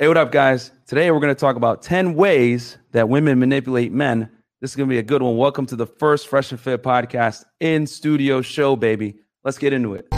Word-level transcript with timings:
Hey, 0.00 0.08
what 0.08 0.16
up, 0.16 0.32
guys? 0.32 0.72
Today 0.88 1.12
we're 1.12 1.20
going 1.20 1.32
to 1.32 1.38
talk 1.38 1.54
about 1.54 1.82
10 1.82 2.14
ways 2.14 2.78
that 2.90 3.08
women 3.08 3.38
manipulate 3.38 3.92
men. 3.92 4.28
This 4.60 4.72
is 4.72 4.76
going 4.76 4.88
to 4.88 4.92
be 4.92 4.98
a 4.98 5.04
good 5.04 5.22
one. 5.22 5.36
Welcome 5.36 5.66
to 5.66 5.76
the 5.76 5.86
first 5.86 6.26
Fresh 6.26 6.50
and 6.50 6.58
Fit 6.58 6.82
podcast 6.82 7.44
in 7.60 7.86
studio 7.86 8.42
show, 8.42 8.74
baby. 8.74 9.20
Let's 9.44 9.56
get 9.56 9.72
into 9.72 9.94
it. 9.94 10.08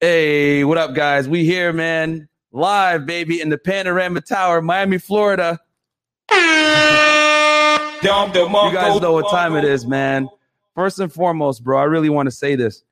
Hey, 0.00 0.62
what 0.62 0.78
up, 0.78 0.94
guys? 0.94 1.28
We 1.28 1.44
here, 1.44 1.72
man. 1.72 2.28
Live, 2.52 3.06
baby, 3.06 3.40
in 3.40 3.48
the 3.48 3.58
Panorama 3.58 4.20
Tower, 4.20 4.62
Miami, 4.62 4.98
Florida. 4.98 5.58
You 8.70 8.74
guys 8.76 9.00
know 9.00 9.14
what 9.14 9.28
time 9.28 9.56
it 9.56 9.64
is, 9.64 9.84
man. 9.84 10.28
First 10.78 11.00
and 11.00 11.12
foremost, 11.12 11.64
bro, 11.64 11.76
I 11.76 11.82
really 11.86 12.08
want 12.08 12.28
to 12.28 12.30
say 12.30 12.54
this. 12.54 12.84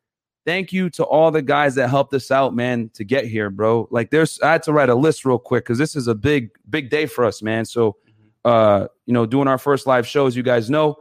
Thank 0.44 0.72
you 0.72 0.90
to 0.90 1.04
all 1.04 1.30
the 1.30 1.40
guys 1.40 1.76
that 1.76 1.88
helped 1.88 2.12
us 2.14 2.32
out, 2.32 2.52
man, 2.52 2.90
to 2.94 3.04
get 3.04 3.26
here, 3.26 3.48
bro. 3.48 3.86
Like, 3.92 4.10
there's, 4.10 4.40
I 4.40 4.50
had 4.50 4.64
to 4.64 4.72
write 4.72 4.88
a 4.88 4.94
list 4.96 5.24
real 5.24 5.38
quick 5.38 5.62
because 5.62 5.78
this 5.78 5.94
is 5.94 6.08
a 6.08 6.14
big, 6.16 6.50
big 6.68 6.90
day 6.90 7.06
for 7.06 7.24
us, 7.24 7.42
man. 7.42 7.64
So, 7.64 7.94
uh, 8.44 8.88
you 9.04 9.12
know, 9.12 9.24
doing 9.24 9.46
our 9.46 9.56
first 9.56 9.86
live 9.86 10.04
shows, 10.04 10.34
you 10.34 10.42
guys 10.42 10.68
know, 10.68 10.96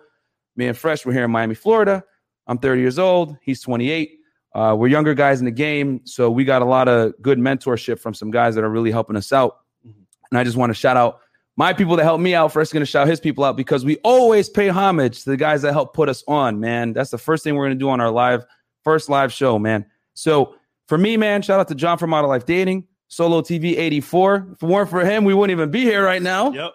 me 0.58 0.68
and 0.68 0.78
Fresh, 0.78 1.08
we're 1.08 1.14
here 1.14 1.24
in 1.24 1.32
Miami, 1.32 1.56
Florida. 1.56 2.04
I'm 2.46 2.60
30 2.60 2.82
years 2.82 3.00
old. 3.00 3.36
He's 3.42 3.62
28. 3.62 4.20
Uh, 4.54 4.76
we're 4.78 4.88
younger 4.88 5.16
guys 5.16 5.40
in 5.40 5.46
the 5.46 5.52
game, 5.52 6.02
so 6.04 6.30
we 6.30 6.46
got 6.46 6.62
a 6.62 6.66
lot 6.66 6.88
of 6.88 7.20
good 7.20 7.40
mentorship 7.40 8.00
from 8.00 8.14
some 8.14 8.30
guys 8.30 8.54
that 8.54 8.64
are 8.64 8.70
really 8.70 8.92
helping 8.92 9.16
us 9.16 9.34
out. 9.34 9.58
And 9.84 10.38
I 10.38 10.44
just 10.44 10.56
want 10.56 10.70
to 10.70 10.76
shout 10.76 10.98
out 10.98 11.22
my 11.58 11.74
people 11.74 11.96
that 11.96 12.04
helped 12.04 12.24
me 12.24 12.36
out. 12.36 12.52
First, 12.52 12.74
going 12.74 12.82
to 12.82 12.86
shout 12.86 13.08
his 13.08 13.20
people 13.20 13.44
out 13.44 13.56
because 13.58 13.86
we 13.86 13.98
always 13.98 14.50
pay 14.50 14.68
homage 14.68 15.24
to 15.24 15.30
the 15.30 15.38
guys 15.38 15.62
that 15.62 15.74
help 15.74 15.94
put 15.94 16.10
us 16.10 16.24
on. 16.28 16.60
Man, 16.60 16.94
that's 16.94 17.12
the 17.12 17.18
first 17.18 17.44
thing 17.44 17.56
we're 17.56 17.66
going 17.66 17.78
to 17.78 17.84
do 17.84 17.90
on 17.90 18.02
our 18.02 18.12
live 18.12 18.46
first 18.84 19.10
live 19.10 19.34
show, 19.34 19.58
man. 19.58 19.86
So 20.14 20.56
for 20.88 20.98
me, 20.98 21.18
man, 21.18 21.42
shout 21.42 21.60
out 21.60 21.68
to 21.70 21.76
John 21.76 21.98
from 21.98 22.12
Model 22.12 22.30
Life 22.30 22.46
Dating, 22.46 22.86
Solo 23.08 23.42
TV 23.42 23.78
84. 23.78 24.48
If 24.54 24.64
it 24.64 24.66
weren't 24.66 24.90
for 24.90 25.04
him, 25.04 25.24
we 25.24 25.34
wouldn't 25.34 25.58
even 25.58 25.72
be 25.72 25.82
here 25.82 26.04
right 26.04 26.22
now. 26.22 26.52
Yep. 26.52 26.74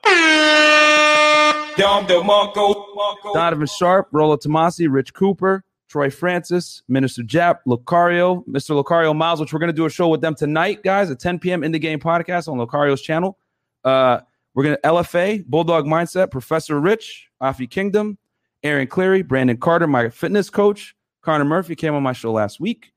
Donovan 3.33 3.66
Sharpe, 3.66 4.08
Rollo 4.12 4.36
Tomassi, 4.36 4.86
Rich 4.90 5.14
Cooper, 5.14 5.64
Troy 5.88 6.10
Francis, 6.10 6.83
Minister 6.88 7.22
Jap, 7.22 7.58
Lucario, 7.66 8.44
Mr. 8.46 8.80
Lucario 8.83 9.16
Miles, 9.16 9.40
which 9.40 9.52
we're 9.52 9.60
going 9.60 9.70
to 9.70 9.77
do 9.77 9.86
a 9.86 9.90
show 9.90 10.08
with 10.08 10.20
them 10.20 10.34
tonight, 10.34 10.83
guys, 10.83 11.10
at 11.10 11.20
10 11.20 11.38
p.m. 11.38 11.64
in 11.64 11.72
the 11.72 11.78
game 11.78 12.00
podcast 12.00 12.48
on 12.48 12.58
Lucario's 12.58 13.00
channel. 13.00 13.38
Uh, 13.84 14.20
we're 14.54 14.64
going 14.64 14.76
to 14.76 14.82
LFA, 14.82 15.44
Bulldog 15.46 15.86
Mindset, 15.86 16.30
Professor 16.30 16.80
Rich, 16.80 17.28
Afi 17.42 17.68
Kingdom, 17.68 18.18
Aaron 18.62 18.86
Clarey, 18.86 19.26
Brandon 19.26 19.56
Carter, 19.56 19.86
my 19.86 20.08
fitness 20.08 20.50
coach, 20.50 20.94
Connor 21.22 21.44
Murphy 21.44 21.74
came 21.74 21.94
on 21.94 22.02
my 22.02 22.12
show 22.12 22.32
last 22.32 22.60
week, 22.60 22.92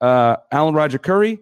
uh, 0.00 0.36
Alan 0.52 0.74
Roger 0.74 0.98
Currie, 0.98 1.38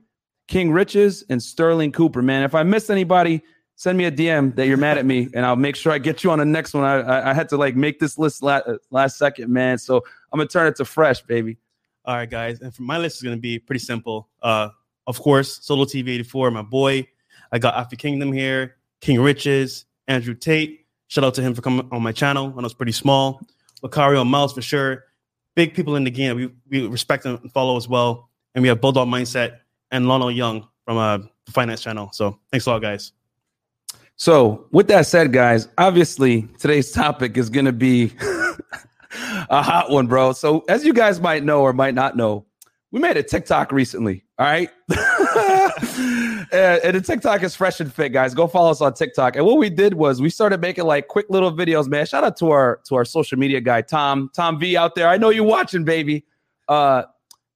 King 0.48 0.72
Riches, 0.72 1.24
and 1.28 1.42
Sterling 1.42 1.92
Cooper. 1.92 2.22
Man, 2.22 2.42
if 2.42 2.54
I 2.54 2.62
missed 2.62 2.90
anybody, 2.90 3.42
send 3.76 3.96
me 3.96 4.04
a 4.04 4.12
DM 4.12 4.54
that 4.56 4.66
you're 4.66 4.76
mad 4.76 4.98
at 4.98 5.06
me, 5.06 5.28
and 5.34 5.46
I'll 5.46 5.56
make 5.56 5.76
sure 5.76 5.92
I 5.92 5.98
get 5.98 6.24
you 6.24 6.30
on 6.30 6.38
the 6.38 6.44
next 6.44 6.74
one. 6.74 6.84
I, 6.84 7.00
I, 7.00 7.30
I 7.30 7.34
had 7.34 7.48
to 7.50 7.56
like 7.56 7.76
make 7.76 7.98
this 7.98 8.18
list 8.18 8.42
last, 8.42 8.66
last 8.90 9.18
second, 9.18 9.52
man. 9.52 9.78
So 9.78 10.02
I'm 10.32 10.38
gonna 10.38 10.48
turn 10.48 10.66
it 10.66 10.76
to 10.76 10.84
fresh, 10.84 11.22
baby. 11.22 11.58
All 12.04 12.16
right, 12.16 12.28
guys. 12.28 12.60
And 12.60 12.74
for 12.74 12.82
my 12.82 12.98
list 12.98 13.16
is 13.16 13.22
going 13.22 13.36
to 13.36 13.40
be 13.40 13.58
pretty 13.58 13.78
simple. 13.78 14.28
Uh, 14.42 14.70
of 15.06 15.20
course, 15.20 15.64
Solo 15.64 15.84
TV 15.84 16.08
84, 16.08 16.50
my 16.50 16.62
boy. 16.62 17.06
I 17.52 17.58
got 17.58 17.74
Afi 17.74 17.96
Kingdom 17.96 18.32
here, 18.32 18.76
King 19.02 19.20
Riches, 19.20 19.84
Andrew 20.08 20.32
Tate. 20.32 20.86
Shout 21.08 21.24
out 21.24 21.34
to 21.34 21.42
him 21.42 21.54
for 21.54 21.60
coming 21.60 21.86
on 21.92 22.02
my 22.02 22.12
channel. 22.12 22.54
I 22.56 22.60
know 22.60 22.64
it's 22.64 22.72
pretty 22.72 22.92
small. 22.92 23.42
Lucario 23.82 24.26
Miles 24.26 24.54
for 24.54 24.62
sure. 24.62 25.04
Big 25.54 25.74
people 25.74 25.96
in 25.96 26.04
the 26.04 26.10
game. 26.10 26.36
We, 26.36 26.50
we 26.70 26.86
respect 26.86 27.26
and 27.26 27.52
follow 27.52 27.76
as 27.76 27.86
well. 27.86 28.30
And 28.54 28.62
we 28.62 28.68
have 28.68 28.80
Bulldog 28.80 29.08
Mindset 29.08 29.58
and 29.90 30.08
Lionel 30.08 30.30
Young 30.30 30.66
from 30.86 30.96
uh, 30.96 31.18
the 31.18 31.52
Finance 31.52 31.82
Channel. 31.82 32.10
So 32.12 32.38
thanks 32.50 32.64
a 32.64 32.70
lot, 32.70 32.80
guys. 32.80 33.12
So, 34.16 34.66
with 34.70 34.86
that 34.88 35.06
said, 35.06 35.32
guys, 35.32 35.68
obviously 35.78 36.42
today's 36.58 36.92
topic 36.92 37.36
is 37.36 37.50
going 37.50 37.64
to 37.64 37.72
be 37.72 38.12
a 39.50 39.62
hot 39.62 39.90
one, 39.90 40.06
bro. 40.06 40.32
So, 40.32 40.64
as 40.68 40.84
you 40.84 40.92
guys 40.92 41.20
might 41.20 41.42
know 41.42 41.62
or 41.62 41.72
might 41.72 41.94
not 41.94 42.16
know, 42.16 42.46
we 42.92 43.00
made 43.00 43.16
a 43.16 43.22
TikTok 43.22 43.72
recently. 43.72 44.24
All 44.38 44.46
right. 44.46 44.70
and, 46.52 46.80
and 46.84 46.96
the 46.96 47.00
TikTok 47.00 47.42
is 47.42 47.54
fresh 47.54 47.80
and 47.80 47.92
fit, 47.92 48.10
guys. 48.10 48.34
Go 48.34 48.46
follow 48.46 48.70
us 48.70 48.80
on 48.80 48.94
TikTok. 48.94 49.36
And 49.36 49.44
what 49.44 49.58
we 49.58 49.70
did 49.70 49.94
was 49.94 50.20
we 50.20 50.30
started 50.30 50.60
making 50.60 50.84
like 50.84 51.08
quick 51.08 51.26
little 51.28 51.52
videos, 51.52 51.88
man. 51.88 52.06
Shout 52.06 52.24
out 52.24 52.36
to 52.38 52.50
our 52.50 52.80
to 52.84 52.94
our 52.96 53.04
social 53.04 53.38
media 53.38 53.60
guy, 53.60 53.82
Tom, 53.82 54.30
Tom 54.34 54.58
V 54.58 54.76
out 54.76 54.94
there. 54.94 55.08
I 55.08 55.16
know 55.16 55.30
you're 55.30 55.44
watching, 55.44 55.84
baby. 55.84 56.24
Uh, 56.68 57.04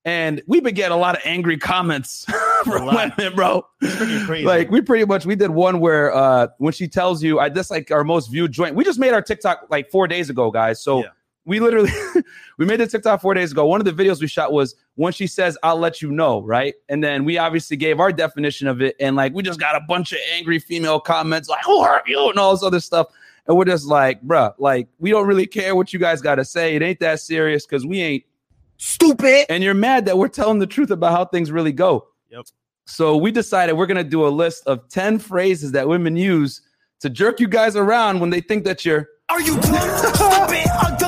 and 0.05 0.41
we've 0.47 0.63
been 0.63 0.75
getting 0.75 0.95
a 0.95 0.99
lot 0.99 1.17
of 1.17 1.23
angry 1.25 1.59
comments 1.59 2.25
from 2.65 2.87
women, 2.87 3.35
bro. 3.35 3.67
It's 3.83 3.97
pretty 3.97 4.25
crazy. 4.25 4.47
Like 4.47 4.71
we 4.71 4.81
pretty 4.81 5.05
much 5.05 5.27
we 5.27 5.35
did 5.35 5.51
one 5.51 5.81
where 5.81 6.15
uh 6.15 6.47
when 6.59 6.73
she 6.73 6.87
tells 6.87 7.23
you 7.23 7.41
I 7.41 7.49
this 7.49 7.71
like 7.73 7.91
our 7.91 8.05
most 8.05 8.31
viewed 8.31 8.53
joint. 8.53 8.77
We 8.77 8.85
just 8.85 9.01
made 9.01 9.13
our 9.13 9.21
TikTok 9.21 9.67
like 9.69 9.91
four 9.91 10.07
days 10.07 10.31
ago, 10.31 10.51
guys. 10.53 10.81
So 10.81 11.03
Yeah. 11.03 11.09
We 11.47 11.61
literally 11.61 11.91
we 12.59 12.67
made 12.67 12.81
the 12.81 12.87
TikTok 12.87 13.23
four 13.23 13.33
days 13.33 13.53
ago. 13.53 13.65
One 13.67 13.81
of 13.81 13.85
the 13.87 13.93
videos 14.05 14.21
we 14.21 14.27
shot 14.27 14.53
was 14.53 14.75
when 14.97 15.13
she 15.13 15.27
says, 15.27 15.57
I'll 15.63 15.79
let 15.79 16.03
you 16.03 16.11
know, 16.11 16.43
right? 16.43 16.75
And 16.89 17.03
then 17.03 17.25
we 17.25 17.39
obviously 17.39 17.77
gave 17.77 18.01
our 18.01 18.13
definition 18.13 18.67
of 18.69 18.83
it, 18.83 18.97
and 19.01 19.17
like 19.17 19.33
we 19.33 19.43
just 19.43 19.61
got 19.61 19.77
a 19.77 19.81
bunch 19.89 20.13
of 20.13 20.19
angry 20.35 20.59
female 20.59 21.01
comments, 21.01 21.49
like, 21.49 21.65
who 21.65 21.83
hurt 21.83 22.07
you? 22.07 22.29
and 22.29 22.39
all 22.39 22.53
this 22.53 22.63
other 22.63 22.81
stuff. 22.81 23.07
And 23.47 23.57
we're 23.57 23.65
just 23.65 23.87
like, 23.87 24.21
bruh, 24.23 24.53
like 24.59 24.89
we 24.99 25.11
don't 25.11 25.27
really 25.27 25.47
care 25.47 25.75
what 25.77 25.93
you 25.93 25.99
guys 26.01 26.21
gotta 26.21 26.45
say. 26.45 26.75
It 26.75 26.83
ain't 26.83 26.99
that 27.01 27.21
serious 27.21 27.65
because 27.65 27.87
we 27.87 28.01
ain't 28.03 28.25
Stupid. 28.79 29.47
and 29.49 29.63
you're 29.63 29.73
mad 29.73 30.05
that 30.07 30.19
we're 30.19 30.29
telling 30.29 30.59
the 30.59 30.67
truth 30.67 30.91
about 30.91 31.13
how 31.13 31.25
things 31.25 31.51
really 31.53 31.73
go. 31.73 32.09
Yep. 32.31 32.47
So 32.87 33.17
we 33.17 33.31
decided 33.31 33.75
we're 33.75 33.87
gonna 33.87 34.03
do 34.05 34.27
a 34.27 34.29
list 34.29 34.67
of 34.67 34.89
10 34.89 35.21
phrases 35.21 35.73
that 35.73 35.87
women 35.89 36.17
use 36.17 36.61
to 37.01 37.09
jerk 37.09 37.39
you 37.41 37.47
guys 37.49 37.77
around 37.77 38.19
when 38.21 38.31
they 38.31 38.41
think 38.41 38.65
that 38.65 38.85
you're 38.85 39.09
Are 39.29 39.41
you 39.41 39.61
dumb, 39.61 39.97
stupid, 39.99 40.67
or 40.83 40.97
dumb? 40.99 41.06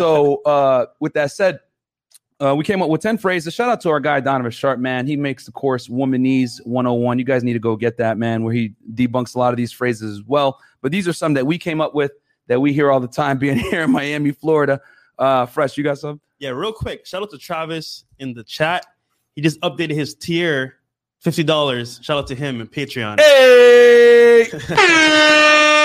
So 0.00 0.42
uh 0.42 0.86
with 0.98 1.12
that 1.14 1.30
said 1.32 1.60
uh, 2.40 2.54
we 2.56 2.64
came 2.64 2.80
up 2.80 2.88
with 2.88 3.02
10 3.02 3.18
phrases. 3.18 3.52
Shout 3.52 3.68
out 3.68 3.82
to 3.82 3.90
our 3.90 4.00
guy, 4.00 4.18
Donovan 4.20 4.50
Sharpe, 4.50 4.80
man. 4.80 5.06
He 5.06 5.14
makes 5.14 5.44
the 5.44 5.52
course 5.52 5.88
Womanese 5.88 6.64
101. 6.64 7.18
You 7.18 7.24
guys 7.24 7.44
need 7.44 7.52
to 7.52 7.58
go 7.58 7.76
get 7.76 7.98
that, 7.98 8.16
man, 8.16 8.42
where 8.42 8.54
he 8.54 8.72
debunks 8.94 9.34
a 9.34 9.38
lot 9.38 9.52
of 9.52 9.58
these 9.58 9.72
phrases 9.72 10.18
as 10.18 10.24
well. 10.26 10.58
But 10.80 10.90
these 10.90 11.06
are 11.06 11.12
some 11.12 11.34
that 11.34 11.46
we 11.46 11.58
came 11.58 11.82
up 11.82 11.94
with 11.94 12.12
that 12.46 12.58
we 12.58 12.72
hear 12.72 12.90
all 12.90 12.98
the 12.98 13.08
time 13.08 13.36
being 13.38 13.58
here 13.58 13.82
in 13.82 13.90
Miami, 13.90 14.30
Florida. 14.30 14.80
Uh, 15.18 15.44
Fresh, 15.44 15.76
you 15.76 15.84
got 15.84 15.98
some? 15.98 16.18
Yeah, 16.38 16.50
real 16.50 16.72
quick. 16.72 17.04
Shout 17.04 17.22
out 17.22 17.30
to 17.30 17.38
Travis 17.38 18.04
in 18.18 18.32
the 18.32 18.42
chat. 18.42 18.86
He 19.36 19.42
just 19.42 19.60
updated 19.60 19.92
his 19.92 20.14
tier, 20.14 20.76
fifty 21.20 21.44
dollars. 21.44 22.00
Shout 22.02 22.16
out 22.16 22.26
to 22.28 22.34
him 22.34 22.62
and 22.62 22.72
Patreon. 22.72 23.20
Hey! 23.20 24.48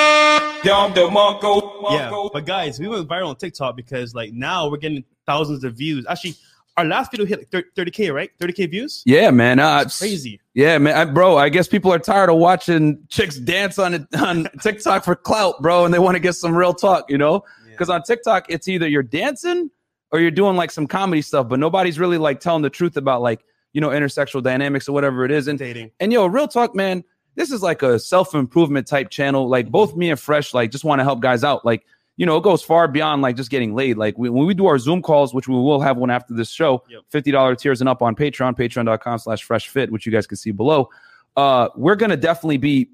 Yeah, 1.94 2.30
but 2.34 2.46
guys, 2.46 2.80
we 2.80 2.88
went 2.88 3.08
viral 3.08 3.30
on 3.30 3.36
TikTok 3.36 3.76
because 3.76 4.14
like 4.16 4.34
now 4.34 4.70
we're 4.70 4.78
getting 4.78 5.04
thousands 5.26 5.64
of 5.64 5.76
views. 5.76 6.06
Actually, 6.10 6.36
our 6.78 6.86
last 6.86 7.12
video 7.12 7.26
hit 7.26 7.48
like 7.54 7.68
thirty 7.76 7.92
k, 7.92 8.12
right? 8.12 8.32
Thirty 8.40 8.54
k 8.54 8.66
views. 8.66 9.02
Yeah, 9.06 9.32
man. 9.32 9.60
Uh, 9.60 9.84
It's 9.86 9.98
crazy. 10.00 10.42
Yeah, 10.54 10.78
man, 10.78 10.96
I, 10.96 11.06
bro. 11.06 11.38
I 11.38 11.50
guess 11.50 11.68
people 11.68 11.94
are 11.94 12.00
tired 12.00 12.30
of 12.30 12.38
watching 12.38 13.00
chicks 13.10 13.38
dance 13.38 13.80
on 13.80 14.08
on 14.18 14.48
TikTok 14.62 15.04
for 15.04 15.16
clout, 15.16 15.62
bro, 15.62 15.86
and 15.86 15.94
they 15.94 16.00
want 16.00 16.16
to 16.16 16.20
get 16.20 16.34
some 16.34 16.56
real 16.56 16.74
talk, 16.74 17.10
you 17.10 17.18
know? 17.18 17.44
Because 17.70 17.90
on 17.90 18.04
TikTok, 18.04 18.46
it's 18.50 18.68
either 18.68 18.88
you're 18.88 19.04
dancing 19.04 19.70
or 20.12 20.20
you're 20.20 20.32
doing 20.32 20.56
like 20.56 20.72
some 20.72 20.88
comedy 20.88 21.22
stuff, 21.22 21.50
but 21.50 21.60
nobody's 21.60 22.00
really 22.00 22.18
like 22.18 22.40
telling 22.40 22.62
the 22.62 22.70
truth 22.70 22.96
about 22.96 23.22
like 23.22 23.44
you 23.74 23.82
know 23.82 23.90
intersexual 23.90 24.42
dynamics 24.42 24.88
or 24.88 24.94
whatever 24.94 25.26
it 25.26 25.32
is. 25.32 25.48
And 25.48 25.60
dating. 25.60 25.92
and 26.00 26.12
yo, 26.14 26.26
real 26.26 26.48
talk, 26.48 26.74
man. 26.74 27.04
This 27.36 27.52
is 27.52 27.62
like 27.62 27.82
a 27.84 28.00
self 28.00 28.34
improvement 28.34 28.88
type 28.88 29.10
channel. 29.10 29.48
Like 29.48 29.70
both 29.70 29.96
me 29.96 30.10
and 30.10 30.20
Fresh, 30.20 30.54
like 30.54 30.72
just 30.72 30.84
want 30.84 31.00
to 31.00 31.04
help 31.04 31.20
guys 31.20 31.44
out. 31.44 31.66
Like 31.66 31.86
you 32.18 32.26
know, 32.26 32.38
it 32.38 32.44
goes 32.44 32.64
far 32.64 32.88
beyond 32.88 33.22
like 33.22 33.36
just 33.36 33.50
getting 33.50 33.76
laid. 33.76 33.98
Like 33.98 34.18
we, 34.18 34.30
when 34.30 34.46
we 34.46 34.54
do 34.54 34.68
our 34.68 34.78
Zoom 34.80 35.02
calls, 35.02 35.34
which 35.34 35.48
we 35.50 35.56
will 35.56 35.82
have 35.82 35.98
one 35.98 36.10
after 36.10 36.34
this 36.34 36.50
show, 36.50 36.84
Yep. 36.90 37.02
fifty 37.10 37.32
dollar 37.32 37.56
tiers 37.56 37.82
and 37.82 37.90
up 37.90 38.02
on 38.02 38.16
Patreon, 38.16 38.56
patreon.com 38.58 39.20
slash 39.20 39.44
fresh 39.44 39.68
fit, 39.68 39.92
which 39.92 40.06
you 40.06 40.12
guys 40.12 40.26
can 40.26 40.38
see 40.38 40.52
below. 40.52 40.90
Uh, 41.36 41.68
we're 41.76 41.96
gonna 41.96 42.16
definitely 42.16 42.58
be 42.58 42.90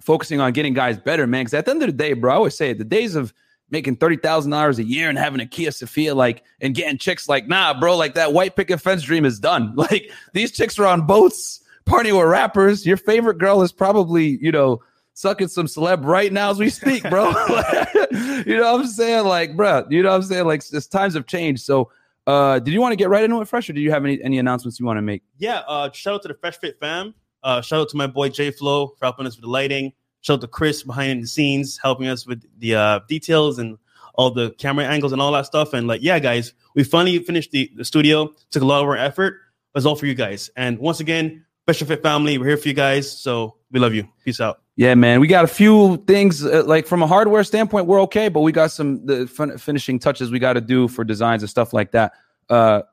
focusing 0.00 0.40
on 0.40 0.52
getting 0.52 0.74
guys 0.74 0.98
better, 0.98 1.26
man. 1.26 1.42
Because 1.42 1.54
at 1.54 1.64
the 1.64 1.70
end 1.70 1.82
of 1.82 1.86
the 1.88 1.92
day, 1.92 2.12
bro, 2.14 2.32
I 2.32 2.36
always 2.36 2.56
say 2.56 2.70
it, 2.70 2.78
the 2.78 2.84
days 2.84 3.14
of 3.14 3.32
making 3.70 3.94
thirty 3.96 4.16
thousand 4.16 4.50
dollars 4.50 4.80
a 4.80 4.84
year 4.84 5.08
and 5.08 5.16
having 5.16 5.40
a 5.40 5.46
Kia 5.46 5.70
Sephia, 5.70 6.16
like 6.16 6.42
and 6.60 6.74
getting 6.74 6.98
chicks 6.98 7.28
like, 7.28 7.46
nah, 7.46 7.78
bro, 7.78 7.96
like 7.96 8.14
that 8.14 8.32
white 8.32 8.56
picket 8.56 8.80
fence 8.80 9.02
dream 9.02 9.24
is 9.24 9.38
done. 9.38 9.72
Like 9.76 10.10
these 10.32 10.50
chicks 10.50 10.78
are 10.80 10.86
on 10.86 11.06
boats, 11.06 11.62
partying 11.88 12.18
with 12.18 12.28
rappers. 12.28 12.86
Your 12.86 12.96
favorite 12.96 13.38
girl 13.38 13.62
is 13.62 13.72
probably, 13.72 14.38
you 14.40 14.52
know, 14.52 14.82
sucking 15.14 15.48
some 15.48 15.66
celeb 15.66 16.04
right 16.04 16.32
now 16.32 16.50
as 16.50 16.58
we 16.58 16.70
speak, 16.70 17.02
bro. 17.08 17.30
you 18.46 18.56
know 18.56 18.72
what 18.72 18.80
I'm 18.80 18.86
saying? 18.86 19.26
Like, 19.26 19.56
bro, 19.56 19.86
you 19.90 20.02
know 20.02 20.10
what 20.10 20.16
I'm 20.16 20.22
saying? 20.22 20.46
Like, 20.46 20.68
just 20.68 20.92
times 20.92 21.14
have 21.14 21.26
changed. 21.26 21.62
So, 21.62 21.90
uh, 22.26 22.58
did 22.58 22.72
you 22.74 22.80
want 22.80 22.92
to 22.92 22.96
get 22.96 23.08
right 23.08 23.24
into 23.24 23.40
it, 23.40 23.48
Fresh, 23.48 23.70
or 23.70 23.72
do 23.72 23.80
you 23.80 23.90
have 23.90 24.04
any 24.04 24.22
any 24.22 24.38
announcements 24.38 24.78
you 24.78 24.86
want 24.86 24.98
to 24.98 25.02
make? 25.02 25.22
Yeah, 25.38 25.60
uh, 25.66 25.90
shout 25.92 26.14
out 26.14 26.22
to 26.22 26.28
the 26.28 26.34
Fresh 26.34 26.58
Fit 26.58 26.78
fam. 26.78 27.14
Uh, 27.42 27.62
shout 27.62 27.80
out 27.80 27.88
to 27.88 27.96
my 27.96 28.06
boy 28.06 28.28
J 28.28 28.50
Flow 28.50 28.88
for 28.88 29.06
helping 29.06 29.26
us 29.26 29.36
with 29.36 29.42
the 29.44 29.50
lighting. 29.50 29.92
Shout 30.20 30.34
out 30.34 30.40
to 30.42 30.48
Chris 30.48 30.82
behind 30.82 31.22
the 31.22 31.26
scenes, 31.26 31.78
helping 31.82 32.06
us 32.06 32.26
with 32.26 32.42
the 32.58 32.74
uh, 32.74 33.00
details 33.08 33.58
and 33.58 33.78
all 34.14 34.30
the 34.30 34.50
camera 34.58 34.84
angles 34.84 35.12
and 35.12 35.22
all 35.22 35.32
that 35.32 35.46
stuff. 35.46 35.72
And 35.72 35.86
like, 35.86 36.02
yeah, 36.02 36.18
guys, 36.18 36.52
we 36.74 36.84
finally 36.84 37.18
finished 37.20 37.52
the, 37.52 37.70
the 37.76 37.84
studio. 37.84 38.34
Took 38.50 38.62
a 38.62 38.66
lot 38.66 38.82
of 38.82 38.88
our 38.88 38.96
effort. 38.96 39.34
It 39.34 39.74
was 39.74 39.86
all 39.86 39.94
for 39.94 40.06
you 40.06 40.14
guys. 40.14 40.50
And 40.56 40.78
once 40.78 40.98
again, 41.00 41.44
Special 41.68 41.86
Fit 41.86 42.02
family, 42.02 42.38
we're 42.38 42.46
here 42.46 42.56
for 42.56 42.66
you 42.66 42.72
guys. 42.72 43.12
So 43.12 43.56
we 43.70 43.78
love 43.78 43.92
you. 43.92 44.08
Peace 44.24 44.40
out. 44.40 44.62
Yeah, 44.76 44.94
man. 44.94 45.20
We 45.20 45.26
got 45.26 45.44
a 45.44 45.48
few 45.48 45.98
things 46.06 46.42
uh, 46.42 46.62
like 46.64 46.86
from 46.86 47.02
a 47.02 47.06
hardware 47.06 47.44
standpoint, 47.44 47.84
we're 47.84 48.00
okay, 48.04 48.30
but 48.30 48.40
we 48.40 48.52
got 48.52 48.70
some 48.70 49.04
the 49.04 49.26
fin- 49.26 49.58
finishing 49.58 49.98
touches 49.98 50.30
we 50.30 50.38
got 50.38 50.54
to 50.54 50.62
do 50.62 50.88
for 50.88 51.04
designs 51.04 51.42
and 51.42 51.50
stuff 51.50 51.74
like 51.74 51.90
that. 51.90 52.12
Uh, 52.48 52.84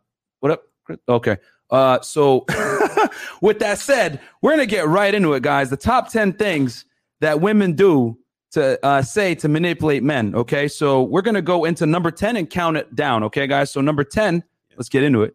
what 0.42 0.52
up? 0.52 0.64
Okay. 1.08 1.38
Uh, 1.70 2.02
so 2.02 2.46
with 3.42 3.60
that 3.60 3.80
said, 3.80 4.20
we're 4.42 4.52
gonna 4.52 4.66
get 4.66 4.90
right 4.90 5.14
into 5.14 5.32
it, 5.36 5.42
guys. 5.42 5.70
The 5.70 5.78
top 5.78 6.12
ten 6.12 6.34
things 6.34 6.84
that 7.22 7.40
women 7.40 7.76
do 7.76 8.18
to 8.52 8.78
uh, 8.86 9.02
say 9.02 9.36
to 9.36 9.48
manipulate 9.48 10.04
men. 10.04 10.36
Okay, 10.36 10.68
so 10.68 11.02
we're 11.02 11.22
gonna 11.22 11.42
go 11.42 11.64
into 11.64 11.86
number 11.86 12.12
ten 12.12 12.36
and 12.36 12.50
count 12.50 12.76
it 12.76 12.94
down. 12.94 13.24
Okay, 13.24 13.48
guys. 13.48 13.72
So 13.72 13.80
number 13.80 14.04
ten, 14.04 14.44
let's 14.76 14.90
get 14.90 15.02
into 15.02 15.22
it. 15.22 15.34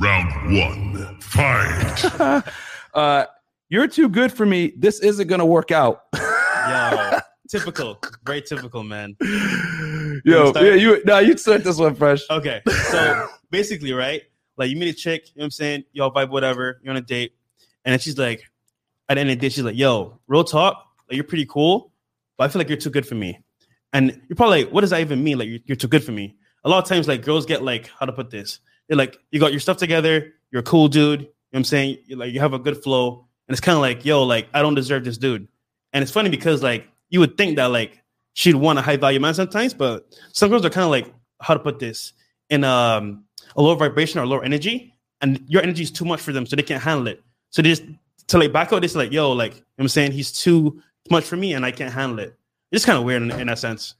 Round 0.00 0.58
one, 0.58 1.20
fight. 1.20 2.04
uh, 2.94 3.26
you're 3.68 3.86
too 3.86 4.08
good 4.08 4.32
for 4.32 4.44
me. 4.44 4.72
This 4.76 5.00
isn't 5.00 5.28
gonna 5.28 5.46
work 5.46 5.70
out. 5.70 6.02
Yo, 6.14 7.18
typical. 7.48 7.98
Very 8.26 8.42
typical, 8.42 8.82
man. 8.82 9.16
Yo, 10.24 10.52
yeah, 10.56 10.74
you 10.74 11.02
no, 11.04 11.18
you 11.18 11.36
start 11.36 11.62
this 11.62 11.78
one 11.78 11.94
fresh. 11.94 12.22
Okay. 12.28 12.60
So 12.90 13.28
basically, 13.50 13.92
right? 13.92 14.22
Like 14.56 14.70
you 14.70 14.76
meet 14.76 14.88
a 14.88 14.92
chick, 14.92 15.28
you 15.28 15.32
know 15.36 15.42
what 15.42 15.44
I'm 15.46 15.50
saying? 15.52 15.84
Y'all 15.92 16.12
vibe, 16.12 16.30
whatever, 16.30 16.80
you're 16.82 16.90
on 16.90 16.96
a 16.96 17.00
date. 17.00 17.34
And 17.84 17.92
then 17.92 17.98
she's 17.98 18.18
like, 18.18 18.42
at 19.08 19.14
the 19.14 19.20
end 19.20 19.30
of 19.30 19.36
the 19.38 19.40
day, 19.40 19.48
she's 19.48 19.64
like, 19.64 19.76
yo, 19.76 20.18
real 20.26 20.44
talk, 20.44 20.86
like 21.08 21.16
you're 21.16 21.24
pretty 21.24 21.46
cool, 21.46 21.92
but 22.36 22.44
I 22.44 22.48
feel 22.48 22.60
like 22.60 22.68
you're 22.68 22.78
too 22.78 22.90
good 22.90 23.06
for 23.06 23.14
me. 23.14 23.38
And 23.92 24.20
you're 24.28 24.36
probably 24.36 24.64
like, 24.64 24.72
what 24.72 24.80
does 24.80 24.90
that 24.90 25.00
even 25.00 25.22
mean? 25.22 25.38
Like 25.38 25.48
you're, 25.48 25.60
you're 25.66 25.76
too 25.76 25.88
good 25.88 26.02
for 26.02 26.12
me. 26.12 26.36
A 26.64 26.68
lot 26.68 26.82
of 26.82 26.88
times, 26.88 27.06
like 27.06 27.22
girls 27.22 27.46
get 27.46 27.62
like, 27.62 27.90
how 27.98 28.06
to 28.06 28.12
put 28.12 28.30
this? 28.30 28.60
They're 28.88 28.96
like, 28.96 29.18
you 29.30 29.40
got 29.40 29.52
your 29.52 29.60
stuff 29.60 29.76
together, 29.76 30.34
you're 30.50 30.60
a 30.60 30.64
cool 30.64 30.88
dude, 30.88 31.20
you 31.20 31.26
know 31.26 31.32
what 31.50 31.58
I'm 31.60 31.64
saying? 31.64 31.98
You 32.06 32.16
like 32.16 32.32
you 32.32 32.40
have 32.40 32.52
a 32.52 32.58
good 32.58 32.82
flow. 32.82 33.26
And 33.46 33.54
it's 33.54 33.60
kind 33.60 33.76
of 33.76 33.82
like, 33.82 34.04
yo, 34.04 34.22
like 34.22 34.48
I 34.54 34.62
don't 34.62 34.74
deserve 34.74 35.04
this 35.04 35.18
dude. 35.18 35.46
And 35.92 36.02
it's 36.02 36.12
funny 36.12 36.30
because 36.30 36.62
like 36.62 36.86
you 37.10 37.20
would 37.20 37.36
think 37.36 37.56
that 37.56 37.66
like 37.66 38.02
she'd 38.34 38.54
want 38.54 38.78
a 38.78 38.82
high 38.82 38.96
value 38.96 39.20
man 39.20 39.34
sometimes, 39.34 39.74
but 39.74 40.06
some 40.32 40.50
girls 40.50 40.64
are 40.64 40.70
kind 40.70 40.84
of 40.84 40.90
like, 40.90 41.12
how 41.40 41.54
to 41.54 41.60
put 41.60 41.78
this 41.78 42.12
in 42.50 42.64
um 42.64 43.24
a 43.56 43.62
lower 43.62 43.76
vibration 43.76 44.20
or 44.20 44.26
lower 44.26 44.44
energy, 44.44 44.94
and 45.20 45.44
your 45.46 45.62
energy 45.62 45.82
is 45.82 45.90
too 45.90 46.04
much 46.04 46.20
for 46.20 46.32
them, 46.32 46.46
so 46.46 46.56
they 46.56 46.62
can't 46.62 46.82
handle 46.82 47.06
it. 47.06 47.22
So 47.50 47.62
they 47.62 47.68
just 47.70 47.84
to 48.28 48.38
like 48.38 48.52
back 48.52 48.72
out, 48.72 48.82
this 48.82 48.94
like, 48.94 49.12
yo, 49.12 49.32
like 49.32 49.54
you 49.54 49.60
know 49.78 49.82
I'm 49.84 49.88
saying 49.88 50.12
he's 50.12 50.32
too 50.32 50.80
much 51.10 51.24
for 51.24 51.36
me 51.36 51.52
and 51.52 51.64
I 51.64 51.70
can't 51.70 51.92
handle 51.92 52.18
it. 52.20 52.34
It's 52.72 52.84
kind 52.84 52.98
of 52.98 53.04
weird 53.04 53.22
in, 53.22 53.30
in 53.32 53.46
that 53.48 53.58
sense. 53.58 53.94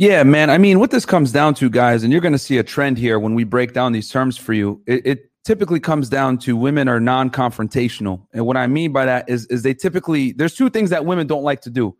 Yeah, 0.00 0.22
man. 0.22 0.48
I 0.48 0.56
mean, 0.56 0.78
what 0.80 0.90
this 0.90 1.04
comes 1.04 1.30
down 1.30 1.52
to, 1.56 1.68
guys, 1.68 2.04
and 2.04 2.10
you're 2.10 2.22
going 2.22 2.32
to 2.32 2.38
see 2.38 2.56
a 2.56 2.62
trend 2.62 2.96
here 2.96 3.18
when 3.18 3.34
we 3.34 3.44
break 3.44 3.74
down 3.74 3.92
these 3.92 4.08
terms 4.08 4.34
for 4.38 4.54
you. 4.54 4.82
It, 4.86 5.06
it 5.06 5.30
typically 5.44 5.78
comes 5.78 6.08
down 6.08 6.38
to 6.38 6.56
women 6.56 6.88
are 6.88 6.98
non-confrontational, 6.98 8.26
and 8.32 8.46
what 8.46 8.56
I 8.56 8.66
mean 8.66 8.94
by 8.94 9.04
that 9.04 9.28
is, 9.28 9.44
is 9.48 9.62
they 9.62 9.74
typically 9.74 10.32
there's 10.32 10.54
two 10.54 10.70
things 10.70 10.88
that 10.88 11.04
women 11.04 11.26
don't 11.26 11.42
like 11.42 11.60
to 11.60 11.70
do. 11.70 11.94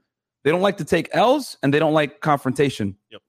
They 0.45 0.51
don't 0.51 0.63
like 0.63 0.79
to 0.79 0.85
take 0.87 1.11
L's, 1.13 1.59
and 1.63 1.75
they 1.75 1.79
don't 1.79 1.93
like 1.93 2.23
confrontation. 2.23 2.97
Yep. 3.11 3.21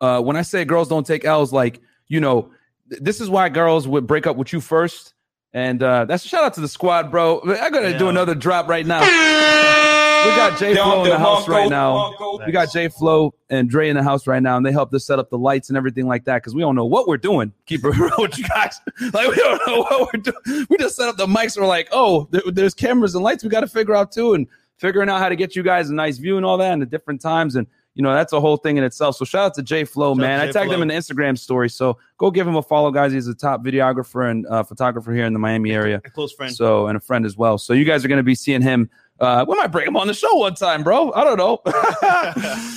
Uh, 0.00 0.20
when 0.20 0.36
I 0.36 0.42
say 0.42 0.64
girls 0.64 0.88
don't 0.88 1.04
take 1.04 1.24
L's, 1.24 1.52
like 1.52 1.80
you 2.06 2.20
know, 2.20 2.52
th- 2.90 3.02
this 3.02 3.20
is 3.20 3.28
why 3.28 3.48
girls 3.48 3.88
would 3.88 4.06
break 4.06 4.28
up 4.28 4.36
with 4.36 4.52
you 4.52 4.60
first. 4.60 5.14
And 5.52 5.82
uh, 5.82 6.04
that's 6.04 6.24
a 6.24 6.28
shout 6.28 6.44
out 6.44 6.54
to 6.54 6.60
the 6.60 6.68
squad, 6.68 7.10
bro. 7.10 7.42
I 7.60 7.70
gotta 7.70 7.98
do 7.98 8.08
another 8.08 8.36
drop 8.36 8.68
right 8.68 8.86
now. 8.86 9.00
We 10.24 10.30
got 10.36 10.58
J 10.58 10.74
Flow 10.74 11.04
in 11.04 11.10
the 11.10 11.18
house 11.18 11.48
right 11.48 11.68
now. 11.68 12.14
We 12.46 12.52
got 12.52 12.70
J 12.72 12.88
Flow 12.88 13.34
and 13.50 13.68
Dre 13.68 13.88
in 13.88 13.96
the 13.96 14.02
house 14.02 14.26
right 14.26 14.42
now, 14.42 14.56
and 14.56 14.64
they 14.64 14.72
helped 14.72 14.94
us 14.94 15.04
set 15.04 15.18
up 15.18 15.30
the 15.30 15.38
lights 15.38 15.68
and 15.68 15.76
everything 15.76 16.06
like 16.06 16.24
that 16.24 16.36
because 16.36 16.54
we 16.54 16.60
don't 16.60 16.74
know 16.76 16.84
what 16.86 17.08
we're 17.08 17.16
doing. 17.16 17.52
Keep 17.66 17.84
it 17.84 17.90
real 17.96 18.12
with 18.18 18.38
you 18.38 18.44
guys. 18.48 18.80
Like 19.12 19.28
we 19.28 19.36
don't 19.36 19.60
know 19.66 19.80
what 19.82 20.12
we're 20.14 20.20
doing. 20.20 20.66
We 20.70 20.76
just 20.78 20.96
set 20.96 21.08
up 21.08 21.16
the 21.16 21.26
mics. 21.26 21.58
We're 21.58 21.66
like, 21.66 21.88
oh, 21.92 22.28
there- 22.30 22.42
there's 22.46 22.74
cameras 22.74 23.14
and 23.14 23.24
lights. 23.24 23.42
We 23.42 23.50
got 23.50 23.60
to 23.60 23.66
figure 23.68 23.94
out 23.94 24.12
too, 24.12 24.34
and 24.34 24.46
figuring 24.78 25.08
out 25.08 25.18
how 25.18 25.28
to 25.28 25.36
get 25.36 25.54
you 25.56 25.62
guys 25.62 25.90
a 25.90 25.94
nice 25.94 26.18
view 26.18 26.36
and 26.36 26.46
all 26.46 26.56
that, 26.58 26.72
and 26.72 26.80
the 26.82 26.86
different 26.86 27.20
times, 27.20 27.56
and 27.56 27.66
you 27.94 28.02
know 28.02 28.14
that's 28.14 28.32
a 28.32 28.40
whole 28.40 28.56
thing 28.56 28.76
in 28.78 28.84
itself. 28.84 29.16
So 29.16 29.24
shout 29.24 29.44
out 29.46 29.54
to 29.54 29.62
J 29.62 29.84
Flow, 29.84 30.14
Shout 30.14 30.24
out 30.24 30.26
man. 30.26 30.38
to 30.38 30.44
I 30.44 30.46
J 30.46 30.52
tagged 30.52 30.72
him 30.72 30.82
in 30.82 30.88
the 30.88 30.94
Instagram 30.94 31.36
story, 31.38 31.68
so 31.68 31.98
go 32.18 32.30
give 32.30 32.46
him 32.46 32.56
a 32.56 32.62
follow, 32.62 32.90
guys. 32.90 33.12
He's 33.12 33.26
a 33.28 33.34
top 33.34 33.62
videographer 33.64 34.30
and 34.30 34.46
uh, 34.46 34.62
photographer 34.62 35.12
here 35.12 35.24
in 35.26 35.32
the 35.32 35.38
Miami 35.38 35.72
area. 35.72 36.00
A 36.04 36.10
close 36.10 36.32
friend. 36.32 36.54
So 36.54 36.86
and 36.86 36.96
a 36.96 37.00
friend 37.00 37.26
as 37.26 37.36
well. 37.36 37.58
So 37.58 37.72
you 37.74 37.84
guys 37.84 38.04
are 38.04 38.08
going 38.08 38.18
to 38.18 38.22
be 38.24 38.34
seeing 38.34 38.62
him. 38.62 38.88
Uh, 39.22 39.44
we 39.48 39.56
might 39.56 39.68
bring 39.68 39.86
him 39.86 39.96
on 39.96 40.08
the 40.08 40.14
show 40.14 40.34
one 40.34 40.54
time, 40.54 40.82
bro. 40.82 41.12
I 41.12 41.22
don't 41.22 41.38
know. 41.38 41.62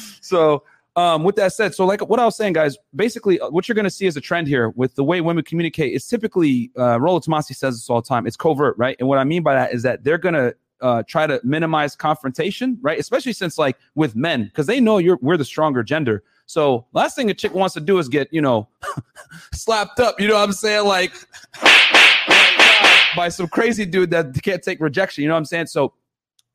so 0.22 0.64
um, 0.96 1.24
with 1.24 1.36
that 1.38 1.54
said, 1.54 1.74
so 1.74 1.86
like 1.86 2.08
what 2.08 2.20
I 2.20 2.26
was 2.26 2.38
saying, 2.38 2.54
guys, 2.54 2.78
basically 2.96 3.40
uh, 3.40 3.50
what 3.50 3.68
you're 3.68 3.74
going 3.74 3.86
to 3.86 3.90
see 3.90 4.06
as 4.06 4.16
a 4.16 4.22
trend 4.22 4.48
here 4.48 4.70
with 4.70 4.94
the 4.94 5.04
way 5.04 5.22
women 5.22 5.44
communicate 5.44 5.94
is 5.94 6.08
typically 6.08 6.72
uh, 6.78 7.02
Rollo 7.02 7.20
Tomassi 7.20 7.56
says 7.56 7.76
this 7.76 7.90
all 7.90 8.00
the 8.00 8.08
time. 8.08 8.28
It's 8.28 8.38
covert, 8.38 8.78
right? 8.78 8.96
And 9.00 9.10
what 9.10 9.18
I 9.18 9.24
mean 9.24 9.42
by 9.42 9.56
that 9.56 9.74
is 9.74 9.82
that 9.84 10.04
they're 10.04 10.20
going 10.20 10.36
to 10.36 10.56
uh, 10.82 11.02
try 11.08 11.26
to 11.26 11.42
minimize 11.44 11.96
confrontation, 11.96 12.78
right? 12.82 13.00
Especially 13.00 13.34
since 13.34 13.58
like 13.58 13.76
with 13.96 14.16
men, 14.16 14.44
because 14.46 14.68
they 14.68 14.80
know 14.80 15.00
you're 15.00 15.18
we're 15.24 15.38
the 15.38 15.46
stronger 15.46 15.82
gender. 15.82 16.24
So 16.46 16.86
last 16.94 17.16
thing 17.16 17.32
a 17.32 17.34
chick 17.34 17.56
wants 17.56 17.74
to 17.74 17.82
do 17.82 17.98
is 17.98 18.08
get 18.08 18.32
you 18.32 18.42
know 18.42 18.68
slapped 19.52 20.00
up. 20.00 20.20
You 20.20 20.28
know 20.28 20.36
what 20.36 20.44
I'm 20.44 20.54
saying? 20.54 20.86
Like 20.86 21.12
by 23.16 23.30
some 23.30 23.48
crazy 23.48 23.86
dude 23.86 24.12
that 24.12 24.40
can't 24.44 24.62
take 24.62 24.80
rejection. 24.80 25.24
You 25.24 25.30
know 25.30 25.34
what 25.34 25.40
I'm 25.40 25.46
saying? 25.46 25.68
So 25.68 25.94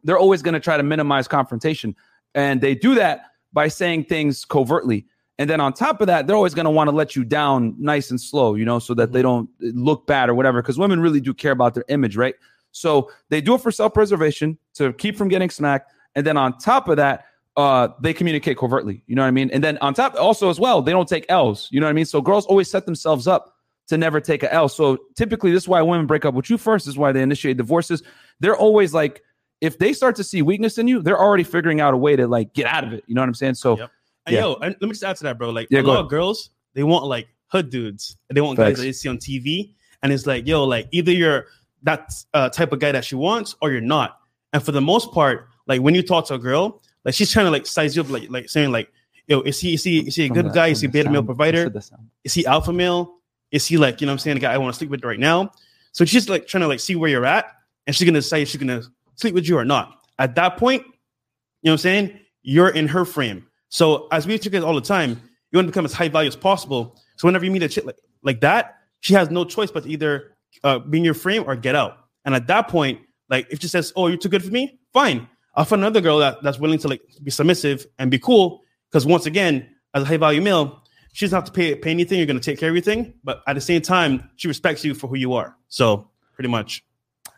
they're 0.05 0.19
always 0.19 0.43
going 0.43 0.55
to 0.55 0.61
try 0.61 0.76
to 0.76 0.82
minimize 0.82 1.29
confrontation. 1.29 1.94
And 2.35 2.61
they 2.61 2.75
do 2.75 2.94
that 2.94 3.26
by 3.52 3.69
saying 3.69 4.05
things 4.05 4.44
covertly. 4.44 5.06
And 5.38 5.49
then 5.49 5.61
on 5.61 5.73
top 5.73 6.00
of 6.00 6.06
that, 6.08 6.26
they're 6.26 6.37
always 6.37 6.55
going 6.55 6.67
to 6.67 6.70
want 6.70 6.91
to 6.91 6.94
let 6.94 7.17
you 7.17 7.25
down 7.25 7.75
nice 7.79 8.11
and 8.11 8.20
slow, 8.20 8.55
you 8.55 8.64
know, 8.64 8.79
so 8.79 8.93
that 8.94 9.12
they 9.12 9.23
don't 9.23 9.49
look 9.61 10.06
bad 10.06 10.29
or 10.29 10.35
whatever. 10.35 10.61
Because 10.61 10.79
women 10.79 11.00
really 11.00 11.20
do 11.20 11.32
care 11.32 11.52
about 11.52 11.75
their 11.75 11.85
image, 11.88 12.17
right? 12.17 12.35
So 12.73 13.11
they 13.31 13.41
do 13.41 13.55
it 13.55 13.62
for 13.62 13.70
self 13.70 13.94
preservation 13.94 14.58
to 14.75 14.93
keep 14.93 15.17
from 15.17 15.29
getting 15.29 15.50
smacked. 15.50 15.93
And 16.14 16.26
then 16.26 16.37
on 16.37 16.58
top 16.58 16.88
of 16.88 16.99
that, 16.99 17.25
uh, 17.56 17.88
they 18.00 18.12
communicate 18.12 18.58
covertly. 18.58 19.02
You 19.06 19.17
know 19.17 19.23
what 19.23 19.29
I 19.29 19.32
mean? 19.32 19.50
And 19.50 19.64
then 19.64 19.79
on 19.79 19.94
top, 19.94 20.14
also 20.14 20.50
as 20.50 20.61
well, 20.61 20.82
they 20.82 20.93
don't 20.93 21.08
take 21.08 21.26
L's. 21.29 21.69
You 21.70 21.81
know 21.81 21.87
what 21.87 21.91
I 21.91 21.94
mean? 21.94 22.05
So 22.05 22.20
girls 22.20 22.47
always 22.47 22.70
set 22.70 22.87
themselves 22.87 23.26
up 23.26 23.55
to 23.88 23.99
never 23.99 24.20
take 24.20 24.43
a 24.43 24.52
L. 24.52 24.69
So 24.69 24.99
typically, 25.17 25.52
this 25.52 25.64
is 25.64 25.69
why 25.69 25.82
women 25.82 26.06
break 26.06 26.25
up 26.25 26.35
with 26.35 26.49
you 26.49 26.58
first. 26.58 26.87
This 26.87 26.94
is 26.94 26.99
why 26.99 27.12
they 27.12 27.23
initiate 27.23 27.56
divorces. 27.56 28.02
They're 28.38 28.56
always 28.56 28.94
like, 28.94 29.23
if 29.61 29.79
they 29.79 29.93
start 29.93 30.17
to 30.17 30.25
see 30.25 30.43
weakness 30.43 30.79
in 30.79 30.89
you, 30.89 31.03
they're 31.03 31.19
already 31.21 31.45
figuring 31.45 31.81
out 31.81 31.93
a 31.95 31.97
way 31.97 32.17
to 32.17 32.27
like 32.27 32.53
get 32.55 32.67
out 32.67 32.85
of 32.85 32.93
it. 32.93 33.05
You 33.07 33.15
know 33.15 33.21
what 33.23 33.29
I'm 33.29 33.35
saying? 33.35 33.55
So 33.55 33.77
Yep. 33.79 33.91
And 34.27 34.35
Yeah. 34.35 34.41
yo, 34.43 34.55
and 34.55 34.77
let 34.81 34.83
me 34.83 34.91
just 34.91 35.03
add 35.05 35.17
to 35.17 35.25
that, 35.25 35.39
bro. 35.39 35.51
Like 35.51 35.69
Yeah, 35.71 35.81
a 35.81 35.83
lot 35.83 35.93
ahead. 35.95 36.05
of 36.05 36.11
girls, 36.11 36.51
they 36.75 36.83
want 36.83 37.05
like 37.07 37.29
hood 37.49 37.71
dudes. 37.71 38.17
And 38.29 38.37
they 38.37 38.40
want 38.40 38.57
Facts. 38.57 38.71
guys 38.71 38.76
that 38.79 38.83
they 38.85 38.93
see 38.93 39.09
on 39.09 39.19
TV. 39.19 39.75
And 40.02 40.12
it's 40.12 40.26
like, 40.26 40.47
yo, 40.47 40.64
like 40.64 40.88
either 40.93 41.12
you're 41.12 41.47
that 41.83 42.12
uh, 42.35 42.49
type 42.50 42.73
of 42.73 42.79
guy 42.79 42.93
that 42.93 43.05
she 43.05 43.14
wants 43.17 43.55
or 43.61 43.71
you're 43.71 43.81
not. 43.81 44.19
And 44.52 44.62
for 44.62 44.73
the 44.73 44.81
most 44.81 45.12
part, 45.12 45.49
like 45.67 45.81
when 45.81 45.95
you 45.95 46.02
talk 46.02 46.26
to 46.29 46.35
a 46.35 46.38
girl, 46.38 46.83
like 47.05 47.14
she's 47.14 47.31
trying 47.31 47.47
to 47.47 47.50
like 47.50 47.67
size 47.67 47.97
you 47.97 48.02
up, 48.02 48.11
like 48.11 48.31
like 48.31 48.49
saying 48.50 48.71
like, 48.73 48.90
yo, 49.26 49.40
is 49.40 49.59
he 49.61 49.75
is 49.75 49.85
he 49.85 50.00
is 50.00 50.17
he 50.17 50.25
a 50.26 50.29
good 50.29 50.47
the- 50.47 50.50
guy? 50.50 50.69
Is 50.69 50.81
he 50.81 50.87
beta 50.87 51.11
male 51.11 51.23
provider? 51.23 51.71
Sound. 51.81 52.09
Is 52.25 52.35
he 52.35 52.45
alpha 52.47 52.73
male? 52.73 53.17
Is 53.50 53.67
he 53.67 53.76
like, 53.79 54.00
you 54.00 54.07
know 54.07 54.12
what 54.12 54.14
I'm 54.14 54.19
saying, 54.21 54.37
the 54.37 54.40
guy 54.40 54.52
I 54.55 54.59
want 54.59 54.75
to 54.75 54.79
sleep 54.79 54.90
with 54.90 55.02
right 55.05 55.19
now? 55.19 55.52
So 55.93 56.05
she's 56.05 56.29
like 56.29 56.47
trying 56.47 56.62
to 56.62 56.69
like 56.69 56.81
see 56.81 56.95
where 56.97 57.11
you're 57.11 57.25
at, 57.26 57.47
and 57.87 57.97
she's 57.97 58.07
gonna 58.09 58.23
say 58.23 58.43
if 58.43 58.49
she's 58.49 58.61
gonna 58.61 58.83
sleep 59.21 59.35
with 59.35 59.49
you 59.49 59.59
or 59.59 59.65
not. 59.65 60.03
At 60.19 60.35
that 60.37 60.57
point, 60.57 60.83
you 60.83 61.69
know 61.69 61.73
what 61.73 61.75
I'm 61.75 61.79
saying? 61.79 62.21
You're 62.43 62.71
in 62.71 62.89
her 62.89 63.05
frame. 63.05 63.47
So 63.69 64.09
as 64.11 64.27
we 64.27 64.39
together 64.39 64.67
all 64.67 64.75
the 64.75 64.81
time, 64.81 65.11
you 65.50 65.57
want 65.57 65.67
to 65.67 65.73
become 65.73 65.85
as 65.85 65.93
high 65.93 66.09
value 66.09 66.29
as 66.29 66.37
possible. 66.37 66.97
So 67.17 67.29
whenever 67.29 67.45
you 67.45 67.50
meet 67.50 67.62
a 67.62 67.69
chick 67.69 67.85
like, 67.85 67.99
like 68.23 68.41
that, 68.41 68.79
she 69.00 69.15
has 69.15 69.31
no 69.31 69.45
choice 69.45 69.71
but 69.71 69.85
to 69.85 69.89
either 69.89 70.37
uh, 70.65 70.79
be 70.79 70.99
in 70.99 71.05
your 71.05 71.15
frame 71.15 71.45
or 71.47 71.57
get 71.57 71.75
out. 71.75 71.99
And 72.25 72.35
at 72.35 72.47
that 72.49 72.69
point, 72.69 73.00
like 73.29 73.47
if 73.50 73.61
she 73.61 73.69
says, 73.69 73.93
"Oh, 73.97 74.09
you're 74.09 74.19
too 74.19 74.29
good 74.29 74.45
for 74.45 74.50
me," 74.50 74.79
fine. 74.93 75.29
I'll 75.55 75.65
find 75.65 75.83
another 75.83 76.00
girl 76.00 76.19
that, 76.19 76.43
that's 76.43 76.59
willing 76.59 76.79
to 76.81 76.89
like 76.89 77.03
be 77.23 77.31
submissive 77.31 77.87
and 77.99 78.11
be 78.11 78.19
cool. 78.19 78.62
Because 78.89 79.07
once 79.07 79.27
again, 79.27 79.69
as 79.95 80.03
a 80.03 80.07
high 80.07 80.17
value 80.17 80.43
male, 80.43 80.83
she 81.12 81.25
doesn't 81.27 81.37
have 81.37 81.45
to 81.45 81.53
pay 81.53 81.75
pay 81.75 81.91
anything. 81.91 82.19
You're 82.19 82.27
gonna 82.27 82.41
take 82.41 82.59
care 82.59 82.69
of 82.69 82.73
everything, 82.73 83.15
but 83.25 83.43
at 83.47 83.55
the 83.55 83.61
same 83.61 83.81
time, 83.81 84.31
she 84.37 84.49
respects 84.49 84.85
you 84.85 84.95
for 84.95 85.07
who 85.07 85.17
you 85.17 85.33
are. 85.33 85.57
So 85.69 86.11
pretty 86.35 86.49
much. 86.49 86.85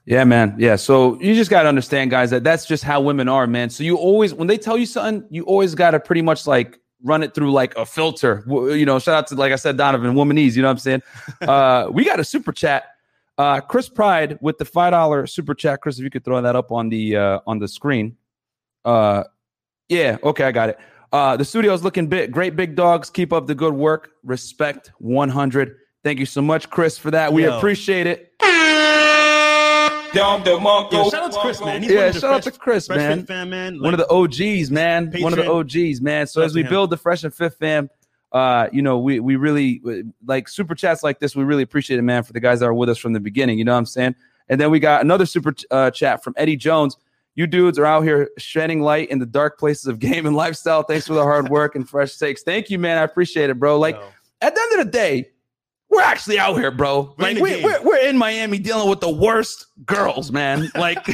Yeah, 0.05 0.25
man. 0.25 0.57
Yeah. 0.59 0.77
So 0.77 1.21
you 1.21 1.35
just 1.35 1.51
got 1.51 1.63
to 1.63 1.69
understand, 1.69 2.11
guys, 2.11 2.31
that 2.31 2.43
that's 2.43 2.67
just 2.67 2.83
how 2.83 3.01
women 3.01 3.29
are, 3.29 3.47
man. 3.47 3.71
So 3.71 3.85
you 3.85 3.97
always, 3.97 4.35
when 4.35 4.49
they 4.49 4.59
tell 4.59 4.77
you 4.77 4.87
something, 4.87 5.27
you 5.31 5.45
always 5.45 5.75
got 5.75 5.93
to 5.93 6.01
pretty 6.01 6.23
much 6.23 6.47
like 6.47 6.81
run 7.03 7.23
it 7.23 7.35
through 7.35 7.53
like 7.53 7.77
a 7.77 7.87
filter. 7.87 8.45
You 8.47 8.85
know, 8.85 8.99
shout 8.99 9.15
out 9.15 9.27
to, 9.29 9.35
like 9.37 9.53
I 9.53 9.57
said, 9.57 9.77
Donovan, 9.77 10.15
womanese, 10.15 10.57
you 10.57 10.63
know 10.63 10.69
what 10.69 10.73
I'm 10.73 10.79
saying? 10.79 11.03
uh, 11.43 11.89
we 11.93 12.05
got 12.05 12.19
a 12.19 12.25
super 12.25 12.53
chat. 12.53 12.85
Uh, 13.39 13.61
Chris 13.61 13.89
Pride 13.89 14.39
with 14.41 14.59
the 14.59 14.65
$5 14.65 15.29
super 15.29 15.55
chat. 15.55 15.81
Chris, 15.81 15.99
if 15.99 16.05
you 16.05 16.11
could 16.11 16.25
throw 16.25 16.41
that 16.41 16.57
up 16.57 16.73
on 16.73 16.89
the, 16.89 17.17
uh, 17.17 17.41
on 17.47 17.59
the 17.59 17.69
screen. 17.69 18.17
Uh, 18.85 19.25
yeah. 19.89 20.19
Okay. 20.23 20.45
I 20.45 20.53
got 20.53 20.69
it. 20.69 20.79
Uh, 21.13 21.37
the 21.37 21.45
studio's 21.45 21.83
looking 21.83 22.09
big. 22.09 22.33
Great 22.33 22.57
big 22.57 22.75
dogs. 22.75 23.11
Keep 23.11 23.33
up 23.33 23.47
the 23.47 23.55
good 23.55 23.75
work. 23.75 24.13
Respect 24.25 24.93
100. 24.99 25.77
Thank 26.03 26.19
you 26.19 26.27
so 26.27 26.43
much, 26.43 26.71
Chris, 26.71 26.99
for 26.99 27.11
that. 27.13 27.33
We 27.33 27.45
Yo. 27.45 27.57
appreciate 27.57 28.07
it. 28.07 28.33
Down 30.15 30.45
the 30.45 30.51
Mongo. 30.59 30.93
Yo, 30.93 31.11
shout 31.11 31.23
out 31.25 31.33
to 31.33 31.39
Chris, 31.41 31.61
man. 31.61 31.83
He's 31.83 31.91
Yeah, 31.91 31.99
one 32.01 32.07
of 32.09 32.15
the 32.15 32.21
shout 32.21 32.35
out 32.35 32.43
to 32.43 32.51
Chris, 32.53 32.89
man. 32.89 33.19
Fit 33.21 33.27
fan, 33.29 33.51
man. 33.51 33.81
One 33.81 33.95
of 33.95 33.99
the 33.99 34.09
OGs, 34.11 34.71
man. 34.71 35.11
One 35.21 35.33
of 35.33 35.39
the 35.39 35.51
OGs, 35.51 36.01
man. 36.03 36.27
So 36.27 36.41
Shout 36.41 36.47
as 36.47 36.55
we 36.55 36.63
him. 36.63 36.69
build 36.69 36.91
the 36.91 36.97
Fresh 36.99 37.25
and 37.25 37.33
Fit 37.35 37.55
fam, 37.55 37.89
uh, 38.33 38.69
you 38.73 38.83
know, 38.83 38.99
we 38.99 39.21
we 39.21 39.37
really 39.37 39.83
like 40.27 40.49
super 40.49 40.75
chats 40.75 41.03
like 41.03 41.19
this. 41.19 41.35
We 41.35 41.45
really 41.45 41.63
appreciate 41.63 41.99
it, 41.99 42.03
man, 42.03 42.23
for 42.25 42.33
the 42.35 42.41
guys 42.41 42.61
that 42.61 42.67
are 42.67 42.75
with 42.75 42.89
us 42.91 42.99
from 42.99 43.13
the 43.15 43.21
beginning. 43.21 43.59
You 43.59 43.65
know 43.65 43.73
what 43.73 43.79
I'm 43.79 43.87
saying? 43.87 44.15
And 44.49 44.61
then 44.61 44.71
we 44.71 44.81
got 44.81 45.01
another 45.03 45.25
super 45.25 45.55
uh, 45.71 45.91
chat 45.91 46.23
from 46.23 46.35
Eddie 46.37 46.57
Jones. 46.57 46.97
You 47.35 47.47
dudes 47.47 47.79
are 47.79 47.87
out 47.87 48.03
here 48.03 48.29
shedding 48.37 48.83
light 48.83 49.09
in 49.09 49.19
the 49.19 49.25
dark 49.27 49.59
places 49.59 49.87
of 49.87 49.99
game 49.99 50.27
and 50.27 50.37
lifestyle. 50.37 50.83
Thanks 50.83 51.07
for 51.07 51.15
the 51.15 51.23
hard 51.23 51.49
work 51.49 51.75
and 51.75 51.89
fresh 51.89 52.17
takes. 52.19 52.43
Thank 52.43 52.69
you, 52.69 52.79
man. 52.79 52.99
I 52.99 53.03
appreciate 53.03 53.49
it, 53.49 53.59
bro. 53.59 53.79
Like 53.79 53.97
No. 53.97 54.09
at 54.43 54.55
the 54.55 54.61
end 54.61 54.81
of 54.81 54.87
the 54.87 54.93
day, 54.93 55.31
we're 55.93 56.01
actually 56.01 56.39
out 56.39 56.55
here, 56.55 56.71
bro. 56.71 57.15
We're 57.19 57.29
in 57.29 57.39
Like 57.39 57.43
we, 57.43 57.65
we're 57.65 57.83
we're 57.83 58.09
in 58.09 58.17
Miami 58.17 58.59
dealing 58.59 58.89
with 58.89 59.01
the 59.01 59.11
worst 59.11 59.67
girls, 59.85 60.33
man. 60.33 60.69
Like, 60.75 61.07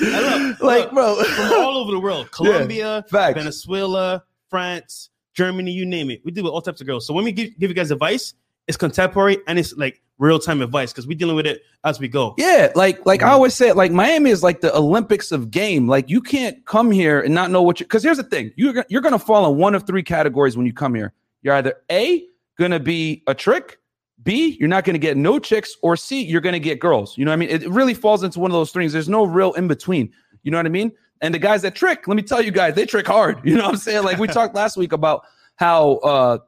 look, 0.00 0.60
like, 0.60 0.90
bro. 0.92 1.22
from 1.22 1.52
all 1.52 1.78
over 1.78 1.90
the 1.90 1.98
world 1.98 2.30
Colombia, 2.32 3.04
facts. 3.08 3.38
Venezuela, 3.38 4.22
France, 4.50 5.10
Germany, 5.32 5.70
you 5.70 5.86
name 5.86 6.10
it. 6.10 6.20
We 6.24 6.32
deal 6.32 6.44
with 6.44 6.52
all 6.52 6.60
types 6.60 6.80
of 6.80 6.86
girls. 6.86 7.06
So 7.06 7.14
when 7.14 7.24
we 7.24 7.32
give, 7.32 7.58
give 7.58 7.70
you 7.70 7.74
guys 7.74 7.90
advice, 7.90 8.34
it's 8.66 8.76
contemporary 8.76 9.38
and 9.46 9.58
it's 9.58 9.74
like 9.74 10.02
real 10.18 10.38
time 10.38 10.60
advice 10.60 10.92
because 10.92 11.06
we're 11.06 11.16
dealing 11.16 11.36
with 11.36 11.46
it 11.46 11.62
as 11.84 11.98
we 11.98 12.08
go. 12.08 12.34
Yeah, 12.36 12.72
like 12.74 13.04
like 13.06 13.22
I 13.22 13.26
mm-hmm. 13.26 13.34
always 13.34 13.54
say, 13.54 13.72
like 13.72 13.92
Miami 13.92 14.30
is 14.30 14.42
like 14.42 14.60
the 14.60 14.76
Olympics 14.76 15.32
of 15.32 15.50
game. 15.50 15.88
Like 15.88 16.10
you 16.10 16.20
can't 16.20 16.64
come 16.66 16.90
here 16.90 17.20
and 17.20 17.34
not 17.34 17.50
know 17.50 17.62
what 17.62 17.80
you. 17.80 17.86
Because 17.86 18.02
here's 18.02 18.18
the 18.18 18.24
thing: 18.24 18.52
you're 18.56 18.84
you're 18.88 19.02
gonna 19.02 19.18
fall 19.18 19.50
in 19.50 19.58
one 19.58 19.74
of 19.74 19.86
three 19.86 20.02
categories 20.02 20.56
when 20.56 20.66
you 20.66 20.72
come 20.72 20.94
here. 20.94 21.12
You're 21.42 21.54
either 21.54 21.74
a 21.90 22.26
gonna 22.58 22.80
be 22.80 23.22
a 23.26 23.34
trick, 23.34 23.78
b 24.22 24.56
you're 24.58 24.68
not 24.68 24.84
gonna 24.84 24.98
get 24.98 25.16
no 25.16 25.38
chicks, 25.38 25.76
or 25.82 25.96
c 25.96 26.22
you're 26.22 26.40
gonna 26.40 26.58
get 26.58 26.80
girls. 26.80 27.16
You 27.16 27.24
know 27.24 27.30
what 27.30 27.34
I 27.34 27.36
mean? 27.36 27.50
It 27.50 27.68
really 27.68 27.94
falls 27.94 28.22
into 28.22 28.40
one 28.40 28.50
of 28.50 28.54
those 28.54 28.72
things. 28.72 28.92
There's 28.92 29.08
no 29.08 29.24
real 29.24 29.52
in 29.54 29.68
between. 29.68 30.12
You 30.42 30.50
know 30.50 30.58
what 30.58 30.66
I 30.66 30.70
mean? 30.70 30.92
And 31.20 31.34
the 31.34 31.38
guys 31.38 31.62
that 31.62 31.74
trick, 31.74 32.06
let 32.06 32.16
me 32.16 32.22
tell 32.22 32.42
you 32.42 32.50
guys, 32.50 32.74
they 32.74 32.86
trick 32.86 33.06
hard. 33.06 33.40
You 33.44 33.56
know 33.56 33.64
what 33.64 33.74
I'm 33.74 33.76
saying? 33.78 34.04
Like 34.04 34.18
we 34.18 34.28
talked 34.28 34.54
last 34.54 34.76
week 34.76 34.92
about 34.92 35.24
how 35.56 35.94
uh 35.96 36.38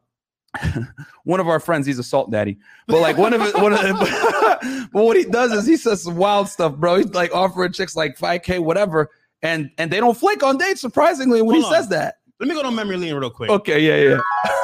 one 1.25 1.41
of 1.41 1.49
our 1.49 1.61
friends, 1.61 1.87
he's 1.87 1.99
a 1.99 2.03
salt 2.03 2.31
daddy, 2.31 2.59
but 2.87 3.01
like 3.01 3.17
one 3.19 3.35
of 3.35 3.43
it, 3.43 3.55
one 3.55 3.73
of 3.73 3.81
the, 3.81 4.89
but 4.93 5.05
what 5.05 5.17
he 5.17 5.25
does 5.25 5.53
is 5.53 5.67
he 5.67 5.77
says 5.77 6.03
some 6.03 6.17
wild 6.17 6.49
stuff, 6.49 6.75
bro. 6.77 6.97
He's 6.97 7.13
like 7.13 7.35
offering 7.35 7.73
chicks 7.73 7.95
like 7.95 8.17
5k, 8.19 8.61
whatever, 8.61 9.11
and 9.43 9.71
and 9.79 9.91
they 9.91 10.01
don't 10.01 10.17
flake 10.17 10.43
on 10.43 10.57
dates. 10.57 10.81
Surprisingly, 10.81 11.43
when 11.43 11.57
he 11.57 11.63
on. 11.63 11.73
says 11.73 11.89
that. 11.89 12.17
Let 12.41 12.49
me 12.49 12.55
go 12.55 12.63
down 12.63 12.75
memory 12.75 12.97
lane 12.97 13.15
real 13.15 13.31
quick. 13.31 13.51
Okay, 13.51 13.81
yeah, 13.81 14.17
yeah. 14.17 14.55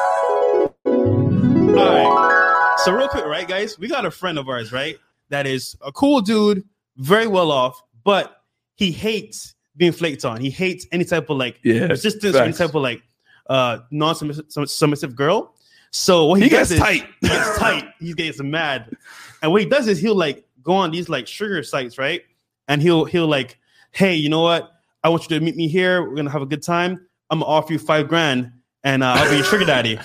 All 1.76 1.88
right. 1.88 2.74
So 2.84 2.92
real 2.92 3.08
quick, 3.08 3.24
right, 3.24 3.48
guys? 3.48 3.78
We 3.78 3.88
got 3.88 4.04
a 4.04 4.10
friend 4.10 4.38
of 4.38 4.48
ours, 4.48 4.72
right? 4.72 4.96
That 5.30 5.46
is 5.46 5.76
a 5.84 5.90
cool 5.90 6.20
dude, 6.20 6.64
very 6.96 7.26
well 7.26 7.50
off, 7.50 7.82
but 8.04 8.42
he 8.76 8.92
hates 8.92 9.54
being 9.76 9.92
flaked 9.92 10.24
on. 10.24 10.40
He 10.40 10.50
hates 10.50 10.86
any 10.92 11.04
type 11.04 11.30
of 11.30 11.36
like 11.36 11.58
Yeah, 11.64 11.86
resistance 11.86 12.36
any 12.36 12.52
type 12.52 12.74
of 12.74 12.82
like 12.82 13.02
uh 13.48 13.78
non-submissive 13.90 15.16
girl. 15.16 15.54
So 15.90 16.26
what 16.26 16.38
he, 16.40 16.44
He 16.44 16.50
does 16.50 16.68
gets 16.68 16.72
is 16.72 16.78
tight. 16.78 17.06
he 17.20 17.28
gets 17.28 17.58
tight. 17.58 17.88
He 18.00 18.14
gets 18.14 18.40
mad, 18.40 18.96
and 19.42 19.50
what 19.50 19.60
he 19.62 19.68
does 19.68 19.88
is 19.88 19.98
he'll 19.98 20.14
like 20.16 20.44
go 20.62 20.72
on 20.74 20.90
these 20.90 21.08
like 21.08 21.26
sugar 21.26 21.62
sites, 21.62 21.98
right? 21.98 22.22
And 22.68 22.80
he'll 22.82 23.04
he'll 23.04 23.26
like, 23.28 23.58
hey, 23.92 24.14
you 24.14 24.28
know 24.28 24.42
what? 24.42 24.72
I 25.02 25.08
want 25.08 25.22
you 25.28 25.38
to 25.38 25.44
meet 25.44 25.56
me 25.56 25.68
here. 25.68 26.02
We're 26.02 26.14
gonna 26.14 26.30
have 26.30 26.42
a 26.42 26.46
good 26.46 26.62
time. 26.62 27.06
I'm 27.30 27.40
gonna 27.40 27.50
offer 27.50 27.72
you 27.72 27.78
five 27.78 28.08
grand, 28.08 28.52
and 28.84 29.02
uh, 29.02 29.14
I'll 29.16 29.30
be 29.30 29.36
your 29.36 29.44
sugar 29.44 29.64
daddy. 29.64 29.98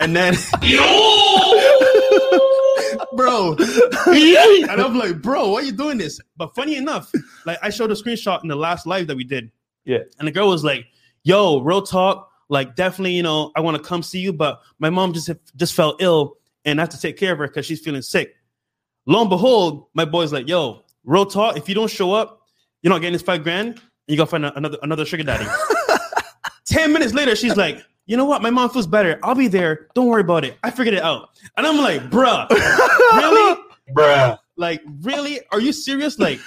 And 0.00 0.14
then, 0.14 0.34
bro, 3.16 3.56
and 4.06 4.80
I'm 4.80 4.98
like, 4.98 5.22
bro, 5.22 5.50
why 5.50 5.60
are 5.60 5.62
you 5.62 5.72
doing 5.72 5.98
this? 5.98 6.20
But 6.36 6.54
funny 6.54 6.76
enough, 6.76 7.12
like 7.46 7.58
I 7.62 7.70
showed 7.70 7.90
a 7.90 7.94
screenshot 7.94 8.42
in 8.42 8.48
the 8.48 8.56
last 8.56 8.86
live 8.86 9.06
that 9.06 9.16
we 9.16 9.24
did. 9.24 9.50
Yeah. 9.84 9.98
And 10.18 10.26
the 10.26 10.32
girl 10.32 10.48
was 10.48 10.64
like, 10.64 10.86
yo, 11.22 11.60
real 11.60 11.82
talk, 11.82 12.30
like 12.48 12.74
definitely, 12.76 13.12
you 13.12 13.22
know, 13.22 13.52
I 13.56 13.60
want 13.60 13.76
to 13.76 13.82
come 13.82 14.02
see 14.02 14.20
you, 14.20 14.32
but 14.32 14.60
my 14.78 14.90
mom 14.90 15.12
just 15.12 15.30
just 15.56 15.74
fell 15.74 15.96
ill 16.00 16.36
and 16.64 16.80
I 16.80 16.82
have 16.82 16.90
to 16.90 17.00
take 17.00 17.16
care 17.16 17.32
of 17.32 17.38
her 17.38 17.46
because 17.46 17.66
she's 17.66 17.80
feeling 17.80 18.02
sick. 18.02 18.34
Lo 19.06 19.20
and 19.20 19.30
behold, 19.30 19.86
my 19.94 20.04
boy's 20.04 20.32
like, 20.32 20.48
yo, 20.48 20.84
real 21.04 21.26
talk, 21.26 21.56
if 21.56 21.68
you 21.68 21.74
don't 21.74 21.90
show 21.90 22.12
up, 22.12 22.42
you're 22.82 22.90
not 22.90 23.00
getting 23.00 23.12
this 23.12 23.22
five 23.22 23.42
grand, 23.42 23.80
you 24.06 24.16
gotta 24.16 24.30
find 24.30 24.44
another 24.44 24.78
another 24.82 25.04
sugar 25.04 25.22
daddy. 25.22 25.46
Ten 26.66 26.92
minutes 26.92 27.12
later, 27.12 27.36
she's 27.36 27.56
like, 27.56 27.84
you 28.06 28.16
know 28.16 28.24
what? 28.24 28.42
My 28.42 28.50
mom 28.50 28.70
feels 28.70 28.86
better. 28.86 29.18
I'll 29.22 29.34
be 29.34 29.48
there. 29.48 29.88
Don't 29.94 30.06
worry 30.06 30.20
about 30.20 30.44
it. 30.44 30.56
I 30.62 30.70
figured 30.70 30.94
it 30.94 31.02
out. 31.02 31.30
And 31.56 31.66
I'm 31.66 31.78
like, 31.78 32.10
bruh, 32.10 32.48
really? 32.50 33.60
Bruh. 33.92 34.38
Like, 34.56 34.82
really? 35.02 35.40
Are 35.50 35.60
you 35.60 35.72
serious? 35.72 36.18
Like, 36.18 36.40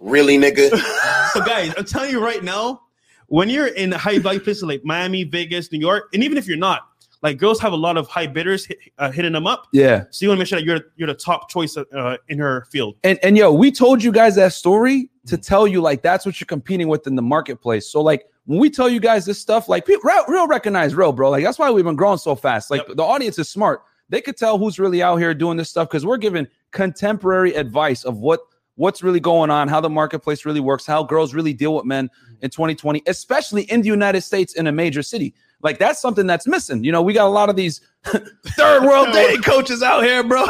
Really, 0.00 0.38
nigga? 0.38 0.70
so 1.32 1.44
guys, 1.44 1.72
I'm 1.76 1.84
telling 1.84 2.10
you 2.10 2.24
right 2.24 2.42
now, 2.42 2.80
when 3.26 3.48
you're 3.48 3.68
in 3.68 3.92
high 3.92 4.18
value 4.18 4.40
places 4.40 4.62
like 4.64 4.82
Miami, 4.82 5.24
Vegas, 5.24 5.70
New 5.70 5.78
York, 5.78 6.08
and 6.14 6.24
even 6.24 6.38
if 6.38 6.48
you're 6.48 6.56
not, 6.56 6.88
like 7.22 7.36
girls 7.36 7.60
have 7.60 7.74
a 7.74 7.76
lot 7.76 7.98
of 7.98 8.08
high 8.08 8.26
bidders 8.26 8.64
hit, 8.64 8.78
uh, 8.96 9.10
hitting 9.10 9.32
them 9.32 9.46
up. 9.46 9.68
Yeah. 9.72 10.04
So 10.10 10.24
you 10.24 10.30
want 10.30 10.38
to 10.38 10.40
make 10.40 10.48
sure 10.48 10.58
that 10.58 10.64
you're 10.64 10.80
you're 10.96 11.06
the 11.06 11.14
top 11.14 11.50
choice 11.50 11.76
uh, 11.76 12.16
in 12.28 12.38
her 12.38 12.66
field. 12.72 12.96
And 13.04 13.18
and 13.22 13.36
yo, 13.36 13.52
we 13.52 13.70
told 13.70 14.02
you 14.02 14.10
guys 14.10 14.36
that 14.36 14.54
story 14.54 15.10
to 15.26 15.36
tell 15.36 15.68
you 15.68 15.82
like 15.82 16.00
that's 16.00 16.24
what 16.24 16.40
you're 16.40 16.46
competing 16.46 16.88
with 16.88 17.06
in 17.06 17.16
the 17.16 17.22
marketplace. 17.22 17.86
So 17.86 18.00
like 18.00 18.24
when 18.50 18.58
we 18.58 18.68
tell 18.68 18.88
you 18.88 18.98
guys 18.98 19.26
this 19.26 19.38
stuff, 19.38 19.68
like 19.68 19.86
people 19.86 20.10
real, 20.26 20.48
recognize 20.48 20.92
real, 20.92 21.12
bro. 21.12 21.30
Like 21.30 21.44
that's 21.44 21.56
why 21.56 21.70
we've 21.70 21.84
been 21.84 21.94
growing 21.94 22.18
so 22.18 22.34
fast. 22.34 22.68
Like 22.68 22.84
Yep. 22.88 22.96
the 22.96 23.04
audience 23.04 23.38
is 23.38 23.48
smart. 23.48 23.84
They 24.08 24.20
could 24.20 24.36
tell 24.36 24.58
who's 24.58 24.76
really 24.80 25.04
out 25.04 25.18
here 25.18 25.32
doing 25.34 25.56
this 25.56 25.70
stuff 25.70 25.88
because 25.88 26.04
we're 26.04 26.16
giving 26.16 26.48
contemporary 26.72 27.54
advice 27.54 28.02
of 28.02 28.18
what 28.18 28.40
what's 28.74 29.04
really 29.04 29.20
going 29.20 29.50
on, 29.50 29.68
how 29.68 29.80
the 29.80 29.88
marketplace 29.88 30.44
really 30.44 30.58
works, 30.58 30.84
how 30.84 31.04
girls 31.04 31.32
really 31.32 31.52
deal 31.52 31.76
with 31.76 31.84
men 31.84 32.08
mm-hmm. 32.08 32.34
in 32.42 32.50
2020, 32.50 33.04
especially 33.06 33.62
in 33.70 33.82
the 33.82 33.86
United 33.86 34.22
States 34.22 34.54
in 34.54 34.66
a 34.66 34.72
major 34.72 35.04
city. 35.04 35.32
Like 35.62 35.78
that's 35.78 36.00
something 36.00 36.26
that's 36.26 36.46
missing. 36.46 36.84
You 36.84 36.92
know, 36.92 37.02
we 37.02 37.12
got 37.12 37.26
a 37.26 37.30
lot 37.30 37.48
of 37.50 37.56
these 37.56 37.80
third 38.04 38.82
world 38.82 39.08
dating 39.12 39.42
coaches 39.42 39.82
out 39.82 40.02
here, 40.04 40.22
bro. 40.24 40.40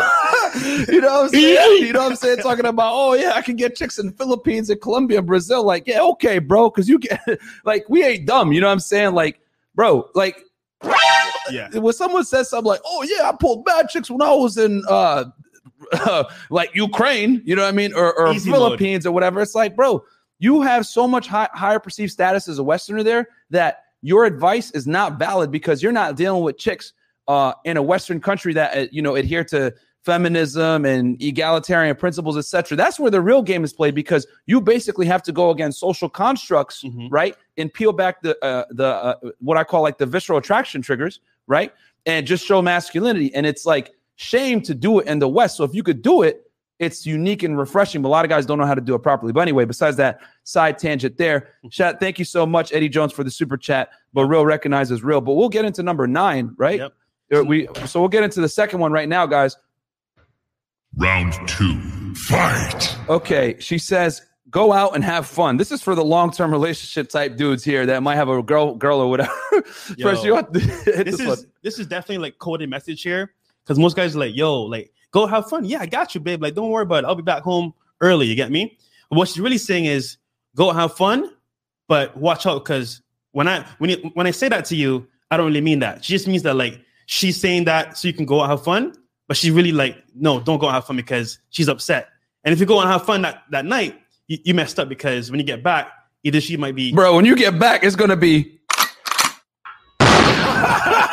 you 0.89 1.01
know 1.01 1.23
what 1.23 1.25
I'm 1.25 1.29
saying? 1.31 1.85
You 1.87 1.93
know 1.93 2.01
what 2.05 2.11
I'm 2.13 2.17
saying? 2.17 2.39
Talking 2.39 2.67
about, 2.67 2.93
oh 2.95 3.15
yeah, 3.15 3.33
I 3.35 3.43
can 3.43 3.57
get 3.57 3.75
chicks 3.75 3.99
in 3.99 4.07
the 4.07 4.13
Philippines 4.13 4.71
and 4.71 4.81
Colombia, 4.81 5.21
Brazil. 5.21 5.65
Like, 5.65 5.87
yeah, 5.87 6.01
okay, 6.01 6.39
bro, 6.39 6.71
because 6.71 6.89
you 6.89 6.99
get 6.99 7.21
like 7.65 7.89
we 7.89 8.05
ain't 8.05 8.27
dumb. 8.27 8.53
You 8.53 8.61
know 8.61 8.69
what 8.69 8.73
I'm 8.75 8.81
saying? 8.81 9.15
Like, 9.15 9.41
bro, 9.75 10.09
like 10.15 10.45
Yeah. 11.51 11.69
when 11.77 11.93
someone 11.93 12.25
says 12.25 12.49
something 12.49 12.69
like, 12.69 12.81
"Oh 12.85 13.03
yeah, 13.03 13.29
I 13.29 13.33
pulled 13.39 13.65
bad 13.65 13.89
chicks 13.89 14.11
when 14.11 14.23
I 14.23 14.33
was 14.33 14.57
in 14.57 14.83
uh, 14.89 15.25
like 16.51 16.75
Ukraine," 16.75 17.43
you 17.45 17.57
know 17.57 17.63
what 17.63 17.69
I 17.69 17.73
mean, 17.73 17.93
or, 17.95 18.17
or 18.17 18.33
Easy 18.33 18.51
mode. 18.51 18.59
Philippines 18.61 19.07
or 19.07 19.13
whatever. 19.13 19.41
It's 19.41 19.55
like, 19.57 19.75
bro, 19.75 20.05
you 20.39 20.63
have 20.63 20.87
so 20.87 21.09
much 21.09 21.27
high, 21.27 21.49
higher 21.53 21.81
perceived 21.81 22.13
status 22.13 22.49
as 22.49 22.59
a 22.59 22.63
Westerner 22.63 23.03
there 23.03 23.29
that 23.51 23.85
your 24.03 24.25
advice 24.25 24.71
is 24.73 24.87
not 24.87 25.19
valid 25.19 25.51
because 25.51 25.83
you're 25.83 25.93
not 25.93 26.17
dealing 26.17 26.43
with 26.43 26.59
chicks 26.59 26.93
uh, 27.29 27.53
in 27.65 27.77
a 27.77 27.83
Western 27.83 28.21
country 28.21 28.53
that 28.55 28.77
uh, 28.77 28.87
you 28.91 29.03
know 29.03 29.15
adhere 29.17 29.45
to 29.45 29.73
feminism 30.03 30.87
and 30.87 31.21
egalitarian 31.23 31.95
principles, 31.95 32.37
etc. 32.37 32.77
That's 32.77 32.99
where 32.99 33.11
the 33.11 33.21
real 33.21 33.43
game 33.43 33.63
is 33.65 33.73
played 33.73 33.95
because 33.95 34.27
you 34.47 34.61
basically 34.61 35.07
have 35.07 35.23
to 35.25 35.33
go 35.33 35.51
against 35.51 35.79
social 35.79 36.09
constructs, 36.09 36.83
Mhm. 36.83 37.09
right, 37.11 37.37
and 37.59 37.73
peel 37.73 37.93
back 37.93 38.23
the 38.23 38.43
uh, 38.45 38.65
the 38.71 38.87
uh, 38.87 39.15
what 39.41 39.57
I 39.57 39.65
call 39.65 39.83
like 39.83 39.99
the 39.99 40.07
visceral 40.07 40.39
attraction 40.39 40.81
triggers, 40.83 41.21
right, 41.47 41.73
and 42.07 42.27
just 42.27 42.45
show 42.47 42.63
masculinity. 42.63 43.33
And 43.35 43.45
it's 43.47 43.67
like 43.67 43.93
shame 44.17 44.61
to 44.63 44.75
do 44.75 44.99
it 45.01 45.07
in 45.07 45.19
the 45.19 45.29
West. 45.29 45.57
So 45.57 45.65
if 45.65 45.75
you 45.75 45.83
could 45.83 46.03
do 46.03 46.23
it, 46.23 46.50
it's 46.81 47.07
unique 47.07 47.45
and 47.45 47.57
refreshing. 47.57 48.03
But 48.03 48.09
a 48.09 48.11
lot 48.11 48.25
of 48.25 48.29
guys 48.29 48.45
don't 48.47 48.59
know 48.59 48.67
how 48.67 48.75
to 48.75 48.81
do 48.81 48.95
it 48.97 49.01
properly. 49.05 49.33
But 49.33 49.41
anyway, 49.43 49.65
besides 49.67 49.97
that 49.99 50.21
side 50.43 50.79
tangent 50.79 51.17
there, 51.19 51.51
chat. 51.71 52.01
Thank 52.01 52.19
you 52.19 52.25
so 52.25 52.45
much, 52.45 52.73
Eddie 52.73 52.89
Jones, 52.89 53.13
for 53.13 53.23
the 53.23 53.31
super 53.31 53.57
chat. 53.57 53.91
But 54.13 54.25
real 54.25 54.45
recognizes 54.45 55.05
real. 55.05 55.21
But 55.21 55.35
we'll 55.35 55.49
get 55.51 55.65
into 55.65 55.83
number 55.85 56.09
nine, 56.09 56.55
right? 56.57 56.81
Yep. 56.81 56.93
Uh, 57.33 57.45
We 57.45 57.69
so 57.87 58.01
we'll 58.01 58.09
get 58.09 58.25
into 58.25 58.41
the 58.41 58.49
second 58.49 58.81
one 58.81 58.91
right 58.91 59.09
now, 59.09 59.27
guys. 59.27 59.57
Round 60.97 61.33
two. 61.47 61.79
Fight. 62.15 62.97
Okay, 63.09 63.57
she 63.61 63.79
says, 63.79 64.23
go 64.51 64.73
out 64.73 64.95
and 64.97 65.05
have 65.05 65.27
fun. 65.27 65.57
This 65.57 65.71
is 65.71 65.81
for 65.83 65.95
the 65.95 66.05
long 66.05 66.33
term 66.33 66.51
relationship 66.51 67.09
type 67.09 67.37
dudes 67.37 67.63
here 67.63 67.87
that 67.87 68.03
might 68.03 68.17
have 68.17 68.29
a 68.29 68.43
girl, 68.43 68.75
girl 68.75 68.99
or 68.99 69.09
whatever. 69.09 69.31
Fresh, 70.01 70.25
you 70.25 70.33
want 70.35 70.53
to 70.55 70.59
hit 70.61 70.85
This 70.85 71.19
this, 71.19 71.21
is 71.21 71.27
one. 71.27 71.39
this 71.63 71.79
is 71.79 71.87
definitely 71.87 72.19
like 72.19 72.39
coded 72.39 72.69
message 72.69 73.03
here 73.03 73.33
because 73.63 73.79
most 73.79 73.95
guys 73.95 74.17
are 74.17 74.19
like, 74.19 74.35
yo, 74.35 74.63
like 74.63 74.93
go 75.11 75.27
have 75.27 75.49
fun. 75.49 75.65
Yeah, 75.65 75.81
I 75.81 75.87
got 75.87 76.15
you, 76.15 76.21
babe. 76.21 76.43
Like, 76.43 76.55
don't 76.55 76.71
worry 76.71 76.83
about 76.83 77.05
it. 77.05 77.07
I'll 77.07 77.15
be 77.15 77.23
back 77.23 77.43
home 77.43 77.75
early. 78.01 78.27
You 78.27 78.35
get 78.35 78.51
me? 78.51 78.79
But 79.09 79.17
what 79.19 79.29
she's 79.29 79.41
really 79.41 79.59
saying 79.59 79.87
is 79.87 80.17
go 80.57 80.73
have 80.73 80.97
fun, 80.97 81.31
but 81.89 82.17
watch 82.17 82.47
out 82.47 82.65
because 82.65 83.03
when 83.33 83.49
I 83.49 83.67
when 83.79 83.91
you, 83.91 84.11
when 84.15 84.27
I 84.27 84.31
say 84.31 84.49
that 84.49 84.65
to 84.67 84.77
you, 84.77 85.07
I 85.31 85.37
don't 85.37 85.47
really 85.47 85.61
mean 85.61 85.81
that. 85.81 86.05
She 86.05 86.13
just 86.13 86.27
means 86.27 86.43
that 86.43 86.55
like 86.55 86.81
she's 87.07 87.41
saying 87.41 87.65
that 87.65 87.97
so 87.97 88.09
you 88.09 88.15
can 88.15 88.27
go 88.27 88.41
out 88.41 88.51
have 88.51 88.65
fun, 88.65 88.95
but 89.29 89.37
she 89.37 89.51
really 89.51 89.73
like 89.73 90.03
no, 90.15 90.41
don't 90.41 90.59
go 90.59 90.69
out 90.69 90.75
have 90.75 90.87
fun 90.87 90.97
because 90.97 91.39
she's 91.51 91.69
upset. 91.69 92.09
And 92.45 92.53
if 92.53 92.61
you 92.61 92.67
go 92.67 92.81
and 92.81 92.89
have 92.89 93.05
fun 93.05 93.23
that 93.23 93.43
that 93.51 93.65
night, 93.65 94.01
you, 94.29 94.39
you 94.45 94.55
messed 94.55 94.79
up 94.79 94.89
because 94.89 95.31
when 95.31 95.41
you 95.41 95.47
get 95.47 95.63
back, 95.63 95.91
either 96.23 96.41
she 96.41 96.57
might 96.57 96.75
be 96.75 96.93
Bro, 96.93 97.17
when 97.17 97.25
you 97.25 97.37
get 97.37 97.59
back, 97.59 97.85
it's 97.85 97.97
gonna 97.97 98.17
be 98.17 98.61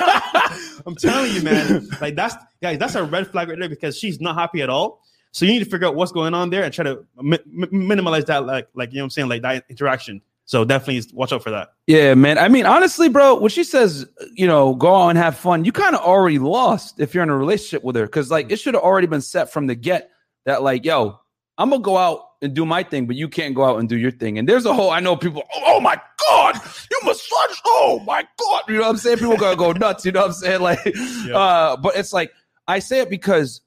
I'm 0.88 0.96
telling 0.96 1.34
you, 1.34 1.42
man. 1.42 1.88
Like 2.02 2.16
that's 2.16 2.36
guys, 2.62 2.80
that's 2.80 2.96
a 2.96 3.04
red 3.04 3.28
flag 3.28 3.50
right 3.50 3.60
there 3.60 3.70
because 3.70 3.98
she's 3.98 4.22
not 4.22 4.36
happy 4.36 4.62
at 4.62 4.70
all. 4.70 5.04
So 5.32 5.46
you 5.46 5.52
need 5.52 5.64
to 5.64 5.70
figure 5.70 5.88
out 5.88 5.96
what's 5.96 6.12
going 6.12 6.34
on 6.34 6.50
there 6.50 6.64
and 6.64 6.74
try 6.74 6.84
to 6.84 7.06
mi- 7.22 7.38
mi- 7.46 7.68
minimize 7.72 8.26
that, 8.26 8.46
like, 8.46 8.70
like 8.74 8.92
you 8.92 8.98
know 8.98 9.04
what 9.04 9.06
I'm 9.06 9.10
saying, 9.12 9.30
like 9.30 9.42
that 9.42 9.66
interaction. 9.70 10.22
So 10.46 10.64
definitely 10.64 11.04
watch 11.14 11.34
out 11.34 11.44
for 11.44 11.52
that. 11.52 11.74
Yeah, 11.88 12.14
man. 12.16 12.38
I 12.38 12.48
mean, 12.48 12.66
honestly, 12.66 13.10
bro, 13.10 13.38
when 13.38 13.50
she 13.50 13.66
says, 13.66 14.08
you 14.34 14.48
know, 14.48 14.74
go 14.76 14.96
out 14.96 15.10
and 15.10 15.18
have 15.18 15.38
fun, 15.38 15.66
you 15.66 15.74
kind 15.74 15.94
of 15.94 16.02
already 16.02 16.40
lost 16.40 17.02
if 17.02 17.14
you're 17.14 17.24
in 17.24 17.30
a 17.30 17.38
relationship 17.38 17.84
with 17.84 17.98
her. 17.98 18.08
Cause 18.08 18.32
like 18.32 18.48
mm. 18.48 18.52
it 18.52 18.60
should 18.60 18.74
have 18.74 18.84
already 18.84 19.08
been 19.08 19.22
set 19.22 19.52
from 19.52 19.68
the 19.68 19.76
get 19.76 20.10
that, 20.46 20.64
like, 20.64 20.86
yo, 20.86 21.20
I'm 21.58 21.70
gonna 21.70 21.84
go 21.84 21.98
out 21.98 22.27
and 22.42 22.54
do 22.54 22.66
my 22.66 22.84
thing, 22.84 23.08
but 23.08 23.16
you 23.16 23.28
can't 23.28 23.56
go 23.56 23.66
out 23.66 23.80
and 23.80 23.90
do 23.90 23.98
your 23.98 24.12
thing. 24.12 24.38
And 24.38 24.48
there's 24.48 24.66
a 24.66 24.74
whole 24.74 24.92
I 24.92 25.00
know 25.00 25.16
people, 25.16 25.44
oh, 25.56 25.64
oh 25.66 25.80
my 25.80 26.00
god, 26.30 26.56
you 26.92 27.00
massage, 27.04 27.58
oh 27.66 28.02
my 28.06 28.28
god. 28.38 28.64
You 28.68 28.76
know 28.76 28.82
what 28.82 28.90
I'm 28.90 28.98
saying? 28.98 29.18
People 29.18 29.38
gonna 29.38 29.56
go 29.56 29.72
nuts, 29.74 30.06
you 30.06 30.12
know 30.12 30.22
what 30.22 30.28
I'm 30.28 30.34
saying? 30.34 30.62
Like, 30.62 30.80
uh, 31.34 31.78
but 31.78 31.96
it's 31.96 32.14
like 32.14 32.32
I 32.68 32.80
say 32.80 33.02
it 33.02 33.10
because 33.10 33.62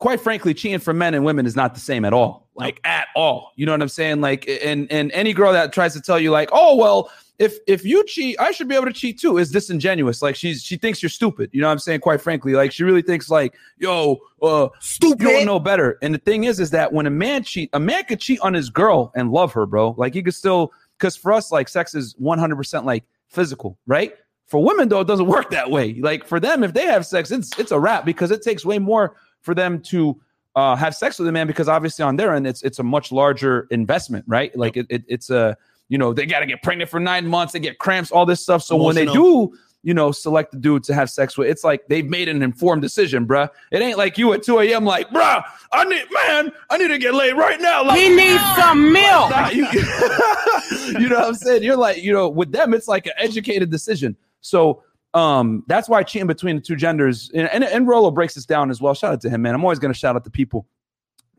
quite 0.00 0.20
frankly, 0.20 0.54
cheating 0.54 0.78
for 0.78 0.92
men 0.92 1.14
and 1.14 1.24
women 1.24 1.46
is 1.46 1.54
not 1.54 1.74
the 1.74 1.80
same 1.80 2.04
at 2.04 2.12
all. 2.12 2.48
Like 2.54 2.80
at 2.84 3.08
all. 3.14 3.52
You 3.54 3.66
know 3.66 3.72
what 3.72 3.82
I'm 3.82 3.88
saying? 3.88 4.20
Like 4.20 4.48
and 4.48 4.90
and 4.90 5.12
any 5.12 5.32
girl 5.32 5.52
that 5.52 5.72
tries 5.72 5.92
to 5.94 6.00
tell 6.00 6.18
you 6.18 6.30
like, 6.30 6.48
oh 6.52 6.76
well, 6.76 7.10
if 7.40 7.58
if 7.66 7.86
you 7.86 8.04
cheat, 8.04 8.38
I 8.38 8.52
should 8.52 8.68
be 8.68 8.74
able 8.74 8.84
to 8.84 8.92
cheat 8.92 9.18
too, 9.18 9.38
is 9.38 9.50
disingenuous. 9.50 10.20
Like 10.20 10.36
she's 10.36 10.62
she 10.62 10.76
thinks 10.76 11.02
you're 11.02 11.08
stupid. 11.08 11.48
You 11.54 11.62
know 11.62 11.68
what 11.68 11.72
I'm 11.72 11.78
saying? 11.78 12.00
Quite 12.00 12.20
frankly. 12.20 12.52
Like 12.52 12.70
she 12.70 12.84
really 12.84 13.00
thinks 13.00 13.30
like, 13.30 13.54
yo, 13.78 14.18
uh 14.42 14.68
Stupid. 14.80 15.22
you 15.22 15.30
don't 15.30 15.46
know 15.46 15.58
better. 15.58 15.98
And 16.02 16.14
the 16.14 16.18
thing 16.18 16.44
is, 16.44 16.60
is 16.60 16.70
that 16.72 16.92
when 16.92 17.06
a 17.06 17.10
man 17.10 17.42
cheat, 17.42 17.70
a 17.72 17.80
man 17.80 18.04
could 18.04 18.20
cheat 18.20 18.40
on 18.40 18.52
his 18.52 18.68
girl 18.68 19.10
and 19.16 19.32
love 19.32 19.54
her, 19.54 19.64
bro. 19.64 19.94
Like 19.96 20.12
he 20.12 20.22
could 20.22 20.34
still 20.34 20.70
because 20.98 21.16
for 21.16 21.32
us, 21.32 21.50
like 21.50 21.68
sex 21.70 21.94
is 21.94 22.14
100 22.18 22.56
percent 22.56 22.84
like 22.84 23.04
physical, 23.28 23.78
right? 23.86 24.14
For 24.46 24.62
women, 24.62 24.90
though, 24.90 25.00
it 25.00 25.06
doesn't 25.06 25.26
work 25.26 25.48
that 25.50 25.70
way. 25.70 25.94
Like 25.94 26.26
for 26.26 26.40
them, 26.40 26.62
if 26.62 26.74
they 26.74 26.84
have 26.84 27.06
sex, 27.06 27.30
it's 27.30 27.58
it's 27.58 27.72
a 27.72 27.80
wrap 27.80 28.04
because 28.04 28.30
it 28.30 28.42
takes 28.42 28.66
way 28.66 28.78
more 28.78 29.16
for 29.40 29.54
them 29.54 29.80
to 29.84 30.20
uh, 30.56 30.76
have 30.76 30.94
sex 30.94 31.18
with 31.18 31.26
a 31.26 31.32
man 31.32 31.46
because 31.46 31.68
obviously 31.68 32.02
on 32.02 32.16
their 32.16 32.34
end 32.34 32.46
it's 32.46 32.62
it's 32.62 32.78
a 32.78 32.82
much 32.82 33.12
larger 33.12 33.66
investment, 33.70 34.26
right? 34.28 34.54
Like 34.54 34.76
it, 34.76 34.86
it 34.90 35.04
it's 35.08 35.30
a 35.30 35.56
you 35.90 35.98
know 35.98 36.14
they 36.14 36.24
got 36.24 36.40
to 36.40 36.46
get 36.46 36.62
pregnant 36.62 36.88
for 36.88 36.98
nine 36.98 37.26
months, 37.26 37.52
they 37.52 37.60
get 37.60 37.78
cramps, 37.78 38.10
all 38.10 38.24
this 38.24 38.40
stuff. 38.40 38.62
So 38.62 38.76
when 38.76 38.94
they 38.94 39.04
do 39.04 39.52
you 39.82 39.94
know 39.94 40.12
select 40.12 40.52
the 40.52 40.58
dude 40.58 40.84
to 40.84 40.94
have 40.94 41.10
sex 41.10 41.36
with, 41.36 41.48
it's 41.48 41.64
like 41.64 41.86
they've 41.88 42.06
made 42.06 42.28
an 42.28 42.42
informed 42.42 42.80
decision, 42.80 43.26
bruh. 43.26 43.48
It 43.72 43.82
ain't 43.82 43.98
like 43.98 44.16
you 44.16 44.32
at 44.32 44.42
two 44.42 44.60
a.m. 44.60 44.84
like, 44.84 45.10
bruh, 45.10 45.42
I 45.72 45.84
need 45.84 46.06
man, 46.12 46.52
I 46.70 46.78
need 46.78 46.88
to 46.88 46.98
get 46.98 47.12
laid 47.12 47.32
right 47.32 47.60
now. 47.60 47.84
Like, 47.84 47.98
He 47.98 48.08
needs 48.08 48.42
some 48.56 48.92
milk. 48.92 49.30
Nah, 49.30 49.48
you, 49.48 49.66
you 51.00 51.08
know 51.08 51.16
what 51.16 51.28
I'm 51.28 51.34
saying? 51.34 51.64
You're 51.64 51.76
like, 51.76 52.02
you 52.02 52.12
know, 52.12 52.28
with 52.28 52.52
them, 52.52 52.72
it's 52.72 52.88
like 52.88 53.06
an 53.06 53.12
educated 53.18 53.68
decision. 53.70 54.16
So 54.42 54.84
um, 55.12 55.64
that's 55.66 55.88
why 55.88 56.04
cheating 56.04 56.28
between 56.28 56.54
the 56.54 56.62
two 56.62 56.76
genders 56.76 57.32
and, 57.34 57.48
and, 57.48 57.64
and 57.64 57.88
Rollo 57.88 58.12
breaks 58.12 58.34
this 58.34 58.46
down 58.46 58.70
as 58.70 58.80
well. 58.80 58.94
Shout 58.94 59.14
out 59.14 59.20
to 59.22 59.30
him, 59.30 59.42
man. 59.42 59.56
I'm 59.56 59.64
always 59.64 59.80
gonna 59.80 59.92
shout 59.92 60.14
out 60.14 60.22
to 60.22 60.30
people. 60.30 60.66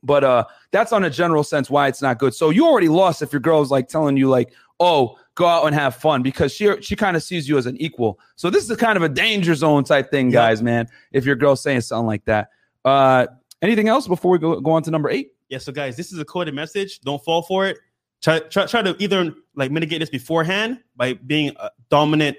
But 0.04 0.24
uh 0.24 0.46
that's 0.72 0.92
on 0.92 1.04
a 1.04 1.10
general 1.10 1.44
sense 1.44 1.70
why 1.70 1.88
it's 1.88 2.02
not 2.02 2.18
good. 2.20 2.34
So 2.34 2.50
you 2.50 2.66
already 2.68 2.88
lost 2.90 3.22
if 3.22 3.32
your 3.32 3.40
girl's 3.40 3.70
like 3.72 3.88
telling 3.88 4.18
you, 4.18 4.30
like, 4.30 4.54
oh, 4.80 5.18
go 5.36 5.46
out 5.46 5.66
and 5.66 5.76
have 5.76 5.96
fun 5.96 6.24
because 6.24 6.52
she 6.52 6.70
she 6.82 6.96
kind 6.96 7.16
of 7.16 7.24
sees 7.24 7.48
you 7.48 7.58
as 7.58 7.66
an 7.66 7.78
equal. 7.78 8.20
So 8.36 8.50
this 8.50 8.70
is 8.70 8.76
kind 8.78 8.98
of 8.98 9.04
a 9.04 9.10
danger 9.10 9.54
zone 9.56 9.84
type 9.84 10.10
thing, 10.10 10.28
Yeah. 10.32 10.40
guys, 10.40 10.62
man. 10.64 10.88
If 11.12 11.26
your 11.26 11.36
girl's 11.36 11.62
saying 11.62 11.82
something 11.82 12.08
like 12.08 12.26
that. 12.26 12.50
Uh 12.84 13.28
anything 13.62 13.88
else 13.90 14.08
before 14.08 14.32
we 14.32 14.40
go, 14.40 14.60
go 14.60 14.72
on 14.72 14.82
to 14.84 14.92
number 14.92 15.10
eight? 15.10 15.34
Yeah, 15.50 15.60
so 15.60 15.72
guys, 15.72 15.98
this 15.98 16.12
is 16.12 16.18
a 16.20 16.26
coded 16.26 16.56
message. 16.56 17.00
Don't 17.02 17.24
fall 17.24 17.44
for 17.44 17.68
it. 17.68 17.78
Try 18.24 18.40
try, 18.40 18.66
try 18.66 18.82
to 18.82 18.96
either 19.00 19.34
like 19.56 19.70
mitigate 19.72 20.00
this 20.00 20.10
beforehand 20.10 20.80
by 20.96 21.14
being 21.14 21.52
a 21.60 21.70
dominant 21.90 22.38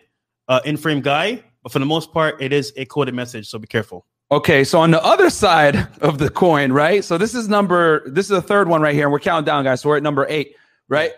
uh, 0.48 0.60
in 0.64 0.76
frame 0.76 1.00
guy, 1.00 1.42
but 1.62 1.70
for 1.72 1.78
the 1.78 1.86
most 1.86 2.12
part, 2.12 2.40
it 2.42 2.52
is 2.52 2.72
a 2.76 2.84
coded 2.86 3.14
message. 3.14 3.48
So 3.48 3.58
be 3.58 3.66
careful. 3.68 4.06
Okay, 4.32 4.64
so 4.64 4.80
on 4.80 4.90
the 4.90 5.04
other 5.04 5.28
side 5.28 5.76
of 6.00 6.16
the 6.16 6.30
coin, 6.30 6.72
right? 6.72 7.04
So 7.04 7.18
this 7.18 7.34
is 7.34 7.50
number 7.50 8.08
this 8.08 8.24
is 8.24 8.30
the 8.30 8.40
third 8.40 8.66
one 8.66 8.80
right 8.80 8.94
here, 8.94 9.04
and 9.04 9.12
we're 9.12 9.20
counting 9.20 9.44
down, 9.44 9.62
guys. 9.64 9.82
So 9.82 9.90
we're 9.90 9.98
at 9.98 10.02
number 10.02 10.26
eight, 10.26 10.56
right? 10.88 11.12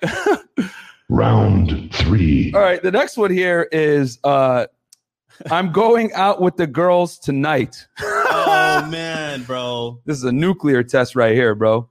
Round 1.09 1.94
three. 1.94 2.52
All 2.52 2.61
right, 2.61 2.83
the 2.83 2.90
next 2.90 3.16
one 3.16 3.30
here 3.30 3.68
is 3.71 4.18
uh 4.25 4.66
I'm 5.49 5.71
going 5.71 6.12
out 6.14 6.40
with 6.40 6.56
the 6.56 6.66
girls 6.66 7.16
tonight. 7.21 7.87
Oh 8.00 8.85
man, 8.90 9.44
bro, 9.44 10.00
This 10.07 10.16
is 10.16 10.24
a 10.24 10.33
nuclear 10.33 10.83
test 10.83 11.14
right 11.14 11.35
here, 11.37 11.55
bro. 11.55 11.88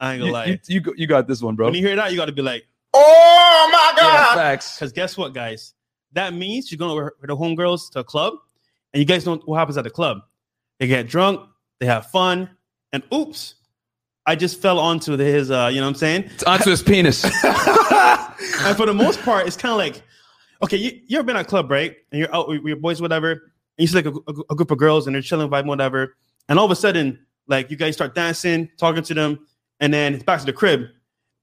I 0.00 0.14
ain't 0.14 0.20
gonna 0.22 0.32
lie. 0.32 0.46
you, 0.46 0.58
you, 0.68 0.94
you 0.96 1.06
got 1.06 1.28
this 1.28 1.42
one, 1.42 1.54
bro. 1.54 1.66
when 1.66 1.74
you 1.74 1.86
hear 1.86 1.96
that, 1.96 2.10
you 2.12 2.16
got 2.16 2.26
to 2.26 2.32
be 2.32 2.40
like, 2.40 2.64
Oh 2.94 3.68
my 3.70 3.92
Yeah, 4.02 4.10
God. 4.10 4.34
facts. 4.36 4.76
because 4.76 4.92
guess 4.92 5.18
what, 5.18 5.34
guys? 5.34 5.74
That 6.12 6.32
means 6.32 6.72
you're 6.72 6.78
going 6.78 6.96
with 7.20 7.28
the 7.28 7.36
homegirls 7.36 7.90
to 7.92 7.98
a 8.00 8.04
club, 8.04 8.34
and 8.94 9.00
you 9.00 9.04
guys 9.04 9.26
know 9.26 9.36
what 9.44 9.58
happens 9.58 9.76
at 9.76 9.84
the 9.84 9.90
club. 9.90 10.22
They 10.82 10.88
get 10.88 11.06
drunk, 11.06 11.48
they 11.78 11.86
have 11.86 12.10
fun, 12.10 12.50
and 12.92 13.04
oops, 13.14 13.54
I 14.26 14.34
just 14.34 14.60
fell 14.60 14.80
onto 14.80 15.16
his. 15.16 15.48
Uh, 15.48 15.70
you 15.72 15.76
know 15.78 15.86
what 15.86 15.90
I'm 15.90 15.94
saying? 15.94 16.24
It's 16.34 16.42
onto 16.42 16.70
his 16.70 16.82
penis. 16.82 17.22
and 17.44 18.76
for 18.76 18.86
the 18.86 18.92
most 18.92 19.20
part, 19.22 19.46
it's 19.46 19.56
kind 19.56 19.70
of 19.70 19.78
like, 19.78 20.02
okay, 20.60 20.76
you, 20.76 21.00
you 21.06 21.18
ever 21.20 21.24
been 21.24 21.36
at 21.36 21.42
a 21.42 21.48
club, 21.48 21.70
right? 21.70 21.94
And 22.10 22.18
you're 22.18 22.34
out 22.34 22.48
with 22.48 22.64
your 22.64 22.74
boys, 22.78 23.00
whatever, 23.00 23.30
and 23.30 23.40
you 23.78 23.86
see 23.86 23.94
like 23.94 24.06
a, 24.06 24.10
a- 24.10 24.42
a 24.50 24.54
group 24.56 24.72
of 24.72 24.78
girls 24.78 25.06
and 25.06 25.14
they're 25.14 25.22
chilling, 25.22 25.48
vibing, 25.48 25.66
whatever. 25.66 26.16
And 26.48 26.58
all 26.58 26.64
of 26.64 26.72
a 26.72 26.74
sudden, 26.74 27.16
like 27.46 27.70
you 27.70 27.76
guys 27.76 27.94
start 27.94 28.16
dancing, 28.16 28.68
talking 28.76 29.04
to 29.04 29.14
them, 29.14 29.38
and 29.78 29.94
then 29.94 30.14
it's 30.14 30.24
back 30.24 30.40
to 30.40 30.46
the 30.46 30.52
crib. 30.52 30.88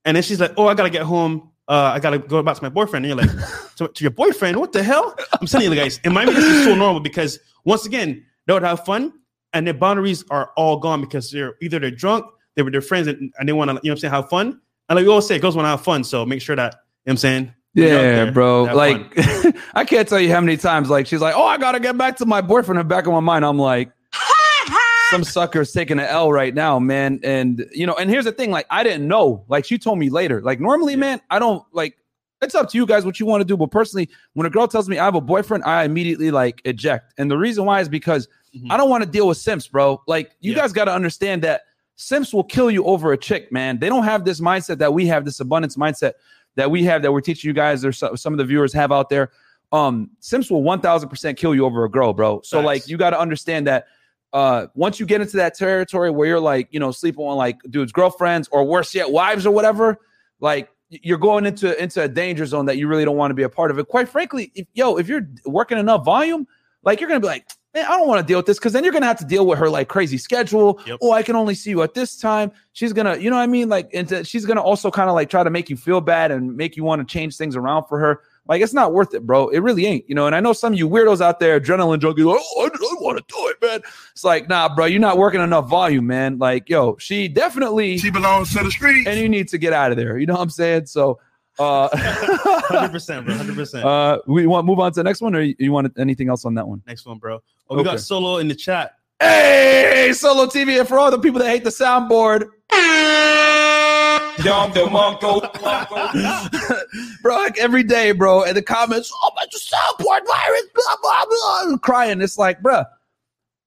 And 0.03 0.17
then 0.17 0.23
she's 0.23 0.41
like, 0.41 0.51
oh, 0.57 0.67
I 0.67 0.73
gotta 0.73 0.89
get 0.89 1.03
home. 1.03 1.49
Uh, 1.65 1.91
I 1.93 1.99
gotta 2.01 2.19
go 2.19 2.43
back 2.43 2.57
to 2.57 2.63
my 2.63 2.67
boyfriend. 2.67 3.05
And 3.05 3.17
you're 3.17 3.25
like, 3.25 3.47
to, 3.77 3.87
to 3.87 4.03
your 4.03 4.11
boyfriend? 4.11 4.57
What 4.57 4.73
the 4.73 4.83
hell? 4.83 5.15
I'm 5.39 5.47
telling 5.47 5.69
you, 5.71 5.75
guys, 5.75 6.01
in 6.03 6.11
Miami, 6.11 6.33
this 6.33 6.43
is 6.43 6.65
so 6.65 6.75
normal 6.75 6.99
because 6.99 7.39
once 7.63 7.85
again, 7.85 8.25
they 8.45 8.51
would 8.53 8.63
have 8.63 8.83
fun 8.83 9.13
and 9.53 9.65
their 9.65 9.73
boundaries 9.73 10.23
are 10.29 10.51
all 10.55 10.77
gone 10.77 11.01
because 11.01 11.31
they're 11.31 11.55
either 11.61 11.79
they're 11.79 11.91
drunk, 11.91 12.25
they 12.55 12.61
were 12.61 12.71
their 12.71 12.81
friends, 12.81 13.07
and, 13.07 13.33
and 13.39 13.47
they 13.47 13.53
want 13.53 13.69
to, 13.69 13.73
you 13.83 13.89
know 13.89 13.93
what 13.93 13.97
I'm 13.97 13.97
saying, 13.99 14.13
have 14.13 14.29
fun. 14.29 14.59
And 14.89 14.95
like 14.95 15.03
we 15.03 15.09
always 15.09 15.27
say, 15.27 15.39
girls 15.39 15.55
want 15.55 15.65
to 15.65 15.69
have 15.69 15.83
fun. 15.83 16.03
So 16.03 16.25
make 16.25 16.41
sure 16.41 16.55
that, 16.55 16.73
you 16.73 16.77
know 16.77 16.81
what 17.03 17.11
I'm 17.11 17.17
saying? 17.17 17.53
when 17.73 17.87
you're 17.87 17.97
out 17.97 18.01
Yeah, 18.01 18.23
there, 18.25 18.31
bro. 18.31 18.63
Like. 18.63 19.13
I 19.73 19.85
can't 19.85 20.07
tell 20.07 20.19
you 20.19 20.31
how 20.31 20.41
many 20.41 20.57
times, 20.57 20.89
like, 20.89 21.07
she's 21.07 21.21
like, 21.21 21.35
"Oh, 21.35 21.45
I 21.45 21.57
gotta 21.57 21.79
get 21.79 21.97
back 21.97 22.17
to 22.17 22.25
my 22.25 22.41
boyfriend." 22.41 22.79
In 22.79 22.87
the 22.87 22.89
back 22.89 23.05
of 23.05 23.13
my 23.13 23.19
mind, 23.19 23.45
I'm 23.45 23.59
like, 23.59 23.91
some 25.11 25.23
sucker's 25.23 25.71
taking 25.71 25.99
an 25.99 26.05
L 26.05 26.31
right 26.31 26.53
now, 26.53 26.79
man. 26.79 27.19
And 27.23 27.65
you 27.73 27.85
know, 27.85 27.93
and 27.95 28.09
here's 28.09 28.25
the 28.25 28.31
thing: 28.31 28.51
like, 28.51 28.65
I 28.69 28.83
didn't 28.83 29.07
know. 29.07 29.45
Like, 29.47 29.65
she 29.65 29.77
told 29.77 29.99
me 29.99 30.09
later. 30.09 30.41
Like, 30.41 30.59
normally, 30.59 30.95
man, 30.95 31.21
I 31.29 31.39
don't 31.39 31.63
like. 31.71 31.95
It's 32.41 32.55
up 32.55 32.69
to 32.69 32.77
you 32.77 32.85
guys 32.85 33.05
what 33.05 33.19
you 33.19 33.25
want 33.25 33.41
to 33.41 33.45
do, 33.45 33.57
but 33.57 33.69
personally, 33.69 34.09
when 34.33 34.47
a 34.47 34.49
girl 34.49 34.67
tells 34.67 34.87
me 34.87 34.97
I 34.97 35.05
have 35.05 35.15
a 35.15 35.21
boyfriend, 35.21 35.65
I 35.65 35.83
immediately 35.83 36.31
like 36.31 36.61
eject. 36.63 37.13
And 37.17 37.29
the 37.29 37.37
reason 37.37 37.65
why 37.65 37.81
is 37.81 37.89
because 37.89 38.29
Mhm. 38.55 38.71
I 38.71 38.77
don't 38.77 38.89
want 38.89 39.03
to 39.03 39.09
deal 39.09 39.27
with 39.27 39.37
simps, 39.37 39.67
bro. 39.67 40.01
Like, 40.07 40.31
you 40.39 40.53
Yeah. 40.53 40.59
guys 40.59 40.73
got 40.73 40.85
to 40.85 40.93
understand 40.93 41.41
that 41.43 41.61
simps 41.95 42.33
will 42.33 42.43
kill 42.43 42.71
you 42.71 42.83
over 42.85 43.11
a 43.11 43.17
chick, 43.17 43.51
man. 43.51 43.79
They 43.79 43.89
don't 43.89 44.03
have 44.03 44.25
this 44.25 44.39
mindset 44.39 44.77
that 44.79 44.93
we 44.93 45.05
have, 45.07 45.25
this 45.25 45.39
abundance 45.39 45.75
mindset 45.75 46.13
that 46.55 46.71
we 46.71 46.83
have 46.85 47.01
that 47.03 47.11
we're 47.11 47.21
teaching 47.21 47.47
you 47.49 47.53
guys 47.53 47.83
or 47.85 47.91
some 47.91 48.33
of 48.33 48.37
the 48.37 48.45
viewers 48.45 48.73
have 48.73 48.91
out 48.91 49.09
there. 49.09 49.31
Um, 49.71 50.09
Simps 50.19 50.49
will 50.49 50.63
1000% 50.63 51.37
kill 51.37 51.53
you 51.53 51.65
over 51.65 51.83
a 51.83 51.89
girl, 51.89 52.13
bro. 52.13 52.41
So 52.43 52.57
Facts. 52.57 52.65
like 52.65 52.87
you 52.87 52.97
got 52.97 53.11
to 53.11 53.19
understand 53.19 53.67
that 53.67 53.85
uh 54.31 54.67
once 54.75 54.99
you 54.99 55.07
get 55.07 55.21
into 55.21 55.37
that 55.37 55.55
territory 55.55 56.11
where 56.11 56.27
you're 56.27 56.39
like, 56.39 56.67
you 56.71 56.79
know, 56.79 56.91
sleeping 56.91 57.25
on 57.25 57.35
like 57.37 57.57
dudes, 57.69 57.91
girlfriends, 57.91 58.47
or 58.51 58.63
worse 58.63 58.93
yet, 58.93 59.11
wives 59.11 59.45
or 59.45 59.51
whatever, 59.51 59.99
like 60.39 60.69
you're 60.89 61.17
going 61.17 61.45
into 61.47 61.79
into 61.81 62.01
a 62.03 62.07
danger 62.07 62.45
zone 62.45 62.65
that 62.67 62.77
you 62.77 62.87
really 62.87 63.05
don't 63.05 63.17
want 63.17 63.31
to 63.31 63.35
be 63.35 63.43
a 63.43 63.49
part 63.49 63.71
of 63.71 63.79
it. 63.79 63.87
Quite 63.87 64.07
frankly, 64.07 64.51
if 64.55 64.67
yo, 64.73 64.97
if 64.97 65.07
you're 65.07 65.27
working 65.45 65.77
enough 65.79 66.05
volume, 66.05 66.47
like 66.83 66.99
you're 66.99 67.07
gonna 67.09 67.19
be 67.19 67.27
like, 67.27 67.47
man, 67.73 67.85
I 67.85 67.89
don't 67.89 68.07
want 68.07 68.19
to 68.19 68.25
deal 68.27 68.39
with 68.39 68.45
this 68.45 68.57
because 68.59 68.73
then 68.73 68.83
you're 68.83 68.93
gonna 68.93 69.05
have 69.05 69.19
to 69.19 69.25
deal 69.25 69.45
with 69.45 69.59
her 69.59 69.69
like 69.69 69.87
crazy 69.87 70.17
schedule. 70.17 70.79
Yep. 70.85 70.99
Oh, 71.01 71.11
I 71.11 71.23
can 71.23 71.35
only 71.35 71.55
see 71.55 71.69
you 71.69 71.81
at 71.83 71.93
this 71.93 72.17
time. 72.17 72.51
She's 72.73 72.93
gonna, 72.93 73.17
you 73.17 73.29
know 73.29 73.35
what 73.37 73.43
I 73.43 73.47
mean? 73.47 73.69
Like, 73.69 73.89
and 73.93 74.07
to- 74.09 74.23
she's 74.23 74.45
gonna 74.45 74.61
also 74.61 74.89
kind 74.91 75.09
of 75.09 75.15
like 75.15 75.29
try 75.29 75.43
to 75.43 75.49
make 75.49 75.69
you 75.69 75.77
feel 75.77 76.01
bad 76.01 76.31
and 76.31 76.55
make 76.55 76.75
you 76.77 76.83
want 76.83 77.07
to 77.07 77.11
change 77.11 77.37
things 77.37 77.55
around 77.55 77.85
for 77.85 77.99
her. 77.99 78.21
Like, 78.47 78.63
it's 78.63 78.73
not 78.73 78.93
worth 78.93 79.13
it, 79.13 79.27
bro. 79.27 79.49
It 79.49 79.59
really 79.59 79.85
ain't, 79.85 80.09
you 80.09 80.15
know. 80.15 80.25
And 80.25 80.35
I 80.35 80.39
know 80.39 80.53
some 80.53 80.73
of 80.73 80.79
you 80.79 80.89
weirdos 80.89 81.21
out 81.21 81.39
there, 81.39 81.59
adrenaline 81.59 81.99
junkies, 81.99 82.25
like, 82.25 82.41
oh, 82.41 82.63
I, 82.63 82.75
I 82.75 82.95
want 82.99 83.19
to 83.19 83.23
do 83.27 83.47
it, 83.49 83.57
man. 83.61 83.81
It's 84.13 84.23
like, 84.23 84.49
nah, 84.49 84.73
bro, 84.73 84.85
you're 84.85 84.99
not 84.99 85.19
working 85.19 85.39
enough 85.39 85.69
volume, 85.69 86.07
man. 86.07 86.39
Like, 86.39 86.67
yo, 86.67 86.97
she 86.97 87.27
definitely, 87.27 87.99
She 87.99 88.09
belongs 88.09 88.51
to 88.55 88.63
the 88.63 88.71
streets. 88.71 89.07
and 89.07 89.19
you 89.19 89.29
need 89.29 89.49
to 89.49 89.59
get 89.59 89.71
out 89.71 89.91
of 89.91 89.97
there. 89.97 90.17
You 90.17 90.25
know 90.25 90.33
what 90.33 90.41
I'm 90.41 90.49
saying? 90.49 90.87
So, 90.87 91.19
uh, 91.59 91.89
100%, 91.89 93.25
bro. 93.25 93.33
100%. 93.35 93.83
uh, 93.83 94.19
we 94.27 94.47
want 94.47 94.65
move 94.65 94.79
on 94.79 94.91
to 94.93 94.99
the 94.99 95.03
next 95.03 95.21
one, 95.21 95.35
or 95.35 95.41
you, 95.41 95.55
you 95.59 95.71
want 95.71 95.91
anything 95.99 96.29
else 96.29 96.45
on 96.45 96.53
that 96.55 96.67
one? 96.67 96.81
Next 96.87 97.05
one, 97.05 97.17
bro. 97.17 97.41
Oh, 97.69 97.75
we 97.75 97.81
Okay. 97.81 97.91
got 97.91 97.99
Solo 97.99 98.37
in 98.37 98.47
the 98.47 98.55
chat. 98.55 98.95
Hey, 99.21 100.11
solo 100.13 100.45
TV, 100.45 100.79
and 100.79 100.87
for 100.87 100.97
all 100.97 101.11
the 101.11 101.19
people 101.19 101.39
that 101.39 101.49
hate 101.49 101.65
the 101.65 101.69
soundboard, 101.69 102.47
bro, 107.21 107.35
like 107.35 107.57
every 107.59 107.83
day, 107.83 108.13
bro, 108.13 108.43
in 108.43 108.55
the 108.55 108.61
comments, 108.61 109.11
oh 109.13 109.31
my, 109.35 109.45
the 109.51 109.59
soundboard 109.59 110.25
virus, 110.25 110.63
blah 110.73 110.95
blah 111.01 111.25
blah, 111.65 111.77
crying. 111.79 112.21
It's 112.21 112.37
like, 112.37 112.61
bro, 112.61 112.83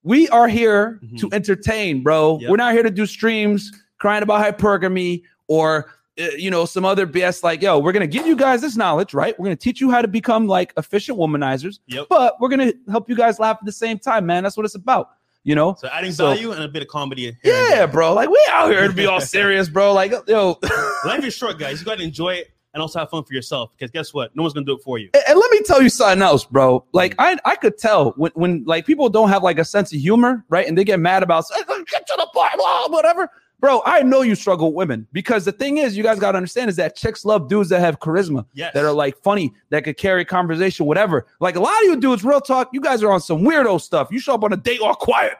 we 0.02 0.26
are 0.30 0.48
here 0.48 1.00
Mhm. 1.04 1.18
to 1.20 1.28
entertain, 1.32 2.02
bro. 2.02 2.38
Yep. 2.40 2.50
We're 2.50 2.56
not 2.56 2.72
here 2.72 2.82
to 2.82 2.90
do 2.90 3.04
streams 3.06 3.70
crying 3.98 4.22
about 4.22 4.42
hypergamy 4.44 5.22
or. 5.48 5.90
Uh, 6.20 6.24
You 6.36 6.50
know, 6.50 6.64
some 6.64 6.84
other 6.84 7.06
BS 7.06 7.42
like, 7.42 7.62
yo, 7.62 7.78
we're 7.78 7.92
gonna 7.92 8.06
give 8.06 8.26
you 8.26 8.36
guys 8.36 8.60
this 8.60 8.76
knowledge, 8.76 9.14
right? 9.14 9.38
We're 9.38 9.44
gonna 9.46 9.56
teach 9.56 9.80
you 9.80 9.90
how 9.90 10.02
to 10.02 10.08
become 10.08 10.46
like 10.46 10.72
efficient 10.76 11.18
womanizers, 11.18 11.78
Yep. 11.86 12.06
but 12.10 12.40
we're 12.40 12.48
gonna 12.48 12.72
help 12.90 13.08
you 13.08 13.16
guys 13.16 13.38
laugh 13.38 13.58
at 13.60 13.64
the 13.66 13.72
same 13.72 13.98
time, 13.98 14.26
man. 14.26 14.42
That's 14.42 14.56
what 14.56 14.66
it's 14.66 14.74
about, 14.74 15.10
you 15.44 15.54
know. 15.54 15.74
So 15.78 15.88
adding 15.92 16.12
So- 16.12 16.26
value 16.26 16.52
and 16.52 16.62
a 16.62 16.68
bit 16.68 16.82
of 16.82 16.88
comedy. 16.88 17.36
Yeah, 17.44 17.86
bro. 17.86 18.12
Like 18.14 18.28
we 18.28 18.38
out 18.50 18.70
here 18.70 18.86
to 18.88 18.92
be 18.94 19.06
all 19.06 19.20
serious, 19.36 19.68
bro. 19.68 19.92
Like, 19.92 20.12
yo, 20.28 20.58
Life 21.04 21.24
is 21.24 21.34
short, 21.34 21.58
guys. 21.58 21.80
You 21.80 21.86
got 21.86 21.98
to 21.98 22.04
enjoy 22.04 22.34
it. 22.34 22.48
and 22.74 22.80
also 22.80 22.98
have 23.00 23.10
fun 23.10 23.22
for 23.22 23.34
yourself. 23.34 23.70
Because 23.76 23.90
guess 23.90 24.14
what? 24.14 24.34
No 24.34 24.42
one's 24.42 24.54
gonna 24.54 24.64
do 24.64 24.72
it 24.76 24.82
for 24.82 24.96
you. 24.98 25.10
And- 25.12 25.22
and 25.28 25.38
let 25.38 25.50
me 25.50 25.60
tell 25.62 25.82
you 25.82 25.90
something 25.90 26.22
else, 26.22 26.44
bro. 26.46 26.84
Like 26.92 27.14
I, 27.18 27.36
I 27.44 27.54
could 27.56 27.76
tell 27.76 28.12
when, 28.16 28.32
when 28.34 28.64
like 28.66 28.86
people 28.86 29.08
don't 29.10 29.28
have 29.28 29.42
like 29.42 29.58
a 29.58 29.64
sense 29.64 29.92
of 29.92 29.98
humor, 30.00 30.42
right? 30.48 30.66
And 30.66 30.76
they 30.78 30.84
get 30.84 30.98
mad 31.00 31.22
about 31.22 31.44
"Hey, 31.54 31.62
get 31.66 32.06
to 32.06 32.14
the 32.16 32.26
point, 32.34 32.52
blah, 32.56 32.88
whatever. 32.88 33.28
Bro, 33.62 33.82
I 33.86 34.02
know 34.02 34.22
you 34.22 34.34
struggle 34.34 34.66
with 34.72 34.74
women 34.76 35.06
because 35.12 35.44
the 35.44 35.52
thing 35.52 35.78
is, 35.78 35.96
you 35.96 36.02
guys 36.02 36.18
got 36.18 36.32
to 36.32 36.36
understand 36.36 36.68
is 36.68 36.74
that 36.76 36.96
chicks 36.96 37.24
love 37.24 37.46
dudes 37.48 37.68
that 37.68 37.78
have 37.78 38.00
charisma, 38.00 38.44
Yes. 38.54 38.74
that 38.74 38.84
are 38.84 38.92
like 38.92 39.16
funny, 39.22 39.52
that 39.70 39.84
could 39.84 39.96
carry 39.96 40.24
conversation, 40.24 40.84
whatever. 40.84 41.26
Like 41.38 41.54
a 41.54 41.60
lot 41.60 41.76
of 41.82 41.84
you 41.84 41.94
dudes, 41.96 42.24
real 42.24 42.40
talk, 42.40 42.70
you 42.72 42.80
guys 42.80 43.04
are 43.04 43.12
on 43.12 43.20
some 43.20 43.42
weirdo 43.42 43.80
stuff. 43.80 44.08
You 44.10 44.18
show 44.18 44.34
up 44.34 44.42
on 44.42 44.52
a 44.52 44.56
date 44.56 44.80
all 44.80 44.96
quiet. 44.96 45.34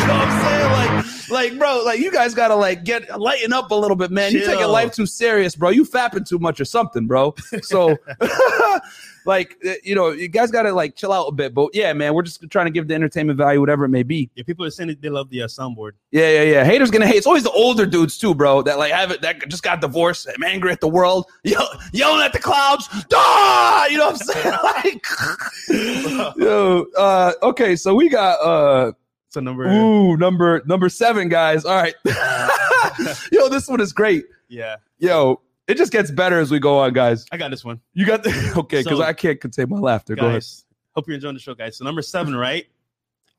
what 0.07 0.09
I'm 0.09 0.41
saying? 0.45 0.71
Like, 0.95 1.05
like, 1.29 1.57
bro, 1.57 1.81
like 1.83 1.99
you 1.99 2.11
guys 2.11 2.33
gotta 2.33 2.55
like 2.55 2.83
get 2.83 3.19
lighten 3.19 3.53
up 3.53 3.71
a 3.71 3.75
little 3.75 3.95
bit, 3.95 4.11
man. 4.11 4.31
You 4.31 4.39
taking 4.39 4.59
Chill. 4.59 4.71
life 4.71 4.93
too 4.93 5.05
serious, 5.05 5.55
bro. 5.55 5.69
You 5.69 5.85
fapping 5.85 6.27
too 6.27 6.39
much 6.39 6.59
or 6.59 6.65
something, 6.65 7.07
bro. 7.07 7.35
So, 7.61 7.97
like, 9.25 9.55
uh, 9.65 9.73
you 9.83 9.95
know, 9.95 10.11
you 10.11 10.27
guys 10.27 10.51
gotta 10.51 10.71
like 10.71 10.95
chill 10.95 11.11
out 11.11 11.25
a 11.27 11.31
bit. 11.31 11.53
But 11.53 11.69
yeah, 11.73 11.93
man, 11.93 12.13
we're 12.13 12.23
just 12.23 12.49
trying 12.49 12.65
to 12.65 12.71
give 12.71 12.87
the 12.87 12.95
entertainment 12.95 13.37
value, 13.37 13.59
whatever 13.59 13.85
it 13.85 13.89
may 13.89 14.03
be. 14.03 14.29
Yeah, 14.35 14.43
people 14.43 14.65
are 14.65 14.69
saying 14.69 14.89
that 14.89 15.01
they 15.01 15.09
love 15.09 15.29
the 15.29 15.43
uh, 15.43 15.47
soundboard. 15.47 15.91
Yeah, 16.11 16.29
yeah, 16.29 16.43
yeah. 16.43 16.63
Haters 16.63 16.91
gonna 16.91 17.07
hate. 17.07 17.17
It's 17.17 17.27
always 17.27 17.43
the 17.43 17.51
older 17.51 17.85
dudes 17.85 18.17
too, 18.17 18.33
bro. 18.33 18.61
That 18.61 18.77
like 18.77 18.91
have 18.91 19.11
it 19.11 19.21
that 19.21 19.47
just 19.49 19.63
got 19.63 19.81
divorced. 19.81 20.27
I'm 20.33 20.43
angry 20.43 20.71
at 20.71 20.81
the 20.81 20.89
world, 20.89 21.27
yell, 21.43 21.67
yelling 21.91 22.23
at 22.23 22.33
the 22.33 22.39
clouds. 22.39 22.87
Ah, 23.13 23.87
you 23.87 23.97
know 23.97 24.11
what 24.11 24.21
I'm 24.21 24.27
saying? 24.27 24.57
Like, 24.73 26.35
yo, 26.37 26.85
uh, 26.97 27.33
okay, 27.41 27.75
so 27.75 27.95
we 27.95 28.09
got 28.09 28.39
uh 28.41 28.91
So 29.33 29.39
number 29.41 29.65
Ooh, 29.67 30.15
number 30.15 30.61
number 30.67 30.89
seven, 30.89 31.27
guys. 31.27 31.65
All 31.65 31.75
right. 31.75 31.95
Yo, 33.31 33.49
this 33.49 33.67
one 33.67 33.81
is 33.81 33.91
great. 33.91 34.25
yeah, 34.47 34.75
Yo, 34.99 35.41
it 35.67 35.75
just 35.75 35.91
gets 35.91 36.11
better 36.11 36.39
as 36.39 36.51
we 36.51 36.59
go 36.59 36.77
on, 36.77 36.93
guys. 36.93 37.25
I 37.31 37.37
got 37.37 37.49
this 37.49 37.65
one. 37.65 37.81
You 37.93 38.05
got 38.05 38.21
the 38.23 38.29
okay, 38.57 38.83
because 38.83 38.99
So- 38.99 39.03
I 39.03 39.13
can't 39.13 39.41
contain 39.41 39.69
my 39.69 39.79
laughter. 39.79 40.15
Guys. 40.15 40.65
Hope 40.95 41.07
you're 41.07 41.15
enjoying 41.15 41.33
the 41.33 41.39
show, 41.39 41.55
guys. 41.55 41.77
So 41.77 41.83
number 41.85 42.03
seven, 42.03 42.35
right, 42.35 42.67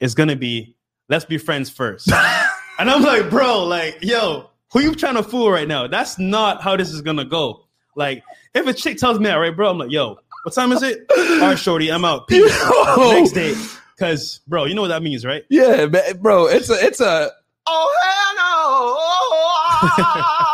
is 0.00 0.16
gonna 0.16 0.34
be 0.34 0.74
let's 1.08 1.24
be 1.24 1.38
friends 1.38 1.70
first. 1.70 2.10
and 2.78 2.90
I'm 2.90 3.02
like, 3.02 3.30
bro, 3.30 3.62
like, 3.62 3.98
yo, 4.02 4.50
who 4.72 4.80
you 4.80 4.96
trying 4.96 5.14
to 5.14 5.22
fool 5.22 5.48
right 5.52 5.68
now? 5.68 5.86
That's 5.86 6.18
not 6.18 6.60
how 6.60 6.76
this 6.76 6.90
is 6.90 7.02
gonna 7.02 7.24
go. 7.24 7.66
Like, 7.94 8.24
if 8.52 8.66
a 8.66 8.74
chick 8.74 8.98
tells 8.98 9.20
me 9.20 9.26
that, 9.26 9.36
right, 9.36 9.54
bro, 9.54 9.70
I'm 9.70 9.78
like, 9.78 9.92
yo, 9.92 10.18
what 10.42 10.52
time 10.52 10.72
is 10.72 10.82
it? 10.82 11.06
All 11.16 11.38
right, 11.40 11.58
shorty, 11.58 11.92
I'm 11.92 12.04
out. 12.04 12.26
Peace. 12.26 12.52
Next 12.96 13.30
day, 13.30 13.54
because, 13.96 14.40
bro, 14.46 14.64
you 14.64 14.74
know 14.74 14.82
what 14.82 14.88
that 14.88 15.02
means, 15.02 15.24
right? 15.24 15.44
Yeah, 15.50 15.86
man, 15.86 16.18
bro. 16.20 16.46
It's 16.46 16.70
a 16.70 16.74
it's 16.84 17.00
a 17.00 17.30
Oh 17.66 17.90
hell 18.02 18.34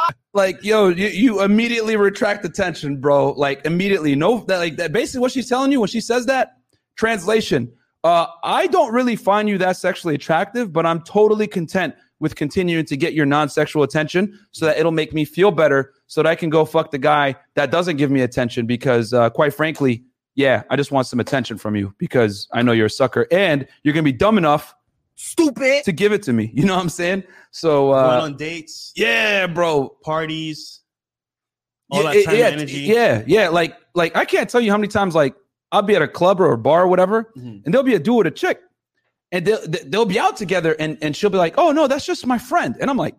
no! 0.04 0.14
like 0.40 0.62
yo, 0.62 0.88
you, 0.88 1.08
you 1.08 1.42
immediately 1.42 1.96
retract 1.96 2.42
the 2.42 2.48
tension, 2.48 3.00
bro. 3.00 3.32
Like 3.32 3.64
immediately. 3.64 4.14
No 4.14 4.44
that 4.46 4.58
like 4.58 4.76
that 4.76 4.92
basically 4.92 5.20
what 5.20 5.32
she's 5.32 5.48
telling 5.48 5.72
you 5.72 5.80
when 5.80 5.88
she 5.88 6.00
says 6.00 6.26
that. 6.26 6.56
Translation. 6.96 7.72
Uh, 8.02 8.26
I 8.44 8.66
don't 8.68 8.92
really 8.94 9.16
find 9.16 9.48
you 9.48 9.58
that 9.58 9.76
sexually 9.76 10.14
attractive, 10.14 10.72
but 10.72 10.86
I'm 10.86 11.02
totally 11.02 11.46
content 11.46 11.94
with 12.18 12.34
continuing 12.34 12.84
to 12.86 12.96
get 12.96 13.12
your 13.12 13.26
non-sexual 13.26 13.82
attention 13.82 14.38
so 14.52 14.66
that 14.66 14.78
it'll 14.78 14.92
make 14.92 15.12
me 15.12 15.24
feel 15.24 15.50
better 15.50 15.92
so 16.06 16.22
that 16.22 16.28
I 16.28 16.34
can 16.34 16.48
go 16.50 16.64
fuck 16.64 16.90
the 16.90 16.98
guy 16.98 17.34
that 17.54 17.70
doesn't 17.70 17.96
give 17.96 18.10
me 18.10 18.20
attention 18.20 18.66
because 18.66 19.12
uh, 19.12 19.30
quite 19.30 19.52
frankly, 19.52 20.04
yeah, 20.40 20.62
I 20.70 20.76
just 20.76 20.90
want 20.90 21.06
some 21.06 21.20
attention 21.20 21.58
from 21.58 21.76
you 21.76 21.94
because 21.98 22.48
I 22.52 22.62
know 22.62 22.72
you're 22.72 22.86
a 22.86 22.90
sucker 22.90 23.26
and 23.30 23.66
you're 23.82 23.92
going 23.94 24.04
to 24.04 24.10
be 24.12 24.16
dumb 24.16 24.38
enough 24.38 24.74
Stupid. 25.16 25.84
to 25.84 25.92
give 25.92 26.12
it 26.12 26.22
to 26.24 26.32
me. 26.32 26.50
You 26.54 26.64
know 26.64 26.74
what 26.74 26.82
I'm 26.82 26.88
saying? 26.88 27.24
So 27.50 27.90
Going 27.92 28.04
uh, 28.20 28.22
on 28.22 28.36
dates, 28.36 28.92
yeah, 28.96 29.46
bro. 29.46 29.88
parties, 30.02 30.80
all 31.90 32.02
yeah, 32.04 32.12
that 32.12 32.24
time 32.24 32.36
yeah, 32.36 32.46
and 32.46 32.54
energy. 32.56 32.80
Yeah, 32.80 33.22
yeah. 33.26 33.48
Like, 33.48 33.76
like 33.94 34.16
I 34.16 34.24
can't 34.24 34.48
tell 34.48 34.60
you 34.60 34.70
how 34.70 34.76
many 34.78 34.88
times 34.88 35.14
like 35.14 35.34
I'll 35.72 35.82
be 35.82 35.94
at 35.96 36.02
a 36.02 36.08
club 36.08 36.40
or 36.40 36.52
a 36.52 36.58
bar 36.58 36.82
or 36.84 36.88
whatever, 36.88 37.32
Mhm. 37.36 37.64
and 37.64 37.74
there'll 37.74 37.84
be 37.84 37.94
a 37.94 37.98
dude 37.98 38.16
with 38.18 38.26
a 38.28 38.30
chick, 38.30 38.60
and 39.32 39.44
they'll 39.46 39.60
they'll 39.86 40.06
be 40.06 40.18
out 40.18 40.36
together, 40.36 40.74
and 40.78 40.96
and 41.02 41.14
she'll 41.16 41.30
be 41.30 41.38
like, 41.38 41.54
"Oh 41.58 41.70
no, 41.72 41.86
that's 41.86 42.06
just 42.06 42.26
my 42.26 42.38
friend," 42.38 42.76
and 42.80 42.88
I'm 42.90 42.96
like, 42.96 43.14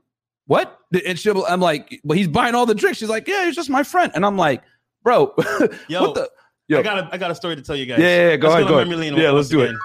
"What?" 0.48 0.78
And 1.06 1.18
she'll, 1.20 1.34
be- 1.36 1.46
I'm 1.48 1.60
like, 1.62 2.00
"But 2.04 2.18
he's 2.18 2.28
buying 2.30 2.56
all 2.56 2.66
the 2.66 2.76
drinks." 2.76 2.98
She's 3.00 3.10
like, 3.10 3.28
"Yeah, 3.28 3.46
he's 3.46 3.56
just 3.56 3.70
my 3.70 3.84
friend," 3.84 4.12
and 4.16 4.26
I'm 4.26 4.38
like, 4.38 4.64
"Bro, 5.04 5.34
Yo, 5.88 6.02
what 6.02 6.16
the?" 6.16 6.30
Yo. 6.72 6.80
I 6.80 6.84
got 6.84 6.98
a, 7.00 7.10
I 7.12 7.18
got 7.18 7.32
a 7.32 7.36
story 7.36 7.58
to 7.58 7.62
tell 7.62 7.76
you 7.76 7.86
guys. 7.86 8.00
Yeah, 8.00 8.30
yeah, 8.30 8.36
go 8.38 8.48
Let's 8.48 8.54
ahead, 8.62 8.64
on 8.74 8.88
go 8.90 8.98
ahead. 8.98 9.18
Yeah, 9.18 9.32
let's 9.32 9.50
do 9.50 9.60
it. 9.60 9.66
again. 9.72 9.80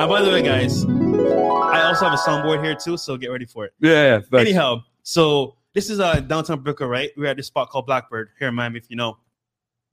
And 0.00 0.08
by 0.08 0.22
the 0.22 0.30
way, 0.30 0.42
guys, 0.42 0.84
I 0.84 1.82
also 1.84 2.08
have 2.08 2.14
a 2.14 2.16
soundboard 2.16 2.64
here 2.64 2.74
too, 2.74 2.96
so 2.96 3.16
get 3.16 3.28
ready 3.28 3.44
for 3.46 3.64
it. 3.66 3.74
Yeah, 3.80 4.20
yeah. 4.32 4.38
Anyhow, 4.40 4.82
so 5.04 5.54
this 5.72 5.88
is 5.88 6.00
uh 6.00 6.18
downtown 6.18 6.60
Brickell, 6.64 6.88
right? 6.88 7.10
We're 7.16 7.26
at 7.28 7.36
this 7.36 7.46
spot 7.46 7.70
called 7.70 7.86
Blackbird 7.86 8.30
here 8.40 8.48
in 8.48 8.56
Miami, 8.56 8.78
if 8.78 8.90
you 8.90 8.96
know. 8.96 9.18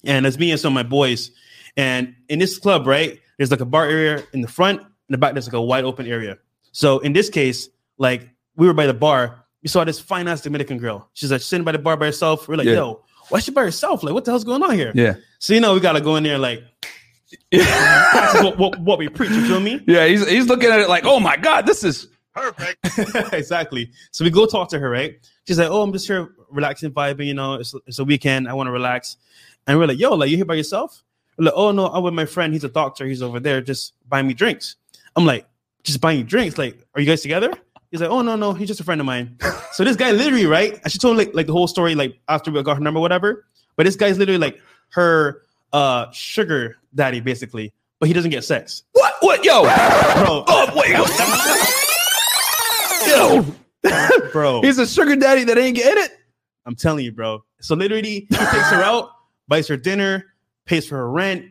And 0.05 0.25
it's 0.25 0.39
me 0.39 0.49
and 0.49 0.59
some 0.59 0.73
of 0.73 0.73
my 0.73 0.89
boys. 0.89 1.29
And 1.75 2.15
in 2.29 2.39
this 2.39 2.57
club, 2.57 2.87
right, 2.87 3.19
there's 3.37 3.51
like 3.51 3.61
a 3.61 3.65
bar 3.65 3.85
area 3.85 4.23
in 4.33 4.41
the 4.41 4.47
front, 4.47 4.81
in 4.81 4.87
the 5.09 5.19
back, 5.19 5.33
there's 5.33 5.45
like 5.45 5.53
a 5.53 5.61
wide 5.61 5.83
open 5.83 6.07
area. 6.07 6.39
So 6.71 6.97
in 6.99 7.13
this 7.13 7.29
case, 7.29 7.69
like 7.99 8.27
we 8.55 8.65
were 8.65 8.73
by 8.73 8.87
the 8.87 8.93
bar, 8.95 9.43
we 9.61 9.69
saw 9.69 9.83
this 9.83 9.99
fine 9.99 10.27
ass 10.27 10.41
Dominican 10.41 10.79
girl. 10.79 11.11
She's 11.13 11.31
like 11.31 11.41
sitting 11.41 11.63
by 11.63 11.73
the 11.73 11.79
bar 11.79 11.95
by 11.95 12.07
herself. 12.07 12.47
We're 12.47 12.55
like, 12.55 12.65
Yeah. 12.65 12.73
yo, 12.73 13.03
why 13.29 13.37
is 13.37 13.43
she 13.43 13.51
by 13.51 13.61
herself? 13.61 14.01
Like, 14.01 14.15
what 14.15 14.25
the 14.25 14.31
hell's 14.31 14.43
going 14.45 14.63
on 14.63 14.71
here? 14.73 14.91
yeah, 14.95 15.15
So 15.39 15.53
you 15.53 15.59
know, 15.59 15.73
we 15.73 15.79
gotta 15.79 16.01
go 16.01 16.15
in 16.15 16.23
there 16.23 16.37
like 16.37 16.63
practice 17.51 18.41
what, 18.43 18.57
what, 18.57 18.79
what 18.79 18.99
we 18.99 19.09
preach. 19.09 19.31
You 19.31 19.45
feel 19.45 19.59
me? 19.59 19.83
yeah. 19.87 20.05
He's 20.05 20.27
he's 20.27 20.47
looking 20.47 20.69
at 20.69 20.79
it 20.79 20.89
like, 20.89 21.05
"Oh 21.05 21.19
my 21.19 21.37
god, 21.37 21.65
this 21.65 21.83
is." 21.83 22.07
Perfect. 22.33 23.33
exactly. 23.33 23.91
So 24.11 24.23
we 24.23 24.29
go 24.29 24.45
talk 24.45 24.69
to 24.69 24.79
her, 24.79 24.89
right? 24.89 25.17
She's 25.47 25.57
like, 25.57 25.69
"Oh, 25.69 25.81
I'm 25.81 25.91
just 25.91 26.07
here 26.07 26.29
relaxing, 26.51 26.91
vibing. 26.91 27.25
You 27.25 27.33
know, 27.33 27.55
it's, 27.55 27.73
it's 27.87 27.99
a 27.99 28.05
weekend. 28.05 28.47
I 28.47 28.53
want 28.53 28.67
to 28.67 28.71
relax." 28.71 29.17
And 29.65 29.77
we're 29.77 29.87
like, 29.87 29.99
"Yo, 29.99 30.13
like 30.13 30.29
you 30.29 30.37
here 30.37 30.45
by 30.45 30.55
yourself?" 30.55 31.03
We're 31.37 31.45
like, 31.45 31.55
"Oh 31.55 31.71
no, 31.71 31.87
I'm 31.87 32.03
with 32.03 32.13
my 32.13 32.25
friend. 32.25 32.53
He's 32.53 32.63
a 32.63 32.69
doctor. 32.69 33.05
He's 33.05 33.21
over 33.21 33.39
there, 33.39 33.61
just 33.61 33.93
buying 34.07 34.27
me 34.27 34.33
drinks." 34.33 34.75
I'm 35.15 35.25
like, 35.25 35.47
"Just 35.83 35.99
buying 35.99 36.19
you 36.19 36.23
drinks? 36.23 36.57
Like, 36.57 36.77
are 36.93 37.01
you 37.01 37.07
guys 37.07 37.21
together?" 37.21 37.51
He's 37.89 38.01
like, 38.01 38.09
"Oh 38.09 38.21
no, 38.21 38.35
no, 38.35 38.53
he's 38.53 38.67
just 38.67 38.81
a 38.81 38.83
friend 38.83 39.01
of 39.01 39.07
mine." 39.07 39.37
so 39.71 39.83
this 39.83 39.95
guy 39.95 40.11
literally, 40.11 40.45
right? 40.45 40.79
And 40.83 40.91
she 40.91 40.99
told 40.99 41.17
me 41.17 41.25
like, 41.25 41.33
like 41.33 41.47
the 41.47 41.53
whole 41.53 41.67
story, 41.67 41.95
like 41.95 42.19
after 42.27 42.51
we 42.51 42.61
got 42.61 42.75
her 42.75 42.83
number, 42.83 42.99
whatever. 42.99 43.45
But 43.75 43.85
this 43.85 43.95
guy's 43.95 44.17
literally 44.17 44.39
like 44.39 44.59
her 44.89 45.43
uh 45.73 46.09
sugar 46.11 46.77
daddy, 46.95 47.19
basically. 47.19 47.73
But 47.99 48.07
he 48.07 48.13
doesn't 48.13 48.31
get 48.31 48.43
sex, 48.43 48.83
What? 48.93 49.15
What? 49.21 49.43
Yo, 49.43 49.63
bro. 49.63 49.71
oh 50.47 50.71
wait, 50.75 50.91
yo. 53.07 53.45
bro. 54.31 54.61
He's 54.61 54.77
a 54.77 54.85
sugar 54.85 55.15
daddy 55.15 55.43
that 55.45 55.57
ain't 55.57 55.75
getting 55.75 56.03
it. 56.03 56.11
I'm 56.65 56.75
telling 56.75 57.05
you, 57.05 57.11
bro. 57.11 57.43
So 57.61 57.75
literally, 57.75 58.27
he 58.29 58.35
takes 58.35 58.69
her 58.69 58.83
out, 58.83 59.09
buys 59.47 59.67
her 59.67 59.77
dinner, 59.77 60.25
pays 60.65 60.87
for 60.87 60.97
her 60.97 61.09
rent, 61.09 61.45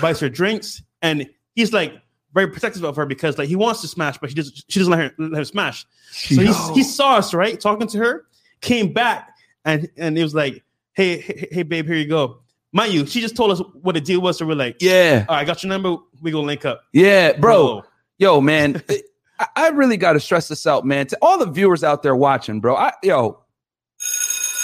buys 0.00 0.20
her 0.20 0.28
drinks, 0.28 0.82
and 1.02 1.28
he's 1.54 1.72
like 1.72 1.94
very 2.32 2.48
protective 2.48 2.84
of 2.84 2.96
her 2.96 3.04
because 3.04 3.38
like 3.38 3.48
he 3.48 3.56
wants 3.56 3.80
to 3.82 3.88
smash, 3.88 4.18
but 4.18 4.30
she 4.30 4.36
doesn't. 4.36 4.64
She 4.68 4.80
doesn't 4.80 4.90
let 4.90 5.00
her 5.00 5.14
let 5.18 5.38
him 5.38 5.44
smash. 5.44 5.86
So 6.10 6.40
he, 6.40 6.52
he 6.74 6.82
saw 6.82 7.16
us 7.16 7.34
right 7.34 7.60
talking 7.60 7.88
to 7.88 7.98
her, 7.98 8.24
came 8.60 8.92
back, 8.92 9.30
and 9.64 9.88
and 9.96 10.16
it 10.16 10.22
was 10.22 10.34
like, 10.34 10.62
hey, 10.92 11.18
hey, 11.18 11.48
hey, 11.50 11.62
babe, 11.62 11.86
here 11.86 11.96
you 11.96 12.08
go. 12.08 12.41
Mind 12.72 12.94
you, 12.94 13.06
she 13.06 13.20
just 13.20 13.36
told 13.36 13.50
us 13.50 13.60
what 13.82 13.94
the 13.94 14.00
deal 14.00 14.20
was, 14.20 14.38
so 14.38 14.46
we're 14.46 14.54
like, 14.54 14.76
Yeah, 14.80 15.26
all 15.28 15.36
right, 15.36 15.42
I 15.42 15.44
got 15.44 15.62
your 15.62 15.68
number. 15.68 15.96
We 16.22 16.30
gonna 16.30 16.46
link 16.46 16.64
up, 16.64 16.82
yeah, 16.92 17.32
bro. 17.32 17.82
Yo, 18.18 18.40
man, 18.40 18.82
I, 19.38 19.46
I 19.56 19.68
really 19.68 19.96
got 19.96 20.14
to 20.14 20.20
stress 20.20 20.48
this 20.48 20.66
out, 20.66 20.86
man. 20.86 21.06
To 21.08 21.18
all 21.20 21.38
the 21.38 21.46
viewers 21.46 21.84
out 21.84 22.02
there 22.02 22.16
watching, 22.16 22.60
bro. 22.60 22.74
I 22.76 22.92
yo, 23.02 23.40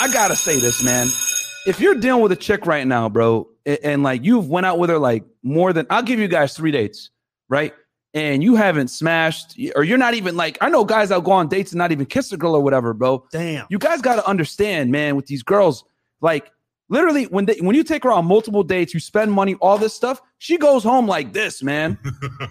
I 0.01 0.11
gotta 0.13 0.37
say 0.37 0.59
this, 0.59 0.83
man. 0.83 1.09
If 1.67 1.81
you're 1.81 1.97
dealing 1.97 2.23
with 2.23 2.33
a 2.33 2.37
chick 2.37 2.65
right 2.65 2.87
now, 2.87 3.11
bro, 3.11 3.49
and, 3.67 3.79
and 3.83 4.03
like 4.03 4.25
you've 4.25 4.49
went 4.49 4.65
out 4.65 4.79
with 4.79 4.89
her 4.89 4.99
like 4.99 5.25
more 5.43 5.73
than 5.73 5.87
I'll 5.91 6.03
give 6.03 6.19
you 6.19 6.29
guys 6.29 6.55
three 6.55 6.71
dates, 6.71 7.11
right? 7.49 7.75
And 8.15 8.43
you 8.43 8.55
haven't 8.55 8.89
smashed, 8.89 9.59
or 9.77 9.85
you're 9.85 9.99
not 9.99 10.15
even 10.15 10.35
like 10.35 10.57
I 10.63 10.71
know 10.71 10.85
guys 10.85 11.11
that 11.11 11.23
go 11.25 11.33
on 11.33 11.49
dates 11.49 11.73
and 11.73 11.79
not 11.79 11.93
even 11.93 12.07
kiss 12.07 12.33
a 12.33 12.39
girl 12.39 12.55
or 12.55 12.63
whatever, 12.63 12.95
bro. 12.95 13.27
Damn. 13.31 13.67
You 13.69 13.79
guys 13.79 14.01
got 14.01 14.17
to 14.17 14.27
understand, 14.27 14.91
man, 14.91 15.15
with 15.15 15.27
these 15.27 15.43
girls, 15.43 15.85
like 16.23 16.51
literally 16.89 17.25
when 17.25 17.45
they 17.47 17.57
when 17.61 17.75
you 17.77 17.83
take 17.85 18.05
her 18.05 18.13
on 18.13 18.27
multiple 18.27 18.63
dates, 18.63 18.95
you 18.95 19.01
spend 19.01 19.33
money, 19.33 19.55
all 19.57 19.79
this 19.79 19.95
stuff. 19.95 20.21
She 20.39 20.57
goes 20.57 20.83
home 20.85 21.07
like 21.07 21.33
this, 21.33 21.63
man. 21.63 21.99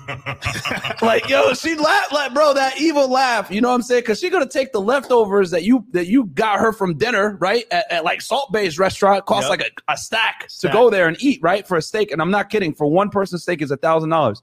like 1.02 1.28
yo, 1.30 1.54
she 1.54 1.76
laugh 1.76 2.12
like 2.12 2.34
bro, 2.34 2.54
that 2.54 2.80
evil 2.80 3.10
laugh. 3.10 3.50
You 3.52 3.62
know 3.62 3.69
what 3.69 3.76
I'm 3.76 3.82
saying? 3.82 4.02
Because 4.02 4.19
she 4.19 4.30
gonna 4.30 4.47
take 4.47 4.71
the 4.73 4.82
leftovers 4.82 5.52
that 5.52 5.63
you 5.63 5.86
that 5.91 6.08
you 6.08 6.26
got 6.28 6.60
her 6.60 6.73
from 6.73 6.97
dinner, 6.97 7.38
right? 7.39 7.65
At, 7.71 7.91
at 7.91 8.04
like 8.04 8.21
Salt 8.21 8.52
Bae's 8.52 8.78
restaurant, 8.80 9.26
costs 9.26 9.50
Yep. 9.50 9.60
like 9.60 9.73
a, 9.88 9.93
a 9.93 9.97
stack, 9.97 10.47
to 10.47 10.50
Stack. 10.50 10.73
go 10.73 10.89
there 10.89 11.08
and 11.08 11.17
eat, 11.21 11.39
right? 11.41 11.67
For 11.67 11.78
a 11.78 11.82
steak, 11.82 12.12
and 12.12 12.21
I'm 12.21 12.32
not 12.32 12.50
kidding. 12.50 12.73
For 12.73 12.88
one 12.88 13.10
person 13.10 13.39
steak 13.39 13.62
is 13.62 13.71
a 13.71 13.78
thousand 13.78 14.10
dollars. 14.10 14.41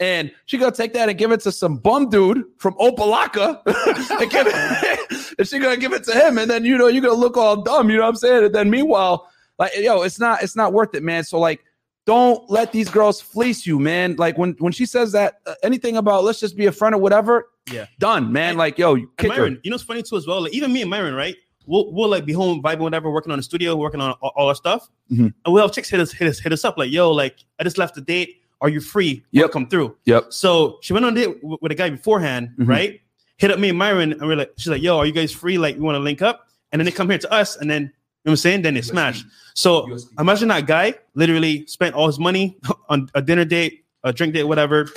And 0.00 0.30
she 0.46 0.58
gonna 0.58 0.70
take 0.70 0.92
that 0.92 1.08
and 1.08 1.18
give 1.18 1.32
it 1.32 1.40
to 1.40 1.50
some 1.50 1.76
bum 1.78 2.08
dude 2.08 2.44
from 2.58 2.74
Opa-locka, 2.74 3.60
and, 4.20 4.30
give 4.30 4.46
it, 4.48 5.27
and 5.38 5.46
she 5.48 5.58
gonna 5.58 5.76
give 5.76 5.92
it 5.92 6.04
to 6.04 6.12
him, 6.12 6.38
and 6.38 6.50
then 6.50 6.64
you 6.64 6.76
know 6.76 6.86
you're 6.88 7.02
gonna 7.02 7.14
look 7.14 7.36
all 7.36 7.56
dumb. 7.62 7.90
You 7.90 7.96
know 7.96 8.02
what 8.02 8.08
I'm 8.10 8.16
saying? 8.16 8.44
And 8.44 8.54
then 8.54 8.70
meanwhile, 8.70 9.28
like 9.58 9.72
yo, 9.76 10.02
it's 10.02 10.18
not 10.18 10.42
it's 10.42 10.56
not 10.56 10.72
worth 10.72 10.94
it, 10.94 11.02
man. 11.02 11.24
So 11.24 11.38
like, 11.38 11.64
don't 12.06 12.48
let 12.50 12.72
these 12.72 12.88
girls 12.88 13.20
fleece 13.20 13.66
you, 13.66 13.78
man. 13.78 14.16
Like 14.16 14.36
when 14.38 14.52
when 14.58 14.72
she 14.72 14.86
says 14.86 15.12
that 15.12 15.40
uh, 15.46 15.54
anything 15.62 15.96
about 15.96 16.24
let's 16.24 16.40
just 16.40 16.56
be 16.56 16.66
a 16.66 16.72
friend 16.72 16.94
or 16.94 16.98
whatever, 16.98 17.48
Yeah. 17.72 17.86
done, 17.98 18.32
man. 18.32 18.50
And- 18.50 18.58
Like 18.58 18.78
yo, 18.78 18.94
you 18.94 19.10
kick 19.16 19.32
her. 19.32 19.48
You 19.48 19.58
know 19.70 19.74
it's 19.74 19.84
funny 19.84 20.02
too 20.02 20.16
as 20.16 20.26
well? 20.26 20.42
Like 20.42 20.52
even 20.54 20.72
me 20.72 20.82
and 20.82 20.90
Myron, 20.90 21.14
right? 21.14 21.36
we'll, 21.70 21.92
we'll 21.92 22.08
like 22.08 22.24
be 22.24 22.32
home 22.32 22.62
vibing, 22.62 22.78
whatever, 22.78 23.10
working 23.10 23.30
on 23.30 23.38
the 23.38 23.42
studio, 23.42 23.76
working 23.76 24.00
on 24.00 24.12
all, 24.22 24.32
all 24.36 24.48
our 24.48 24.54
stuff, 24.54 24.88
Mhm. 25.12 25.34
and 25.44 25.52
we'll 25.52 25.60
have 25.62 25.70
chicks 25.70 25.90
hit 25.90 26.00
us, 26.00 26.10
hit 26.10 26.26
us, 26.26 26.38
hit 26.38 26.50
us 26.50 26.64
up 26.64 26.78
like, 26.78 26.90
"Yo, 26.90 27.12
like 27.12 27.44
I 27.60 27.64
just 27.64 27.76
left 27.76 27.94
the 27.94 28.00
date. 28.00 28.36
Are 28.62 28.70
you 28.70 28.80
free? 28.80 29.22
Yep, 29.32 29.50
come 29.50 29.68
through." 29.68 29.94
Yep. 30.06 30.32
So 30.32 30.78
she 30.80 30.94
went 30.94 31.04
on 31.04 31.12
a 31.12 31.20
date 31.20 31.36
with, 31.42 31.70
a 31.70 31.74
guy 31.74 31.90
beforehand, 31.90 32.52
Mhm. 32.58 32.68
right? 32.68 33.00
Hit 33.38 33.50
up 33.50 33.58
me 33.58 33.70
and 33.70 33.78
Myron, 33.78 34.12
and 34.12 34.22
we're 34.22 34.36
like, 34.36 34.52
she's 34.56 34.68
like, 34.68 34.82
"Yo, 34.82 34.98
are 34.98 35.06
you 35.06 35.12
guys 35.12 35.32
free? 35.32 35.58
Like, 35.58 35.76
we 35.76 35.80
want 35.82 35.94
to 35.96 36.00
link 36.00 36.22
up?" 36.22 36.48
And 36.72 36.78
then 36.80 36.84
they 36.84 36.90
come 36.92 37.08
here 37.08 37.18
to 37.18 37.32
us, 37.32 37.56
and 37.56 37.70
then 37.70 37.82
you 37.82 37.88
know 37.88 37.92
what 38.24 38.32
I'm 38.32 38.36
saying? 38.36 38.62
Then 38.62 38.74
they 38.74 38.82
smash. 38.82 39.24
So 39.54 39.96
imagine 40.18 40.48
that 40.48 40.66
guy 40.66 40.94
literally 41.14 41.66
spent 41.66 41.94
all 41.94 42.06
his 42.06 42.18
money 42.18 42.58
on 42.88 43.08
a 43.14 43.22
dinner 43.22 43.44
date, 43.44 43.84
a 44.04 44.12
drink 44.12 44.34
date, 44.34 44.44
whatever, 44.44 44.88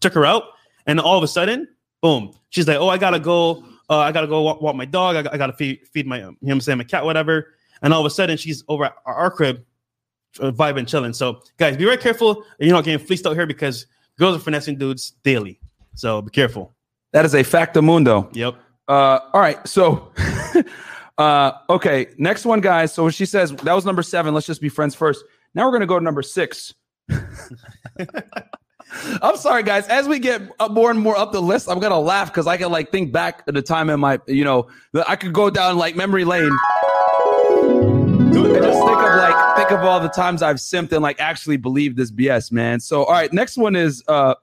took 0.00 0.14
her 0.14 0.24
out, 0.26 0.44
and 0.86 0.98
all 0.98 1.16
of 1.16 1.22
a 1.22 1.28
sudden, 1.28 1.68
boom, 2.02 2.32
she's 2.50 2.66
like, 2.66 2.78
"Oh, 2.78 2.88
I 2.88 2.98
gotta 2.98 3.20
go. 3.20 3.62
Uh, 3.88 3.98
I 3.98 4.10
gotta 4.10 4.26
go 4.26 4.42
walk, 4.42 4.60
walk 4.62 4.74
my 4.74 4.84
dog. 4.86 5.16
I, 5.16 5.22
got- 5.22 5.34
I 5.34 5.36
gotta 5.36 5.52
feed 5.52 5.86
feed 5.92 6.06
my, 6.06 6.16
you 6.18 6.22
know 6.24 6.36
what 6.40 6.52
I'm 6.52 6.60
saying, 6.60 6.78
my 6.78 6.84
cat, 6.84 7.04
whatever." 7.04 7.54
And 7.82 7.92
all 7.92 8.00
of 8.00 8.06
a 8.06 8.10
sudden, 8.10 8.38
she's 8.38 8.64
over 8.68 8.86
at 8.86 8.94
our, 9.04 9.14
our 9.14 9.30
crib, 9.30 9.62
uh, 10.40 10.50
vibing, 10.50 10.88
chilling. 10.88 11.12
So, 11.12 11.42
guys, 11.58 11.76
be 11.76 11.84
very 11.84 11.98
careful. 11.98 12.42
You're 12.58 12.72
not 12.72 12.84
getting 12.84 13.04
fleeced 13.06 13.26
out 13.26 13.34
here 13.34 13.46
because 13.46 13.86
girls 14.18 14.34
are 14.34 14.40
finessing 14.40 14.76
dudes 14.78 15.12
daily. 15.22 15.60
So 15.94 16.22
be 16.22 16.30
careful. 16.30 16.74
That 17.16 17.24
is 17.24 17.32
a 17.32 17.42
factamundo. 17.42 18.28
Yep. 18.36 18.56
Uh, 18.86 19.20
all 19.32 19.40
right. 19.40 19.66
So, 19.66 20.12
uh, 21.18 21.52
okay. 21.70 22.08
Next 22.18 22.44
one, 22.44 22.60
guys. 22.60 22.92
So 22.92 23.08
she 23.08 23.24
says 23.24 23.52
that 23.52 23.72
was 23.72 23.86
number 23.86 24.02
seven. 24.02 24.34
Let's 24.34 24.46
just 24.46 24.60
be 24.60 24.68
friends 24.68 24.94
first. 24.94 25.24
Now 25.54 25.64
we're 25.64 25.70
going 25.70 25.80
to 25.80 25.86
go 25.86 25.98
to 25.98 26.04
number 26.04 26.20
six. 26.20 26.74
I'm 29.22 29.38
sorry, 29.38 29.62
guys. 29.62 29.88
As 29.88 30.06
we 30.06 30.18
get 30.18 30.42
more 30.70 30.90
and 30.90 31.00
more 31.00 31.16
up 31.16 31.32
the 31.32 31.40
list, 31.40 31.70
I'm 31.70 31.80
gonna 31.80 31.98
laugh 31.98 32.30
because 32.30 32.46
I 32.46 32.58
can 32.58 32.70
like 32.70 32.90
think 32.92 33.12
back 33.12 33.44
at 33.48 33.54
the 33.54 33.62
time 33.62 33.88
in 33.88 33.98
my, 33.98 34.20
you 34.26 34.44
know, 34.44 34.68
I 35.08 35.16
could 35.16 35.32
go 35.32 35.48
down 35.48 35.78
like 35.78 35.96
memory 35.96 36.26
lane. 36.26 36.44
And 36.44 36.58
just 38.30 38.78
think 38.78 38.98
of 38.98 39.16
like 39.16 39.56
think 39.56 39.70
of 39.70 39.80
all 39.80 40.00
the 40.00 40.10
times 40.10 40.42
I've 40.42 40.56
simped 40.56 40.92
and 40.92 41.02
like 41.02 41.18
actually 41.18 41.56
believed 41.56 41.96
this 41.96 42.10
BS, 42.10 42.52
man. 42.52 42.78
So 42.78 43.04
all 43.04 43.12
right, 43.12 43.32
next 43.32 43.56
one 43.56 43.74
is 43.74 44.04
uh 44.06 44.34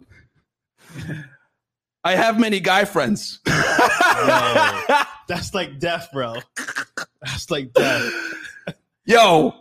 I 2.04 2.16
have 2.16 2.40
many 2.40 2.60
guy 2.60 2.86
friends. 2.86 3.40
That's 5.28 5.54
like 5.54 5.80
death, 5.80 6.10
bro. 6.14 6.36
That's 7.22 7.50
like 7.50 7.74
death. 7.74 8.12
Yo, 9.06 9.54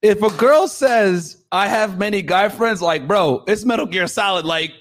if 0.00 0.22
a 0.22 0.30
girl 0.36 0.68
says 0.68 1.44
I 1.52 1.68
have 1.68 1.98
many 1.98 2.22
guy 2.22 2.48
friends, 2.48 2.80
like, 2.82 3.06
bro, 3.06 3.44
it's 3.46 3.64
Metal 3.64 3.86
Gear 3.86 4.06
Solid. 4.06 4.44
Like, 4.46 4.72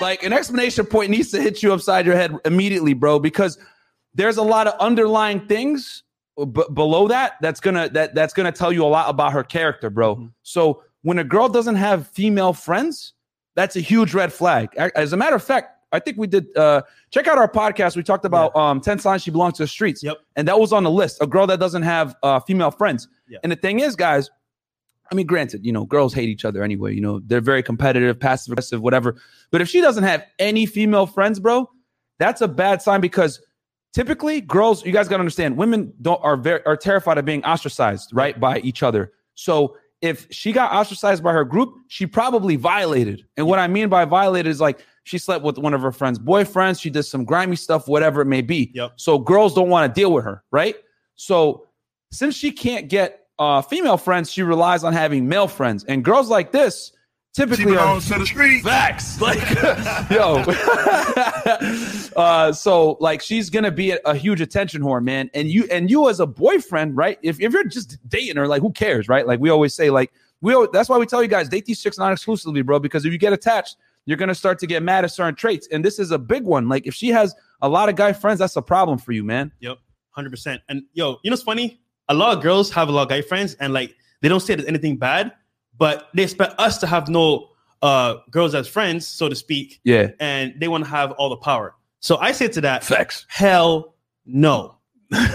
like 0.00 0.22
an 0.22 0.32
explanation 0.32 0.86
point 0.86 1.10
needs 1.10 1.30
to 1.32 1.40
hit 1.40 1.62
you 1.62 1.72
upside 1.72 2.06
your 2.06 2.16
head 2.16 2.34
immediately, 2.44 2.94
bro, 2.94 3.18
because 3.18 3.58
there's 4.14 4.36
a 4.38 4.42
lot 4.42 4.66
of 4.66 4.74
underlying 4.80 5.46
things 5.46 6.02
b- 6.36 6.64
below 6.74 7.08
that 7.08 7.34
that's 7.40 7.60
gonna 7.60 7.88
that 7.90 8.14
that's 8.14 8.32
gonna 8.34 8.52
tell 8.52 8.72
you 8.72 8.84
a 8.84 8.88
lot 8.88 9.08
about 9.08 9.32
her 9.32 9.44
character, 9.44 9.90
bro. 9.90 10.16
Mhm. 10.16 10.32
So 10.42 10.82
when 11.02 11.18
a 11.18 11.24
girl 11.24 11.48
doesn't 11.48 11.76
have 11.76 12.08
female 12.08 12.52
friends, 12.52 13.14
that's 13.54 13.76
a 13.76 13.80
huge 13.80 14.14
red 14.14 14.32
flag. 14.32 14.74
As 14.76 15.12
a 15.12 15.16
matter 15.16 15.36
of 15.36 15.42
fact, 15.42 15.71
I 15.92 15.98
think 15.98 16.16
we 16.18 16.26
did 16.26 16.56
uh 16.56 16.82
check 17.10 17.26
out 17.26 17.38
our 17.38 17.50
podcast. 17.50 17.96
We 17.96 18.02
talked 18.02 18.24
about 18.24 18.54
um 18.56 18.80
10 18.80 18.98
signs 18.98 19.22
she 19.22 19.30
belongs 19.30 19.54
to 19.54 19.64
the 19.64 19.68
streets. 19.68 20.02
Yep. 20.02 20.18
And 20.36 20.48
that 20.48 20.58
was 20.58 20.72
on 20.72 20.84
the 20.84 20.90
list. 20.90 21.18
A 21.20 21.26
girl 21.26 21.46
that 21.46 21.60
doesn't 21.60 21.82
have 21.82 22.16
uh 22.22 22.40
female 22.40 22.70
friends. 22.70 23.08
Yeah. 23.28 23.38
And 23.42 23.52
the 23.52 23.56
thing 23.56 23.80
is, 23.80 23.96
guys, 23.96 24.30
I 25.10 25.14
mean, 25.14 25.26
granted, 25.26 25.64
you 25.64 25.72
know, 25.72 25.84
girls 25.84 26.14
hate 26.14 26.30
each 26.30 26.44
other 26.44 26.62
anyway. 26.62 26.94
You 26.94 27.02
know, 27.02 27.20
they're 27.26 27.42
very 27.42 27.62
competitive, 27.62 28.18
passive 28.18 28.52
aggressive, 28.52 28.80
whatever. 28.80 29.16
But 29.50 29.60
if 29.60 29.68
she 29.68 29.80
doesn't 29.82 30.04
have 30.04 30.24
any 30.38 30.64
female 30.64 31.06
friends, 31.06 31.38
bro, 31.38 31.70
that's 32.18 32.40
a 32.40 32.48
bad 32.48 32.80
sign 32.80 33.00
because 33.02 33.40
typically 33.92 34.40
girls, 34.40 34.84
you 34.86 34.92
guys 34.92 35.08
got 35.08 35.16
to 35.16 35.20
understand, 35.20 35.56
women 35.56 35.92
don't 36.00 36.22
are 36.24 36.36
very 36.36 36.64
are 36.64 36.76
terrified 36.76 37.18
of 37.18 37.24
being 37.24 37.44
ostracized, 37.44 38.10
right, 38.14 38.40
by 38.40 38.60
each 38.60 38.82
other. 38.82 39.12
So 39.34 39.76
if 40.00 40.26
she 40.30 40.50
got 40.52 40.72
ostracized 40.72 41.22
by 41.22 41.32
her 41.32 41.44
group, 41.44 41.74
she 41.88 42.06
probably 42.06 42.56
violated. 42.56 43.24
And 43.36 43.46
what 43.46 43.58
I 43.58 43.68
mean 43.68 43.88
by 43.88 44.04
violated 44.04 44.50
is 44.50 44.60
like 44.60 44.84
she 45.04 45.18
slept 45.18 45.44
with 45.44 45.58
one 45.58 45.74
of 45.74 45.82
her 45.82 45.92
friends' 45.92 46.18
boyfriends, 46.18 46.80
she 46.80 46.90
did 46.90 47.02
some 47.02 47.24
grimy 47.24 47.56
stuff, 47.56 47.88
whatever 47.88 48.20
it 48.22 48.26
may 48.26 48.42
be. 48.42 48.70
Yep. 48.74 48.92
So 48.96 49.18
girls 49.18 49.54
don't 49.54 49.68
want 49.68 49.92
to 49.92 50.00
deal 50.00 50.12
with 50.12 50.24
her, 50.24 50.44
right? 50.50 50.76
So 51.16 51.66
since 52.10 52.34
she 52.34 52.52
can't 52.52 52.88
get 52.88 53.26
uh, 53.38 53.62
female 53.62 53.96
friends, 53.96 54.30
she 54.30 54.42
relies 54.42 54.84
on 54.84 54.92
having 54.92 55.28
male 55.28 55.48
friends. 55.48 55.84
And 55.84 56.04
girls 56.04 56.28
like 56.28 56.52
this 56.52 56.92
typically 57.34 57.72
are 57.72 57.78
belongs 57.78 58.06
to 58.08 58.18
the 58.18 58.26
street. 58.26 58.62
facts. 58.62 59.20
Like, 59.20 59.40
yo. 60.10 60.44
uh, 62.16 62.52
so 62.52 62.96
like 63.00 63.22
she's 63.22 63.50
gonna 63.50 63.70
be 63.70 63.92
a, 63.92 63.98
a 64.04 64.14
huge 64.14 64.40
attention 64.40 64.82
whore, 64.82 65.02
man. 65.02 65.30
And 65.34 65.48
you 65.48 65.66
and 65.70 65.90
you 65.90 66.08
as 66.08 66.20
a 66.20 66.26
boyfriend, 66.26 66.96
right? 66.96 67.18
If, 67.22 67.40
if 67.40 67.52
you're 67.52 67.64
just 67.64 67.98
dating 68.08 68.36
her, 68.36 68.46
like 68.46 68.62
who 68.62 68.70
cares, 68.70 69.08
right? 69.08 69.26
Like 69.26 69.40
we 69.40 69.50
always 69.50 69.74
say, 69.74 69.90
like 69.90 70.12
we 70.40 70.52
al- 70.54 70.70
that's 70.70 70.88
why 70.88 70.98
we 70.98 71.06
tell 71.06 71.22
you 71.22 71.28
guys 71.28 71.48
date 71.48 71.64
these 71.64 71.80
chicks 71.80 71.98
non 71.98 72.12
exclusively, 72.12 72.62
bro. 72.62 72.78
Because 72.78 73.04
if 73.04 73.12
you 73.12 73.18
get 73.18 73.32
attached, 73.32 73.76
you're 74.06 74.16
gonna 74.16 74.34
start 74.34 74.58
to 74.60 74.66
get 74.66 74.82
mad 74.82 75.04
at 75.04 75.10
certain 75.10 75.34
traits. 75.34 75.68
And 75.72 75.84
this 75.84 75.98
is 75.98 76.10
a 76.10 76.18
big 76.18 76.44
one. 76.44 76.68
Like 76.68 76.86
if 76.86 76.94
she 76.94 77.08
has 77.08 77.34
a 77.60 77.68
lot 77.68 77.88
of 77.88 77.96
guy 77.96 78.12
friends, 78.12 78.38
that's 78.40 78.56
a 78.56 78.62
problem 78.62 78.98
for 78.98 79.12
you, 79.12 79.22
man. 79.24 79.52
Yep, 79.60 79.78
hundred 80.10 80.30
percent. 80.30 80.60
And 80.68 80.82
yo, 80.92 81.18
you 81.22 81.30
know 81.30 81.34
what's 81.34 81.42
funny? 81.42 81.80
A 82.08 82.14
lot 82.14 82.36
of 82.36 82.42
girls 82.42 82.70
have 82.72 82.88
a 82.88 82.92
lot 82.92 83.02
of 83.04 83.08
guy 83.08 83.22
friends, 83.22 83.54
and 83.54 83.72
like 83.72 83.94
they 84.20 84.28
don't 84.28 84.40
say 84.40 84.54
there's 84.54 84.68
anything 84.68 84.96
bad, 84.96 85.32
but 85.78 86.08
they 86.14 86.22
expect 86.24 86.58
us 86.58 86.78
to 86.78 86.86
have 86.86 87.08
no 87.08 87.48
uh 87.82 88.16
girls 88.30 88.54
as 88.54 88.68
friends, 88.68 89.06
so 89.06 89.28
to 89.28 89.34
speak, 89.34 89.80
Yeah. 89.84 90.08
and 90.20 90.54
they 90.58 90.68
want 90.68 90.84
to 90.84 90.90
have 90.90 91.12
all 91.12 91.28
the 91.30 91.36
power. 91.36 91.74
So 92.00 92.16
I 92.18 92.32
say 92.32 92.48
to 92.48 92.60
that, 92.62 92.82
Facts. 92.84 93.24
hell 93.28 93.94
no. 94.26 94.78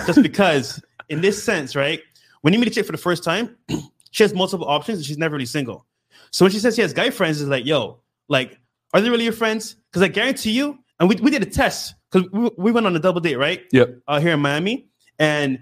Just 0.05 0.21
because, 0.23 0.81
in 1.09 1.21
this 1.21 1.41
sense, 1.41 1.75
right? 1.75 2.01
When 2.41 2.53
you 2.53 2.59
meet 2.59 2.67
a 2.67 2.71
chick 2.71 2.85
for 2.85 2.91
the 2.91 2.97
first 2.97 3.23
time, 3.23 3.55
she 4.11 4.23
has 4.23 4.33
multiple 4.33 4.67
options 4.67 4.97
and 4.99 5.05
she's 5.05 5.17
never 5.17 5.33
really 5.35 5.45
single. 5.45 5.85
So 6.31 6.45
when 6.45 6.51
she 6.51 6.59
says 6.59 6.75
she 6.75 6.81
has 6.81 6.93
guy 6.93 7.09
friends, 7.09 7.39
it's 7.41 7.49
like, 7.49 7.65
yo, 7.65 7.99
like, 8.27 8.59
are 8.93 9.01
they 9.01 9.09
really 9.09 9.23
your 9.23 9.33
friends? 9.33 9.75
Because 9.89 10.01
I 10.01 10.07
guarantee 10.07 10.51
you, 10.51 10.79
and 10.99 11.09
we, 11.09 11.15
we 11.17 11.31
did 11.31 11.43
a 11.43 11.45
test 11.45 11.95
because 12.11 12.29
we, 12.31 12.49
we 12.57 12.71
went 12.71 12.85
on 12.85 12.95
a 12.95 12.99
double 12.99 13.21
date, 13.21 13.35
right? 13.35 13.63
Yep. 13.71 13.99
Uh, 14.07 14.19
here 14.19 14.33
in 14.33 14.39
Miami. 14.39 14.89
And 15.19 15.59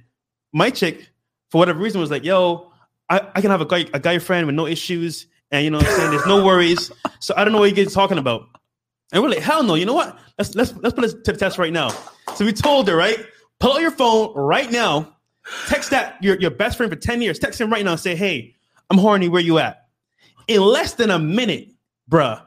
my 0.54 0.69
chick, 0.69 1.10
for 1.49 1.60
whatever 1.60 1.80
reason, 1.80 1.99
was 1.99 2.12
like, 2.12 2.23
yo, 2.23 2.71
I, 3.10 3.21
I 3.36 3.41
can 3.41 3.51
have 3.51 3.62
a 3.62 3.65
guy, 3.65 3.86
a 3.93 3.99
guy 3.99 4.19
friend 4.19 4.45
with 4.47 4.56
no 4.56 4.67
issues. 4.67 5.28
And 5.51 5.63
you 5.63 5.71
know 5.71 5.78
what 5.78 5.88
I'm 5.88 5.93
saying? 5.95 6.12
There's 6.12 6.28
no 6.28 6.45
worries. 6.45 6.91
So 7.19 7.34
I 7.38 7.43
don't 7.43 7.54
know 7.54 7.60
what 7.60 7.69
you 7.69 7.75
guys 7.75 7.88
are 7.88 7.95
talking 7.95 8.17
about. 8.17 8.47
And 9.12 9.21
we're 9.21 9.30
like, 9.30 9.39
hell 9.39 9.63
no, 9.63 9.75
you 9.75 9.86
know 9.86 9.93
what? 9.93 10.17
Let's 10.38 10.56
let's 10.56 10.73
let's 10.78 10.95
put 10.95 11.01
this 11.01 11.13
to 11.13 11.32
the 11.32 11.38
test 11.38 11.58
right 11.58 11.71
now. 11.71 11.89
So 12.36 12.43
we 12.43 12.51
told 12.51 12.88
her, 12.88 12.95
right? 12.95 13.17
Pull 13.60 13.73
out 13.73 13.82
your 13.82 13.91
phone 13.91 14.34
right 14.36 14.69
now, 14.71 15.15
text 15.67 15.91
that 15.91 16.21
your, 16.21 16.38
your 16.39 16.51
best 16.51 16.75
friend 16.75 16.91
for 16.91 16.97
10 16.97 17.21
years, 17.21 17.39
text 17.39 17.62
him 17.62 17.71
right 17.71 17.86
now 17.86 17.91
and 17.91 17.99
say, 17.99 18.15
Hey, 18.15 18.56
I'm 18.89 18.97
horny, 18.97 19.30
where 19.30 19.41
you 19.41 19.60
at? 19.60 19.88
In 20.47 20.62
less 20.62 20.93
than 20.93 21.12
a 21.12 21.19
minute, 21.19 21.69
bruh, 22.10 22.41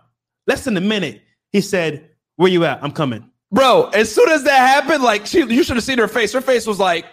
less 0.48 0.64
than 0.64 0.76
a 0.76 0.80
minute, 0.80 1.22
he 1.52 1.60
said, 1.60 2.10
Where 2.36 2.50
you 2.50 2.64
at? 2.64 2.82
I'm 2.82 2.90
coming. 2.90 3.30
Bro, 3.52 3.90
as 3.94 4.12
soon 4.12 4.28
as 4.30 4.42
that 4.44 4.58
happened, 4.58 5.04
like 5.04 5.26
she 5.26 5.38
you 5.38 5.62
should 5.62 5.76
have 5.76 5.84
seen 5.84 5.98
her 5.98 6.08
face. 6.08 6.32
Her 6.32 6.40
face 6.40 6.66
was 6.66 6.80
like 6.80 7.06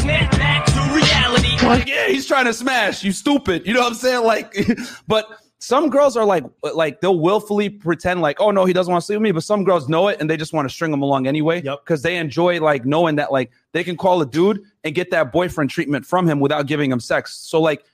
Snap 0.00 0.30
back 0.32 0.66
to 0.66 0.94
reality. 0.94 1.56
like, 1.66 1.86
yeah, 1.88 2.08
he's 2.08 2.26
trying 2.26 2.44
to 2.46 2.52
smash 2.52 3.04
you, 3.04 3.12
stupid. 3.12 3.66
You 3.66 3.74
know 3.74 3.80
what 3.80 3.88
I'm 3.88 3.94
saying? 3.94 4.24
Like, 4.24 4.54
but 5.08 5.28
some 5.58 5.90
girls 5.90 6.16
are 6.16 6.24
like, 6.24 6.44
like 6.74 7.00
they'll 7.00 7.18
willfully 7.18 7.68
pretend 7.68 8.20
like, 8.20 8.40
oh 8.40 8.50
no, 8.50 8.64
he 8.64 8.72
doesn't 8.72 8.90
want 8.90 9.02
to 9.02 9.06
sleep 9.06 9.16
with 9.16 9.24
me. 9.24 9.32
But 9.32 9.44
some 9.44 9.64
girls 9.64 9.88
know 9.88 10.08
it 10.08 10.20
and 10.20 10.28
they 10.28 10.36
just 10.36 10.52
want 10.52 10.68
to 10.68 10.74
string 10.74 10.92
him 10.92 11.02
along 11.02 11.26
anyway. 11.26 11.62
Yep. 11.62 11.80
Because 11.84 12.02
they 12.02 12.16
enjoy 12.16 12.60
like 12.60 12.84
knowing 12.84 13.16
that 13.16 13.32
like 13.32 13.50
they 13.72 13.82
can 13.82 13.96
call 13.96 14.20
a 14.22 14.26
dude 14.26 14.62
and 14.84 14.94
get 14.94 15.10
that 15.10 15.32
boyfriend 15.32 15.70
treatment 15.70 16.06
from 16.06 16.28
him 16.28 16.38
without 16.38 16.66
giving 16.66 16.90
him 16.90 17.00
sex. 17.00 17.34
So 17.34 17.60
like, 17.60 17.84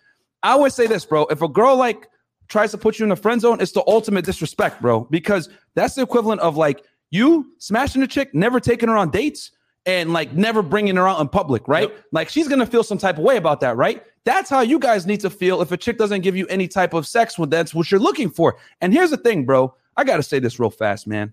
I 0.43 0.51
always 0.51 0.75
say 0.75 0.87
this, 0.87 1.05
bro. 1.05 1.25
If 1.27 1.43
a 1.43 1.49
girl 1.49 1.77
like 1.77 2.09
tries 2.49 2.71
to 2.73 2.79
put 2.79 2.99
you 2.99 3.05
in 3.05 3.11
the 3.11 3.17
friend 3.17 3.41
zone, 3.41 3.61
it's 3.61 3.73
the 3.73 3.85
ultimate 3.87 4.25
disrespect, 4.25 4.81
bro. 4.81 5.01
Because 5.11 5.49
that's 5.75 5.95
the 5.95 6.03
equivalent 6.03 6.41
of 6.41 6.57
like 6.57 6.85
you 7.11 7.53
smashing 7.59 8.03
a 8.03 8.07
chick, 8.07 8.35
never 8.35 8.61
taking 8.61 8.89
her 8.89 8.97
on 8.97 9.11
dates, 9.11 9.51
and 9.87 10.13
like 10.13 10.33
never 10.33 10.63
bringing 10.63 10.97
her 10.97 11.07
out 11.07 11.21
in 11.21 11.29
public, 11.29 11.69
right? 11.69 11.91
Yep. 11.91 12.05
Like 12.13 12.29
she's 12.29 12.49
gonna 12.49 12.67
feel 12.67 12.83
some 12.83 12.99
type 12.99 13.19
of 13.19 13.25
way 13.25 13.37
about 13.37 13.61
that, 13.61 13.77
right? 13.77 14.03
That's 14.25 14.49
how 14.49 14.61
you 14.61 14.79
guys 14.79 15.07
need 15.07 15.21
to 15.21 15.31
feel 15.31 15.61
if 15.61 15.71
a 15.73 15.77
chick 15.77 15.99
doesn't 15.99 16.23
give 16.23 16.37
you 16.37 16.47
any 16.47 16.67
type 16.67 16.95
of 16.95 17.07
sex 17.07 17.39
when 17.39 17.51
that's 17.51 17.75
what 17.75 17.91
you're 17.91 18.01
looking 18.01 18.31
for. 18.31 18.57
And 18.81 18.93
here's 18.93 19.11
the 19.11 19.19
thing, 19.19 19.45
bro. 19.45 19.75
I 19.97 20.05
gotta 20.05 20.23
say 20.23 20.39
this 20.39 20.59
real 20.59 20.71
fast, 20.71 21.07
man. 21.07 21.33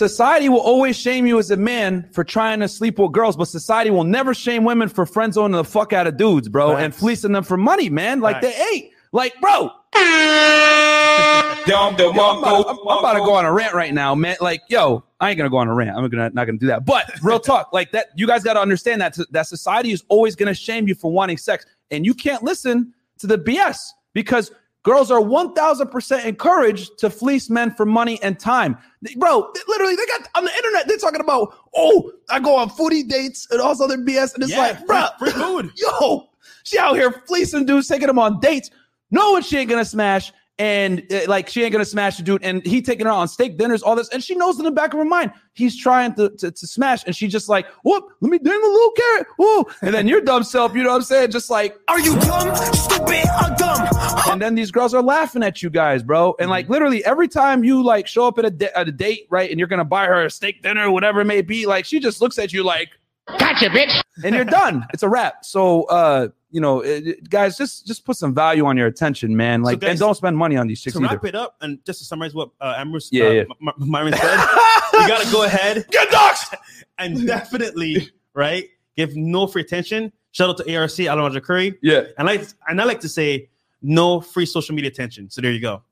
Society 0.00 0.48
will 0.48 0.60
always 0.60 0.96
shame 0.96 1.26
you 1.26 1.38
as 1.38 1.50
a 1.50 1.58
man 1.58 2.08
for 2.12 2.24
trying 2.24 2.58
to 2.60 2.68
sleep 2.68 2.98
with 2.98 3.12
girls, 3.12 3.36
but 3.36 3.44
society 3.44 3.90
will 3.90 4.02
never 4.02 4.32
shame 4.32 4.64
women 4.64 4.88
for 4.88 5.04
friend 5.04 5.34
zoning 5.34 5.58
the 5.58 5.62
fuck 5.62 5.92
out 5.92 6.06
of 6.06 6.16
dudes, 6.16 6.48
bro, 6.48 6.74
and 6.74 6.94
fleecing 6.94 7.32
them 7.32 7.44
for 7.44 7.58
money, 7.58 7.90
man. 7.90 8.20
Like 8.20 8.40
they 8.40 8.54
ate. 8.72 8.92
Like, 9.12 9.38
bro, 9.42 9.70
Yo, 9.94 11.76
I'm, 11.76 11.94
about, 11.94 12.16
I'm- 12.16 12.78
I'm 12.88 12.98
about 12.98 13.12
to 13.12 13.18
go 13.18 13.34
on 13.34 13.44
a 13.44 13.52
rant 13.52 13.74
right 13.74 13.92
now, 13.92 14.14
man. 14.14 14.36
Like, 14.40 14.62
yo, 14.70 15.04
I 15.20 15.28
ain't 15.28 15.36
gonna 15.36 15.50
go 15.50 15.58
on 15.58 15.68
a 15.68 15.74
rant. 15.74 15.94
I'm 15.94 16.08
gonna 16.08 16.30
not 16.30 16.46
gonna 16.46 16.56
do 16.56 16.68
that. 16.68 16.86
But 16.86 17.12
real 17.22 17.38
talk, 17.38 17.70
like 17.74 17.92
that, 17.92 18.06
you 18.16 18.26
guys 18.26 18.42
got 18.42 18.54
to 18.54 18.60
understand 18.60 19.02
that 19.02 19.18
that 19.32 19.48
society 19.48 19.92
is 19.92 20.02
always 20.08 20.34
gonna 20.34 20.54
shame 20.54 20.88
you 20.88 20.94
for 20.94 21.12
wanting 21.12 21.36
sex, 21.36 21.66
and 21.90 22.06
you 22.06 22.14
can't 22.14 22.42
listen 22.42 22.94
to 23.18 23.26
the 23.26 23.36
BS 23.36 23.90
because 24.14 24.50
Girls 24.82 25.10
are 25.10 25.20
1000% 25.20 26.24
encouraged 26.24 26.98
to 26.98 27.10
fleece 27.10 27.50
men 27.50 27.70
for 27.74 27.84
money 27.84 28.18
and 28.22 28.38
time. 28.38 28.78
Bro, 29.18 29.52
literally, 29.68 29.94
they 29.94 30.06
got 30.06 30.28
on 30.34 30.44
the 30.44 30.54
internet, 30.56 30.88
they're 30.88 30.96
talking 30.96 31.20
about, 31.20 31.54
oh, 31.76 32.10
I 32.30 32.40
go 32.40 32.56
on 32.56 32.70
foodie 32.70 33.06
dates 33.06 33.46
and 33.50 33.60
all 33.60 33.70
this 33.70 33.80
other 33.82 33.98
BS. 33.98 34.34
And 34.34 34.42
it's 34.44 34.52
Yeah, 34.52 34.58
like, 34.58 34.78
free- 34.78 34.86
bro, 34.86 35.06
free 35.18 35.30
food. 35.32 35.70
Yo, 35.76 36.30
she 36.64 36.78
out 36.78 36.94
here 36.96 37.12
fleecing 37.26 37.66
dudes, 37.66 37.88
taking 37.88 38.06
them 38.06 38.18
on 38.18 38.40
dates, 38.40 38.70
knowing 39.10 39.42
she 39.42 39.58
ain't 39.58 39.68
gonna 39.68 39.84
smash. 39.84 40.32
And 40.60 41.10
uh, 41.10 41.20
like 41.26 41.48
she 41.48 41.62
ain't 41.62 41.72
gonna 41.72 41.86
smash 41.86 42.18
the 42.18 42.22
dude, 42.22 42.44
and 42.44 42.64
he 42.66 42.82
taking 42.82 43.06
her 43.06 43.12
on 43.12 43.28
steak 43.28 43.56
dinners, 43.56 43.82
all 43.82 43.96
this, 43.96 44.10
and 44.10 44.22
she 44.22 44.34
knows 44.34 44.58
in 44.58 44.66
the 44.66 44.70
back 44.70 44.92
of 44.92 44.98
her 44.98 45.06
mind 45.06 45.32
he's 45.54 45.74
trying 45.76 46.14
to, 46.14 46.28
to, 46.36 46.50
to 46.50 46.66
smash, 46.66 47.02
and 47.06 47.16
she 47.16 47.28
just 47.28 47.48
like, 47.48 47.66
whoop, 47.82 48.04
let 48.20 48.30
me 48.30 48.38
ding 48.38 48.52
a 48.52 48.66
little 48.66 48.90
carrot, 48.90 49.26
whoa, 49.38 49.66
and 49.80 49.94
then 49.94 50.06
your 50.06 50.20
dumb 50.20 50.42
self, 50.42 50.74
you 50.74 50.82
know 50.82 50.90
what 50.90 50.96
I'm 50.96 51.02
saying, 51.02 51.30
just 51.30 51.48
like, 51.48 51.78
Are 51.88 51.98
you 51.98 52.14
dumb, 52.20 52.54
stupid, 52.74 53.24
or 53.42 53.56
dumb? 53.56 53.88
and 54.30 54.40
then 54.40 54.54
these 54.54 54.70
girls 54.70 54.92
are 54.92 55.02
laughing 55.02 55.42
at 55.42 55.62
you 55.62 55.70
guys, 55.70 56.02
bro. 56.02 56.34
And 56.38 56.50
like 56.50 56.68
literally 56.68 57.02
every 57.06 57.26
time 57.26 57.64
you 57.64 57.82
like 57.82 58.06
show 58.06 58.26
up 58.26 58.38
at 58.38 58.44
a, 58.44 58.50
da- 58.50 58.70
at 58.76 58.86
a 58.86 58.92
date, 58.92 59.26
right, 59.30 59.50
and 59.50 59.58
you're 59.58 59.68
gonna 59.68 59.84
buy 59.84 60.06
her 60.06 60.26
a 60.26 60.30
steak 60.30 60.62
dinner 60.62 60.90
whatever 60.90 61.22
it 61.22 61.26
may 61.26 61.40
be, 61.40 61.66
like 61.66 61.84
she 61.86 62.00
just 62.00 62.20
looks 62.20 62.38
at 62.38 62.52
you 62.52 62.62
like, 62.62 62.90
Gotcha, 63.38 63.66
bitch. 63.70 64.00
and 64.24 64.34
you're 64.34 64.44
done. 64.44 64.86
It's 64.92 65.02
a 65.02 65.08
wrap. 65.08 65.44
So, 65.44 65.84
uh, 65.84 66.28
you 66.50 66.60
know, 66.60 66.80
it- 66.80 67.06
it- 67.06 67.30
guys, 67.30 67.56
just 67.56 67.86
just 67.86 68.04
put 68.04 68.16
some 68.16 68.34
value 68.34 68.64
on 68.66 68.76
your 68.76 68.86
attention, 68.86 69.36
man. 69.36 69.62
Like, 69.62 69.80
guys, 69.80 69.90
and 69.90 69.98
don't 69.98 70.14
spend 70.14 70.36
money 70.36 70.56
on 70.56 70.66
these 70.66 70.80
chicks 70.80 70.96
to 70.96 71.02
either. 71.04 71.14
wrap 71.14 71.24
it 71.24 71.34
up 71.34 71.56
and 71.60 71.78
just 71.84 72.00
to 72.00 72.04
summarize 72.04 72.34
what 72.34 72.50
uh, 72.60 72.74
Ambrose, 72.76 73.08
Yeah, 73.12 73.24
uh, 73.26 73.30
yeah. 73.30 73.40
M- 73.42 73.68
M- 73.68 73.74
Myron 73.90 74.12
said, 74.12 74.22
you 74.94 75.08
gotta 75.08 75.30
go 75.32 75.44
ahead 75.44 75.86
Get 75.90 76.08
doxxed! 76.10 76.54
and 76.98 77.26
definitely 77.26 78.10
right 78.34 78.66
give 78.96 79.14
no 79.16 79.46
free 79.46 79.62
attention. 79.62 80.12
Shout 80.32 80.50
out 80.50 80.56
to 80.58 80.76
ARC 80.76 80.98
Alan 81.00 81.24
Roger 81.24 81.40
Currie, 81.40 81.78
Yeah. 81.82 82.02
and 82.18 82.26
like 82.26 82.46
and 82.68 82.80
I 82.80 82.84
like 82.84 83.00
to 83.00 83.08
say 83.08 83.48
no 83.82 84.20
free 84.20 84.46
social 84.46 84.74
media 84.74 84.90
attention. 84.90 85.30
So 85.30 85.40
there 85.40 85.52
you 85.52 85.60
go. 85.60 85.82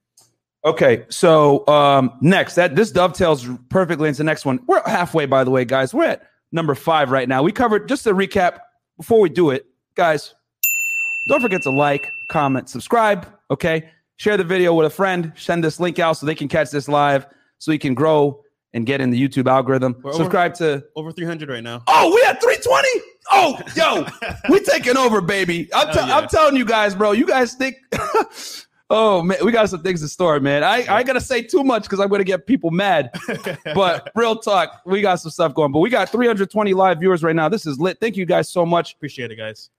Okay, 0.64 1.04
so 1.08 1.66
um, 1.68 2.12
next 2.20 2.56
that 2.56 2.74
this 2.74 2.90
dovetails 2.90 3.46
perfectly 3.68 4.08
into 4.08 4.18
the 4.18 4.24
next 4.24 4.44
one. 4.44 4.58
We're 4.66 4.82
halfway, 4.86 5.24
by 5.26 5.44
the 5.44 5.50
way, 5.52 5.64
guys. 5.64 5.94
We're 5.94 6.04
at 6.04 6.22
number 6.52 6.74
five 6.74 7.10
right 7.10 7.28
now. 7.28 7.42
We 7.42 7.52
covered 7.52 7.88
just 7.88 8.04
to 8.04 8.14
recap 8.14 8.58
before 8.96 9.20
we 9.20 9.28
do 9.28 9.50
it, 9.50 9.66
guys. 9.94 10.34
Don't 11.28 11.40
forget 11.42 11.62
to 11.62 11.70
like, 11.70 12.10
comment, 12.30 12.68
subscribe. 12.68 13.26
Okay, 13.50 13.90
share 14.16 14.36
the 14.36 14.44
video 14.44 14.74
with 14.74 14.86
a 14.86 14.90
friend. 14.90 15.32
Send 15.36 15.62
this 15.62 15.78
link 15.80 15.98
out 15.98 16.14
so 16.14 16.26
they 16.26 16.34
can 16.34 16.48
catch 16.48 16.70
this 16.70 16.88
live, 16.88 17.26
so 17.58 17.72
you 17.72 17.78
can 17.78 17.94
grow 17.94 18.42
and 18.74 18.84
get 18.86 19.00
in 19.00 19.10
the 19.10 19.20
YouTube 19.28 19.46
algorithm. 19.48 19.96
We're 20.02 20.10
over- 20.10 20.18
subscribe 20.24 20.54
to. 20.54 20.84
Over 20.96 21.12
300 21.12 21.48
right 21.48 21.62
now. 21.62 21.82
Oh, 21.86 22.14
we 22.14 22.22
at 22.26 22.40
three 22.42 22.56
twenty. 22.56 22.88
Oh, 23.30 23.58
yo, 23.76 24.06
we 24.50 24.60
taking 24.60 24.96
over, 24.96 25.20
baby. 25.20 25.68
I'm, 25.74 25.92
te- 25.92 25.98
yeah. 25.98 26.16
I'm 26.16 26.28
telling 26.28 26.56
you 26.56 26.64
guys, 26.64 26.94
bro. 26.94 27.12
You 27.12 27.26
guys 27.26 27.54
think. 27.54 27.76
oh 28.90 29.22
man, 29.22 29.38
we 29.44 29.52
got 29.52 29.68
some 29.68 29.82
things 29.82 30.02
in 30.02 30.08
store, 30.08 30.40
man. 30.40 30.64
I 30.64 30.84
I 30.88 31.02
gonna 31.02 31.20
say 31.20 31.42
too 31.42 31.64
much 31.64 31.84
because 31.84 32.00
I'm 32.00 32.08
gonna 32.08 32.24
get 32.24 32.46
people 32.46 32.70
mad. 32.70 33.10
but 33.74 34.10
real 34.14 34.36
talk, 34.36 34.80
we 34.84 35.00
got 35.00 35.16
some 35.16 35.30
stuff 35.30 35.54
going. 35.54 35.72
But 35.72 35.80
we 35.80 35.90
got 35.90 36.10
320 36.10 36.74
live 36.74 37.00
viewers 37.00 37.22
right 37.22 37.36
now. 37.36 37.48
This 37.48 37.66
is 37.66 37.78
lit. 37.78 37.98
Thank 38.00 38.16
you 38.16 38.26
guys 38.26 38.48
so 38.48 38.64
much. 38.64 38.94
Appreciate 38.94 39.30
it, 39.30 39.36
guys. 39.36 39.70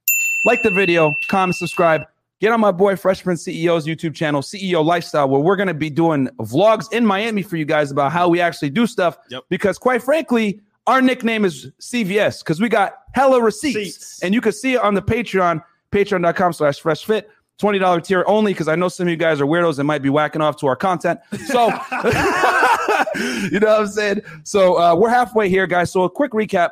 Like 0.45 0.63
the 0.63 0.71
video, 0.71 1.13
comment, 1.27 1.55
subscribe. 1.55 2.03
Get 2.39 2.53
on 2.53 2.61
my 2.61 2.71
boy 2.71 2.95
Freshman 2.95 3.35
CEO's 3.35 3.85
YouTube 3.85 4.15
channel, 4.15 4.41
CEO 4.41 4.83
Lifestyle, 4.83 5.27
where 5.27 5.41
we're 5.41 5.57
gonna 5.57 5.73
be 5.73 5.89
doing 5.89 6.29
vlogs 6.37 6.91
in 6.93 7.05
Miami 7.05 7.41
for 7.41 7.57
you 7.57 7.65
guys 7.65 7.91
about 7.91 8.11
how 8.11 8.29
we 8.29 8.39
actually 8.39 8.69
do 8.69 8.87
stuff. 8.87 9.17
Yep. 9.29 9.43
Because 9.49 9.77
quite 9.77 10.01
frankly, 10.01 10.61
our 10.87 11.01
nickname 11.01 11.45
is 11.45 11.71
CVS 11.79 12.39
because 12.39 12.59
we 12.59 12.69
got 12.69 13.03
hella 13.13 13.41
receipts. 13.41 14.23
And 14.23 14.33
you 14.33 14.41
can 14.41 14.53
see 14.53 14.73
it 14.73 14.81
on 14.81 14.95
the 14.95 15.01
Patreon, 15.01 15.63
patreon.com 15.91 16.53
slash 16.53 16.79
fresh 16.79 17.05
fit. 17.05 17.29
$20 17.59 18.03
tier 18.03 18.23
only 18.27 18.53
because 18.53 18.67
I 18.67 18.75
know 18.75 18.87
some 18.87 19.07
of 19.07 19.11
you 19.11 19.17
guys 19.17 19.41
are 19.41 19.45
weirdos 19.45 19.79
and 19.79 19.87
might 19.87 20.01
be 20.01 20.09
whacking 20.09 20.41
off 20.41 20.57
to 20.57 20.67
our 20.67 20.75
content. 20.75 21.19
So, 21.47 21.67
you 23.51 23.59
know 23.59 23.67
what 23.67 23.79
I'm 23.81 23.87
saying? 23.87 24.21
So, 24.43 24.79
uh, 24.79 24.95
we're 24.95 25.09
halfway 25.09 25.49
here, 25.49 25.67
guys. 25.67 25.91
So, 25.91 26.03
a 26.03 26.09
quick 26.09 26.31
recap 26.31 26.71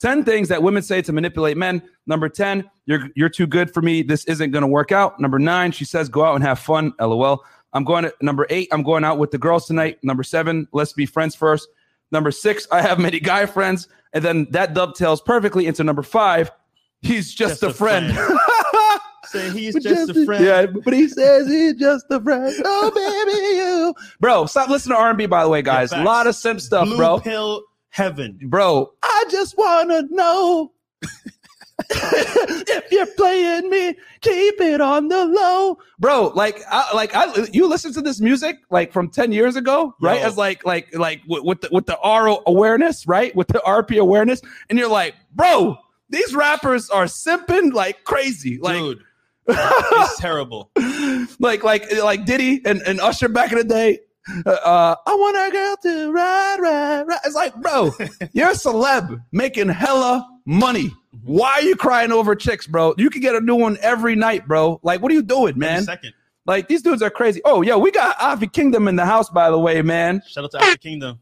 10 0.00 0.24
things 0.24 0.48
that 0.48 0.62
women 0.62 0.82
say 0.82 1.00
to 1.02 1.12
manipulate 1.12 1.56
men. 1.56 1.82
Number 2.06 2.28
10, 2.28 2.68
you're, 2.86 3.08
you're 3.16 3.30
too 3.30 3.46
good 3.46 3.72
for 3.72 3.80
me. 3.80 4.02
This 4.02 4.24
isn't 4.26 4.50
going 4.50 4.62
to 4.62 4.68
work 4.68 4.92
out. 4.92 5.18
Number 5.18 5.38
nine, 5.38 5.72
she 5.72 5.86
says, 5.86 6.10
go 6.10 6.24
out 6.24 6.34
and 6.34 6.44
have 6.44 6.58
fun. 6.58 6.92
LOL. 7.00 7.42
I'm 7.72 7.84
going 7.84 8.04
to 8.04 8.14
number 8.20 8.46
eight, 8.50 8.68
I'm 8.70 8.82
going 8.82 9.02
out 9.04 9.18
with 9.18 9.30
the 9.30 9.38
girls 9.38 9.66
tonight. 9.66 9.98
Number 10.02 10.22
seven, 10.22 10.68
let's 10.72 10.92
be 10.92 11.06
friends 11.06 11.34
first. 11.34 11.68
Number 12.12 12.30
six, 12.30 12.68
I 12.70 12.82
have 12.82 12.98
many 12.98 13.18
guy 13.18 13.46
friends. 13.46 13.88
And 14.12 14.22
then 14.22 14.46
that 14.50 14.74
dovetails 14.74 15.20
perfectly 15.22 15.66
into 15.66 15.82
number 15.82 16.02
five, 16.02 16.52
he's 17.00 17.34
just, 17.34 17.60
Just 17.60 17.62
a 17.62 17.68
a 17.68 17.72
friend. 17.72 18.14
friend. 18.14 18.38
Saying 19.26 19.52
he's 19.52 19.74
But 19.74 19.82
just, 19.82 20.10
a 20.10 20.24
friend. 20.24 20.44
Yeah, 20.44 20.66
but 20.66 20.92
he 20.94 21.08
says 21.08 21.48
he's 21.48 21.74
just 21.74 22.06
a 22.10 22.20
friend. 22.20 22.54
Oh, 22.64 22.90
baby, 22.90 23.56
you. 23.56 23.94
Bro, 24.20 24.46
stop 24.46 24.68
listening 24.68 24.96
to 24.96 25.02
R&B, 25.02 25.26
by 25.26 25.42
the 25.42 25.48
way, 25.48 25.62
guys. 25.62 25.92
a 25.92 26.02
lot 26.02 26.26
of 26.26 26.34
simp 26.34 26.60
stuff, 26.60 26.86
Blue 26.86 26.96
bro. 26.96 27.20
pill 27.20 27.62
heaven. 27.90 28.38
Bro, 28.46 28.92
I 29.02 29.24
just 29.30 29.56
want 29.56 29.90
to 29.90 30.14
know 30.14 30.72
if 31.90 32.92
you're 32.92 33.06
playing 33.16 33.68
me, 33.70 33.94
keep 34.20 34.60
it 34.60 34.80
on 34.80 35.08
the 35.08 35.24
low. 35.26 35.78
Bro, 35.98 36.32
like, 36.34 36.60
I, 36.70 36.94
like 36.94 37.14
I, 37.14 37.46
you 37.52 37.68
listen 37.68 37.92
to 37.94 38.00
this 38.02 38.20
music 38.20 38.56
like 38.70 38.92
from 38.92 39.10
10 39.10 39.32
years 39.32 39.56
ago, 39.56 39.94
right? 40.00 40.20
Yo. 40.20 40.26
As 40.26 40.36
like, 40.36 40.64
like, 40.64 40.94
like 40.94 41.22
with, 41.28 41.44
with 41.44 41.60
the, 41.62 41.68
with 41.72 41.86
the 41.86 41.98
R 41.98 42.38
awareness, 42.46 43.06
right? 43.06 43.34
With 43.34 43.48
the 43.48 43.62
RP 43.66 43.98
awareness. 43.98 44.40
And 44.70 44.78
you're 44.78 44.88
like, 44.88 45.14
bro, 45.34 45.76
these 46.10 46.34
rappers 46.34 46.90
are 46.90 47.04
simping 47.04 47.72
like 47.72 48.04
crazy. 48.04 48.58
Like, 48.58 48.78
Dude, 48.78 49.02
it's 49.46 50.18
terrible. 50.18 50.70
like 51.38 51.64
like 51.64 51.90
like 51.98 52.24
Diddy 52.24 52.62
and, 52.64 52.82
and 52.82 53.00
Usher 53.00 53.28
back 53.28 53.52
in 53.52 53.58
the 53.58 53.64
day. 53.64 54.00
Uh, 54.46 54.96
I 55.06 55.14
want 55.14 55.36
a 55.36 55.52
girl 55.52 55.76
to 55.82 56.12
ride, 56.12 56.56
ride, 56.58 57.02
ride. 57.02 57.18
It's 57.26 57.34
like, 57.34 57.54
bro, 57.56 57.92
you're 58.32 58.50
a 58.50 58.54
celeb 58.54 59.22
making 59.32 59.68
hella 59.68 60.26
money. 60.46 60.90
Why 61.22 61.52
are 61.52 61.62
you 61.62 61.76
crying 61.76 62.10
over 62.10 62.34
chicks, 62.34 62.66
bro? 62.66 62.94
You 62.96 63.10
can 63.10 63.20
get 63.20 63.34
a 63.34 63.40
new 63.40 63.54
one 63.54 63.76
every 63.82 64.16
night, 64.16 64.46
bro. 64.46 64.80
Like, 64.82 65.02
what 65.02 65.12
are 65.12 65.14
you 65.14 65.22
doing, 65.22 65.58
Man. 65.58 65.84
Second. 65.84 66.14
Like, 66.46 66.68
these 66.68 66.82
dudes 66.82 67.00
are 67.00 67.10
crazy. 67.10 67.40
Oh, 67.44 67.62
yo, 67.62 67.78
we 67.78 67.90
got 67.90 68.16
Afi 68.18 68.52
Kingdom 68.52 68.86
in 68.88 68.96
the 68.96 69.06
house, 69.06 69.30
by 69.30 69.50
the 69.50 69.58
way, 69.58 69.80
man. 69.80 70.22
Shout 70.26 70.44
out 70.44 70.50
to 70.52 70.58
African 70.58 70.78
Kingdom. 70.78 71.20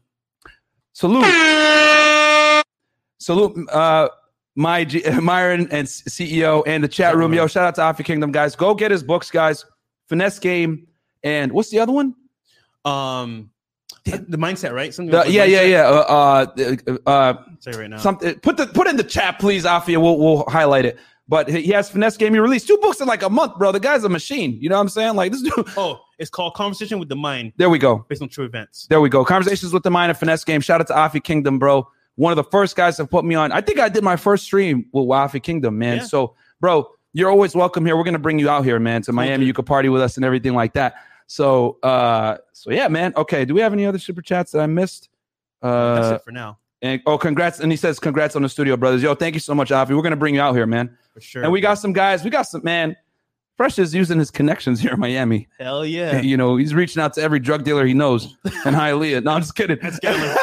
Salute. 0.91 1.25
Salute, 3.19 3.69
uh, 3.69 4.09
my 4.55 4.83
G- 4.83 5.03
Myron 5.21 5.67
and 5.71 5.87
CEO 5.87 6.63
and 6.67 6.83
the 6.83 6.87
chat 6.87 7.15
room. 7.15 7.33
Yo, 7.33 7.47
shout 7.47 7.65
out 7.65 7.75
to 7.75 7.81
Afi 7.81 8.05
Kingdom, 8.05 8.31
guys. 8.31 8.55
Go 8.55 8.73
get 8.75 8.91
his 8.91 9.03
books, 9.03 9.31
guys. 9.31 9.65
Finesse 10.09 10.39
Game 10.39 10.87
and 11.23 11.51
what's 11.51 11.69
the 11.69 11.79
other 11.79 11.91
one? 11.93 12.13
Um, 12.85 13.49
the 14.05 14.37
mindset, 14.37 14.73
right? 14.73 14.93
Something 14.93 15.11
The- 15.11 15.31
yeah, 15.31 15.45
yeah, 15.45 15.63
mindset. 15.63 15.69
yeah. 15.69 16.89
Uh, 16.89 16.99
uh, 17.07 17.09
uh, 17.09 17.33
Say 17.59 17.71
right 17.71 17.89
now. 17.89 17.97
something. 17.97 18.35
Put 18.39 18.57
the 18.57 18.67
put 18.67 18.87
in 18.87 18.97
the 18.97 19.03
chat, 19.03 19.39
please, 19.39 19.63
Afi. 19.63 19.97
We'll 20.01 20.17
we'll 20.19 20.45
highlight 20.49 20.85
it. 20.85 20.97
But 21.29 21.47
he 21.47 21.61
he 21.61 21.71
has 21.71 21.89
Finesse 21.89 22.17
Game. 22.17 22.33
He 22.33 22.39
released 22.39 22.67
two 22.67 22.77
books 22.81 22.99
in 22.99 23.07
like 23.07 23.23
a 23.23 23.29
month, 23.29 23.57
bro. 23.57 23.71
The 23.71 23.79
guy's 23.79 24.03
a 24.03 24.09
machine. 24.09 24.57
You 24.59 24.67
know 24.67 24.75
what 24.75 24.81
I'm 24.81 24.89
saying? 24.89 25.15
Like 25.15 25.31
this 25.31 25.41
dude. 25.41 25.53
oh, 25.77 26.01
it's 26.19 26.29
called 26.29 26.53
Conversation 26.53 26.99
with 26.99 27.07
the 27.07 27.15
Mind 27.15 27.53
There 27.55 27.69
we 27.69 27.79
go. 27.79 28.05
based 28.09 28.21
on 28.21 28.27
true 28.27 28.43
events. 28.43 28.87
There 28.89 28.99
we 28.99 29.07
go. 29.07 29.23
Conversations 29.23 29.71
with 29.71 29.83
the 29.83 29.89
Mind 29.91 30.09
and 30.09 30.17
Finesse 30.19 30.43
Game. 30.43 30.59
Shout 30.59 30.81
out 30.81 30.87
to 30.87 30.93
Afi 30.93 31.23
Kingdom, 31.23 31.59
bro. 31.59 31.87
One 32.15 32.31
of 32.31 32.35
the 32.35 32.43
first 32.43 32.75
guys 32.75 32.97
to 32.97 33.05
put 33.07 33.25
me 33.25 33.33
on. 33.35 33.51
I 33.51 33.61
think 33.61 33.79
I 33.79 33.89
did 33.89 34.03
my 34.03 34.15
first 34.15 34.43
stream 34.43 34.85
with 34.91 35.05
Wafi 35.05 35.41
Kingdom, 35.41 35.77
man. 35.79 35.97
Yeah. 35.97 36.03
So, 36.03 36.35
bro, 36.59 36.87
you're 37.13 37.29
always 37.29 37.55
welcome 37.55 37.85
here. 37.85 37.97
We're 37.97 38.03
gonna 38.03 38.19
bring 38.19 38.37
you 38.39 38.49
out 38.49 38.63
here, 38.65 38.79
man, 38.79 39.01
to 39.03 39.11
Miami. 39.13 39.43
do. 39.43 39.47
You 39.47 39.53
could 39.53 39.65
party 39.65 39.89
with 39.89 40.01
us 40.01 40.15
and 40.17 40.25
everything 40.25 40.53
like 40.53 40.73
that. 40.73 40.95
So, 41.27 41.79
uh, 41.83 42.37
so 42.51 42.71
yeah, 42.71 42.87
man. 42.87 43.13
Okay, 43.17 43.45
do 43.45 43.53
we 43.53 43.61
have 43.61 43.73
any 43.73 43.85
other 43.85 43.97
super 43.99 44.21
chats 44.21 44.51
that 44.51 44.59
I 44.61 44.67
missed? 44.67 45.09
Uh, 45.61 45.95
That's 46.01 46.21
it 46.21 46.25
for 46.25 46.31
now, 46.31 46.59
and 46.81 47.01
oh, 47.05 47.17
congrats! 47.17 47.59
And 47.59 47.71
he 47.71 47.77
says, 47.77 47.99
"Congrats 47.99 48.35
on 48.35 48.41
the 48.43 48.49
studio, 48.49 48.77
brothers." 48.77 49.01
Yo, 49.01 49.15
thank 49.15 49.33
you 49.33 49.39
so 49.39 49.55
much, 49.55 49.69
Afi. 49.69 49.95
We're 49.95 50.01
gonna 50.03 50.15
bring 50.15 50.35
you 50.35 50.41
out 50.41 50.53
here, 50.53 50.65
man. 50.67 50.95
for 51.13 51.21
sure. 51.21 51.43
And 51.43 51.51
we 51.51 51.61
got 51.61 51.75
some 51.75 51.93
guys. 51.93 52.23
We 52.23 52.29
got 52.29 52.43
some 52.43 52.61
man. 52.63 52.95
Fresh 53.57 53.77
is 53.79 53.93
using 53.95 54.17
his 54.19 54.29
connections 54.31 54.79
here 54.81 54.93
in 54.93 54.99
Miami. 54.99 55.47
hell 55.59 55.85
yeah. 55.85 56.19
You 56.21 56.37
know, 56.37 56.57
he's 56.57 56.73
reaching 56.73 57.01
out 57.01 57.13
to 57.13 57.21
every 57.21 57.39
drug 57.39 57.63
dealer 57.63 57.85
he 57.85 57.93
knows 57.93 58.35
in 58.45 58.51
Hialeah. 58.73 59.23
No, 59.23 59.31
I'm 59.31 59.41
just 59.41 59.55
kidding. 59.55 59.77
That's 59.81 59.99
Cameron. 59.99 60.35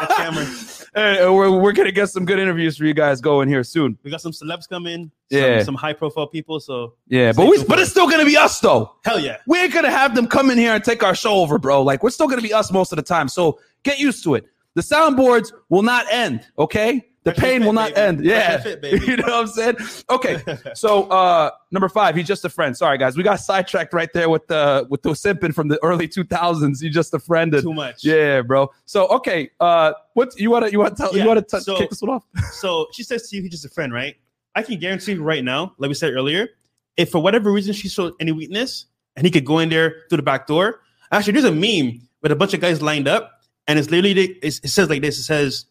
That's 0.00 0.14
Cameron. 0.16 0.48
Hey, 0.96 1.20
uh, 1.20 1.30
we're, 1.30 1.50
we're 1.50 1.72
gonna 1.72 1.92
get 1.92 2.08
some 2.08 2.24
good 2.24 2.38
interviews 2.38 2.78
for 2.78 2.86
you 2.86 2.94
guys 2.94 3.20
going 3.20 3.50
here 3.50 3.62
soon. 3.62 3.98
We 4.02 4.10
got 4.10 4.22
some 4.22 4.32
celebs 4.32 4.66
coming. 4.66 5.10
Yeah. 5.28 5.58
Some, 5.58 5.64
some 5.66 5.74
high 5.74 5.92
profile 5.92 6.26
people. 6.26 6.58
So 6.58 6.94
Yeah, 7.06 7.32
but 7.36 7.48
we 7.50 7.62
but 7.64 7.78
it's 7.78 7.90
still 7.90 8.08
gonna 8.08 8.24
be 8.24 8.34
us 8.38 8.58
though. 8.60 8.94
hell 9.04 9.20
yeah. 9.20 9.36
We 9.46 9.60
ain't 9.60 9.74
gonna 9.74 9.90
have 9.90 10.14
them 10.14 10.26
come 10.26 10.50
in 10.50 10.56
here 10.56 10.74
and 10.74 10.82
take 10.82 11.02
our 11.02 11.14
show 11.14 11.34
over, 11.34 11.58
bro. 11.58 11.82
Like 11.82 12.02
we're 12.02 12.08
still 12.08 12.28
gonna 12.28 12.40
be 12.40 12.54
us 12.54 12.72
most 12.72 12.92
of 12.92 12.96
the 12.96 13.02
time. 13.02 13.28
So 13.28 13.60
get 13.82 13.98
used 13.98 14.24
to 14.24 14.36
it. 14.36 14.46
The 14.72 14.80
soundboards 14.80 15.52
will 15.68 15.82
not 15.82 16.06
end, 16.10 16.46
okay? 16.58 17.06
The 17.26 17.34
Fresh 17.34 17.44
pain 17.44 17.60
fit, 17.60 17.66
will 17.66 17.72
not 17.72 17.88
baby. 17.94 18.00
end. 18.00 18.24
Yeah. 18.24 18.58
fit, 18.58 18.82
you 19.06 19.16
know 19.16 19.24
what 19.24 19.34
I'm 19.34 19.46
saying? 19.48 19.76
Okay. 20.08 20.42
So 20.74 21.04
uh 21.10 21.50
number 21.72 21.88
five, 21.88 22.14
he's 22.14 22.26
just 22.28 22.44
a 22.44 22.48
friend. 22.48 22.76
Sorry 22.76 22.98
guys, 22.98 23.16
we 23.16 23.24
got 23.24 23.40
sidetracked 23.40 23.92
right 23.92 24.12
there 24.12 24.28
with 24.30 24.46
the 24.46 24.86
with 24.88 25.02
the 25.02 25.10
simping 25.10 25.52
from 25.52 25.66
the 25.68 25.82
early 25.82 26.06
2000s. 26.06 26.80
He's 26.80 26.94
just 26.94 27.12
a 27.14 27.18
friend. 27.18 27.52
And, 27.52 27.62
Too 27.64 27.74
much. 27.74 28.04
yeah, 28.04 28.42
bro. 28.42 28.70
So 28.84 29.08
okay, 29.08 29.50
uh, 29.58 29.92
what 30.14 30.38
you 30.38 30.50
want 30.50 30.66
to 30.66 30.70
you 30.70 30.78
want 30.78 30.96
to 30.96 31.02
tell 31.02 31.16
you 31.16 31.26
want 31.26 31.48
to 31.48 31.60
so- 31.60 31.76
kick 31.76 31.90
this 31.90 32.00
one 32.00 32.10
off? 32.12 32.24
So 32.52 32.86
she 32.92 33.02
says 33.02 33.28
to 33.28 33.36
you, 33.36 33.42
he's 33.42 33.50
just 33.50 33.64
a 33.64 33.68
friend, 33.70 33.92
right? 33.92 34.14
I 34.54 34.62
can 34.62 34.78
guarantee 34.78 35.12
you 35.12 35.22
right 35.22 35.42
now, 35.44 35.74
like 35.78 35.88
we 35.88 35.94
said 35.94 36.12
earlier, 36.14 36.48
if 36.96 37.10
for 37.10 37.20
whatever 37.20 37.50
reason 37.52 37.74
she 37.74 37.88
showed 37.88 38.14
any 38.20 38.32
weakness, 38.32 38.86
and 39.16 39.26
he 39.26 39.30
could 39.32 39.44
go 39.44 39.58
in 39.58 39.68
there 39.68 40.04
through 40.08 40.16
the 40.18 40.22
back 40.22 40.46
door. 40.46 40.80
Actually, 41.10 41.32
there's 41.34 41.44
a 41.44 41.50
meme 41.52 42.00
with 42.22 42.30
a 42.32 42.36
bunch 42.36 42.54
of 42.54 42.60
guys 42.60 42.80
lined 42.80 43.08
up, 43.08 43.40
and 43.66 43.78
it's 43.78 43.90
literally 43.90 44.38
it 44.42 44.52
says 44.52 44.88
like 44.88 45.02
this: 45.02 45.18
it 45.18 45.24
says, 45.24 45.66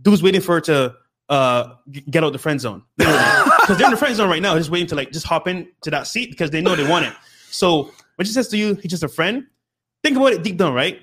"Dude's 0.00 0.22
waiting 0.22 0.40
for 0.40 0.56
her 0.56 0.60
to 0.62 0.94
uh 1.28 1.74
get 2.10 2.22
out 2.22 2.32
the 2.32 2.38
friend 2.38 2.60
zone 2.60 2.82
because 2.98 3.68
they're 3.78 3.86
in 3.86 3.90
the 3.90 3.96
friend 3.96 4.14
zone 4.14 4.28
right 4.28 4.42
now, 4.42 4.56
just 4.56 4.70
waiting 4.70 4.88
to 4.88 4.94
like 4.94 5.10
just 5.10 5.26
hop 5.26 5.48
in 5.48 5.68
to 5.82 5.90
that 5.90 6.06
seat 6.06 6.30
because 6.30 6.50
they 6.50 6.60
know 6.60 6.76
they 6.76 6.88
want 6.88 7.06
it." 7.06 7.12
So 7.50 7.90
when 8.16 8.26
she 8.26 8.32
says 8.32 8.48
to 8.48 8.56
you, 8.56 8.74
he's 8.74 8.90
just 8.90 9.02
a 9.02 9.08
friend. 9.08 9.46
Think 10.02 10.16
about 10.16 10.32
it 10.32 10.42
deep 10.42 10.56
down, 10.58 10.74
right? 10.74 11.00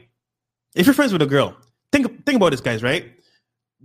If 0.75 0.85
you're 0.85 0.93
friends 0.93 1.11
with 1.11 1.21
a 1.21 1.25
girl, 1.25 1.55
think 1.91 2.25
think 2.25 2.35
about 2.37 2.51
this, 2.51 2.61
guys, 2.61 2.83
right? 2.83 3.11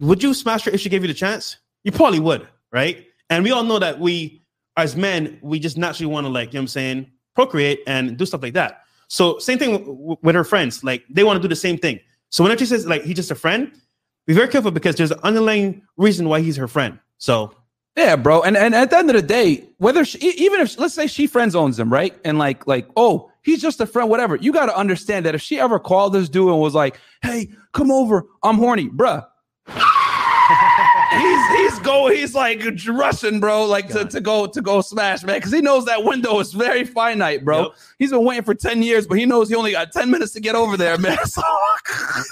Would 0.00 0.22
you 0.22 0.34
smash 0.34 0.64
her 0.64 0.70
if 0.70 0.80
she 0.80 0.88
gave 0.88 1.02
you 1.02 1.09
the 1.09 1.14
chance? 1.14 1.57
You 1.84 1.92
probably 1.92 2.20
would, 2.20 2.46
right? 2.72 3.07
And 3.30 3.42
we 3.42 3.50
all 3.50 3.64
know 3.64 3.78
that 3.78 3.98
we, 3.98 4.42
as 4.76 4.94
men, 4.94 5.38
we 5.42 5.59
just 5.59 5.78
naturally 5.78 6.12
want 6.12 6.26
to 6.26 6.28
like, 6.32 6.52
you 6.52 6.59
know 6.59 6.61
what 6.61 6.64
I'm 6.64 6.68
saying, 6.68 7.11
procreate 7.34 7.80
and 7.86 8.16
do 8.16 8.26
stuff 8.26 8.42
like 8.42 8.54
that. 8.54 8.82
So 9.09 9.38
same 9.38 9.59
thing 9.59 9.72
w- 9.72 9.96
w- 9.96 10.16
with 10.22 10.34
her 10.34 10.44
friends, 10.44 10.84
like 10.84 11.04
they 11.09 11.24
want 11.24 11.38
to 11.38 11.42
do 11.42 11.48
the 11.48 11.57
same 11.57 11.78
thing. 11.78 12.00
So 12.30 12.44
whenever 12.44 12.59
she 12.59 12.66
says 12.66 12.86
like 12.86 13.02
he's 13.02 13.16
just 13.16 13.30
a 13.30 13.34
friend, 13.34 13.72
be 14.26 14.34
very 14.34 14.48
careful 14.48 14.70
because 14.70 14.96
there's 14.96 15.12
an 15.12 15.20
underlying 15.22 15.82
reason 15.96 16.28
why 16.28 16.40
he's 16.40 16.56
her 16.56 16.68
friend. 16.68 16.98
So 17.18 17.54
Yeah, 17.96 18.16
bro. 18.16 18.42
And 18.42 18.56
and 18.56 18.74
at 18.74 18.90
the 18.90 18.98
end 18.98 19.08
of 19.10 19.16
the 19.16 19.22
day, 19.22 19.68
whether 19.78 20.04
she, 20.04 20.18
even 20.18 20.60
if 20.60 20.78
let's 20.78 20.94
say 20.94 21.06
she 21.06 21.26
friend 21.26 21.50
zones 21.50 21.78
him, 21.78 21.90
right? 21.90 22.14
And 22.24 22.38
like 22.38 22.66
like 22.66 22.86
oh, 22.96 23.30
he's 23.42 23.62
just 23.62 23.80
a 23.80 23.86
friend, 23.86 24.10
whatever. 24.10 24.36
You 24.36 24.52
got 24.52 24.66
to 24.66 24.76
understand 24.76 25.24
that 25.24 25.34
if 25.34 25.40
she 25.40 25.58
ever 25.58 25.78
called 25.78 26.12
this 26.12 26.28
dude 26.28 26.50
and 26.50 26.60
was 26.60 26.74
like, 26.74 26.98
"Hey, 27.22 27.50
come 27.72 27.90
over, 27.90 28.26
I'm 28.42 28.56
horny, 28.56 28.88
bruh." 28.88 29.24
He's 31.16 31.48
he's 31.58 31.78
go 31.80 32.08
he's 32.10 32.34
like 32.34 32.62
rushing, 32.88 33.40
bro, 33.40 33.64
like 33.66 33.88
to, 33.88 34.04
to 34.04 34.20
go 34.20 34.46
to 34.46 34.60
go 34.60 34.80
smash, 34.80 35.22
man, 35.22 35.38
because 35.38 35.52
he 35.52 35.60
knows 35.60 35.84
that 35.86 36.04
window 36.04 36.38
is 36.40 36.52
very 36.52 36.84
finite, 36.84 37.44
bro. 37.44 37.62
Yep. 37.62 37.72
He's 37.98 38.10
been 38.10 38.24
waiting 38.24 38.44
for 38.44 38.54
ten 38.54 38.82
years, 38.82 39.06
but 39.06 39.18
he 39.18 39.26
knows 39.26 39.48
he 39.48 39.54
only 39.54 39.72
got 39.72 39.92
ten 39.92 40.10
minutes 40.10 40.32
to 40.32 40.40
get 40.40 40.54
over 40.54 40.76
there, 40.76 40.98
man. 40.98 41.18
So- 41.26 41.42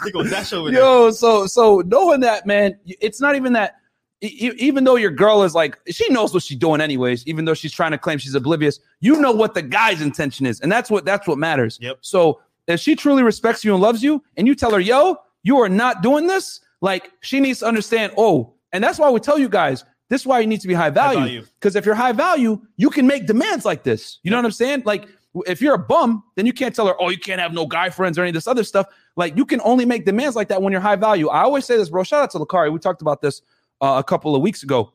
they 0.04 0.10
go 0.10 0.22
dash 0.24 0.52
over 0.52 0.70
there. 0.70 0.80
Yo, 0.80 1.10
so 1.10 1.46
so 1.46 1.82
knowing 1.86 2.20
that, 2.20 2.46
man, 2.46 2.78
it's 2.86 3.20
not 3.20 3.36
even 3.36 3.52
that. 3.54 3.76
Even 4.20 4.84
though 4.84 4.96
your 4.96 5.10
girl 5.10 5.42
is 5.42 5.54
like, 5.54 5.78
she 5.88 6.08
knows 6.08 6.32
what 6.32 6.42
she's 6.42 6.56
doing, 6.56 6.80
anyways. 6.80 7.26
Even 7.26 7.44
though 7.44 7.52
she's 7.52 7.72
trying 7.72 7.90
to 7.90 7.98
claim 7.98 8.16
she's 8.16 8.34
oblivious, 8.34 8.80
you 9.00 9.20
know 9.20 9.32
what 9.32 9.52
the 9.52 9.60
guy's 9.60 10.00
intention 10.00 10.46
is, 10.46 10.60
and 10.60 10.72
that's 10.72 10.90
what 10.90 11.04
that's 11.04 11.28
what 11.28 11.36
matters. 11.36 11.78
Yep. 11.82 11.98
So 12.00 12.40
if 12.66 12.80
she 12.80 12.96
truly 12.96 13.22
respects 13.22 13.64
you 13.64 13.74
and 13.74 13.82
loves 13.82 14.02
you, 14.02 14.22
and 14.38 14.46
you 14.46 14.54
tell 14.54 14.70
her, 14.72 14.80
"Yo, 14.80 15.16
you 15.42 15.58
are 15.58 15.68
not 15.68 16.02
doing 16.02 16.26
this," 16.26 16.60
like 16.80 17.10
she 17.20 17.38
needs 17.38 17.58
to 17.58 17.66
understand. 17.66 18.14
Oh, 18.16 18.53
and 18.74 18.84
that's 18.84 18.98
why 18.98 19.08
we 19.08 19.20
tell 19.20 19.38
you 19.38 19.48
guys. 19.48 19.84
This 20.10 20.22
is 20.22 20.26
why 20.26 20.40
you 20.40 20.46
need 20.46 20.60
to 20.60 20.68
be 20.68 20.74
high 20.74 20.90
value. 20.90 21.42
Because 21.54 21.76
if 21.76 21.86
you're 21.86 21.94
high 21.94 22.12
value, 22.12 22.60
you 22.76 22.90
can 22.90 23.06
make 23.06 23.26
demands 23.26 23.64
like 23.64 23.84
this. 23.84 24.18
You 24.22 24.30
know 24.30 24.36
what 24.36 24.44
I'm 24.44 24.50
saying? 24.50 24.82
Like 24.84 25.08
if 25.46 25.62
you're 25.62 25.74
a 25.74 25.78
bum, 25.78 26.22
then 26.34 26.44
you 26.44 26.52
can't 26.52 26.74
tell 26.74 26.86
her, 26.86 26.94
oh, 27.00 27.08
you 27.08 27.18
can't 27.18 27.40
have 27.40 27.52
no 27.52 27.66
guy 27.66 27.88
friends 27.88 28.18
or 28.18 28.22
any 28.22 28.30
of 28.30 28.34
this 28.34 28.46
other 28.46 28.64
stuff. 28.64 28.86
Like 29.16 29.36
you 29.36 29.46
can 29.46 29.60
only 29.62 29.84
make 29.84 30.04
demands 30.04 30.36
like 30.36 30.48
that 30.48 30.60
when 30.60 30.72
you're 30.72 30.80
high 30.80 30.96
value. 30.96 31.28
I 31.28 31.42
always 31.42 31.64
say 31.64 31.76
this, 31.76 31.88
bro. 31.88 32.02
Shout 32.02 32.22
out 32.22 32.30
to 32.32 32.38
Lakari. 32.38 32.72
We 32.72 32.78
talked 32.80 33.00
about 33.00 33.22
this 33.22 33.42
uh, 33.80 33.96
a 33.98 34.04
couple 34.04 34.36
of 34.36 34.42
weeks 34.42 34.62
ago. 34.62 34.92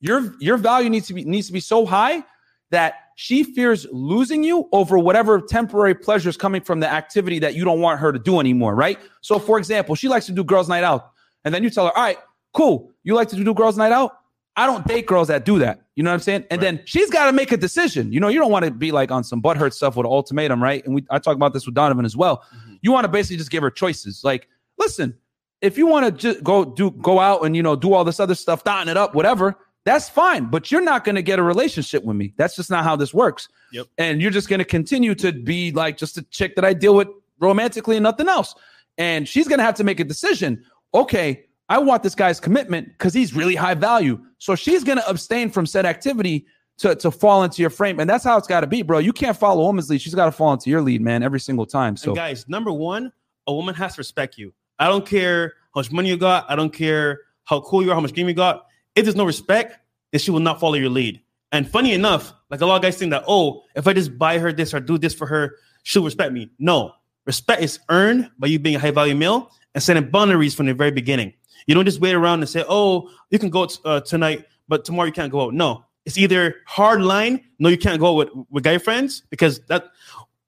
Your 0.00 0.34
your 0.38 0.56
value 0.56 0.88
needs 0.88 1.06
to 1.08 1.14
be 1.14 1.24
needs 1.24 1.46
to 1.48 1.52
be 1.52 1.60
so 1.60 1.84
high 1.84 2.22
that 2.70 2.94
she 3.16 3.42
fears 3.44 3.86
losing 3.92 4.42
you 4.44 4.68
over 4.72 4.98
whatever 4.98 5.40
temporary 5.40 5.94
pleasures 5.94 6.36
coming 6.36 6.62
from 6.62 6.80
the 6.80 6.90
activity 6.90 7.38
that 7.40 7.54
you 7.54 7.64
don't 7.64 7.80
want 7.80 8.00
her 8.00 8.12
to 8.12 8.18
do 8.18 8.40
anymore, 8.40 8.74
right? 8.74 8.98
So, 9.20 9.38
for 9.38 9.58
example, 9.58 9.94
she 9.94 10.08
likes 10.08 10.24
to 10.26 10.32
do 10.32 10.42
girls' 10.42 10.68
night 10.68 10.84
out, 10.84 11.10
and 11.44 11.52
then 11.52 11.62
you 11.62 11.68
tell 11.68 11.84
her, 11.84 11.96
"All 11.96 12.02
right, 12.02 12.16
cool, 12.52 12.92
you 13.02 13.14
like 13.14 13.28
to 13.28 13.36
do 13.36 13.54
girls' 13.54 13.76
night 13.76 13.92
out." 13.92 14.16
I 14.56 14.66
don't 14.66 14.86
date 14.86 15.06
girls 15.06 15.28
that 15.28 15.44
do 15.44 15.58
that. 15.60 15.80
You 15.94 16.02
know 16.02 16.10
what 16.10 16.14
I'm 16.14 16.20
saying? 16.20 16.44
And 16.50 16.60
then 16.60 16.82
she's 16.84 17.08
got 17.08 17.26
to 17.26 17.32
make 17.32 17.52
a 17.52 17.56
decision. 17.56 18.12
You 18.12 18.20
know, 18.20 18.28
you 18.28 18.38
don't 18.38 18.50
want 18.50 18.64
to 18.64 18.70
be 18.70 18.92
like 18.92 19.10
on 19.10 19.24
some 19.24 19.40
butthurt 19.40 19.72
stuff 19.72 19.96
with 19.96 20.06
an 20.06 20.12
ultimatum, 20.12 20.62
right? 20.62 20.84
And 20.84 20.94
we 20.94 21.06
I 21.08 21.18
talk 21.18 21.36
about 21.36 21.52
this 21.52 21.66
with 21.66 21.74
Donovan 21.74 22.04
as 22.04 22.16
well. 22.16 22.44
Mm-hmm. 22.54 22.74
You 22.82 22.92
want 22.92 23.04
to 23.04 23.08
basically 23.08 23.36
just 23.36 23.50
give 23.50 23.62
her 23.62 23.70
choices. 23.70 24.22
Like, 24.24 24.48
listen, 24.78 25.16
if 25.62 25.78
you 25.78 25.86
want 25.86 26.06
to 26.06 26.12
just 26.12 26.44
go 26.44 26.64
do 26.64 26.90
go 26.90 27.20
out 27.20 27.44
and 27.44 27.54
you 27.54 27.62
know 27.62 27.76
do 27.76 27.94
all 27.94 28.04
this 28.04 28.20
other 28.20 28.34
stuff, 28.34 28.64
dotting 28.64 28.90
it 28.90 28.96
up, 28.96 29.14
whatever, 29.14 29.56
that's 29.84 30.08
fine. 30.08 30.46
But 30.46 30.70
you're 30.70 30.80
not 30.80 31.04
going 31.04 31.16
to 31.16 31.22
get 31.22 31.38
a 31.38 31.42
relationship 31.42 32.04
with 32.04 32.16
me. 32.16 32.34
That's 32.36 32.56
just 32.56 32.70
not 32.70 32.84
how 32.84 32.96
this 32.96 33.14
works. 33.14 33.48
Yep. 33.72 33.86
And 33.98 34.20
you're 34.20 34.30
just 34.30 34.48
going 34.48 34.58
to 34.58 34.64
continue 34.64 35.14
to 35.16 35.32
be 35.32 35.72
like 35.72 35.96
just 35.96 36.18
a 36.18 36.22
chick 36.24 36.56
that 36.56 36.64
I 36.64 36.74
deal 36.74 36.94
with 36.94 37.08
romantically 37.38 37.96
and 37.96 38.02
nothing 38.02 38.28
else. 38.28 38.54
And 38.98 39.26
she's 39.26 39.48
going 39.48 39.58
to 39.58 39.64
have 39.64 39.76
to 39.76 39.84
make 39.84 40.00
a 40.00 40.04
decision. 40.04 40.64
Okay, 40.92 41.46
I 41.70 41.78
want 41.78 42.02
this 42.02 42.16
guy's 42.16 42.40
commitment 42.40 42.88
because 42.88 43.14
he's 43.14 43.34
really 43.34 43.54
high 43.54 43.74
value. 43.74 44.20
So 44.38 44.56
she's 44.56 44.82
going 44.82 44.98
to 44.98 45.08
abstain 45.08 45.50
from 45.50 45.66
said 45.66 45.86
activity 45.86 46.46
to, 46.78 46.96
to 46.96 47.12
fall 47.12 47.44
into 47.44 47.62
your 47.62 47.70
frame. 47.70 48.00
And 48.00 48.10
that's 48.10 48.24
how 48.24 48.36
it's 48.36 48.48
got 48.48 48.62
to 48.62 48.66
be, 48.66 48.82
bro. 48.82 48.98
You 48.98 49.12
can't 49.12 49.36
follow 49.36 49.62
a 49.62 49.66
woman's 49.66 49.88
lead. 49.88 50.00
She's 50.02 50.14
got 50.14 50.24
to 50.24 50.32
fall 50.32 50.52
into 50.52 50.68
your 50.68 50.82
lead, 50.82 51.00
man, 51.00 51.22
every 51.22 51.38
single 51.38 51.66
time. 51.66 51.96
So 51.96 52.10
And 52.10 52.16
guys, 52.16 52.48
number 52.48 52.72
one, 52.72 53.12
a 53.46 53.54
woman 53.54 53.76
has 53.76 53.94
to 53.94 54.00
respect 54.00 54.36
you. 54.36 54.52
I 54.80 54.88
don't 54.88 55.06
care 55.06 55.54
how 55.72 55.80
much 55.80 55.92
money 55.92 56.08
you 56.08 56.16
got. 56.16 56.50
I 56.50 56.56
don't 56.56 56.72
care 56.72 57.20
how 57.44 57.60
cool 57.60 57.84
you 57.84 57.92
are, 57.92 57.94
how 57.94 58.00
much 58.00 58.14
game 58.14 58.26
you 58.26 58.34
got. 58.34 58.66
If 58.96 59.04
there's 59.04 59.16
no 59.16 59.24
respect, 59.24 59.78
then 60.10 60.18
she 60.18 60.32
will 60.32 60.40
not 60.40 60.58
follow 60.58 60.74
your 60.74 60.90
lead. 60.90 61.20
And 61.52 61.70
funny 61.70 61.92
enough, 61.92 62.32
like 62.50 62.62
a 62.62 62.66
lot 62.66 62.76
of 62.76 62.82
guys 62.82 62.96
think 62.96 63.10
that, 63.12 63.24
oh, 63.28 63.62
if 63.76 63.86
I 63.86 63.92
just 63.92 64.18
buy 64.18 64.38
her 64.38 64.52
this 64.52 64.74
or 64.74 64.80
do 64.80 64.98
this 64.98 65.14
for 65.14 65.26
her, 65.26 65.56
she'll 65.84 66.04
respect 66.04 66.32
me. 66.32 66.50
No, 66.58 66.94
respect 67.26 67.62
is 67.62 67.78
earned 67.90 68.30
by 68.38 68.48
you 68.48 68.58
being 68.58 68.76
a 68.76 68.80
high 68.80 68.90
value 68.90 69.14
male 69.14 69.52
and 69.74 69.82
setting 69.82 70.10
boundaries 70.10 70.54
from 70.54 70.66
the 70.66 70.74
very 70.74 70.90
beginning. 70.90 71.34
You 71.70 71.74
don't 71.74 71.84
just 71.84 72.00
wait 72.00 72.16
around 72.16 72.40
and 72.40 72.48
say, 72.48 72.64
oh, 72.68 73.08
you 73.30 73.38
can 73.38 73.48
go 73.48 73.66
t- 73.66 73.78
uh, 73.84 74.00
tonight, 74.00 74.44
but 74.66 74.84
tomorrow 74.84 75.06
you 75.06 75.12
can't 75.12 75.30
go 75.30 75.42
out. 75.42 75.54
No, 75.54 75.84
it's 76.04 76.18
either 76.18 76.56
hard 76.66 77.00
line, 77.00 77.44
no, 77.60 77.68
you 77.68 77.78
can't 77.78 78.00
go 78.00 78.08
out 78.08 78.14
with, 78.14 78.46
with 78.50 78.64
guy 78.64 78.78
friends 78.78 79.22
because 79.30 79.60
that. 79.66 79.84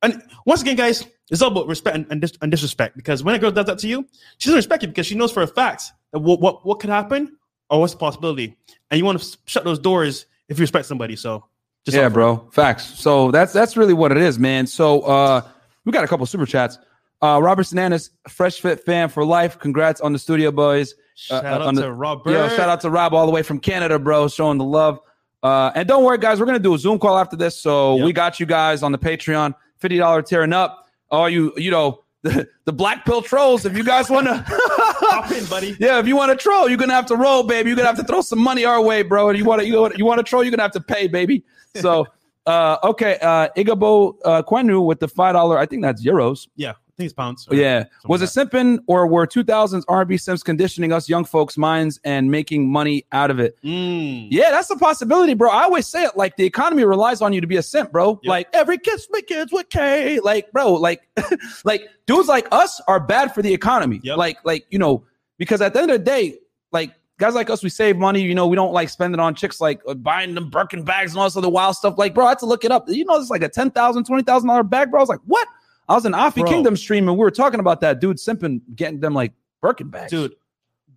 And 0.03 0.21
once 0.47 0.63
again, 0.63 0.75
guys, 0.75 1.07
it's 1.31 1.41
all 1.41 1.53
about 1.53 1.69
respect 1.69 1.95
and, 1.95 2.07
and, 2.11 2.21
dis- 2.21 2.37
and 2.43 2.51
disrespect. 2.51 2.97
Because 2.97 3.23
when 3.23 3.37
a 3.37 3.39
girl 3.39 3.53
does 3.53 3.67
that 3.67 3.79
to 3.79 3.87
you, 3.87 4.05
she 4.39 4.49
doesn't 4.49 4.57
respect 4.57 4.83
you 4.83 4.89
because 4.89 5.07
she 5.07 5.15
knows 5.15 5.31
for 5.31 5.45
a 5.45 5.47
fact 5.47 5.93
that 6.11 6.19
what 6.19 6.41
what, 6.41 6.67
what 6.67 6.81
could 6.81 6.91
happen 6.91 7.37
or 7.71 7.79
what's 7.79 7.93
the 7.93 8.01
possibility, 8.01 8.57
and 8.91 8.99
you 8.99 9.05
want 9.05 9.21
to 9.23 9.39
shut 9.45 9.63
those 9.63 9.79
doors 9.79 10.27
if 10.49 10.59
you 10.59 10.65
respect 10.65 10.87
somebody. 10.87 11.15
So, 11.15 11.45
just 11.85 11.97
yeah, 11.97 12.09
bro. 12.09 12.49
Facts. 12.51 12.99
So 12.99 13.31
that's 13.31 13.53
that's 13.53 13.77
really 13.77 13.95
what 13.95 14.11
it 14.11 14.19
is, 14.19 14.41
man. 14.41 14.67
So 14.67 15.03
uh 15.03 15.43
we 15.85 15.93
got 15.93 16.03
a 16.03 16.09
couple 16.09 16.27
super 16.27 16.47
chats. 16.47 16.79
Uh 17.23 17.39
Robert 17.41 17.63
Sananas, 17.63 18.11
fresh 18.29 18.61
fit 18.61 18.85
fan 18.85 19.09
for 19.09 19.25
life. 19.25 19.61
Congrats 19.61 20.01
on 20.01 20.13
the 20.13 20.19
studio 20.19 20.51
boys. 20.51 20.97
Shout 21.15 21.45
uh, 21.45 21.49
out 21.49 21.63
on 21.63 21.75
to 21.77 21.93
Rob. 21.93 22.27
Yo, 22.27 22.49
shout 22.49 22.69
out 22.69 22.81
to 22.83 22.91
Rob 22.91 23.15
all 23.15 23.27
the 23.27 23.33
way 23.33 23.43
from 23.43 23.59
Canada, 23.61 23.99
bro, 23.99 24.29
showing 24.29 24.59
the 24.59 24.65
love. 24.65 24.99
Uh, 25.43 25.73
and 25.75 25.87
don't 25.89 26.05
worry, 26.05 26.19
guys, 26.19 26.39
we're 26.41 26.47
gonna 26.47 26.59
do 26.59 26.75
a 26.75 26.79
Zoom 26.79 26.99
call 26.99 27.19
after 27.19 27.37
this. 27.37 27.59
So 27.61 27.97
Yep. 27.97 28.05
we 28.05 28.13
got 28.13 28.41
you 28.41 28.47
guys 28.47 28.83
on 28.83 28.93
the 28.93 28.99
Patreon, 28.99 29.55
fifty 29.79 29.99
dollar 29.99 30.23
tearing 30.23 30.53
up. 30.53 30.87
All 31.11 31.29
you, 31.29 31.53
you 31.57 31.71
know, 31.71 32.05
the, 32.23 32.49
the 32.65 32.73
black 32.73 33.05
pill 33.05 33.21
trolls. 33.23 33.67
If 33.67 33.77
you 33.77 33.85
guys 33.85 34.09
want 34.09 34.27
to, 34.29 34.45
Hop 34.47 35.31
in, 35.33 35.45
buddy. 35.47 35.77
yeah, 35.79 35.99
if 35.99 36.07
you 36.07 36.17
want 36.17 36.31
to 36.31 36.37
troll, 36.43 36.69
you're 36.69 36.79
gonna 36.79 36.95
have 36.95 37.07
to 37.07 37.17
roll, 37.17 37.43
baby. 37.43 37.69
You're 37.71 37.77
gonna 37.77 37.89
have 37.89 37.99
to 37.99 38.05
throw 38.05 38.21
some 38.21 38.39
money 38.39 38.65
our 38.65 38.81
way, 38.81 39.03
bro. 39.03 39.29
And 39.29 39.37
you 39.39 39.45
want 39.45 39.61
to, 39.61 39.67
you 39.67 39.79
want, 39.81 39.99
you 39.99 40.07
want 40.07 40.19
to 40.19 40.25
troll, 40.25 40.43
you're 40.43 40.51
gonna 40.53 40.63
have 40.63 40.73
to 40.73 40.81
pay, 40.81 41.07
baby. 41.09 41.45
So, 41.75 42.07
uh, 42.45 42.77
okay, 42.85 43.17
uh, 43.23 43.49
Igabo 43.57 44.15
uh, 44.27 44.43
Quenu 44.43 44.85
with 44.85 45.01
the 45.01 45.09
five 45.09 45.33
dollar. 45.35 45.59
I 45.59 45.65
think 45.65 45.81
that's 45.83 46.05
euros. 46.05 46.49
Yeah, 46.55 46.75
It's 47.05 47.15
pounds. 47.15 47.47
Yeah. 47.51 47.85
Was 48.07 48.23
it 48.23 48.37
like 48.37 48.51
simping 48.51 48.79
or 48.87 49.07
were 49.07 49.27
2000s 49.27 49.85
R&B 49.89 50.17
Sims 50.17 50.43
conditioning 50.43 50.93
us 50.93 51.09
young 51.09 51.25
folks' 51.25 51.57
minds 51.57 52.01
and 52.05 52.31
making 52.31 52.71
money 52.71 53.05
out 53.13 53.31
of 53.31 53.41
it? 53.41 53.57
Mm. 53.65 54.29
Yeah, 54.31 54.51
that's 54.51 54.71
a 54.71 54.77
possibility, 54.77 55.35
bro. 55.35 55.51
I 55.51 55.65
always 55.65 55.87
say 55.87 56.05
it 56.05 56.17
like 56.17 56.37
the 56.37 56.45
economy 56.45 56.85
relies 56.85 57.21
on 57.21 57.33
you 57.33 57.41
to 57.41 57.47
be 57.47 57.57
a 57.57 57.63
simp, 57.63 57.93
bro. 57.93 58.21
Yep. 58.23 58.31
Like 58.31 58.49
every 58.53 58.79
kiss 58.79 59.07
my 59.11 59.21
kids 59.21 59.53
with 59.53 59.69
K. 59.69 60.21
Like, 60.21 60.51
bro, 60.53 60.73
like 60.73 61.03
like 61.65 61.89
dudes 62.07 62.29
like 62.29 62.47
us 62.53 62.81
are 62.89 63.01
bad 63.01 63.35
for 63.35 63.43
the 63.43 63.53
economy. 63.53 64.01
Yep. 64.03 64.17
Like, 64.17 64.39
like, 64.45 64.67
you 64.71 64.79
know, 64.79 65.05
because 65.39 65.61
at 65.61 65.75
the 65.75 65.81
end 65.81 65.91
of 65.91 65.99
the 65.99 66.05
day, 66.05 66.39
like 66.73 66.93
guys 67.19 67.35
like 67.35 67.51
us, 67.51 67.63
we 67.63 67.69
save 67.69 67.97
money, 67.97 68.21
you 68.21 68.35
know, 68.35 68.47
we 68.47 68.57
don't 68.57 68.73
like 68.73 68.89
spend 68.89 69.15
it 69.15 69.21
on 69.21 69.35
chicks 69.35 69.61
like 69.61 69.81
uh, 69.87 69.95
buying 69.95 70.35
them 70.35 70.51
Birkin 70.51 70.85
bags 70.85 71.13
and 71.13 71.19
all 71.19 71.25
this 71.25 71.37
other 71.37 71.49
wild 71.49 71.77
stuff. 71.77 71.95
Like, 71.97 72.15
bro, 72.15 72.27
I 72.27 72.31
had 72.31 72.39
to 72.41 72.47
look 72.47 72.65
it 72.65 72.73
up. 72.73 72.89
You 72.89 73.05
know, 73.05 73.17
it's 73.17 73.31
like 73.31 73.43
a 73.43 73.49
$10,000, 73.49 73.73
$20,000 73.73 74.71
bag, 74.71 74.91
bro. 74.91 75.01
I 75.01 75.03
was 75.03 75.09
like, 75.09 75.21
what? 75.27 75.47
I 75.93 75.95
was 75.95 76.07
in 76.07 76.13
Afi. 76.13 76.49
Kingdom 76.49 76.75
stream 76.75 77.07
and 77.07 77.19
we 77.19 77.23
were 77.23 77.31
talking 77.31 77.61
about 77.61 77.83
that 77.83 78.01
dude 78.01 78.17
simping, 78.17 78.63
getting 78.75 78.99
them 78.99 79.13
like 79.13 79.33
Birkin 79.61 79.89
bags. 79.89 80.11
dude. 80.11 80.35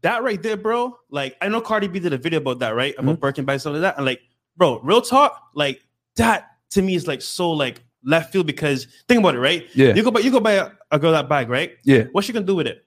That 0.02 0.24
right 0.24 0.42
there, 0.42 0.56
bro. 0.56 0.98
Like, 1.10 1.36
I 1.42 1.50
know 1.50 1.60
Cardi 1.60 1.88
B 1.88 2.00
did 2.00 2.14
a 2.14 2.18
video 2.18 2.40
about 2.40 2.60
that, 2.60 2.76
right? 2.76 2.96
Mm-hmm. 2.96 3.10
About 3.10 3.20
Birkin 3.20 3.44
bags, 3.44 3.64
stuff 3.64 3.74
like 3.74 3.82
that. 3.82 3.98
And 3.98 4.06
like, 4.06 4.22
bro, 4.56 4.80
real 4.80 5.02
talk, 5.02 5.50
like 5.54 5.82
that 6.16 6.52
to 6.72 6.82
me 6.82 6.96
is 6.96 7.08
like 7.08 7.22
so 7.22 7.52
like 7.52 7.84
left 8.04 8.32
field 8.32 8.48
because 8.48 8.88
think 9.10 9.20
about 9.20 9.36
it, 9.36 9.40
right? 9.40 9.68
Yeah. 9.74 9.94
You 9.94 10.04
go 10.04 10.12
buy 10.12 10.22
you 10.22 10.32
go 10.32 10.40
buy 10.40 10.54
a, 10.54 10.72
a 10.92 11.00
girl 11.00 11.12
that 11.12 11.28
bag, 11.28 11.50
right? 11.50 11.74
Yeah. 11.84 12.04
What's 12.14 12.28
she 12.28 12.34
gonna 12.34 12.46
do 12.46 12.56
with 12.56 12.68
it? 12.68 12.86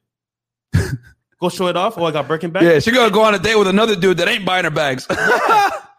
go 1.41 1.51
show 1.51 1.67
it 1.67 1.77
off? 1.77 1.99
Oh, 1.99 2.07
I 2.07 2.11
got 2.11 2.27
Birkin 2.27 2.51
bag. 2.51 2.63
Yeah, 2.63 2.79
she 2.79 2.91
gonna 2.91 3.11
go 3.13 3.23
on 3.23 3.35
a 3.35 3.39
date 3.39 3.57
with 3.57 3.69
another 3.69 3.97
dude 3.97 4.17
that 4.17 4.29
ain't 4.29 4.47
buying 4.47 4.65
her 4.65 4.71
bags. 4.71 5.07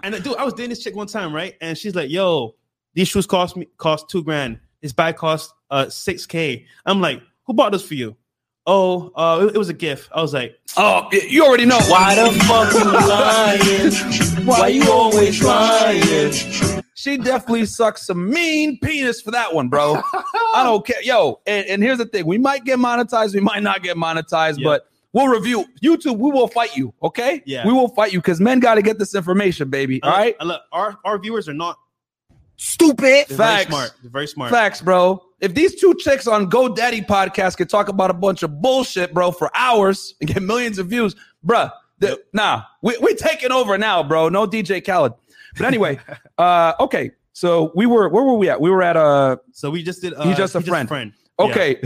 And 0.01 0.23
dude, 0.23 0.37
I 0.37 0.45
was 0.45 0.53
dating 0.53 0.69
this 0.69 0.81
chick 0.81 0.95
one 0.95 1.07
time, 1.07 1.35
right? 1.35 1.55
And 1.59 1.77
she's 1.77 1.93
like, 1.93 2.09
"Yo, 2.09 2.55
these 2.93 3.09
shoes 3.09 3.25
cost 3.25 3.57
me 3.57 3.67
cost 3.77 4.09
two 4.09 4.23
grand. 4.23 4.59
This 4.81 4.93
bag 4.93 5.15
cost 5.17 5.53
uh 5.69 5.89
six 5.89 6.25
k." 6.25 6.65
I'm 6.85 7.01
like, 7.01 7.21
"Who 7.45 7.53
bought 7.53 7.71
this 7.71 7.83
for 7.85 7.95
you?" 7.95 8.15
Oh, 8.65 9.11
uh, 9.15 9.47
it, 9.47 9.55
it 9.55 9.57
was 9.57 9.69
a 9.69 9.73
gift. 9.73 10.09
I 10.13 10.21
was 10.21 10.31
like, 10.33 10.55
oh, 10.77 11.09
you 11.11 11.43
already 11.43 11.65
know. 11.65 11.79
Why 11.87 12.13
the 12.13 12.29
fuck 12.43 12.71
you 12.73 12.83
lying? 13.09 14.45
Why 14.45 14.67
you 14.67 14.91
always 14.91 15.41
lying? 15.43 16.31
she 16.93 17.17
definitely 17.17 17.65
sucks 17.65 18.05
some 18.05 18.29
mean 18.29 18.77
penis 18.79 19.21
for 19.21 19.31
that 19.31 19.55
one, 19.55 19.69
bro. 19.69 19.95
I 20.53 20.61
don't 20.63 20.85
care. 20.85 21.01
Yo, 21.01 21.39
and, 21.47 21.65
and 21.67 21.81
here's 21.83 21.97
the 21.97 22.05
thing: 22.05 22.25
we 22.27 22.37
might 22.37 22.63
get 22.63 22.77
monetized, 22.77 23.33
we 23.33 23.39
might 23.39 23.63
not 23.63 23.81
get 23.81 23.97
monetized, 23.97 24.59
Yeah. 24.59 24.65
but 24.65 24.87
we'll 25.13 25.27
review 25.29 25.65
YouTube. 25.83 26.17
We 26.19 26.29
will 26.31 26.47
fight 26.47 26.75
you, 26.77 26.93
okay? 27.01 27.41
Yeah. 27.47 27.65
we 27.65 27.73
will 27.73 27.87
fight 27.89 28.13
you 28.13 28.19
because 28.19 28.39
men 28.39 28.59
got 28.59 28.75
to 28.75 28.83
get 28.83 28.99
this 28.99 29.15
information, 29.15 29.69
baby. 29.71 30.03
All 30.03 30.11
Uh, 30.11 30.17
right, 30.17 30.35
uh, 30.39 30.45
look, 30.45 30.61
our 30.71 30.97
our 31.05 31.17
viewers 31.17 31.49
are 31.49 31.53
not 31.55 31.79
Stupid. 32.59 32.97
they're 33.29 33.37
very 33.37 33.37
Facts. 33.37 33.67
smart. 33.67 33.93
They're 34.01 34.11
very 34.11 34.27
smart. 34.27 34.51
facts, 34.51 34.81
bro. 34.81 35.23
If 35.39 35.53
these 35.53 35.79
two 35.79 35.95
chicks 35.95 36.27
on 36.27 36.49
Call 36.49 36.67
Her 36.67 36.75
Daddy 36.75 37.01
podcast 37.01 37.55
could 37.55 37.69
talk 37.69 37.87
about 37.87 38.09
a 38.09 38.13
bunch 38.13 38.43
of 38.43 38.61
bullshit, 38.61 39.13
bro, 39.13 39.31
for 39.31 39.49
hours 39.55 40.13
and 40.19 40.29
get 40.29 40.43
millions 40.43 40.77
of 40.77 40.87
views, 40.87 41.15
bruh, 41.45 41.71
the, 41.99 42.21
nah, 42.33 42.63
we 42.81 42.97
we 43.01 43.15
taking 43.15 43.51
over 43.53 43.77
now, 43.77 44.03
bro. 44.03 44.27
No 44.27 44.45
DJ 44.45 44.85
Khaled. 44.85 45.13
But 45.57 45.67
anyway, 45.67 45.99
uh, 46.37 46.73
okay. 46.81 47.11
So 47.31 47.71
we 47.75 47.85
were 47.85 48.09
where 48.09 48.23
were 48.23 48.35
we 48.35 48.49
at? 48.49 48.59
We 48.59 48.69
were 48.69 48.83
at 48.83 48.97
uh 48.97 49.37
So 49.53 49.69
we 49.69 49.81
just 49.81 50.01
did. 50.01 50.13
Uh, 50.13 50.27
He's 50.27 50.35
just 50.37 50.55
a 50.55 50.61
friend. 50.61 50.89
Yeah. 50.91 51.45
Okay. 51.45 51.77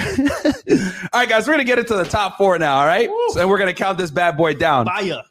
all 1.13 1.19
right, 1.19 1.30
guys, 1.30 1.47
we're 1.47 1.53
gonna 1.53 1.63
get 1.63 1.78
into 1.78 1.95
the 1.95 2.05
top 2.05 2.38
four 2.38 2.57
now. 2.57 2.80
All 2.80 2.88
right. 2.88 3.07
Woo. 3.07 3.30
So 3.30 3.41
and 3.41 3.49
we're 3.49 3.59
gonna 3.59 3.74
count 3.74 3.99
this 3.99 4.09
bad 4.09 4.38
boy 4.38 4.55
down. 4.55 4.88
Fire. 4.88 5.21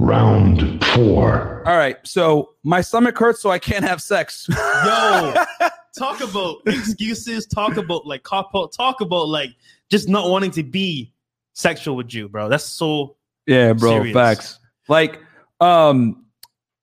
Round 0.00 0.84
four. 0.94 1.62
All 1.66 1.76
right. 1.76 1.96
So 2.04 2.54
my 2.62 2.80
stomach 2.80 3.18
hurts, 3.18 3.40
so 3.40 3.50
I 3.50 3.58
can't 3.58 3.84
have 3.84 4.00
sex. 4.00 4.46
Yo, 4.48 5.34
talk 5.98 6.20
about 6.20 6.58
excuses. 6.66 7.46
Talk 7.46 7.76
about 7.76 8.06
like 8.06 8.22
cop 8.22 8.50
out. 8.54 8.72
Talk 8.72 9.00
about 9.00 9.28
like 9.28 9.50
just 9.90 10.08
not 10.08 10.30
wanting 10.30 10.52
to 10.52 10.62
be 10.62 11.12
sexual 11.54 11.96
with 11.96 12.14
you, 12.14 12.28
bro. 12.28 12.48
That's 12.48 12.64
so. 12.64 13.16
yeah, 13.46 13.72
bro. 13.72 13.90
Serious. 13.90 14.14
Facts. 14.14 14.60
Like, 14.86 15.20
um. 15.60 16.24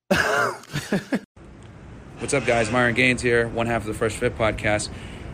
What's 2.19 2.33
up, 2.33 2.45
guys? 2.45 2.71
Myron 2.71 2.95
Gaines 2.95 3.21
here, 3.21 3.47
one 3.49 3.67
half 3.67 3.81
of 3.83 3.87
the 3.87 3.93
Fresh 3.93 4.15
Fit 4.15 4.37
podcast. 4.37 4.89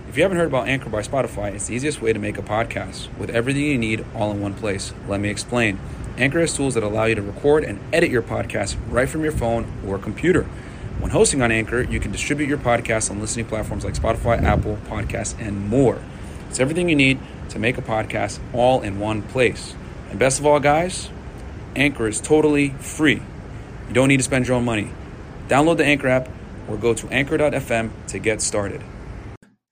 If 0.07 0.17
you 0.17 0.23
haven't 0.23 0.37
heard 0.37 0.47
about 0.47 0.67
Anchor 0.67 0.89
by 0.89 1.01
Spotify, 1.01 1.53
it's 1.53 1.67
the 1.67 1.73
easiest 1.73 2.01
way 2.01 2.11
to 2.11 2.19
make 2.19 2.37
a 2.37 2.41
podcast 2.41 3.07
with 3.17 3.29
everything 3.29 3.63
you 3.63 3.77
need 3.77 4.05
all 4.13 4.29
in 4.31 4.41
one 4.41 4.53
place. 4.53 4.93
Let 5.07 5.19
me 5.19 5.29
explain. 5.29 5.79
Anchor 6.17 6.39
has 6.39 6.55
tools 6.55 6.73
that 6.73 6.83
allow 6.83 7.05
you 7.05 7.15
to 7.15 7.21
record 7.21 7.63
and 7.63 7.79
edit 7.93 8.09
your 8.09 8.21
podcast 8.21 8.77
right 8.89 9.09
from 9.09 9.23
your 9.23 9.31
phone 9.31 9.71
or 9.87 9.97
computer. 9.97 10.43
When 10.99 11.11
hosting 11.11 11.41
on 11.41 11.51
Anchor, 11.51 11.81
you 11.81 11.99
can 11.99 12.11
distribute 12.11 12.47
your 12.47 12.57
podcast 12.57 13.09
on 13.09 13.19
listening 13.19 13.45
platforms 13.45 13.83
like 13.83 13.95
Spotify, 13.95 14.41
Apple 14.43 14.77
Podcasts, 14.87 15.39
and 15.39 15.67
more. 15.67 15.99
It's 16.49 16.59
everything 16.59 16.89
you 16.89 16.95
need 16.95 17.19
to 17.49 17.59
make 17.59 17.77
a 17.77 17.81
podcast 17.81 18.39
all 18.53 18.81
in 18.81 18.99
one 18.99 19.23
place. 19.23 19.73
And 20.09 20.19
best 20.19 20.39
of 20.39 20.45
all, 20.45 20.59
guys, 20.59 21.09
Anchor 21.75 22.07
is 22.07 22.21
totally 22.21 22.69
free. 22.69 23.21
You 23.87 23.93
don't 23.93 24.09
need 24.09 24.17
to 24.17 24.23
spend 24.23 24.47
your 24.47 24.57
own 24.57 24.65
money. 24.65 24.91
Download 25.47 25.77
the 25.77 25.85
Anchor 25.85 26.07
app 26.07 26.29
or 26.67 26.77
go 26.77 26.93
to 26.93 27.07
anchor.fm 27.09 27.89
to 28.07 28.19
get 28.19 28.41
started. 28.41 28.83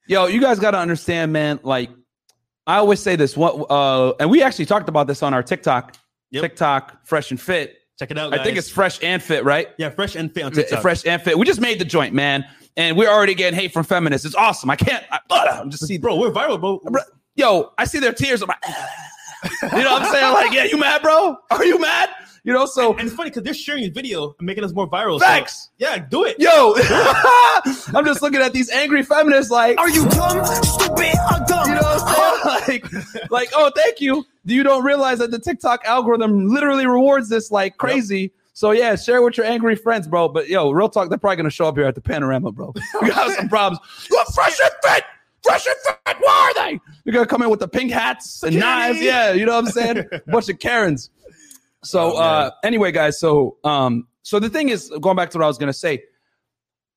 Yo, 0.07 0.25
you 0.25 0.41
guys 0.41 0.57
got 0.59 0.71
to 0.71 0.79
understand, 0.79 1.31
man. 1.31 1.59
Like, 1.61 1.89
I 2.65 2.77
always 2.77 2.99
say 2.99 3.15
this. 3.15 3.37
What, 3.37 3.69
uh, 3.69 4.13
and 4.19 4.29
we 4.29 4.41
actually 4.41 4.65
talked 4.65 4.89
about 4.89 5.07
this 5.07 5.21
on 5.21 5.33
our 5.33 5.43
TikTok. 5.43 5.95
Yep. 6.31 6.41
TikTok, 6.43 7.05
fresh 7.07 7.31
and 7.31 7.39
fit. 7.41 7.75
Check 7.97 8.11
it 8.11 8.17
out. 8.17 8.33
I 8.33 8.43
think 8.43 8.57
it's 8.57 8.69
fresh 8.69 8.99
and 9.03 9.21
fit, 9.21 9.43
right? 9.43 9.67
yeah, 9.77 9.89
fresh 9.89 10.15
and 10.15 10.33
fit 10.33 10.43
on 10.43 10.51
F- 10.51 10.55
TikTok. 10.55 10.81
Fresh 10.81 11.05
and 11.05 11.21
fit. 11.21 11.37
We 11.37 11.45
just 11.45 11.59
made 11.59 11.79
the 11.79 11.85
joint, 11.85 12.13
man, 12.13 12.45
and 12.77 12.95
we're 12.95 13.09
already 13.09 13.33
getting 13.35 13.59
hate 13.59 13.73
from 13.73 13.83
feminists. 13.83 14.25
It's 14.25 14.35
awesome. 14.35 14.69
I 14.69 14.75
can't. 14.77 15.03
I, 15.11 15.19
I'm 15.31 15.69
just 15.69 15.85
see, 15.85 15.97
bro. 15.97 16.15
We're 16.15 16.31
viral, 16.31 16.59
bro. 16.59 16.79
Bro, 16.85 17.01
Yo, 17.35 17.71
I 17.77 17.85
see 17.85 17.99
their 17.99 18.13
tears. 18.13 18.41
I'm 18.41 18.47
like, 18.47 18.57
you 19.73 19.83
know 19.83 19.91
what 19.93 20.01
I'm 20.03 20.11
saying? 20.11 20.33
Like, 20.33 20.53
yeah, 20.53 20.63
you 20.65 20.77
mad, 20.77 21.01
bro? 21.01 21.35
Are 21.51 21.65
you 21.65 21.79
mad? 21.79 22.09
You 22.45 22.53
know, 22.53 22.65
so 22.65 22.93
And 22.93 23.01
it's 23.07 23.13
funny 23.15 23.29
because 23.31 23.43
they're 23.43 23.53
sharing 23.53 23.83
this 23.83 23.91
video 23.91 24.33
and 24.39 24.45
making 24.45 24.63
us 24.63 24.71
more 24.73 24.89
viral. 24.89 25.19
so- 25.19 25.25
Facts. 25.25 25.69
yeah, 25.77 25.97
do 25.97 26.23
it. 26.23 26.37
Yo, 26.39 26.73
I'm 27.93 28.05
just 28.05 28.21
looking 28.21 28.39
at 28.41 28.53
these 28.53 28.69
angry 28.71 29.03
feminists 29.03 29.51
like, 29.51 29.77
Are 29.77 29.89
you 29.89 30.07
dumb, 30.09 30.45
stupid, 30.45 31.13
or 31.31 31.45
dumb? 31.47 31.67
you 31.69 31.75
know 31.75 31.81
what 31.81 32.01
I'm 32.01 32.63
saying? 32.63 32.81
Like, 33.29 33.31
like, 33.31 33.49
oh, 33.55 33.69
thank 33.75 33.99
you. 34.01 34.25
You 34.49 34.63
don't 34.63 34.83
realize 34.83 35.19
that 35.19 35.31
the 35.31 35.39
TikTok 35.39 35.83
algorithm 35.85 36.47
literally 36.47 36.85
rewards 36.87 37.29
this 37.29 37.51
like 37.51 37.77
crazy. 37.77 38.33
So 38.53 38.71
yeah, 38.71 38.95
share 38.95 39.21
with 39.21 39.37
your 39.37 39.45
angry 39.45 39.75
friends, 39.75 40.07
bro. 40.07 40.27
But 40.27 40.49
yo, 40.49 40.71
real 40.71 40.89
talk, 40.89 41.09
they're 41.09 41.17
probably 41.17 41.37
gonna 41.37 41.49
show 41.49 41.67
up 41.67 41.77
here 41.77 41.85
at 41.85 41.95
the 41.95 42.01
panorama, 42.01 42.51
bro. 42.51 42.73
We 43.01 43.09
got 43.09 43.31
some 43.31 43.47
problems. 43.49 43.79
Look, 44.11 44.27
fresh 44.33 44.57
and 44.61 44.71
fit, 44.83 45.03
fresh 45.43 45.65
and 45.65 45.75
fit. 45.85 46.17
Where 46.19 46.29
are 46.29 46.53
they? 46.55 46.79
You're 47.05 47.13
gonna 47.13 47.25
come 47.25 47.41
in 47.41 47.49
with 47.49 47.61
the 47.61 47.67
pink 47.67 47.91
hats 47.91 48.43
and 48.43 48.59
knives. 48.59 49.01
Yeah, 49.01 49.31
you 49.31 49.45
know 49.45 49.55
what 49.55 49.65
I'm 49.65 49.71
saying? 49.71 50.03
Bunch 50.27 50.49
of 50.49 50.59
Karens. 50.59 51.09
So 51.83 52.13
Oh, 52.15 52.17
uh 52.17 52.51
anyway, 52.63 52.91
guys, 52.91 53.17
so 53.19 53.57
um 53.63 54.07
so 54.23 54.39
the 54.39 54.49
thing 54.49 54.69
is 54.69 54.91
going 54.99 55.15
back 55.15 55.29
to 55.31 55.37
what 55.37 55.45
I 55.45 55.47
was 55.47 55.57
gonna 55.57 55.71
say. 55.73 56.03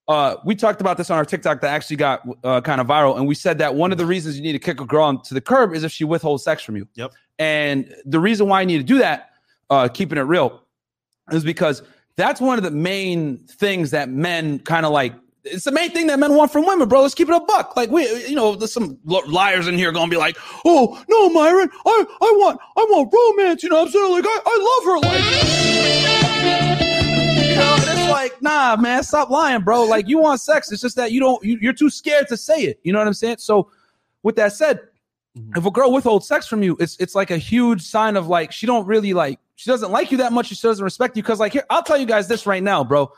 Uh, 0.09 0.35
we 0.45 0.57
talked 0.57 0.81
about 0.81 0.97
this 0.97 1.11
on 1.11 1.17
our 1.17 1.25
TikTok 1.25 1.61
that 1.61 1.71
actually 1.71 1.95
got 1.95 2.23
uh, 2.43 2.61
kind 2.61 2.81
of 2.81 2.89
viral, 2.89 3.17
and 3.17 3.27
we 3.29 3.37
said 3.37 3.59
that 3.59 3.77
one 3.77 3.93
of 3.93 3.99
the 3.99 4.05
reasons 4.05 4.37
you 4.37 4.43
need 4.43 4.53
to 4.53 4.59
kick 4.59 4.81
a 4.81 4.85
girl 4.85 5.17
to 5.17 5.33
the 5.33 5.41
curb 5.41 5.73
is 5.73 5.85
if 5.85 5.93
she 5.93 6.03
withholds 6.03 6.43
sex 6.43 6.61
from 6.63 6.77
you. 6.77 6.89
Yep. 6.97 7.13
And 7.39 7.95
the 8.05 8.21
reason 8.21 8.49
why 8.49 8.61
I 8.61 8.65
need 8.65 8.79
to 8.79 8.85
do 8.85 8.99
that, 8.99 9.31
uh, 9.71 9.89
keeping 9.89 10.19
it 10.19 10.23
real, 10.23 10.63
is 11.31 11.45
because 11.45 11.83
that's 12.17 12.41
one 12.41 12.59
of 12.59 12.65
the 12.65 12.71
main 12.71 13.39
things 13.39 13.91
that 13.91 14.09
men 14.09 14.59
kind 14.61 14.87
of 14.87 14.93
like. 14.93 15.15
It's 15.45 15.65
the 15.65 15.73
main 15.73 15.91
thing 15.91 16.07
that 16.07 16.21
men 16.21 16.35
want 16.35 16.53
from 16.53 16.65
women, 16.67 16.89
bro. 16.89 17.03
Let's 17.03 17.15
keep 17.15 17.29
it 17.29 17.35
a 17.35 17.41
buck. 17.41 17.77
Like 17.77 17.91
we, 17.91 18.07
you 18.27 18.37
know, 18.37 18.55
there's 18.55 18.73
some 18.73 18.97
liars 19.05 19.67
in 19.67 19.77
here 19.77 19.91
gonna 19.91 20.09
be 20.09 20.17
like, 20.17 20.37
"Oh 20.65 21.03
no, 21.09 21.31
Myron, 21.31 21.69
I, 21.85 22.07
I 22.21 22.35
want, 22.39 22.61
I 22.77 22.87
want 22.89 23.13
romance." 23.13 23.63
You 23.65 23.71
know 23.71 23.83
I'm 23.83 23.89
saying? 23.89 24.13
Like 24.13 24.25
I, 24.25 24.41
I 24.47 24.59
love 24.71 24.85
her. 24.85 24.99
Like, 25.01 25.25
you 27.49 27.57
know, 27.57 27.75
it's 27.77 28.11
like, 28.11 28.41
nah, 28.41 28.77
man, 28.77 29.03
stop 29.03 29.31
lying, 29.31 29.63
bro. 29.63 29.83
Like 29.83 30.07
you 30.07 30.19
want 30.19 30.41
sex. 30.41 30.71
It's 30.71 30.83
just 30.83 30.95
that 30.95 31.11
you 31.11 31.19
don't. 31.19 31.43
You, 31.43 31.59
you're 31.61 31.73
too 31.73 31.91
scared 31.91 32.29
to 32.29 32.37
say 32.37 32.61
it. 32.63 32.79
You 32.85 32.93
know 32.93 33.01
what 33.01 33.09
I'm 33.09 33.15
saying? 33.15 33.39
So, 33.39 33.69
with 34.23 34.37
that 34.37 34.53
said, 34.53 34.79
if 35.57 35.65
a 35.65 35.71
girl 35.71 35.93
withholds 35.93 36.27
sex 36.29 36.47
from 36.47 36.63
you, 36.63 36.77
it's 36.79 36.97
it's 36.99 37.15
like 37.15 37.31
a 37.31 37.39
huge 37.39 37.83
sign 37.83 38.17
of 38.17 38.29
like 38.29 38.53
she 38.53 38.67
don't 38.67 38.87
really 38.87 39.15
like 39.15 39.39
she 39.57 39.71
doesn't 39.71 39.91
like 39.91 40.11
you 40.11 40.19
that 40.19 40.33
much. 40.33 40.47
She 40.49 40.55
doesn't 40.57 40.85
respect 40.85 41.17
you 41.17 41.23
because 41.23 41.41
like 41.41 41.53
here, 41.53 41.65
I'll 41.71 41.83
tell 41.83 41.97
you 41.99 42.07
guys 42.07 42.29
this 42.29 42.47
right 42.47 42.63
now, 42.63 42.85
bro. 42.85 43.11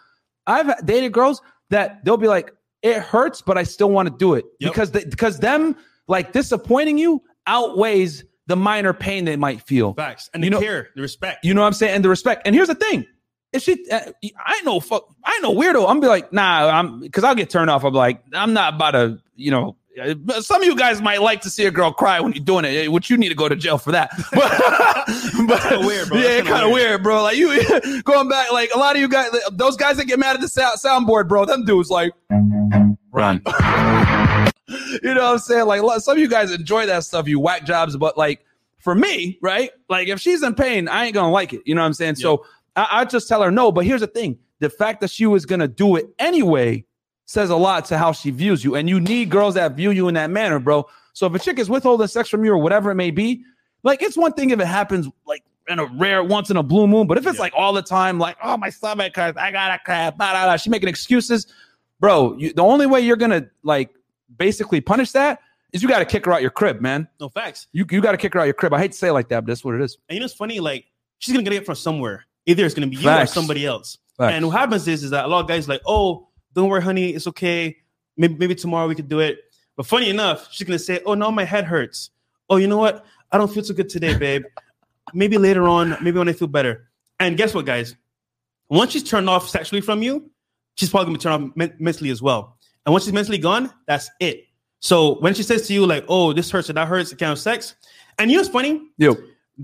I've 0.46 0.84
dated 0.86 1.12
girls 1.12 1.40
that 1.70 2.04
they'll 2.04 2.16
be 2.18 2.28
like, 2.28 2.52
it 2.82 2.98
hurts, 2.98 3.40
but 3.40 3.56
I 3.58 3.62
still 3.62 3.90
want 3.90 4.08
to 4.08 4.14
do 4.16 4.34
it 4.34 4.44
Yep. 4.60 4.72
because 4.72 4.90
they, 4.90 5.04
because 5.04 5.38
them 5.38 5.74
like 6.06 6.32
disappointing 6.32 6.98
you 6.98 7.22
outweighs 7.46 8.24
the 8.46 8.56
minor 8.56 8.92
pain 8.92 9.24
they 9.24 9.36
might 9.36 9.62
feel. 9.62 9.94
Facts 9.94 10.28
and 10.34 10.44
You 10.44 10.50
the 10.50 10.56
know- 10.56 10.60
care, 10.60 10.88
the 10.94 11.00
respect. 11.02 11.44
You 11.44 11.54
know 11.54 11.62
what 11.62 11.68
I'm 11.68 11.72
saying? 11.72 11.94
And 11.94 12.04
the 12.04 12.10
respect. 12.10 12.42
And 12.46 12.54
here's 12.54 12.68
the 12.68 12.74
thing. 12.74 13.06
If 13.54 13.62
she, 13.62 13.88
uh, 13.90 14.10
I 14.44 14.60
know, 14.62 14.80
fuck, 14.80 15.04
I 15.24 15.38
know, 15.40 15.54
weirdo. 15.54 15.88
I'm 15.88 16.00
be 16.00 16.08
like, 16.08 16.32
nah, 16.32 16.68
I'm 16.68 17.00
because 17.00 17.24
I'll 17.24 17.36
get 17.36 17.48
turned 17.50 17.70
off. 17.70 17.84
I'm 17.84 17.94
like, 17.94 18.20
I'm 18.34 18.52
not 18.52 18.74
about 18.74 18.90
to, 18.90 19.18
you 19.36 19.50
know. 19.50 19.76
Uh, 20.00 20.40
Some 20.40 20.62
of 20.62 20.66
you 20.66 20.76
guys 20.76 21.00
might 21.00 21.20
like 21.20 21.40
to 21.42 21.50
see 21.50 21.66
a 21.66 21.70
girl 21.70 21.92
cry 21.92 22.20
when 22.20 22.32
you're 22.32 22.44
doing 22.44 22.64
it, 22.64 22.90
which 22.90 23.10
you 23.10 23.16
need 23.16 23.28
to 23.28 23.34
go 23.34 23.48
to 23.48 23.56
jail 23.56 23.78
for 23.78 23.92
that. 23.92 24.10
But, 25.46 25.60
but 25.70 25.80
weird, 25.80 26.08
bro. 26.08 26.18
Yeah, 26.18 26.36
kinda 26.38 26.52
weird. 26.68 26.72
weird, 26.72 27.02
bro. 27.02 27.22
Like 27.22 27.36
you 27.36 28.02
going 28.04 28.28
back, 28.28 28.50
like 28.52 28.70
a 28.74 28.78
lot 28.78 28.96
of 28.96 29.00
you 29.00 29.08
guys, 29.08 29.30
those 29.52 29.76
guys 29.76 29.98
that 29.98 30.06
get 30.06 30.18
mad 30.18 30.34
at 30.34 30.40
the 30.40 30.48
sound, 30.48 30.78
soundboard, 30.78 31.28
bro. 31.28 31.44
Them 31.44 31.64
dudes, 31.64 31.90
like, 31.90 32.12
Run. 33.12 33.42
you 35.02 35.14
know 35.14 35.22
what 35.22 35.32
I'm 35.32 35.38
saying? 35.38 35.66
Like 35.66 35.82
some 36.00 36.16
of 36.16 36.18
you 36.18 36.28
guys 36.28 36.50
enjoy 36.50 36.86
that 36.86 37.04
stuff, 37.04 37.28
you 37.28 37.38
whack 37.38 37.64
jobs, 37.64 37.96
but 37.96 38.16
like 38.16 38.44
for 38.78 38.94
me, 38.94 39.38
right? 39.42 39.70
Like 39.88 40.08
if 40.08 40.20
she's 40.20 40.42
in 40.42 40.54
pain, 40.54 40.88
I 40.88 41.04
ain't 41.06 41.14
gonna 41.14 41.30
like 41.30 41.52
it. 41.52 41.62
You 41.64 41.74
know 41.74 41.82
what 41.82 41.86
I'm 41.88 41.94
saying? 41.94 42.16
So 42.16 42.44
I, 42.76 42.88
I 42.90 43.04
just 43.04 43.28
tell 43.28 43.42
her 43.42 43.50
no. 43.50 43.70
But 43.72 43.84
here's 43.84 44.00
the 44.00 44.06
thing: 44.06 44.38
the 44.60 44.70
fact 44.70 45.00
that 45.02 45.10
she 45.10 45.26
was 45.26 45.46
gonna 45.46 45.68
do 45.68 45.96
it 45.96 46.06
anyway 46.18 46.84
says 47.26 47.50
a 47.50 47.56
lot 47.56 47.84
to 47.86 47.98
how 47.98 48.12
she 48.12 48.30
views 48.30 48.64
you. 48.64 48.74
And 48.74 48.88
you 48.88 49.00
need 49.00 49.30
girls 49.30 49.54
that 49.54 49.72
view 49.76 49.90
you 49.90 50.08
in 50.08 50.14
that 50.14 50.30
manner, 50.30 50.58
bro. 50.58 50.86
So 51.12 51.26
if 51.26 51.34
a 51.34 51.38
chick 51.38 51.58
is 51.58 51.70
withholding 51.70 52.06
sex 52.06 52.28
from 52.28 52.44
you 52.44 52.52
or 52.52 52.58
whatever 52.58 52.90
it 52.90 52.96
may 52.96 53.10
be, 53.10 53.44
like 53.82 54.02
it's 54.02 54.16
one 54.16 54.32
thing 54.32 54.50
if 54.50 54.60
it 54.60 54.66
happens 54.66 55.08
like 55.26 55.42
in 55.68 55.78
a 55.78 55.86
rare 55.96 56.22
once 56.22 56.50
in 56.50 56.56
a 56.58 56.62
blue 56.62 56.86
moon, 56.86 57.06
but 57.06 57.16
if 57.18 57.26
it's 57.26 57.36
Yeah. 57.36 57.42
like 57.42 57.52
all 57.56 57.72
the 57.72 57.82
time, 57.82 58.18
like 58.18 58.36
oh 58.42 58.56
my 58.56 58.68
stomach 58.70 59.14
hurts, 59.16 59.38
I 59.38 59.50
gotta 59.50 59.80
crap, 59.84 60.16
blah, 60.18 60.32
blah, 60.32 60.44
blah, 60.44 60.56
she 60.56 60.68
making 60.70 60.88
excuses, 60.88 61.46
bro. 62.00 62.36
You, 62.36 62.52
the 62.52 62.62
only 62.62 62.86
way 62.86 63.00
you're 63.00 63.16
gonna 63.16 63.46
like 63.62 63.90
basically 64.36 64.80
punish 64.80 65.12
that 65.12 65.40
is 65.72 65.82
you 65.82 65.88
got 65.88 65.98
to 66.00 66.04
kick 66.04 66.24
her 66.24 66.32
out 66.32 66.40
your 66.42 66.50
crib, 66.50 66.80
man. 66.80 67.08
no 67.20 67.28
facts. 67.28 67.66
You 67.72 67.84
you 67.90 68.00
got 68.00 68.12
to 68.12 68.18
kick 68.18 68.34
her 68.34 68.40
out 68.40 68.44
your 68.44 68.54
crib. 68.54 68.72
I 68.74 68.78
hate 68.78 68.92
to 68.92 68.98
say 68.98 69.08
it 69.08 69.12
like 69.12 69.28
that, 69.30 69.40
but 69.40 69.46
that's 69.48 69.64
what 69.64 69.74
it 69.74 69.80
is. 69.80 69.98
And 70.08 70.14
you 70.16 70.20
know, 70.20 70.24
it's 70.26 70.34
funny. 70.34 70.60
Like 70.60 70.84
she's 71.18 71.32
gonna 71.32 71.42
get 71.44 71.52
it 71.52 71.64
from 71.66 71.74
somewhere. 71.74 72.24
Either 72.46 72.64
it's 72.64 72.74
gonna 72.74 72.86
be 72.86 72.96
you 72.96 73.02
Facts. 73.02 73.30
or 73.32 73.34
somebody 73.34 73.64
else. 73.66 73.98
Facts. 74.18 74.34
And 74.34 74.46
what 74.46 74.56
happens 74.56 74.86
is, 74.86 75.02
is 75.02 75.10
that 75.10 75.24
a 75.24 75.28
lot 75.28 75.40
of 75.40 75.48
guys 75.48 75.68
like, 75.68 75.80
oh, 75.86 76.28
don't 76.54 76.68
worry, 76.68 76.82
honey, 76.82 77.10
it's 77.10 77.26
okay. 77.28 77.76
Maybe 78.16 78.34
maybe 78.36 78.54
tomorrow 78.54 78.88
we 78.88 78.94
could 78.94 79.08
do 79.08 79.20
it. 79.20 79.38
But 79.76 79.86
funny 79.86 80.08
enough, 80.08 80.48
she's 80.52 80.66
gonna 80.66 80.78
say, 80.78 81.00
oh 81.04 81.14
no, 81.14 81.30
my 81.30 81.44
head 81.44 81.64
hurts. 81.64 82.10
Oh, 82.48 82.56
you 82.56 82.68
know 82.68 82.78
what? 82.78 83.04
I 83.32 83.38
don't 83.38 83.52
feel 83.52 83.64
so 83.64 83.74
good 83.74 83.88
today, 83.88 84.16
babe. 84.16 84.44
maybe 85.14 85.38
later 85.38 85.64
on, 85.64 85.96
maybe 86.00 86.18
when 86.18 86.28
I 86.28 86.32
feel 86.32 86.48
better. 86.48 86.88
And 87.18 87.36
guess 87.36 87.54
what, 87.54 87.66
guys? 87.66 87.96
Once 88.68 88.92
she's 88.92 89.02
turned 89.02 89.28
off 89.28 89.48
sexually 89.48 89.80
from 89.80 90.02
you, 90.02 90.30
she's 90.76 90.90
probably 90.90 91.06
gonna 91.06 91.18
turn 91.18 91.32
off 91.32 91.56
men- 91.56 91.74
mentally 91.78 92.10
as 92.10 92.22
well. 92.22 92.56
And 92.86 92.92
once 92.92 93.04
she's 93.04 93.12
mentally 93.12 93.38
gone, 93.38 93.70
that's 93.86 94.10
it. 94.20 94.44
So 94.80 95.18
when 95.20 95.34
she 95.34 95.42
says 95.42 95.66
to 95.68 95.72
you, 95.74 95.86
like, 95.86 96.04
oh, 96.08 96.32
this 96.32 96.50
hurts 96.50 96.68
or 96.68 96.74
that 96.74 96.86
hurts, 96.86 97.10
it 97.10 97.18
kind 97.18 97.32
of 97.32 97.38
sex. 97.38 97.74
And 98.18 98.30
you 98.30 98.36
know 98.36 98.42
what's 98.42 98.52
funny? 98.52 98.82
Yo, 98.98 99.16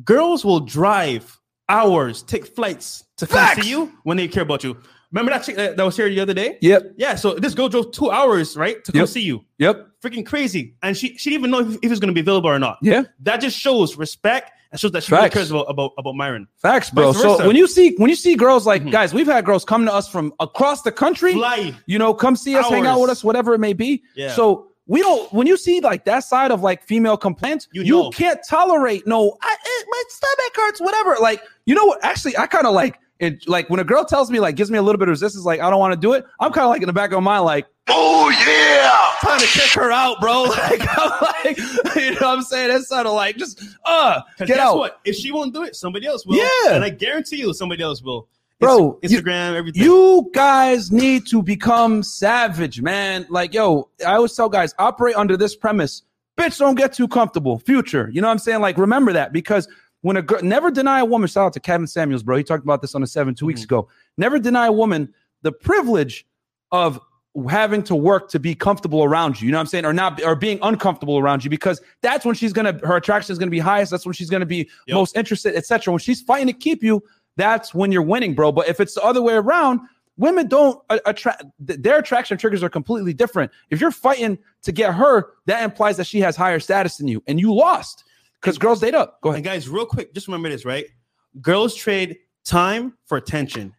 girls 0.04 0.44
will 0.44 0.60
drive 0.60 1.38
hours, 1.68 2.22
take 2.22 2.46
flights 2.46 3.04
to 3.18 3.26
Facts. 3.26 3.56
fancy 3.56 3.68
you 3.70 3.92
when 4.02 4.16
they 4.16 4.28
care 4.28 4.42
about 4.42 4.64
you. 4.64 4.76
Remember 5.12 5.32
that 5.32 5.42
chick 5.44 5.56
that, 5.56 5.76
that 5.76 5.82
was 5.84 5.96
here 5.96 6.08
the 6.08 6.20
other 6.20 6.34
day? 6.34 6.56
Yep. 6.60 6.92
Yeah. 6.96 7.14
So 7.16 7.34
this 7.34 7.54
girl 7.54 7.68
drove 7.68 7.90
two 7.92 8.10
hours, 8.10 8.56
right, 8.56 8.82
to 8.84 8.92
come 8.92 9.00
Yep. 9.00 9.08
see 9.08 9.22
you. 9.22 9.44
Yep. 9.58 9.88
Freaking 10.02 10.24
crazy. 10.24 10.74
And 10.82 10.96
she 10.96 11.16
she 11.18 11.30
didn't 11.30 11.40
even 11.40 11.50
know 11.50 11.60
if, 11.68 11.74
if 11.76 11.80
he 11.82 11.88
was 11.88 11.98
going 12.00 12.08
to 12.08 12.14
be 12.14 12.20
available 12.20 12.48
or 12.48 12.58
not. 12.58 12.78
Yeah. 12.82 13.02
That 13.20 13.40
just 13.40 13.58
shows 13.58 13.96
respect 13.96 14.52
and 14.70 14.78
shows 14.80 14.92
that 14.92 15.02
she 15.02 15.12
really 15.12 15.28
cares 15.30 15.50
about 15.50 15.66
about, 15.68 15.92
about 15.98 16.14
Myron. 16.14 16.46
Facts, 16.62 16.90
bro. 16.90 17.12
So 17.12 17.44
when 17.46 17.56
you 17.56 17.66
see 17.66 17.94
when 17.96 18.08
you 18.08 18.14
see 18.16 18.36
girls 18.36 18.66
like 18.68 18.84
Mhm. 18.84 18.92
guys, 18.92 19.12
we've 19.12 19.26
had 19.26 19.44
girls 19.44 19.64
come 19.64 19.84
to 19.84 19.92
us 19.92 20.08
from 20.08 20.32
across 20.38 20.82
the 20.82 20.92
country. 20.92 21.32
Fly. 21.32 21.74
You 21.86 21.98
know, 21.98 22.14
come 22.14 22.36
see 22.36 22.54
us, 22.56 22.68
hang 22.68 22.86
out 22.86 23.00
with 23.00 23.10
us, 23.10 23.24
whatever 23.24 23.52
it 23.54 23.58
may 23.58 23.72
be. 23.72 24.04
Yeah. 24.14 24.32
So 24.32 24.68
we 24.86 25.00
don't. 25.02 25.32
When 25.32 25.48
you 25.48 25.56
see 25.56 25.80
like 25.80 26.04
that 26.04 26.20
side 26.22 26.52
of 26.52 26.62
like 26.62 26.84
female 26.84 27.16
complaints, 27.16 27.66
You 27.72 27.82
you, 27.82 27.94
know. 27.94 28.10
can't 28.10 28.38
tolerate. 28.48 29.08
No, 29.08 29.36
I, 29.42 29.56
it, 29.64 29.86
my 29.90 30.02
stomach 30.08 30.52
hurts. 30.54 30.80
Whatever. 30.80 31.16
Like 31.20 31.42
you 31.66 31.74
know 31.74 31.84
what? 31.86 31.98
Actually, 32.04 32.36
I 32.38 32.46
kind 32.46 32.66
of 32.66 32.72
like 32.74 32.99
it. 33.20 33.48
Like 33.48 33.70
when 33.70 33.78
a 33.80 33.84
girl 33.84 34.04
tells 34.04 34.30
me 34.30 34.40
like 34.40 34.56
gives 34.56 34.70
me 34.70 34.78
a 34.78 34.82
little 34.82 34.98
bit 34.98 35.08
of 35.08 35.12
resistance, 35.12 35.44
like 35.44 35.60
I 35.60 35.70
don't 35.70 35.78
want 35.78 35.92
to 35.92 36.00
do 36.00 36.12
it. 36.14 36.24
I'm 36.40 36.52
kind 36.52 36.64
of 36.64 36.70
like 36.70 36.82
in 36.82 36.86
the 36.86 36.92
back 36.92 37.12
of 37.12 37.22
my 37.22 37.32
mind, 37.34 37.44
like 37.44 37.66
Oh 37.92 38.30
yeah! 38.30 39.18
trying 39.20 39.40
to 39.40 39.46
kick 39.46 39.70
her 39.72 39.90
out, 39.92 40.20
bro. 40.20 40.44
Like 40.48 40.80
I'm 40.98 41.10
like, 41.44 41.58
you 41.96 42.10
know 42.12 42.16
what 42.20 42.38
I'm 42.38 42.42
saying? 42.42 42.68
That's 42.68 42.88
sort 42.88 43.06
of 43.06 43.12
like 43.14 43.36
just 43.36 43.62
uh 43.84 44.20
get 44.38 44.58
out. 44.58 44.76
what? 44.78 45.00
If 45.04 45.16
she 45.16 45.32
won't 45.32 45.52
do 45.54 45.62
it, 45.64 45.76
somebody 45.76 46.06
else 46.06 46.24
will. 46.26 46.36
Yeah. 46.36 46.74
And 46.74 46.84
I 46.84 46.90
guarantee 46.90 47.36
you, 47.36 47.52
somebody 47.52 47.82
else 47.82 48.02
will. 48.02 48.28
Bro, 48.60 48.98
Inst- 49.02 49.14
you- 49.14 49.22
Instagram, 49.22 49.54
everything. 49.54 49.82
You 49.82 50.30
guys 50.34 50.92
need 50.92 51.26
to 51.28 51.42
become 51.42 52.02
savage, 52.02 52.82
man. 52.82 53.26
Like, 53.30 53.54
yo, 53.54 53.88
I 54.06 54.14
always 54.16 54.34
tell 54.34 54.48
guys, 54.50 54.74
operate 54.78 55.16
under 55.16 55.36
this 55.36 55.56
premise. 55.56 56.02
Bitch, 56.36 56.58
don't 56.58 56.74
get 56.74 56.92
too 56.92 57.08
comfortable. 57.08 57.58
Future. 57.58 58.10
You 58.12 58.20
know 58.20 58.28
what 58.28 58.32
I'm 58.32 58.38
saying? 58.38 58.60
Like, 58.60 58.76
remember 58.78 59.12
that 59.14 59.32
because 59.32 59.66
when 60.02 60.16
a 60.16 60.22
girl 60.22 60.42
never 60.42 60.70
deny 60.70 61.00
a 61.00 61.04
woman, 61.04 61.28
shout 61.28 61.46
out 61.46 61.52
to 61.54 61.60
Kevin 61.60 61.86
Samuels, 61.86 62.22
bro. 62.22 62.36
He 62.36 62.44
talked 62.44 62.64
about 62.64 62.80
this 62.80 62.94
on 62.94 63.00
the 63.00 63.06
seven 63.06 63.34
2 63.34 63.46
weeks 63.46 63.60
mm-hmm. 63.60 63.74
ago. 63.74 63.88
Never 64.16 64.38
deny 64.38 64.66
a 64.66 64.72
woman 64.72 65.12
the 65.42 65.52
privilege 65.52 66.26
of 66.72 67.00
having 67.48 67.82
to 67.84 67.94
work 67.94 68.28
to 68.30 68.40
be 68.40 68.54
comfortable 68.54 69.04
around 69.04 69.40
you. 69.40 69.46
You 69.46 69.52
know 69.52 69.58
what 69.58 69.62
I'm 69.62 69.66
saying? 69.66 69.84
Or 69.84 69.92
not 69.92 70.22
or 70.22 70.34
being 70.34 70.58
uncomfortable 70.62 71.18
around 71.18 71.44
you 71.44 71.50
because 71.50 71.80
that's 72.02 72.24
when 72.24 72.34
she's 72.34 72.52
gonna 72.52 72.78
her 72.84 72.96
attraction 72.96 73.32
is 73.32 73.38
gonna 73.38 73.50
be 73.50 73.60
highest. 73.60 73.90
That's 73.90 74.04
when 74.04 74.14
she's 74.14 74.30
gonna 74.30 74.46
be 74.46 74.68
Yep. 74.86 74.94
most 74.94 75.16
interested, 75.16 75.54
etc. 75.54 75.92
When 75.92 76.00
she's 76.00 76.20
fighting 76.20 76.48
to 76.48 76.52
keep 76.52 76.82
you, 76.82 77.02
that's 77.36 77.72
when 77.72 77.92
you're 77.92 78.02
winning, 78.02 78.34
bro. 78.34 78.52
But 78.52 78.68
if 78.68 78.80
it's 78.80 78.94
the 78.94 79.02
other 79.02 79.22
way 79.22 79.34
around, 79.34 79.80
women 80.16 80.48
don't 80.48 80.80
uh, 80.90 80.98
attract 81.06 81.44
their 81.58 81.98
attraction 81.98 82.36
triggers 82.36 82.62
are 82.62 82.68
completely 82.68 83.14
different. 83.14 83.52
If 83.70 83.80
you're 83.80 83.92
fighting 83.92 84.38
to 84.62 84.72
get 84.72 84.94
her, 84.94 85.30
that 85.46 85.62
implies 85.62 85.96
that 85.98 86.06
she 86.06 86.20
has 86.20 86.36
higher 86.36 86.58
status 86.58 86.96
than 86.96 87.06
you, 87.06 87.22
and 87.28 87.38
you 87.38 87.54
lost 87.54 88.04
because 88.40 88.58
girls 88.58 88.80
date 88.80 88.94
up. 88.94 89.20
Go 89.22 89.30
And 89.30 89.36
ahead. 89.36 89.44
guys, 89.44 89.68
real 89.68 89.86
quick, 89.86 90.14
just 90.14 90.28
remember 90.28 90.48
this, 90.48 90.64
right? 90.64 90.86
Girls 91.40 91.74
trade 91.74 92.18
time 92.44 92.94
for 93.06 93.16
attention. 93.18 93.74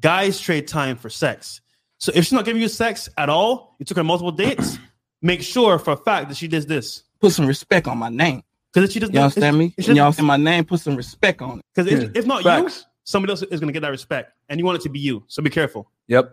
Guys 0.00 0.40
trade 0.40 0.66
time 0.68 0.96
for 0.96 1.08
sex. 1.08 1.60
So 1.98 2.12
if 2.14 2.24
she's 2.24 2.32
not 2.32 2.44
giving 2.44 2.60
you 2.60 2.68
sex 2.68 3.08
at 3.16 3.28
all, 3.28 3.76
you 3.78 3.86
took 3.86 3.96
her 3.96 4.04
multiple 4.04 4.32
dates, 4.32 4.78
make 5.22 5.42
sure 5.42 5.78
for 5.78 5.92
a 5.92 5.96
fact 5.96 6.28
that 6.28 6.36
she 6.36 6.48
does 6.48 6.66
this. 6.66 7.04
Put 7.20 7.32
some 7.32 7.46
respect 7.46 7.86
on 7.86 7.96
my 7.98 8.08
name. 8.10 8.42
Because 8.72 8.90
if 8.90 8.92
she 8.92 9.00
doesn't, 9.00 9.14
You 9.14 9.20
understand 9.22 9.56
me? 9.58 9.74
It's 9.78 9.88
When 9.88 9.96
y'all 9.96 10.08
just- 10.08 10.18
say 10.18 10.24
my 10.24 10.36
name, 10.36 10.64
put 10.66 10.80
some 10.80 10.96
respect 10.96 11.40
on 11.40 11.60
it. 11.60 11.64
Because 11.74 11.90
if, 11.90 12.02
Yeah. 12.02 12.08
if 12.14 12.26
not 12.26 12.42
Facts. 12.42 12.80
you, 12.80 12.84
somebody 13.04 13.30
else 13.30 13.42
is 13.42 13.60
going 13.60 13.68
to 13.68 13.72
get 13.72 13.80
that 13.80 13.90
respect, 13.90 14.32
and 14.50 14.60
you 14.60 14.66
want 14.66 14.76
it 14.78 14.82
to 14.82 14.90
be 14.90 14.98
you. 14.98 15.24
So 15.28 15.42
be 15.42 15.48
careful. 15.50 15.90
Yep. 16.08 16.32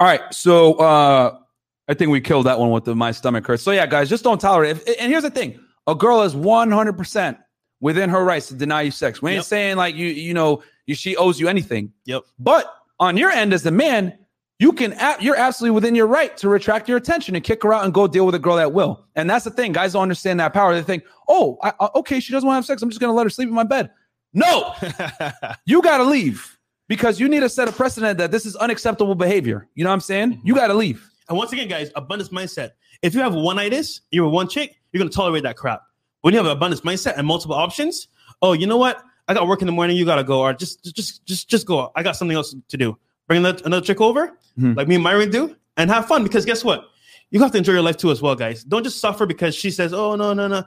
All 0.00 0.06
right. 0.06 0.22
So 0.32 0.74
uh 0.74 1.38
I 1.86 1.92
think 1.92 2.10
we 2.10 2.22
killed 2.22 2.46
that 2.46 2.58
one 2.58 2.70
with 2.70 2.84
the 2.84 2.94
my 2.96 3.12
stomach 3.12 3.46
hurts. 3.46 3.62
So 3.62 3.70
yeah, 3.70 3.84
guys, 3.86 4.08
just 4.08 4.24
don't 4.24 4.40
tolerate 4.40 4.78
it. 4.86 4.96
And 4.98 5.10
here's 5.12 5.22
the 5.24 5.30
thing: 5.30 5.60
a 5.86 5.94
girl 5.94 6.22
is 6.22 6.34
100 6.34 6.92
percent 6.98 7.38
within 7.80 8.08
her 8.10 8.24
rights 8.24 8.48
to 8.48 8.54
deny 8.54 8.82
you 8.82 8.90
sex. 8.90 9.20
We 9.20 9.30
ain't 9.32 9.36
Yep. 9.38 9.44
saying 9.44 9.76
like 9.76 9.94
you 9.94 10.06
you 10.08 10.34
know 10.34 10.62
you, 10.86 10.94
she 10.94 11.16
owes 11.16 11.38
you 11.40 11.48
anything. 11.48 11.92
Yep. 12.06 12.22
But 12.38 12.72
on 13.00 13.16
your 13.16 13.30
end 13.30 13.52
as 13.52 13.62
the 13.62 13.70
man, 13.70 14.16
you 14.58 14.72
can 14.72 14.92
a- 14.94 15.16
you're 15.20 15.36
absolutely 15.36 15.74
within 15.74 15.94
your 15.94 16.06
right 16.06 16.36
to 16.38 16.48
retract 16.48 16.88
your 16.88 16.96
attention 16.96 17.34
and 17.34 17.44
kick 17.44 17.62
her 17.62 17.72
out 17.74 17.84
and 17.84 17.92
go 17.92 18.06
deal 18.06 18.24
with 18.26 18.34
a 18.34 18.38
girl 18.38 18.58
at 18.58 18.72
will. 18.72 19.04
And 19.16 19.28
that's 19.28 19.44
the 19.44 19.50
thing. 19.50 19.72
Guys 19.72 19.92
don't 19.94 20.02
understand 20.02 20.40
that 20.40 20.52
power. 20.52 20.74
They 20.74 20.82
think, 20.82 21.04
oh, 21.28 21.58
I, 21.62 21.72
I- 21.80 21.88
okay, 21.96 22.20
she 22.20 22.32
doesn't 22.32 22.46
want 22.46 22.54
to 22.54 22.58
have 22.58 22.66
sex. 22.66 22.80
I'm 22.82 22.88
just 22.90 23.00
gonna 23.00 23.12
let 23.12 23.24
her 23.24 23.30
sleep 23.30 23.48
in 23.48 23.54
my 23.54 23.64
bed. 23.64 23.90
No, 24.32 24.74
you 25.66 25.80
got 25.82 25.98
to 25.98 26.04
leave 26.04 26.58
because 26.88 27.20
you 27.20 27.28
need 27.28 27.40
to 27.40 27.48
set 27.48 27.68
a 27.68 27.72
precedent 27.72 28.18
that 28.18 28.30
this 28.30 28.46
is 28.46 28.56
unacceptable 28.56 29.14
behavior. 29.14 29.68
You 29.74 29.84
know 29.84 29.90
what 29.90 29.94
I'm 29.94 30.00
saying? 30.00 30.40
You 30.44 30.54
mhm. 30.54 30.58
got 30.58 30.66
to 30.68 30.74
leave. 30.74 31.08
And 31.28 31.38
once 31.38 31.52
again, 31.52 31.68
guys, 31.68 31.90
abundance 31.94 32.30
mindset. 32.30 32.72
If 33.00 33.14
you 33.14 33.20
have 33.20 33.34
one 33.34 33.58
itis, 33.58 34.00
you're 34.10 34.28
one 34.28 34.48
chick, 34.48 34.76
you're 34.94 35.00
gonna 35.00 35.10
tolerate 35.10 35.42
that 35.42 35.56
crap. 35.56 35.82
When 36.22 36.32
you 36.32 36.38
have 36.38 36.46
an 36.46 36.52
abundance 36.52 36.80
mindset 36.80 37.18
and 37.18 37.26
multiple 37.26 37.54
options, 37.56 38.08
oh, 38.40 38.52
you 38.54 38.66
know 38.66 38.78
what? 38.78 39.02
I 39.28 39.34
got 39.34 39.46
work 39.48 39.60
in 39.60 39.66
the 39.66 39.72
morning, 39.72 39.96
you 39.96 40.04
gotta 40.06 40.24
go, 40.24 40.40
or 40.40 40.54
just 40.54 40.82
just 40.94 41.26
just 41.26 41.48
just 41.48 41.66
go. 41.66 41.90
I 41.96 42.02
got 42.02 42.16
something 42.16 42.36
else 42.36 42.54
to 42.68 42.76
do. 42.76 42.96
Bring 43.26 43.38
another, 43.38 43.60
another 43.64 43.84
chick 43.84 44.00
over, 44.00 44.38
Mhm. 44.58 44.76
like 44.76 44.86
me 44.88 44.94
and 44.94 45.04
Myron 45.04 45.30
do, 45.30 45.56
and 45.76 45.90
have 45.90 46.06
fun. 46.06 46.22
Because 46.22 46.44
guess 46.46 46.62
what? 46.64 46.86
You 47.30 47.40
have 47.40 47.50
to 47.52 47.58
enjoy 47.58 47.72
your 47.72 47.82
life 47.82 47.96
too, 47.96 48.10
as 48.10 48.22
well, 48.22 48.34
guys. 48.36 48.62
Don't 48.64 48.84
just 48.84 49.00
suffer 49.00 49.26
because 49.26 49.54
she 49.54 49.70
says, 49.70 49.92
"Oh 49.92 50.14
no, 50.14 50.32
no, 50.32 50.46
no." 50.46 50.62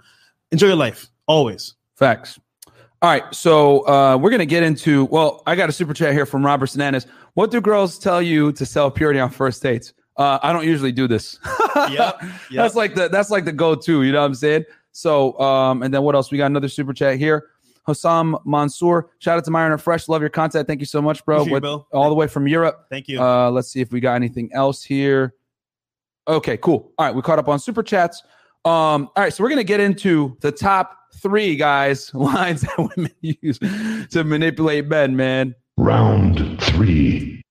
Enjoy 0.52 0.68
your 0.68 0.76
life 0.76 1.10
always. 1.28 1.76
Facts. 1.96 2.40
All 3.02 3.10
right, 3.12 3.24
so 3.34 3.88
uh, 3.88 4.18
we're 4.18 4.32
gonna 4.32 4.46
get 4.46 4.64
into. 4.64 5.06
Well, 5.06 5.44
I 5.46 5.56
got 5.56 5.70
a 5.70 5.72
super 5.72 5.94
chat 5.94 6.14
here 6.14 6.26
from 6.26 6.44
Robert 6.46 6.68
Sananas. 6.68 7.06
What 7.36 7.52
do 7.52 7.62
girls 7.62 8.00
tell 8.00 8.22
you 8.24 8.52
to 8.54 8.66
sell 8.66 8.90
purity 8.90 9.20
on 9.20 9.30
first 9.30 9.62
dates? 9.62 9.94
Uh, 10.18 10.40
I 10.42 10.52
don't 10.52 10.66
usually 10.66 10.92
do 10.92 11.08
this. 11.08 11.40
Yep, 11.78 12.22
yep. 12.22 12.22
That's 12.52 12.74
like 12.76 12.96
the 12.96 13.08
that's 13.08 13.30
like 13.30 13.46
the 13.46 13.52
go-to. 13.52 14.02
You 14.02 14.12
know 14.12 14.20
what 14.22 14.26
I'm 14.26 14.34
saying? 14.34 14.66
So, 14.94 15.40
um, 15.40 15.84
and 15.84 15.94
then 15.94 16.02
what 16.02 16.16
else? 16.16 16.32
We 16.32 16.40
got 16.40 16.48
another 16.48 16.68
super 16.70 16.92
chat 16.92 17.18
here. 17.20 17.50
Hossam 17.88 18.42
Mansour. 18.46 19.10
Shout 19.20 19.38
out 19.38 19.46
to 19.46 19.52
Myron 19.52 19.74
and 19.74 19.82
Fresh. 19.82 20.10
Love 20.10 20.22
your 20.22 20.32
content. 20.32 20.68
Thank 20.68 20.80
you 20.80 20.88
so 20.88 21.04
much, 21.04 21.24
bro. 21.24 21.44
With- 21.44 21.62
Bill. 21.62 21.88
all 21.94 22.10
the 22.10 22.16
way 22.16 22.26
from 22.28 22.48
Europe. 22.48 22.88
Thank 22.90 23.08
you. 23.08 23.22
Uh, 23.22 23.52
let's 23.52 23.70
see 23.72 23.80
if 23.80 23.92
we 23.92 24.00
got 24.00 24.16
anything 24.16 24.50
else 24.54 24.84
here. 24.84 25.36
Okay, 26.28 26.58
cool. 26.58 26.92
All 26.98 27.06
right, 27.06 27.14
we 27.16 27.22
caught 27.22 27.38
up 27.38 27.48
on 27.48 27.60
super 27.60 27.84
chats. 27.84 28.24
Um, 28.66 29.10
all 29.16 29.24
right, 29.24 29.32
so 29.32 29.44
we're 29.44 29.50
gonna 29.50 29.64
get 29.64 29.80
into 29.80 30.36
the 30.42 30.52
top 30.52 30.98
three 31.18 31.56
guys 31.56 32.12
lines 32.16 32.62
that 32.62 32.78
women 32.78 33.12
use 33.22 33.60
to 34.10 34.24
manipulate 34.24 34.88
men. 34.88 35.16
Man, 35.16 35.54
Round 35.78 36.60
three. 36.64 37.44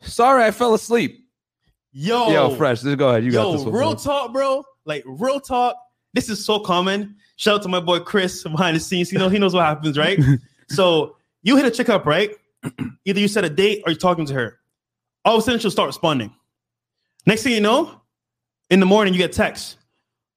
sorry, 0.00 0.44
I 0.44 0.50
fell 0.50 0.72
asleep. 0.72 1.25
Yo, 1.98 2.30
Yo, 2.30 2.54
fresh. 2.56 2.82
Just 2.82 2.98
go 2.98 3.08
ahead. 3.08 3.24
You 3.24 3.32
got 3.32 3.52
this 3.52 3.62
one. 3.62 3.72
real 3.72 3.94
bro. 3.94 3.94
talk, 3.94 4.30
bro. 4.30 4.62
Like 4.84 5.02
real 5.06 5.40
talk. 5.40 5.76
This 6.12 6.28
is 6.28 6.44
so 6.44 6.60
common. 6.60 7.16
Shout 7.36 7.54
out 7.54 7.62
to 7.62 7.70
my 7.70 7.80
boy 7.80 8.00
Chris 8.00 8.42
behind 8.42 8.76
the 8.76 8.80
scenes. 8.80 9.10
You 9.10 9.18
know, 9.18 9.30
he 9.30 9.38
knows 9.38 9.54
what 9.54 9.64
happens, 9.64 9.96
right? 9.96 10.20
so 10.68 11.16
you 11.42 11.56
hit 11.56 11.64
a 11.64 11.70
chick 11.70 11.88
up, 11.88 12.04
right? 12.04 12.32
Either 13.06 13.18
you 13.18 13.28
set 13.28 13.44
a 13.44 13.48
date 13.48 13.82
or 13.86 13.92
you're 13.92 13.98
talking 13.98 14.26
to 14.26 14.34
her. 14.34 14.58
All 15.24 15.36
of 15.36 15.38
a 15.38 15.42
sudden, 15.42 15.58
she'll 15.58 15.70
start 15.70 15.86
responding. 15.86 16.34
Next 17.24 17.44
thing 17.44 17.54
you 17.54 17.62
know, 17.62 18.02
in 18.68 18.78
the 18.78 18.86
morning, 18.86 19.14
you 19.14 19.18
get 19.18 19.32
text. 19.32 19.78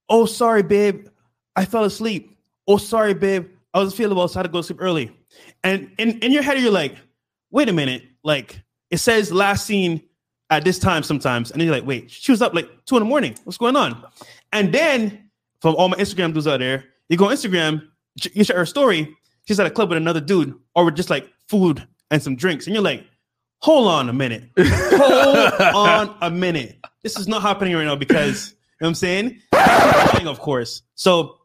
Oh, 0.07 0.26
sorry, 0.26 0.64
babe. 0.64 1.10
I 1.57 1.66
fell 1.66 1.84
asleep. 1.84 2.38
Oh, 2.70 2.78
sorry, 2.78 3.14
babe. 3.14 3.49
I 3.74 3.80
was 3.80 3.93
feeling 3.93 4.18
well, 4.18 4.30
so 4.30 4.38
I 4.38 4.39
had 4.39 4.43
to 4.43 4.49
go 4.49 4.60
to 4.60 4.64
sleep 4.64 4.80
early. 4.82 5.12
And 5.66 5.91
in, 5.97 6.20
in 6.20 6.32
your 6.32 6.41
head, 6.41 6.57
you're 6.57 6.72
like, 6.72 6.95
wait 7.51 7.68
a 7.68 7.74
minute. 7.74 8.03
Like, 8.24 8.62
it 8.91 8.99
says 8.99 9.30
last 9.34 9.66
seen 9.66 10.01
at 10.49 10.63
this 10.63 10.79
time 10.79 11.03
sometimes. 11.03 11.51
And 11.51 11.59
then 11.59 11.67
you're 11.67 11.75
like, 11.75 11.85
wait, 11.85 12.09
she 12.09 12.31
was 12.31 12.41
up 12.41 12.53
like 12.53 12.69
two 12.85 12.97
in 12.97 13.03
the 13.03 13.09
morning. 13.09 13.35
What's 13.43 13.57
going 13.57 13.75
on? 13.75 14.03
And 14.51 14.73
then 14.73 15.29
from 15.61 15.75
all 15.75 15.89
my 15.89 15.97
Instagram 15.97 16.33
dudes 16.33 16.47
out 16.47 16.59
there, 16.59 16.85
you 17.09 17.17
go 17.17 17.25
on 17.25 17.31
Instagram, 17.35 17.87
you 18.33 18.43
share 18.43 18.57
her 18.57 18.65
story. 18.65 19.15
She's 19.47 19.59
at 19.59 19.65
a 19.65 19.71
club 19.71 19.89
with 19.89 19.97
another 19.97 20.21
dude, 20.21 20.53
or 20.75 20.85
with 20.85 20.95
just 20.95 21.09
like 21.09 21.27
food 21.47 21.87
and 22.11 22.21
some 22.21 22.35
drinks. 22.35 22.67
And 22.67 22.73
you're 22.75 22.83
like, 22.83 23.05
hold 23.59 23.87
on 23.87 24.09
a 24.09 24.13
minute. 24.13 24.43
Hold 24.57 25.61
on 25.75 26.15
a 26.21 26.29
minute. 26.29 26.77
This 27.03 27.17
is 27.17 27.27
not 27.27 27.41
happening 27.41 27.75
right 27.75 27.85
now 27.85 27.95
because, 27.95 28.51
you 28.51 28.55
know 28.81 28.85
what 28.85 28.87
I'm 28.89 28.95
saying? 28.95 29.41
Of 30.27 30.39
course. 30.39 30.83
So 30.95 31.37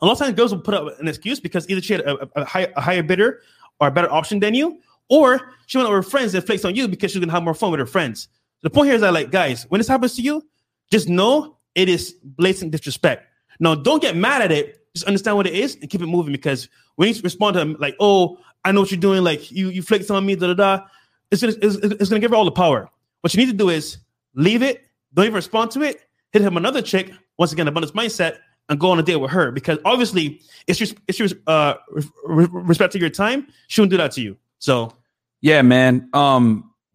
a 0.00 0.06
lot 0.06 0.12
of 0.12 0.18
times 0.18 0.34
girls 0.34 0.52
will 0.54 0.60
put 0.60 0.74
up 0.74 0.98
an 0.98 1.08
excuse 1.08 1.40
because 1.40 1.68
either 1.68 1.80
she 1.80 1.92
had 1.92 2.02
a, 2.02 2.22
a, 2.22 2.28
a, 2.36 2.44
high, 2.44 2.68
a 2.76 2.80
higher 2.80 3.02
bidder 3.02 3.40
or 3.80 3.88
a 3.88 3.90
better 3.90 4.10
option 4.10 4.40
than 4.40 4.54
you, 4.54 4.80
or 5.08 5.52
she 5.66 5.78
went 5.78 5.88
out 5.88 5.94
with 5.94 6.04
her 6.04 6.10
friends 6.10 6.34
and 6.34 6.44
flakes 6.44 6.64
on 6.64 6.74
you 6.74 6.88
because 6.88 7.12
she's 7.12 7.20
gonna 7.20 7.32
have 7.32 7.42
more 7.42 7.54
fun 7.54 7.70
with 7.70 7.80
her 7.80 7.86
friends. 7.86 8.28
The 8.62 8.70
point 8.70 8.86
here 8.86 8.94
is 8.94 9.00
that, 9.02 9.12
like, 9.12 9.30
guys, 9.30 9.64
when 9.68 9.78
this 9.78 9.88
happens 9.88 10.14
to 10.16 10.22
you, 10.22 10.42
just 10.90 11.08
know 11.08 11.58
it 11.74 11.88
is 11.88 12.14
blatant 12.22 12.72
disrespect. 12.72 13.26
Now, 13.60 13.74
don't 13.74 14.00
get 14.00 14.16
mad 14.16 14.42
at 14.42 14.52
it. 14.52 14.78
Just 14.94 15.06
understand 15.06 15.36
what 15.36 15.46
it 15.46 15.54
is 15.54 15.76
and 15.76 15.88
keep 15.88 16.02
it 16.02 16.06
moving 16.06 16.32
because 16.32 16.68
when 16.96 17.08
you 17.08 17.20
respond 17.22 17.54
to 17.54 17.60
them, 17.60 17.76
like, 17.78 17.96
oh, 17.98 18.38
I 18.64 18.72
know 18.72 18.80
what 18.80 18.90
you're 18.90 19.00
doing, 19.00 19.24
like, 19.24 19.50
you 19.50 19.70
you 19.70 19.82
flaked 19.82 20.10
on 20.10 20.24
me, 20.24 20.34
da 20.36 20.48
da 20.48 20.54
da, 20.54 20.84
it's 21.30 21.40
gonna, 21.40 21.54
it's, 21.62 21.76
it's 21.76 22.10
gonna 22.10 22.20
give 22.20 22.30
her 22.30 22.36
all 22.36 22.44
the 22.44 22.52
power. 22.52 22.88
What 23.22 23.32
you 23.34 23.38
need 23.40 23.50
to 23.50 23.56
do 23.56 23.70
is 23.70 23.98
leave 24.34 24.62
it, 24.62 24.84
don't 25.14 25.24
even 25.24 25.34
respond 25.34 25.70
to 25.72 25.82
it, 25.82 26.02
hit 26.32 26.42
him 26.42 26.56
another 26.56 26.82
chick, 26.82 27.10
once 27.38 27.52
again, 27.52 27.66
abundance 27.68 27.92
mindset, 27.92 28.38
and 28.68 28.78
go 28.78 28.90
on 28.90 28.98
a 28.98 29.02
date 29.02 29.16
with 29.16 29.30
her 29.30 29.50
because 29.50 29.78
obviously, 29.84 30.40
if 30.66 30.78
your, 30.80 30.88
it's 31.08 31.18
your 31.18 31.28
uh, 31.46 31.74
re- 31.90 32.04
re- 32.24 32.48
respect 32.50 32.92
to 32.92 32.98
your 32.98 33.10
time, 33.10 33.48
she 33.68 33.80
wouldn't 33.80 33.90
do 33.90 33.96
that 33.96 34.12
to 34.12 34.20
you. 34.20 34.36
So, 34.58 34.92
Yeah, 35.40 35.62
man. 35.62 36.08
Um, 36.12 36.70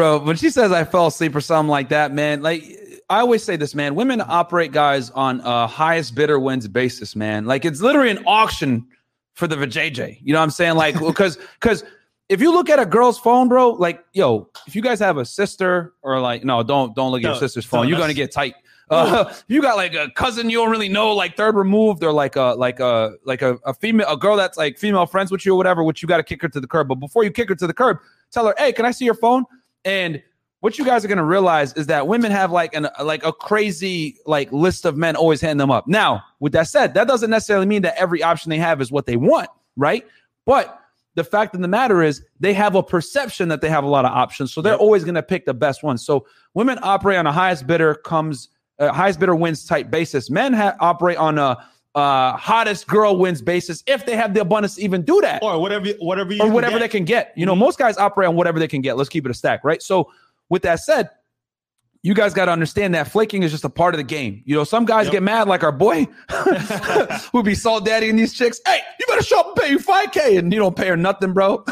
bro, 0.00 0.18
when 0.18 0.36
she 0.36 0.48
says 0.48 0.72
I 0.72 0.84
fell 0.84 1.08
asleep 1.08 1.36
or 1.36 1.42
something 1.42 1.68
like 1.68 1.90
that, 1.90 2.10
man, 2.10 2.40
like 2.40 2.64
I 3.10 3.20
always 3.20 3.44
say 3.44 3.56
this, 3.56 3.74
man. 3.74 3.94
Women 3.94 4.22
operate 4.26 4.72
guys 4.72 5.10
on 5.10 5.40
a 5.44 5.66
highest 5.66 6.14
bidder 6.14 6.40
wins 6.40 6.66
basis, 6.68 7.14
man. 7.14 7.44
Like 7.44 7.66
it's 7.66 7.82
literally 7.82 8.08
an 8.08 8.24
auction 8.26 8.86
for 9.34 9.46
the 9.46 9.56
vajayjay. 9.56 10.18
You 10.22 10.32
know 10.32 10.38
what 10.38 10.44
I'm 10.44 10.50
saying? 10.50 10.76
Like 10.76 10.98
because 10.98 11.36
because 11.60 11.84
if 12.30 12.40
you 12.40 12.50
look 12.50 12.70
at 12.70 12.78
a 12.78 12.86
girl's 12.86 13.18
phone, 13.18 13.50
bro, 13.50 13.72
like 13.72 14.02
yo, 14.14 14.48
if 14.66 14.74
you 14.74 14.80
guys 14.80 15.00
have 15.00 15.18
a 15.18 15.24
sister 15.26 15.92
or 16.00 16.18
like 16.18 16.44
no, 16.44 16.62
don't 16.62 16.96
don't 16.96 17.10
look 17.10 17.18
at 17.18 17.24
your 17.24 17.32
No, 17.34 17.38
sister's 17.38 17.70
no, 17.70 17.80
phone. 17.80 17.88
You're 17.88 17.98
gonna 17.98 18.14
get 18.14 18.32
tight. 18.32 18.54
Uh, 18.88 19.30
you 19.48 19.60
got 19.60 19.76
like 19.76 19.92
a 19.92 20.10
cousin 20.12 20.48
you 20.48 20.56
don't 20.56 20.70
really 20.70 20.88
know, 20.88 21.12
like 21.12 21.36
third 21.36 21.56
removed, 21.56 22.02
or 22.02 22.10
like 22.10 22.36
a 22.36 22.54
like 22.56 22.80
a 22.80 23.16
like 23.26 23.42
a, 23.42 23.58
a 23.66 23.74
female 23.74 24.08
a 24.08 24.16
girl 24.16 24.38
that's 24.38 24.56
like 24.56 24.78
female 24.78 25.04
friends 25.04 25.30
with 25.30 25.44
you 25.44 25.52
or 25.52 25.56
whatever, 25.58 25.84
which 25.84 26.00
you 26.00 26.08
got 26.08 26.16
to 26.16 26.22
kick 26.22 26.40
her 26.40 26.48
to 26.48 26.58
the 26.58 26.66
curb. 26.66 26.88
But 26.88 26.94
before 26.94 27.22
you 27.22 27.30
kick 27.30 27.50
her 27.50 27.54
to 27.54 27.66
the 27.66 27.74
curb, 27.74 27.98
tell 28.30 28.46
her, 28.46 28.54
hey, 28.56 28.72
can 28.72 28.86
I 28.86 28.92
see 28.92 29.04
your 29.04 29.12
phone? 29.12 29.44
And 29.84 30.22
what 30.60 30.78
you 30.78 30.84
guys 30.84 31.04
are 31.04 31.08
gonna 31.08 31.24
realize 31.24 31.72
is 31.74 31.86
that 31.86 32.06
women 32.06 32.30
have 32.30 32.52
like 32.52 32.74
an 32.74 32.88
like 33.02 33.24
a 33.24 33.32
crazy 33.32 34.16
like 34.26 34.52
list 34.52 34.84
of 34.84 34.96
men 34.96 35.16
always 35.16 35.40
handing 35.40 35.58
them 35.58 35.70
up. 35.70 35.88
Now, 35.88 36.22
with 36.38 36.52
that 36.52 36.68
said, 36.68 36.94
that 36.94 37.08
doesn't 37.08 37.30
necessarily 37.30 37.66
mean 37.66 37.82
that 37.82 37.96
every 37.96 38.22
option 38.22 38.50
they 38.50 38.58
have 38.58 38.80
is 38.80 38.92
what 38.92 39.06
they 39.06 39.16
want, 39.16 39.48
right? 39.76 40.06
But 40.44 40.78
the 41.14 41.24
fact 41.24 41.54
of 41.54 41.60
the 41.60 41.68
matter 41.68 42.02
is 42.02 42.22
they 42.40 42.52
have 42.52 42.74
a 42.74 42.82
perception 42.82 43.48
that 43.48 43.60
they 43.62 43.68
have 43.70 43.84
a 43.84 43.88
lot 43.88 44.04
of 44.04 44.12
options, 44.12 44.52
so 44.52 44.60
they're 44.62 44.74
Yep. 44.74 44.80
always 44.80 45.04
gonna 45.04 45.22
pick 45.22 45.46
the 45.46 45.54
best 45.54 45.82
one. 45.82 45.96
So 45.98 46.26
women 46.54 46.78
operate 46.82 47.18
on 47.18 47.26
a 47.26 47.32
highest 47.32 47.66
bidder 47.66 47.94
comes 47.94 48.48
uh, 48.78 48.90
highest 48.92 49.18
bidder 49.20 49.34
wins 49.34 49.64
type 49.66 49.90
basis. 49.90 50.30
Men 50.30 50.52
ha- 50.54 50.74
operate 50.80 51.18
on 51.18 51.36
a 51.38 51.56
uh, 51.94 52.36
hottest 52.36 52.86
girl 52.86 53.16
wins 53.16 53.42
basis 53.42 53.82
if 53.86 54.06
they 54.06 54.14
have 54.16 54.32
the 54.34 54.40
abundance 54.40 54.76
to 54.76 54.82
even 54.82 55.02
do 55.02 55.20
that 55.22 55.42
or 55.42 55.58
whatever, 55.60 55.88
whatever, 56.00 56.32
you 56.32 56.42
or 56.42 56.50
whatever 56.50 56.74
get. 56.74 56.78
they 56.80 56.88
can 56.88 57.04
get. 57.04 57.32
You 57.36 57.46
know, 57.46 57.56
most 57.56 57.78
guys 57.78 57.96
operate 57.98 58.28
on 58.28 58.36
whatever 58.36 58.58
they 58.58 58.68
can 58.68 58.80
get. 58.80 58.96
Let's 58.96 59.08
keep 59.08 59.24
it 59.24 59.30
a 59.30 59.34
stack, 59.34 59.64
right? 59.64 59.82
So, 59.82 60.10
with 60.48 60.62
that 60.62 60.80
said, 60.80 61.10
you 62.02 62.14
guys 62.14 62.32
got 62.32 62.46
to 62.46 62.52
understand 62.52 62.94
that 62.94 63.08
flaking 63.08 63.42
is 63.42 63.50
just 63.50 63.64
a 63.64 63.68
part 63.68 63.92
of 63.94 63.98
the 63.98 64.04
game. 64.04 64.42
You 64.46 64.56
know, 64.56 64.64
some 64.64 64.84
guys 64.86 65.06
Yep. 65.06 65.12
get 65.12 65.22
mad, 65.22 65.48
like 65.48 65.62
our 65.62 65.72
boy, 65.72 66.06
who 67.32 67.42
be 67.42 67.54
salt 67.54 67.84
daddy 67.84 68.08
and 68.08 68.18
these 68.18 68.32
chicks. 68.32 68.60
Hey, 68.66 68.80
you 68.98 69.06
better 69.06 69.22
show 69.22 69.40
up 69.40 69.46
and 69.48 69.56
pay 69.56 69.70
you 69.70 69.78
five 69.78 70.10
k, 70.12 70.36
and 70.36 70.52
you 70.52 70.58
don't 70.58 70.74
pay 70.76 70.88
her 70.88 70.96
nothing, 70.96 71.32
bro. 71.32 71.64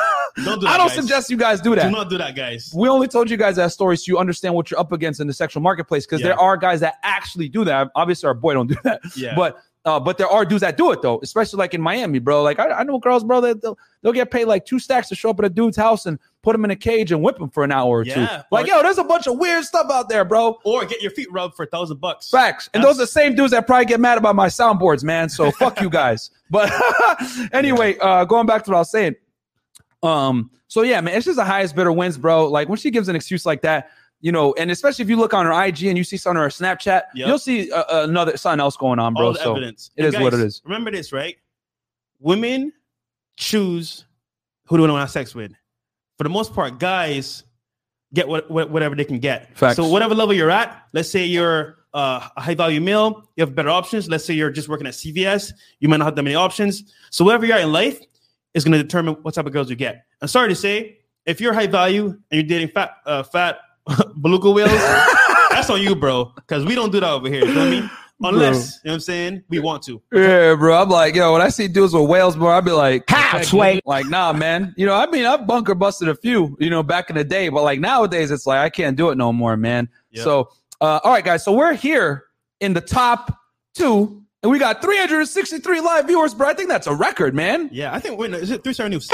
Don't 0.44 0.60
do 0.60 0.66
I 0.68 0.76
don't 0.76 0.88
guys. 0.88 0.94
suggest 0.96 1.30
you 1.30 1.36
guys 1.36 1.60
do 1.60 1.74
that. 1.76 1.84
Do 1.84 1.90
not 1.90 2.10
do 2.10 2.18
that, 2.18 2.36
guys. 2.36 2.72
we 2.76 2.88
only 2.88 3.08
told 3.08 3.30
you 3.30 3.36
guys 3.36 3.56
that 3.56 3.72
story 3.72 3.96
so 3.96 4.04
you 4.06 4.18
understand 4.18 4.54
what 4.54 4.70
you're 4.70 4.78
up 4.80 4.92
against 4.92 5.20
in 5.20 5.26
the 5.26 5.32
sexual 5.32 5.62
marketplace 5.62 6.04
because 6.06 6.20
Yeah. 6.20 6.28
there 6.28 6.40
are 6.40 6.56
guys 6.56 6.80
that 6.80 6.96
actually 7.02 7.48
do 7.48 7.64
that. 7.64 7.88
Obviously, 7.94 8.26
our 8.26 8.34
boy 8.34 8.54
don't 8.54 8.66
do 8.66 8.76
that, 8.84 9.00
Yeah. 9.16 9.34
but 9.34 9.56
uh, 9.88 9.98
but 9.98 10.18
there 10.18 10.28
are 10.28 10.44
dudes 10.44 10.60
that 10.60 10.76
do 10.76 10.92
it 10.92 11.00
though, 11.02 11.18
especially 11.22 11.58
like 11.58 11.72
in 11.72 11.80
Miami, 11.80 12.18
bro. 12.18 12.42
Like 12.42 12.58
I, 12.58 12.68
I 12.70 12.82
know 12.84 12.98
girls, 12.98 13.24
bro, 13.24 13.40
that 13.40 13.62
they'll, 13.62 13.78
they'll 14.02 14.12
get 14.12 14.30
paid 14.30 14.44
like 14.44 14.66
two 14.66 14.78
stacks 14.78 15.08
to 15.08 15.14
show 15.14 15.30
up 15.30 15.38
at 15.38 15.46
a 15.46 15.48
dude's 15.48 15.76
house 15.76 16.04
and 16.06 16.18
put 16.42 16.54
him 16.54 16.64
in 16.64 16.70
a 16.70 16.76
cage 16.76 17.10
and 17.10 17.22
whip 17.22 17.40
him 17.40 17.48
for 17.48 17.64
an 17.64 17.72
hour 17.72 18.00
or 18.00 18.04
two. 18.04 18.26
Like 18.50 18.66
Or- 18.66 18.68
yo, 18.68 18.82
there's 18.82 18.98
a 18.98 19.04
bunch 19.04 19.26
of 19.26 19.38
weird 19.38 19.64
stuff 19.64 19.90
out 19.90 20.08
there, 20.08 20.24
bro. 20.24 20.58
Or 20.64 20.84
get 20.84 21.00
your 21.00 21.10
feet 21.10 21.32
rubbed 21.32 21.54
for 21.56 21.64
a 21.64 21.66
thousand 21.66 22.00
bucks. 22.00 22.28
Facts. 22.30 22.68
And 22.74 22.82
That's- 22.82 22.96
those 22.98 23.02
are 23.02 23.06
the 23.06 23.12
same 23.12 23.34
dudes 23.34 23.50
that 23.52 23.66
probably 23.66 23.86
get 23.86 23.98
mad 23.98 24.18
about 24.18 24.36
my 24.36 24.48
soundboards, 24.48 25.02
man. 25.02 25.28
So 25.28 25.50
fuck 25.50 25.80
you 25.80 25.90
guys. 25.90 26.30
But 26.50 26.72
anyway, 27.52 27.98
uh, 27.98 28.24
going 28.24 28.46
back 28.46 28.64
to 28.64 28.70
what 28.70 28.76
I 28.76 28.80
was 28.80 28.90
saying. 28.90 29.16
Um, 30.02 30.50
so 30.68 30.82
yeah, 30.82 31.00
man, 31.00 31.14
it's 31.16 31.26
just 31.26 31.36
the 31.36 31.44
highest 31.44 31.74
bidder 31.74 31.92
wins, 31.92 32.16
bro. 32.18 32.46
Like 32.48 32.68
when 32.68 32.78
she 32.78 32.90
gives 32.90 33.08
an 33.08 33.16
excuse 33.16 33.44
like 33.44 33.62
that, 33.62 33.90
you 34.20 34.32
know, 34.32 34.52
and 34.54 34.70
especially 34.70 35.04
if 35.04 35.08
you 35.08 35.16
look 35.16 35.32
on 35.34 35.46
her 35.46 35.64
IG 35.64 35.84
and 35.84 35.96
you 35.96 36.04
see 36.04 36.16
something 36.16 36.38
on 36.38 36.42
her 36.44 36.48
Snapchat, 36.50 37.02
Yep. 37.14 37.28
you'll 37.28 37.38
see 37.38 37.70
uh, 37.70 38.04
another 38.04 38.36
something 38.36 38.60
else 38.60 38.76
going 38.76 38.98
on, 38.98 39.14
bro. 39.14 39.32
So 39.34 39.52
evidence. 39.52 39.90
it 39.96 40.04
And 40.06 40.14
is 40.14 40.20
what 40.20 40.34
it 40.34 40.40
is. 40.40 40.60
Remember 40.64 40.90
this, 40.90 41.12
right? 41.12 41.36
Women 42.20 42.72
choose 43.36 44.04
who 44.66 44.76
do 44.76 44.82
they 44.82 44.90
want 44.90 44.98
to 44.98 45.02
have 45.02 45.10
sex 45.10 45.34
with. 45.34 45.52
For 46.16 46.24
the 46.24 46.30
most 46.30 46.52
part, 46.52 46.78
guys 46.80 47.44
get 48.12 48.26
what, 48.26 48.50
what 48.50 48.70
whatever 48.70 48.94
they 48.96 49.04
can 49.04 49.18
get. 49.18 49.56
Facts. 49.56 49.76
So 49.76 49.88
whatever 49.88 50.14
level 50.14 50.34
you're 50.34 50.50
at, 50.50 50.82
let's 50.92 51.08
say 51.08 51.24
you're 51.24 51.78
uh, 51.94 52.28
a 52.36 52.40
high 52.40 52.54
value 52.54 52.80
male, 52.80 53.28
you 53.36 53.42
have 53.42 53.54
better 53.54 53.70
options. 53.70 54.08
Let's 54.08 54.24
say 54.24 54.34
you're 54.34 54.50
just 54.50 54.68
working 54.68 54.86
at 54.86 54.94
CVS, 54.94 55.52
you 55.80 55.88
might 55.88 55.98
not 55.98 56.06
have 56.06 56.16
that 56.16 56.22
many 56.22 56.34
options. 56.34 56.92
So 57.10 57.24
wherever 57.24 57.46
you're 57.46 57.56
at 57.56 57.62
in 57.62 57.72
life 57.72 58.00
is 58.54 58.64
going 58.64 58.72
to 58.72 58.82
determine 58.82 59.14
what 59.22 59.34
type 59.34 59.46
of 59.46 59.52
girls 59.52 59.70
you 59.70 59.76
get. 59.76 60.04
I'm 60.20 60.28
sorry 60.28 60.48
to 60.48 60.54
say, 60.54 60.98
if 61.24 61.40
you're 61.40 61.52
high 61.52 61.66
value 61.66 62.06
and 62.06 62.20
you're 62.32 62.42
dating 62.42 62.68
fat 62.68 62.96
uh, 63.06 63.22
fat 63.22 63.60
beluga 64.20 64.50
whales, 64.50 64.70
that's 65.50 65.70
on 65.70 65.82
you, 65.82 65.94
bro. 65.94 66.32
Because 66.36 66.64
we 66.64 66.74
don't 66.74 66.92
do 66.92 67.00
that 67.00 67.10
over 67.10 67.28
here. 67.28 67.44
You 67.44 67.54
know 67.54 67.60
what 67.60 67.68
I 67.68 67.80
mean? 67.80 67.90
Unless, 68.20 68.80
you 68.82 68.88
know 68.88 68.92
what 68.92 68.94
I'm 68.94 69.00
saying, 69.00 69.42
we 69.48 69.60
want 69.60 69.82
to. 69.84 70.02
Yeah, 70.12 70.56
bro. 70.56 70.82
I'm 70.82 70.88
like, 70.88 71.14
yo, 71.14 71.32
when 71.32 71.40
I 71.40 71.50
see 71.50 71.68
dudes 71.68 71.94
with 71.94 72.08
whales, 72.08 72.36
bro, 72.36 72.48
I'd 72.48 72.64
be 72.64 72.72
like, 72.72 73.04
How, 73.08 73.40
Sway? 73.42 73.80
Like, 73.86 74.06
nah, 74.06 74.32
man. 74.32 74.74
You 74.76 74.86
know, 74.86 74.94
I 74.94 75.06
mean, 75.06 75.24
I've 75.24 75.46
bunker 75.46 75.74
busted 75.74 76.08
a 76.08 76.16
few, 76.16 76.56
you 76.58 76.68
know, 76.68 76.82
back 76.82 77.10
in 77.10 77.16
the 77.16 77.22
day, 77.22 77.48
but 77.48 77.62
like 77.62 77.78
nowadays, 77.78 78.32
it's 78.32 78.44
like 78.46 78.58
I 78.58 78.70
can't 78.70 78.96
do 78.96 79.10
it 79.10 79.16
no 79.16 79.32
more, 79.32 79.56
man. 79.56 79.88
Yep. 80.10 80.24
So, 80.24 80.48
uh, 80.80 80.98
all 81.04 81.12
right, 81.12 81.24
guys. 81.24 81.44
So 81.44 81.52
we're 81.52 81.74
here 81.74 82.24
in 82.60 82.72
the 82.72 82.80
top 82.80 83.36
two, 83.74 84.24
and 84.48 84.52
we 84.54 84.58
got 84.58 84.80
363 84.80 85.80
live 85.82 86.06
viewers, 86.06 86.32
bro. 86.32 86.48
I 86.48 86.54
think 86.54 86.70
that's 86.70 86.86
a 86.86 86.94
record, 86.94 87.34
man. 87.34 87.68
Yeah, 87.70 87.94
I 87.94 88.00
think 88.00 88.18
wait, 88.18 88.30
no, 88.30 88.38
is 88.38 88.50
it 88.50 88.64
three 88.64 88.72
star 88.72 88.88
news? 88.88 89.06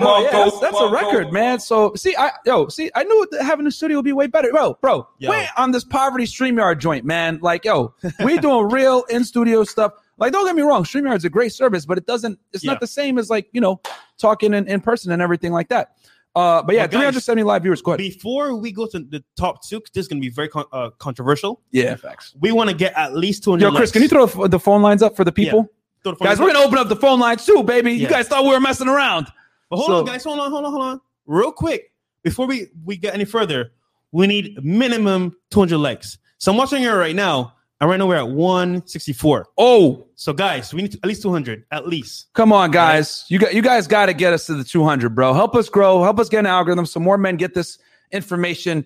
Oh, 0.00 0.22
yeah, 0.22 0.30
that's, 0.44 0.60
that's 0.60 0.78
a 0.80 0.88
record, 0.88 1.32
man. 1.32 1.58
So, 1.58 1.94
see, 1.96 2.14
I 2.16 2.30
yo, 2.46 2.68
see, 2.68 2.92
I 2.94 3.02
knew 3.02 3.26
that 3.32 3.42
having 3.42 3.66
a 3.66 3.72
studio 3.72 3.98
would 3.98 4.04
be 4.04 4.12
way 4.12 4.28
better, 4.28 4.52
bro. 4.52 4.78
Bro, 4.80 5.08
Yo. 5.18 5.30
we're 5.30 5.48
on 5.56 5.72
this 5.72 5.82
poverty 5.82 6.26
Streamyard 6.26 6.78
joint, 6.78 7.04
man. 7.04 7.40
Like, 7.42 7.64
yo, 7.64 7.92
we 8.22 8.38
doing 8.38 8.68
real 8.70 9.02
in 9.10 9.24
studio 9.24 9.64
stuff. 9.64 9.94
Like, 10.18 10.32
don't 10.32 10.46
get 10.46 10.54
me 10.54 10.62
wrong, 10.62 10.84
Streamyard's 10.84 11.24
a 11.24 11.30
great 11.30 11.52
service, 11.52 11.86
but 11.86 11.98
it 11.98 12.06
doesn't. 12.06 12.38
It's 12.52 12.62
Yeah. 12.62 12.72
not 12.72 12.80
the 12.80 12.86
same 12.86 13.18
as 13.18 13.30
like 13.30 13.48
you 13.50 13.60
know 13.60 13.80
talking 14.16 14.54
in, 14.54 14.68
in 14.68 14.80
person 14.80 15.10
and 15.10 15.20
everything 15.20 15.50
like 15.52 15.68
that. 15.70 15.96
Uh, 16.36 16.62
but 16.62 16.74
yeah, 16.74 16.82
Well, 16.82 16.88
guys, 16.88 17.00
370 17.00 17.42
live 17.42 17.62
viewers. 17.62 17.82
Go 17.82 17.92
ahead. 17.92 17.98
Before 17.98 18.54
we 18.54 18.70
go 18.70 18.86
to 18.86 18.98
the 19.00 19.24
top 19.36 19.66
two, 19.66 19.80
'cause 19.80 19.90
this 19.92 20.02
is 20.02 20.08
gonna 20.08 20.20
be 20.20 20.28
very 20.28 20.48
con- 20.48 20.66
uh, 20.72 20.90
controversial. 20.98 21.62
yeah, 21.72 21.96
facts. 21.96 22.34
We 22.38 22.52
want 22.52 22.70
to 22.70 22.76
get 22.76 22.92
at 22.96 23.16
least 23.16 23.42
200. 23.44 23.64
Yo, 23.64 23.70
Chris, 23.70 23.80
likes. 23.80 23.92
can 23.92 24.02
you 24.02 24.08
throw 24.08 24.26
the 24.26 24.48
the 24.48 24.58
phone 24.60 24.82
lines 24.82 25.02
up 25.02 25.16
for 25.16 25.24
the 25.24 25.32
people? 25.32 25.68
Throw 26.04 26.12
the 26.12 26.24
Guys, 26.24 26.38
we're 26.38 26.52
gonna 26.52 26.64
open 26.64 26.78
up 26.78 26.88
the 26.88 26.96
phone 26.96 27.18
lines 27.18 27.44
too, 27.44 27.62
baby. 27.64 27.92
You 27.92 28.06
guys 28.06 28.28
thought 28.28 28.44
we 28.44 28.50
were 28.50 28.60
messing 28.60 28.88
around. 28.88 29.26
But 29.70 29.76
hold 29.78 29.88
So- 29.88 29.98
on, 29.98 30.04
guys. 30.04 30.22
Hold 30.24 30.38
on, 30.38 30.50
hold 30.50 30.64
on, 30.64 30.70
hold 30.72 30.84
on. 30.84 31.00
Real 31.26 31.50
quick, 31.52 31.92
before 32.22 32.46
we, 32.46 32.68
we 32.84 32.96
get 32.96 33.14
any 33.14 33.24
further, 33.24 33.72
we 34.12 34.26
need 34.26 34.56
minimum 34.64 35.34
200 35.50 35.76
likes. 35.78 36.18
So 36.38 36.52
I'm 36.52 36.56
watching 36.58 36.78
here 36.78 36.96
right 36.98 37.16
now, 37.16 37.54
and 37.80 37.88
right 37.88 37.96
now 37.96 38.06
we're 38.08 38.16
at 38.16 38.28
164. 38.28 39.46
Oh, 39.56 40.06
So, 40.16 40.32
guys, 40.32 40.74
we 40.74 40.82
need 40.82 40.92
to, 40.92 40.98
at 41.02 41.06
least 41.08 41.22
200, 41.22 41.64
at 41.70 41.86
least. 41.86 42.26
Come 42.34 42.52
on, 42.52 42.70
guys. 42.72 43.24
You 43.28 43.38
got 43.38 43.54
you 43.54 43.62
guys 43.62 43.86
got 43.86 44.06
to 44.06 44.14
get 44.14 44.32
us 44.32 44.46
to 44.46 44.54
the 44.54 44.64
200, 44.64 45.14
bro. 45.14 45.32
Help 45.32 45.54
us 45.54 45.68
grow. 45.68 46.02
Help 46.02 46.18
us 46.18 46.28
get 46.28 46.40
an 46.40 46.46
algorithm 46.46 46.86
so 46.86 46.98
more 46.98 47.16
men 47.18 47.36
get 47.36 47.54
this 47.54 47.78
information. 48.10 48.84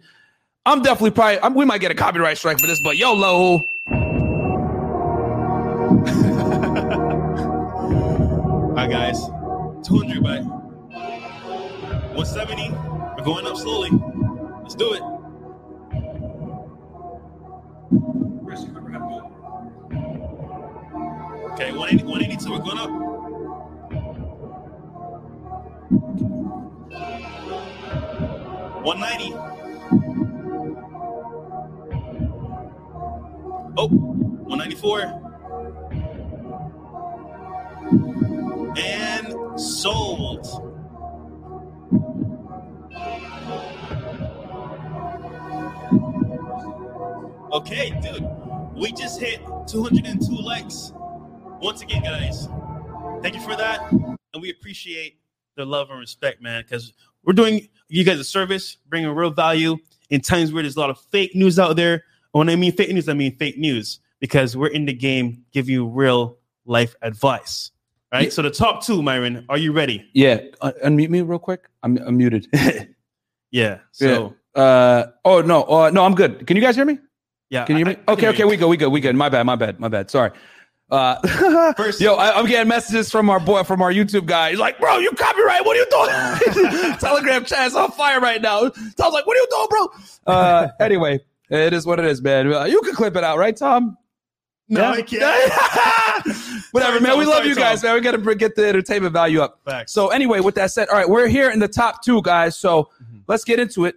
I'm 0.67 0.83
definitely 0.83 1.13
probably 1.13 1.41
I'm, 1.41 1.55
we 1.55 1.65
might 1.65 1.81
get 1.81 1.91
a 1.91 1.95
copyright 1.95 2.37
strike 2.39 2.59
for 2.61 2.67
this, 2.67 2.81
but 2.85 2.97
YOLO. 2.99 3.61
All 8.73 8.77
right, 8.77 8.91
guys. 8.91 9.19
200, 9.87 10.23
but 10.23 10.43
170. 12.15 12.71
We're 12.71 13.25
going 13.25 13.47
up 13.47 13.57
slowly. 13.57 13.91
Let's 14.63 14.75
do 14.75 14.93
it. 14.95 15.03
Okay, 21.63 21.71
180, 21.71 22.05
182. 22.05 22.51
We're 22.51 22.59
going 22.59 22.79
up. 22.79 22.91
One 28.85 28.99
ninety. 28.99 29.33
Oh, 33.77 33.87
194. 33.87 35.03
And 38.77 39.61
sold. 39.61 40.45
Okay, 47.53 47.91
dude, 48.03 48.29
we 48.75 48.91
just 48.91 49.21
hit 49.21 49.41
202 49.69 50.35
likes. 50.43 50.93
Once 51.63 51.81
again, 51.81 52.03
guys, 52.03 52.49
thank 53.23 53.37
you 53.37 53.41
for 53.41 53.55
that. 53.55 53.81
And 53.93 54.43
we 54.43 54.51
appreciate 54.51 55.21
the 55.57 55.65
love 55.65 55.91
and 55.91 55.99
respect, 56.01 56.43
man, 56.43 56.63
because 56.63 56.93
we're 57.25 57.35
doing 57.35 57.69
you 57.89 58.03
guys 58.03 58.19
a 58.19 58.25
service, 58.25 58.77
bringing 58.89 59.09
real 59.11 59.31
value 59.31 59.77
in 60.11 60.21
times 60.21 60.53
where 60.53 60.63
there's 60.65 60.77
a 60.77 60.81
lot 60.81 60.91
of 60.91 60.99
fake 60.99 61.37
news 61.37 61.59
out 61.61 61.77
there. 61.77 62.05
When 62.33 62.49
I 62.49 62.57
mean 62.57 62.73
fake 62.73 62.91
news, 62.91 63.09
I 63.09 63.15
mean 63.15 63.37
fake 63.37 63.59
news 63.59 64.01
because 64.19 64.57
we're 64.57 64.69
in 64.69 64.87
the 64.87 64.93
game, 64.93 65.45
give 65.53 65.69
you 65.69 65.87
real 65.87 66.39
life 66.65 66.97
advice. 67.03 67.71
Right. 68.13 68.25
Yeah. 68.25 68.31
So 68.31 68.43
the 68.43 68.51
top 68.51 68.85
two, 68.85 69.01
Myron, 69.03 69.45
are 69.49 69.57
you 69.59 69.73
ready? 69.73 70.09
Yeah, 70.15 70.41
uh, 70.63 70.73
unmute 70.85 71.11
me 71.11 71.21
real 71.23 71.39
quick. 71.39 71.69
I'm, 71.83 71.97
I'm 71.99 72.17
muted. 72.17 72.49
Yeah. 73.55 73.81
So 73.91 74.35
uh 74.55 75.05
oh 75.27 75.43
no, 75.43 75.65
uh, 75.65 75.91
no, 75.91 76.07
I'm 76.07 76.15
good. 76.15 76.47
Can 76.47 76.57
you 76.57 76.63
guys 76.63 76.75
hear 76.75 76.87
me? 76.87 76.99
yeah. 77.51 77.67
Can 77.67 77.77
you 77.77 77.85
hear 77.85 77.95
me? 77.95 78.01
I- 78.09 78.11
I 78.11 78.15
okay, 78.15 78.29
okay, 78.29 78.45
we 78.45 78.57
go, 78.57 78.67
we 78.67 78.79
go, 78.79 78.89
we 78.89 78.99
good. 78.99 79.15
My 79.15 79.29
bad, 79.29 79.45
my 79.45 79.57
bad, 79.57 79.79
my 79.79 79.89
bad. 79.89 80.11
Sorry. 80.11 80.31
Uh, 80.93 81.73
First- 81.75 82.01
yo, 82.03 82.15
I, 82.17 82.39
I'm 82.39 82.47
getting 82.47 82.69
messages 82.69 83.11
from 83.11 83.31
our 83.31 83.41
boy, 83.41 83.63
from 83.65 83.81
our 83.81 83.91
YouTube 83.93 84.27
guy. 84.27 84.51
He's 84.51 84.59
like, 84.59 84.79
"Bro, 84.79 84.99
you 84.99 85.11
copyright? 85.13 85.65
What 85.65 85.77
are 85.77 85.81
you 85.81 85.87
doing?" 85.91 86.93
Telegram 86.99 87.45
chat 87.47 87.67
is 87.69 87.75
on 87.75 87.91
fire 87.93 88.21
right 88.21 88.43
now. 88.43 88.69
Tom's 88.69 89.15
like, 89.15 89.27
"What 89.27 89.37
are 89.37 89.41
you 89.41 89.47
doing, 89.51 89.67
bro?" 89.71 89.89
Uh, 90.35 90.69
anyway, 90.79 91.19
it 91.49 91.73
is 91.73 91.87
what 91.87 91.99
it 91.99 92.05
is, 92.05 92.21
man. 92.21 92.53
Uh, 92.53 92.65
you 92.65 92.81
can 92.83 92.95
clip 92.95 93.17
it 93.17 93.25
out, 93.25 93.39
right, 93.39 93.57
Tom? 93.57 93.97
No, 94.69 94.81
Yeah? 94.83 94.91
I 94.91 95.03
can't. 95.03 96.33
Whatever, 96.73 96.93
Sorry, 96.93 97.01
man. 97.01 97.11
Tom, 97.11 97.19
We 97.19 97.25
love 97.27 97.35
sorry, 97.37 97.49
you 97.49 97.55
Tom. 97.55 97.63
guys, 97.63 97.83
man. 97.83 97.95
We 97.95 98.01
got 98.01 98.13
to 98.13 98.35
get 98.35 98.55
the 98.55 98.67
entertainment 98.69 99.13
value 99.13 99.41
up. 99.41 99.61
Facts. 99.65 99.93
So 99.93 100.09
anyway, 100.09 100.41
with 100.41 100.55
that 100.55 100.71
said, 100.71 100.89
all 100.89 100.97
right, 100.97 101.09
we're 101.09 101.27
here 101.27 101.51
in 101.51 101.59
the 101.59 101.69
top 101.69 102.03
two, 102.05 102.23
guys. 102.23 102.57
So 102.57 102.91
let's 103.27 103.45
get 103.45 103.59
into 103.61 103.85
it, 103.87 103.97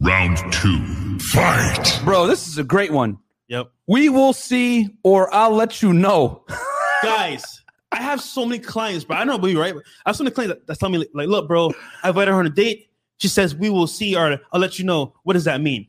Round 0.00 0.36
two. 0.52 1.18
Fight. 1.18 2.00
bro. 2.04 2.26
This 2.26 2.48
is 2.48 2.58
a 2.58 2.64
great 2.64 2.92
one. 2.92 3.18
Yep. 3.48 3.70
We 3.86 4.08
will 4.08 4.32
see, 4.32 4.88
or 5.02 5.32
I'll 5.34 5.54
let 5.54 5.82
you 5.82 5.92
know. 5.92 6.44
Guys, 7.02 7.62
I 7.92 7.96
have 8.02 8.20
so 8.20 8.44
many 8.44 8.58
clients, 8.60 9.04
but 9.04 9.16
I 9.16 9.20
don't 9.20 9.28
know 9.28 9.34
about 9.36 9.48
you, 9.48 9.60
right? 9.60 9.74
I 10.04 10.10
have 10.10 10.16
so 10.16 10.24
many 10.24 10.34
clients 10.34 10.56
that, 10.66 10.78
tell 10.78 10.90
me, 10.90 11.06
like, 11.14 11.28
look, 11.28 11.48
bro, 11.48 11.72
I 12.02 12.08
invited 12.08 12.32
her 12.32 12.38
on 12.38 12.46
a 12.46 12.50
date. 12.50 12.90
She 13.16 13.28
says, 13.28 13.54
we 13.54 13.70
will 13.70 13.86
see, 13.86 14.14
or 14.14 14.38
I'll 14.52 14.60
let 14.60 14.78
you 14.78 14.84
know. 14.84 15.14
What 15.24 15.32
does 15.32 15.44
that 15.44 15.60
mean? 15.60 15.88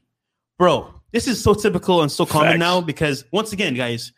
Bro, 0.57 0.93
this 1.11 1.27
is 1.27 1.41
so 1.41 1.53
typical 1.53 2.01
and 2.01 2.11
so 2.11 2.25
common 2.25 2.49
Facts. 2.49 2.59
now 2.59 2.81
because, 2.81 3.25
once 3.31 3.53
again, 3.53 3.75
guys, 3.75 4.13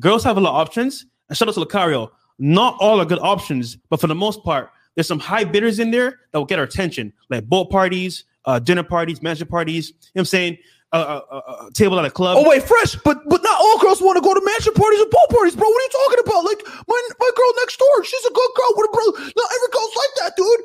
girls 0.00 0.24
have 0.24 0.36
a 0.36 0.40
lot 0.40 0.50
of 0.50 0.56
options. 0.56 1.06
And 1.28 1.36
shout 1.36 1.48
out 1.48 1.54
to 1.54 1.60
Lucario. 1.60 2.10
Not 2.38 2.76
all 2.80 3.00
are 3.00 3.04
good 3.04 3.18
options, 3.18 3.76
but 3.88 4.00
for 4.00 4.06
the 4.06 4.14
most 4.14 4.42
part, 4.42 4.70
there's 4.94 5.06
some 5.08 5.18
high 5.18 5.44
bidders 5.44 5.78
in 5.78 5.90
there 5.90 6.20
that 6.32 6.38
will 6.38 6.46
get 6.46 6.58
our 6.58 6.64
attention, 6.64 7.12
like 7.28 7.44
boat 7.46 7.70
parties, 7.70 8.24
uh, 8.46 8.58
dinner 8.58 8.82
parties, 8.82 9.22
mansion 9.22 9.46
parties. 9.46 9.88
You 9.88 9.94
know 9.94 9.98
what 10.14 10.20
I'm 10.20 10.26
saying? 10.26 10.58
Uh, 10.96 11.20
uh, 11.30 11.36
uh, 11.36 11.70
table 11.70 11.98
at 11.98 12.04
a 12.04 12.10
club. 12.10 12.36
Oh 12.38 12.48
wait, 12.48 12.62
fresh, 12.62 12.96
but 13.04 13.18
but 13.28 13.42
not 13.42 13.60
all 13.60 13.78
girls 13.80 14.00
want 14.00 14.16
to 14.16 14.22
go 14.22 14.32
to 14.34 14.42
mansion 14.44 14.72
parties 14.74 15.00
and 15.00 15.10
pool 15.10 15.26
parties, 15.30 15.54
bro. 15.56 15.68
What 15.68 15.76
are 15.76 15.84
you 15.84 15.90
talking 15.92 16.24
about? 16.26 16.44
Like 16.44 16.86
my 16.88 17.08
my 17.20 17.30
girl 17.36 17.52
next 17.58 17.76
door, 17.78 18.04
she's 18.04 18.24
a 18.24 18.32
good 18.32 18.50
girl 18.56 18.72
with 18.76 18.90
a 18.90 18.92
brother. 18.92 19.32
Not 19.36 19.50
every 19.54 19.68
girl's 19.72 19.96
like 19.96 20.10
that, 20.24 20.36
dude. 20.36 20.60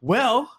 Well, 0.00 0.50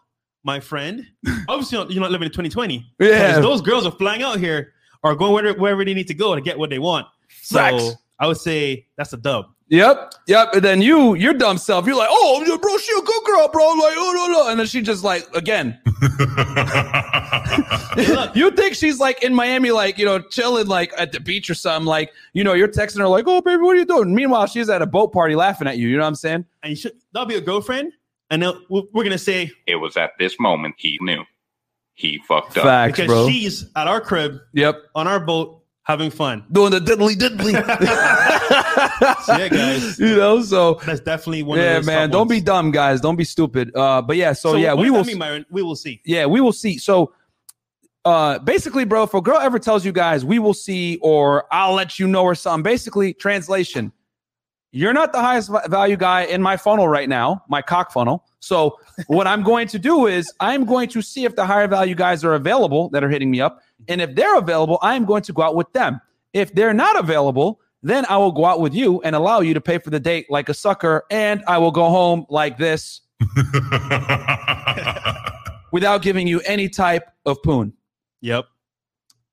my 0.44 0.60
friend, 0.60 1.06
obviously 1.48 1.78
you're 1.94 2.02
not- 2.02 2.12
living 2.12 2.26
in 2.26 2.32
2020. 2.32 2.86
Yeah. 3.00 3.40
Those 3.40 3.62
girls 3.62 3.86
are 3.86 3.92
flying 3.92 4.24
out 4.24 4.40
here 4.40 4.74
or 5.04 5.16
going 5.16 5.34
wherever, 5.34 5.60
wherever 5.60 5.86
they 5.86 5.94
need 5.94 6.08
to 6.08 6.14
go 6.14 6.34
to 6.36 6.42
get 6.42 6.58
what 6.58 6.70
they 6.70 6.80
want. 6.80 7.06
So 7.42 7.58
Facts. 7.60 7.96
I 8.20 8.28
would 8.28 8.38
say 8.38 8.88
that's 8.98 9.14
a 9.14 9.18
dub. 9.18 9.48
Yep, 9.70 10.14
yep. 10.28 10.54
And 10.54 10.64
then 10.64 10.82
you, 10.82 11.16
your 11.16 11.34
dumb 11.34 11.58
self, 11.58 11.86
you're 11.86 11.98
like, 11.98 12.08
oh, 12.10 12.58
bro, 12.62 12.78
she 12.78 12.92
a 12.98 13.02
good 13.02 13.24
girl, 13.26 13.50
bro. 13.50 13.66
Like, 13.66 13.96
oh 13.98 14.14
no, 14.16 14.28
no. 14.28 14.50
And 14.50 14.58
then 14.60 14.66
she 14.66 14.82
just 14.82 15.04
like 15.04 15.28
again. 15.36 15.78
you 18.34 18.50
think 18.52 18.76
she's 18.76 19.00
like 19.00 19.22
in 19.24 19.36
Miami, 19.36 19.72
like 19.72 19.98
you 19.98 20.06
know, 20.06 20.20
chilling 20.20 20.68
like 20.68 20.94
at 20.98 21.12
the 21.12 21.20
beach 21.20 21.50
or 21.50 21.54
something. 21.54 21.86
Like 21.86 22.12
you 22.34 22.44
know, 22.44 22.54
you're 22.54 22.68
texting 22.70 23.00
her 23.00 23.08
like, 23.08 23.26
oh 23.28 23.42
baby, 23.42 23.62
what 23.62 23.76
are 23.76 23.80
you 23.80 23.86
doing? 23.86 24.16
Meanwhile, 24.16 24.48
she's 24.48 24.70
at 24.70 24.82
a 24.82 24.86
boat 24.86 25.12
party 25.12 25.36
laughing 25.36 25.68
at 25.68 25.78
you. 25.78 25.90
You 25.90 25.98
know 25.98 26.04
what 26.04 26.10
I'm 26.10 26.16
saying? 26.16 26.46
And 26.64 26.70
you 26.70 26.76
should 26.78 26.94
that'll 27.12 27.28
be 27.28 27.36
a 27.36 27.42
girlfriend. 27.42 27.92
And 28.30 28.42
then 28.42 28.54
we're 28.70 28.84
we're 28.94 29.04
gonna 29.04 29.18
say 29.18 29.52
It 29.66 29.76
was 29.78 29.98
at 29.98 30.12
this 30.20 30.40
moment 30.40 30.76
he 30.78 30.98
knew. 31.02 31.24
He 31.94 32.22
fucked 32.28 32.58
up. 32.58 32.64
Facts, 32.64 32.92
because 32.92 33.08
bro. 33.08 33.28
she's 33.28 33.66
at 33.76 33.88
our 33.88 34.00
crib 34.00 34.40
Yep. 34.54 34.76
on 34.94 35.08
our 35.08 35.20
boat 35.20 35.57
having 35.88 36.12
fun. 36.12 36.44
Doing 36.52 36.72
the 36.72 36.80
diddly 36.80 37.16
diddly. 37.16 37.54
So 39.24 39.38
yeah, 39.38 39.48
guys. 39.48 40.00
you 40.00 40.16
know, 40.16 40.42
so 40.42 40.76
That's 40.86 41.00
definitely 41.00 41.44
one 41.44 41.58
yeah, 41.58 41.64
of 41.64 41.76
those 41.78 41.86
man. 41.86 42.10
top 42.10 42.12
Don't 42.12 42.28
be 42.30 42.42
dumb, 42.42 42.72
guys. 42.72 43.02
Don't 43.02 43.16
be 43.16 43.24
stupid. 43.24 43.76
Uh, 43.76 44.02
but 44.02 44.18
yeah, 44.18 44.34
so, 44.34 44.56
yeah, 44.56 44.74
what 44.74 44.82
we 44.82 44.86
does 44.86 44.92
will. 44.92 45.04
that 45.04 45.08
mean, 45.08 45.18
Myron? 45.18 45.46
We 45.50 45.62
will 45.64 45.76
see. 45.76 46.02
yeah, 46.06 46.26
we 46.26 46.42
will 46.42 46.54
see. 46.54 46.78
So, 46.78 47.14
uh, 48.06 48.40
basically, 48.40 48.86
bro, 48.86 49.04
if 49.04 49.14
a 49.14 49.22
girl 49.22 49.38
ever 49.38 49.60
tells 49.60 49.86
you 49.86 49.92
guys, 49.92 50.24
we 50.24 50.40
will 50.40 50.54
see, 50.54 50.98
or 51.02 51.46
I'll 51.54 51.74
let 51.74 52.00
you 52.00 52.08
know, 52.08 52.24
or 52.24 52.36
something, 52.36 52.64
basically, 52.64 53.14
translation, 53.14 53.92
you're 54.72 54.94
not 54.94 55.12
the 55.14 55.20
highest 55.20 55.52
value 55.68 55.98
guy 55.98 56.24
in 56.24 56.42
my 56.42 56.58
funnel 56.58 56.88
right 56.88 57.10
now, 57.10 57.44
my 57.50 57.62
cock 57.62 57.92
funnel. 57.92 58.27
So, 58.40 58.80
what 59.08 59.28
I'm 59.28 59.44
going 59.44 59.68
to 59.70 59.80
do 59.80 60.08
is 60.08 60.32
I'm 60.40 60.66
going 60.66 60.90
to 60.90 61.02
see 61.02 61.26
if 61.26 61.36
the 61.36 61.46
higher 61.46 61.68
value 61.68 61.96
guys 61.96 62.24
are 62.24 62.34
available 62.34 62.90
that 62.90 63.04
are 63.04 63.10
hitting 63.10 63.32
me 63.32 63.42
up. 63.42 63.62
And 63.88 64.02
if 64.02 64.16
they're 64.16 64.38
available, 64.38 64.80
I'm 64.82 65.06
going 65.06 65.24
to 65.24 65.34
go 65.34 65.42
out 65.42 65.56
with 65.56 65.72
them. 65.74 66.00
If 66.34 66.54
they're 66.54 66.74
not 66.74 67.00
available, 67.00 67.60
then 67.84 68.06
I 68.10 68.18
will 68.18 68.32
go 68.32 68.46
out 68.46 68.60
with 68.60 68.74
you 68.74 69.02
and 69.02 69.16
allow 69.16 69.40
you 69.40 69.54
to 69.54 69.62
pay 69.62 69.78
for 69.78 69.90
the 69.90 70.00
date 70.00 70.28
like 70.30 70.50
a 70.50 70.54
sucker. 70.54 71.04
And 71.10 71.44
I 71.48 71.58
will 71.58 71.72
go 71.72 71.90
home 71.90 72.26
like 72.30 72.58
this 72.58 73.02
without 75.72 76.02
giving 76.02 76.28
you 76.28 76.40
any 76.42 76.70
type 76.70 77.10
of 77.26 77.42
poon. 77.44 77.74
Yep. 78.22 78.46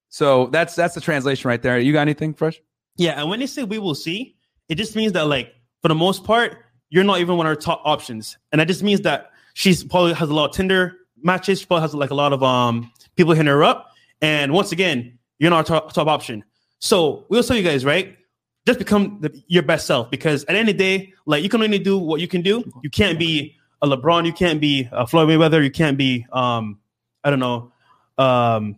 So 0.09 0.47
that's 0.47 0.75
that's 0.77 0.95
the 0.95 1.01
translation 1.01 1.49
right 1.49 1.61
there. 1.61 1.79
You 1.79 1.93
got 1.93 2.03
anything 2.03 2.35
fresh? 2.35 2.61
Yeah, 2.97 3.21
and 3.21 3.29
when 3.29 3.41
they 3.41 3.47
say 3.47 3.65
we 3.65 3.79
will 3.79 3.97
see, 3.97 4.37
it 4.69 4.77
just 4.77 4.95
means 4.95 5.13
that 5.13 5.27
like 5.27 5.53
for 5.83 5.89
the 5.89 5.95
most 5.95 6.23
part, 6.23 6.64
you're 6.95 7.03
not 7.03 7.19
even 7.19 7.37
one 7.37 7.45
of 7.45 7.51
our 7.51 7.57
top 7.57 7.83
options, 7.85 8.39
and 8.53 8.61
that 8.61 8.69
just 8.69 8.85
means 8.85 9.01
that 9.01 9.33
she's 9.55 9.83
probably 9.83 10.13
has 10.13 10.31
a 10.31 10.35
lot 10.35 10.51
of 10.51 10.55
Tinder 10.55 10.97
matches. 11.25 11.59
She 11.59 11.67
probably 11.67 11.83
has 11.83 11.93
like 11.93 12.11
a 12.11 12.15
lot 12.15 12.33
of 12.33 12.41
um 12.45 12.93
people 13.17 13.33
hitting 13.33 13.49
her 13.49 13.65
up, 13.65 13.91
and 14.23 14.53
once 14.53 14.71
again, 14.71 15.19
you're 15.41 15.51
not 15.51 15.69
our 15.69 15.81
top, 15.81 15.93
top 15.93 16.07
option. 16.07 16.45
So 16.79 17.27
we'll 17.29 17.43
tell 17.43 17.57
you 17.57 17.65
guys, 17.65 17.85
right? 17.85 18.17
Just 18.65 18.79
become 18.79 19.19
the, 19.21 19.43
your 19.49 19.65
best 19.65 19.87
self 19.87 20.09
because 20.09 20.45
at 20.45 20.53
the 20.53 20.59
end 20.59 20.69
of 20.69 20.79
the 20.79 20.85
day, 20.85 21.13
like 21.27 21.43
you 21.43 21.49
can 21.49 21.63
only 21.63 21.81
do 21.81 21.99
what 21.99 22.21
you 22.21 22.29
can 22.29 22.43
do. 22.43 22.63
You 22.85 22.91
can't 22.91 23.19
be 23.19 23.57
a 23.83 23.89
LeBron, 23.89 24.25
you 24.25 24.33
can't 24.33 24.61
be 24.61 24.89
a 24.93 25.05
Floyd 25.05 25.29
Mayweather, 25.29 25.65
you 25.65 25.73
can't 25.73 25.99
be 25.99 26.25
um 26.33 26.79
I 27.25 27.31
don't 27.31 27.41
know 27.41 27.73
um 28.19 28.77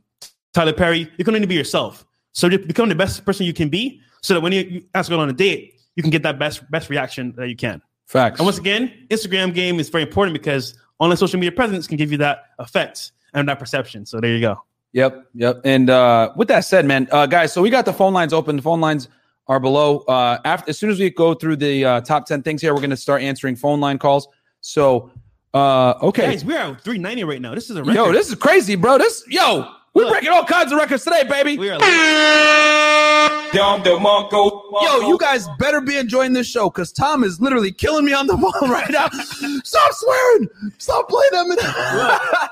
Tyler 0.55 0.73
Perry. 0.73 1.13
You 1.19 1.25
can 1.27 1.35
only 1.35 1.47
be 1.47 1.55
yourself. 1.55 2.07
So 2.33 2.49
just 2.49 2.67
become 2.67 2.89
the 2.89 2.95
best 2.95 3.27
person 3.27 3.45
you 3.45 3.53
can 3.53 3.69
be, 3.69 4.01
so 4.23 4.33
that 4.33 4.41
when 4.41 4.53
you, 4.53 4.63
you 4.63 4.85
ask 4.95 5.11
girl 5.11 5.21
on 5.21 5.29
a 5.29 5.35
date, 5.35 5.75
you 5.97 6.03
can 6.03 6.11
get 6.11 6.23
that 6.23 6.39
best 6.39 6.69
best 6.71 6.89
reaction 6.89 7.35
that 7.37 7.51
you 7.51 7.57
can. 7.57 7.83
Facts. 8.07 8.39
And 8.41 8.47
once 8.47 8.59
again, 8.59 9.07
Instagram 9.11 9.53
game 9.53 9.79
is 9.79 9.89
very 9.89 10.05
important 10.05 10.33
because 10.33 10.75
online 10.99 11.17
social 11.17 11.39
media 11.39 11.53
presence 11.53 11.87
can 11.87 11.97
give 11.97 12.11
you 12.11 12.19
that 12.19 12.45
effect 12.59 13.13
and 13.35 13.49
that 13.49 13.59
perception. 13.59 14.07
So 14.07 14.21
there 14.21 14.31
you 14.33 14.41
go. 14.41 14.63
Yep, 14.93 15.27
yep. 15.35 15.61
And 15.65 15.91
uh, 15.91 16.33
with 16.37 16.49
that 16.49 16.61
said, 16.61 16.87
man, 16.87 17.09
uh, 17.13 17.27
guys, 17.27 17.53
so 17.53 17.61
we 17.61 17.69
got 17.69 17.85
the 17.85 17.93
phone 17.93 18.15
lines 18.15 18.33
open. 18.33 18.57
The 18.57 18.63
phone 18.63 18.81
lines 18.81 19.09
are 19.49 19.61
below. 19.61 19.99
Uh, 20.01 20.39
after 20.45 20.71
as 20.71 20.79
soon 20.79 20.91
as 20.91 20.99
we 20.99 21.11
go 21.11 21.35
through 21.35 21.57
the 21.57 21.85
uh, 21.85 22.01
top 22.01 22.27
ten 22.27 22.43
things 22.43 22.63
here, 22.63 22.73
we're 22.73 22.81
going 22.81 22.91
to 22.91 22.97
start 22.97 23.23
answering 23.23 23.57
phone 23.57 23.81
line 23.81 23.99
calls. 23.99 24.29
So, 24.61 25.11
uh, 25.53 25.95
okay, 26.03 26.31
Guys, 26.31 26.45
we're 26.45 26.57
at 26.57 26.81
390 26.81 27.25
right 27.25 27.41
now. 27.43 27.55
This 27.55 27.71
is 27.71 27.77
a 27.77 27.83
record. 27.83 27.95
yo, 27.95 28.13
this 28.13 28.29
is 28.29 28.35
crazy, 28.37 28.75
bro. 28.75 28.99
This, 28.99 29.23
yo, 29.29 29.71
we're 29.97 30.03
Look. 30.05 30.13
breaking 30.13 30.29
all 30.29 30.45
kinds 30.45 30.71
of 30.73 30.79
records 30.79 31.05
today, 31.05 31.25
baby. 31.25 31.57
we 31.57 31.71
are 31.71 31.79
like, 31.79 31.91
Yo, 33.55 35.09
you 35.09 35.17
guys 35.19 35.49
better 35.59 35.81
be 35.81 35.97
enjoying 35.97 36.33
this 36.35 36.47
show 36.47 36.69
because 36.69 36.93
Tom 36.93 37.25
is 37.25 37.41
literally 37.41 37.73
killing 37.73 38.05
me 38.05 38.13
on 38.13 38.27
the 38.27 38.37
phone 38.61 38.71
right 38.71 38.91
now. 38.91 39.09
Stop 39.65 39.93
swearing. 39.93 40.49
Stop 40.79 41.09
playing 41.09 41.31
that. 41.33 42.51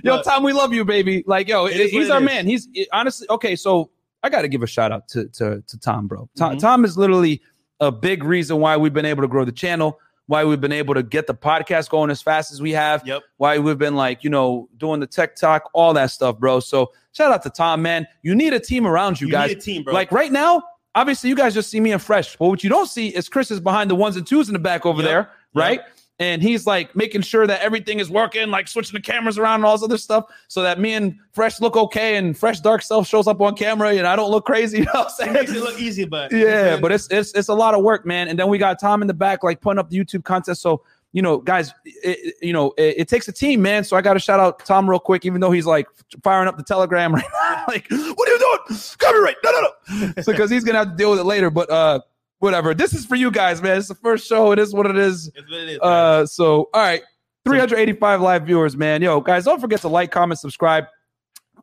yo, 0.04 0.14
Look. 0.16 0.24
Tom, 0.24 0.42
we 0.44 0.52
love 0.52 0.72
you, 0.72 0.84
baby. 0.84 1.24
Like, 1.26 1.48
yo, 1.48 1.66
It 1.66 1.80
is 1.80 1.90
he's 1.90 2.10
our 2.10 2.18
it 2.18 2.22
is. 2.22 2.26
man. 2.26 2.46
He's 2.46 2.68
honestly 2.92 3.26
okay. 3.30 3.56
So 3.56 3.90
I 4.22 4.28
got 4.30 4.42
to 4.42 4.48
give 4.48 4.62
a 4.62 4.66
shout 4.66 4.92
out 4.92 5.08
to 5.08 5.26
to, 5.28 5.62
to 5.66 5.78
Tom, 5.80 6.06
bro. 6.06 6.28
Tom, 6.36 6.54
Mhm. 6.56 6.60
Tom 6.60 6.84
is 6.84 6.96
literally 6.96 7.42
a 7.80 7.90
big 7.90 8.22
reason 8.22 8.58
why 8.60 8.76
we've 8.76 8.94
been 8.94 9.04
able 9.06 9.22
to 9.22 9.28
grow 9.28 9.44
the 9.44 9.52
channel. 9.52 9.98
Why 10.26 10.44
we've 10.44 10.60
been 10.60 10.72
able 10.72 10.94
to 10.94 11.02
get 11.02 11.26
the 11.26 11.34
podcast 11.34 11.90
going 11.90 12.10
as 12.10 12.22
fast 12.22 12.50
as 12.52 12.62
we 12.62 12.70
have. 12.72 13.06
Yep. 13.06 13.22
Why 13.36 13.58
we've 13.58 13.76
been 13.78 13.94
like, 13.94 14.24
you 14.24 14.30
know, 14.30 14.68
doing 14.78 15.00
the 15.00 15.06
TikTok, 15.06 15.68
all 15.74 15.92
that 15.94 16.10
stuff, 16.10 16.38
bro. 16.38 16.60
So 16.60 16.92
shout 17.12 17.30
out 17.30 17.42
to 17.42 17.50
Tom, 17.50 17.82
man. 17.82 18.06
You 18.22 18.34
need 18.34 18.54
a 18.54 18.60
team 18.60 18.86
around 18.86 19.20
you, 19.20 19.26
you 19.26 19.32
guys. 19.32 19.48
need 19.50 19.58
a 19.58 19.60
team, 19.60 19.82
bro. 19.82 19.92
Like 19.92 20.10
right 20.12 20.32
now, 20.32 20.62
obviously, 20.94 21.28
you 21.28 21.36
guys 21.36 21.52
just 21.52 21.68
see 21.70 21.78
me 21.80 21.92
and 21.92 22.00
Fresh. 22.00 22.36
But 22.36 22.48
what 22.48 22.64
you 22.64 22.70
don't 22.70 22.88
see 22.88 23.08
is 23.08 23.28
Chris 23.28 23.50
is 23.50 23.60
behind 23.60 23.90
the 23.90 23.94
ones 23.94 24.16
and 24.16 24.26
twos 24.26 24.48
in 24.48 24.54
the 24.54 24.58
back 24.58 24.86
over 24.86 25.02
Yep. 25.02 25.10
there, 25.10 25.30
right? 25.54 25.80
And 26.20 26.40
he's 26.40 26.64
like 26.64 26.94
making 26.94 27.22
sure 27.22 27.44
that 27.44 27.60
everything 27.60 27.98
is 27.98 28.08
working, 28.08 28.48
like 28.48 28.68
switching 28.68 28.92
the 28.94 29.02
cameras 29.02 29.36
around 29.36 29.56
and 29.56 29.64
all 29.64 29.72
this 29.76 29.82
other 29.82 29.98
stuff, 29.98 30.26
so 30.46 30.62
that 30.62 30.78
me 30.78 30.92
and 30.94 31.16
Fresh 31.32 31.60
look 31.60 31.76
okay, 31.76 32.14
and 32.16 32.38
Fresh 32.38 32.60
Dark 32.60 32.82
Self 32.82 33.08
shows 33.08 33.26
up 33.26 33.40
on 33.40 33.56
camera, 33.56 33.88
and 33.90 34.06
I 34.06 34.14
don't 34.14 34.30
look 34.30 34.44
crazy. 34.46 34.78
You 34.78 34.84
know 34.84 34.90
what 34.94 35.04
I'm 35.06 35.10
saying? 35.10 35.32
makes 35.32 35.50
it 35.50 35.60
look 35.62 35.80
easy, 35.80 36.04
but 36.04 36.30
Yeah, 36.30 36.76
but 36.76 36.92
it's 36.92 37.08
it's 37.10 37.32
it's 37.34 37.48
a 37.48 37.54
lot 37.54 37.74
of 37.74 37.82
work, 37.82 38.06
man. 38.06 38.28
And 38.28 38.38
then 38.38 38.48
we 38.48 38.58
got 38.58 38.78
Tom 38.78 39.02
in 39.02 39.08
the 39.08 39.14
back, 39.14 39.42
like 39.42 39.60
putting 39.60 39.78
up 39.80 39.90
the 39.90 39.98
YouTube 39.98 40.22
content. 40.22 40.56
So 40.56 40.82
you 41.10 41.22
know, 41.22 41.38
guys, 41.38 41.72
it, 41.84 41.94
it- 42.04 42.34
you 42.42 42.52
know, 42.52 42.72
it, 42.78 42.94
it 42.98 43.08
takes 43.08 43.26
a 43.26 43.32
team, 43.32 43.60
man. 43.62 43.82
So 43.82 43.96
I 43.96 44.00
got 44.00 44.14
to 44.14 44.20
shout 44.20 44.38
out 44.40 44.64
Tom 44.64 44.88
real 44.90 44.98
quick, 45.00 45.24
even 45.24 45.40
though 45.40 45.50
he's 45.52 45.66
like 45.66 45.86
firing 46.22 46.46
up 46.48 46.56
the 46.56 46.62
Telegram 46.64 47.12
right 47.14 47.24
now. 47.42 47.64
like, 47.68 47.86
what 47.90 48.28
are 48.28 48.32
you 48.32 48.38
doing? 48.38 48.78
Copyright? 48.98 49.36
No, 49.44 49.50
no, 49.50 49.60
no. 49.60 50.12
so 50.22 50.30
because 50.32 50.48
he's 50.50 50.62
gonna 50.62 50.78
have 50.78 50.90
to 50.90 50.96
deal 50.96 51.10
with 51.10 51.18
it 51.18 51.24
later. 51.24 51.50
But 51.50 51.70
uh, 51.70 52.00
whatever. 52.44 52.74
This 52.74 52.94
is 52.94 53.04
for 53.04 53.16
you 53.16 53.32
guys, 53.32 53.60
man. 53.60 53.78
It's 53.78 53.88
the 53.88 53.96
first 53.96 54.28
show. 54.28 54.52
It 54.52 54.60
is 54.60 54.72
what 54.72 54.86
it 54.86 54.96
is. 54.96 55.28
it's 55.34 55.50
what 55.50 55.60
it 55.60 55.68
is. 55.70 55.78
Uh, 55.80 56.26
so 56.26 56.68
all 56.72 56.80
right, 56.82 57.02
385 57.44 58.20
live 58.20 58.46
viewers, 58.46 58.76
man. 58.76 59.02
Yo, 59.02 59.20
guys, 59.20 59.44
don't 59.44 59.60
forget 59.60 59.80
to 59.80 59.88
like, 59.88 60.12
comment, 60.12 60.38
subscribe. 60.38 60.84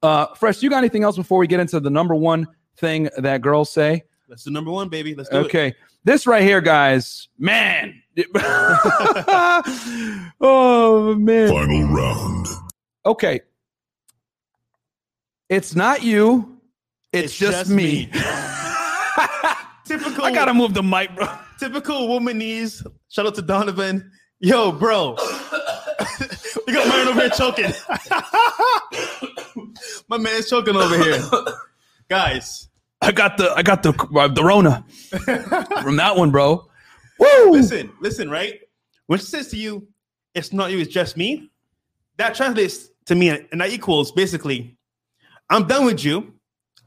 Uh, 0.03 0.25
Fresh, 0.35 0.61
you 0.61 0.69
got 0.69 0.79
anything 0.79 1.03
else 1.03 1.15
before 1.15 1.37
we 1.37 1.47
get 1.47 1.61
into 1.61 1.79
the 1.79 1.89
number 1.89 2.15
one 2.15 2.47
thing 2.77 3.09
that 3.17 3.41
girls 3.41 3.71
say? 3.71 4.03
Let's 4.27 4.43
do 4.43 4.51
number 4.51 4.71
one, 4.71 4.89
baby. 4.89 5.15
Let's 5.15 5.29
do 5.29 5.37
it. 5.37 5.45
Okay. 5.45 5.73
This 6.03 6.25
right 6.25 6.41
here, 6.41 6.61
guys, 6.61 7.27
man. 7.37 8.01
oh 10.41 11.15
man. 11.17 11.49
Final 11.49 11.83
round. 11.87 12.47
Okay. 13.05 13.41
It's 15.49 15.75
not 15.75 16.01
you. 16.01 16.57
It's, 17.13 17.37
just, 17.37 17.69
me. 17.69 18.09
Typical. 19.91 20.23
I 20.23 20.31
gotta 20.31 20.53
move 20.53 20.73
the 20.73 20.81
mic, 20.81 21.13
bro. 21.15 21.27
Typical 21.59 22.07
womanese. 22.07 22.85
Shout 23.09 23.27
out 23.27 23.35
to 23.35 23.41
Donovan. 23.41 24.09
Yo, 24.39 24.71
bro. 24.71 25.17
you 26.65 26.73
got 26.73 26.87
mine 26.87 27.07
over 27.09 27.19
here 27.19 27.29
choking. 27.29 27.73
My 30.07 30.17
man's 30.17 30.49
choking 30.49 30.77
over 30.77 30.97
here. 30.97 31.21
Guys, 32.07 32.69
I 33.01 33.11
got 33.11 33.35
the 33.35 33.51
I 33.51 33.63
got 33.63 33.83
the 33.83 33.89
uh, 34.15 34.29
the 34.29 34.41
Rona 34.43 34.85
from 35.81 35.97
that 35.97 36.15
one, 36.15 36.31
bro. 36.31 36.69
Woo! 37.19 37.51
Listen, 37.51 37.91
listen, 37.99 38.29
right? 38.29 38.61
When 39.07 39.19
she 39.19 39.25
says 39.25 39.49
to 39.49 39.57
you, 39.57 39.89
it's 40.33 40.53
not 40.53 40.71
you, 40.71 40.79
it's 40.79 40.93
just 40.93 41.17
me, 41.17 41.51
that 42.15 42.33
translates 42.33 42.87
to 43.07 43.15
me, 43.15 43.27
and 43.27 43.59
that 43.59 43.71
equals 43.71 44.13
basically, 44.13 44.77
I'm 45.49 45.67
done 45.67 45.83
with 45.85 46.05
you. 46.05 46.33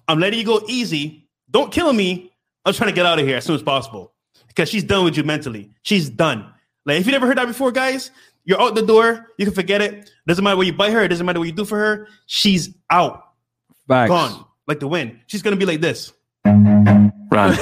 I'm 0.08 0.18
letting 0.20 0.38
you 0.38 0.46
go 0.46 0.62
easy. 0.68 1.28
Don't 1.50 1.70
kill 1.70 1.92
me. 1.92 2.30
I'm 2.64 2.72
trying 2.72 2.88
to 2.88 2.94
get 2.94 3.04
out 3.04 3.18
of 3.18 3.26
here 3.26 3.36
as 3.36 3.44
soon 3.44 3.56
as 3.56 3.62
possible 3.62 4.12
because 4.48 4.70
she's 4.70 4.84
done 4.84 5.04
with 5.04 5.16
you 5.16 5.24
mentally. 5.24 5.70
She's 5.82 6.08
done. 6.08 6.50
Like, 6.86 7.00
if 7.00 7.06
you 7.06 7.12
never 7.12 7.26
heard 7.26 7.36
that 7.38 7.46
before, 7.46 7.72
guys, 7.72 8.10
you're 8.44 8.60
out 8.60 8.74
the 8.74 8.82
door. 8.82 9.32
You 9.38 9.44
can 9.44 9.54
forget 9.54 9.82
it. 9.82 10.10
Doesn't 10.26 10.42
matter 10.42 10.56
what 10.56 10.66
you 10.66 10.72
buy 10.72 10.90
her. 10.90 11.02
It 11.02 11.08
doesn't 11.08 11.26
matter 11.26 11.38
what 11.38 11.46
you 11.46 11.52
do 11.52 11.64
for 11.64 11.78
her. 11.78 12.08
She's 12.26 12.74
out, 12.90 13.22
Facts. 13.86 14.08
gone, 14.08 14.44
like 14.66 14.80
the 14.80 14.88
wind. 14.88 15.20
She's 15.26 15.42
gonna 15.42 15.56
be 15.56 15.66
like 15.66 15.80
this. 15.80 16.12
Run. 16.44 17.54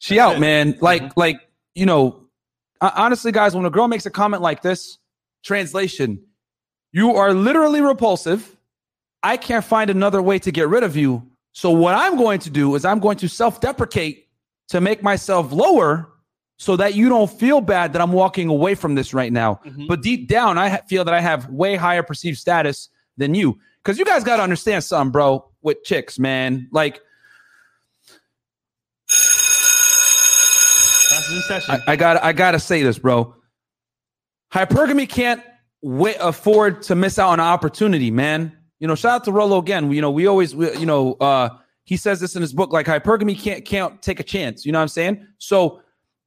She 0.00 0.18
out, 0.18 0.40
man. 0.40 0.76
Like, 0.80 1.02
mm-hmm. 1.02 1.20
like 1.20 1.36
you 1.74 1.86
know, 1.86 2.24
honestly, 2.80 3.30
guys, 3.30 3.54
when 3.54 3.64
a 3.64 3.70
girl 3.70 3.86
makes 3.86 4.06
a 4.06 4.10
comment 4.10 4.42
like 4.42 4.62
this, 4.62 4.98
translation, 5.44 6.24
you 6.92 7.14
are 7.14 7.32
literally 7.32 7.80
repulsive. 7.80 8.56
I 9.22 9.36
can't 9.36 9.64
find 9.64 9.90
another 9.90 10.22
way 10.22 10.38
to 10.40 10.50
get 10.50 10.68
rid 10.68 10.82
of 10.82 10.96
you. 10.96 11.28
So 11.52 11.70
what 11.70 11.94
I'm 11.94 12.16
going 12.16 12.38
to 12.40 12.50
do 12.50 12.74
is 12.74 12.84
I'm 12.84 13.00
going 13.00 13.16
to 13.18 13.28
self-deprecate 13.28 14.28
to 14.68 14.80
make 14.80 15.02
myself 15.02 15.50
lower 15.52 16.08
so 16.56 16.76
that 16.76 16.94
you 16.94 17.08
don't 17.08 17.30
feel 17.30 17.60
bad 17.60 17.92
that 17.92 18.02
I'm 18.02 18.12
walking 18.12 18.48
away 18.48 18.74
from 18.74 18.94
this 18.94 19.14
right 19.14 19.32
now. 19.32 19.60
Mm-hmm. 19.64 19.86
But 19.86 20.02
deep 20.02 20.28
down, 20.28 20.58
I 20.58 20.78
feel 20.88 21.04
that 21.04 21.14
I 21.14 21.20
have 21.20 21.48
way 21.48 21.76
higher 21.76 22.02
perceived 22.02 22.38
status 22.38 22.88
than 23.16 23.34
you. 23.34 23.58
Because 23.82 23.98
you 23.98 24.04
guys 24.04 24.24
got 24.24 24.36
to 24.36 24.42
understand 24.42 24.84
something, 24.84 25.12
bro, 25.12 25.48
with 25.62 25.82
chicks, 25.84 26.18
man. 26.18 26.68
Like, 26.72 27.00
That's 31.10 31.30
in 31.30 31.40
session. 31.42 31.82
I, 31.86 31.92
I 31.92 31.96
got 31.96 32.22
I 32.22 32.32
gotta 32.32 32.60
say 32.60 32.82
this, 32.82 32.98
bro. 32.98 33.34
Hypergamy 34.52 35.08
can't 35.08 35.42
wait, 35.80 36.16
afford 36.20 36.82
to 36.82 36.94
miss 36.94 37.18
out 37.18 37.30
on 37.30 37.40
an 37.40 37.46
opportunity, 37.46 38.10
man. 38.10 38.57
You 38.80 38.86
know, 38.88 38.94
shout 38.94 39.12
out 39.12 39.24
to 39.24 39.32
Rollo 39.32 39.58
again. 39.58 39.90
You 39.90 40.00
know, 40.00 40.10
we 40.10 40.26
always, 40.26 40.54
we, 40.54 40.76
you 40.78 40.86
know, 40.86 41.14
uh, 41.14 41.50
he 41.84 41.96
says 41.96 42.20
this 42.20 42.36
in 42.36 42.42
his 42.42 42.52
book, 42.52 42.72
like 42.72 42.86
hypergamy 42.86 43.38
can't 43.38 43.64
can't 43.64 44.00
take 44.02 44.20
a 44.20 44.22
chance. 44.22 44.66
You 44.66 44.72
know 44.72 44.78
what 44.78 44.82
I'm 44.82 44.88
saying? 44.88 45.26
So 45.38 45.80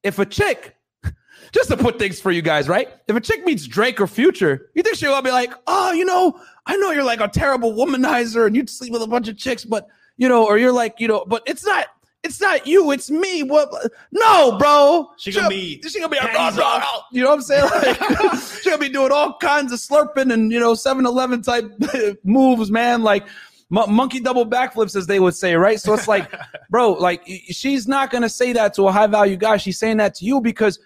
if 0.03 0.19
a 0.19 0.25
chick, 0.25 0.75
just 1.51 1.69
to 1.69 1.77
put 1.77 1.99
things 1.99 2.19
for 2.19 2.31
you 2.31 2.41
guys, 2.41 2.67
right? 2.67 2.89
If 3.07 3.15
a 3.15 3.21
chick 3.21 3.45
meets 3.45 3.67
Drake 3.67 4.01
or 4.01 4.07
Future, 4.07 4.69
you 4.73 4.83
think 4.83 4.95
she'll 4.97 5.21
be 5.21 5.31
like, 5.31 5.53
oh, 5.67 5.91
you 5.91 6.03
know, 6.03 6.39
I 6.65 6.77
know 6.77 6.91
you're 6.91 7.03
like 7.03 7.21
a 7.21 7.27
terrible 7.27 7.73
womanizer 7.73 8.47
and 8.47 8.55
you'd 8.55 8.69
sleep 8.69 8.91
with 8.91 9.03
a 9.03 9.07
bunch 9.07 9.27
of 9.27 9.37
chicks, 9.37 9.63
but 9.63 9.87
you 10.17 10.27
know, 10.27 10.45
or 10.45 10.57
you're 10.57 10.73
like, 10.73 10.99
you 10.99 11.07
know, 11.07 11.23
but 11.27 11.43
it's 11.45 11.65
not. 11.65 11.87
It's 12.23 12.39
not 12.39 12.67
you, 12.67 12.91
it's 12.91 13.09
me. 13.09 13.41
What? 13.41 13.69
No, 14.11 14.57
bro. 14.57 15.09
She 15.17 15.31
gonna 15.31 15.49
be 15.49 15.81
She 15.81 15.99
gonna 15.99 16.09
be 16.09 16.17
a 16.17 16.21
panties 16.21 16.59
off. 16.59 17.05
You 17.11 17.23
know 17.23 17.29
what 17.29 17.35
I'm 17.35 17.41
saying? 17.41 17.63
Like, 17.71 18.41
she 18.61 18.69
gonna 18.69 18.77
be 18.79 18.89
doing 18.89 19.11
all 19.11 19.37
kinds 19.39 19.71
of 19.71 19.79
slurping 19.79 20.31
and 20.31 20.51
you 20.51 20.59
know 20.59 20.73
7-Eleven 20.73 21.41
type 21.41 21.71
moves, 22.23 22.69
man. 22.69 23.01
Like 23.01 23.25
mon- 23.71 23.91
monkey 23.91 24.19
double 24.19 24.45
backflips, 24.45 24.95
as 24.95 25.07
they 25.07 25.19
would 25.19 25.33
say, 25.33 25.55
right? 25.55 25.79
So 25.79 25.93
it's 25.95 26.07
like, 26.07 26.31
bro, 26.69 26.91
like 26.91 27.23
she's 27.25 27.87
not 27.87 28.11
gonna 28.11 28.29
say 28.29 28.53
that 28.53 28.75
to 28.75 28.87
a 28.87 28.91
high 28.91 29.07
value 29.07 29.35
guy. 29.37 29.57
She's 29.57 29.79
saying 29.79 29.97
that 29.97 30.13
to 30.15 30.25
you 30.25 30.41
because 30.41 30.79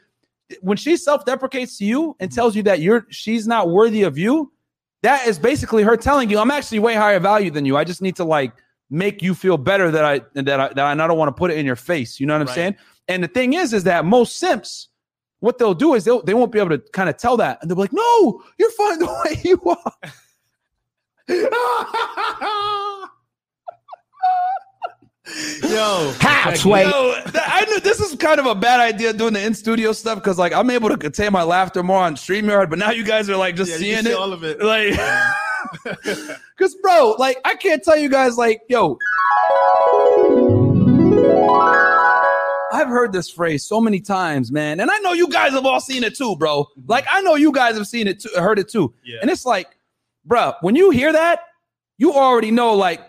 when 0.62 0.78
she 0.78 0.96
self 0.96 1.26
deprecates 1.26 1.78
to 1.80 1.86
you 1.86 2.16
and 2.22 2.32
tells 2.32 2.56
you 2.56 2.64
that 2.64 2.80
you're 2.80 3.08
she's 3.10 3.46
not 3.46 3.70
worthy 3.70 4.04
of 4.04 4.18
you, 4.18 4.54
that 5.02 5.28
is 5.28 5.38
basically 5.38 5.84
her 5.84 5.98
telling 5.98 6.30
you, 6.30 6.40
I'm 6.40 6.52
actually 6.52 6.80
way 6.80 6.94
higher 6.94 7.20
value 7.20 7.52
than 7.52 7.66
you. 7.66 7.76
I 7.76 7.84
just 7.84 8.02
need 8.02 8.16
to 8.16 8.24
like 8.24 8.54
make 8.90 9.22
you 9.22 9.34
feel 9.34 9.58
better 9.58 9.90
that 9.92 10.06
I 10.06 10.22
that 10.36 10.60
I 10.60 10.68
that 10.74 10.80
I 10.80 10.96
don't 10.96 11.18
want 11.18 11.30
to 11.30 11.34
put 11.40 11.52
it 11.52 11.58
in 11.58 11.66
your 11.66 11.76
face. 11.76 12.20
You 12.20 12.26
know 12.28 12.34
what 12.36 12.42
I'm 12.42 12.48
Right. 12.48 12.56
saying? 12.56 12.76
And 13.08 13.24
the 13.24 13.28
thing 13.28 13.54
is, 13.54 13.74
is 13.74 13.84
that 13.86 14.06
most 14.06 14.38
simps, 14.38 14.90
what 15.40 15.58
they'll 15.58 15.74
do 15.74 15.94
is 15.96 16.06
they'll 16.06 16.22
they 16.24 16.34
won't 16.34 16.52
be 16.52 16.60
able 16.60 16.70
to 16.72 16.80
kind 16.92 17.10
of 17.10 17.18
tell 17.18 17.38
that, 17.38 17.60
and 17.62 17.70
they'll 17.70 17.76
be 17.76 17.82
like, 17.82 17.94
"No, 17.94 18.42
you're 18.58 18.72
fine 18.72 19.00
the 19.00 19.06
way 19.26 19.42
you 19.44 19.62
are." 19.70 19.94
Yo, 25.64 26.12
Halfway. 26.20 26.84
Yo, 26.84 27.14
I 27.36 27.66
knew 27.68 27.80
this 27.80 28.00
is 28.00 28.16
kind 28.16 28.40
of 28.40 28.46
a 28.46 28.54
bad 28.54 28.80
idea 28.80 29.12
doing 29.12 29.34
the 29.34 29.44
in 29.44 29.56
studio 29.56 29.92
stuff 29.92 30.20
because 30.20 30.38
like 30.38 30.54
I'm 30.54 30.70
able 30.70 30.90
to 30.90 30.98
contain 30.98 31.32
my 31.32 31.42
laughter 31.42 31.82
more 31.82 32.00
on 32.04 32.16
StreamYard, 32.16 32.70
but 32.70 32.78
now 32.78 32.92
you 32.92 33.04
guys 33.04 33.28
are 33.30 33.36
like 33.36 33.56
just 33.56 33.72
Yeah, 33.72 33.78
seeing 33.78 33.96
can 33.96 34.06
see 34.06 34.12
it. 34.12 34.16
all 34.18 34.32
of 34.34 34.44
it. 34.44 34.62
Like, 34.62 34.94
because 36.57 36.76
bro, 36.82 37.15
like 37.17 37.39
I 37.45 37.55
can't 37.55 37.84
tell 37.84 37.97
you 37.97 38.09
guys, 38.09 38.38
like, 38.38 38.61
yo, 38.69 38.97
I've 42.71 42.88
heard 42.89 43.13
this 43.13 43.30
phrase 43.30 43.63
so 43.63 43.80
many 43.80 43.99
times, 44.01 44.51
man, 44.51 44.80
and 44.80 44.91
I 44.91 44.97
know 44.99 45.13
you 45.13 45.30
guys 45.30 45.53
have 45.53 45.65
all 45.65 45.80
seen 45.80 46.03
it 46.03 46.15
too, 46.15 46.36
bro. 46.36 46.63
Mm-hmm. 46.65 46.82
Like, 46.88 47.05
I 47.09 47.21
know 47.21 47.36
you 47.36 47.51
guys 47.51 47.78
have 47.78 47.88
seen 47.88 48.07
it 48.07 48.19
too, 48.21 48.30
heard 48.38 48.59
it 48.59 48.67
too, 48.69 48.93
Yeah. 49.05 49.19
and 49.21 49.30
it's 49.32 49.45
like, 49.45 49.67
bro, 50.26 50.53
when 50.61 50.76
you 50.76 50.89
hear 50.89 51.13
that, 51.13 51.39
you 51.97 52.13
already 52.13 52.51
know, 52.51 52.73
like, 52.73 52.99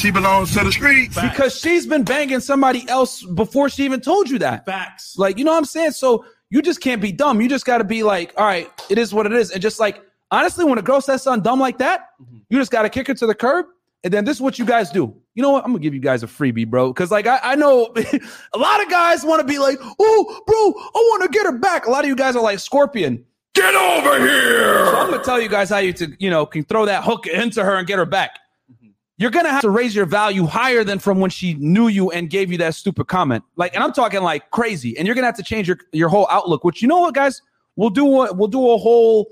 She 0.00 0.10
belongs 0.10 0.52
to 0.56 0.64
the 0.64 0.72
streets. 0.72 1.14
because 1.20 1.56
she's 1.58 1.86
been 1.86 2.02
banging 2.02 2.40
somebody 2.40 2.88
else 2.88 3.22
before 3.22 3.68
she 3.68 3.84
even 3.84 4.00
told 4.00 4.28
you 4.28 4.38
that. 4.40 4.66
facts. 4.66 5.14
Like, 5.16 5.38
you 5.38 5.44
know 5.44 5.52
what 5.52 5.58
I'm 5.58 5.64
saying? 5.66 5.92
So 5.92 6.24
you 6.50 6.60
just 6.60 6.80
can't 6.80 7.00
be 7.00 7.12
dumb. 7.12 7.40
You 7.40 7.48
just 7.48 7.64
got 7.64 7.78
to 7.78 7.84
be 7.84 8.02
like, 8.02 8.34
all 8.36 8.44
right, 8.44 8.68
it 8.90 8.98
is 8.98 9.14
what 9.14 9.26
it 9.26 9.32
is. 9.32 9.52
And 9.52 9.62
just 9.62 9.78
like, 9.78 10.02
honestly, 10.32 10.64
when 10.64 10.78
a 10.78 10.82
girl 10.82 11.00
says 11.00 11.22
something 11.22 11.42
dumb 11.42 11.60
like 11.60 11.78
that, 11.78 12.08
mm-hmm. 12.20 12.38
you 12.48 12.58
just 12.58 12.72
got 12.72 12.82
to 12.82 12.88
kick 12.88 13.06
her 13.06 13.14
to 13.14 13.26
the 13.26 13.34
curb. 13.34 13.66
And 14.04 14.12
then 14.12 14.24
this 14.24 14.38
is 14.38 14.40
what 14.40 14.58
you 14.58 14.64
guys 14.64 14.90
do. 14.90 15.14
You 15.34 15.42
know 15.42 15.50
what? 15.50 15.64
I'm 15.64 15.70
going 15.70 15.80
to 15.80 15.86
give 15.86 15.94
you 15.94 16.00
guys 16.00 16.24
a 16.24 16.26
freebie, 16.26 16.68
bro. 16.68 16.92
Cause 16.92 17.12
like, 17.12 17.28
I, 17.28 17.38
I 17.42 17.54
know 17.54 17.92
a 18.52 18.58
lot 18.58 18.82
of 18.82 18.90
guys 18.90 19.24
want 19.24 19.40
to 19.40 19.46
be 19.46 19.58
like, 19.58 19.78
oh, 19.80 20.42
bro, 20.44 20.56
I 20.56 20.98
want 21.10 21.22
to 21.22 21.28
get 21.28 21.46
her 21.46 21.56
back. 21.56 21.86
A 21.86 21.90
lot 21.90 22.04
of 22.04 22.08
you 22.08 22.16
guys 22.16 22.34
are 22.34 22.42
like 22.42 22.58
Scorpion. 22.58 23.24
Get 23.54 23.74
over 23.74 24.18
here. 24.18 24.86
So 24.86 24.96
I'm 24.96 25.08
going 25.08 25.20
to 25.20 25.24
tell 25.24 25.40
you 25.40 25.48
guys 25.48 25.68
how 25.68 25.78
you 25.78 25.92
to, 25.92 26.16
you 26.18 26.30
know, 26.30 26.46
can 26.46 26.64
throw 26.64 26.86
that 26.86 27.04
hook 27.04 27.26
into 27.26 27.62
her 27.62 27.76
and 27.76 27.86
get 27.86 27.98
her 27.98 28.06
back. 28.06 28.38
Mm-hmm. 28.72 28.88
You're 29.18 29.30
going 29.30 29.44
to 29.44 29.52
have 29.52 29.62
to 29.62 29.70
raise 29.70 29.94
your 29.94 30.06
value 30.06 30.46
higher 30.46 30.82
than 30.84 30.98
from 30.98 31.20
when 31.20 31.30
she 31.30 31.54
knew 31.54 31.88
you 31.88 32.10
and 32.10 32.28
gave 32.28 32.50
you 32.50 32.58
that 32.58 32.74
stupid 32.74 33.06
comment. 33.06 33.44
Like, 33.56 33.74
and 33.74 33.84
I'm 33.84 33.92
talking 33.92 34.22
like 34.22 34.50
crazy. 34.50 34.98
And 34.98 35.06
you're 35.06 35.14
going 35.14 35.22
to 35.22 35.26
have 35.26 35.36
to 35.36 35.42
change 35.42 35.68
your, 35.68 35.78
your 35.92 36.08
whole 36.08 36.26
outlook, 36.30 36.64
which 36.64 36.82
you 36.82 36.88
know 36.88 37.00
what, 37.00 37.14
guys? 37.14 37.40
We'll 37.76 37.90
do 37.90 38.22
a, 38.22 38.32
we'll 38.32 38.48
do 38.48 38.70
a 38.70 38.78
whole, 38.78 39.28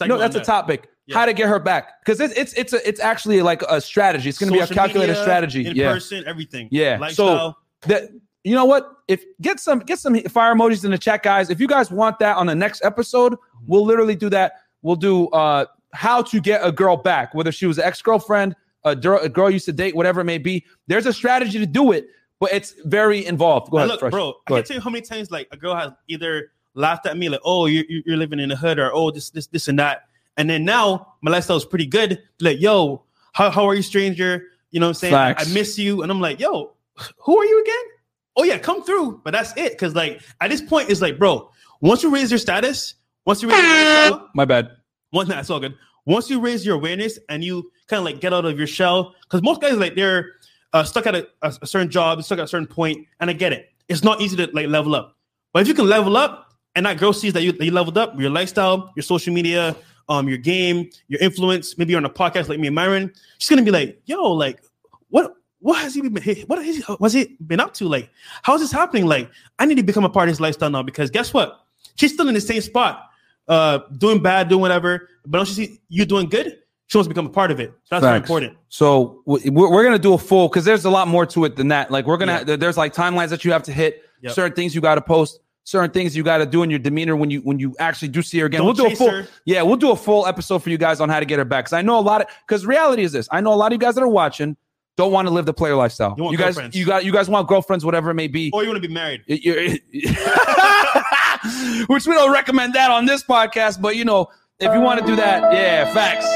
no, 0.00 0.18
that's 0.18 0.36
a 0.36 0.40
topic. 0.40 0.88
Yeah. 1.06 1.18
How 1.18 1.26
to 1.26 1.34
get 1.34 1.48
her 1.48 1.58
back. 1.58 2.00
Because 2.00 2.18
it's, 2.20 2.34
it's, 2.34 2.52
it's, 2.54 2.72
a, 2.72 2.88
it's 2.88 2.98
actually 2.98 3.42
like 3.42 3.62
a 3.62 3.80
strategy. 3.80 4.28
It's 4.28 4.38
going 4.38 4.50
to 4.50 4.58
be 4.58 4.62
a 4.62 4.66
calculated 4.66 5.12
media, 5.12 5.22
strategy. 5.22 5.66
in 5.66 5.76
yeah. 5.76 5.92
person, 5.92 6.24
everything. 6.26 6.68
Yeah. 6.70 6.96
lifestyle. 6.98 7.58
So 7.82 7.88
that 7.88 8.10
you 8.42 8.54
know 8.54 8.64
what? 8.64 8.90
If 9.08 9.24
get 9.40 9.60
some 9.60 9.80
get 9.80 9.98
some 9.98 10.18
fire 10.22 10.54
emojis 10.54 10.84
in 10.84 10.90
the 10.90 10.98
chat, 10.98 11.22
guys. 11.22 11.50
If 11.50 11.60
you 11.60 11.66
guys 11.66 11.90
want 11.90 12.18
that 12.20 12.36
on 12.36 12.46
the 12.46 12.54
next 12.54 12.84
episode, 12.84 13.36
we'll 13.66 13.84
literally 13.84 14.14
do 14.14 14.30
that. 14.30 14.60
We'll 14.82 14.96
do 14.96 15.28
uh 15.28 15.66
how 15.92 16.22
to 16.22 16.40
get 16.40 16.64
a 16.64 16.72
girl 16.72 16.96
back, 16.96 17.34
whether 17.34 17.52
she 17.52 17.66
was 17.66 17.78
an 17.78 17.84
ex 17.84 18.02
girlfriend, 18.02 18.56
a, 18.84 18.96
dir- 18.96 19.16
a 19.16 19.28
girl 19.28 19.50
used 19.50 19.64
to 19.66 19.72
date, 19.72 19.94
whatever 19.94 20.20
it 20.20 20.24
may 20.24 20.38
be. 20.38 20.64
There's 20.86 21.06
a 21.06 21.12
strategy 21.12 21.58
to 21.58 21.66
do 21.66 21.92
it, 21.92 22.08
but 22.40 22.52
it's 22.52 22.74
very 22.84 23.24
involved. 23.24 23.70
Go 23.70 23.78
And 23.78 23.84
ahead, 23.84 23.90
look, 23.90 24.00
Fresh. 24.00 24.10
bro. 24.10 24.20
Go 24.22 24.28
I 24.28 24.32
can't 24.32 24.50
ahead. 24.50 24.66
tell 24.66 24.76
you 24.76 24.80
how 24.80 24.90
many 24.90 25.02
times 25.02 25.30
like 25.30 25.48
a 25.52 25.56
girl 25.56 25.74
has 25.74 25.92
either 26.08 26.50
laughed 26.74 27.06
at 27.06 27.16
me 27.16 27.28
like, 27.28 27.40
"Oh, 27.44 27.66
you're 27.66 27.84
you're 27.88 28.16
living 28.16 28.40
in 28.40 28.48
the 28.48 28.56
hood," 28.56 28.78
or 28.78 28.92
"Oh, 28.92 29.10
this 29.10 29.30
this 29.30 29.46
this 29.46 29.68
and 29.68 29.78
that," 29.78 30.02
and 30.36 30.48
then 30.48 30.64
now 30.64 31.14
my 31.22 31.30
lifestyle 31.30 31.56
is 31.56 31.64
pretty 31.64 31.86
good. 31.86 32.20
Like, 32.40 32.60
yo, 32.60 33.02
how 33.32 33.50
how 33.50 33.66
are 33.68 33.74
you, 33.74 33.82
stranger? 33.82 34.44
You 34.70 34.80
know 34.80 34.86
what 34.86 34.90
I'm 34.90 34.94
saying? 34.94 35.14
I, 35.14 35.34
Facts. 35.34 35.50
I 35.50 35.54
miss 35.54 35.78
you, 35.78 36.02
and 36.02 36.10
I'm 36.10 36.20
like, 36.20 36.40
yo, 36.40 36.74
who 37.18 37.38
are 37.38 37.44
you 37.44 37.60
again? 37.62 37.92
Oh 38.36 38.42
yeah, 38.44 38.58
come 38.58 38.82
through. 38.82 39.20
But 39.24 39.32
that's 39.32 39.56
it, 39.56 39.72
because 39.72 39.94
like 39.94 40.20
at 40.40 40.50
this 40.50 40.60
point, 40.62 40.90
it's 40.90 41.00
like, 41.00 41.18
bro, 41.18 41.50
once 41.80 42.02
you 42.02 42.10
raise 42.12 42.30
your 42.30 42.38
status, 42.38 42.94
once 43.24 43.42
you 43.42 43.48
raise 43.48 43.62
your 43.62 43.72
lifestyle, 43.72 44.30
My 44.34 44.44
bad. 44.44 44.70
one 45.10 45.28
that's 45.28 45.50
all 45.50 45.60
good. 45.60 45.76
Once 46.06 46.28
you 46.28 46.40
raise 46.40 46.66
your 46.66 46.74
awareness 46.74 47.18
and 47.28 47.42
you 47.42 47.70
kind 47.86 47.98
of 47.98 48.04
like 48.04 48.20
get 48.20 48.32
out 48.34 48.44
of 48.44 48.58
your 48.58 48.66
shell, 48.66 49.14
because 49.22 49.42
most 49.42 49.60
guys 49.60 49.76
like 49.76 49.94
they're 49.94 50.32
uh, 50.72 50.82
stuck 50.82 51.06
at 51.06 51.14
a, 51.14 51.28
a, 51.42 51.54
a 51.62 51.66
certain 51.66 51.88
job, 51.88 52.22
stuck 52.24 52.38
at 52.38 52.44
a 52.44 52.48
certain 52.48 52.66
point, 52.66 53.06
and 53.20 53.30
I 53.30 53.32
get 53.32 53.52
it. 53.52 53.70
It's 53.88 54.02
not 54.02 54.20
easy 54.20 54.36
to 54.38 54.50
like 54.52 54.66
level 54.66 54.94
up, 54.96 55.16
but 55.52 55.62
if 55.62 55.68
you 55.68 55.74
can 55.74 55.88
level 55.88 56.16
up 56.16 56.43
and 56.76 56.86
that 56.86 56.98
girl 56.98 57.12
sees 57.12 57.32
that 57.34 57.42
you, 57.42 57.52
that 57.52 57.64
you 57.64 57.70
leveled 57.70 57.96
up, 57.98 58.18
your 58.18 58.30
lifestyle, 58.30 58.92
your 58.96 59.02
social 59.02 59.32
media, 59.32 59.76
um, 60.08 60.28
your 60.28 60.38
game, 60.38 60.90
your 61.08 61.20
influence, 61.20 61.78
maybe 61.78 61.92
you're 61.92 61.98
on 61.98 62.04
a 62.04 62.10
podcast 62.10 62.48
like 62.48 62.58
me 62.58 62.66
and 62.68 62.74
Myron, 62.74 63.12
she's 63.38 63.48
gonna 63.48 63.62
be 63.62 63.70
like, 63.70 64.00
yo, 64.06 64.32
like, 64.32 64.60
what? 65.08 65.34
What 65.60 65.80
has 65.80 65.94
he 65.94 66.02
been? 66.02 66.12
What 66.46 66.62
has 66.62 66.76
he, 66.76 66.82
what's 66.98 67.14
he 67.14 67.36
been 67.46 67.58
up 67.58 67.72
to? 67.74 67.88
Like, 67.88 68.10
how 68.42 68.54
is 68.54 68.60
this 68.60 68.70
happening? 68.70 69.06
Like, 69.06 69.30
I 69.58 69.64
need 69.64 69.76
to 69.76 69.82
become 69.82 70.04
a 70.04 70.10
part 70.10 70.28
of 70.28 70.32
his 70.32 70.40
lifestyle 70.40 70.68
now 70.68 70.82
because 70.82 71.10
guess 71.10 71.32
what? 71.32 71.58
She's 71.94 72.12
still 72.12 72.28
in 72.28 72.34
the 72.34 72.40
same 72.42 72.60
spot, 72.60 73.08
uh, 73.48 73.78
doing 73.96 74.22
bad, 74.22 74.48
doing 74.50 74.60
whatever. 74.60 75.08
But 75.24 75.38
once 75.38 75.48
she 75.48 75.54
see 75.54 75.80
you 75.88 76.04
doing 76.04 76.28
good, 76.28 76.58
she 76.88 76.98
wants 76.98 77.06
to 77.06 77.08
become 77.08 77.24
a 77.24 77.30
part 77.30 77.50
of 77.50 77.60
it. 77.60 77.70
So 77.84 77.94
that's 77.94 78.02
very 78.04 78.18
important. 78.18 78.58
So 78.68 79.22
we're, 79.24 79.70
we're 79.70 79.84
gonna 79.84 79.98
do 79.98 80.12
a 80.12 80.18
full 80.18 80.48
because 80.48 80.66
there's 80.66 80.84
a 80.84 80.90
lot 80.90 81.08
more 81.08 81.24
to 81.24 81.46
it 81.46 81.56
than 81.56 81.68
that. 81.68 81.90
Like 81.90 82.06
we're 82.06 82.18
gonna 82.18 82.44
there- 82.44 82.58
there's 82.58 82.76
like 82.76 82.92
timelines 82.92 83.30
that 83.30 83.42
you 83.46 83.52
have 83.52 83.62
to 83.62 83.72
hit, 83.72 84.02
Yep. 84.20 84.32
certain 84.34 84.54
things 84.54 84.74
you 84.74 84.82
got 84.82 84.96
to 84.96 85.00
post, 85.00 85.40
certain 85.64 85.90
things 85.90 86.16
you 86.16 86.22
got 86.22 86.38
to 86.38 86.46
do 86.46 86.62
in 86.62 86.70
your 86.70 86.78
demeanor 86.78 87.16
when 87.16 87.30
you 87.30 87.40
when 87.40 87.58
you 87.58 87.74
actually 87.78 88.08
do 88.08 88.22
see 88.22 88.38
her 88.38 88.46
again. 88.46 88.60
Don't 88.60 88.66
we'll 88.66 88.74
do 88.74 88.86
a 88.86 88.96
full 88.96 89.10
her. 89.10 89.26
yeah, 89.44 89.62
we'll 89.62 89.76
do 89.76 89.90
a 89.90 89.96
full 89.96 90.26
episode 90.26 90.62
for 90.62 90.70
you 90.70 90.78
guys 90.78 91.00
on 91.00 91.08
how 91.08 91.18
to 91.18 91.26
get 91.26 91.38
her 91.38 91.44
back. 91.44 91.64
Because 91.64 91.72
I 91.72 91.82
know 91.82 91.98
a 91.98 92.00
lot 92.00 92.22
of 92.22 92.28
because 92.46 92.64
reality 92.64 93.02
is 93.02 93.12
this. 93.12 93.28
I 93.32 93.40
know 93.40 93.52
a 93.52 93.56
lot 93.56 93.66
of 93.66 93.72
you 93.72 93.78
guys 93.78 93.96
that 93.96 94.02
are 94.02 94.08
watching. 94.08 94.56
don't 94.96 95.10
want 95.10 95.26
to 95.26 95.34
live 95.34 95.46
the 95.46 95.54
player 95.54 95.74
lifestyle. 95.74 96.14
You 96.16 96.24
want 96.24 96.32
You 96.32 96.38
guys, 96.38 96.76
you 96.76 96.86
got, 96.86 97.04
you 97.04 97.12
guys 97.12 97.28
want 97.28 97.48
girlfriends, 97.48 97.84
whatever 97.84 98.10
it 98.10 98.14
may 98.14 98.28
be. 98.28 98.50
Or 98.52 98.62
you 98.62 98.68
want 98.68 98.80
to 98.80 98.88
be 98.88 98.94
married? 98.94 99.22
Which 101.88 102.06
we 102.06 102.14
don't 102.14 102.32
recommend 102.32 102.74
that 102.74 102.90
on 102.90 103.06
this 103.06 103.24
podcast, 103.24 103.80
but 103.80 103.96
you 103.96 104.04
know, 104.04 104.28
if 104.60 104.72
you 104.72 104.80
want 104.80 105.00
to 105.00 105.06
do 105.06 105.16
that, 105.16 105.52
yeah, 105.52 105.92
facts. 105.92 106.26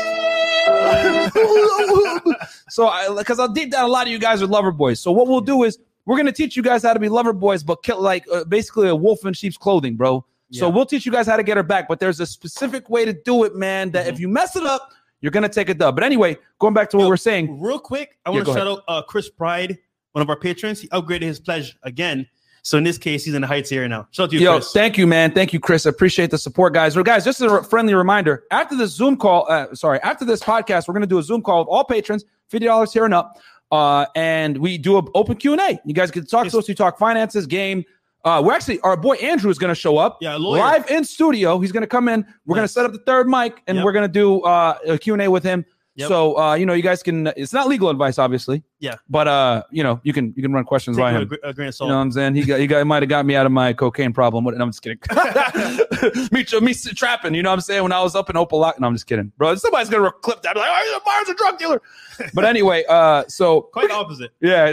so, 2.68 3.16
because 3.16 3.39
I'll 3.39 3.49
deep 3.49 3.70
down, 3.70 3.85
a 3.85 3.89
lot 3.89 4.07
of 4.07 4.12
you 4.12 4.18
guys 4.18 4.43
are 4.43 4.47
lover 4.47 4.72
boys. 4.72 5.01
So, 5.01 5.12
what 5.12 5.26
we'll 5.29 5.41
do 5.41 5.64
is 5.64 5.79
we're 6.09 6.16
gonna 6.16 6.32
teach 6.32 6.56
you 6.56 6.62
guys 6.62 6.82
how 6.82 6.92
to 6.94 6.98
be 6.98 7.09
lover 7.09 7.32
boys, 7.32 7.62
but 7.62 7.82
kill 7.84 8.00
like 8.00 8.24
uh, 8.32 8.42
basically 8.44 8.88
a 8.88 8.96
wolf 8.96 9.24
in 9.24 9.34
sheep's 9.34 9.56
clothing, 9.59 9.94
bro. 9.94 10.24
So 10.50 10.70
we'll 10.70 10.86
teach 10.86 11.04
you 11.04 11.12
guys 11.12 11.26
how 11.26 11.36
to 11.36 11.42
get 11.42 11.59
her 11.59 11.62
back, 11.62 11.86
but 11.88 12.00
there's 12.00 12.20
a 12.20 12.26
specific 12.26 12.88
way 12.88 13.04
to 13.04 13.12
do 13.12 13.44
it, 13.44 13.54
man. 13.54 13.90
That 13.90 14.06
Mm-hmm. 14.06 14.14
if 14.14 14.20
you 14.20 14.28
mess 14.28 14.56
it 14.56 14.64
up, 14.64 14.90
you're 15.20 15.30
gonna 15.30 15.48
take 15.48 15.68
a 15.68 15.74
dub. 15.74 15.94
But 15.94 16.04
anyway, 16.04 16.38
going 16.59 16.72
back 16.74 16.88
to 16.90 16.96
what 16.96 17.02
Yo, 17.04 17.09
we're 17.11 17.16
saying, 17.18 17.61
Real 17.61 17.78
quick, 17.78 18.16
I 18.24 18.30
want 18.30 18.46
to 18.46 18.52
shout 18.54 18.66
out 18.66 18.82
uh, 18.88 19.02
Chris 19.02 19.28
Pride, 19.28 19.76
one 20.12 20.22
of 20.22 20.30
our 20.30 20.36
patrons. 20.40 20.80
He 20.80 20.88
upgraded 20.88 21.22
his 21.22 21.38
pledge 21.38 21.76
again. 21.82 22.26
So 22.62 22.76
in 22.76 22.84
this 22.84 22.98
case, 22.98 23.24
he's 23.24 23.34
in 23.34 23.40
the 23.42 23.46
Heights 23.46 23.70
area 23.72 23.88
now. 23.88 24.09
Shout 24.11 24.24
out 24.24 24.30
to 24.30 24.36
you, 24.36 24.42
Yo, 24.42 24.54
Chris. 24.56 24.72
thank 24.72 24.98
you, 24.98 25.06
man. 25.06 25.32
Thank 25.32 25.52
you, 25.52 25.61
Chris. 25.61 25.86
I 25.86 25.90
appreciate 25.90 26.30
the 26.30 26.38
support, 26.38 26.74
guys. 26.74 26.96
Well, 26.96 27.04
guys, 27.04 27.24
just 27.24 27.40
a 27.40 27.62
friendly 27.62 27.94
reminder: 27.94 28.44
after 28.50 28.74
this 28.76 28.92
Zoom 28.92 29.16
call, 29.18 29.46
uh, 29.50 29.74
sorry, 29.74 30.00
after 30.00 30.24
this 30.24 30.40
podcast, 30.40 30.88
we're 30.88 30.98
to 30.98 31.06
do 31.06 31.18
a 31.18 31.22
Zoom 31.22 31.42
call 31.42 31.61
with 31.61 31.68
all 31.68 31.84
patrons, 31.84 32.24
fifty 32.48 32.64
dollars 32.66 32.92
here 32.92 33.04
and 33.04 33.12
up, 33.14 33.38
uh, 33.71 34.07
and 34.14 34.59
we 34.59 34.79
do 34.79 34.99
an 34.99 35.07
open 35.14 35.37
Q 35.37 35.53
and 35.53 35.61
A. 35.61 35.81
You 35.85 35.95
guys 35.95 36.11
can 36.11 36.27
talk 36.27 36.45
Yes. 36.45 36.53
to 36.53 36.59
us. 36.59 36.69
We 36.69 36.75
talk 36.75 36.99
finances, 36.99 37.47
game. 37.47 37.85
Uh, 38.25 38.43
we're 38.45 38.53
actually 38.53 38.81
our 38.81 38.97
boy 38.97 39.14
Andrew 39.16 39.51
is 39.51 39.59
going 39.59 39.69
to 39.71 39.81
show 39.81 39.97
up. 39.97 40.19
Yeah, 40.21 40.37
live 40.37 40.91
in 40.91 41.05
studio. 41.05 41.59
He's 41.61 41.73
going 41.73 41.83
to 41.83 41.87
come 41.87 42.09
in. 42.09 42.27
We're 42.47 42.57
going 42.57 42.66
to 42.66 42.73
set 42.73 42.85
up 42.85 42.93
the 42.93 42.99
third 42.99 43.29
mic, 43.29 43.62
and 43.66 43.77
Yep. 43.77 43.85
we're 43.85 43.93
going 43.93 44.09
to 44.09 44.12
do 44.12 44.41
uh, 44.43 44.77
a 44.87 44.99
Q 44.99 45.12
and 45.14 45.23
A 45.23 45.31
with 45.31 45.45
him. 45.45 45.64
Yep. 45.99 46.09
So 46.09 46.38
uh, 46.38 46.55
you 46.55 46.64
know, 46.64 46.74
you 46.74 46.82
guys 46.82 47.03
can. 47.03 47.26
It's 47.36 47.53
not 47.53 47.66
legal 47.66 47.90
advice, 47.90 48.20
obviously. 48.20 48.62
Yeah. 48.78 48.94
But 49.11 49.26
uh, 49.26 49.64
you 49.72 49.82
know, 49.82 50.01
you 50.05 50.12
can 50.12 50.32
you 50.36 50.44
can 50.44 50.53
run 50.53 50.62
questions 50.62 50.96
Take 50.96 51.03
by 51.03 51.11
him. 51.11 51.28
a, 51.42 51.49
a 51.49 51.53
grain 51.53 51.70
of 51.70 51.76
You 51.80 51.88
know 51.88 51.96
what 51.96 52.03
I'm 52.03 52.12
saying? 52.12 52.36
He 52.36 52.44
got, 52.44 52.61
he 52.61 52.68
got, 52.68 52.86
might 52.86 53.03
have 53.03 53.09
got 53.09 53.26
me 53.26 53.34
out 53.34 53.46
of 53.46 53.51
my 53.51 53.72
cocaine 53.72 54.12
problem. 54.12 54.44
What? 54.44 54.57
No, 54.57 54.62
I'm 54.62 54.70
just 54.70 54.80
kidding. 54.80 55.01
me, 56.30 56.46
me 56.61 56.74
trapping. 56.94 57.34
You 57.34 57.42
know 57.42 57.51
what 57.51 57.55
I'm 57.55 57.61
saying? 57.62 57.82
When 57.82 57.90
I 57.90 58.01
was 58.01 58.14
up 58.14 58.30
in 58.30 58.36
Opal, 58.36 58.61
no, 58.61 58.86
I'm 58.86 58.94
just 58.94 59.09
kidding, 59.09 59.32
bro. 59.36 59.57
Somebody's 59.57 59.90
gonna 59.90 60.12
clip 60.12 60.40
that. 60.42 60.55
Be 60.55 60.61
like, 60.61 60.70
oh, 60.72 61.01
Mars 61.05 61.28
a 61.30 61.34
drug 61.34 61.59
dealer. 61.59 61.82
But 62.34 62.44
anyway, 62.44 62.84
uh, 62.88 63.24
so 63.26 63.62
Quite 63.62 63.90
opposite. 63.90 64.30
yeah, 64.40 64.72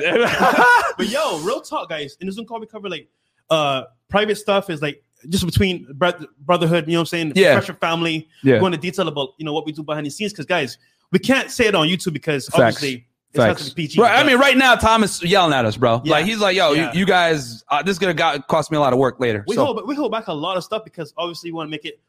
But 0.96 1.10
yo, 1.10 1.40
real 1.40 1.62
talk, 1.62 1.90
guys. 1.90 2.18
In 2.20 2.28
the 2.28 2.34
Zoom 2.34 2.46
call, 2.46 2.60
we 2.60 2.68
cover 2.68 2.88
like 2.88 3.08
uh 3.50 3.84
private 4.10 4.36
stuff 4.36 4.70
is 4.70 4.82
like 4.82 5.04
just 5.30 5.46
between 5.46 5.88
brotherhood, 5.94 6.88
you 6.88 6.94
know 6.94 7.00
what 7.00 7.02
I'm 7.02 7.06
saying? 7.06 7.34
Yeah. 7.36 7.54
Pressure 7.54 7.74
family. 7.74 8.28
Yeah. 8.44 8.56
We 8.56 8.60
go 8.60 8.66
into 8.68 8.78
detail 8.78 9.08
about 9.08 9.30
you 9.38 9.46
know 9.46 9.54
what 9.54 9.66
we 9.66 9.72
do 9.72 9.84
behind 9.84 10.06
the 10.06 10.10
scenes 10.10 10.32
because 10.34 10.46
guys, 10.46 10.78
we 11.12 11.20
can't 11.20 11.52
say 11.52 11.68
it 11.68 11.76
on 11.76 11.88
YouTube 11.88 12.14
because 12.14 12.48
Facts. 12.48 12.60
obviously 12.60 13.08
it 13.34 13.40
has 13.42 13.46
Facts. 13.58 13.70
to 13.70 13.76
be 13.76 13.84
PG. 13.84 14.02
Right, 14.02 14.18
I 14.20 14.26
mean, 14.26 14.38
right 14.38 14.58
now 14.58 14.76
Thomas 14.76 15.22
yelling 15.24 15.54
at 15.54 15.66
us, 15.66 15.78
bro. 15.78 16.02
Yeah. 16.04 16.12
Like 16.14 16.26
he's 16.26 16.40
like, 16.40 16.56
"Yo, 16.56 16.72
Yeah. 16.74 16.92
you, 16.94 17.00
you 17.00 17.06
guys, 17.06 17.64
uh, 17.70 17.84
this 17.84 17.94
is 17.94 18.00
gonna 18.00 18.14
got, 18.14 18.48
cost 18.48 18.72
me 18.72 18.78
a 18.78 18.80
lot 18.80 18.94
of 18.94 19.00
work 19.00 19.20
later." 19.20 19.44
we 19.48 19.56
so 19.56 19.66
hold 19.66 19.88
we 19.88 19.96
hold 19.96 20.12
back 20.12 20.28
a 20.28 20.34
lot 20.34 20.58
of 20.58 20.64
stuff 20.64 20.84
because 20.84 21.14
obviously 21.18 21.52
we 21.52 21.56
want 21.56 21.68
to 21.68 21.72
make 21.72 21.86
it 21.86 22.00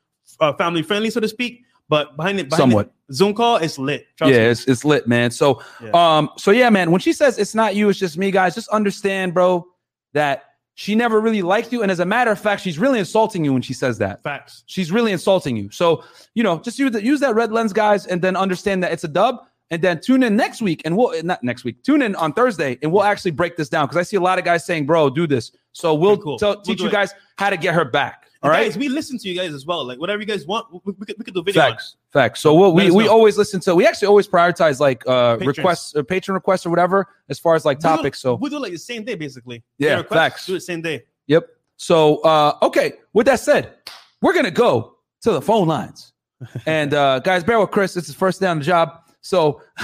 uh, 0.41 0.53
family 0.55 0.83
friendly, 0.83 1.11
so 1.11 1.21
to 1.21 1.29
speak. 1.29 1.63
But 1.89 2.17
behind 2.17 2.41
it, 2.41 2.51
behind 2.51 2.71
Somewhat. 2.71 2.93
the 3.07 3.15
Zoom 3.15 3.33
call, 3.33 3.57
it's 3.59 3.79
lit. 3.79 4.07
Trust 4.17 4.33
yeah, 4.33 4.41
me. 4.41 4.45
it's, 4.47 4.67
it's 4.67 4.85
lit, 4.85 5.07
man. 5.07 5.31
So, 5.31 5.63
Yeah. 5.81 5.91
um, 5.93 6.31
so 6.37 6.51
yeah, 6.51 6.69
man. 6.69 6.91
When 6.91 7.01
she 7.01 7.13
says 7.13 7.39
it's 7.39 7.55
not 7.55 7.77
you, 7.77 7.89
it's 7.89 7.99
just 7.99 8.19
me, 8.19 8.33
guys. 8.33 8.57
Just 8.57 8.69
understand, 8.71 9.35
bro, 9.35 9.65
that 10.13 10.46
she 10.77 10.95
never 10.95 11.21
really 11.21 11.43
liked 11.43 11.73
you, 11.73 11.83
and 11.83 11.91
as 11.91 12.01
a 12.01 12.05
matter 12.07 12.31
of 12.31 12.39
fact, 12.39 12.63
she's 12.63 12.79
really 12.79 12.99
insulting 12.99 13.45
you 13.45 13.53
when 13.53 13.63
she 13.63 13.73
says 13.73 13.97
that. 13.99 14.23
facts. 14.23 14.63
She's 14.67 14.93
really 14.93 15.11
insulting 15.11 15.57
you. 15.57 15.71
So, 15.71 16.05
you 16.35 16.43
know, 16.43 16.59
just 16.59 16.79
use, 16.79 16.93
the, 16.93 17.03
use 17.03 17.19
that 17.21 17.35
red 17.35 17.51
lens, 17.51 17.73
guys, 17.73 18.07
and 18.07 18.21
then 18.21 18.37
understand 18.37 18.83
that 18.85 18.93
it's 18.93 19.03
a 19.03 19.09
dub. 19.09 19.41
And 19.71 19.83
then 19.83 20.01
tune 20.01 20.23
in 20.23 20.37
next 20.37 20.63
week, 20.63 20.83
and 20.85 20.97
we'll 20.97 21.21
not 21.25 21.43
next 21.43 21.65
week. 21.65 21.83
Tune 21.83 22.01
in 22.03 22.15
on 22.15 22.33
Thursday, 22.35 22.79
and 22.83 22.93
we'll 22.93 23.03
actually 23.03 23.33
break 23.33 23.57
this 23.57 23.69
down 23.69 23.87
because 23.87 23.97
I 23.97 24.03
see 24.05 24.17
a 24.17 24.21
lot 24.21 24.39
of 24.39 24.45
guys 24.45 24.65
saying, 24.65 24.87
"Bro, 24.87 25.11
do 25.11 25.27
this." 25.27 25.51
So 25.73 25.93
we'll 25.93 26.13
Okay, 26.13 26.23
cool. 26.23 26.39
We'll 26.41 26.61
teach 26.61 26.79
do 26.79 26.85
you 26.85 26.89
it. 26.89 26.93
guys 26.93 27.13
how 27.37 27.51
to 27.51 27.57
get 27.57 27.75
her 27.75 27.85
back. 27.85 28.27
All 28.47 28.53
right, 28.53 28.65
guys, 28.65 28.79
we 28.79 28.89
listen 28.89 29.19
to 29.19 29.29
you 29.29 29.35
guys 29.37 29.53
as 29.53 29.67
well. 29.67 29.85
Like 29.85 29.99
whatever 29.99 30.21
you 30.21 30.27
guys 30.27 30.47
want, 30.47 30.73
we, 30.73 30.95
we, 30.99 31.07
could, 31.07 31.19
we 31.19 31.25
could 31.25 31.35
do 31.35 31.43
video. 31.43 31.63
on 31.63 31.73
facts, 31.73 31.97
facts. 32.13 32.41
So 32.41 32.55
we'll, 32.55 32.73
we 32.73 32.91
we 32.91 33.09
always 33.09 33.37
listen 33.37 33.59
to. 33.61 33.75
We 33.75 33.87
actually 33.87 34.09
always 34.09 34.29
prioritize 34.29 34.79
like 34.79 35.07
uh 35.07 35.37
Patrons. 35.37 35.59
requests, 35.59 35.97
uh, 35.97 36.03
patron 36.03 36.35
requests, 36.35 36.65
or 36.65 36.71
whatever, 36.71 37.09
as 37.29 37.39
far 37.39 37.57
as 37.57 37.65
like 37.65 37.81
topics. 37.81 38.21
So 38.21 38.37
we'll 38.37 38.51
do 38.51 38.59
like 38.59 38.73
the 38.73 38.79
same 38.79 39.05
day, 39.05 39.17
basically. 39.17 39.65
Yeah, 39.79 39.89
Get 39.89 39.95
a 39.95 40.03
request, 40.03 40.19
facts. 40.19 40.47
Do 40.47 40.55
the 40.55 40.61
same 40.61 40.81
day. 40.81 41.05
Yep. 41.27 41.49
So, 41.77 42.19
uh, 42.19 42.57
okay. 42.63 42.93
With 43.13 43.27
that 43.27 43.41
said, 43.41 43.75
we're 44.23 44.35
gonna 44.35 44.51
go 44.51 44.97
to 45.23 45.33
the 45.33 45.43
phone 45.43 45.67
lines, 45.67 46.13
and 46.67 46.95
uh, 46.95 47.19
guys, 47.21 47.43
bear 47.43 47.59
with 47.59 47.71
Chris. 47.71 47.97
It's 47.97 48.07
his 48.07 48.17
first 48.17 48.41
day 48.41 48.47
on 48.47 48.59
the 48.59 48.65
job, 48.65 49.01
so 49.21 49.61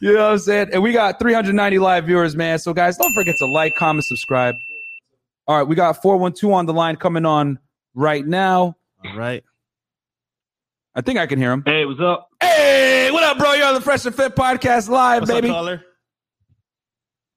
you 0.00 0.12
know 0.12 0.22
what 0.22 0.32
I'm 0.32 0.38
saying. 0.38 0.70
And 0.72 0.82
we 0.82 0.92
got 0.92 1.18
390 1.18 1.78
live 1.78 2.06
viewers, 2.06 2.36
man. 2.36 2.58
So, 2.58 2.72
guys, 2.72 2.96
don't 2.96 3.12
forget 3.12 3.34
to 3.38 3.46
like, 3.46 3.74
comment, 3.76 4.04
subscribe. 4.04 4.54
All 5.50 5.56
right, 5.56 5.66
we 5.66 5.74
got 5.74 6.00
412 6.00 6.54
on 6.54 6.66
the 6.66 6.72
line 6.72 6.94
coming 6.94 7.26
on 7.26 7.58
right 7.92 8.24
now. 8.24 8.76
All 9.04 9.16
right. 9.16 9.42
I 10.94 11.00
think 11.00 11.18
I 11.18 11.26
can 11.26 11.40
hear 11.40 11.50
him. 11.50 11.64
Hey, 11.66 11.84
what's 11.84 11.98
up? 12.00 12.28
Hey, 12.40 13.10
what 13.10 13.24
up, 13.24 13.36
bro? 13.36 13.54
You're 13.54 13.66
on 13.66 13.74
the 13.74 13.80
Fresh 13.80 14.06
and 14.06 14.14
Fit 14.14 14.36
podcast 14.36 14.88
live, 14.88 15.22
What's 15.22 15.32
baby. 15.32 15.48
up, 15.48 15.56
caller? 15.56 15.84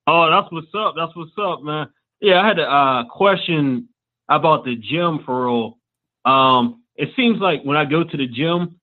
Oh, 0.05 0.29
that's 0.29 0.51
what's 0.51 0.67
up. 0.75 0.93
That's 0.95 1.15
what's 1.15 1.31
up, 1.41 1.63
man. 1.63 1.87
Yeah, 2.21 2.39
I 2.39 2.47
had 2.47 2.59
a 2.59 2.71
uh, 2.71 3.03
question 3.09 3.89
about 4.29 4.63
the 4.63 4.75
gym 4.75 5.21
for 5.25 5.45
real. 5.47 5.79
Um, 6.23 6.83
it 6.95 7.09
seems 7.15 7.39
like 7.39 7.63
when 7.63 7.77
I 7.77 7.85
go 7.85 8.03
to 8.03 8.15
the 8.15 8.27
gym, 8.27 8.79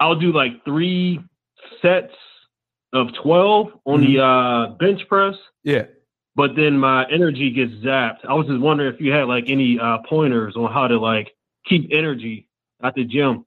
I'll 0.00 0.18
do 0.18 0.32
like 0.32 0.64
three 0.64 1.20
sets 1.82 2.14
of 2.92 3.14
twelve 3.22 3.68
on 3.84 4.00
the 4.00 4.20
uh, 4.20 4.74
bench 4.74 5.02
press, 5.08 5.36
yeah. 5.62 5.84
But 6.36 6.54
then 6.54 6.78
my 6.78 7.06
energy 7.10 7.50
gets 7.50 7.72
zapped. 7.82 8.24
I 8.28 8.34
was 8.34 8.46
just 8.46 8.60
wondering 8.60 8.94
if 8.94 9.00
you 9.00 9.10
had 9.10 9.26
like 9.26 9.44
any 9.48 9.80
uh, 9.80 9.98
pointers 10.06 10.54
on 10.54 10.70
how 10.70 10.86
to 10.86 10.98
like 10.98 11.34
keep 11.64 11.88
energy 11.90 12.46
at 12.82 12.94
the 12.94 13.04
gym. 13.04 13.46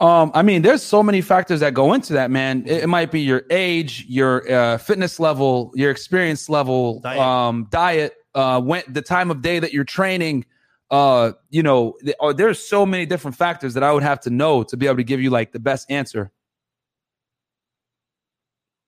Um, 0.00 0.30
I 0.32 0.42
mean, 0.42 0.62
there's 0.62 0.82
so 0.82 1.02
many 1.02 1.20
factors 1.20 1.58
that 1.58 1.74
go 1.74 1.92
into 1.92 2.12
that, 2.12 2.30
man. 2.30 2.62
It, 2.64 2.84
it 2.84 2.86
might 2.86 3.10
be 3.10 3.20
your 3.20 3.42
age, 3.50 4.06
your 4.08 4.50
uh, 4.50 4.78
fitness 4.78 5.18
level, 5.18 5.72
your 5.74 5.90
experience 5.90 6.48
level, 6.48 7.00
Diet. 7.00 7.18
um, 7.18 7.66
diet, 7.70 8.14
uh, 8.36 8.60
when 8.60 8.84
the 8.86 9.02
time 9.02 9.32
of 9.32 9.42
day 9.42 9.58
that 9.58 9.72
you're 9.72 9.84
training. 9.84 10.46
Uh, 10.90 11.32
you 11.50 11.62
know, 11.62 11.94
th- 12.02 12.16
oh, 12.18 12.32
there's 12.32 12.58
so 12.58 12.86
many 12.86 13.04
different 13.04 13.36
factors 13.36 13.74
that 13.74 13.82
I 13.82 13.92
would 13.92 14.02
have 14.02 14.20
to 14.20 14.30
know 14.30 14.62
to 14.62 14.74
be 14.74 14.86
able 14.86 14.96
to 14.96 15.04
give 15.04 15.20
you 15.20 15.28
like 15.28 15.52
the 15.52 15.58
best 15.58 15.90
answer. 15.90 16.30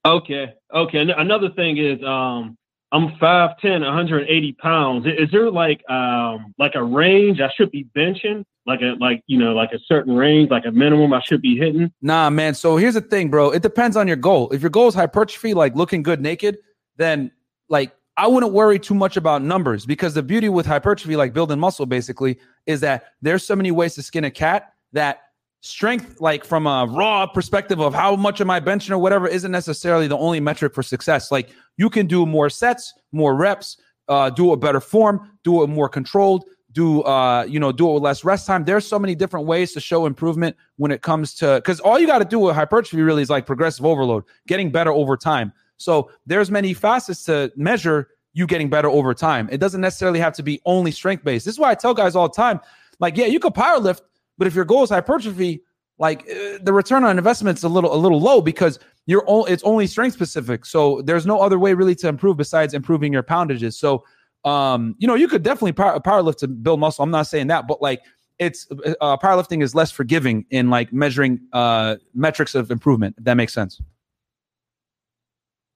Okay. 0.06 0.54
Okay. 0.72 1.12
Another 1.14 1.50
thing 1.50 1.76
is, 1.76 2.02
um, 2.02 2.56
I'm 2.92 3.10
5'10", 3.16 3.80
180 3.80 4.52
pounds. 4.54 5.06
Is 5.06 5.30
there 5.30 5.50
like 5.50 5.88
um 5.88 6.54
like 6.58 6.74
a 6.74 6.82
range 6.82 7.40
I 7.40 7.50
should 7.56 7.70
be 7.70 7.86
benching? 7.96 8.44
Like 8.66 8.80
a 8.82 8.96
like 8.98 9.22
you 9.26 9.38
know 9.38 9.52
like 9.52 9.72
a 9.72 9.78
certain 9.78 10.14
range, 10.14 10.50
like 10.50 10.66
a 10.66 10.72
minimum 10.72 11.12
I 11.12 11.20
should 11.22 11.42
be 11.42 11.56
hitting? 11.56 11.92
Nah, 12.02 12.30
man. 12.30 12.54
So 12.54 12.76
here's 12.76 12.94
the 12.94 13.00
thing, 13.00 13.30
bro. 13.30 13.50
It 13.50 13.62
depends 13.62 13.96
on 13.96 14.06
your 14.06 14.16
goal. 14.16 14.50
If 14.50 14.60
your 14.60 14.70
goal 14.70 14.88
is 14.88 14.94
hypertrophy, 14.94 15.54
like 15.54 15.74
looking 15.74 16.02
good 16.02 16.20
naked, 16.20 16.58
then 16.96 17.30
like 17.68 17.92
I 18.16 18.26
wouldn't 18.26 18.52
worry 18.52 18.78
too 18.78 18.94
much 18.94 19.16
about 19.16 19.42
numbers 19.42 19.86
because 19.86 20.12
the 20.14 20.22
beauty 20.22 20.48
with 20.48 20.66
hypertrophy, 20.66 21.16
like 21.16 21.32
building 21.32 21.58
muscle, 21.58 21.86
basically, 21.86 22.38
is 22.66 22.80
that 22.80 23.04
there's 23.22 23.46
so 23.46 23.56
many 23.56 23.70
ways 23.70 23.94
to 23.94 24.02
skin 24.02 24.24
a 24.24 24.30
cat 24.30 24.74
that 24.92 25.20
strength, 25.60 26.20
like 26.20 26.44
from 26.44 26.66
a 26.66 26.86
raw 26.86 27.26
perspective 27.26 27.80
of 27.80 27.94
how 27.94 28.16
much 28.16 28.40
am 28.40 28.50
I 28.50 28.60
benching 28.60 28.90
or 28.90 28.98
whatever, 28.98 29.28
isn't 29.28 29.50
necessarily 29.50 30.06
the 30.06 30.16
only 30.16 30.40
metric 30.40 30.74
for 30.74 30.82
success. 30.82 31.30
Like 31.30 31.50
you 31.76 31.90
can 31.90 32.06
do 32.06 32.26
more 32.26 32.48
sets, 32.48 32.94
more 33.12 33.34
reps, 33.34 33.76
uh, 34.08 34.30
do 34.30 34.52
a 34.52 34.56
better 34.56 34.80
form, 34.80 35.30
do 35.44 35.62
it 35.62 35.68
more 35.68 35.88
controlled, 35.88 36.44
do 36.72 37.02
uh, 37.02 37.44
you 37.44 37.60
know, 37.60 37.72
do 37.72 37.88
it 37.90 37.94
with 37.94 38.02
less 38.02 38.24
rest 38.24 38.46
time. 38.46 38.64
There's 38.64 38.86
so 38.86 38.98
many 38.98 39.14
different 39.14 39.46
ways 39.46 39.72
to 39.72 39.80
show 39.80 40.06
improvement 40.06 40.56
when 40.76 40.90
it 40.90 41.02
comes 41.02 41.34
to 41.34 41.56
because 41.56 41.80
all 41.80 41.98
you 41.98 42.06
got 42.06 42.18
to 42.20 42.24
do 42.24 42.38
with 42.38 42.54
hypertrophy 42.54 43.02
really 43.02 43.22
is 43.22 43.30
like 43.30 43.46
progressive 43.46 43.84
overload, 43.84 44.24
getting 44.46 44.70
better 44.70 44.92
over 44.92 45.16
time. 45.16 45.52
So 45.76 46.10
there's 46.26 46.50
many 46.50 46.74
facets 46.74 47.24
to 47.24 47.52
measure 47.56 48.08
you 48.32 48.46
getting 48.46 48.70
better 48.70 48.88
over 48.88 49.14
time. 49.14 49.48
It 49.50 49.58
doesn't 49.58 49.80
necessarily 49.80 50.20
have 50.20 50.34
to 50.34 50.42
be 50.42 50.60
only 50.64 50.92
strength 50.92 51.24
based. 51.24 51.44
This 51.44 51.54
is 51.54 51.58
why 51.58 51.70
I 51.70 51.74
tell 51.74 51.94
guys 51.94 52.14
all 52.14 52.28
the 52.28 52.34
time, 52.34 52.60
like, 53.00 53.16
yeah, 53.16 53.26
you 53.26 53.40
could 53.40 53.54
power 53.54 53.78
lift, 53.78 54.02
but 54.40 54.46
if 54.46 54.54
your 54.54 54.64
goal 54.64 54.82
is 54.82 54.88
hypertrophy, 54.88 55.62
like 55.98 56.22
uh, 56.22 56.58
the 56.62 56.72
return 56.72 57.04
on 57.04 57.18
investment's 57.18 57.62
a 57.62 57.68
little 57.68 57.94
a 57.94 58.00
little 58.04 58.18
low 58.18 58.40
because 58.40 58.78
you're 59.04 59.22
all 59.26 59.44
it's 59.44 59.62
only 59.64 59.86
strength 59.86 60.14
specific. 60.14 60.64
So 60.64 61.02
there's 61.02 61.26
no 61.26 61.38
other 61.40 61.58
way 61.58 61.74
really 61.74 61.94
to 61.96 62.08
improve 62.08 62.38
besides 62.38 62.72
improving 62.72 63.12
your 63.12 63.22
poundages. 63.22 63.78
So 63.78 64.02
um, 64.46 64.94
you 64.98 65.06
know, 65.06 65.14
you 65.14 65.28
could 65.28 65.42
definitely 65.42 65.72
power, 65.72 66.00
power 66.00 66.22
lift 66.22 66.38
to 66.38 66.48
build 66.48 66.80
muscle. 66.80 67.02
I'm 67.02 67.10
not 67.10 67.26
saying 67.26 67.48
that, 67.48 67.68
but 67.68 67.82
like 67.82 68.00
it's 68.38 68.66
uh, 69.02 69.18
powerlifting 69.18 69.62
is 69.62 69.74
less 69.74 69.90
forgiving 69.90 70.46
in 70.48 70.70
like 70.70 70.90
measuring 70.90 71.38
uh 71.52 71.96
metrics 72.14 72.54
of 72.54 72.70
improvement. 72.70 73.16
If 73.18 73.24
that 73.24 73.34
makes 73.34 73.52
sense. 73.52 73.82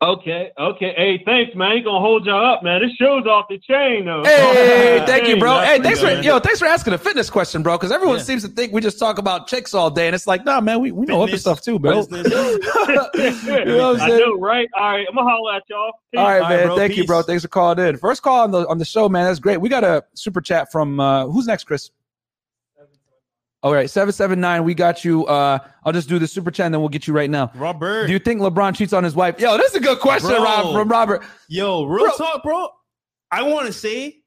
Okay, 0.02 0.50
okay. 0.58 0.92
Hey, 0.96 1.22
thanks, 1.24 1.54
man. 1.54 1.72
Ain't 1.72 1.84
gonna 1.86 1.98
hold 2.00 2.26
y'all 2.26 2.44
up, 2.44 2.62
man. 2.62 2.82
This 2.82 2.90
show's 2.96 3.24
off 3.26 3.46
the 3.48 3.58
chain, 3.58 4.04
though. 4.04 4.22
Hey, 4.24 5.02
thank 5.06 5.26
you, 5.28 5.38
bro. 5.38 5.60
Hey, 5.60 5.78
thanks 5.78 6.00
for 6.00 6.10
yo, 6.10 6.38
thanks 6.40 6.58
for 6.58 6.66
asking 6.66 6.92
a 6.92 6.98
fitness 6.98 7.30
question, 7.30 7.62
bro. 7.62 7.78
Because 7.78 7.90
everyone 7.90 8.18
Yeah. 8.18 8.24
seems 8.24 8.42
to 8.42 8.48
think 8.48 8.72
we 8.72 8.82
just 8.82 8.98
talk 8.98 9.16
about 9.18 9.46
chicks 9.46 9.72
all 9.72 9.90
day, 9.90 10.06
and 10.06 10.14
it's 10.14 10.26
like, 10.26 10.44
nah, 10.44 10.60
man, 10.60 10.80
we, 10.80 10.90
we 10.92 11.06
know 11.06 11.22
other 11.22 11.38
stuff 11.38 11.62
too, 11.62 11.78
bro. 11.78 12.02
you 12.10 12.22
know 12.22 12.22
what 12.22 13.10
I'm 13.16 14.00
I 14.00 14.08
saying? 14.08 14.18
know, 14.20 14.34
right? 14.38 14.68
All 14.76 14.90
right, 14.90 15.06
I'm 15.08 15.14
gonna 15.14 15.30
holler 15.30 15.54
at 15.54 15.62
y'all. 15.70 15.92
Peace. 16.12 16.18
All 16.18 16.24
right, 16.26 16.34
All 16.42 16.50
right, 16.50 16.56
man. 16.56 16.66
bro. 16.66 16.76
Thank 16.76 16.96
you, 16.96 17.04
bro. 17.06 17.22
Thanks 17.22 17.42
for 17.42 17.48
calling 17.48 17.78
in. 17.78 17.96
First 17.96 18.22
call 18.22 18.40
on 18.42 18.50
the 18.50 18.66
on 18.68 18.78
the 18.78 18.84
show, 18.84 19.08
man. 19.08 19.24
That's 19.24 19.38
great. 19.38 19.58
We 19.60 19.68
got 19.68 19.84
a 19.84 20.04
super 20.14 20.40
chat 20.40 20.70
from 20.70 21.00
uh 21.00 21.26
who's 21.26 21.46
next, 21.46 21.64
Chris? 21.64 21.90
All 23.64 23.72
right, 23.72 23.88
seven 23.88 24.12
seven 24.12 24.40
nine. 24.40 24.62
We 24.62 24.74
got 24.74 25.06
you. 25.06 25.24
Uh, 25.24 25.58
I'll 25.84 25.92
just 25.92 26.06
do 26.06 26.18
the 26.18 26.28
super 26.28 26.50
chat, 26.50 26.66
and 26.66 26.74
then 26.74 26.80
we'll 26.82 26.90
get 26.90 27.06
you 27.06 27.14
right 27.14 27.30
now. 27.30 27.50
Robert. 27.54 28.06
Do 28.06 28.12
you 28.12 28.18
think 28.18 28.42
LeBron 28.42 28.76
cheats 28.76 28.92
on 28.92 29.02
his 29.02 29.14
wife? 29.16 29.40
Yo, 29.40 29.56
this 29.56 29.70
is 29.70 29.76
a 29.76 29.80
good 29.80 30.00
question, 30.00 30.28
Bro. 30.28 30.44
Rob, 30.44 30.74
from 30.74 30.88
Robert. 30.88 31.22
Yo, 31.48 31.84
real 31.86 32.04
Bro. 32.08 32.16
talk, 32.18 32.42
bro. 32.42 32.68
I 33.30 33.42
want 33.44 33.66
to 33.66 33.72
say 33.72 34.18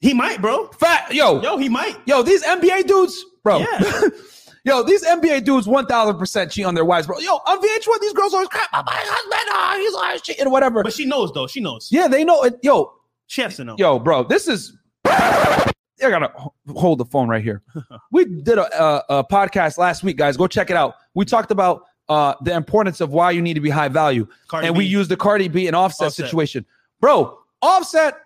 he 0.00 0.14
might, 0.14 0.40
bro. 0.40 0.68
Fat, 0.68 1.12
yo, 1.12 1.42
Yo, 1.42 1.56
he 1.58 1.68
might. 1.68 1.96
yo, 2.06 2.22
these 2.22 2.44
NBA 2.44 2.86
dudes, 2.86 3.24
bro. 3.42 3.58
Yeah. 3.58 4.02
yo, 4.64 4.82
these 4.84 5.04
NBA 5.04 5.44
dudes, 5.44 5.66
one 5.66 5.86
thousand 5.86 6.16
percent 6.16 6.52
cheat 6.52 6.64
on 6.64 6.74
their 6.76 6.84
wives, 6.84 7.08
bro. 7.08 7.18
Yo, 7.18 7.32
on 7.34 7.58
VH1, 7.60 8.00
these 8.00 8.12
girls 8.12 8.32
always 8.34 8.48
crap. 8.48 8.70
My 8.72 8.82
husband, 8.86 9.50
oh, 9.50 9.76
he's 9.84 9.94
always 9.94 10.22
cheating, 10.22 10.48
whatever. 10.48 10.84
But 10.84 10.92
she 10.92 11.06
knows, 11.06 11.32
though. 11.32 11.48
She 11.48 11.58
knows. 11.60 11.88
Yeah, 11.90 12.06
they 12.06 12.22
know. 12.22 12.48
Yo, 12.62 12.92
She 13.26 13.42
has 13.42 13.56
to 13.56 13.64
know. 13.64 13.74
yo, 13.80 13.98
bro, 13.98 14.22
this 14.22 14.46
is. 14.46 14.76
I 16.04 16.10
gotta 16.10 16.32
hold 16.74 16.98
the 16.98 17.04
phone 17.04 17.28
right 17.28 17.42
here. 17.42 17.62
We 18.10 18.24
did 18.26 18.58
a, 18.58 18.82
a, 18.82 19.04
a 19.20 19.24
podcast 19.24 19.78
last 19.78 20.02
week, 20.02 20.16
guys. 20.18 20.36
Go 20.36 20.46
check 20.46 20.68
it 20.70 20.76
out. 20.76 20.96
We 21.14 21.24
talked 21.24 21.50
about 21.50 21.84
uh, 22.08 22.34
the 22.42 22.52
importance 22.52 23.00
of 23.00 23.10
why 23.10 23.30
you 23.30 23.40
need 23.40 23.54
to 23.54 23.60
be 23.60 23.70
high 23.70 23.88
value, 23.88 24.26
Cardi 24.48 24.66
and 24.66 24.76
we 24.76 24.84
used 24.84 25.10
the 25.10 25.16
Cardi 25.16 25.48
B 25.48 25.66
and 25.66 25.76
Offset, 25.76 26.08
Offset. 26.08 26.26
situation, 26.26 26.66
bro. 27.00 27.38
Offset 27.62 28.16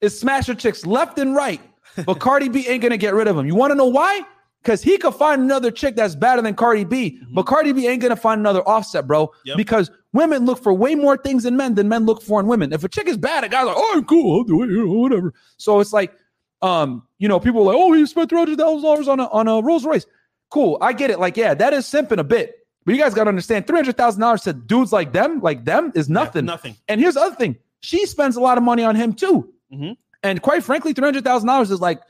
is 0.00 0.18
smashing 0.18 0.56
chicks 0.56 0.84
left 0.84 1.18
and 1.18 1.34
right, 1.34 1.60
but 2.06 2.18
Cardi 2.20 2.48
B 2.48 2.66
ain't 2.68 2.82
gonna 2.82 2.96
get 2.96 3.14
rid 3.14 3.28
of 3.28 3.36
him. 3.36 3.46
You 3.46 3.54
want 3.54 3.70
to 3.70 3.74
know 3.74 3.86
why? 3.86 4.22
Because 4.62 4.82
he 4.82 4.98
could 4.98 5.14
find 5.14 5.40
another 5.40 5.70
chick 5.70 5.96
that's 5.96 6.14
better 6.16 6.42
than 6.42 6.54
Cardi 6.54 6.84
B, 6.84 7.20
but 7.32 7.44
Cardi 7.44 7.72
B 7.72 7.86
ain't 7.86 8.02
gonna 8.02 8.16
find 8.16 8.40
another 8.40 8.60
Offset, 8.68 9.06
bro. 9.06 9.28
Mm-hmm. 9.28 9.48
Yep. 9.48 9.56
Because 9.56 9.90
women 10.12 10.44
look 10.44 10.62
for 10.62 10.74
way 10.74 10.94
more 10.94 11.16
things 11.16 11.46
in 11.46 11.56
men 11.56 11.74
than 11.76 11.88
men 11.88 12.04
look 12.04 12.22
for 12.22 12.40
in 12.40 12.46
women. 12.46 12.72
If 12.72 12.84
a 12.84 12.88
chick 12.88 13.08
is 13.08 13.16
bad, 13.16 13.44
a 13.44 13.48
guy's 13.48 13.66
like, 13.66 13.76
"Oh, 13.78 13.92
I'm 13.94 14.04
cool, 14.04 14.38
I'll 14.38 14.44
do 14.44 14.62
it, 14.64 14.86
whatever." 14.86 15.32
So 15.56 15.80
it's 15.80 15.92
like, 15.92 16.12
um, 16.62 17.06
you 17.18 17.28
know, 17.28 17.38
people 17.40 17.60
are 17.62 17.74
like, 17.74 17.76
"Oh, 17.76 17.92
he 17.92 18.04
spent 18.06 18.28
three 18.30 18.38
hundred 18.38 18.58
thousand 18.58 18.82
dollars 18.82 19.08
on 19.08 19.20
a 19.20 19.26
on 19.28 19.48
a 19.48 19.60
Rolls 19.60 19.84
Royce." 19.84 20.06
Cool, 20.50 20.78
I 20.80 20.92
get 20.92 21.10
it. 21.10 21.18
Like, 21.20 21.36
yeah, 21.36 21.54
that 21.54 21.72
is 21.72 21.84
simping 21.86 22.18
a 22.18 22.24
bit, 22.24 22.54
but 22.86 22.94
you 22.94 23.00
guys 23.00 23.12
got 23.14 23.24
to 23.24 23.28
understand, 23.28 23.66
three 23.66 23.76
hundred 23.78 23.96
thousand 23.96 24.20
dollars 24.20 24.42
to 24.42 24.52
dudes 24.52 24.92
like 24.92 25.12
them, 25.12 25.40
like 25.40 25.64
them, 25.64 25.92
is 25.94 26.08
Yeah, 26.08 26.14
nothing. 26.14 26.44
nothing. 26.46 26.76
And 26.88 27.00
here's 27.00 27.14
the 27.14 27.20
other 27.20 27.36
thing: 27.36 27.56
she 27.80 28.06
spends 28.06 28.36
a 28.36 28.40
lot 28.40 28.56
of 28.58 28.64
money 28.64 28.82
on 28.82 28.96
him 28.96 29.12
too. 29.12 29.52
Mhm. 29.72 29.96
And 30.22 30.42
quite 30.42 30.64
frankly, 30.64 30.92
three 30.94 31.04
hundred 31.04 31.24
thousand 31.24 31.46
dollars 31.48 31.70
is 31.70 31.80
like, 31.80 32.00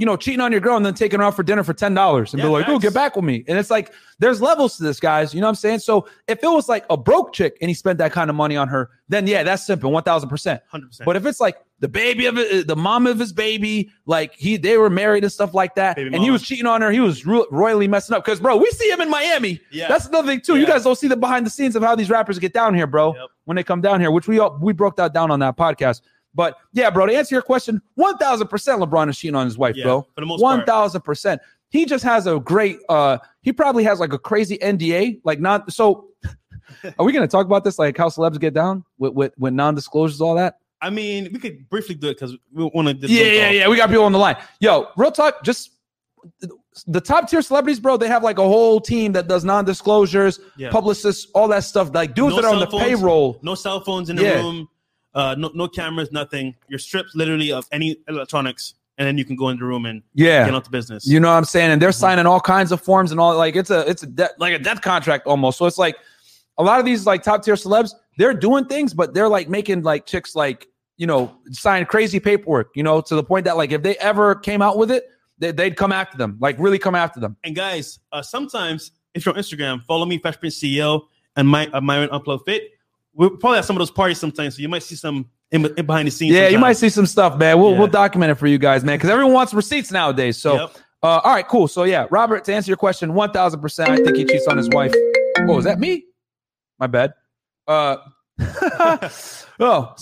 you 0.00 0.06
know, 0.06 0.16
cheating 0.16 0.40
on 0.40 0.50
your 0.50 0.62
girl 0.62 0.78
and 0.78 0.86
then 0.86 0.94
taking 0.94 1.20
her 1.20 1.26
out 1.26 1.36
for 1.36 1.42
dinner 1.42 1.62
for 1.62 1.74
ten 1.74 1.92
dollars 1.92 2.32
and 2.32 2.40
Yeah, 2.40 2.46
be 2.46 2.52
like, 2.52 2.68
"Oh, 2.70 2.78
get 2.78 2.94
back 2.94 3.16
with 3.16 3.24
me." 3.26 3.44
And 3.46 3.58
it's 3.58 3.68
like, 3.68 3.92
there's 4.18 4.40
levels 4.40 4.78
to 4.78 4.82
this, 4.82 4.98
guys. 4.98 5.34
You 5.34 5.42
know 5.42 5.46
what 5.46 5.50
I'm 5.50 5.54
saying? 5.56 5.80
So 5.80 6.08
if 6.26 6.42
it 6.42 6.46
was 6.46 6.70
like 6.70 6.86
a 6.88 6.96
broke 6.96 7.34
chick 7.34 7.58
and 7.60 7.68
he 7.68 7.74
spent 7.74 7.98
that 7.98 8.10
kind 8.10 8.30
of 8.30 8.34
money 8.34 8.56
on 8.56 8.66
her, 8.68 8.88
then 9.10 9.26
yeah, 9.26 9.42
that's 9.42 9.66
simple, 9.66 9.92
one 9.92 10.02
thousand 10.02 10.30
percent. 10.30 10.62
100%. 10.72 11.04
But 11.04 11.16
if 11.16 11.26
it's 11.26 11.38
like 11.38 11.58
the 11.80 11.88
baby 11.88 12.24
of 12.24 12.38
it, 12.38 12.66
the 12.66 12.76
mom 12.76 13.06
of 13.06 13.18
his 13.18 13.30
baby, 13.34 13.90
like 14.06 14.32
he 14.34 14.56
they 14.56 14.78
were 14.78 14.88
married 14.88 15.22
and 15.22 15.30
stuff 15.30 15.52
like 15.52 15.74
that, 15.74 15.96
Baby 15.96 16.14
and 16.14 16.24
he 16.24 16.30
was 16.30 16.40
cheating 16.40 16.64
on 16.64 16.80
her, 16.80 16.90
he 16.90 17.00
was 17.00 17.26
ro- 17.26 17.46
royally 17.50 17.86
messing 17.86 18.16
up. 18.16 18.24
Because 18.24 18.40
bro, 18.40 18.56
we 18.56 18.70
see 18.70 18.90
him 18.90 19.02
in 19.02 19.10
Miami. 19.10 19.60
Yeah. 19.70 19.86
That's 19.88 20.06
another 20.06 20.28
thing 20.28 20.40
too. 20.40 20.56
You 20.56 20.66
guys 20.66 20.82
don't 20.82 20.96
see 20.96 21.08
the 21.08 21.16
behind 21.18 21.44
the 21.44 21.50
scenes 21.50 21.76
of 21.76 21.82
how 21.82 21.94
these 21.94 22.08
rappers 22.08 22.38
get 22.38 22.54
down 22.54 22.74
here, 22.74 22.86
bro. 22.86 23.14
Yep. 23.14 23.26
When 23.44 23.56
they 23.56 23.64
come 23.64 23.82
down 23.82 24.00
here, 24.00 24.10
which 24.10 24.28
we 24.28 24.38
all, 24.38 24.56
we 24.62 24.72
broke 24.72 24.96
that 24.96 25.12
down 25.12 25.30
on 25.30 25.40
that 25.40 25.58
podcast. 25.58 26.00
But 26.34 26.56
yeah, 26.72 26.90
bro, 26.90 27.06
to 27.06 27.14
answer 27.14 27.34
your 27.34 27.42
question, 27.42 27.82
one 27.94 28.16
thousand 28.18 28.48
percent 28.48 28.80
LeBron 28.80 29.08
is 29.10 29.18
cheating 29.18 29.34
on 29.34 29.46
his 29.46 29.58
wife, 29.58 29.76
Yeah, 29.76 29.84
bro. 29.84 30.02
for 30.14 30.20
the 30.20 30.26
most 30.26 30.40
One 30.40 30.58
part. 30.58 30.66
thousand 30.68 31.00
percent. 31.02 31.40
He 31.70 31.84
just 31.86 32.04
has 32.04 32.26
a 32.26 32.38
great. 32.40 32.78
uh 32.88 33.18
He 33.42 33.52
probably 33.52 33.84
has 33.84 33.98
like 34.00 34.12
a 34.12 34.18
crazy 34.18 34.58
NDA, 34.58 35.20
like 35.24 35.40
not 35.40 35.72
so. 35.72 36.08
Are 36.98 37.04
we 37.04 37.12
gonna 37.12 37.26
talk 37.28 37.46
about 37.46 37.64
this, 37.64 37.78
like 37.78 37.96
how 37.98 38.08
celebs 38.08 38.38
get 38.40 38.54
down 38.54 38.84
with 38.98 39.12
with, 39.14 39.32
with 39.38 39.52
non-disclosures, 39.54 40.20
all 40.20 40.34
that? 40.36 40.58
I 40.80 40.88
mean, 40.88 41.28
we 41.32 41.38
could 41.38 41.68
briefly 41.68 41.94
do 41.94 42.08
it 42.08 42.14
because 42.14 42.36
we 42.52 42.64
want 42.72 43.00
to. 43.00 43.06
Yeah, 43.08 43.24
yeah, 43.24 43.50
yeah. 43.50 43.68
We 43.68 43.76
got 43.76 43.88
people 43.90 44.04
on 44.04 44.12
the 44.12 44.18
line. 44.18 44.36
Yo, 44.60 44.86
real 44.96 45.10
talk. 45.12 45.42
Just 45.44 45.72
the 46.86 47.00
top 47.00 47.28
tier 47.28 47.42
celebrities, 47.42 47.80
bro. 47.80 47.96
They 47.96 48.08
have 48.08 48.22
like 48.22 48.38
a 48.38 48.42
whole 48.44 48.80
team 48.80 49.12
that 49.12 49.26
does 49.28 49.44
non-disclosures, 49.44 50.40
Yeah. 50.56 50.70
publicists, 50.70 51.26
all 51.34 51.48
that 51.48 51.64
stuff. 51.64 51.92
Like 51.92 52.14
dudes 52.14 52.36
No 52.36 52.42
that 52.42 52.48
are 52.48 52.54
on 52.54 52.60
the 52.60 52.66
phones. 52.66 52.84
payroll. 52.84 53.38
No 53.42 53.54
cell 53.54 53.80
phones 53.80 54.08
in 54.10 54.16
the 54.16 54.22
Yeah. 54.22 54.34
room. 54.40 54.68
Uh, 55.14 55.34
no, 55.38 55.50
no 55.54 55.66
cameras, 55.68 56.12
nothing. 56.12 56.54
You're 56.68 56.78
stripped 56.78 57.14
literally 57.16 57.52
of 57.52 57.66
any 57.72 57.96
electronics, 58.08 58.74
and 58.98 59.06
then 59.06 59.18
you 59.18 59.24
can 59.24 59.34
go 59.36 59.48
in 59.48 59.58
the 59.58 59.64
room 59.64 59.86
and 59.86 60.02
Yeah, 60.14 60.44
get 60.44 60.54
out 60.54 60.64
the 60.64 60.70
business. 60.70 61.06
you 61.06 61.18
know 61.18 61.28
what 61.28 61.34
I'm 61.36 61.44
saying. 61.44 61.70
And 61.72 61.82
they're 61.82 61.90
Mm-hmm. 61.90 61.98
signing 62.00 62.26
all 62.26 62.40
kinds 62.40 62.70
of 62.72 62.80
forms 62.80 63.10
and 63.10 63.18
all. 63.20 63.36
Like 63.36 63.56
it's 63.56 63.70
a 63.70 63.88
it's 63.88 64.02
a 64.02 64.06
de- 64.06 64.30
like 64.38 64.54
a 64.54 64.58
death 64.58 64.82
contract 64.82 65.26
almost. 65.26 65.58
So 65.58 65.66
it's 65.66 65.78
like 65.78 65.96
a 66.58 66.62
lot 66.62 66.78
of 66.78 66.84
these 66.86 67.06
like 67.06 67.22
top 67.22 67.42
tier 67.44 67.54
celebs. 67.54 67.92
They're 68.18 68.34
doing 68.34 68.66
things, 68.66 68.92
but 68.94 69.14
they're 69.14 69.28
like 69.28 69.48
making 69.48 69.82
like 69.82 70.06
chicks 70.06 70.34
like 70.36 70.68
you 70.96 71.06
know 71.06 71.34
sign 71.50 71.86
crazy 71.86 72.20
paperwork. 72.20 72.70
You 72.76 72.82
know 72.84 73.00
to 73.00 73.14
the 73.16 73.24
point 73.24 73.44
that 73.46 73.56
like 73.56 73.72
if 73.72 73.82
they 73.82 73.96
ever 73.96 74.34
came 74.36 74.62
out 74.62 74.78
with 74.78 74.90
it, 74.92 75.04
they, 75.38 75.50
they'd 75.50 75.76
come 75.76 75.90
after 75.90 76.16
them. 76.18 76.36
Like 76.40 76.56
really 76.58 76.78
come 76.78 76.94
after 76.94 77.18
them. 77.18 77.36
And 77.42 77.56
guys, 77.56 77.98
uh, 78.12 78.22
sometimes 78.22 78.92
if 79.14 79.26
you're 79.26 79.34
on 79.34 79.40
Instagram, 79.40 79.84
follow 79.86 80.06
me, 80.06 80.18
Fresh 80.18 80.38
Prince 80.38 80.60
CEO, 80.60 81.02
and 81.34 81.48
my 81.48 81.66
uh, 81.72 81.80
Myron 81.80 82.10
Upload 82.10 82.44
Fit. 82.44 82.70
We'll 83.12 83.30
probably 83.30 83.56
have 83.56 83.64
some 83.64 83.76
of 83.76 83.80
those 83.80 83.90
parties 83.90 84.18
sometimes, 84.18 84.56
so 84.56 84.62
you 84.62 84.68
might 84.68 84.82
see 84.82 84.94
some 84.94 85.28
in, 85.50 85.66
in 85.76 85.84
behind 85.86 86.06
the 86.06 86.12
scenes. 86.12 86.34
Yeah, 86.34 86.48
you 86.48 86.58
might 86.58 86.74
see 86.74 86.88
some 86.88 87.06
stuff, 87.06 87.36
man. 87.38 87.58
We'll 87.58 87.72
Yeah. 87.72 87.78
we'll 87.78 87.88
document 87.88 88.30
it 88.30 88.36
for 88.36 88.46
you 88.46 88.56
guys, 88.58 88.84
man, 88.84 88.96
because 88.98 89.10
everyone 89.10 89.32
wants 89.34 89.52
receipts 89.52 89.90
nowadays. 89.90 90.36
So, 90.38 90.54
Yep. 90.54 90.70
uh, 91.02 91.06
all 91.24 91.32
right, 91.32 91.46
cool. 91.48 91.66
So 91.68 91.82
yeah, 91.84 92.06
Robert, 92.10 92.44
to 92.44 92.54
answer 92.54 92.70
your 92.70 92.76
question, 92.76 93.12
one 93.14 93.32
thousand 93.32 93.60
percent, 93.60 93.90
I 93.90 93.96
think 93.96 94.16
he 94.16 94.24
cheats 94.24 94.46
on 94.46 94.56
his 94.56 94.68
wife. 94.70 94.94
Oh, 95.40 95.58
is 95.58 95.64
that 95.64 95.80
me? 95.80 96.04
My 96.78 96.86
bad. 96.86 97.12
Uh, 97.66 97.96
oh, 99.60 99.94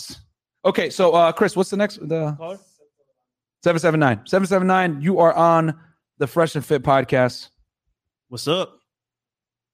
okay. 0.65 0.91
So, 0.91 1.13
uh, 1.13 1.33
Chris, 1.33 1.57
what's 1.57 1.71
the 1.71 1.77
next? 1.77 1.97
The 2.07 2.35
Caller? 2.39 2.59
seven 3.65 3.81
seven 3.81 3.99
nine 4.01 4.21
seven 4.27 4.47
seven 4.47 4.67
nine. 4.69 5.01
You 5.01 5.19
are 5.19 5.33
on 5.33 5.75
the 6.19 6.27
Fresh 6.27 6.55
and 6.57 6.65
Fit 6.65 6.83
podcast. 6.83 7.49
What's 8.29 8.47
up? 8.47 8.79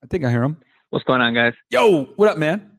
I 0.02 0.06
think 0.06 0.24
I 0.24 0.30
hear 0.30 0.42
him. 0.44 0.58
What's 0.90 1.04
going 1.04 1.20
on, 1.20 1.34
guys? 1.34 1.54
Yo, 1.70 2.04
what 2.16 2.28
up, 2.28 2.38
man? 2.38 2.70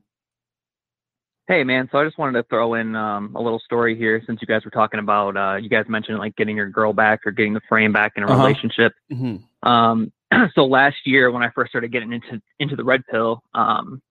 Hey, 1.47 1.63
man. 1.63 1.88
So 1.91 1.99
I 1.99 2.05
just 2.05 2.17
wanted 2.17 2.41
to 2.41 2.47
throw 2.49 2.73
in 2.73 2.95
um, 2.95 3.35
a 3.35 3.41
little 3.41 3.59
story 3.59 3.95
here 3.95 4.22
since 4.26 4.41
you 4.41 4.47
guys 4.47 4.65
were 4.65 4.72
talking 4.72 4.99
about, 4.99 5.38
uh, 5.38 5.57
you 5.57 5.69
guys 5.69 5.85
mentioned 5.88 6.17
like 6.17 6.35
getting 6.35 6.55
your 6.57 6.69
girl 6.69 6.91
back 6.91 7.19
or 7.26 7.31
getting 7.31 7.53
the 7.53 7.61
frame 7.69 7.91
back 7.93 8.13
in 8.15 8.23
a 8.23 8.26
Uh-huh. 8.26 8.38
relationship. 8.43 8.93
Mhm. 9.11 9.43
Um, 9.61 10.11
so 10.55 10.65
last 10.65 10.97
year 11.05 11.30
when 11.30 11.43
I 11.43 11.49
first 11.51 11.69
started 11.72 11.91
getting 11.91 12.13
into 12.13 12.41
into 12.59 12.76
the 12.76 12.84
red 12.84 13.05
pill, 13.05 13.43
um, 13.53 14.01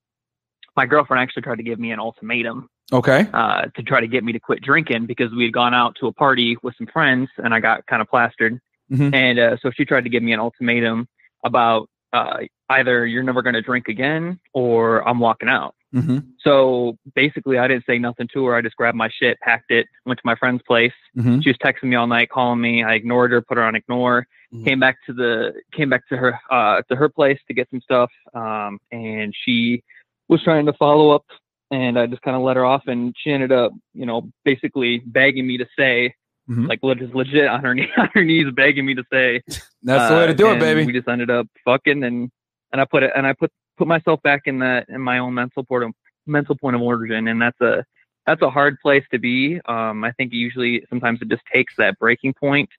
my 0.77 0.87
girlfriend 0.87 1.21
actually 1.23 1.43
tried 1.43 1.57
to 1.57 1.65
give 1.65 1.81
me 1.81 1.91
an 1.91 1.99
ultimatum 1.99 2.69
Okay. 2.93 3.27
uh, 3.33 3.63
to 3.75 3.83
try 3.83 4.01
to 4.01 4.07
get 4.07 4.23
me 4.23 4.33
to 4.33 4.39
quit 4.41 4.61
drinking 4.63 5.07
because 5.07 5.33
we 5.33 5.43
had 5.45 5.53
gone 5.53 5.75
out 5.75 5.97
to 6.01 6.07
a 6.07 6.13
party 6.13 6.57
with 6.63 6.77
some 6.79 6.87
friends 6.87 7.29
and 7.39 7.53
I 7.53 7.59
got 7.59 7.85
kind 7.87 8.01
of 8.01 8.09
plastered. 8.09 8.61
Mhm. 8.93 9.13
And 9.13 9.39
uh, 9.41 9.57
so 9.61 9.73
she 9.73 9.85
tried 9.85 10.05
to 10.05 10.11
give 10.11 10.23
me 10.23 10.33
an 10.33 10.41
ultimatum 10.41 11.09
about 11.45 11.89
uh, 12.13 12.43
either 12.71 13.05
you're 13.07 13.25
never 13.25 13.43
going 13.43 13.55
to 13.55 13.63
drink 13.63 13.89
again 13.89 14.39
or 14.53 15.07
I'm 15.09 15.19
walking 15.19 15.49
out. 15.49 15.75
Mm-hmm. 15.95 16.19
So 16.41 16.99
basically, 17.15 17.59
I 17.59 17.69
didn't 17.69 17.87
say 17.87 17.99
nothing 17.99 18.29
to 18.35 18.45
her. 18.47 18.55
I 18.55 18.63
just 18.63 18.77
grabbed 18.77 18.97
my 18.97 19.09
shit, 19.09 19.39
packed 19.41 19.71
it, 19.71 19.87
went 20.07 20.19
to 20.19 20.27
my 20.27 20.35
friend's 20.35 20.63
place. 20.63 20.93
Mm-hmm. 21.17 21.41
She 21.41 21.51
was 21.51 21.57
texting 21.59 21.85
me 21.85 21.97
all 21.97 22.07
night, 22.07 22.31
calling 22.31 22.61
me. 22.61 22.83
I 22.83 22.95
ignored 22.95 23.31
her, 23.33 23.41
put 23.41 23.57
her 23.59 23.63
on 23.65 23.75
ignore. 23.77 24.27
Mhm. 24.53 24.65
Came 24.65 24.81
back 24.81 24.97
to 25.07 25.13
the 25.13 25.53
came 25.73 25.89
back 25.91 26.07
to 26.09 26.17
her 26.17 26.39
uh, 26.51 26.83
to 26.89 26.97
her 26.97 27.09
place 27.09 27.39
to 27.49 27.55
get 27.55 27.69
some 27.71 27.81
stuff, 27.81 28.11
um, 28.35 28.79
and 28.93 29.35
she 29.45 29.83
was 30.29 30.43
trying 30.43 30.67
to 30.67 30.73
follow 30.75 31.11
up. 31.11 31.25
And 31.71 31.99
I 31.99 32.07
just 32.07 32.23
kind 32.23 32.37
of 32.37 32.43
let 32.43 32.57
her 32.57 32.65
off, 32.65 32.83
and 32.87 33.15
she 33.19 33.33
ended 33.33 33.51
up, 33.51 33.73
you 33.95 34.07
know, 34.07 34.31
basically 34.45 34.99
begging 35.07 35.47
me 35.47 35.57
to 35.59 35.67
say, 35.79 36.15
Mhm. 36.49 36.69
like 36.69 36.81
legit, 36.83 37.15
legit 37.15 37.47
on 37.49 37.63
her 37.65 37.75
knee, 37.75 37.89
on 37.97 38.11
her 38.15 38.23
knees, 38.23 38.47
begging 38.53 38.85
me 38.87 38.95
to 38.95 39.05
say. 39.13 39.41
That's 39.83 40.09
the 40.11 40.15
way 40.17 40.25
Uh, 40.25 40.27
to 40.27 40.35
do 40.35 40.51
it, 40.53 40.61
baby. 40.61 40.85
We 40.85 40.93
just 40.93 41.09
ended 41.09 41.31
up 41.31 41.47
fucking, 41.65 42.05
and 42.05 42.31
and 42.73 42.81
I 42.81 42.85
put 42.85 43.03
it, 43.03 43.13
and 43.17 43.27
I 43.27 43.33
put 43.33 43.51
put 43.77 43.89
myself 43.89 44.23
back 44.23 44.43
in 44.47 44.59
that 44.61 44.89
in 44.89 45.01
my 45.01 45.19
own 45.19 45.35
mental 45.35 45.65
port 45.65 45.83
of, 45.83 45.93
mental 46.27 46.57
point 46.57 46.77
of 46.77 46.83
origin, 46.83 47.29
and 47.29 47.41
that's 47.41 47.61
a 47.61 47.85
that's 48.27 48.43
a 48.43 48.51
hard 48.51 48.79
place 48.81 49.05
to 49.11 49.19
be. 49.19 49.61
Um, 49.67 50.03
I 50.05 50.13
think 50.13 50.33
usually 50.33 50.85
sometimes 50.89 51.21
it 51.21 51.29
just 51.29 51.43
takes 51.53 51.75
that 51.77 51.99
breaking 51.99 52.35
point 52.35 52.71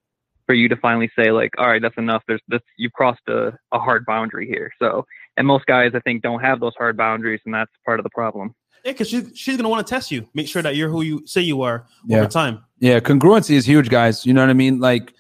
for 0.48 0.54
you 0.54 0.68
to 0.70 0.76
finally 0.78 1.10
say 1.18 1.32
like, 1.32 1.52
all 1.58 1.68
right, 1.68 1.82
that's 1.82 1.98
enough. 1.98 2.24
There's 2.28 2.42
this 2.48 2.62
you've 2.78 2.94
crossed 2.94 3.28
a, 3.28 3.58
a 3.72 3.80
hard 3.80 4.06
boundary 4.06 4.48
here. 4.48 4.72
So, 4.80 5.06
and 5.38 5.46
most 5.46 5.66
guys 5.66 5.92
I 5.94 6.00
think 6.00 6.24
don't 6.24 6.40
have 6.42 6.60
those 6.60 6.74
hard 6.78 6.98
boundaries, 6.98 7.42
and 7.46 7.54
that's 7.54 7.72
part 7.86 8.00
of 8.00 8.04
the 8.04 8.10
problem. 8.12 8.56
Yeah, 8.84 8.92
because 8.92 9.10
she, 9.10 9.24
she's 9.34 9.58
gonna 9.58 9.70
want 9.70 9.86
to 9.86 9.94
test 9.94 10.12
you, 10.12 10.28
make 10.34 10.48
sure 10.48 10.62
that 10.62 10.76
you're 10.76 10.90
who 10.90 11.02
you 11.02 11.26
say 11.26 11.42
you 11.42 11.62
are 11.64 11.86
Yeah. 12.06 12.20
over 12.20 12.28
time. 12.28 12.64
Yeah, 12.80 13.00
congruency 13.00 13.56
is 13.56 13.66
huge, 13.68 13.90
guys. 13.90 14.26
You 14.26 14.34
know 14.34 14.42
what 14.42 14.50
I 14.50 14.54
mean? 14.54 14.80
Like, 14.80 15.14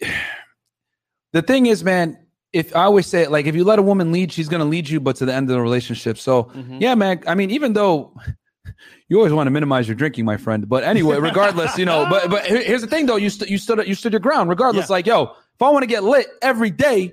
the 1.32 1.42
thing 1.42 1.66
is, 1.66 1.84
man, 1.84 2.18
if 2.54 2.74
I 2.74 2.84
always 2.84 3.06
say 3.06 3.22
it, 3.22 3.30
like 3.30 3.46
if 3.46 3.54
you 3.54 3.64
let 3.64 3.78
a 3.78 3.82
woman 3.82 4.12
lead, 4.12 4.32
she's 4.32 4.48
gonna 4.48 4.64
lead 4.64 4.88
you, 4.88 5.00
but 5.00 5.16
to 5.16 5.26
the 5.26 5.34
end 5.34 5.50
of 5.50 5.54
the 5.56 5.60
relationship. 5.60 6.16
So 6.18 6.44
Mhm. 6.44 6.80
yeah, 6.80 6.94
man. 6.94 7.20
I 7.26 7.34
mean, 7.34 7.50
even 7.50 7.72
though 7.74 8.14
you 9.08 9.18
always 9.18 9.32
want 9.32 9.46
to 9.46 9.50
minimize 9.50 9.86
your 9.88 9.94
drinking, 9.96 10.24
my 10.24 10.36
friend, 10.36 10.68
but 10.68 10.84
anyway, 10.84 11.18
regardless, 11.18 11.76
you 11.76 11.84
know. 11.84 12.06
But 12.08 12.30
but 12.30 12.46
here's 12.46 12.80
the 12.80 12.86
thing, 12.86 13.06
though. 13.06 13.16
You 13.16 13.28
st- 13.30 13.50
you 13.50 13.58
stood 13.58 13.86
you 13.86 13.94
stood 13.94 14.12
your 14.12 14.20
ground. 14.20 14.48
Regardless, 14.48 14.88
Yeah. 14.88 14.92
like 14.96 15.06
yo, 15.06 15.22
if 15.24 15.62
I 15.62 15.68
want 15.70 15.82
to 15.82 15.86
get 15.86 16.04
lit 16.04 16.26
every 16.42 16.70
day, 16.70 17.12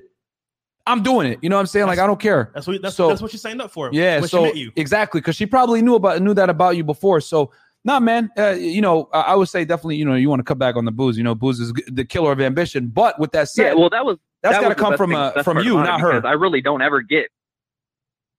I'm 0.87 1.03
doing 1.03 1.27
it. 1.31 1.39
You 1.41 1.49
know 1.49 1.57
what 1.57 1.61
I'm 1.61 1.67
saying? 1.67 1.87
Like 1.87 1.99
I 1.99 2.07
don't 2.07 2.19
care. 2.19 2.51
That's 2.53 2.67
what 2.67 2.81
that's, 2.81 2.95
So- 2.95 3.07
that's 3.09 3.21
what 3.21 3.31
she 3.31 3.37
signed 3.37 3.61
up 3.61 3.71
for. 3.71 3.89
Yeah, 3.91 4.19
when 4.19 4.29
so 4.29 4.37
she 4.39 4.43
met 4.45 4.55
you. 4.57 4.71
exactly 4.75 5.21
because 5.21 5.35
she 5.35 5.45
probably 5.45 5.81
knew 5.81 5.95
about 5.95 6.21
knew 6.21 6.33
that 6.33 6.49
about 6.49 6.75
you 6.77 6.83
before. 6.83 7.19
So, 7.21 7.51
nah, 7.83 7.99
man, 7.99 8.29
uh, 8.37 8.51
you 8.51 8.81
know, 8.81 9.09
I, 9.13 9.21
I 9.21 9.35
would 9.35 9.49
say 9.49 9.63
definitely, 9.65 9.97
you 9.97 10.05
know, 10.05 10.15
you 10.15 10.29
want 10.29 10.39
to 10.39 10.43
cut 10.43 10.57
back 10.57 10.75
on 10.75 10.85
the 10.85 10.91
booze. 10.91 11.17
You 11.17 11.23
know, 11.23 11.35
booze 11.35 11.59
is 11.59 11.71
g- 11.71 11.83
the 11.87 12.05
killer 12.05 12.31
of 12.31 12.39
ambition. 12.41 12.87
But 12.87 13.19
with 13.19 13.31
that 13.33 13.49
said, 13.49 13.63
Yeah, 13.67 13.73
well, 13.73 13.89
that 13.89 14.05
was 14.05 14.17
that's 14.43 14.55
that 14.57 14.61
got 14.61 14.69
to 14.69 14.75
come 14.75 14.97
from 14.97 15.13
uh, 15.15 15.43
from 15.43 15.59
you, 15.59 15.75
not 15.75 16.01
her. 16.01 16.25
I 16.25 16.33
really 16.33 16.61
don't 16.61 16.81
ever 16.81 17.01
get. 17.01 17.27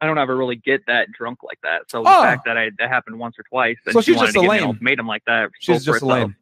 I 0.00 0.06
don't 0.06 0.18
ever 0.18 0.36
really 0.36 0.56
get 0.56 0.80
that 0.88 1.12
drunk 1.12 1.44
like 1.44 1.58
that. 1.62 1.82
So 1.88 2.02
the 2.02 2.08
Oh. 2.10 2.22
fact 2.22 2.44
that 2.46 2.58
I 2.58 2.70
that 2.78 2.88
happened 2.88 3.18
once 3.20 3.38
or 3.38 3.44
twice, 3.48 3.76
and 3.86 3.92
So 3.92 4.00
she's 4.00 4.16
wanted 4.16 4.28
just 4.28 4.36
a 4.36 4.40
give 4.40 4.50
me 4.50 4.58
an 4.58 4.78
lame. 4.98 5.06
like 5.06 5.22
that. 5.26 5.50
She's 5.60 5.84
just 5.84 5.88
a 5.88 5.92
itself. 5.94 6.10
lame. 6.12 6.36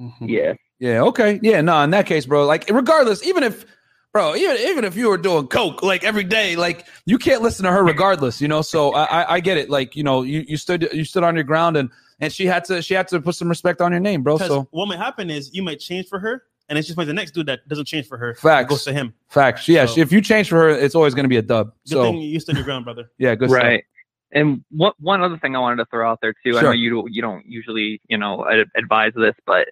Mhm. 0.00 0.28
Yeah, 0.28 0.54
Yeah. 0.78 1.02
Okay. 1.02 1.38
Yeah. 1.42 1.60
No. 1.60 1.80
In 1.82 1.90
that 1.90 2.06
case, 2.06 2.24
bro. 2.26 2.46
Like, 2.46 2.68
regardless, 2.70 3.22
even 3.24 3.42
if, 3.42 3.64
bro, 4.12 4.34
even 4.34 4.56
even 4.56 4.84
if 4.84 4.96
you 4.96 5.08
were 5.08 5.18
doing 5.18 5.46
coke 5.46 5.82
like 5.82 6.04
every 6.04 6.24
day, 6.24 6.56
like 6.56 6.86
you 7.04 7.18
can't 7.18 7.42
listen 7.42 7.64
to 7.64 7.70
her 7.70 7.84
regardless. 7.84 8.40
You 8.40 8.48
know. 8.48 8.62
So 8.62 8.92
I 8.94 9.04
I, 9.22 9.34
I 9.34 9.40
get 9.40 9.56
it. 9.58 9.68
Like 9.70 9.94
you 9.94 10.02
know, 10.02 10.22
you 10.22 10.44
you 10.48 10.56
stood 10.56 10.88
you 10.92 11.04
stood 11.04 11.22
on 11.22 11.34
your 11.34 11.44
ground 11.44 11.76
and 11.76 11.90
and 12.18 12.32
she 12.32 12.46
had 12.46 12.64
to 12.64 12.80
she 12.82 12.94
had 12.94 13.08
to 13.08 13.20
put 13.20 13.34
some 13.34 13.48
respect 13.48 13.80
on 13.80 13.92
your 13.92 14.00
name, 14.00 14.22
bro. 14.22 14.38
So 14.38 14.68
what 14.70 14.86
might 14.88 14.98
happen 14.98 15.28
is 15.30 15.50
you 15.54 15.62
might 15.62 15.80
change 15.80 16.08
for 16.08 16.18
her, 16.18 16.44
and 16.70 16.78
it's 16.78 16.86
just 16.88 16.96
like 16.96 17.06
the 17.08 17.12
next 17.12 17.32
dude 17.32 17.44
that 17.46 17.66
doesn't 17.68 17.84
change 17.86 18.06
for 18.06 18.16
her 18.16 18.34
Facts. 18.36 18.70
goes 18.70 18.84
to 18.84 18.92
him. 18.94 19.12
facts. 19.28 19.68
Yeah. 19.68 19.84
So- 19.86 20.00
if 20.00 20.10
you 20.12 20.20
change 20.22 20.48
for 20.48 20.56
her, 20.56 20.70
it's 20.70 20.94
always 20.94 21.12
going 21.14 21.24
to 21.24 21.28
be 21.28 21.36
a 21.36 21.42
dub. 21.42 21.72
Good 21.86 21.90
So 21.92 22.02
thing 22.04 22.16
you 22.18 22.38
stood 22.40 22.54
your 22.56 22.64
ground, 22.64 22.84
brother. 22.86 23.10
yeah, 23.18 23.34
good 23.34 23.50
stuff. 23.50 23.62
right. 23.62 23.84
And 24.32 24.62
what 24.70 24.94
one 25.00 25.22
other 25.22 25.36
thing 25.38 25.56
I 25.56 25.58
wanted 25.58 25.82
to 25.82 25.86
throw 25.90 26.08
out 26.08 26.20
there 26.22 26.32
too. 26.46 26.56
I 26.56 26.62
know 26.62 26.70
you 26.70 26.88
don't- 26.90 27.12
you 27.12 27.20
don't 27.20 27.44
usually 27.44 28.00
you 28.08 28.16
know 28.16 28.46
advise 28.76 29.12
this, 29.16 29.34
but 29.44 29.66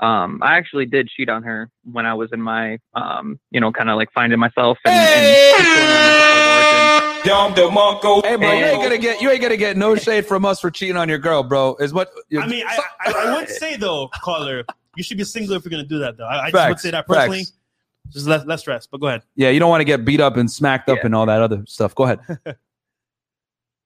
um, 0.00 0.40
I 0.42 0.56
actually 0.56 0.86
did 0.86 1.08
cheat 1.08 1.28
on 1.28 1.42
her 1.44 1.70
when 1.84 2.04
I 2.06 2.14
was 2.14 2.30
in 2.32 2.40
my 2.40 2.78
um, 2.94 3.38
you 3.50 3.60
know, 3.60 3.72
kind 3.72 3.90
of 3.90 3.96
like 3.96 4.12
finding 4.12 4.38
myself 4.38 4.78
and, 4.84 4.94
and 4.94 5.64
Dom 7.24 7.54
DeMarco. 7.54 8.24
Hey, 8.24 8.36
bro, 8.36 8.48
you 8.52 8.64
ain't 8.64 8.74
And- 8.74 8.82
gonna 8.82 8.98
get 8.98 9.20
you 9.22 9.30
ain't 9.30 9.40
gonna 9.40 9.56
get 9.56 9.76
no 9.76 9.94
shade 9.96 10.26
from 10.26 10.44
us 10.44 10.60
for 10.60 10.70
cheating 10.70 10.96
on 10.96 11.08
your 11.08 11.18
girl, 11.18 11.42
bro. 11.42 11.74
Is 11.80 11.92
what 11.94 12.10
I 12.38 12.46
mean, 12.46 12.64
I, 12.66 12.78
I, 13.06 13.12
I 13.12 13.34
would 13.36 13.48
say 13.48 13.76
though, 13.76 14.08
caller, 14.22 14.64
you 14.96 15.02
should 15.02 15.18
be 15.18 15.24
single 15.24 15.54
if 15.56 15.64
you're 15.64 15.70
gonna 15.70 15.84
do 15.84 15.98
that 16.00 16.16
though. 16.16 16.24
I, 16.26 16.44
I 16.46 16.50
just 16.50 16.54
would 16.54 16.60
Facts, 16.60 16.82
say 16.82 16.90
that 16.92 17.06
personally. 17.06 17.38
facts. 17.40 17.52
Just 18.10 18.26
less 18.26 18.44
less 18.44 18.60
stress. 18.60 18.86
But 18.86 19.00
go 19.00 19.06
ahead. 19.08 19.22
yeah, 19.34 19.48
you 19.50 19.58
don't 19.58 19.70
want 19.70 19.80
to 19.80 19.84
get 19.86 20.04
beat 20.04 20.20
up 20.20 20.36
and 20.36 20.50
smacked 20.50 20.88
up 20.90 20.98
Yeah. 20.98 21.06
and 21.06 21.14
all 21.14 21.26
that 21.26 21.40
other 21.40 21.64
stuff. 21.66 21.94
Go 21.94 22.04
ahead. 22.04 22.20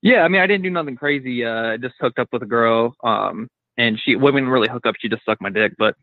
Yeah, 0.02 0.22
I 0.22 0.28
mean, 0.28 0.40
I 0.40 0.46
didn't 0.46 0.62
do 0.62 0.70
nothing 0.70 0.94
crazy. 0.96 1.44
Uh, 1.44 1.72
I 1.72 1.76
just 1.76 1.96
hooked 2.00 2.18
up 2.20 2.28
with 2.32 2.42
a 2.42 2.46
girl, 2.46 2.94
um, 3.02 3.48
and 3.76 3.98
she 3.98 4.14
we 4.14 4.30
didn't 4.30 4.48
really 4.48 4.68
hook 4.68 4.86
up. 4.86 4.94
She 4.98 5.08
just 5.08 5.24
sucked 5.24 5.42
my 5.42 5.50
dick. 5.50 5.72
But 5.76 5.96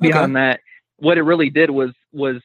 beyond 0.00 0.36
that, 0.36 0.60
what 0.98 1.18
it 1.18 1.22
really 1.22 1.50
did 1.50 1.70
was 1.70 1.90
was 2.12 2.36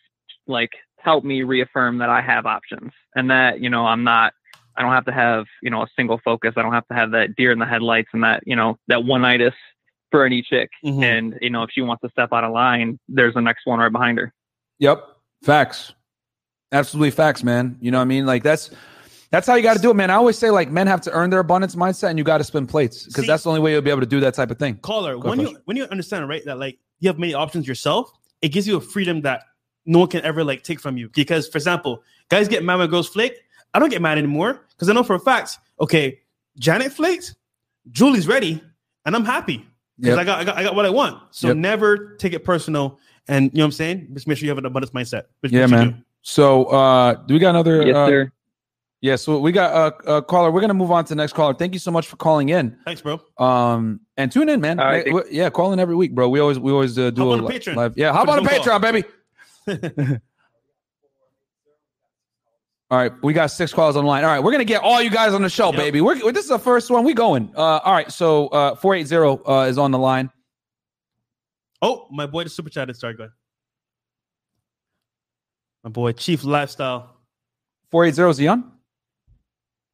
like 0.48 0.72
help 0.98 1.24
me 1.24 1.44
reaffirm 1.44 2.00
that 2.00 2.10
I 2.10 2.20
have 2.22 2.48
options, 2.48 2.92
and 3.16 3.30
that 3.30 3.60
you 3.62 3.70
know 3.70 3.86
I'm 3.86 4.04
not. 4.04 4.34
I 4.76 4.82
don't 4.82 4.92
have 4.92 5.06
to 5.06 5.12
have 5.12 5.46
you 5.62 5.70
know 5.70 5.84
a 5.84 5.88
single 5.96 6.20
focus. 6.26 6.54
I 6.58 6.64
don't 6.64 6.74
have 6.74 6.88
to 6.88 6.96
have 6.96 7.12
that 7.12 7.36
deer 7.36 7.52
in 7.52 7.60
the 7.60 7.66
headlights 7.68 8.10
and 8.14 8.24
that 8.24 8.42
you 8.48 8.56
know 8.56 8.80
that 8.88 9.04
one 9.04 9.24
itis 9.24 9.54
for 10.12 10.26
any 10.26 10.42
chick. 10.42 10.70
Mhm. 10.86 11.04
And 11.04 11.38
you 11.42 11.50
know 11.50 11.64
if 11.64 11.72
she 11.72 11.82
wants 11.82 12.02
to 12.02 12.10
step 12.10 12.30
out 12.34 12.44
of 12.44 12.52
line, 12.52 13.00
there's 13.10 13.34
the 13.34 13.42
next 13.42 13.66
one 13.66 13.80
right 13.80 13.92
behind 13.92 14.18
her. 14.20 14.34
Yep. 14.80 15.04
Facts. 15.44 15.94
Absolutely 16.72 17.12
facts, 17.12 17.44
man. 17.44 17.78
You 17.82 17.92
know 17.92 17.98
what 17.98 18.04
I 18.04 18.06
mean? 18.06 18.26
Like 18.26 18.44
that's 18.44 18.70
that's 19.32 19.48
how 19.48 19.56
you 19.56 19.64
got 19.64 19.76
to 19.76 19.82
do 19.82 19.90
it, 19.92 19.96
man. 19.96 20.10
I 20.10 20.16
always 20.16 20.38
say 20.38 20.52
like 20.52 20.70
men 20.70 20.88
have 20.88 21.02
to 21.02 21.12
earn 21.12 21.30
their 21.30 21.40
abundance 21.40 21.76
mindset 21.76 22.10
and 22.10 22.18
you 22.18 22.24
got 22.24 22.38
to 22.40 22.44
spin 22.44 22.68
plates 22.68 23.06
because 23.06 23.26
that's 23.26 23.44
the 23.44 23.50
only 23.50 23.62
way 23.62 23.72
you'll 23.72 23.82
be 23.82 23.90
able 23.90 24.02
to 24.02 24.06
do 24.06 24.20
that 24.22 24.34
type 24.34 24.52
of 24.52 24.60
thing. 24.60 24.76
Caller, 24.78 25.18
Go 25.18 25.30
when 25.30 25.40
ahead. 25.40 25.52
you 25.54 25.58
when 25.66 25.78
you 25.78 25.86
understand 25.86 26.28
right 26.28 26.44
that 26.46 26.60
like 26.60 26.78
you 27.00 27.10
have 27.10 27.18
many 27.18 27.34
options 27.34 27.68
yourself, 27.68 28.12
it 28.42 28.50
gives 28.50 28.68
you 28.68 28.78
a 28.78 28.82
freedom 28.82 29.22
that 29.22 29.44
no 29.86 30.00
one 30.00 30.08
can 30.10 30.22
ever 30.24 30.44
like 30.44 30.64
take 30.64 30.80
from 30.80 30.98
you. 30.98 31.10
Because 31.10 31.48
for 31.48 31.58
example, 31.58 32.04
guys 32.30 32.48
get 32.48 32.64
mad 32.64 32.76
when 32.78 32.90
girls 32.90 33.08
flake. 33.10 33.36
I 33.74 33.80
don't 33.80 33.90
get 33.90 34.02
mad 34.02 34.18
anymore 34.18 34.66
because 34.72 34.90
I 34.90 34.94
know 34.94 35.04
for 35.04 35.16
a 35.16 35.20
fact, 35.20 35.58
okay, 35.80 36.20
Janet 36.60 36.92
flaked, 36.92 37.36
Julie's 37.90 38.28
ready, 38.28 38.62
and 39.06 39.16
I'm 39.16 39.24
happy 39.26 39.66
because 40.02 40.18
Yep. 40.18 40.20
I 40.20 40.24
got, 40.26 40.40
I 40.40 40.44
got 40.44 40.58
I 40.58 40.64
got 40.64 40.76
what 40.76 40.86
I 40.86 40.90
want. 40.90 41.22
So 41.32 41.48
Yep. 41.50 41.58
never 41.58 42.16
take 42.18 42.34
it 42.34 42.44
personal, 42.44 43.00
and 43.28 43.46
you 43.54 43.60
know 43.60 43.64
what 43.64 43.66
I'm 43.68 43.72
saying. 43.72 44.08
Just 44.14 44.28
make 44.28 44.38
sure 44.38 44.46
you 44.46 44.50
have 44.52 44.58
an 44.58 44.66
abundance 44.66 44.92
mindset. 44.92 45.24
which- 45.42 45.52
Yeah, 45.52 45.68
man. 45.68 45.90
do. 45.92 45.96
So 46.24 46.66
uh 46.66 47.14
do 47.14 47.34
we 47.36 47.40
got 47.40 47.52
another 47.52 47.86
Yes, 47.86 47.96
uh, 47.96 48.08
sir. 48.08 48.32
Yeah, 49.04 49.16
so 49.16 49.40
we 49.40 49.52
got 49.52 49.96
a, 50.08 50.18
a 50.18 50.22
caller. 50.22 50.52
We're 50.52 50.62
gonna 50.62 50.76
move 50.76 50.92
on 50.92 51.04
to 51.06 51.10
the 51.10 51.16
next 51.16 51.34
caller. 51.34 51.56
Thank 51.56 51.74
you 51.74 51.80
so 51.80 51.90
much 51.90 52.08
for 52.08 52.18
calling 52.18 52.50
in. 52.50 52.78
Thanks, 52.86 53.02
bro. 53.02 53.20
Um, 53.40 54.02
and 54.16 54.32
tune 54.32 54.48
in, 54.48 54.62
man. 54.62 54.80
All 54.80 54.86
right, 54.86 55.08
Hey, 55.08 55.14
yeah, 55.32 55.50
call 55.50 55.74
in 55.74 55.80
every 55.80 55.96
week, 55.96 56.14
bro. 56.14 56.30
We 56.30 56.40
always 56.40 56.60
we 56.60 56.72
always 56.72 57.00
uh, 57.00 57.10
do 57.10 57.22
Hop 57.24 57.30
a 57.30 57.32
on 57.34 57.38
the 57.42 57.46
li- 57.48 57.60
Patreon. 57.60 57.76
live. 57.78 57.94
Yeah, 57.98 58.14
how 58.14 58.24
Put 58.26 58.38
about 58.40 58.52
a 58.54 58.60
us 58.62 58.68
on 58.68 58.82
Patreon, 58.82 59.04
baby? 59.68 60.18
all 62.92 62.98
right, 62.98 63.12
we 63.24 63.32
got 63.32 63.48
six 63.48 63.74
calls 63.74 63.96
on 63.96 64.04
the 64.04 64.08
line. 64.10 64.24
All 64.26 64.30
right, 64.30 64.44
we're 64.44 64.52
gonna 64.52 64.66
get 64.66 64.82
all 64.84 65.02
you 65.02 65.10
guys 65.10 65.34
on 65.34 65.42
the 65.42 65.50
show, 65.50 65.68
Yep. 65.68 65.76
baby. 65.78 66.02
We're 66.02 66.16
this 66.34 66.44
is 66.44 66.50
the 66.50 66.60
first 66.60 66.92
one. 66.92 67.06
We 67.06 67.14
going. 67.14 67.52
Uh, 67.56 67.62
all 67.80 67.94
right, 67.94 68.12
so 68.12 68.50
uh, 68.50 68.76
four 68.76 68.94
eight 68.96 69.08
zero 69.08 69.42
uh 69.48 69.66
is 69.70 69.78
on 69.78 69.92
the 69.92 69.98
line. 69.98 70.30
Oh, 71.82 72.06
my 72.12 72.26
boy, 72.28 72.44
the 72.44 72.50
super 72.50 72.70
chat 72.70 72.90
is 72.90 73.00
sorry. 73.00 73.14
Go 73.16 73.24
ahead. 73.24 73.32
My 75.84 75.90
boy, 75.90 76.12
Chief 76.12 76.44
Lifestyle. 76.44 77.16
Four 77.90 78.06
eight 78.06 78.14
zero 78.14 78.30
is 78.30 78.38
he 78.38 78.48
on? 78.48 78.72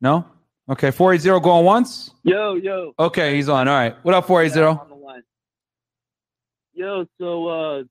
No. 0.01 0.25
Okay, 0.69 0.91
four 0.91 1.13
eight 1.13 1.21
zero 1.21 1.39
going 1.39 1.65
once. 1.65 2.11
Yo, 2.23 2.55
yo. 2.55 2.93
Okay, 2.99 3.35
he's 3.35 3.47
on. 3.47 3.67
All 3.67 3.75
right. 3.75 3.95
What 4.03 4.15
up, 4.15 4.25
four 4.27 4.41
eight 4.41 4.47
Yeah, 4.47 4.53
zero? 4.53 4.71
I'm 4.71 4.79
on 4.79 4.99
the 4.99 5.05
line. 5.05 5.23
Yo, 6.73 7.05
so 7.19 7.47
uh 7.47 7.83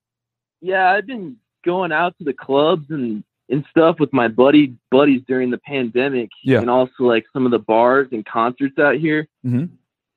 yeah, 0.61 0.91
I've 0.91 1.07
been 1.07 1.37
going 1.65 1.93
out 1.93 2.19
to 2.19 2.25
the 2.25 2.33
clubs 2.35 2.87
and 2.91 3.23
and 3.49 3.65
stuff 3.71 4.01
with 4.01 4.13
my 4.13 4.29
buddy 4.29 4.75
buddies 4.91 5.23
during 5.29 5.51
the 5.51 5.59
pandemic 5.59 6.31
Yeah. 6.43 6.61
and 6.61 6.69
also 6.71 7.05
like 7.05 7.25
some 7.33 7.45
of 7.45 7.53
the 7.53 7.59
bars 7.59 8.09
and 8.13 8.25
concerts 8.27 8.79
out 8.79 8.97
here 8.97 9.29
Mhm. 9.45 9.71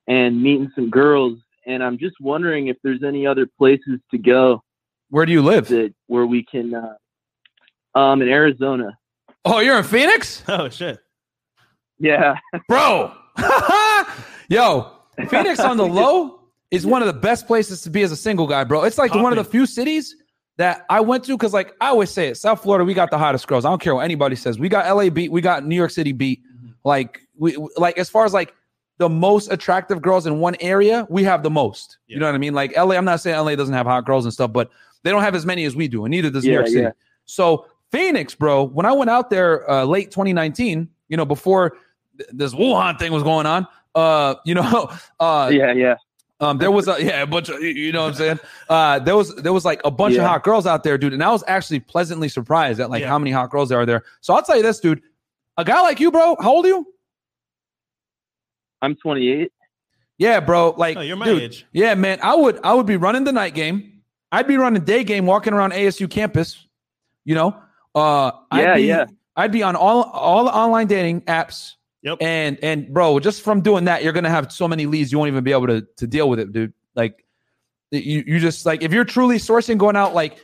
and 0.08 0.42
meeting 0.42 0.72
some 0.76 0.90
girls 0.90 1.38
and 1.66 1.84
I'm 1.84 1.98
just 2.00 2.16
wondering 2.20 2.68
if 2.68 2.78
there's 2.84 3.04
any 3.04 3.28
other 3.28 3.46
places 3.46 4.00
to 4.12 4.18
go 4.18 4.64
Where 5.10 5.26
do 5.26 5.32
you 5.32 5.42
live? 5.44 5.68
that 5.68 5.94
where 6.08 6.26
we 6.26 6.44
can 6.44 6.74
uh 6.74 6.96
um 7.98 8.22
in 8.22 8.30
Arizona. 8.30 8.98
Oh, 9.46 9.60
you're 9.60 9.78
in 9.78 9.84
Phoenix. 9.84 10.44
Oh 10.48 10.70
shit. 10.70 11.00
Yeah. 12.00 12.36
bro. 12.68 13.14
Yo, 14.50 14.92
Phoenix 15.30 15.60
on 15.60 15.78
the 15.78 15.86
low 16.02 16.40
is 16.72 16.86
one 16.86 17.02
of 17.02 17.08
the 17.08 17.14
best 17.20 17.48
places 17.48 17.82
to 17.82 17.90
be 17.90 18.02
as 18.02 18.12
a 18.12 18.16
single 18.16 18.48
guy, 18.48 18.64
bro. 18.64 18.84
It's 18.84 18.98
like 18.98 19.14
one 19.14 19.32
of 19.32 19.38
the 19.38 19.44
few 19.50 19.66
cities 19.66 20.16
that 20.60 20.86
I 20.90 21.00
went 21.00 21.24
to 21.24 21.38
because, 21.38 21.54
like, 21.54 21.74
I 21.80 21.88
always 21.88 22.10
say 22.12 22.28
it, 22.28 22.36
South 22.36 22.62
Florida, 22.62 22.84
we 22.84 22.94
got 22.94 23.12
the 23.12 23.18
hottest 23.18 23.48
girls. 23.48 23.64
I 23.64 23.70
don't 23.70 23.82
care 23.82 23.96
what 23.96 24.04
anybody 24.04 24.36
says. 24.36 24.60
We 24.60 24.68
got 24.68 24.94
LA 24.94 25.10
beat, 25.10 25.32
we 25.32 25.40
got 25.40 25.66
New 25.66 25.76
York 25.76 25.90
City 25.90 26.12
beat. 26.12 26.42
Like, 26.84 27.22
we 27.38 27.56
like 27.78 27.98
as 27.98 28.10
far 28.10 28.26
as 28.26 28.34
like 28.34 28.54
the 28.98 29.08
most 29.08 29.50
attractive 29.54 30.02
girls 30.02 30.28
in 30.28 30.40
one 30.40 30.58
area, 30.60 31.08
we 31.10 31.24
have 31.24 31.44
the 31.44 31.50
most. 31.50 31.98
You 32.08 32.20
know 32.20 32.26
what 32.26 32.36
I 32.36 32.40
mean? 32.40 32.54
Like 32.54 32.76
LA, 32.76 32.96
I'm 32.96 33.06
not 33.06 33.22
saying 33.22 33.38
LA 33.38 33.56
doesn't 33.56 33.74
have 33.74 33.86
hot 33.86 34.06
girls 34.06 34.26
and 34.26 34.34
stuff, 34.34 34.52
but 34.52 34.70
they 35.04 35.12
don't 35.12 35.22
have 35.22 35.34
as 35.34 35.46
many 35.46 35.64
as 35.64 35.78
we 35.78 35.88
do, 35.88 36.04
and 36.04 36.12
neither 36.12 36.30
does 36.30 36.44
New 36.44 36.52
York 36.52 36.68
City. 36.68 36.82
yeah. 36.82 36.92
So 37.26 37.66
Phoenix, 37.94 38.36
bro, 38.36 38.64
when 38.64 38.86
I 38.86 38.92
went 38.92 39.10
out 39.10 39.30
there 39.30 39.70
uh, 39.72 39.86
late 39.86 40.12
2019, 40.12 40.90
you 41.08 41.16
know, 41.16 41.26
before 41.26 41.78
th- 42.18 42.30
this 42.34 42.54
Wuhan 42.54 43.00
thing 43.00 43.14
was 43.14 43.24
going 43.24 43.46
on, 43.46 43.66
uh, 43.96 44.36
you 44.44 44.56
know, 44.56 44.92
uh, 45.22 45.50
Yeah, 45.54 45.72
yeah. 45.72 45.96
Um, 46.40 46.58
there 46.58 46.72
was 46.72 46.88
a 46.88 46.96
yeah, 47.04 47.22
a 47.24 47.28
bunch 47.28 47.50
of 47.50 47.62
you- 47.62 47.70
you 47.70 47.92
know 47.92 48.04
what 48.04 48.10
I'm 48.10 48.16
saying. 48.16 48.40
Uh, 48.70 49.00
there 49.00 49.16
was 49.16 49.36
there 49.36 49.54
was 49.54 49.66
like 49.66 49.82
a 49.86 49.92
bunch 49.92 50.16
of 50.16 50.24
hot 50.24 50.44
girls 50.44 50.66
out 50.66 50.84
there, 50.84 50.98
dude, 50.98 51.14
and 51.14 51.24
I 51.24 51.32
was 51.32 51.44
actually 51.48 51.80
pleasantly 51.82 52.30
surprised 52.30 52.80
at 52.80 52.90
like 52.90 53.02
Yeah. 53.02 53.10
how 53.10 53.20
many 53.20 53.32
hot 53.32 53.50
girls 53.50 53.70
there 53.70 53.80
are 53.80 53.86
there. 53.86 54.04
So 54.22 54.34
I'll 54.34 54.42
tell 54.44 54.58
you 54.58 54.64
this, 54.64 54.80
dude, 54.80 55.02
a 55.58 55.64
guy 55.66 55.82
like 55.82 56.00
you, 56.00 56.12
bro, 56.12 56.36
how 56.40 56.52
old 56.52 56.66
are 56.66 56.70
you? 56.70 56.88
I'm 58.82 58.96
28. 58.96 59.52
Yeah, 60.18 60.40
bro, 60.40 60.72
like 60.78 60.98
Oh, 60.98 61.02
you're 61.02 61.16
my 61.18 61.26
dude, 61.26 61.42
age. 61.44 61.66
Yeah, 61.72 61.96
man, 61.96 62.20
I 62.22 62.36
would 62.36 62.60
I 62.64 62.74
would 62.74 62.86
be 62.86 62.98
running 62.98 63.24
the 63.24 63.32
night 63.32 63.54
game. 63.54 64.02
I'd 64.32 64.48
be 64.48 64.58
running 64.58 64.84
day 64.84 65.04
game, 65.04 65.26
walking 65.26 65.54
around 65.54 65.72
ASU 65.74 66.10
campus. 66.10 66.66
You 67.26 67.36
know, 67.36 67.56
uh, 67.96 68.32
I'd 68.52 68.62
Yeah, 68.62 68.76
be, 68.76 68.82
yeah. 68.84 69.06
I'd 69.36 69.52
be 69.52 69.64
on 69.64 69.76
all 69.76 70.04
all 70.04 70.46
the 70.46 70.54
online 70.54 70.88
dating 70.88 71.22
apps. 71.22 71.76
Yep. 72.02 72.18
And 72.22 72.58
and 72.64 72.94
bro, 72.94 73.20
just 73.20 73.42
from 73.42 73.62
doing 73.62 73.86
that, 73.86 74.04
you're 74.04 74.14
gonna 74.14 74.30
have 74.30 74.52
so 74.52 74.68
many 74.68 74.86
leads, 74.86 75.12
you 75.12 75.18
won't 75.18 75.30
even 75.30 75.44
be 75.44 75.52
able 75.52 75.68
to 75.68 75.86
to 75.98 76.08
deal 76.08 76.30
with 76.30 76.40
it, 76.40 76.52
dude. 76.52 76.74
Like, 76.96 77.26
you 77.92 78.24
you 78.26 78.40
just 78.40 78.66
like 78.66 78.84
if 78.84 78.94
you're 78.94 79.06
truly 79.06 79.38
sourcing, 79.38 79.78
going 79.78 79.96
out 79.96 80.14
like 80.14 80.40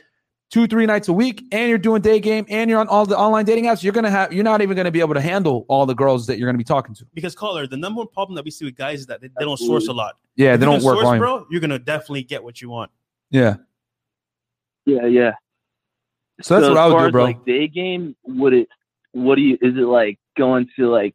two 0.50 0.66
three 0.66 0.84
nights 0.84 1.08
a 1.08 1.12
week, 1.12 1.44
and 1.52 1.68
you're 1.68 1.78
doing 1.78 2.02
day 2.02 2.20
game, 2.20 2.44
and 2.50 2.68
you're 2.68 2.78
on 2.78 2.88
all 2.88 3.06
the 3.06 3.16
online 3.16 3.46
dating 3.46 3.64
apps, 3.64 3.82
you're 3.82 3.94
gonna 3.94 4.10
have 4.10 4.32
you're 4.32 4.44
not 4.44 4.60
even 4.60 4.76
gonna 4.76 4.90
be 4.90 5.00
able 5.00 5.14
to 5.14 5.20
handle 5.20 5.64
all 5.68 5.86
the 5.86 5.94
girls 5.94 6.26
that 6.26 6.38
you're 6.38 6.46
gonna 6.46 6.58
be 6.58 6.64
talking 6.64 6.94
to. 6.94 7.06
Because 7.14 7.34
caller, 7.34 7.66
the 7.66 7.76
number 7.76 7.98
one 7.98 8.08
problem 8.08 8.36
that 8.36 8.44
we 8.44 8.50
see 8.50 8.66
with 8.66 8.76
guys 8.76 9.00
is 9.00 9.06
that 9.06 9.22
they, 9.22 9.28
they 9.38 9.44
don't 9.44 9.56
source 9.58 9.88
a 9.88 9.92
lot. 9.92 10.16
Yeah, 10.36 10.54
If 10.54 10.60
they 10.60 10.66
don't 10.66 10.82
work 10.82 11.00
source, 11.00 11.18
bro. 11.18 11.46
You're 11.50 11.62
gonna 11.62 11.78
definitely 11.78 12.24
get 12.24 12.44
what 12.44 12.60
you 12.60 12.68
want. 12.68 12.90
Yeah. 13.30 13.56
Yeah, 14.84 15.06
yeah. 15.06 15.32
So 16.42 16.54
that's 16.54 16.66
so 16.66 16.74
what 16.74 16.78
I 16.78 16.86
as 16.86 16.92
would 16.92 16.92
far 16.92 17.00
do, 17.00 17.06
as, 17.06 17.12
bro. 17.12 17.24
Like 17.24 17.44
day 17.46 17.66
game, 17.66 18.14
would 18.24 18.52
it? 18.52 18.68
What 19.12 19.36
do 19.36 19.40
you? 19.40 19.54
Is 19.62 19.74
it 19.74 19.86
like 19.86 20.18
going 20.36 20.68
to 20.76 20.90
like 20.90 21.14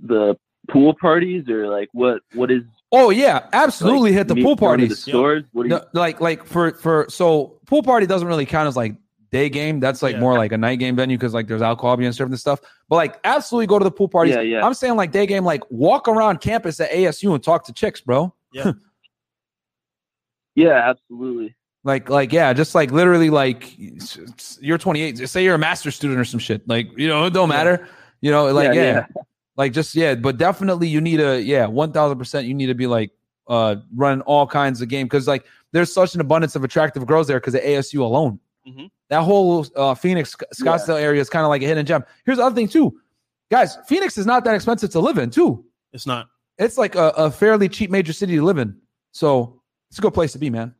the 0.00 0.36
pool 0.68 0.94
parties 1.00 1.48
or 1.48 1.68
like 1.68 1.88
what? 1.92 2.22
What 2.34 2.50
is 2.50 2.62
Oh 2.92 3.10
yeah, 3.10 3.48
absolutely 3.52 4.10
like, 4.10 4.18
hit 4.18 4.28
the 4.28 4.34
pool 4.36 4.54
going 4.54 4.58
parties. 4.58 4.90
The 4.90 4.96
stores. 4.96 5.44
What 5.52 5.62
you? 5.64 5.70
No, 5.70 5.84
like 5.94 6.20
like 6.20 6.44
for 6.44 6.72
for 6.74 7.06
so 7.08 7.58
pool 7.66 7.82
party 7.82 8.06
doesn't 8.06 8.28
really 8.28 8.44
count 8.46 8.68
as 8.68 8.76
like 8.76 8.94
day 9.30 9.48
game. 9.48 9.80
That's 9.80 10.02
like 10.02 10.14
Yeah. 10.14 10.20
more 10.20 10.36
like 10.36 10.52
a 10.52 10.58
night 10.58 10.76
game 10.78 10.94
venue 10.94 11.16
because 11.16 11.32
like 11.32 11.46
there's 11.48 11.62
alcohol 11.62 11.96
being 11.96 12.12
served 12.12 12.32
and 12.32 12.38
stuff. 12.38 12.60
But 12.90 12.96
like 12.96 13.18
absolutely 13.24 13.66
go 13.66 13.78
to 13.78 13.84
the 13.84 13.90
pool 13.90 14.08
parties. 14.08 14.34
Yeah, 14.34 14.42
yeah. 14.42 14.66
I'm 14.66 14.74
saying 14.74 14.96
like 14.96 15.10
day 15.10 15.26
game, 15.26 15.42
like 15.44 15.62
walk 15.70 16.06
around 16.06 16.42
campus 16.42 16.78
at 16.80 16.90
ASU 16.90 17.32
and 17.34 17.42
talk 17.42 17.64
to 17.64 17.72
chicks, 17.72 18.00
bro. 18.02 18.34
Yeah. 18.52 18.72
Yeah, 20.54 20.90
absolutely. 20.90 21.56
Like 21.84 22.08
like 22.10 22.32
yeah, 22.32 22.52
just 22.52 22.74
like 22.74 22.90
literally 22.92 23.30
like 23.30 23.74
s- 23.96 24.18
s- 24.38 24.58
you're 24.60 24.78
28. 24.78 25.28
Say 25.28 25.44
you're 25.44 25.54
a 25.54 25.58
master's 25.58 25.96
student 25.96 26.20
or 26.20 26.24
some 26.24 26.38
shit. 26.40 26.66
Like 26.68 26.90
you 26.96 27.08
know 27.08 27.24
it 27.26 27.32
don't 27.32 27.48
Yeah. 27.48 27.56
matter. 27.56 27.88
You 28.20 28.30
know 28.30 28.52
like 28.52 28.74
yeah, 28.74 28.82
Yeah, 28.82 29.06
like 29.62 29.72
just 29.72 29.94
yeah. 29.94 30.14
But 30.16 30.38
definitely 30.38 30.88
you 30.88 31.00
need 31.00 31.20
a 31.20 31.40
yeah 31.40 31.66
one 31.66 31.92
thousand 31.92 32.18
percent. 32.18 32.46
You 32.46 32.54
need 32.54 32.66
to 32.66 32.74
be 32.74 32.86
like 32.86 33.12
uh 33.46 33.76
running 33.94 34.22
all 34.22 34.46
kinds 34.46 34.82
of 34.82 34.88
game 34.88 35.06
because 35.06 35.28
like 35.28 35.44
there's 35.70 35.92
such 35.92 36.14
an 36.14 36.20
abundance 36.20 36.56
of 36.56 36.64
attractive 36.64 37.06
girls 37.06 37.28
there 37.28 37.38
because 37.38 37.54
of 37.54 37.62
ASU 37.62 38.00
alone. 38.00 38.40
Mhm. 38.66 38.90
That 39.08 39.22
whole 39.22 39.66
uh, 39.76 39.94
Phoenix 39.94 40.34
Scottsdale 40.54 41.00
area 41.00 41.20
is 41.20 41.28
kind 41.28 41.44
of 41.44 41.48
like 41.50 41.62
a 41.62 41.66
hidden 41.66 41.86
gem. 41.86 42.04
Here's 42.24 42.38
the 42.38 42.44
other 42.44 42.54
thing 42.54 42.68
too, 42.68 42.98
guys. 43.50 43.78
Phoenix 43.86 44.18
is 44.18 44.26
not 44.26 44.44
that 44.44 44.54
expensive 44.54 44.90
to 44.90 45.00
live 45.00 45.18
in 45.18 45.30
too. 45.30 45.64
It's 45.92 46.06
not. 46.06 46.28
It's 46.58 46.78
like 46.78 46.94
a, 46.94 47.08
a 47.16 47.30
fairly 47.30 47.68
cheap 47.68 47.90
major 47.90 48.12
city 48.12 48.36
to 48.36 48.42
live 48.42 48.58
in. 48.58 48.76
So 49.12 49.60
it's 49.90 49.98
a 49.98 50.02
good 50.02 50.14
place 50.14 50.32
to 50.32 50.38
be, 50.38 50.50
man. 50.50 50.74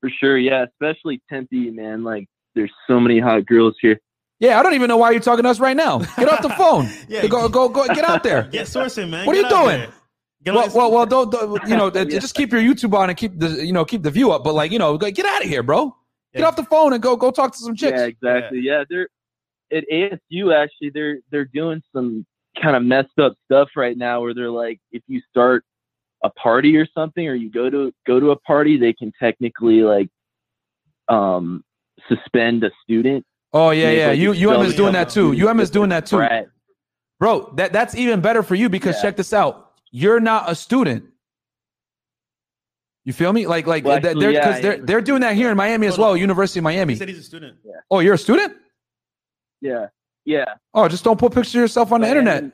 For 0.00 0.10
sure. 0.10 0.36
Yeah, 0.38 0.64
especially 0.64 1.22
Tempe, 1.30 1.70
man. 1.70 2.04
Like, 2.04 2.28
there's 2.54 2.72
so 2.86 3.00
many 3.00 3.18
hot 3.20 3.46
girls 3.46 3.74
here. 3.80 4.00
Yeah, 4.40 4.58
I 4.58 4.62
don't 4.62 4.74
even 4.74 4.88
know 4.88 4.96
why 4.96 5.12
you're 5.12 5.20
talking 5.20 5.44
to 5.44 5.48
us 5.48 5.60
right 5.60 5.76
now. 5.76 5.98
Get 5.98 6.28
off 6.28 6.42
the 6.42 6.48
phone. 6.58 6.88
Yeah, 7.08 7.26
go, 7.26 7.48
go, 7.48 7.68
go, 7.68 7.86
get 7.86 8.04
out 8.04 8.22
there. 8.22 8.42
Get 8.52 8.66
sourcing, 8.66 9.08
man. 9.08 9.26
What 9.26 9.36
are 9.36 9.40
you 9.40 9.48
doing? 9.48 9.90
Well, 10.46 10.68
well, 10.74 10.90
well, 10.92 11.06
don't, 11.06 11.30
don't 11.32 11.68
you 11.68 11.76
know? 11.76 11.90
Yeah. 11.94 12.04
Just 12.04 12.34
keep 12.34 12.52
your 12.52 12.60
YouTube 12.60 12.92
on 12.94 13.08
and 13.08 13.16
keep 13.16 13.38
the 13.38 13.64
you 13.64 13.72
know 13.72 13.84
keep 13.84 14.02
the 14.02 14.10
view 14.10 14.30
up. 14.32 14.44
But 14.44 14.54
like 14.54 14.72
you 14.72 14.78
know, 14.78 14.98
get 14.98 15.24
out 15.24 15.42
of 15.42 15.48
here, 15.48 15.62
bro. 15.62 15.96
Get 16.34 16.40
Yeah. 16.40 16.46
off 16.48 16.56
the 16.56 16.64
phone 16.64 16.92
and 16.92 17.02
go 17.02 17.16
go 17.16 17.30
talk 17.30 17.52
to 17.52 17.58
some 17.58 17.74
chicks. 17.74 17.98
Yeah, 17.98 18.06
exactly. 18.06 18.60
Yeah. 18.60 18.84
they're 18.90 19.08
at 19.72 19.84
ASU 19.90 20.54
actually 20.54 20.90
they're 20.90 21.18
they're 21.30 21.46
doing 21.46 21.82
some 21.94 22.26
kind 22.60 22.76
of 22.76 22.82
messed 22.82 23.18
up 23.18 23.32
stuff 23.46 23.70
right 23.76 23.96
now 23.96 24.20
where 24.20 24.34
they're 24.34 24.50
like 24.50 24.78
if 24.92 25.02
you 25.08 25.20
start 25.30 25.64
a 26.22 26.28
party 26.30 26.76
or 26.76 26.86
something 26.94 27.26
or 27.26 27.34
you 27.34 27.50
go 27.50 27.70
to 27.70 27.92
go 28.06 28.20
to 28.20 28.30
a 28.30 28.36
party 28.40 28.76
they 28.76 28.92
can 28.92 29.10
technically 29.18 29.80
like 29.80 30.08
um 31.08 31.64
suspend 32.08 32.62
a 32.64 32.70
student. 32.82 33.24
Oh 33.54 33.70
yeah, 33.70 33.90
yeah. 33.92 34.06
like, 34.08 34.18
You 34.18 34.32
you 34.32 34.50
UM 34.50 34.66
is 34.66 34.74
doing 34.74 34.92
that 34.94 35.08
too. 35.08 35.34
to 35.34 35.48
UM 35.48 35.60
is 35.60 35.70
doing 35.70 35.88
that 35.90 36.06
too, 36.06 36.16
Brat. 36.16 36.48
bro. 37.20 37.52
That 37.56 37.72
that's 37.72 37.94
even 37.94 38.20
better 38.20 38.42
for 38.42 38.54
you 38.56 38.68
because 38.68 38.96
Yeah. 38.96 39.02
check 39.02 39.16
this 39.16 39.32
out. 39.32 39.70
You're 39.92 40.20
not 40.20 40.50
a 40.50 40.54
student. 40.56 41.04
You 43.04 43.12
feel 43.12 43.32
me? 43.32 43.46
Like 43.46 43.66
like 43.66 43.84
Well, 43.84 43.96
actually, 43.96 44.20
they're 44.20 44.30
yeah, 44.32 44.40
because 44.40 44.56
I 44.56 44.60
they're 44.60 44.74
am. 44.74 44.86
they're 44.86 45.00
doing 45.00 45.20
that 45.20 45.36
here 45.36 45.50
in 45.50 45.56
Miami 45.56 45.86
as 45.86 45.94
Hold 45.96 46.04
on. 46.04 46.10
well, 46.12 46.16
University 46.16 46.58
of 46.58 46.62
he 46.62 46.64
Miami. 46.64 46.96
said 46.96 47.08
he's 47.08 47.18
a 47.18 47.22
student. 47.22 47.58
Oh, 47.90 48.00
you're 48.00 48.14
a 48.14 48.18
student? 48.18 48.56
Yeah. 49.60 49.88
Yeah. 50.24 50.46
Oh, 50.72 50.88
just 50.88 51.04
don't 51.04 51.18
put 51.18 51.32
pictures 51.32 51.54
of 51.54 51.60
yourself 51.60 51.92
on 51.92 52.00
the 52.00 52.06
Miami- 52.06 52.18
internet. 52.20 52.52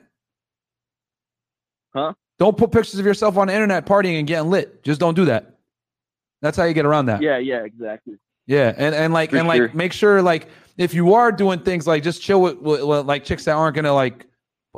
Huh? 1.95 2.13
Don't 2.37 2.57
put 2.57 2.71
pictures 2.71 2.99
of 2.99 3.05
yourself 3.05 3.37
on 3.37 3.47
the 3.47 3.53
internet 3.53 3.85
partying 3.85 4.17
and 4.19 4.27
getting 4.27 4.49
lit. 4.49 4.83
Just 4.83 4.99
don't 4.99 5.13
do 5.15 5.25
that. 5.25 5.57
That's 6.41 6.57
how 6.57 6.63
you 6.65 6.73
get 6.73 6.85
around 6.85 7.05
that. 7.07 7.21
Yeah, 7.21 7.37
yeah, 7.37 7.63
exactly. 7.63 8.15
Yeah, 8.47 8.73
and 8.75 8.93
and 8.95 9.13
like 9.13 9.29
For 9.31 9.37
and 9.37 9.47
like 9.47 9.73
make 9.75 9.93
sure 9.93 10.21
like 10.21 10.47
if 10.81 10.95
you 10.95 11.13
are 11.13 11.31
doing 11.31 11.59
things 11.59 11.85
like 11.85 12.01
just 12.01 12.21
chill 12.21 12.41
with, 12.41 12.57
with, 12.57 12.81
with, 12.83 13.05
like 13.05 13.23
chicks 13.23 13.45
that 13.45 13.53
aren't 13.53 13.75
gonna 13.75 13.93
like 13.93 14.25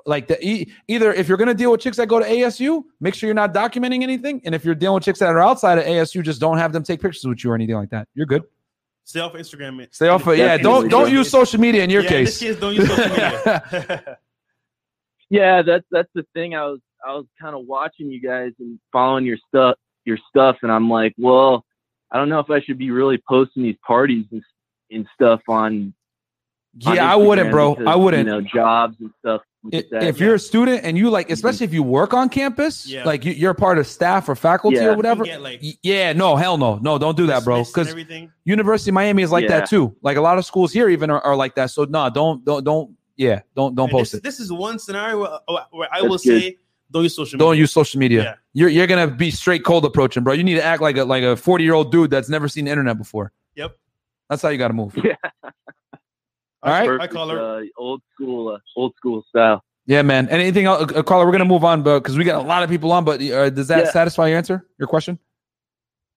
like 0.05 0.27
the 0.27 0.37
e- 0.45 0.71
either 0.87 1.13
if 1.13 1.29
you're 1.29 1.37
gonna 1.37 1.53
deal 1.53 1.71
with 1.71 1.79
chicks 1.79 1.97
that 1.97 2.07
go 2.07 2.19
to 2.19 2.25
ASU, 2.25 2.83
make 2.99 3.15
sure 3.15 3.27
you're 3.27 3.35
not 3.35 3.53
documenting 3.53 4.03
anything, 4.03 4.41
and 4.43 4.53
if 4.53 4.65
you're 4.65 4.75
dealing 4.75 4.95
with 4.95 5.03
chicks 5.03 5.19
that 5.19 5.29
are 5.29 5.39
outside 5.39 5.77
of 5.77 5.85
ASU, 5.85 6.21
just 6.21 6.41
don't 6.41 6.57
have 6.57 6.73
them 6.73 6.83
take 6.83 7.01
pictures 7.01 7.23
with 7.25 7.43
you 7.43 7.51
or 7.51 7.55
anything 7.55 7.75
like 7.75 7.89
that. 7.91 8.07
You're 8.15 8.25
good. 8.25 8.43
Stay 9.05 9.21
off 9.21 9.33
Instagram. 9.33 9.77
man. 9.77 9.87
Stay 9.91 10.09
off 10.09 10.27
of 10.27 10.37
yeah. 10.37 10.57
Don't 10.57 10.89
don't 10.89 11.09
use 11.09 11.29
social 11.29 11.59
media 11.59 11.83
in 11.83 11.89
your 11.89 12.03
yeah, 12.03 12.09
case. 12.09 12.39
This 12.39 12.51
case, 12.51 12.59
don't 12.59 12.75
use 12.75 12.87
social 12.87 13.09
media. 13.09 14.17
Yeah, 15.29 15.63
that's 15.63 15.85
that's 15.89 16.09
the 16.13 16.27
thing. 16.35 16.53
I 16.53 16.65
was 16.65 16.79
I 17.03 17.15
was 17.15 17.25
kind 17.41 17.55
of 17.55 17.65
watching 17.65 18.11
you 18.11 18.21
guys 18.21 18.51
and 18.59 18.79
following 18.91 19.25
your 19.25 19.37
stuff 19.47 19.77
your 20.05 20.19
stuff, 20.29 20.57
and 20.61 20.71
I'm 20.71 20.89
like, 20.89 21.15
well, 21.17 21.65
I 22.11 22.17
don't 22.17 22.29
know 22.29 22.37
if 22.37 22.51
I 22.51 22.61
should 22.61 22.77
be 22.77 22.91
really 22.91 23.19
posting 23.27 23.63
these 23.63 23.77
parties 23.83 24.25
and 24.31 24.43
and 24.93 25.07
stuff 25.13 25.41
on. 25.47 25.93
on 26.85 26.95
yeah, 26.95 27.11
I 27.11 27.15
wouldn't, 27.15 27.51
bro. 27.51 27.75
because, 27.75 27.87
I 27.87 27.95
wouldn't. 27.95 28.27
You 28.27 28.33
know, 28.33 28.41
jobs 28.41 28.97
and 28.99 29.11
stuff. 29.19 29.41
I- 29.41 29.77
Like 29.77 29.89
that. 29.91 30.03
if 30.03 30.19
you're 30.19 30.35
a 30.35 30.39
student 30.39 30.83
and 30.83 30.97
you 30.97 31.09
like, 31.09 31.29
especially 31.29 31.67
mm-hmm. 31.67 31.71
if 31.71 31.73
you 31.73 31.83
work 31.83 32.13
on 32.13 32.27
campus, 32.27 32.85
Yeah. 32.85 33.05
like 33.05 33.23
you, 33.23 33.31
you're 33.31 33.53
part 33.53 33.77
of 33.77 33.87
staff 33.87 34.27
or 34.27 34.35
faculty 34.35 34.75
Yeah. 34.75 34.87
or 34.87 34.95
whatever. 34.95 35.23
Get, 35.23 35.41
like, 35.41 35.61
yeah, 35.81 36.11
no, 36.11 36.35
hell 36.35 36.57
no, 36.57 36.79
no, 36.79 36.97
don't 36.97 37.15
do 37.15 37.27
that, 37.27 37.45
bro. 37.45 37.63
Because 37.63 37.87
everything. 37.87 38.29
University 38.43 38.89
of 38.89 38.95
Miami 38.95 39.23
is 39.23 39.31
like 39.31 39.43
Yeah. 39.43 39.59
that 39.59 39.69
too. 39.69 39.95
Like 40.01 40.17
a 40.17 40.21
lot 40.21 40.37
of 40.37 40.45
schools 40.45 40.73
here 40.73 40.89
even 40.89 41.09
are, 41.09 41.21
are 41.21 41.35
like 41.37 41.55
that. 41.55 41.71
So 41.71 41.85
no, 41.85 42.09
don't 42.09 42.43
don't 42.43 42.63
don't 42.65 42.91
yeah, 43.15 43.41
don't 43.55 43.73
don't 43.73 43.85
And 43.85 43.91
post 43.91 44.11
this, 44.11 44.19
it. 44.19 44.23
This 44.23 44.39
is 44.41 44.51
one 44.51 44.79
scenario 44.79 45.19
where, 45.21 45.39
oh, 45.47 45.59
where 45.71 45.87
I 45.93 46.01
That's 46.01 46.09
will 46.09 46.17
good. 46.17 46.41
say 46.41 46.57
don't 46.91 47.03
use 47.03 47.15
social 47.15 47.37
media. 47.37 47.47
Don't 47.47 47.57
use 47.57 47.71
social 47.71 47.99
media. 47.99 48.23
Yeah. 48.23 48.35
You're 48.53 48.69
you're 48.69 48.87
gonna 48.87 49.07
be 49.07 49.31
straight 49.31 49.63
cold 49.63 49.85
approaching, 49.85 50.23
bro. 50.23 50.33
You 50.33 50.43
need 50.43 50.55
to 50.55 50.63
act 50.63 50.81
like 50.81 50.97
a 50.97 51.05
like 51.05 51.23
a 51.23 51.37
40 51.37 51.63
year 51.63 51.73
old 51.73 51.89
dude 51.89 52.11
that's 52.11 52.27
never 52.27 52.49
seen 52.49 52.65
the 52.65 52.71
internet 52.71 52.97
before. 52.97 53.31
Yep. 53.55 53.77
That's 54.33 54.41
how 54.41 54.49
you 54.49 54.57
gotta 54.57 54.73
move. 54.73 54.97
Yeah. 55.03 55.15
All 56.63 56.71
right. 56.71 56.87
perfect, 56.87 57.13
call 57.13 57.29
her. 57.29 57.39
uh, 57.59 57.63
old 57.77 58.01
school, 58.13 58.49
uh, 58.49 58.57
old 58.75 58.95
school 58.95 59.23
style. 59.29 59.63
Yeah, 59.85 60.01
man. 60.01 60.27
Anything 60.29 60.65
else, 60.65 60.91
uh, 60.93 61.03
caller? 61.03 61.25
We're 61.25 61.31
gonna 61.33 61.45
move 61.45 61.63
on, 61.63 61.83
but 61.83 61.99
because 61.99 62.17
we 62.17 62.23
got 62.23 62.41
a 62.43 62.47
lot 62.47 62.63
of 62.63 62.69
people 62.69 62.91
on. 62.91 63.03
But 63.03 63.21
uh, 63.21 63.49
does 63.49 63.67
that 63.67 63.85
Yeah. 63.85 63.91
satisfy 63.91 64.27
your 64.29 64.37
answer? 64.37 64.65
Your 64.79 64.87
question? 64.87 65.19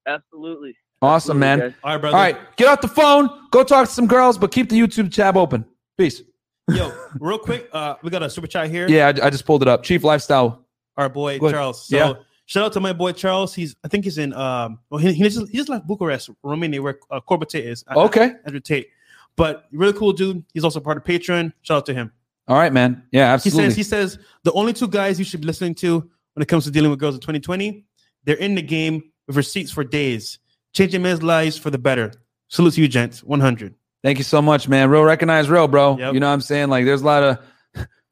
Absolutely. 0.06 0.76
Awesome, 1.02 1.42
Absolutely, 1.42 1.42
man. 1.42 1.58
guys. 1.58 1.72
All 1.84 1.90
right, 1.92 2.00
brother. 2.00 2.16
All 2.16 2.22
right, 2.22 2.56
get 2.56 2.68
off 2.68 2.80
the 2.80 2.88
phone. 2.88 3.28
Go 3.50 3.62
talk 3.64 3.86
to 3.88 3.92
some 3.92 4.06
girls, 4.06 4.38
but 4.38 4.50
keep 4.52 4.70
the 4.70 4.78
YouTube 4.78 5.12
tab 5.12 5.36
open. 5.36 5.64
Peace. 5.98 6.22
Yo, 6.68 6.92
real 7.20 7.38
quick, 7.38 7.68
uh, 7.72 7.96
we 8.02 8.10
got 8.10 8.22
a 8.22 8.30
super 8.30 8.46
chat 8.46 8.70
here. 8.70 8.88
Yeah, 8.88 9.06
I, 9.22 9.26
I 9.26 9.30
just 9.30 9.44
pulled 9.44 9.62
it 9.62 9.68
up. 9.68 9.82
Chief 9.82 10.02
Lifestyle. 10.04 10.64
Our 10.96 11.08
boy 11.08 11.38
Charles. 11.38 11.86
So 11.88 11.96
Yeah. 11.96 12.12
Shout 12.46 12.64
out 12.64 12.72
to 12.74 12.80
my 12.80 12.92
boy 12.92 13.12
Charles. 13.12 13.54
He's 13.54 13.74
I 13.84 13.88
think 13.88 14.04
he's 14.04 14.18
in 14.18 14.32
um 14.32 14.78
well 14.88 14.98
he, 15.00 15.12
he 15.12 15.22
just 15.24 15.48
he 15.50 15.56
just 15.58 15.68
left 15.68 15.86
Bucharest, 15.86 16.30
Romania, 16.42 16.80
where 16.80 16.98
uh, 17.10 17.20
Cobra 17.20 17.46
Tate 17.46 17.66
is. 17.66 17.84
Uh, 17.88 18.04
Okay. 18.04 18.32
Andrew 18.44 18.60
Tate. 18.60 18.88
But 19.36 19.66
really 19.72 19.92
cool 19.92 20.12
dude. 20.12 20.44
He's 20.54 20.64
also 20.64 20.80
part 20.80 20.96
of 20.96 21.04
Patreon. 21.04 21.52
Shout 21.62 21.78
out 21.78 21.86
to 21.86 21.94
him. 21.94 22.12
All 22.48 22.56
right, 22.56 22.72
man. 22.72 23.02
Yeah, 23.10 23.26
He 23.28 23.32
absolutely. 23.34 23.64
says 23.70 23.76
he 23.76 23.82
says 23.82 24.18
the 24.44 24.52
only 24.52 24.72
two 24.72 24.88
guys 24.88 25.18
you 25.18 25.24
should 25.24 25.40
be 25.40 25.46
listening 25.46 25.74
to 25.76 26.08
when 26.34 26.42
it 26.42 26.46
comes 26.46 26.64
to 26.64 26.70
dealing 26.70 26.90
with 26.90 27.00
girls 27.00 27.14
in 27.16 27.20
2020, 27.20 27.84
they're 28.24 28.36
in 28.36 28.54
the 28.54 28.62
game 28.62 29.02
with 29.26 29.36
receipts 29.36 29.70
for 29.72 29.82
days, 29.82 30.38
changing 30.72 31.02
men's 31.02 31.22
lives 31.22 31.58
for 31.58 31.70
the 31.70 31.78
better. 31.78 32.12
Salute 32.48 32.74
to 32.74 32.82
you, 32.82 32.88
gents. 32.88 33.24
100. 33.24 33.74
Thank 34.04 34.18
you 34.18 34.24
so 34.24 34.40
much, 34.40 34.68
man. 34.68 34.88
Real 34.88 35.02
recognize 35.02 35.50
real, 35.50 35.66
bro. 35.66 35.98
Yep. 35.98 36.14
You 36.14 36.20
know 36.20 36.28
what 36.28 36.32
I'm 36.34 36.40
saying? 36.40 36.68
Like, 36.68 36.84
there's 36.84 37.02
a 37.02 37.06
lot 37.06 37.22
of 37.24 37.38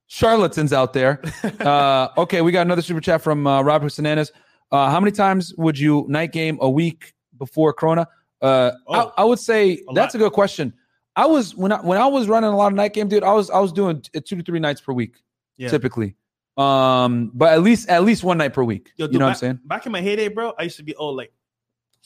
charlatans 0.06 0.72
out 0.72 0.92
there. 0.92 1.20
Uh, 1.60 2.08
okay, 2.18 2.40
we 2.42 2.52
got 2.52 2.62
another 2.66 2.82
super 2.82 3.00
chat 3.00 3.22
from 3.22 3.46
uh, 3.46 3.62
Robert 3.62 3.94
Hernandez. 3.94 4.32
Uh, 4.70 4.90
how 4.90 5.00
many 5.00 5.12
times 5.12 5.54
would 5.56 5.78
you 5.78 6.04
night 6.08 6.32
game 6.32 6.58
a 6.60 6.68
week 6.68 7.14
before 7.38 7.72
Corona? 7.72 8.06
Uh, 8.42 8.72
Oh, 8.86 9.12
I, 9.16 9.22
I 9.22 9.24
would 9.24 9.38
say 9.38 9.72
a 9.88 9.94
that's 9.94 10.14
lot. 10.14 10.16
a 10.16 10.18
good 10.18 10.32
question. 10.32 10.72
I 11.16 11.26
was 11.26 11.54
when 11.54 11.70
I 11.72 11.76
when 11.80 11.96
I 11.98 12.06
was 12.06 12.26
running 12.28 12.50
a 12.50 12.56
lot 12.56 12.66
of 12.68 12.74
night 12.74 12.92
game, 12.92 13.08
dude. 13.08 13.22
I 13.22 13.32
was 13.32 13.48
I 13.50 13.60
was 13.60 13.72
doing 13.72 14.02
two 14.12 14.36
to 14.36 14.42
three 14.42 14.58
nights 14.58 14.80
per 14.80 14.92
week, 14.92 15.16
Yeah. 15.56 15.68
typically. 15.70 16.16
Um, 16.56 17.30
but 17.34 17.52
at 17.52 17.62
least 17.62 17.88
at 17.88 18.02
least 18.04 18.24
one 18.24 18.36
night 18.38 18.52
per 18.52 18.64
week. 18.64 18.90
Yo, 18.96 19.04
you 19.06 19.12
dude, 19.12 19.20
know 19.20 19.26
what 19.26 19.30
I'm 19.32 19.36
saying? 19.36 19.60
Back 19.64 19.86
in 19.86 19.92
my 19.92 20.00
heyday, 20.02 20.28
bro, 20.28 20.52
I 20.58 20.64
used 20.64 20.76
to 20.78 20.82
be 20.82 20.94
oh 20.96 21.08
like 21.10 21.32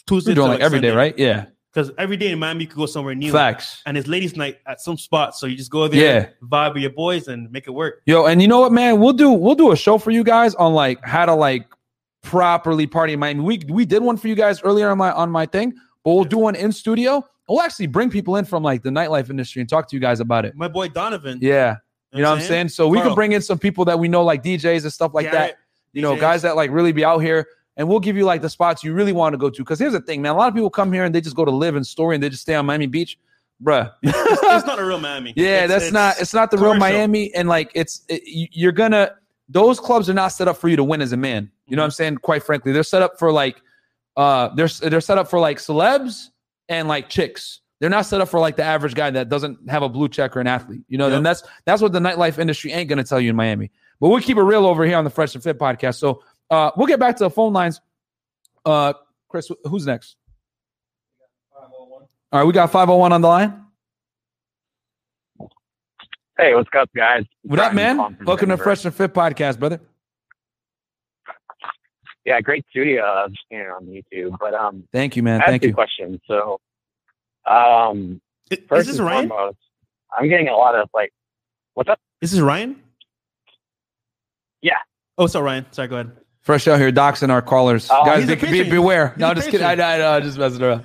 Tuesday 0.06 0.30
You're 0.30 0.36
doing 0.36 0.48
like 0.52 0.60
every 0.60 0.80
day, 0.80 0.90
right? 0.90 1.18
Yeah. 1.18 1.46
Because 1.78 1.92
every 1.96 2.16
day 2.16 2.32
in 2.32 2.40
Miami 2.40 2.62
you 2.64 2.66
could 2.66 2.76
go 2.76 2.86
somewhere 2.86 3.14
new. 3.14 3.30
Facts. 3.30 3.82
And 3.86 3.96
it's 3.96 4.09
ladies' 4.09 4.36
night 4.36 4.59
at 4.66 4.80
some 4.80 4.98
spot, 4.98 5.36
so 5.36 5.46
you 5.46 5.56
just 5.56 5.70
go 5.70 5.86
there, 5.86 6.00
Yeah. 6.20 6.28
vibe 6.48 6.74
with 6.74 6.82
your 6.82 6.90
boys, 6.90 7.28
and 7.28 7.48
make 7.52 7.68
it 7.68 7.70
work. 7.70 8.02
Yo, 8.05 8.26
and 8.26 8.42
you 8.42 8.48
know 8.48 8.59
what, 8.59 8.72
man? 8.72 8.98
We'll 8.98 9.12
do 9.12 9.30
we'll 9.30 9.55
do 9.55 9.70
a 9.70 9.76
show 9.76 9.96
for 9.96 10.10
you 10.10 10.24
guys 10.24 10.56
on 10.56 10.74
like 10.74 10.98
how 11.05 11.24
to 11.24 11.34
like 11.34 11.68
properly 12.24 12.88
party 12.88 13.12
in 13.12 13.20
Miami. 13.20 13.42
We 13.42 13.60
we 13.68 13.84
did 13.84 14.02
one 14.02 14.16
for 14.16 14.26
you 14.26 14.34
guys 14.34 14.60
earlier 14.62 14.90
on 14.90 14.98
my 14.98 15.12
on 15.12 15.30
my 15.30 15.46
thing, 15.46 15.72
but 16.02 16.14
we'll 16.14 16.24
do 16.24 16.38
one 16.38 16.56
in 16.56 16.72
studio. 16.72 17.24
We'll 17.48 17.62
actually 17.62 17.86
bring 17.86 18.10
people 18.10 18.34
in 18.34 18.44
from 18.44 18.64
like 18.64 18.82
the 18.82 18.90
nightlife 18.90 19.30
industry 19.30 19.60
and 19.60 19.68
talk 19.70 19.88
to 19.90 19.94
you 19.94 20.00
guys 20.00 20.18
about 20.18 20.44
it. 20.46 20.56
My 20.56 20.66
boy 20.66 20.88
Donovan. 20.88 21.38
Yeah. 21.40 21.76
You 22.12 22.22
know 22.22 22.30
what 22.30 22.40
I'm 22.40 22.44
saying? 22.44 22.70
So 22.70 22.88
we 22.88 23.00
can 23.00 23.14
bring 23.14 23.32
in 23.32 23.40
some 23.42 23.59
people 23.59 23.84
that 23.84 24.00
we 24.00 24.09
know 24.09 24.24
like 24.24 24.42
DJs 24.42 24.82
and 24.82 24.92
stuff 24.92 25.14
like 25.14 25.30
that. 25.30 25.59
You 25.92 26.02
know, 26.02 26.16
DJs. 26.16 26.20
guys 26.20 26.42
that 26.42 26.56
like 26.56 26.72
really 26.72 26.90
be 26.90 27.05
out 27.05 27.18
here 27.18 27.46
and 27.78 27.88
we'll 27.88 28.00
give 28.00 28.16
you 28.16 28.24
like 28.24 28.42
the 28.42 28.50
spots 28.50 28.84
you 28.84 28.92
really 28.92 29.12
want 29.12 29.32
to 29.32 29.38
go 29.38 29.48
to. 29.48 29.62
Because 29.62 29.78
here's 29.78 29.94
the 29.94 30.00
thing, 30.02 30.20
man. 30.20 30.32
A 30.32 30.36
lot 30.36 30.48
of 30.48 30.55
people 30.55 30.68
come 30.68 30.92
here 30.92 31.05
and 31.05 31.14
they 31.14 31.22
just 31.22 31.34
go 31.36 31.46
to 31.46 31.50
LIV 31.50 31.76
and 31.76 31.86
Story 31.86 32.14
and 32.16 32.22
they 32.22 32.28
just 32.28 32.42
stay 32.42 32.55
on 32.55 32.66
Miami 32.66 32.86
Beach. 32.86 33.18
Bruh. 33.64 33.90
it's, 34.02 34.16
it's 34.42 34.66
not 34.66 34.78
a 34.78 34.84
real 34.84 35.00
Miami. 35.00 35.32
Yeah, 35.34 35.64
It's- 35.64 35.68
that's 35.70 35.92
not. 35.92 36.20
It's 36.20 36.34
not 36.34 36.50
the 36.50 36.59
real. 36.59 36.74
Miami, 36.74 37.32
and 37.34 37.48
like 37.48 37.70
it's 37.74 38.02
it, 38.09 38.22
you- 38.26 38.48
you're 38.52 38.72
gonna. 38.72 39.12
Those 39.48 39.80
clubs 39.80 40.10
are 40.10 40.14
not 40.14 40.28
set 40.28 40.46
up 40.46 40.59
for 40.59 40.68
you 40.68 40.76
to 40.76 40.84
win 40.84 41.00
as 41.00 41.12
a 41.12 41.16
man. 41.16 41.50
You 41.66 41.74
know 41.76 41.80
what 41.82 41.86
I'm 41.86 41.90
saying? 41.92 42.16
Quite 42.18 42.42
frankly, 42.42 42.70
they're 42.72 42.82
set 42.82 43.00
up 43.00 43.18
for 43.18 43.32
like, 43.32 43.62
uh, 44.16 44.48
they're 44.55 44.68
they're 44.68 45.00
set 45.00 45.16
up 45.18 45.28
for 45.28 45.40
like 45.40 45.56
celebs 45.59 46.26
and 46.68 46.86
like 46.86 47.09
chicks. 47.09 47.60
They're 47.80 47.88
not 47.90 48.06
set 48.06 48.20
up 48.20 48.28
for 48.28 48.40
like 48.40 48.56
the 48.56 48.64
average 48.64 48.94
guy 48.94 49.09
that 49.10 49.28
doesn't 49.28 49.70
have 49.70 49.82
a 49.82 49.88
blue 49.88 50.09
check 50.09 50.36
or 50.36 50.40
an 50.40 50.46
athlete. 50.48 50.82
You 50.88 50.98
know, 50.98 51.06
Yep. 51.09 51.16
and 51.18 51.26
that's 51.26 51.42
that's 51.64 51.80
what 51.80 51.92
the 51.92 52.00
nightlife 52.00 52.38
industry 52.38 52.72
ain't 52.72 52.88
gonna 52.88 53.05
tell 53.05 53.20
you 53.20 53.30
in 53.30 53.36
Miami. 53.36 53.70
But 54.00 54.10
we'll 54.10 54.20
keep 54.20 54.36
it 54.36 54.42
real 54.42 54.66
over 54.66 54.84
here 54.84 54.96
on 54.98 55.05
the 55.05 55.10
Fresh 55.10 55.34
and 55.34 55.42
Fit 55.42 55.59
podcast. 55.59 55.96
So 55.96 56.22
uh, 56.50 56.70
we'll 56.76 56.86
get 56.86 57.00
back 57.00 57.16
to 57.16 57.24
the 57.24 57.30
phone 57.30 57.52
lines. 57.52 57.80
Uh, 58.64 58.92
Chris, 59.28 59.50
who's 59.64 59.86
next? 59.86 60.16
All 62.30 62.40
right, 62.40 62.44
we 62.44 62.52
got 62.52 62.70
501 62.70 63.12
on 63.12 63.20
the 63.20 63.28
line. 63.28 63.64
Hey, 66.38 66.54
what's 66.54 66.68
up, 66.78 66.90
guys? 66.94 67.24
What 67.42 67.58
up, 67.58 67.74
man? 67.74 67.96
Welcome 67.96 68.26
to 68.26 68.52
Denver. 68.52 68.62
Fresh 68.62 68.84
and 68.84 68.94
Fit 68.94 69.12
podcast, 69.12 69.58
brother. 69.58 69.80
Yeah, 72.24 72.40
great 72.42 72.64
studio. 72.70 73.02
I 73.02 73.24
was 73.24 73.32
just 73.32 73.70
on 73.70 73.86
YouTube. 73.86 74.36
But 74.38 74.54
um, 74.54 74.84
Thank 74.92 75.16
you, 75.16 75.22
man. 75.22 75.40
I 75.40 75.44
have 75.44 75.52
Thank 75.52 75.62
two 75.62 75.68
you. 75.68 75.74
questions. 75.74 76.20
So, 76.28 76.60
um, 77.46 78.20
Is 78.50 78.58
first 78.68 78.86
this 78.88 78.98
and 78.98 79.06
Ryan? 79.06 79.28
foremost, 79.30 79.56
I'm 80.16 80.28
getting 80.28 80.48
a 80.48 80.54
lot 80.56 80.74
of 80.74 80.90
like, 80.92 81.12
what's 81.74 81.88
up? 81.88 81.98
This 82.20 82.30
is 82.32 82.38
this 82.38 82.44
Ryan? 82.44 82.80
Yeah. 84.60 84.76
Oh, 85.16 85.26
sorry, 85.26 85.44
Ryan. 85.46 85.66
Sorry, 85.70 85.88
go 85.88 85.96
ahead. 85.96 86.12
Fresh 86.48 86.66
out 86.66 86.78
here, 86.80 86.90
doxing 86.90 87.28
our 87.28 87.42
callers. 87.42 87.88
Oh, 87.90 88.06
Guys, 88.06 88.26
he's 88.26 88.40
be, 88.40 88.62
be, 88.62 88.70
beware. 88.70 89.08
He's 89.10 89.18
No, 89.18 89.32
a 89.32 89.34
just 89.34 89.50
kidding. 89.50 89.66
I, 89.66 89.76
patron. 89.76 90.00
I, 90.00 90.16
I, 90.16 90.20
just 90.20 90.38
messing 90.38 90.62
around. 90.62 90.82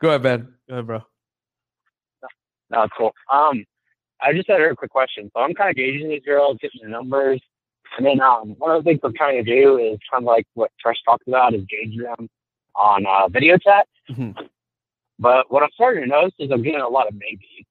Go 0.00 0.08
ahead, 0.08 0.22
man. 0.22 0.54
Go 0.66 0.72
ahead, 0.76 0.86
bro. 0.86 1.00
No, 2.70 2.82
it's 2.84 2.92
cool. 2.96 3.12
Um, 3.30 3.66
I 4.22 4.32
just 4.32 4.48
had 4.48 4.62
a 4.62 4.74
quick 4.74 4.90
question. 4.90 5.30
So 5.36 5.42
I'm 5.42 5.52
kind 5.52 5.68
of 5.68 5.76
gauging 5.76 6.08
these 6.08 6.22
girls, 6.24 6.56
getting 6.62 6.80
the 6.82 6.88
numbers, 6.88 7.38
and 7.98 8.06
then 8.06 8.22
um, 8.22 8.54
one 8.56 8.74
of 8.74 8.82
the 8.82 8.88
things 8.88 9.00
I'm 9.04 9.12
trying 9.12 9.44
to 9.44 9.54
do 9.54 9.76
is 9.76 9.98
kind 10.10 10.22
of 10.22 10.24
like 10.24 10.46
what 10.54 10.70
Fresh 10.82 10.96
talked 11.04 11.28
about 11.28 11.52
is 11.52 11.64
gauge 11.68 11.98
them 11.98 12.26
on 12.74 13.04
uh, 13.04 13.28
video 13.28 13.58
chat. 13.58 13.86
Mhm. 14.10 14.34
But 15.18 15.52
what 15.52 15.62
I'm 15.62 15.68
starting 15.74 16.04
to 16.04 16.08
notice 16.08 16.32
is 16.38 16.50
I'm 16.50 16.62
getting 16.62 16.80
a 16.80 16.88
lot 16.88 17.08
of 17.08 17.12
maybe. 17.12 17.66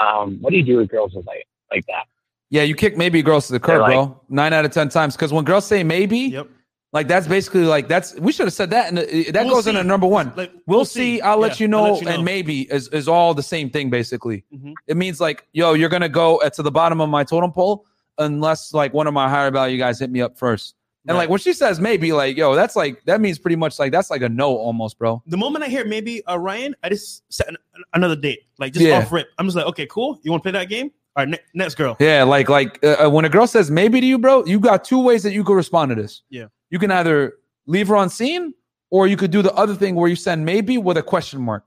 Um, 0.00 0.38
what 0.40 0.52
do 0.52 0.56
you 0.56 0.64
do 0.64 0.78
with 0.78 0.88
girls 0.88 1.12
with 1.12 1.26
like 1.26 1.44
like 1.70 1.84
that? 1.88 2.04
Yeah, 2.48 2.62
you 2.62 2.74
kick 2.74 2.96
maybe 2.96 3.22
girls 3.22 3.48
to 3.48 3.52
the 3.52 3.60
curb, 3.60 3.82
like- 3.82 3.92
bro. 3.92 4.18
Nine 4.30 4.54
out 4.54 4.64
of 4.64 4.70
ten 4.70 4.88
times. 4.88 5.16
Because 5.16 5.34
when 5.34 5.44
girls 5.44 5.66
say 5.66 5.84
maybe, 5.84 6.16
Yep. 6.18 6.48
Like 6.92 7.08
that's 7.08 7.26
basically 7.26 7.64
like 7.64 7.88
that's 7.88 8.14
we 8.20 8.32
should 8.32 8.46
have 8.46 8.52
said 8.52 8.70
that, 8.70 8.88
and 8.88 8.98
that 8.98 9.44
We'll 9.46 9.54
goes 9.54 9.64
see. 9.64 9.70
into 9.70 9.82
number 9.84 10.06
one. 10.06 10.32
Like, 10.36 10.52
We'll, 10.66 10.84
see. 10.84 11.20
I'll 11.22 11.38
let 11.38 11.58
Yeah, 11.58 11.66
you 11.68 11.76
I'll 11.76 11.84
know, 11.84 11.92
let 11.94 12.00
you 12.02 12.06
know. 12.08 12.14
and 12.16 12.24
maybe 12.24 12.62
is 12.72 12.88
is 12.88 13.08
all 13.08 13.32
the 13.34 13.42
same 13.42 13.70
thing 13.70 13.88
basically. 13.90 14.44
Mhm. 14.54 14.74
It 14.86 14.96
means 14.96 15.20
like, 15.20 15.46
yo, 15.52 15.72
you're 15.74 15.88
gonna 15.88 16.08
go 16.08 16.36
uh, 16.42 16.50
to 16.50 16.62
the 16.62 16.70
bottom 16.70 17.00
of 17.00 17.08
my 17.08 17.24
totem 17.24 17.50
pole 17.52 17.86
unless 18.18 18.74
like 18.74 18.92
one 18.92 19.06
of 19.06 19.14
my 19.14 19.28
higher 19.28 19.50
value 19.50 19.78
guys 19.78 19.98
hit 20.00 20.10
me 20.10 20.20
up 20.20 20.36
first. 20.38 20.74
And 21.08 21.16
Right. 21.16 21.22
like 21.22 21.30
when 21.30 21.40
she 21.40 21.52
says 21.52 21.80
maybe, 21.80 22.12
like, 22.12 22.36
yo, 22.36 22.54
that's 22.54 22.76
like 22.76 23.02
that 23.06 23.20
means 23.20 23.38
pretty 23.38 23.56
much 23.56 23.78
like 23.78 23.90
that's 23.90 24.10
like 24.10 24.22
a 24.22 24.28
no 24.28 24.54
almost, 24.56 24.98
bro. 24.98 25.20
The 25.26 25.36
moment 25.36 25.64
I 25.64 25.68
hear 25.68 25.84
maybe 25.84 26.24
uh, 26.26 26.38
Ryan, 26.38 26.76
I 26.84 26.90
just 26.90 27.24
set 27.32 27.48
an, 27.48 27.56
another 27.94 28.14
date. 28.16 28.40
Like 28.58 28.72
just 28.74 28.84
Yeah. 28.84 28.98
off 28.98 29.10
rip. 29.10 29.28
I'm 29.38 29.46
just 29.46 29.56
like, 29.56 29.66
okay, 29.66 29.86
cool. 29.86 30.20
You 30.22 30.30
want 30.30 30.42
to 30.44 30.50
play 30.50 30.58
that 30.60 30.68
game? 30.68 30.92
All 31.16 31.22
right, 31.24 31.28
ne- 31.28 31.40
next 31.54 31.74
girl. 31.74 31.96
Yeah, 32.00 32.22
like 32.22 32.48
like 32.48 32.78
uh, 32.82 33.06
uh, 33.06 33.10
when 33.10 33.24
a 33.24 33.28
girl 33.28 33.46
says 33.46 33.70
maybe 33.70 34.00
to 34.00 34.06
you, 34.06 34.18
bro, 34.18 34.44
you 34.46 34.58
got 34.58 34.84
two 34.84 35.02
ways 35.02 35.22
that 35.24 35.32
you 35.32 35.44
could 35.44 35.54
respond 35.54 35.90
to 35.90 35.94
this. 35.94 36.22
Yeah. 36.30 36.46
You 36.70 36.78
can 36.78 36.90
either 36.90 37.34
leave 37.66 37.88
her 37.88 37.96
on 37.96 38.08
scene, 38.08 38.54
or 38.90 39.06
you 39.06 39.16
could 39.16 39.30
do 39.30 39.42
the 39.42 39.52
other 39.54 39.74
thing 39.74 39.94
where 39.94 40.08
you 40.08 40.16
send 40.16 40.44
maybe 40.44 40.78
with 40.78 40.96
a 40.96 41.02
question 41.02 41.40
mark, 41.40 41.64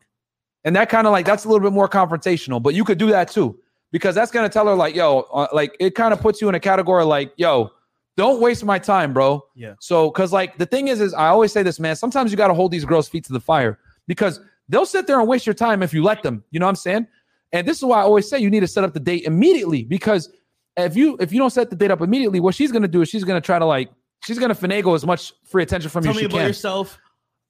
and 0.63 0.75
that 0.75 0.89
kind 0.89 1.05
of 1.05 1.13
like 1.13 1.25
that's 1.25 1.45
a 1.45 1.47
little 1.47 1.61
bit 1.61 1.73
more 1.73 1.87
confrontational. 1.87 2.61
But 2.61 2.73
you 2.73 2.83
could 2.83 2.97
do 2.97 3.07
that 3.07 3.29
too 3.29 3.59
because 3.91 4.15
that's 4.15 4.31
gonna 4.31 4.49
tell 4.49 4.67
her 4.67 4.75
like, 4.75 4.95
yo, 4.95 5.19
uh, 5.31 5.47
like 5.53 5.75
it 5.79 5.95
kind 5.95 6.11
of 6.11 6.19
puts 6.19 6.41
you 6.41 6.49
in 6.49 6.55
a 6.55 6.59
category 6.59 7.05
like, 7.05 7.31
yo, 7.37 7.71
don't 8.17 8.41
waste 8.41 8.63
my 8.63 8.79
time, 8.79 9.13
bro. 9.13 9.45
Yeah. 9.55 9.75
So, 9.79 10.09
because 10.09 10.31
like 10.31 10.57
the 10.57 10.65
thing 10.65 10.87
is, 10.87 11.01
is 11.01 11.13
I 11.13 11.27
always 11.27 11.51
say 11.51 11.63
this, 11.63 11.79
man. 11.79 11.95
Sometimes 11.95 12.31
you 12.31 12.37
got 12.37 12.47
to 12.47 12.53
hold 12.53 12.71
these 12.71 12.85
girls' 12.85 13.07
feet 13.09 13.25
to 13.25 13.33
the 13.33 13.39
fire 13.39 13.79
because 14.07 14.39
they'll 14.69 14.85
sit 14.85 15.05
there 15.07 15.19
and 15.19 15.27
waste 15.27 15.45
your 15.45 15.53
time 15.53 15.83
if 15.83 15.93
you 15.93 16.03
let 16.03 16.23
them. 16.23 16.43
You 16.51 16.59
know 16.59 16.65
what 16.65 16.71
I'm 16.71 16.75
saying? 16.77 17.07
And 17.55 17.67
this 17.67 17.77
is 17.77 17.83
why 17.85 17.99
I 17.99 18.03
always 18.03 18.27
say 18.29 18.39
you 18.39 18.49
need 18.49 18.59
to 18.61 18.67
set 18.67 18.83
up 18.83 18.93
the 18.93 18.99
date 18.99 19.23
immediately 19.23 19.83
because 19.83 20.29
if 20.77 20.95
you 20.95 21.15
if 21.19 21.31
you 21.31 21.39
don't 21.39 21.51
set 21.51 21.69
the 21.69 21.75
date 21.75 21.89
up 21.91 22.01
immediately, 22.01 22.39
what 22.39 22.53
she's 22.53 22.71
gonna 22.71 22.87
do 22.87 23.01
is 23.01 23.09
she's 23.09 23.23
gonna 23.23 23.39
try 23.41 23.57
to 23.57 23.65
like 23.65 23.89
she's 24.23 24.37
gonna 24.39 24.53
finagle 24.55 24.93
as 24.95 25.05
much 25.05 25.33
free 25.45 25.63
attention 25.63 25.89
from 25.89 26.03
Tell 26.03 26.13
you 26.13 26.21
Tell 26.21 26.29
me 26.29 26.33
about 26.33 26.39
can. 26.41 26.47
yourself. 26.47 26.99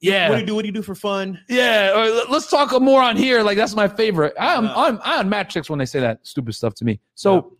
Yeah. 0.01 0.29
What 0.29 0.35
do 0.35 0.41
you 0.41 0.47
do? 0.47 0.55
What 0.55 0.61
do 0.61 0.67
you 0.67 0.73
do 0.73 0.81
for 0.83 0.93
fun? 0.93 1.39
Yeah, 1.49 1.91
uh, 1.95 1.99
or 1.99 2.09
let- 2.11 2.29
let's 2.29 2.49
talk 2.49 2.79
more 2.81 3.01
on 3.01 3.17
here. 3.17 3.41
Like 3.41 3.57
that's 3.57 3.75
my 3.75 3.87
favorite. 3.87 4.33
I'm 4.39 4.65
Yeah. 4.65 4.73
I'm 4.75 4.99
I 5.03 5.23
unmatch 5.23 5.49
chicks 5.49 5.69
when 5.69 5.79
they 5.79 5.85
say 5.85 5.99
that 6.01 6.19
stupid 6.21 6.53
stuff 6.53 6.75
to 6.75 6.85
me. 6.85 6.99
So 7.15 7.57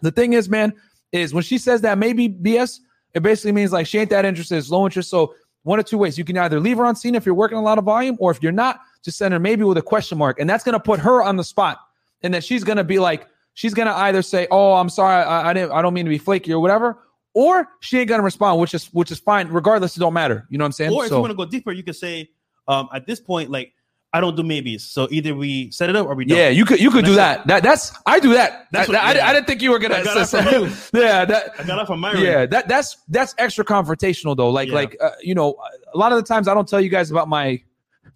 the 0.00 0.12
thing 0.12 0.34
is, 0.34 0.48
man, 0.48 0.72
is 1.10 1.34
when 1.34 1.42
she 1.42 1.58
says 1.58 1.80
that 1.80 1.98
maybe 1.98 2.28
BS, 2.28 2.78
it 3.14 3.22
basically 3.24 3.52
means 3.52 3.72
like 3.72 3.86
she 3.88 3.98
ain't 3.98 4.10
that 4.10 4.24
interested, 4.24 4.58
it's 4.58 4.70
low 4.70 4.84
interest. 4.84 5.10
So 5.10 5.34
one 5.64 5.78
of 5.80 5.84
two 5.86 5.98
ways. 5.98 6.16
You 6.16 6.24
can 6.24 6.38
either 6.38 6.60
leave 6.60 6.76
her 6.78 6.84
on 6.86 6.94
scene 6.94 7.14
if 7.16 7.26
you're 7.26 7.34
working 7.34 7.58
a 7.58 7.62
lot 7.62 7.78
of 7.78 7.84
volume, 7.84 8.16
or 8.20 8.30
if 8.30 8.42
you're 8.42 8.52
not, 8.52 8.80
just 9.04 9.18
send 9.18 9.32
her 9.34 9.40
maybe 9.40 9.64
with 9.64 9.78
a 9.78 9.82
question 9.82 10.18
mark. 10.18 10.38
And 10.40 10.48
that's 10.48 10.64
gonna 10.64 10.80
put 10.80 11.00
her 11.00 11.22
on 11.22 11.36
the 11.36 11.44
spot. 11.44 11.78
And 12.22 12.34
that 12.34 12.44
she's 12.44 12.64
gonna 12.64 12.84
be 12.84 12.98
like, 12.98 13.26
she's 13.54 13.74
gonna 13.74 13.92
either 13.94 14.22
say, 14.22 14.46
Oh, 14.50 14.74
I'm 14.74 14.88
sorry, 14.88 15.24
I, 15.24 15.50
I 15.50 15.52
didn't 15.52 15.72
I 15.72 15.82
don't 15.82 15.94
mean 15.94 16.04
to 16.06 16.10
be 16.10 16.18
flaky 16.18 16.52
or 16.52 16.60
whatever, 16.60 16.98
or 17.34 17.68
she 17.80 17.98
ain't 17.98 18.08
gonna 18.08 18.22
respond, 18.22 18.60
which 18.60 18.74
is 18.74 18.86
which 18.92 19.10
is 19.10 19.18
fine. 19.18 19.48
Regardless, 19.48 19.96
it 19.96 20.00
don't 20.00 20.14
matter. 20.14 20.46
You 20.50 20.58
know 20.58 20.64
what 20.64 20.66
I'm 20.66 20.72
saying? 20.72 20.92
Or 20.92 21.04
if 21.04 21.08
So- 21.10 21.16
you 21.16 21.20
want 21.22 21.30
to 21.30 21.36
go 21.36 21.46
deeper, 21.46 21.72
you 21.72 21.82
could 21.82 21.96
say, 21.96 22.30
um, 22.68 22.88
at 22.94 23.06
this 23.06 23.20
point, 23.20 23.50
like 23.50 23.72
I 24.12 24.20
don't 24.20 24.36
do 24.36 24.42
maybes. 24.42 24.82
So 24.82 25.06
either 25.12 25.36
we 25.36 25.70
set 25.70 25.88
it 25.88 25.94
up 25.94 26.04
or 26.08 26.16
we 26.16 26.24
don't. 26.24 26.36
Yeah, 26.36 26.48
you 26.48 26.64
could 26.64 26.80
you 26.80 26.90
could 26.90 27.04
do 27.04 27.14
That's 27.14 27.38
that. 27.44 27.46
That 27.46 27.62
that's 27.62 27.96
I 28.06 28.18
do 28.18 28.32
that. 28.34 28.66
That's 28.72 28.88
That- 28.90 28.92
what- 28.92 29.02
I, 29.04 29.14
yeah. 29.18 29.28
I 29.28 29.32
didn't 29.32 29.46
think 29.46 29.62
you 29.62 29.70
were 29.70 29.78
gonna. 29.78 29.94
I 29.94 30.02
got 30.04 30.28
that 30.28 30.28
from 30.28 31.00
yeah, 31.00 31.24
that 31.24 31.52
I 31.58 31.62
got 31.62 31.76
that 31.76 31.86
from 31.86 32.00
my 32.00 32.14
yeah 32.14 32.44
that 32.46 32.66
that's 32.68 32.96
that's 33.08 33.34
extra 33.38 33.64
confrontational 33.64 34.36
though. 34.36 34.50
Like 34.50 34.68
Yeah. 34.68 34.74
like 34.74 34.96
uh, 35.00 35.10
you 35.22 35.34
know 35.36 35.56
a 35.94 35.96
lot 35.96 36.10
of 36.12 36.16
the 36.18 36.24
times 36.24 36.48
I 36.48 36.54
don't 36.54 36.68
tell 36.68 36.80
you 36.80 36.90
guys 36.90 37.10
about 37.12 37.28
my 37.28 37.62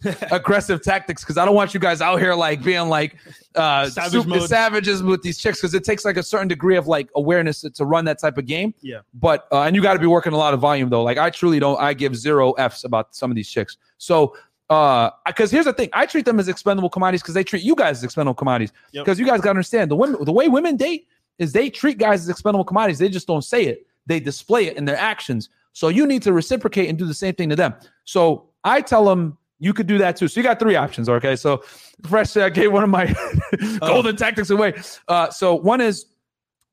aggressive 0.31 0.82
tactics 0.82 1.22
because 1.22 1.39
I 1.39 1.44
don't 1.44 1.55
want 1.55 1.74
you 1.74 1.81
guys 1.81 2.01
out 2.01 2.20
here 2.20 2.35
like 2.35 2.62
being 2.62 2.89
like 2.89 3.16
uh 3.55 3.89
Savage 3.89 4.12
super 4.12 4.28
mode. 4.28 4.48
savages 4.48 5.02
with 5.02 5.22
these 5.22 5.39
chicks 5.39 5.59
because 5.59 5.74
it 5.74 5.85
takes 5.85 6.05
like 6.05 6.16
a 6.16 6.22
certain 6.22 6.48
degree 6.48 6.76
of 6.76 6.86
like 6.86 7.09
awareness 7.14 7.60
to, 7.62 7.70
to 7.70 7.85
run 7.85 8.05
that 8.06 8.18
type 8.20 8.39
of 8.39 8.47
game. 8.47 8.74
Yeah. 8.82 9.01
But 9.14 9.47
uh, 9.52 9.62
and 9.62 9.74
you 9.76 9.82
got 9.82 9.94
to 9.94 9.98
be 9.98 10.06
working 10.06 10.32
a 10.32 10.36
lot 10.36 10.55
of 10.55 10.60
volume 10.60 10.89
though. 10.90 11.02
Like 11.02 11.18
I 11.18 11.31
truly 11.31 11.59
don't. 11.60 11.81
I 11.81 11.94
give 11.94 12.16
zero 12.16 12.52
f's 12.52 12.85
about 12.85 13.14
some 13.14 13.31
of 13.31 13.35
these 13.35 13.48
chicks. 13.48 13.76
So 13.98 14.35
uh 14.70 15.10
because 15.26 15.51
here's 15.51 15.66
the 15.66 15.72
thing 15.74 15.90
i 15.93 16.06
treat 16.06 16.24
them 16.24 16.40
as 16.40 16.48
expendable 16.48 16.89
commodities 16.89 17.20
because 17.20 17.35
they 17.35 17.44
treat 17.44 17.62
you 17.62 17.74
guys 17.74 17.98
as 17.98 18.02
expendable 18.05 18.35
commodities 18.35 18.72
Yep. 18.93 19.05
because 19.05 19.18
you 19.20 19.26
guys 19.26 19.40
got 19.40 19.44
to 19.44 19.51
understand 19.51 19.90
the 19.90 19.94
women 19.97 20.24
the 20.24 20.32
way 20.32 20.48
women 20.48 20.74
date 20.78 21.06
is 21.39 21.52
they 21.52 21.68
treat 21.68 21.98
guys 21.98 22.22
as 22.22 22.31
expendable 22.31 22.64
commodities 22.64 22.98
they 22.98 23.10
just 23.10 23.26
don't 23.26 23.44
say 23.44 23.64
it 23.66 23.86
they 24.06 24.18
display 24.20 24.64
it 24.66 24.78
in 24.78 24.86
their 24.86 24.97
actions 24.97 25.51
so 25.74 25.89
you 25.89 26.06
need 26.06 26.22
to 26.22 26.32
reciprocate 26.32 26.89
and 26.89 26.97
do 26.97 27.05
the 27.05 27.12
same 27.12 27.35
thing 27.35 27.51
to 27.51 27.56
them 27.56 27.74
so 28.05 28.48
i 28.64 28.81
tell 28.81 29.05
them 29.05 29.36
you 29.59 29.72
could 29.72 29.86
do 29.86 29.98
that 29.98 30.16
too. 30.16 30.28
So 30.28 30.40
you 30.40 30.44
got 30.44 30.59
three 30.59 30.76
options 30.76 31.09
okay? 31.09 31.36
So 31.36 31.62
fresh 32.06 32.36
uh, 32.36 32.48
gave 32.48 32.72
one 32.72 32.85
of 32.85 32.90
my 32.90 33.14
golden 33.81 34.16
tactics 34.16 34.51
away. 34.51 34.74
Uh 35.09 35.31
so 35.31 35.55
one 35.55 35.81
is 35.81 36.06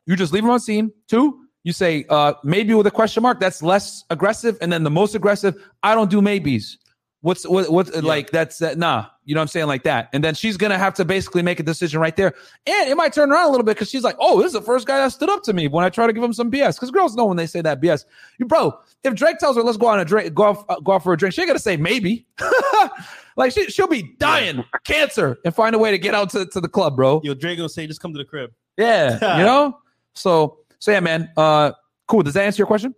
you 0.05 0.15
just 0.15 0.33
leave 0.33 0.43
them 0.43 0.51
on 0.51 0.59
scene. 0.59 0.91
Two 1.07 1.39
you 1.63 1.73
say 1.73 2.05
uh 2.09 2.33
maybe 2.43 2.73
with 2.73 2.87
a 2.87 2.91
question 2.91 3.23
mark 3.23 3.39
that's 3.39 3.61
less 3.61 4.03
aggressive. 4.09 4.57
And 4.61 4.71
then 4.71 4.83
the 4.83 4.91
most 4.91 5.15
aggressive 5.15 5.55
i 5.83 5.95
don't 5.95 6.09
do 6.09 6.21
maybes 6.21 6.77
What's 7.21 7.47
what 7.47 7.71
what 7.71 8.03
like 8.03 8.31
that's 8.31 8.63
uh, 8.63 8.73
nah, 8.75 9.05
you 9.25 9.35
know 9.35 9.41
what 9.41 9.43
I'm 9.43 9.47
saying 9.49 9.67
like 9.67 9.83
that. 9.83 10.09
And 10.11 10.23
then 10.23 10.33
she's 10.33 10.57
gonna 10.57 10.79
have 10.79 10.95
to 10.95 11.05
basically 11.05 11.43
make 11.43 11.59
a 11.59 11.63
decision 11.63 11.99
right 11.99 12.15
there. 12.15 12.33
And 12.65 12.89
it 12.89 12.97
might 12.97 13.13
turn 13.13 13.31
around 13.31 13.45
a 13.45 13.51
little 13.51 13.63
bit 13.63 13.75
because 13.75 13.91
she's 13.91 14.03
like, 14.03 14.15
oh, 14.19 14.37
this 14.39 14.47
is 14.47 14.53
the 14.53 14.61
first 14.61 14.87
guy 14.87 14.97
that 14.97 15.11
stood 15.11 15.29
up 15.29 15.43
to 15.43 15.53
me 15.53 15.67
when 15.67 15.85
I 15.85 15.89
try 15.89 16.07
to 16.07 16.13
give 16.13 16.23
him 16.23 16.33
some 16.33 16.49
BS. 16.49 16.75
Because 16.75 16.89
girls 16.89 17.15
know 17.15 17.25
when 17.25 17.37
they 17.37 17.45
say 17.45 17.61
that 17.61 17.79
BS. 17.79 18.05
You 18.39 18.47
bro, 18.47 18.79
if 19.03 19.13
Drake 19.13 19.37
tells 19.37 19.55
her 19.55 19.61
let's 19.61 19.77
go 19.77 19.85
on 19.85 19.99
a 19.99 20.05
drink, 20.05 20.33
go 20.33 20.43
off, 20.45 20.65
uh, 20.67 20.79
go 20.79 20.93
out 20.93 21.03
for 21.03 21.13
a 21.13 21.17
drink, 21.17 21.35
she 21.35 21.41
ain't 21.41 21.49
gonna 21.49 21.59
say 21.59 21.77
maybe. 21.77 22.25
like 23.35 23.51
she 23.51 23.69
she'll 23.69 23.87
be 23.87 24.15
dying, 24.17 24.63
cancer, 24.83 25.37
and 25.45 25.53
find 25.53 25.75
a 25.75 25.79
way 25.79 25.91
to 25.91 25.99
get 25.99 26.15
out 26.15 26.31
to, 26.31 26.47
to 26.47 26.59
the 26.59 26.69
club, 26.69 26.95
bro. 26.95 27.21
Yo, 27.23 27.35
Dre 27.35 27.55
gonna 27.55 27.69
say, 27.69 27.85
just 27.85 28.01
come 28.01 28.13
to 28.13 28.17
the 28.17 28.25
crib. 28.25 28.51
Yeah, 28.77 29.37
you 29.37 29.45
know. 29.45 29.77
So 30.15 30.57
so 30.79 30.91
yeah, 30.91 31.01
man. 31.01 31.29
Uh, 31.37 31.73
cool. 32.07 32.23
Does 32.23 32.33
that 32.33 32.45
answer 32.45 32.61
your 32.61 32.67
question? 32.67 32.95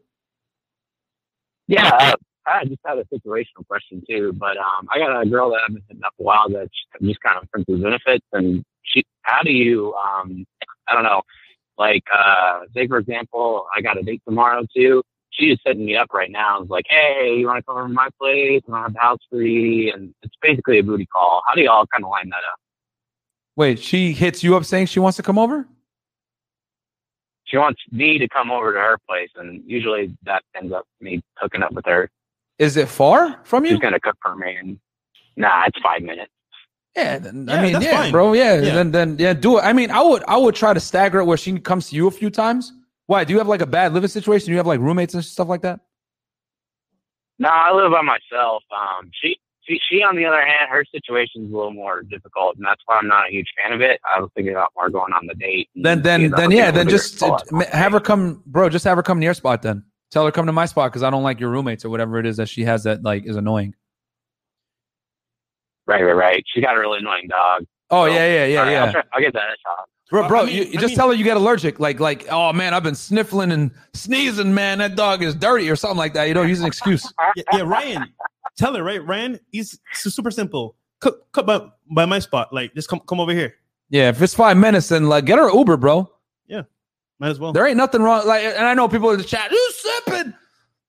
Yeah, 1.68 1.90
uh, 1.94 2.16
I 2.46 2.66
just 2.66 2.80
had 2.86 2.98
a 2.98 3.06
situational 3.06 3.66
question 3.68 4.04
too, 4.08 4.34
but 4.34 4.58
um, 4.58 4.88
I 4.92 5.00
got 5.00 5.22
a 5.22 5.26
girl 5.26 5.50
that 5.52 5.62
I've 5.66 5.74
been 5.74 5.84
hitting 5.88 6.04
up 6.04 6.14
a 6.20 6.24
while 6.24 6.50
that 6.50 6.70
just 7.02 7.22
kind 7.22 7.38
of 7.42 7.50
friends 7.50 7.66
with 7.68 7.82
benefits, 7.82 8.26
and 8.34 8.64
she. 8.84 9.04
How 9.22 9.42
do 9.42 9.52
you? 9.52 9.94
Um, 9.94 10.46
I 10.90 10.94
don't 10.94 11.04
know. 11.04 11.22
Like, 11.78 12.04
uh, 12.14 12.62
say 12.76 12.88
for 12.88 12.98
example, 12.98 13.66
I 13.76 13.82
got 13.82 13.98
a 13.98 14.04
date 14.04 14.22
tomorrow 14.28 14.66
too. 14.76 15.02
She 15.32 15.46
is 15.46 15.60
setting 15.66 15.86
me 15.86 15.96
up 15.96 16.14
right 16.14 16.30
now. 16.30 16.62
It's 16.62 16.70
like, 16.70 16.86
hey, 16.90 17.38
you 17.40 17.48
want 17.48 17.60
to 17.60 17.64
come 17.64 17.78
over 17.78 17.88
to 17.88 17.94
my 17.94 18.10
place? 18.20 18.62
I 18.72 18.84
have 18.84 18.94
the 18.94 19.00
house 19.00 19.20
free, 19.32 19.92
and 19.92 20.14
it's 20.22 20.36
basically 20.42 20.80
a 20.80 20.84
booty 20.84 21.08
call. 21.08 21.42
How 21.48 21.56
do 21.56 21.62
y'all 21.62 21.88
kind 21.88 22.04
of 22.04 22.12
line 22.12 22.30
that 22.30 22.36
up? 22.36 22.60
Wait, 23.56 23.80
she 23.80 24.12
hits 24.12 24.44
you 24.44 24.56
up 24.56 24.66
saying 24.66 24.88
she 24.88 25.00
wants 25.00 25.16
to 25.18 25.24
come 25.24 25.40
over. 25.40 25.68
She 27.46 27.58
wants 27.58 27.82
me 27.92 28.18
to 28.18 28.28
come 28.28 28.52
over 28.52 28.74
to 28.74 28.80
her 28.80 28.98
place, 29.08 29.30
and 29.36 29.64
usually 29.66 30.16
that 30.24 30.44
ends 30.56 30.74
up 30.74 30.86
me 31.00 31.22
hooking 31.38 31.64
up 31.64 31.72
with 31.72 31.86
her. 31.86 32.10
Is 32.60 32.78
it 32.78 32.88
far 32.88 33.40
from 33.44 33.66
you? 33.66 33.72
She's 33.72 33.80
gonna 33.80 34.00
cook 34.00 34.18
for 34.22 34.36
me, 34.36 34.56
and 34.56 34.80
nah, 35.36 35.66
it's 35.66 35.80
five 35.82 36.02
minutes. 36.02 36.32
Yeah, 36.96 37.18
then, 37.18 37.48
Yeah, 37.48 37.56
I 37.56 37.62
mean, 37.62 37.82
yeah, 37.82 38.02
fine. 38.04 38.12
bro, 38.12 38.34
yeah, 38.34 38.54
Yeah. 38.56 38.76
Then, 38.76 38.92
then, 38.92 39.16
yeah, 39.18 39.34
do 39.34 39.58
it. 39.58 39.62
I 39.62 39.74
mean, 39.74 39.90
I 39.90 40.02
would, 40.04 40.24
I 40.28 40.38
would 40.38 40.54
try 40.54 40.74
to 40.74 40.80
stagger 40.80 41.20
it 41.20 41.26
where 41.26 41.38
she 41.38 41.58
comes 41.60 41.90
to 41.90 41.96
you 41.96 42.08
a 42.08 42.12
few 42.12 42.30
times. 42.30 42.72
Why? 43.08 43.24
Do 43.24 43.34
you 43.34 43.40
have 43.40 43.48
like 43.48 43.62
a 43.62 43.66
bad 43.66 43.94
living 43.94 44.10
situation? 44.10 44.46
Do 44.48 44.52
you 44.52 44.58
have 44.58 44.68
like 44.68 44.80
roommates 44.80 45.14
and 45.14 45.26
stuff 45.26 45.48
like 45.48 45.62
that? 45.64 45.80
No, 47.40 47.50
I 47.50 47.74
live 47.74 47.92
by 47.92 48.02
myself. 48.02 48.64
Um, 48.72 49.10
she 49.12 49.38
she, 49.66 49.80
she, 49.90 50.04
on 50.04 50.18
the 50.18 50.26
other 50.26 50.42
hand, 50.42 50.70
her 50.70 50.84
situation's 50.94 51.52
a 51.52 51.56
little 51.56 51.72
more 51.74 52.04
difficult, 52.04 52.58
and 52.58 52.66
that's 52.66 52.82
why 52.86 52.98
I'm 52.98 53.08
not 53.08 53.30
a 53.30 53.32
huge 53.32 53.48
fan 53.62 53.72
of 53.72 53.82
it. 53.82 54.00
I 54.04 54.20
was 54.20 54.30
thinking 54.36 54.54
about 54.54 54.72
more 54.76 54.90
going 54.90 55.14
on 55.14 55.26
the 55.26 55.36
date. 55.36 55.70
Then 55.76 56.02
then 56.02 56.32
then 56.32 56.52
yeah, 56.52 56.70
then 56.70 56.90
just 56.90 57.22
it. 57.22 57.70
have 57.70 57.94
her 57.94 58.00
come, 58.02 58.44
bro. 58.46 58.70
Just 58.70 58.84
have 58.86 58.98
her 58.98 59.04
come 59.04 59.20
to 59.20 59.24
your 59.24 59.34
spot. 59.34 59.62
Then 59.62 59.84
tell 60.14 60.26
her 60.26 60.32
come 60.32 60.46
to 60.46 60.52
my 60.54 60.66
spot 60.66 60.92
because 60.92 61.04
I 61.04 61.10
don't 61.10 61.24
like 61.24 61.40
your 61.40 61.50
roommates 61.50 61.84
or 61.84 61.90
whatever 61.90 62.20
it 62.20 62.26
is 62.26 62.38
that 62.38 62.48
she 62.48 62.64
has 62.64 62.84
that 62.84 63.04
like 63.04 63.26
is 63.26 63.36
annoying. 63.36 63.74
Right, 65.86 66.02
right, 66.04 66.14
right. 66.14 66.44
She 66.54 66.62
got 66.62 66.76
a 66.78 66.80
really 66.80 67.00
annoying 67.00 67.28
dog. 67.30 67.66
Oh 67.90 68.06
So, 68.06 68.14
yeah 68.14 68.26
yeah 68.28 68.46
yeah 68.46 68.60
all 68.60 68.66
right, 68.66 68.72
yeah. 68.72 68.84
I'll, 68.86 68.92
try, 68.92 69.04
I'll 69.14 69.22
give 69.22 69.34
that 69.34 69.44
a 69.44 69.56
shot. 69.62 69.90
Bro, 70.10 70.28
bro, 70.28 70.42
I 70.42 70.46
mean- 70.46 70.56
you, 70.56 70.64
you 70.66 70.74
just 70.74 70.88
mean- 70.92 70.96
tell 70.96 71.08
her 71.10 71.14
you 71.16 71.24
get 71.24 71.38
allergic. 71.38 71.80
Like, 71.80 72.00
like, 72.00 72.28
oh 72.30 72.54
man, 72.54 72.74
I've 72.74 72.84
been 72.84 72.96
sniffling 72.96 73.52
and 73.52 73.72
sneezing, 73.94 74.54
man. 74.54 74.78
That 74.78 74.96
dog 74.96 75.24
is 75.24 75.34
dirty 75.36 75.70
or 75.70 75.76
something 75.76 75.98
like 75.98 76.14
that. 76.14 76.26
You 76.28 76.34
know, 76.36 76.44
use 76.44 76.62
an 76.62 76.68
excuse. 76.68 77.12
yeah, 77.36 77.44
yeah, 77.52 77.62
Ryan, 77.64 78.06
tell 78.58 78.76
her, 78.76 78.84
right? 78.84 79.06
Ryan, 79.06 79.40
he's 79.52 79.80
super 79.94 80.32
simple. 80.32 80.76
Cut, 81.02 81.16
cut 81.34 81.46
by, 81.46 81.68
by 81.92 82.06
my 82.06 82.20
spot. 82.20 82.54
Like, 82.54 82.74
just 82.76 82.88
come 82.88 83.02
come 83.02 83.20
over 83.20 83.34
here. 83.34 83.56
Yeah, 83.90 84.10
if 84.10 84.22
it's 84.22 84.34
five 84.34 84.56
minutes, 84.58 84.90
then 84.90 85.10
like 85.10 85.26
get 85.26 85.38
her 85.40 85.50
an 85.50 85.58
Uber, 85.58 85.78
bro. 85.78 86.10
Might 87.24 87.30
as 87.30 87.40
well. 87.40 87.54
There 87.54 87.66
ain't 87.66 87.78
nothing 87.78 88.02
wrong. 88.02 88.28
Like, 88.28 88.44
and 88.44 88.66
I 88.66 88.74
know 88.74 88.90
people 88.90 89.10
in 89.12 89.18
the 89.18 89.24
chat, 89.24 89.50
who's 89.50 89.76
sipping, 89.78 90.34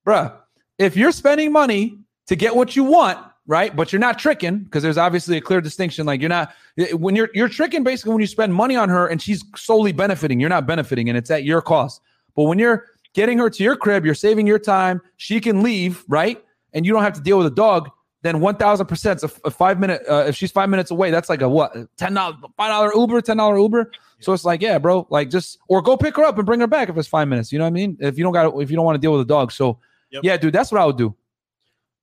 bruh. 0.05 0.33
If 0.79 0.97
you're 0.97 1.13
spending 1.13 1.53
money 1.53 2.01
to 2.27 2.35
get 2.35 2.57
what 2.57 2.75
you 2.75 2.83
want, 2.83 3.25
right? 3.47 3.77
But 3.77 3.93
you're 3.93 4.01
not 4.01 4.19
tricking 4.19 4.65
because 4.65 4.83
there's 4.83 4.99
obviously 4.99 5.37
a 5.37 5.41
clear 5.41 5.61
distinction. 5.61 6.07
Like 6.07 6.21
you're 6.21 6.29
not 6.29 6.53
when 6.95 7.15
you're 7.15 7.29
you're 7.35 7.49
tricking 7.49 7.85
basically 7.85 8.15
when 8.15 8.21
you 8.21 8.27
spend 8.27 8.53
money 8.53 8.75
on 8.75 8.89
her 8.89 9.07
and 9.07 9.23
she's 9.23 9.45
solely 9.55 9.93
benefiting. 9.93 10.41
You're 10.41 10.51
not 10.51 10.67
benefiting, 10.67 11.09
and 11.09 11.17
it's 11.17 11.31
at 11.31 11.45
your 11.45 11.63
cost. 11.63 12.01
But 12.35 12.43
when 12.45 12.59
you're 12.59 12.87
getting 13.13 13.39
her 13.39 13.49
to 13.49 13.63
your 13.63 13.77
crib, 13.77 14.05
you're 14.05 14.17
saving 14.17 14.49
your 14.49 14.59
time. 14.59 15.01
She 15.19 15.41
can 15.41 15.63
leave, 15.63 16.03
right? 16.09 16.45
And 16.73 16.85
you 16.85 16.93
don't 16.93 17.05
have 17.05 17.13
to 17.13 17.21
deal 17.21 17.39
with 17.39 17.47
a 17.47 17.55
dog. 17.55 17.91
Then 18.23 18.41
one 18.41 18.57
thousand 18.57 18.87
percent, 18.87 19.23
a 19.23 19.29
five 19.53 19.79
minute. 19.79 20.03
Uh, 20.11 20.25
if 20.27 20.35
she's 20.35 20.51
five 20.51 20.69
minutes 20.69 20.91
away, 20.91 21.13
that's 21.13 21.29
like 21.29 21.43
a 21.43 21.49
what? 21.49 21.77
Ten 21.97 22.15
dollar, 22.15 22.35
five 22.57 22.71
dollar 22.71 22.91
Uber, 22.93 23.21
ten 23.21 23.37
dollar 23.37 23.57
Uber. 23.57 23.93
So 24.21 24.33
it's 24.33 24.45
like, 24.45 24.63
yeah, 24.63 24.79
bro, 24.79 25.07
like 25.11 25.29
just 25.31 25.59
or 25.69 25.83
go 25.83 25.97
pick 25.97 26.17
her 26.17 26.25
up 26.25 26.37
and 26.39 26.47
bring 26.47 26.61
her 26.61 26.67
back 26.67 26.89
if 26.89 26.97
it's 26.97 27.09
five 27.09 27.29
minutes. 27.29 27.53
You 27.53 27.59
know 27.59 27.65
what 27.65 27.69
I 27.69 27.73
mean? 27.73 27.97
If 28.01 28.17
you 28.17 28.25
don't 28.25 28.33
got, 28.33 28.55
if 28.61 28.71
you 28.71 28.77
don't 28.77 28.85
want 28.85 28.97
to 28.97 29.01
deal 29.01 29.13
with 29.13 29.21
a 29.23 29.25
dog, 29.27 29.53
so 29.53 29.79
Yep. 30.11 30.23
yeah, 30.25 30.37
dude, 30.37 30.53
that's 30.55 30.71
what 30.71 30.81
I 30.81 30.87
would 30.87 30.97
do. 30.97 31.15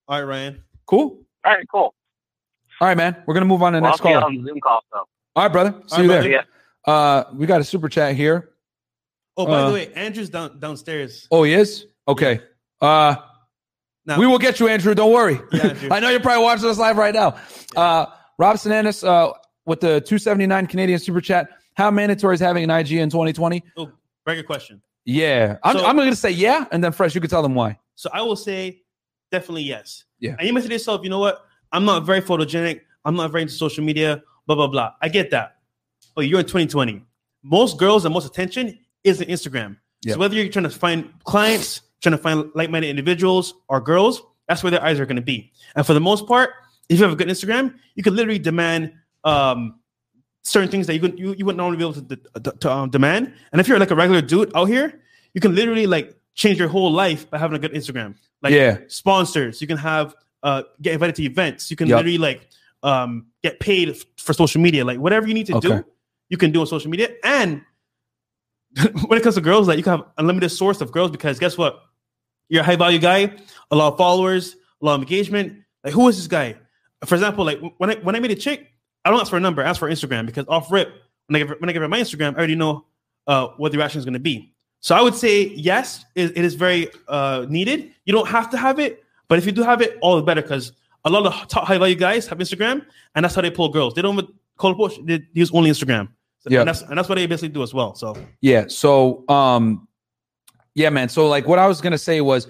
All 0.07 0.19
right, 0.19 0.23
Ryan. 0.27 0.63
Cool. 0.85 1.19
All 1.45 1.53
right, 1.53 1.65
cool. 1.71 1.95
All 2.81 2.87
right, 2.87 2.97
man. 2.97 3.15
We're 3.25 3.33
gonna 3.33 3.45
move 3.45 3.63
on 3.63 3.73
to 3.73 3.77
the 3.77 3.81
Well, 3.83 3.91
next 3.91 4.01
I'll 4.01 4.05
see 4.07 4.13
you 4.13 4.19
call. 4.19 4.29
on 4.29 4.45
Zoom 4.45 4.59
call. 4.61 4.79
So, 4.91 4.97
All 5.35 5.43
right, 5.43 5.51
brother. 5.51 5.75
See 5.87 5.95
All 5.97 6.03
you 6.03 6.09
right, 6.13 6.21
there. 6.21 6.31
yeah. 6.31 6.41
Uh, 6.93 7.23
we 7.33 7.45
got 7.45 7.61
a 7.61 7.63
super 7.63 7.87
chat 7.89 8.15
here. 8.15 8.49
Oh, 9.37 9.45
by 9.45 9.61
Uh, 9.61 9.67
the 9.67 9.73
way, 9.73 9.93
Andrew's 9.93 10.29
down 10.29 10.59
downstairs. 10.59 11.27
Oh, 11.31 11.43
he 11.43 11.53
is. 11.53 11.85
Okay. 12.07 12.41
Uh, 12.81 13.15
Now, 14.05 14.17
we 14.19 14.25
will 14.27 14.39
get 14.39 14.59
you, 14.59 14.67
Andrew. 14.67 14.93
Don't 14.95 15.13
worry. 15.13 15.39
Yeah, 15.53 15.67
Andrew. 15.67 15.89
I 15.91 15.99
know 15.99 16.09
you're 16.09 16.19
probably 16.19 16.43
watching 16.43 16.67
us 16.67 16.77
live 16.79 16.97
right 16.97 17.13
now. 17.13 17.35
Uh, 17.75 18.07
Rob 18.39 18.57
Sinanis, 18.57 19.07
uh, 19.07 19.31
with 19.65 19.79
the 19.79 20.01
279 20.01 20.65
Canadian 20.67 20.97
super 20.99 21.21
chat. 21.21 21.47
How 21.75 21.89
mandatory 21.91 22.35
is 22.35 22.39
having 22.41 22.63
an 22.63 22.69
IG 22.69 22.93
in 22.93 23.09
2020? 23.09 23.63
oh, 23.77 23.91
very 24.25 24.37
good 24.37 24.47
question. 24.47 24.81
Yeah, 25.05 25.57
I'm, 25.63 25.77
So- 25.77 25.85
I'm 25.85 25.95
going 25.95 26.09
to 26.09 26.15
say 26.15 26.31
yeah, 26.31 26.65
and 26.71 26.83
then 26.83 26.91
Fresh, 26.91 27.15
you 27.15 27.21
can 27.21 27.29
tell 27.29 27.41
them 27.41 27.55
why. 27.55 27.77
So 27.95 28.09
I 28.13 28.21
will 28.21 28.35
say 28.35 28.81
definitely 29.31 29.63
yes. 29.63 30.05
Yeah. 30.19 30.35
And 30.37 30.47
you 30.47 30.53
might 30.53 30.61
say 30.61 30.67
to 30.67 30.73
yourself, 30.73 31.01
you 31.03 31.09
know 31.09 31.19
what? 31.19 31.45
I'm 31.71 31.85
not 31.85 32.05
very 32.05 32.21
photogenic. 32.21 32.81
I'm 33.05 33.15
not 33.15 33.31
very 33.31 33.43
into 33.43 33.53
social 33.53 33.83
media, 33.83 34.21
blah, 34.47 34.55
blah, 34.55 34.67
blah. 34.67 34.91
I 35.01 35.09
get 35.09 35.31
that. 35.31 35.57
But 36.15 36.27
you're 36.27 36.39
in 36.39 36.45
2020. 36.45 37.03
Most 37.43 37.77
girls 37.77 38.05
and 38.05 38.13
most 38.13 38.25
attention 38.27 38.77
is 39.03 39.21
on 39.21 39.27
Instagram. 39.27 39.77
Yeah. 40.03 40.13
So 40.13 40.19
whether 40.19 40.35
you're 40.35 40.49
trying 40.49 40.63
to 40.63 40.69
find 40.69 41.11
clients, 41.23 41.81
trying 42.01 42.11
to 42.11 42.21
find 42.21 42.51
like-minded 42.53 42.89
individuals 42.89 43.53
or 43.69 43.79
girls, 43.81 44.21
that's 44.47 44.63
where 44.63 44.71
their 44.71 44.83
eyes 44.83 44.99
are 44.99 45.05
going 45.05 45.15
to 45.15 45.21
be. 45.21 45.51
And 45.75 45.85
for 45.85 45.93
the 45.93 45.99
most 46.01 46.27
part, 46.27 46.51
if 46.89 46.97
you 46.99 47.03
have 47.03 47.13
a 47.13 47.15
good 47.15 47.27
Instagram, 47.29 47.75
you 47.95 48.03
can 48.03 48.15
literally 48.15 48.39
demand 48.39 48.93
um, 49.23 49.79
certain 50.43 50.69
things 50.69 50.87
that 50.87 50.93
you 50.95 50.99
couldn't, 50.99 51.17
you, 51.19 51.33
you 51.37 51.45
wouldn't 51.45 51.57
normally 51.57 51.77
be 51.77 51.83
able 51.83 51.93
to, 51.93 52.15
to, 52.41 52.51
to, 52.59 52.71
um, 52.71 52.89
demand. 52.89 53.33
And 53.51 53.61
if 53.61 53.67
you're 53.67 53.79
like 53.79 53.91
a 53.91 53.95
regular 53.95 54.21
dude 54.21 54.51
out 54.55 54.65
here, 54.65 55.01
you 55.33 55.41
can 55.41 55.53
literally 55.55 55.87
like 55.87 56.15
change 56.33 56.57
your 56.57 56.67
whole 56.67 56.91
life 56.91 57.29
by 57.29 57.37
having 57.37 57.55
a 57.55 57.59
good 57.59 57.73
Instagram. 57.73 58.15
Like 58.41 58.53
Yeah. 58.53 58.79
sponsors, 58.87 59.61
you 59.61 59.67
can 59.67 59.77
have 59.77 60.15
uh, 60.43 60.63
get 60.81 60.93
invited 60.93 61.15
to 61.15 61.23
events. 61.23 61.69
You 61.69 61.77
can 61.77 61.87
Yup. 61.87 61.97
literally 61.97 62.17
like 62.17 62.47
um, 62.83 63.27
get 63.43 63.59
paid 63.59 63.89
f- 63.89 64.03
for 64.17 64.33
social 64.33 64.59
media. 64.61 64.83
Like 64.83 64.97
whatever 64.97 65.27
you 65.27 65.33
need 65.35 65.45
to 65.47 65.55
Okay. 65.57 65.67
do, 65.67 65.85
you 66.29 66.37
can 66.37 66.51
do 66.51 66.61
on 66.61 66.67
social 66.67 66.89
media. 66.89 67.09
And 67.23 67.61
when 69.07 69.19
it 69.19 69.21
comes 69.23 69.35
to 69.35 69.41
girls, 69.41 69.67
like 69.67 69.77
you 69.77 69.83
can 69.83 69.99
have 69.99 70.07
unlimited 70.17 70.49
source 70.51 70.81
of 70.81 70.91
girls 70.91 71.11
because 71.11 71.37
guess 71.39 71.57
what? 71.57 71.83
You're 72.49 72.61
a 72.61 72.65
high 72.65 72.75
value 72.75 72.99
guy, 72.99 73.33
a 73.69 73.75
lot 73.75 73.93
of 73.93 73.97
followers, 73.97 74.55
a 74.81 74.85
lot 74.85 74.95
of 74.95 75.01
engagement. 75.01 75.59
Like 75.83 75.93
who 75.93 76.07
is 76.07 76.17
this 76.17 76.27
guy? 76.27 76.55
For 77.05 77.15
example, 77.15 77.45
like 77.45 77.59
when 77.77 77.89
I 77.91 77.95
when 77.95 78.15
I 78.15 78.19
meet 78.19 78.31
a 78.31 78.35
chick, 78.35 78.70
I 79.05 79.09
don't 79.09 79.19
ask 79.19 79.29
for 79.29 79.37
a 79.37 79.39
number, 79.39 79.63
I 79.63 79.69
ask 79.69 79.79
for 79.79 79.89
Instagram 79.89 80.25
because 80.25 80.45
off 80.47 80.71
rip, 80.71 80.93
when 81.27 81.35
I 81.35 81.39
give 81.45 81.57
when 81.59 81.69
I 81.69 81.73
give 81.73 81.81
her 81.81 81.87
my 81.87 81.99
Instagram, 81.99 82.33
I 82.35 82.37
already 82.37 82.55
know 82.55 82.85
uh, 83.27 83.47
what 83.57 83.71
the 83.71 83.77
reaction 83.77 83.99
is 83.99 84.05
going 84.05 84.13
to 84.13 84.19
be. 84.19 84.53
So 84.79 84.95
I 84.95 85.01
would 85.01 85.15
say 85.15 85.47
yes, 85.49 86.05
it, 86.15 86.35
it 86.37 86.43
is 86.45 86.55
very 86.55 86.89
uh, 87.07 87.45
needed. 87.49 87.91
You 88.05 88.13
don't 88.13 88.27
have 88.27 88.49
to 88.51 88.57
have 88.57 88.79
it, 88.79 89.03
but 89.27 89.37
if 89.37 89.45
you 89.45 89.51
do 89.51 89.63
have 89.63 89.81
it, 89.81 89.97
all 90.01 90.15
the 90.17 90.23
better 90.23 90.41
because 90.41 90.73
a 91.05 91.09
lot 91.09 91.25
of 91.25 91.47
top 91.47 91.65
high 91.65 91.77
value 91.77 91.95
guys 91.95 92.27
have 92.27 92.37
Instagram, 92.39 92.85
and 93.15 93.23
that's 93.25 93.33
how 93.35 93.41
they 93.41 93.51
pull 93.51 93.69
girls. 93.69 93.93
They 93.95 94.01
don't 94.01 94.29
call 94.57 94.75
push; 94.75 94.97
they 95.03 95.21
use 95.33 95.51
only 95.53 95.69
Instagram. 95.71 96.09
So- 96.39 96.49
Yeah. 96.49 96.59
and 96.61 96.67
that's 96.69 96.81
and 96.81 96.97
that's 96.97 97.07
what 97.09 97.15
they 97.15 97.25
basically 97.27 97.49
do 97.49 97.63
as 97.63 97.73
well. 97.73 97.93
So 97.95 98.15
Yeah. 98.41 98.65
So, 98.67 99.23
um, 99.29 99.87
yeah, 100.75 100.89
man. 100.89 101.09
So, 101.09 101.27
like, 101.27 101.47
what 101.47 101.59
I 101.59 101.67
was 101.67 101.81
gonna 101.81 101.97
say 101.97 102.21
was, 102.21 102.47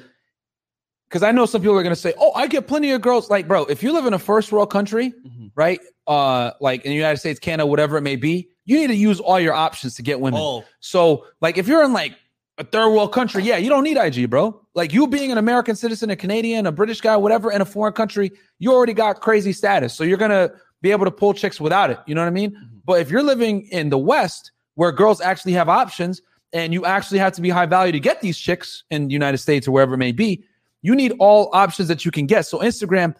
because 1.10 1.24
I 1.24 1.32
know 1.32 1.46
some 1.46 1.62
people 1.62 1.78
are 1.78 1.84
gonna 1.84 1.96
say, 1.96 2.14
"Oh, 2.18 2.32
I 2.34 2.48
get 2.48 2.68
plenty 2.68 2.92
of 2.92 3.02
girls." 3.02 3.30
Like, 3.30 3.48
bro, 3.48 3.66
if 3.66 3.84
you 3.84 3.92
live 3.94 4.06
in 4.06 4.14
a 4.14 4.20
first 4.20 4.52
world 4.52 4.70
country, 4.70 5.14
Mhm. 5.28 5.41
Right? 5.56 5.80
Uh, 6.08 6.52
like 6.60 6.84
in 6.86 6.92
the 6.92 6.96
United 6.96 7.18
States, 7.18 7.40
Canada, 7.40 7.66
whatever 7.66 7.98
it 7.98 8.02
may 8.02 8.16
be, 8.16 8.50
you 8.66 8.80
need 8.80 8.88
to 8.88 8.96
use 8.96 9.20
all 9.20 9.40
your 9.40 9.54
options 9.54 9.96
to 9.96 10.02
get 10.02 10.20
women. 10.20 10.40
oh, 10.42 10.64
So, 10.80 11.26
like, 11.42 11.58
if 11.58 11.68
you're 11.68 11.84
in 11.84 11.94
like 11.94 12.14
a 12.58 12.64
third 12.64 12.90
world 12.90 13.12
country, 13.14 13.44
yeah, 13.44 13.58
you 13.58 13.70
don't 13.70 13.84
need 13.84 13.98
IG, 13.98 14.30
bro. 14.30 14.60
Like, 14.76 14.94
you 14.94 15.08
being 15.08 15.32
an 15.32 15.38
American 15.38 15.76
citizen, 15.76 16.10
a 16.10 16.16
Canadian, 16.16 16.66
a 16.66 16.72
British 16.72 17.02
guy, 17.02 17.18
whatever, 17.18 17.52
in 17.52 17.62
a 17.62 17.66
foreign 17.66 17.94
country, 17.94 18.32
you 18.60 18.72
already 18.72 18.94
got 18.94 19.22
crazy 19.22 19.54
status. 19.54 19.94
So, 19.94 20.04
you're 20.04 20.18
gonna 20.18 20.52
be 20.82 20.92
able 20.92 21.06
to 21.06 21.12
pull 21.12 21.34
chicks 21.34 21.60
without 21.60 21.90
it. 21.90 22.00
You 22.08 22.16
know 22.16 22.22
what 22.22 22.28
I 22.28 22.32
mean? 22.32 22.56
But 22.86 23.02
if 23.02 23.10
you're 23.12 23.24
living 23.24 23.68
in 23.68 23.90
the 23.90 23.98
West, 23.98 24.52
where 24.76 24.92
girls 24.92 25.22
actually 25.22 25.54
have 25.54 25.70
options, 25.70 26.22
and 26.54 26.74
you 26.74 26.86
actually 26.86 27.20
have 27.20 27.34
to 27.34 27.42
be 27.42 27.50
high 27.50 27.66
value 27.66 27.92
to 27.92 28.00
get 28.00 28.22
these 28.22 28.38
chicks 28.38 28.84
in 28.90 29.08
the 29.08 29.14
United 29.14 29.38
States 29.38 29.68
or 29.68 29.72
wherever 29.72 29.94
it 29.94 29.98
may 30.00 30.12
be, 30.12 30.44
you 30.82 30.96
need 30.96 31.14
all 31.20 31.50
options 31.54 31.88
that 31.88 32.04
you 32.06 32.12
can 32.12 32.26
get. 32.26 32.46
So, 32.46 32.60
Instagram 32.60 33.16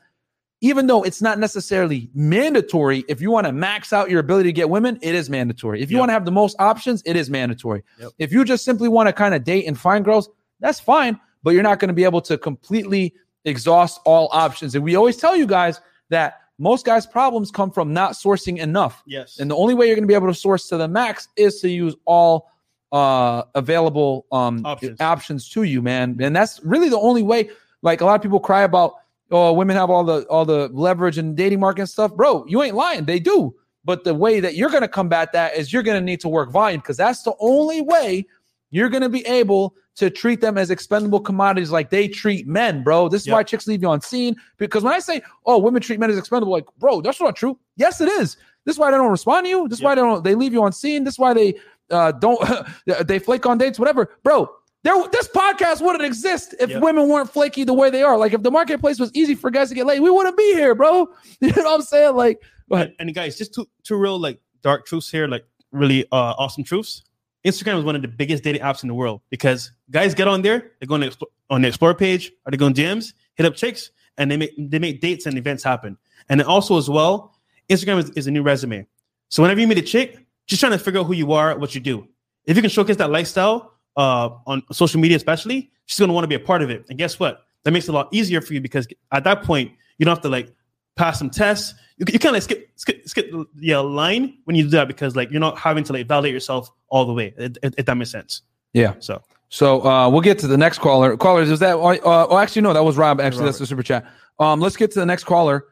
even 0.62 0.88
though 0.88 1.04
it's 1.04 1.22
not 1.22 1.40
necessarily 1.40 2.10
mandatory, 2.14 3.04
if 3.08 3.20
you 3.22 3.32
want 3.32 3.48
to 3.48 3.52
max 3.52 3.92
out 3.92 4.10
your 4.10 4.20
ability 4.20 4.50
to 4.50 4.54
get 4.54 4.70
women, 4.70 4.98
it 5.02 5.16
is 5.16 5.30
mandatory. 5.30 5.82
If 5.82 5.90
you 5.92 5.98
Yep. 5.98 6.02
want 6.02 6.10
to 6.10 6.14
have 6.14 6.26
the 6.26 6.32
most 6.32 6.56
options, 6.60 7.02
it 7.06 7.16
is 7.16 7.30
mandatory. 7.30 7.84
Yep. 8.00 8.12
If 8.20 8.32
you 8.32 8.46
just 8.46 8.64
simply 8.64 8.88
want 8.88 9.08
to 9.08 9.14
kind 9.14 9.34
of 9.36 9.44
date 9.44 9.66
and 9.68 9.78
find 9.80 10.06
girls, 10.06 10.30
that's 10.60 10.80
fine, 10.80 11.20
but 11.44 11.52
you're 11.56 11.64
not 11.64 11.80
going 11.80 11.88
to 11.90 11.94
be 11.96 12.04
able 12.04 12.22
to 12.22 12.38
completely 12.38 13.14
exhaust 13.46 14.00
all 14.06 14.30
options. 14.32 14.76
And 14.76 14.84
we 14.84 14.96
always 14.96 15.18
tell 15.18 15.36
you 15.36 15.48
guys 15.48 15.82
that 16.10 16.36
most 16.60 16.86
guys' 16.86 17.08
problems 17.08 17.50
come 17.50 17.72
from 17.72 17.92
not 17.92 18.12
sourcing 18.14 18.60
enough. 18.60 19.02
yes, 19.08 19.40
And 19.40 19.50
the 19.50 19.56
only 19.56 19.74
way 19.74 19.88
you're 19.88 19.96
going 19.96 20.04
to 20.04 20.08
be 20.08 20.14
able 20.14 20.28
to 20.28 20.34
source 20.36 20.68
to 20.68 20.78
the 20.78 20.88
max 20.88 21.28
is 21.36 21.60
to 21.62 21.70
use 21.70 21.96
all 22.06 22.50
uh 22.92 23.44
available 23.56 24.26
um 24.34 24.64
Options. 24.66 25.00
options 25.00 25.50
to 25.50 25.64
you, 25.64 25.82
man. 25.82 26.18
And 26.22 26.36
that's 26.36 26.60
really 26.64 26.90
the 26.90 27.00
only 27.00 27.24
way. 27.24 27.50
Like 27.82 28.02
a 28.02 28.06
lot 28.06 28.16
of 28.16 28.22
people 28.22 28.40
cry 28.40 28.62
about, 28.64 28.96
oh, 29.32 29.54
women 29.54 29.76
have 29.76 29.90
all 29.90 30.04
the 30.04 30.24
all 30.28 30.46
the 30.46 30.70
leverage 30.74 31.18
and 31.18 31.36
dating 31.36 31.60
market 31.60 31.82
and 31.82 31.90
stuff. 31.90 32.14
Bro, 32.16 32.46
you 32.48 32.62
ain't 32.64 32.76
lying. 32.76 33.06
They 33.06 33.20
do. 33.20 33.56
But 33.84 34.04
the 34.04 34.14
way 34.14 34.40
that 34.40 34.56
you're 34.56 34.70
going 34.70 34.82
to 34.84 34.88
combat 34.88 35.32
that 35.34 35.56
is 35.56 35.74
you're 35.74 35.82
going 35.84 36.00
to 36.00 36.06
need 36.06 36.20
to 36.22 36.30
work 36.30 36.52
volume 36.52 36.80
because 36.82 36.98
that's 36.98 37.24
the 37.24 37.34
only 37.40 37.82
way 37.82 38.28
you're 38.70 38.90
going 38.90 39.02
to 39.02 39.10
be 39.10 39.26
able 39.26 39.76
to 39.96 40.10
treat 40.10 40.40
them 40.40 40.58
as 40.58 40.70
expendable 40.70 41.20
commodities 41.20 41.72
like 41.72 41.90
they 41.90 42.08
treat 42.08 42.48
men, 42.48 42.84
bro. 42.84 43.10
This 43.10 43.22
is 43.24 43.28
Yep. 43.28 43.34
why 43.34 43.44
chicks 43.44 43.68
leave 43.68 43.82
you 43.82 43.90
on 43.90 44.00
seen. 44.00 44.36
Because 44.58 44.84
when 44.84 44.94
I 44.94 45.00
say, 45.00 45.22
oh, 45.46 45.58
women 45.58 45.82
treat 45.82 46.00
men 46.00 46.10
as 46.10 46.18
expendable, 46.18 46.54
like, 46.54 46.66
bro, 46.78 47.02
that's 47.02 47.20
not 47.20 47.36
true. 47.36 47.58
Yes, 47.76 48.00
it 48.02 48.08
is. 48.08 48.38
This 48.66 48.76
is 48.76 48.80
why 48.80 48.92
they 48.92 48.98
don't 48.98 49.10
respond 49.12 49.46
to 49.46 49.50
you. 49.50 49.68
This 49.68 49.80
is 49.80 49.84
why 49.84 49.96
they 49.96 50.02
don't 50.02 50.24
they 50.24 50.36
leave 50.36 50.54
you 50.54 50.64
on 50.64 50.72
seen. 50.72 51.04
This 51.04 51.16
is 51.16 51.20
why 51.20 51.34
they 51.34 51.56
uh 51.90 52.12
don't 52.14 52.40
they 53.08 53.18
flake 53.20 53.46
on 53.48 53.58
dates, 53.58 53.80
whatever. 53.80 54.12
Bro, 54.24 54.50
there 54.84 54.96
this 55.12 55.28
podcast 55.28 55.82
wouldn't 55.82 56.04
exist 56.04 56.56
if 56.60 56.70
Yep. 56.70 56.82
women 56.82 57.08
weren't 57.08 57.30
flaky 57.30 57.64
the 57.64 57.74
way 57.74 57.90
they 57.90 58.02
are. 58.04 58.18
Like 58.18 58.34
if 58.34 58.42
the 58.44 58.52
marketplace 58.52 59.00
was 59.00 59.12
easy 59.14 59.36
for 59.36 59.52
guys 59.52 59.70
to 59.70 59.76
get 59.76 59.86
laid, 59.86 60.00
we 60.00 60.10
wouldn't 60.10 60.38
be 60.38 60.54
here, 60.54 60.74
bro. 60.76 61.08
You 61.42 61.50
know 61.50 61.64
what 61.64 61.76
I'm 61.76 61.82
saying? 61.82 62.16
Like, 62.16 62.42
ahead. 62.72 62.94
and, 63.00 63.14
guys, 63.14 63.38
just 63.38 63.54
two 63.54 63.68
two 63.84 63.96
real 63.98 64.20
like 64.20 64.40
dark 64.64 64.86
truths 64.86 65.10
here, 65.10 65.28
like 65.28 65.46
really 65.72 66.06
uh, 66.12 66.34
awesome 66.38 66.64
truths. 66.64 67.04
Instagram 67.46 67.80
is 67.80 67.84
one 67.84 67.96
of 67.96 68.02
the 68.04 68.08
biggest 68.08 68.44
dating 68.44 68.62
apps 68.62 68.84
in 68.84 68.88
the 68.88 68.94
world 68.94 69.22
because 69.32 69.72
guys 69.90 70.14
get 70.14 70.28
on 70.28 70.42
there, 70.44 70.72
they 70.80 70.86
go 70.86 70.94
on 70.94 71.00
the, 71.00 71.08
explo- 71.08 71.32
on 71.50 71.64
the 71.64 71.68
explore 71.68 71.96
page, 71.96 72.32
or 72.46 72.52
they 72.52 72.58
go 72.58 72.68
on 72.68 72.74
DMs, 72.74 73.14
hit 73.34 73.48
up 73.48 73.56
chicks, 73.56 73.90
and 74.18 74.30
they 74.30 74.38
make 74.38 74.52
they 74.58 74.78
make 74.80 75.02
dates 75.02 75.26
and 75.26 75.38
events 75.38 75.64
happen. 75.64 75.98
And 76.30 76.40
then 76.40 76.48
also 76.48 76.78
as 76.78 76.88
well, 76.90 77.36
Instagram 77.70 77.98
is, 77.98 78.10
is 78.12 78.28
a 78.28 78.32
new 78.32 78.44
resume. 78.44 78.86
So 79.30 79.42
whenever 79.42 79.60
you 79.60 79.68
meet 79.68 79.80
a 79.80 79.82
chick, 79.82 80.24
just 80.46 80.60
trying 80.60 80.74
to 80.74 80.78
figure 80.78 81.00
out 81.00 81.06
who 81.08 81.14
you 81.14 81.32
are, 81.34 81.58
what 81.58 81.74
you 81.74 81.82
do. 81.82 82.08
If 82.46 82.56
you 82.58 82.62
can 82.62 82.70
showcase 82.70 82.98
that 82.98 83.10
lifestyle 83.10 83.71
uh, 83.98 84.30
on 84.48 84.64
social 84.72 85.00
media, 85.00 85.18
especially, 85.18 85.72
she's 85.86 86.00
gonna 86.00 86.14
want 86.14 86.24
to 86.24 86.28
be 86.28 86.36
a 86.36 86.40
part 86.40 86.62
of 86.62 86.70
it. 86.70 86.86
And 86.90 86.98
guess 86.98 87.20
what? 87.20 87.44
That 87.64 87.72
makes 87.72 87.88
it 87.88 87.92
a 87.92 87.94
lot 87.94 88.10
easier 88.12 88.42
for 88.42 88.54
you 88.54 88.62
because 88.62 88.88
at 89.12 89.24
that 89.24 89.44
point, 89.44 89.72
you 89.98 90.06
don't 90.06 90.16
have 90.16 90.24
to 90.24 90.30
like 90.30 90.54
pass 90.96 91.20
some 91.20 91.30
tests. 91.30 91.74
You, 91.98 92.06
you 92.12 92.20
kind 92.20 92.36
of 92.36 92.44
skip 92.44 92.70
skip 92.76 93.08
skip 93.08 93.32
the 93.32 93.46
yeah, 93.60 93.80
line 93.80 94.38
when 94.46 94.56
you 94.56 94.64
do 94.64 94.70
that 94.72 94.88
because 94.88 95.16
like 95.16 95.30
you're 95.32 95.40
not 95.40 95.58
having 95.58 95.84
to 95.86 95.94
like 95.94 96.08
validate 96.08 96.34
yourself 96.34 96.70
all 96.88 97.06
the 97.06 97.14
way. 97.14 97.34
If, 97.38 97.74
if 97.78 97.86
that 97.86 97.96
makes 97.96 98.12
sense. 98.12 98.42
Yeah. 98.74 98.96
So 99.00 99.22
So 99.50 99.86
uh, 99.86 100.10
we'll 100.10 100.22
get 100.22 100.40
to 100.40 100.48
the 100.48 100.58
next 100.58 100.80
caller. 100.80 101.18
Callers, 101.18 101.52
is 101.52 101.60
that? 101.60 101.78
Uh, 101.78 102.28
oh, 102.30 102.38
actually, 102.38 102.62
no, 102.62 102.74
that 102.74 102.84
was 102.84 102.96
Rob. 102.96 103.20
Actually, 103.20 103.46
that's 103.46 103.60
the 103.60 103.66
super 103.66 103.84
chat. 103.84 104.06
Um, 104.40 104.62
let's 104.62 104.78
get 104.78 104.92
to 104.92 105.00
the 105.00 105.06
next 105.06 105.26
caller. 105.26 105.66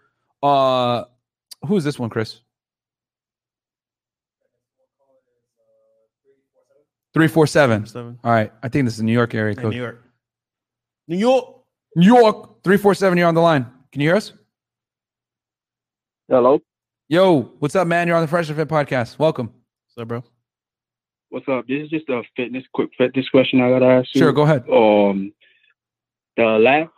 Uh, 0.43 1.05
who 1.65 1.77
is 1.77 1.85
this 1.85 1.97
one, 1.97 2.09
Chris? 2.09 2.41
Three 7.13 7.27
four 7.27 7.47
seven. 7.47 7.85
Seven. 7.85 8.19
All 8.23 8.31
right, 8.31 8.51
I 8.61 8.69
think 8.69 8.85
this 8.85 8.95
is 8.95 9.03
New 9.03 9.13
York 9.13 9.33
area 9.33 9.55
Yeah, 9.55 9.61
code. 9.63 9.71
New 9.73 9.79
York. 9.81 10.03
New 11.07 11.17
York. 11.17 11.55
New 11.95 12.05
York. 12.05 12.63
Three 12.63 12.77
four 12.77 12.93
seven. 12.93 13.17
You're 13.17 13.27
on 13.27 13.35
the 13.35 13.41
line. 13.41 13.65
Can 13.91 14.01
you 14.01 14.09
hear 14.09 14.15
us? 14.17 14.33
Hello. 16.29 16.59
Yo, 17.07 17.41
what's 17.59 17.75
up, 17.75 17.87
man? 17.87 18.07
You're 18.07 18.15
on 18.17 18.21
the 18.21 18.27
Fresh 18.27 18.49
and 18.49 18.57
Fit 18.57 18.67
podcast. 18.67 19.17
Welcome. 19.17 19.47
What's 19.87 20.01
up, 20.03 20.07
bro? 20.07 20.23
What's 21.29 21.47
up? 21.47 21.65
This 21.67 21.83
is 21.85 21.89
just 21.89 22.09
a 22.09 22.21
fitness, 22.35 22.63
quick 22.73 22.89
fitness 22.97 23.27
question 23.29 23.61
I 23.61 23.69
gotta 23.69 23.85
ask 23.85 24.13
you. 24.13 24.19
Sure, 24.19 24.31
go 24.31 24.43
ahead. 24.43 24.61
Um, 24.69 25.33
the 26.37 26.43
last, 26.43 26.91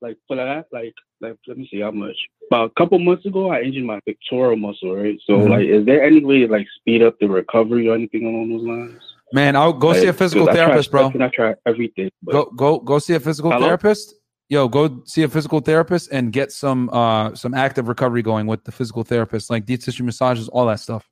like 0.00 0.16
for 0.28 0.36
the 0.36 0.44
last, 0.44 0.66
like, 0.72 0.94
like, 1.20 1.36
let 1.48 1.58
me 1.58 1.68
see 1.70 1.80
how 1.80 1.90
much. 1.90 2.16
About 2.50 2.70
a 2.70 2.74
couple 2.80 2.98
months 3.00 3.26
ago, 3.26 3.50
I 3.50 3.62
injured 3.62 3.84
my 3.84 3.98
pectoral 4.06 4.56
muscle, 4.56 4.94
right? 4.96 5.18
So, 5.26 5.34
Mhm. 5.34 5.50
like, 5.50 5.66
is 5.66 5.84
there 5.84 6.02
any 6.04 6.24
way 6.24 6.40
to 6.40 6.46
like 6.48 6.66
speed 6.76 7.02
up 7.02 7.18
the 7.18 7.28
recovery 7.28 7.88
or 7.88 7.94
anything 7.96 8.24
along 8.26 8.50
those 8.50 8.62
lines? 8.62 9.02
Man, 9.32 9.56
I'll 9.56 9.72
go 9.72 9.92
see 9.92 10.04
a 10.04 10.06
Like, 10.06 10.16
physical 10.16 10.46
tried 10.46 10.54
therapist, 10.56 10.90
bro. 10.90 11.02
something, 11.04 11.22
I 11.22 11.28
try 11.28 11.54
everything. 11.66 12.10
Go 12.26 12.46
go 12.56 12.78
go 12.80 12.98
see 12.98 13.14
a 13.14 13.20
physical 13.20 13.50
Hello? 13.52 13.66
therapist. 13.66 14.14
Yo, 14.48 14.66
go 14.68 15.02
see 15.04 15.22
a 15.22 15.28
physical 15.28 15.60
therapist 15.60 16.10
and 16.10 16.32
get 16.32 16.50
some 16.52 16.88
uh 16.90 17.34
some 17.34 17.52
active 17.54 17.88
recovery 17.88 18.22
going 18.22 18.46
with 18.46 18.64
the 18.64 18.72
physical 18.72 19.04
therapist, 19.04 19.50
like 19.50 19.66
deep 19.66 19.82
tissue 19.82 20.04
massages, 20.04 20.48
all 20.48 20.66
that 20.66 20.80
stuff. 20.80 21.06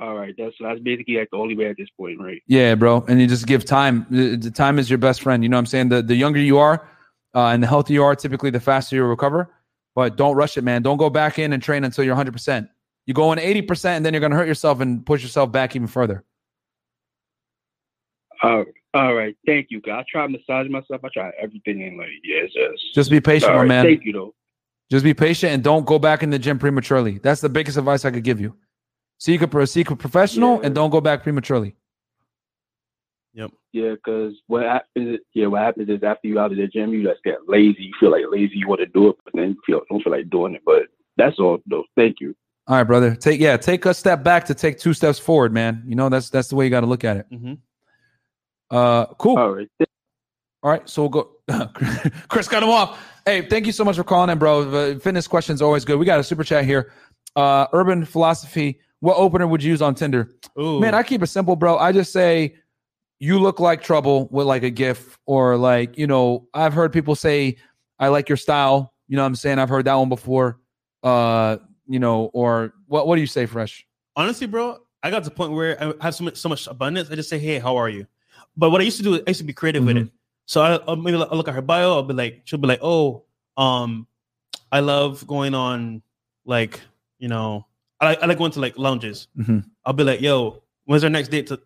all 0.00 0.14
right, 0.16 0.32
that's 0.38 0.54
that's 0.60 0.78
basically 0.80 1.16
like 1.16 1.28
the 1.32 1.36
only 1.38 1.56
way 1.56 1.66
at 1.66 1.76
this 1.76 1.88
point, 1.96 2.20
right? 2.20 2.40
Yeah, 2.46 2.76
bro. 2.76 3.04
And 3.08 3.20
you 3.20 3.26
just 3.26 3.46
give 3.48 3.64
time. 3.64 4.06
The, 4.10 4.36
the 4.36 4.50
time 4.52 4.78
is 4.78 4.88
your 4.88 4.98
best 4.98 5.22
friend. 5.22 5.42
You 5.42 5.48
know 5.48 5.56
what 5.56 5.60
I'm 5.62 5.66
saying? 5.66 5.88
The 5.88 6.02
the 6.02 6.14
younger 6.14 6.38
you 6.38 6.58
are, 6.58 6.88
uh, 7.34 7.46
and 7.48 7.60
the 7.62 7.66
healthier 7.66 7.94
you 7.94 8.04
are, 8.04 8.14
typically 8.14 8.50
the 8.50 8.60
faster 8.60 8.94
you 8.94 9.02
recover. 9.04 9.52
But 9.96 10.16
don't 10.16 10.36
rush 10.36 10.56
it, 10.56 10.62
man. 10.62 10.82
Don't 10.82 10.98
go 10.98 11.10
back 11.10 11.40
in 11.40 11.52
and 11.52 11.60
train 11.60 11.82
until 11.82 12.04
you're 12.04 12.14
100. 12.14 12.30
percent 12.32 12.68
You 13.08 13.14
go 13.14 13.32
in 13.32 13.38
80 13.38 13.62
percent, 13.62 13.96
and 13.96 14.06
then 14.06 14.12
you're 14.12 14.20
gonna 14.20 14.36
hurt 14.36 14.46
yourself 14.46 14.80
and 14.80 15.04
push 15.04 15.22
yourself 15.22 15.50
back 15.50 15.74
even 15.74 15.88
further. 15.88 16.24
Uh, 18.42 18.64
all 18.92 19.14
right, 19.14 19.34
thank 19.46 19.68
you. 19.70 19.80
I 19.90 20.04
try 20.06 20.26
massaging 20.26 20.70
myself. 20.70 21.00
I 21.02 21.08
try 21.14 21.30
everything, 21.40 21.82
and 21.84 21.96
like, 21.96 22.08
yeah, 22.22 22.42
it's 22.42 22.52
just 22.52 22.94
Just 22.94 23.10
be 23.10 23.18
patient, 23.18 23.50
my 23.50 23.60
right, 23.60 23.66
man. 23.66 23.86
Thank 23.86 24.04
you, 24.04 24.12
though. 24.12 24.34
Just 24.90 25.04
be 25.04 25.14
patient 25.14 25.54
and 25.54 25.64
don't 25.64 25.86
go 25.86 25.98
back 25.98 26.22
in 26.22 26.28
the 26.28 26.38
gym 26.38 26.58
prematurely. 26.58 27.16
That's 27.16 27.40
the 27.40 27.48
biggest 27.48 27.78
advice 27.78 28.04
I 28.04 28.10
could 28.10 28.24
give 28.24 28.42
you. 28.42 28.54
Seek 29.16 29.40
a 29.40 29.48
pro- 29.48 29.64
seek 29.64 29.90
a 29.90 29.96
professional 29.96 30.60
and 30.60 30.74
don't 30.74 30.90
go 30.90 31.00
back 31.00 31.22
prematurely. 31.22 31.76
Yep. 33.32 33.52
Yeah, 33.72 33.94
because 33.94 34.34
what 34.48 34.64
happens? 34.64 35.20
Yeah, 35.32 35.46
what 35.46 35.62
happens 35.62 35.88
is 35.88 36.02
after 36.02 36.28
you 36.28 36.38
out 36.38 36.52
of 36.52 36.58
the 36.58 36.66
gym, 36.66 36.92
you 36.92 37.04
just 37.04 37.24
get 37.24 37.38
lazy. 37.48 37.84
You 37.84 37.94
feel 37.98 38.10
like 38.10 38.24
lazy. 38.30 38.56
You 38.56 38.68
want 38.68 38.80
to 38.80 38.86
do 38.86 39.08
it, 39.08 39.16
but 39.24 39.32
then 39.32 39.48
you 39.48 39.56
feel 39.64 39.80
don't 39.88 40.02
feel 40.02 40.12
like 40.12 40.28
doing 40.28 40.54
it. 40.54 40.62
But 40.66 40.82
that's 41.16 41.38
all, 41.38 41.58
though. 41.66 41.84
Thank 41.96 42.16
you. 42.20 42.34
All 42.68 42.76
right, 42.76 42.84
brother. 42.84 43.14
Take 43.16 43.40
yeah, 43.40 43.56
take 43.56 43.86
a 43.86 43.94
step 43.94 44.22
back 44.22 44.44
to 44.44 44.54
take 44.54 44.78
two 44.78 44.92
steps 44.92 45.18
forward, 45.18 45.54
man. 45.54 45.82
You 45.86 45.96
know 45.96 46.10
that's 46.10 46.28
that's 46.28 46.48
the 46.48 46.56
way 46.56 46.64
you 46.64 46.70
got 46.70 46.80
to 46.80 46.86
look 46.86 47.02
at 47.02 47.16
it. 47.16 47.26
Mm-hmm. 47.32 47.54
Uh, 48.70 49.06
cool. 49.14 49.38
All 49.38 49.50
right. 49.54 49.68
All 50.62 50.70
right, 50.70 50.86
so 50.88 51.02
we'll 51.02 51.08
go. 51.08 51.30
Chris 52.28 52.48
cut 52.48 52.62
him 52.62 52.68
off. 52.68 53.00
Hey, 53.24 53.42
thank 53.48 53.64
you 53.64 53.72
so 53.72 53.84
much 53.84 53.96
for 53.96 54.04
calling 54.04 54.28
in, 54.28 54.38
bro. 54.38 54.98
Fitness 54.98 55.28
questions 55.28 55.62
always 55.62 55.84
good. 55.84 55.98
We 55.98 56.04
got 56.04 56.18
a 56.18 56.24
super 56.24 56.44
chat 56.44 56.64
here. 56.64 56.92
Uh, 57.36 57.68
urban 57.72 58.04
philosophy. 58.04 58.80
What 59.00 59.16
opener 59.16 59.46
would 59.46 59.62
you 59.62 59.70
use 59.70 59.80
on 59.80 59.94
Tinder? 59.94 60.28
Ooh. 60.60 60.80
Man, 60.80 60.94
I 60.94 61.04
keep 61.04 61.22
it 61.22 61.28
simple, 61.28 61.54
bro. 61.54 61.78
I 61.78 61.92
just 61.92 62.12
say 62.12 62.56
you 63.20 63.38
look 63.38 63.60
like 63.60 63.82
trouble 63.82 64.28
with 64.32 64.46
like 64.46 64.64
a 64.64 64.70
gif, 64.70 65.16
or 65.26 65.56
like 65.56 65.96
you 65.96 66.06
know, 66.06 66.48
I've 66.52 66.74
heard 66.74 66.92
people 66.92 67.14
say 67.14 67.56
I 67.98 68.08
like 68.08 68.28
your 68.28 68.36
style. 68.36 68.92
You 69.06 69.16
know, 69.16 69.22
what 69.22 69.28
I'm 69.28 69.36
saying 69.36 69.58
I've 69.58 69.68
heard 69.68 69.86
that 69.86 69.94
one 69.94 70.08
before. 70.08 70.58
Uh, 71.02 71.58
you 71.88 71.98
know, 71.98 72.30
or 72.32 72.74
what? 72.86 73.06
What 73.06 73.16
do 73.16 73.20
you 73.20 73.26
say, 73.26 73.46
Fresh? 73.46 73.84
honestly, 74.16 74.48
bro, 74.48 74.76
I 75.02 75.10
got 75.10 75.22
to 75.22 75.28
the 75.30 75.34
point 75.34 75.52
where 75.52 75.80
I 75.82 75.92
have 76.04 76.14
so 76.14 76.24
much, 76.24 76.36
so 76.36 76.48
much 76.48 76.66
abundance. 76.66 77.08
I 77.10 77.14
just 77.14 77.28
say, 77.28 77.38
"Hey, 77.38 77.58
how 77.58 77.76
are 77.76 77.88
you?" 77.88 78.06
But 78.56 78.70
what 78.70 78.80
I 78.80 78.84
used 78.84 78.96
to 78.98 79.02
do, 79.02 79.14
is 79.14 79.22
I 79.26 79.30
used 79.30 79.38
to 79.40 79.44
be 79.44 79.52
creative 79.52 79.84
with 79.84 79.96
it. 79.96 80.08
So 80.46 80.60
I, 80.62 80.76
I'll 80.88 80.96
maybe 80.96 81.16
I'll 81.16 81.36
look 81.36 81.48
at 81.48 81.54
her 81.54 81.62
bio. 81.62 81.92
I'll 81.94 82.02
be 82.02 82.14
like, 82.14 82.42
she'll 82.44 82.58
be 82.58 82.66
like, 82.68 82.80
"Oh, 82.82 83.24
um, 83.56 84.06
I 84.72 84.80
love 84.80 85.26
going 85.26 85.54
on 85.54 86.02
like 86.44 86.80
you 87.18 87.28
know, 87.28 87.66
I 88.00 88.06
like, 88.06 88.22
I 88.22 88.26
like 88.26 88.38
going 88.38 88.52
to 88.52 88.60
like 88.60 88.76
lounges." 88.78 89.28
Mhm. 89.38 89.64
I'll 89.84 89.92
be 89.92 90.04
like, 90.04 90.20
"Yo, 90.20 90.62
when's 90.84 91.04
our 91.04 91.10
next 91.10 91.28
date 91.28 91.46
to 91.48 91.56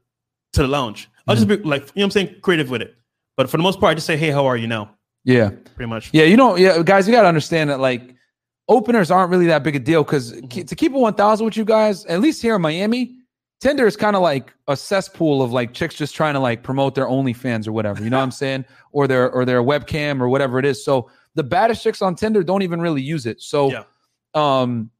to 0.52 0.62
the 0.62 0.68
lounge?" 0.68 1.08
I'll 1.26 1.36
just 1.36 1.46
be 1.48 1.56
like, 1.56 1.82
you 1.82 1.86
know, 1.86 1.92
what 1.94 2.04
I'm 2.04 2.10
saying, 2.10 2.40
creative 2.42 2.68
with 2.68 2.82
it. 2.82 2.96
But 3.36 3.48
for 3.48 3.56
the 3.56 3.62
most 3.62 3.78
part, 3.80 3.92
I 3.92 3.94
just 3.94 4.06
say, 4.06 4.16
"Hey, 4.16 4.30
how 4.30 4.44
are 4.46 4.56
you 4.56 4.66
now?" 4.66 4.96
Yeah. 5.24 5.50
Pretty 5.76 5.88
much. 5.88 6.10
Yeah, 6.12 6.24
you 6.24 6.36
know, 6.36 6.56
yeah, 6.56 6.82
guys, 6.82 7.06
you 7.06 7.14
got 7.14 7.22
to 7.22 7.28
understand 7.28 7.70
that 7.70 7.78
like 7.80 8.14
openers 8.72 9.10
aren't 9.10 9.30
really 9.30 9.46
that 9.46 9.62
big 9.62 9.76
a 9.76 9.78
deal 9.78 10.02
because 10.02 10.32
to 10.32 10.74
keep 10.74 10.92
it 10.92 10.98
1000 10.98 11.44
with 11.44 11.56
you 11.56 11.64
guys, 11.64 12.04
at 12.06 12.20
least 12.20 12.42
here 12.42 12.56
in 12.56 12.62
Miami, 12.62 13.16
Tinder 13.60 13.86
is 13.86 13.96
kind 13.96 14.16
of 14.16 14.22
like 14.22 14.52
a 14.66 14.76
cesspool 14.76 15.42
of 15.42 15.52
like 15.52 15.72
chicks 15.72 15.94
just 15.94 16.14
trying 16.14 16.34
to 16.34 16.40
like 16.40 16.62
promote 16.62 16.94
their 16.94 17.06
OnlyFans 17.06 17.68
or 17.68 17.72
whatever, 17.72 18.02
you 18.02 18.10
know 18.10 18.16
what 18.18 18.24
I'm 18.24 18.30
saying? 18.30 18.64
Or 18.94 19.06
their 19.08 19.30
or 19.30 19.46
their 19.46 19.62
webcam 19.62 20.20
or 20.20 20.28
whatever 20.28 20.58
it 20.58 20.66
is. 20.66 20.84
So 20.84 21.08
the 21.34 21.42
baddest 21.42 21.82
chicks 21.82 22.02
on 22.02 22.14
Tinder 22.14 22.42
don't 22.42 22.60
even 22.60 22.78
really 22.78 23.00
use 23.00 23.24
it. 23.24 23.40
So 23.40 23.70
Yeah. 23.70 23.84
um 24.34 24.90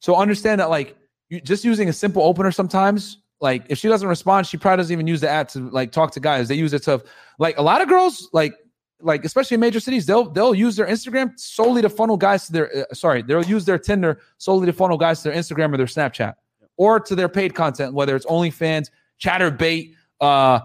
so 0.00 0.16
understand 0.16 0.60
that 0.60 0.70
like 0.70 0.96
you 1.28 1.40
just 1.40 1.64
using 1.64 1.88
a 1.88 1.92
simple 1.92 2.22
opener 2.24 2.50
sometimes 2.50 3.18
like 3.40 3.62
if 3.68 3.78
she 3.78 3.86
doesn't 3.88 4.08
respond 4.08 4.44
she 4.46 4.56
probably 4.56 4.78
doesn't 4.78 4.92
even 4.92 5.06
use 5.06 5.20
the 5.20 5.28
app 5.28 5.48
to 5.50 5.70
like 5.70 5.92
talk 5.92 6.10
to 6.12 6.20
guys 6.20 6.48
they 6.48 6.56
use 6.56 6.72
it 6.72 6.82
to 6.82 7.00
like 7.38 7.56
a 7.58 7.62
lot 7.62 7.80
of 7.80 7.88
girls 7.88 8.28
like 8.32 8.54
like 9.00 9.24
especially 9.24 9.54
in 9.54 9.60
major 9.60 9.80
cities 9.80 10.06
they'll 10.06 10.28
they'll 10.30 10.54
use 10.54 10.74
their 10.76 10.86
instagram 10.86 11.38
solely 11.38 11.80
to 11.80 11.88
funnel 11.88 12.16
guys 12.16 12.46
to 12.46 12.52
their 12.52 12.76
uh, 12.76 12.94
sorry 12.94 13.22
they'll 13.22 13.44
use 13.44 13.64
their 13.64 13.78
tinder 13.78 14.20
solely 14.38 14.66
to 14.66 14.72
funnel 14.72 14.98
guys 14.98 15.22
to 15.22 15.30
their 15.30 15.38
instagram 15.38 15.72
or 15.72 15.76
their 15.76 15.86
snapchat 15.86 16.34
or 16.76 16.98
to 16.98 17.14
their 17.14 17.28
paid 17.28 17.54
content 17.54 17.94
whether 17.94 18.16
it's 18.16 18.26
onlyfans 18.26 18.90
Chaturbate 19.20 19.94
uh 20.20 20.60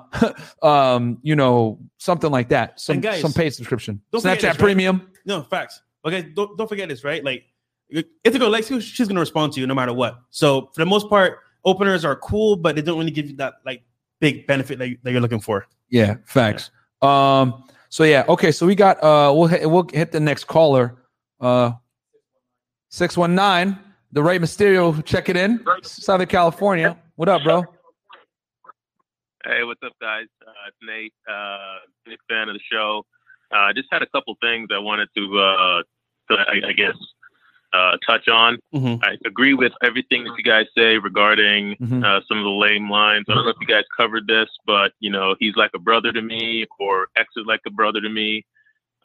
um 0.64 1.20
you 1.22 1.36
know 1.36 1.80
something 1.98 2.32
like 2.32 2.50
that 2.50 2.80
some 2.80 3.00
guys, 3.00 3.22
some 3.22 3.34
paid 3.34 3.54
subscription 3.54 4.02
snapchat 4.12 4.22
this, 4.24 4.44
right? 4.44 4.58
premium 4.58 5.08
No, 5.26 5.44
facts. 5.44 5.82
Okay, 6.06 6.22
don't, 6.22 6.58
don't 6.58 6.68
forget 6.68 6.90
this, 6.90 7.04
right? 7.04 7.24
Like, 7.24 7.46
if 7.90 8.34
the 8.34 8.40
girl 8.40 8.50
likes 8.50 8.70
you, 8.70 8.82
she's 8.82 9.08
gonna 9.08 9.20
respond 9.20 9.54
to 9.54 9.62
you 9.62 9.68
no 9.68 9.76
matter 9.76 9.94
what. 9.94 10.20
So 10.32 10.70
for 10.74 10.82
the 10.82 10.86
most 10.86 11.10
part, 11.10 11.40
openers 11.64 12.04
are 12.04 12.16
cool, 12.16 12.56
but 12.56 12.76
they 12.76 12.82
don't 12.82 12.98
really 12.98 13.12
give 13.12 13.30
you 13.30 13.36
that 13.38 13.56
like 13.66 13.84
big 14.20 14.48
benefit 14.48 14.80
that, 14.80 14.90
you, 14.90 14.98
that 15.04 15.12
you're 15.12 15.22
looking 15.22 15.40
for. 15.40 15.68
Yeah, 15.90 16.16
facts. 16.26 16.72
Um, 17.02 17.64
so 17.94 18.04
yeah, 18.06 18.26
okay, 18.28 18.52
so 18.52 18.66
we 18.66 18.74
got 18.74 18.98
uh 19.04 19.32
we'll 19.36 19.46
hit 19.46 19.70
we'll 19.70 19.88
hit 19.94 20.12
the 20.12 20.20
next 20.20 20.46
caller. 20.46 20.96
Uh 21.40 21.74
619, 22.90 23.78
the 24.12 24.24
Rey 24.24 24.40
Mysterio, 24.40 25.06
check 25.06 25.30
it 25.30 25.38
in. 25.38 25.64
Southern 25.84 26.28
California. 26.28 26.98
What 27.18 27.30
up, 27.30 27.44
bro? 27.44 27.62
Hey, 29.46 29.64
what's 29.64 29.82
up, 29.86 29.94
guys? 30.02 30.26
Uh, 30.42 30.52
it's 30.70 30.78
Nate. 30.82 31.14
Uh, 31.30 31.86
big 32.04 32.18
fan 32.28 32.50
of 32.50 32.56
the 32.56 32.62
show. 32.72 33.06
I 33.52 33.70
uh, 33.70 33.74
just 33.74 33.90
had 33.92 34.02
a 34.02 34.08
couple 34.08 34.36
things 34.42 34.70
I 34.74 34.80
wanted 34.80 35.10
to, 35.16 35.24
uh, 35.38 35.84
to 36.32 36.40
I, 36.50 36.70
I 36.70 36.74
guess, 36.74 36.96
uh, 37.74 37.98
touch 38.08 38.28
on. 38.28 38.58
Mm-hmm. 38.74 39.04
I 39.04 39.18
agree 39.26 39.54
with 39.54 39.72
everything 39.82 40.24
that 40.26 40.34
you 40.38 40.44
guys 40.44 40.66
say 40.78 40.98
regarding 40.98 41.76
Mm-hmm. 41.82 42.04
uh, 42.04 42.20
some 42.28 42.38
of 42.38 42.44
the 42.44 42.50
lame 42.50 42.90
lines. 42.90 43.26
I 43.30 43.34
don't 43.34 43.46
know 43.46 43.50
if 43.50 43.58
you 43.60 43.68
guys 43.68 43.84
covered 43.98 44.28
this, 44.28 44.48
but 44.66 44.92
you 45.00 45.10
know, 45.10 45.36
he's 45.40 45.56
like 45.56 45.72
a 45.74 45.80
brother 45.80 46.12
to 46.12 46.22
me, 46.22 46.66
or 46.80 47.08
X 47.16 47.30
is 47.36 47.46
like 47.46 47.62
a 47.66 47.72
brother 47.72 48.00
to 48.02 48.10
me. 48.10 48.46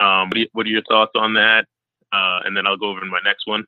Um, 0.01 0.28
what, 0.28 0.39
are 0.39 0.47
what 0.53 0.66
are 0.66 0.70
your 0.70 0.82
thoughts 0.89 1.12
on 1.15 1.35
that? 1.35 1.65
Uh, 2.12 2.40
and 2.45 2.57
then 2.57 2.66
I'll 2.66 2.77
go 2.77 2.90
over 2.90 3.01
to 3.01 3.07
my 3.07 3.20
next 3.24 3.47
one. 3.47 3.65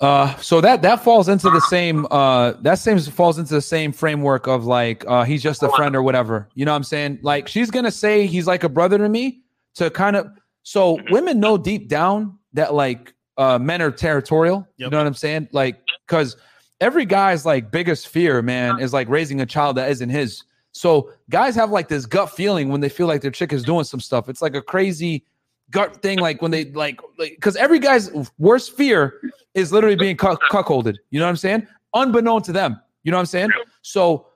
Uh, 0.00 0.34
so 0.36 0.60
that 0.60 0.82
that 0.82 1.04
falls 1.04 1.28
into 1.28 1.48
the 1.48 1.60
same 1.60 2.06
uh 2.10 2.52
that 2.62 2.78
same 2.78 2.98
falls 2.98 3.38
into 3.38 3.54
the 3.54 3.62
same 3.62 3.92
framework 3.92 4.48
of 4.48 4.64
like 4.64 5.04
uh 5.06 5.22
he's 5.22 5.42
just 5.42 5.62
a 5.62 5.68
friend 5.70 5.94
or 5.94 6.02
whatever. 6.02 6.48
You 6.54 6.64
know 6.64 6.72
what 6.72 6.76
I'm 6.76 6.84
saying? 6.84 7.20
Like 7.22 7.46
she's 7.46 7.70
gonna 7.70 7.92
say 7.92 8.26
he's 8.26 8.46
like 8.46 8.64
a 8.64 8.68
brother 8.68 8.98
to 8.98 9.08
me 9.08 9.42
to 9.76 9.90
kind 9.90 10.16
of 10.16 10.26
so 10.64 10.98
women 11.10 11.38
know 11.38 11.56
deep 11.56 11.88
down 11.88 12.38
that 12.54 12.74
like 12.74 13.14
uh 13.36 13.58
men 13.58 13.80
are 13.82 13.90
territorial. 13.90 14.66
You 14.76 14.90
know 14.90 14.98
what 14.98 15.06
I'm 15.06 15.14
saying? 15.14 15.48
Like 15.52 15.80
because 16.06 16.36
every 16.80 17.06
guy's 17.06 17.46
like 17.46 17.70
biggest 17.70 18.08
fear, 18.08 18.42
man, 18.42 18.80
is 18.80 18.92
like 18.92 19.08
raising 19.08 19.40
a 19.40 19.46
child 19.46 19.76
that 19.76 19.90
isn't 19.90 20.10
his. 20.10 20.42
So 20.72 21.10
guys 21.30 21.54
have 21.54 21.70
like 21.70 21.88
this 21.88 22.06
gut 22.06 22.30
feeling 22.30 22.68
when 22.70 22.80
they 22.80 22.88
feel 22.88 23.06
like 23.06 23.20
their 23.20 23.30
chick 23.30 23.52
is 23.52 23.62
doing 23.62 23.84
some 23.84 24.00
stuff. 24.00 24.28
It's 24.28 24.42
like 24.42 24.54
a 24.54 24.62
crazy 24.62 25.24
gut 25.70 26.02
thing, 26.02 26.18
like 26.18 26.42
when 26.42 26.50
they 26.50 26.66
like, 26.72 27.00
because 27.18 27.56
every 27.56 27.78
guy's 27.78 28.10
worst 28.38 28.76
fear 28.76 29.20
is 29.54 29.72
literally 29.72 29.96
being 29.96 30.16
cuck- 30.16 30.42
cuckolded. 30.50 30.96
You 31.10 31.18
know 31.20 31.26
what 31.26 31.30
I'm 31.30 31.36
saying? 31.36 31.66
Unbeknown 31.94 32.42
to 32.42 32.52
them. 32.52 32.80
You 33.04 33.10
know 33.10 33.16
what 33.16 33.22
I'm 33.22 33.26
saying? 33.26 33.50
So, 33.82 34.26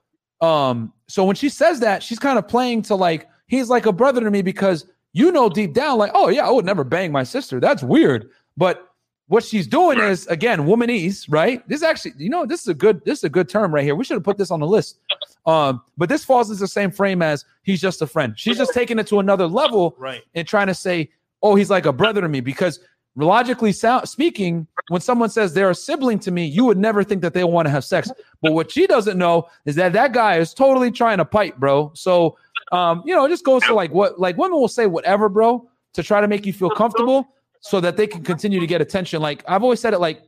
um, 0.40 0.92
so 1.08 1.24
when 1.24 1.36
she 1.36 1.48
says 1.48 1.80
that, 1.80 2.02
she's 2.02 2.18
kind 2.18 2.38
of 2.38 2.48
playing 2.48 2.82
to 2.82 2.94
like 2.94 3.28
he's 3.46 3.68
like 3.68 3.86
a 3.86 3.92
brother 3.92 4.20
to 4.20 4.30
me 4.30 4.42
because 4.42 4.86
you 5.12 5.32
know 5.32 5.48
deep 5.48 5.72
down, 5.72 5.98
like, 5.98 6.10
oh 6.14 6.28
yeah, 6.28 6.46
I 6.46 6.50
would 6.50 6.64
never 6.64 6.84
bang 6.84 7.12
my 7.12 7.22
sister. 7.22 7.60
That's 7.60 7.82
weird. 7.82 8.28
But 8.56 8.85
what 9.28 9.42
she's 9.42 9.66
doing 9.66 9.98
is 9.98 10.26
again 10.28 10.60
womanese, 10.60 11.26
right? 11.28 11.66
This 11.68 11.78
is 11.78 11.82
actually, 11.82 12.12
you 12.18 12.30
know, 12.30 12.46
this 12.46 12.60
is 12.62 12.68
a 12.68 12.74
good 12.74 13.04
this 13.04 13.18
is 13.18 13.24
a 13.24 13.28
good 13.28 13.48
term 13.48 13.74
right 13.74 13.82
here. 13.84 13.94
We 13.96 14.04
should 14.04 14.14
have 14.14 14.22
put 14.24 14.38
this 14.38 14.50
on 14.50 14.60
the 14.60 14.66
list. 14.66 14.98
Um, 15.46 15.82
but 15.96 16.08
this 16.08 16.24
falls 16.24 16.48
into 16.50 16.60
the 16.60 16.68
same 16.68 16.90
frame 16.90 17.22
as 17.22 17.44
he's 17.62 17.80
just 17.80 18.02
a 18.02 18.06
friend. 18.06 18.34
She's 18.38 18.56
just 18.58 18.72
taking 18.72 18.98
it 18.98 19.06
to 19.08 19.18
another 19.20 19.46
level, 19.46 19.94
Right. 19.98 20.22
and 20.34 20.46
trying 20.46 20.66
to 20.68 20.74
say, 20.74 21.10
oh, 21.42 21.54
he's 21.54 21.70
like 21.70 21.86
a 21.86 21.92
brother 21.92 22.20
to 22.20 22.28
me 22.28 22.40
because 22.40 22.80
logically 23.16 23.72
sound, 23.72 24.08
speaking, 24.08 24.66
when 24.88 25.00
someone 25.00 25.30
says 25.30 25.54
they're 25.54 25.70
a 25.70 25.74
sibling 25.74 26.18
to 26.20 26.30
me, 26.30 26.44
you 26.44 26.64
would 26.64 26.78
never 26.78 27.02
think 27.02 27.22
that 27.22 27.32
they 27.32 27.44
want 27.44 27.66
to 27.66 27.70
have 27.70 27.84
sex. 27.84 28.10
But 28.42 28.52
what 28.52 28.70
she 28.70 28.86
doesn't 28.86 29.16
know 29.18 29.48
is 29.64 29.74
that 29.76 29.92
that 29.94 30.12
guy 30.12 30.36
is 30.38 30.52
totally 30.52 30.90
trying 30.90 31.18
to 31.18 31.24
pipe, 31.24 31.56
bro. 31.56 31.92
So, 31.94 32.36
um, 32.72 33.02
you 33.06 33.14
know, 33.14 33.24
it 33.24 33.28
just 33.30 33.44
goes 33.44 33.62
to 33.64 33.74
like 33.74 33.92
what, 33.92 34.20
like 34.20 34.36
women 34.36 34.58
will 34.58 34.68
say 34.68 34.86
whatever, 34.86 35.28
bro, 35.28 35.68
to 35.94 36.02
try 36.02 36.20
to 36.20 36.28
make 36.28 36.44
you 36.44 36.52
feel 36.52 36.70
comfortable 36.70 37.26
so 37.60 37.80
that 37.80 37.96
they 37.96 38.06
can 38.06 38.22
continue 38.22 38.60
to 38.60 38.66
get 38.66 38.80
attention. 38.80 39.20
Like 39.20 39.44
I've 39.48 39.62
always 39.62 39.80
said 39.80 39.94
it, 39.94 39.98
like, 39.98 40.22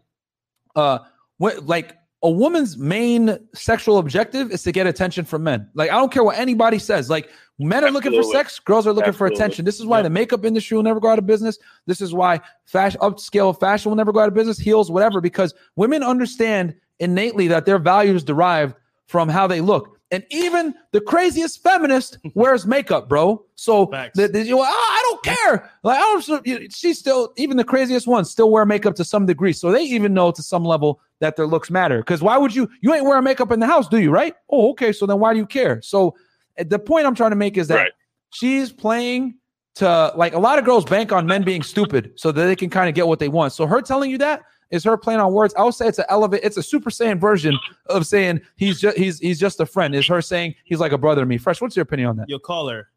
uh, 0.77 0.99
what, 1.39 1.67
like 1.67 1.97
a 2.23 2.31
woman's 2.31 2.77
main 2.77 3.39
sexual 3.55 3.99
objective 3.99 4.51
is 4.51 4.63
to 4.65 4.73
get 4.73 4.87
attention 4.87 5.25
from 5.25 5.45
men. 5.45 5.69
Like 5.75 5.91
I 5.91 5.95
don't 5.95 6.13
care 6.13 6.25
what 6.25 6.37
anybody 6.37 6.79
says. 6.79 7.09
Like 7.09 7.31
men 7.59 7.85
are 7.85 7.91
looking 7.91 8.13
for 8.13 8.25
sex, 8.25 8.59
girls 8.59 8.87
are 8.87 8.93
looking 8.93 9.13
for 9.13 9.27
attention. 9.27 9.65
This 9.65 9.79
is 9.79 9.87
why 9.87 10.03
the 10.03 10.11
makeup 10.11 10.45
industry 10.45 10.77
will 10.77 10.85
never 10.85 11.01
go 11.01 11.09
out 11.09 11.19
of 11.19 11.27
business. 11.27 11.59
This 11.87 12.01
is 12.01 12.13
why 12.13 12.41
fashion 12.65 13.01
upscale 13.01 13.59
fashion 13.59 13.91
will 13.91 13.97
never 13.97 14.13
go 14.13 14.21
out 14.21 14.29
of 14.29 14.35
business, 14.35 14.59
heels, 14.59 14.91
whatever, 14.91 15.21
because 15.21 15.55
women 15.77 16.03
understand 16.03 16.75
innately 16.99 17.47
that 17.49 17.67
their 17.67 17.79
value 17.79 18.15
is 18.15 18.25
derived 18.25 18.75
from 19.07 19.29
how 19.29 19.47
they 19.47 19.61
look. 19.61 19.98
And 20.11 20.25
even 20.31 20.75
the 20.93 21.01
craziest 21.03 21.63
feminist 21.63 22.19
wears 22.35 22.67
makeup, 22.67 23.09
bro. 23.09 23.45
So 23.57 23.87
the, 24.15 24.29
the, 24.29 24.43
you 24.43 24.59
"Ah, 24.59 24.65
I 24.67 25.03
don't 25.11 25.23
care. 25.23 25.71
Like 25.83 25.99
I 25.99 26.01
don't. 26.01 26.73
She's 26.73 26.99
still 26.99 27.33
even 27.37 27.57
the 27.57 27.65
craziest 27.65 28.07
ones 28.07 28.31
still 28.31 28.51
wear 28.51 28.65
makeup 28.65 28.95
to 28.97 29.05
some 29.05 29.27
degree. 29.27 29.53
So 29.53 29.71
they 29.71 29.83
even 29.83 30.15
know 30.15 30.31
to 30.31 30.43
some 30.43 30.65
level 30.65 31.01
that 31.21 31.37
their 31.37 31.47
looks 31.47 31.71
matter. 31.71 31.99
Because 31.99 32.23
why 32.23 32.39
would 32.39 32.55
you? 32.55 32.71
You 32.81 32.95
ain't 32.95 33.05
wearing 33.05 33.25
makeup 33.25 33.53
in 33.53 33.61
the 33.61 33.67
house, 33.67 33.87
do 33.87 33.99
you? 33.99 34.11
Right? 34.11 34.35
Oh, 34.49 34.71
okay. 34.71 34.93
So 34.93 35.05
then 35.05 35.19
why 35.19 35.35
do 35.35 35.39
you 35.39 35.47
care? 35.47 35.83
So 35.83 36.15
uh, 36.59 36.65
the 36.67 36.79
point 36.79 37.07
I'm 37.07 37.15
trying 37.15 37.31
to 37.31 37.37
make 37.37 37.59
is 37.59 37.69
that 37.69 37.93
she's 38.31 38.73
playing 38.73 39.35
to 39.75 40.13
like 40.17 40.33
a 40.35 40.39
lot 40.39 40.59
of 40.59 40.65
girls 40.65 40.85
bank 40.85 41.13
on 41.13 41.27
men 41.27 41.43
being 41.43 41.63
stupid 41.63 42.13
so 42.17 42.33
that 42.33 42.45
they 42.47 42.57
can 42.57 42.71
kind 42.71 42.89
of 42.89 42.95
get 42.95 43.07
what 43.07 43.19
they 43.19 43.29
want. 43.29 43.53
So 43.53 43.67
her 43.67 43.83
telling 43.83 44.11
you 44.11 44.19
that 44.19 44.43
is 44.71 44.85
her 44.85 44.97
playing 44.97 45.21
on 45.21 45.33
words. 45.33 45.55
I 45.57 45.63
would 45.65 45.75
say 45.75 45.87
it's 45.89 45.99
an 45.99 46.05
elevate, 46.09 46.41
it's 46.43 46.57
a 46.57 46.63
super 46.63 46.91
saiyan 46.91 47.19
version 47.21 47.59
of 47.87 48.07
saying 48.07 48.41
he's 48.57 48.81
just 48.81 48.97
he's 48.97 49.19
he's 49.19 49.39
just 49.41 49.61
a 49.61 49.67
friend. 49.67 49.95
Is 49.95 50.07
her 50.07 50.21
saying 50.21 50.55
he's 50.65 50.81
like 50.81 50.93
a 50.93 50.99
brother 50.99 51.23
to 51.23 51.27
me. 51.27 51.39
Fresh, 51.39 51.61
what's 51.61 51.75
your 51.77 51.83
opinion 51.85 52.09
on 52.11 52.17
that? 52.17 52.29
Yo, 52.29 52.39
call 52.39 52.69
her. 52.69 52.89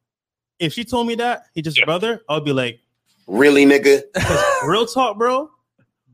If 0.59 0.73
she 0.73 0.83
told 0.83 1.07
me 1.07 1.15
that 1.15 1.45
he 1.53 1.61
just 1.61 1.79
a 1.81 1.85
brother, 1.85 2.21
I 2.29 2.35
would 2.35 2.45
be 2.45 2.53
like, 2.53 2.79
really, 3.27 3.65
nigga? 3.65 4.03
real 4.65 4.85
talk, 4.85 5.17
bro. 5.17 5.49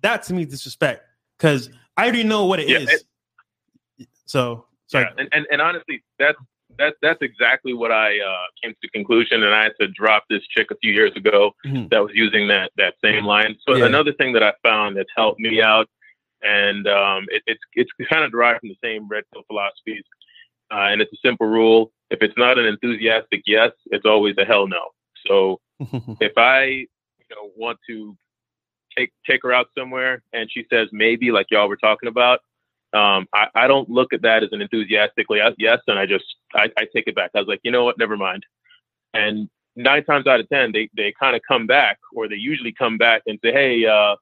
That 0.02 0.24
to 0.24 0.34
me 0.34 0.44
is 0.44 0.50
disrespect 0.50 1.04
because 1.38 1.70
I 1.98 2.04
already 2.04 2.24
know 2.24 2.46
what 2.46 2.60
it 2.60 2.70
Yeah, 2.70 2.78
is. 2.80 3.04
so, 4.26 4.66
sorry. 4.86 5.06
Yeah, 5.06 5.14
and, 5.24 5.30
and 5.34 5.48
and 5.52 5.62
honestly, 5.62 6.04
that's 6.20 6.38
that's 6.78 6.96
that's 7.02 7.22
exactly 7.22 7.74
what 7.74 7.92
I 7.92 8.20
uh, 8.20 8.46
came 8.62 8.72
to 8.72 8.78
the 8.82 8.90
conclusion, 8.90 9.44
and 9.44 9.54
I 9.54 9.64
had 9.64 9.74
to 9.82 9.88
drop 9.88 10.26
this 10.30 10.46
chick 10.48 10.72
a 10.72 10.76
few 10.78 10.94
years 10.94 11.12
ago 11.16 11.54
Mhm. 11.66 11.90
that 11.90 12.00
was 12.04 12.12
using 12.14 12.48
that 12.50 12.72
that 12.78 12.96
same 13.04 13.26
line. 13.26 13.58
So 13.68 13.76
Yeah. 13.76 13.86
another 13.86 14.14
thing 14.14 14.34
that 14.34 14.44
I 14.44 14.54
found 14.64 14.98
that's 14.98 15.10
helped 15.16 15.40
me 15.40 15.62
out, 15.62 15.90
and 16.42 16.88
um, 16.88 17.26
it, 17.30 17.44
it's 17.48 17.62
it's 17.74 17.92
kind 18.10 18.24
of 18.24 18.32
derived 18.32 18.62
from 18.62 18.70
the 18.70 18.78
same 18.84 19.08
red 19.08 19.24
pill 19.34 19.44
philosophies, 19.48 20.04
uh, 20.72 20.88
and 20.92 21.02
it's 21.02 21.12
a 21.14 21.18
simple 21.18 21.48
rule: 21.48 21.92
if 22.10 22.22
it's 22.22 22.38
not 22.38 22.58
an 22.58 22.66
enthusiastic 22.66 23.44
yes, 23.46 23.72
it's 23.88 24.06
always 24.06 24.36
a 24.38 24.46
hell 24.46 24.68
no. 24.68 24.90
So 25.26 25.60
if 26.20 26.38
I 26.38 26.64
you 26.66 26.88
know 27.32 27.52
want 27.56 27.80
to 27.90 28.16
take 28.98 29.12
take 29.26 29.44
her 29.44 29.52
out 29.54 29.68
somewhere 29.78 30.24
and 30.34 30.50
she 30.52 30.66
says 30.72 30.88
maybe 30.92 31.32
like 31.32 31.48
y'all 31.52 31.68
were 31.68 31.78
talking 31.78 32.08
about 32.08 32.40
um 32.94 33.28
I, 33.34 33.48
I 33.56 33.68
don't 33.68 33.90
look 33.90 34.14
at 34.14 34.22
that 34.22 34.44
as 34.44 34.50
an 34.52 34.62
enthusiastically 34.62 35.40
yes 35.58 35.80
and 35.88 36.00
I 36.00 36.06
just 36.06 36.26
I, 36.54 36.70
I 36.78 36.88
take 36.94 37.08
it 37.08 37.16
back. 37.16 37.32
I 37.36 37.40
was 37.40 37.48
like 37.48 37.62
you 37.64 37.72
know 37.72 37.84
what? 37.84 37.98
Never 37.98 38.18
mind. 38.18 38.46
And 39.14 39.50
nine 39.76 40.04
times 40.04 40.28
out 40.28 40.40
of 40.40 40.50
ten 40.50 40.72
they 40.72 40.90
they 40.96 41.14
kind 41.20 41.36
of 41.36 41.42
come 41.48 41.68
back 41.68 42.00
or 42.16 42.28
they 42.28 42.36
usually 42.36 42.74
come 42.74 42.98
back 42.98 43.22
and 43.28 43.40
say 43.44 43.52
hey 43.52 43.86
uh 43.86 44.16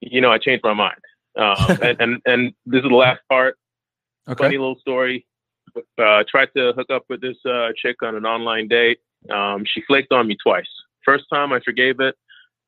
you 0.00 0.20
know 0.20 0.32
I 0.32 0.38
changed 0.38 0.64
my 0.64 0.74
mind. 0.74 1.00
Um 1.36 1.56
and, 1.82 2.00
and 2.00 2.22
and 2.26 2.54
this 2.64 2.82
is 2.82 2.88
the 2.88 2.96
last 2.96 3.20
part. 3.28 3.56
Funny 4.44 4.58
little 4.58 4.78
story. 4.80 5.26
Uh 5.98 6.24
tried 6.28 6.48
to 6.56 6.72
hook 6.72 6.90
up 6.90 7.04
with 7.08 7.20
this 7.20 7.36
uh 7.44 7.68
chick 7.76 7.96
on 8.02 8.16
an 8.16 8.24
online 8.24 8.68
date. 8.68 8.98
Um 9.30 9.64
she 9.66 9.82
flaked 9.82 10.12
on 10.12 10.26
me 10.26 10.36
twice. 10.42 10.68
First 11.04 11.24
time 11.32 11.52
I 11.52 11.60
forgave 11.60 12.00
it 12.00 12.16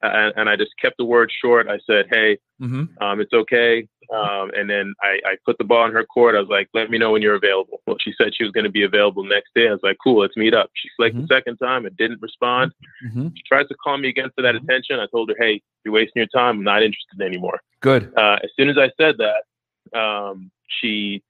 and, 0.02 0.32
and 0.36 0.48
I 0.48 0.56
just 0.56 0.72
kept 0.80 0.96
the 0.98 1.04
word 1.04 1.32
short. 1.40 1.68
I 1.68 1.78
said, 1.86 2.06
"Hey, 2.10 2.38
Mm-hmm. 2.60 3.02
um, 3.02 3.20
it's 3.20 3.32
okay." 3.32 3.86
Um, 4.10 4.50
and 4.56 4.70
then 4.70 4.94
I, 5.02 5.20
I 5.26 5.36
put 5.44 5.58
the 5.58 5.64
ball 5.64 5.84
in 5.84 5.92
her 5.92 6.04
court. 6.04 6.34
I 6.34 6.40
was 6.40 6.48
like, 6.48 6.68
"Let 6.72 6.90
me 6.90 6.98
know 6.98 7.12
when 7.12 7.22
you're 7.22 7.34
available." 7.34 7.80
Well, 7.86 7.96
she 8.00 8.14
said 8.16 8.34
she 8.34 8.44
was 8.44 8.52
going 8.52 8.64
to 8.64 8.70
be 8.70 8.84
available 8.84 9.22
next 9.22 9.50
day. 9.54 9.68
I 9.68 9.72
was 9.72 9.80
like, 9.82 9.98
"Cool, 10.02 10.20
let's 10.20 10.36
meet 10.36 10.54
up." 10.54 10.70
She 10.74 10.88
flaked 10.96 11.16
the 11.20 11.26
second 11.26 11.58
time 11.58 11.84
and 11.84 11.96
didn't 11.96 12.22
respond. 12.22 12.72
Mm-hmm. 13.06 13.28
She 13.36 13.42
tried 13.46 13.68
to 13.68 13.74
call 13.74 13.98
me 13.98 14.08
again 14.08 14.30
for 14.34 14.42
that 14.42 14.54
attention. 14.54 14.98
I 14.98 15.06
told 15.06 15.28
her, 15.28 15.36
"Hey, 15.38 15.60
you're 15.84 15.94
wasting 15.94 16.20
your 16.20 16.26
time. 16.26 16.58
I'm 16.58 16.64
not 16.64 16.82
interested 16.82 17.20
anymore." 17.20 17.60
Good. 17.80 18.12
Uh, 18.16 18.38
as 18.42 18.50
soon 18.56 18.70
as 18.70 18.78
I 18.78 18.90
said 19.00 19.16
that, 19.18 19.98
um, 19.98 20.50
she 20.80 21.22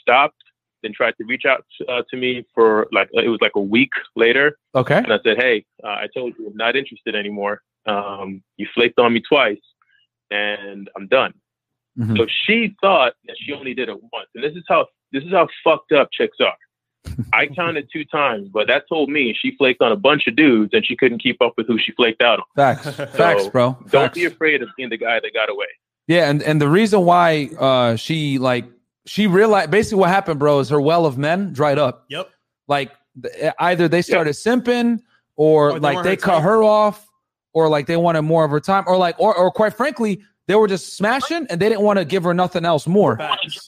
stopped. 0.00 0.36
Then 0.82 0.92
tried 0.92 1.14
to 1.18 1.24
reach 1.24 1.44
out 1.44 1.64
uh, 1.88 2.02
to 2.10 2.16
me 2.16 2.44
for 2.54 2.88
like 2.90 3.08
it 3.12 3.28
was 3.28 3.38
like 3.40 3.52
a 3.54 3.60
week 3.60 3.92
later. 4.16 4.58
Okay. 4.74 4.98
And 4.98 5.12
I 5.12 5.20
said, 5.24 5.36
"Hey, 5.38 5.64
uh, 5.84 5.88
I 5.88 6.08
told 6.12 6.34
you 6.38 6.48
I'm 6.48 6.56
not 6.56 6.74
interested 6.74 7.14
anymore. 7.14 7.62
Um, 7.86 8.42
you 8.56 8.66
flaked 8.74 8.98
on 8.98 9.12
me 9.12 9.22
twice, 9.28 9.60
and 10.32 10.88
I'm 10.96 11.06
done." 11.08 11.34
Mhm. 11.98 12.16
So 12.16 12.26
she 12.46 12.74
thought 12.80 13.12
that 13.26 13.36
she 13.38 13.52
only 13.52 13.74
did 13.74 13.88
it 13.88 13.96
once, 14.12 14.28
and 14.34 14.42
this 14.42 14.54
is 14.54 14.64
how 14.68 14.86
this 15.12 15.22
is 15.24 15.30
how 15.30 15.46
fucked 15.62 15.92
up 15.92 16.08
chicks 16.12 16.38
are. 16.40 16.56
I 17.32 17.46
counted 17.48 17.88
two 17.92 18.04
times, 18.04 18.48
but 18.48 18.66
that 18.68 18.84
told 18.88 19.10
me 19.10 19.36
she 19.38 19.54
flaked 19.56 19.82
on 19.82 19.92
a 19.92 19.96
bunch 19.96 20.26
of 20.26 20.34
dudes, 20.36 20.72
and 20.72 20.86
she 20.86 20.96
couldn't 20.96 21.18
keep 21.18 21.42
up 21.42 21.52
with 21.58 21.66
who 21.66 21.78
she 21.78 21.92
flaked 21.92 22.22
out 22.22 22.38
on. 22.38 22.44
Facts. 22.56 22.88
Facts, 23.14 23.48
bro. 23.48 23.72
Don't 23.80 23.90
Facts. 23.90 24.14
be 24.18 24.24
afraid 24.24 24.62
of 24.62 24.68
being 24.76 24.88
the 24.88 24.96
guy 24.96 25.20
that 25.20 25.34
got 25.34 25.50
away. 25.50 25.66
Yeah, 26.08 26.30
and 26.30 26.42
and 26.42 26.60
the 26.60 26.68
reason 26.68 27.04
why 27.04 27.50
uh 27.58 27.96
she 27.96 28.38
like 28.38 28.64
she 29.04 29.26
realized 29.26 29.70
basically 29.70 29.98
what 29.98 30.08
happened, 30.10 30.38
bro, 30.38 30.60
is 30.60 30.68
her 30.70 30.80
well 30.80 31.04
of 31.06 31.18
men 31.18 31.52
dried 31.52 31.78
up. 31.78 32.04
Yep. 32.08 32.30
Like 32.68 32.92
th- 33.22 33.52
either 33.58 33.88
they 33.88 34.00
started 34.02 34.30
simping 34.34 35.00
or, 35.36 35.70
Or 35.70 35.72
they 35.74 35.80
like 35.80 36.04
they 36.04 36.10
her 36.10 36.16
cut 36.16 36.32
time. 36.34 36.42
her 36.44 36.62
off 36.62 37.06
or 37.52 37.68
like 37.68 37.86
they 37.86 37.96
wanted 37.96 38.22
more 38.22 38.44
of 38.44 38.50
her 38.50 38.60
time 38.60 38.84
or 38.86 38.96
like 38.96 39.18
or 39.18 39.34
or 39.34 39.50
quite 39.50 39.74
frankly 39.74 40.22
they 40.46 40.54
were 40.54 40.66
just 40.66 40.96
smashing 40.96 41.46
and 41.50 41.60
they 41.60 41.68
didn't 41.68 41.82
want 41.82 41.98
to 41.98 42.04
give 42.04 42.24
her 42.24 42.34
nothing 42.34 42.64
else 42.64 42.86
more. 42.86 43.16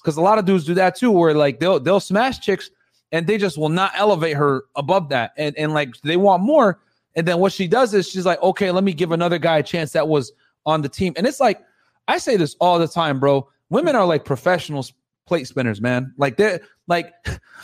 Because 0.02 0.16
a 0.16 0.20
lot 0.20 0.38
of 0.38 0.44
dudes 0.44 0.64
do 0.64 0.74
that 0.74 0.96
too 0.96 1.10
where 1.10 1.34
like 1.34 1.60
they'll 1.60 1.78
they'll 1.78 2.00
smash 2.00 2.40
chicks 2.40 2.70
and 3.12 3.26
they 3.26 3.38
just 3.38 3.56
will 3.56 3.68
not 3.68 3.92
elevate 3.94 4.36
her 4.36 4.64
above 4.74 5.08
that. 5.10 5.32
And 5.36 5.56
and 5.56 5.72
like 5.72 5.96
they 6.02 6.16
want 6.16 6.42
more. 6.42 6.80
And 7.16 7.28
then 7.28 7.38
what 7.38 7.52
she 7.52 7.68
does 7.68 7.94
is 7.94 8.08
she's 8.08 8.26
like 8.26 8.42
okay 8.42 8.70
let 8.70 8.84
me 8.84 8.92
give 8.92 9.12
another 9.12 9.38
guy 9.38 9.58
a 9.58 9.62
chance 9.62 9.92
that 9.92 10.08
was 10.08 10.32
on 10.66 10.82
the 10.82 10.88
team. 10.88 11.12
And 11.16 11.26
it's 11.26 11.40
like 11.40 11.62
I 12.08 12.18
say 12.18 12.36
this 12.36 12.56
all 12.60 12.78
the 12.78 12.88
time 12.88 13.20
bro. 13.20 13.48
Women 13.70 13.96
are 13.96 14.04
like 14.04 14.24
professionals 14.24 14.92
plate 15.26 15.46
spinners 15.46 15.80
man. 15.80 16.12
Like 16.18 16.36
they're 16.36 16.60
like 16.88 17.14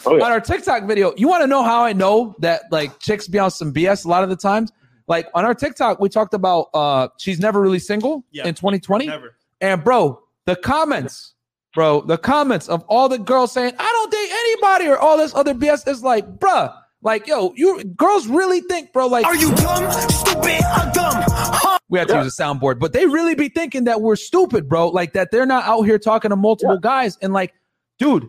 oh, 0.07 0.15
on 0.15 0.31
our 0.31 0.41
TikTok 0.41 0.85
video 0.85 1.13
you 1.17 1.29
want 1.29 1.43
to 1.43 1.47
know 1.49 1.63
how 1.65 1.83
I 1.83 1.93
know 1.93 2.37
that 2.39 2.63
like 2.71 3.01
chicks 3.01 3.27
be 3.27 3.39
on 3.39 3.51
some 3.51 3.73
BS 3.73 4.05
a 4.05 4.09
lot 4.09 4.23
of 4.23 4.31
the 4.31 4.37
times 4.37 4.73
like 5.11 5.27
on 5.35 5.45
our 5.45 5.55
TikTok 5.55 6.01
we 6.01 6.09
talked 6.09 6.33
about 6.33 6.69
uh 6.73 7.09
she's 7.19 7.39
never 7.39 7.61
really 7.61 7.79
single 7.79 8.25
Yeah, 8.31 8.47
in 8.47 8.55
2020 8.55 9.07
never. 9.07 9.37
and 9.61 9.85
bro, 9.85 10.23
the 10.47 10.57
comments, 10.57 11.35
bro, 11.75 12.01
the 12.01 12.17
comments 12.17 12.69
of 12.69 12.83
all 12.89 13.09
the 13.11 13.19
girls 13.19 13.53
saying, 13.53 13.75
I 13.79 13.85
don't 13.87 14.11
date 14.11 14.31
anybody 14.33 14.89
or 14.89 14.97
all 14.99 15.19
this 15.19 15.35
other 15.35 15.53
BS 15.55 15.87
is 15.87 16.03
like, 16.03 16.39
bruh, 16.39 16.75
like, 17.03 17.27
yo, 17.27 17.53
you 17.57 17.85
girls 17.97 18.27
really 18.27 18.61
think, 18.63 18.93
bro, 18.93 19.07
like, 19.07 19.25
Are 19.27 19.37
you 19.37 19.55
dumb, 19.55 19.91
stupid, 20.11 20.63
or 20.65 20.91
dumb? 20.93 21.23
Huh? 21.29 21.79
we 21.91 21.99
have 21.99 22.09
to 22.09 22.17
use 22.23 22.39
a 22.39 22.43
soundboard, 22.43 22.79
but 22.79 22.93
they 22.93 23.07
really 23.07 23.35
be 23.35 23.49
thinking 23.49 23.85
that 23.85 24.01
we're 24.01 24.17
stupid, 24.17 24.69
bro. 24.69 24.89
Like 24.89 25.13
that 25.15 25.31
they're 25.31 25.47
not 25.47 25.65
out 25.65 25.83
here 25.83 25.99
talking 25.99 26.31
to 26.31 26.37
multiple 26.37 26.79
guys. 26.79 27.19
And 27.21 27.33
like, 27.33 27.53
dude, 27.99 28.27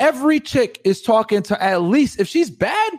every 0.00 0.40
chick 0.40 0.80
is 0.84 1.00
talking 1.02 1.42
to 1.44 1.62
at 1.62 1.82
least, 1.82 2.18
if 2.20 2.26
she's 2.28 2.50
bad, 2.50 2.92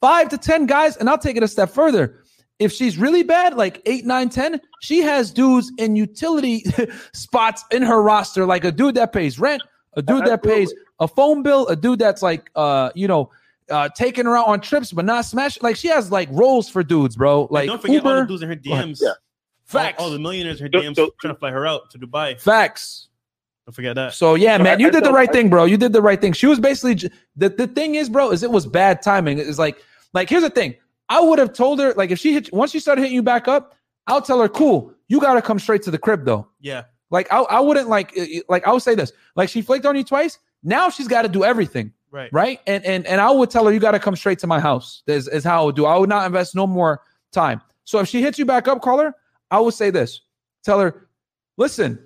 five 0.00 0.28
to 0.30 0.38
10 0.38 0.66
guys. 0.66 0.96
And 0.96 1.08
I'll 1.08 1.18
take 1.18 1.36
it 1.36 1.42
a 1.42 1.48
step 1.48 1.70
further. 1.70 2.16
If 2.58 2.72
she's 2.72 2.98
really 2.98 3.22
bad, 3.22 3.54
like 3.56 3.80
eight, 3.86 4.04
nine, 4.04 4.28
10, 4.28 4.60
she 4.80 5.00
has 5.00 5.30
dudes 5.30 5.72
in 5.78 5.96
utility 5.96 6.64
spots 7.14 7.64
in 7.70 7.82
her 7.82 8.02
roster, 8.02 8.44
like 8.44 8.64
a 8.64 8.72
dude 8.72 8.96
that 8.96 9.12
pays 9.12 9.38
rent, 9.38 9.62
a 9.94 10.02
dude 10.02 10.26
that 10.26 10.42
pays 10.42 10.72
a 10.98 11.08
phone 11.08 11.42
bill, 11.42 11.66
a 11.68 11.76
dude 11.76 11.98
that's 11.98 12.20
like, 12.22 12.50
uh, 12.56 12.90
you 12.94 13.08
know, 13.08 13.30
uh, 13.70 13.88
taking 13.96 14.26
her 14.26 14.36
out 14.36 14.46
on 14.46 14.60
trips, 14.60 14.92
but 14.92 15.04
not 15.06 15.24
smash. 15.24 15.62
Like 15.62 15.76
she 15.76 15.88
has 15.88 16.10
like 16.12 16.28
roles 16.32 16.68
for 16.68 16.82
dudes, 16.82 17.16
bro. 17.16 17.46
Like 17.50 17.66
don't 17.68 17.80
forget 17.80 18.04
all 18.04 18.10
Uber. 18.10 18.20
the 18.22 18.26
dudes 18.26 18.42
in 18.42 18.48
her 18.50 18.56
DMs. 18.56 18.98
Yeah. 19.00 19.12
Facts. 19.64 19.96
All, 20.00 20.06
all 20.06 20.12
the 20.12 20.18
millionaires 20.18 20.60
in 20.60 20.66
her 20.66 20.70
DMs 20.70 20.96
trying 21.20 21.32
to 21.34 21.38
fly 21.38 21.50
her 21.52 21.66
out 21.66 21.88
to 21.92 21.98
Dubai. 21.98 22.38
Facts. 22.40 23.08
Don't 23.66 23.72
forget 23.74 23.94
that. 23.94 24.12
So 24.14 24.34
yeah, 24.34 24.56
So 24.58 24.64
man, 24.64 24.78
I- 24.78 24.80
you 24.80 24.88
I 24.88 24.90
did 24.90 25.04
the 25.04 25.12
right 25.12 25.28
I- 25.28 25.32
thing, 25.32 25.48
bro. 25.48 25.64
You 25.64 25.76
did 25.76 25.92
the 25.92 26.02
right 26.02 26.20
thing. 26.20 26.32
She 26.32 26.46
was 26.46 26.58
basically 26.60 27.08
the 27.36 27.48
the 27.48 27.68
thing 27.68 27.94
is, 27.94 28.08
bro, 28.10 28.32
is 28.32 28.42
it 28.42 28.50
was 28.50 28.66
bad 28.66 29.00
timing. 29.00 29.38
It's 29.38 29.58
like 29.58 29.78
like 30.12 30.28
here's 30.28 30.42
the 30.42 30.50
thing. 30.50 30.74
I 31.08 31.20
would 31.20 31.38
have 31.38 31.52
told 31.52 31.80
her 31.80 31.92
like 31.94 32.10
if 32.10 32.18
she 32.18 32.32
hit 32.32 32.52
once 32.52 32.70
she 32.70 32.80
started 32.80 33.02
hitting 33.02 33.14
you 33.14 33.22
back 33.22 33.48
up, 33.48 33.74
I'll 34.06 34.22
tell 34.22 34.40
her, 34.40 34.48
cool, 34.48 34.94
you 35.08 35.20
got 35.20 35.34
to 35.34 35.42
come 35.42 35.58
straight 35.58 35.82
to 35.82 35.90
the 35.90 35.98
crib 35.98 36.24
though. 36.24 36.48
Yeah. 36.60 36.84
Like 37.10 37.32
I, 37.32 37.40
I 37.40 37.60
wouldn't 37.60 37.88
like 37.88 38.16
like 38.48 38.66
I 38.66 38.72
would 38.72 38.82
say 38.82 38.94
this 38.94 39.12
like 39.34 39.48
she 39.48 39.62
flaked 39.62 39.86
on 39.86 39.96
you 39.96 40.04
twice. 40.04 40.38
Now 40.62 40.88
she's 40.90 41.08
got 41.08 41.22
to 41.22 41.28
do 41.28 41.44
everything. 41.44 41.92
Right. 42.10 42.32
Right. 42.32 42.60
And 42.66 42.84
and 42.84 43.06
and 43.06 43.20
I 43.20 43.30
would 43.30 43.50
tell 43.50 43.66
her 43.66 43.72
you 43.72 43.80
got 43.80 43.92
to 43.92 43.98
come 43.98 44.16
straight 44.16 44.38
to 44.40 44.46
my 44.46 44.60
house. 44.60 45.02
Is, 45.06 45.28
is 45.28 45.44
how 45.44 45.62
I 45.62 45.64
would 45.64 45.76
do. 45.76 45.86
I 45.86 45.96
would 45.96 46.08
not 46.08 46.26
invest 46.26 46.54
no 46.54 46.66
more 46.66 47.00
time. 47.32 47.60
So 47.84 47.98
if 47.98 48.08
she 48.08 48.22
hits 48.22 48.38
you 48.38 48.44
back 48.44 48.68
up, 48.68 48.82
call 48.82 48.98
her. 48.98 49.14
I 49.50 49.58
would 49.58 49.74
say 49.74 49.90
this. 49.90 50.20
Tell 50.62 50.78
her, 50.78 51.08
listen, 51.56 51.98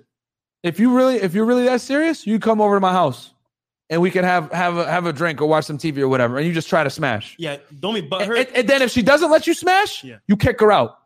if 0.63 0.79
you 0.79 0.95
really 0.95 1.17
if 1.17 1.35
you're 1.35 1.45
really 1.45 1.65
that 1.65 1.81
serious, 1.81 2.25
you 2.25 2.39
come 2.39 2.59
over 2.59 2.75
to 2.75 2.79
my 2.79 2.91
house 2.91 3.34
and 3.89 4.01
we 4.01 4.09
can 4.11 4.23
have 4.23 4.51
have 4.51 4.77
a, 4.77 4.89
have 4.89 5.05
a 5.05 5.13
drink 5.13 5.41
or 5.41 5.47
watch 5.47 5.65
some 5.65 5.77
TV 5.77 5.99
or 5.99 6.07
whatever, 6.07 6.37
and 6.37 6.47
you 6.47 6.53
just 6.53 6.69
try 6.69 6.83
to 6.83 6.89
smash. 6.89 7.35
Yeah. 7.37 7.57
Don't 7.79 7.93
be 7.93 7.99
And, 8.01 8.09
butthurt. 8.09 8.51
and 8.55 8.67
then 8.67 8.81
if 8.81 8.91
she 8.91 9.01
doesn't 9.01 9.29
let 9.29 9.45
you 9.47 9.53
smash, 9.53 10.03
Yeah. 10.03 10.17
you 10.27 10.35
kick 10.37 10.59
her 10.61 10.71
out. 10.71 10.97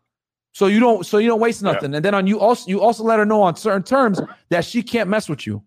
So 0.53 0.67
you 0.67 0.79
don't 0.79 1.05
so 1.05 1.17
you 1.19 1.27
don't 1.27 1.39
waste 1.39 1.61
nothing. 1.61 1.93
And 1.93 2.03
then 2.03 2.13
on 2.15 2.25
you 2.27 2.39
also 2.39 2.67
you 2.69 2.81
also 2.81 3.03
let 3.03 3.19
her 3.19 3.25
know 3.25 3.41
on 3.41 3.55
certain 3.55 3.83
terms 3.83 4.19
that 4.49 4.65
she 4.65 4.81
can't 4.81 5.09
mess 5.09 5.29
with 5.29 5.45
you. 5.45 5.63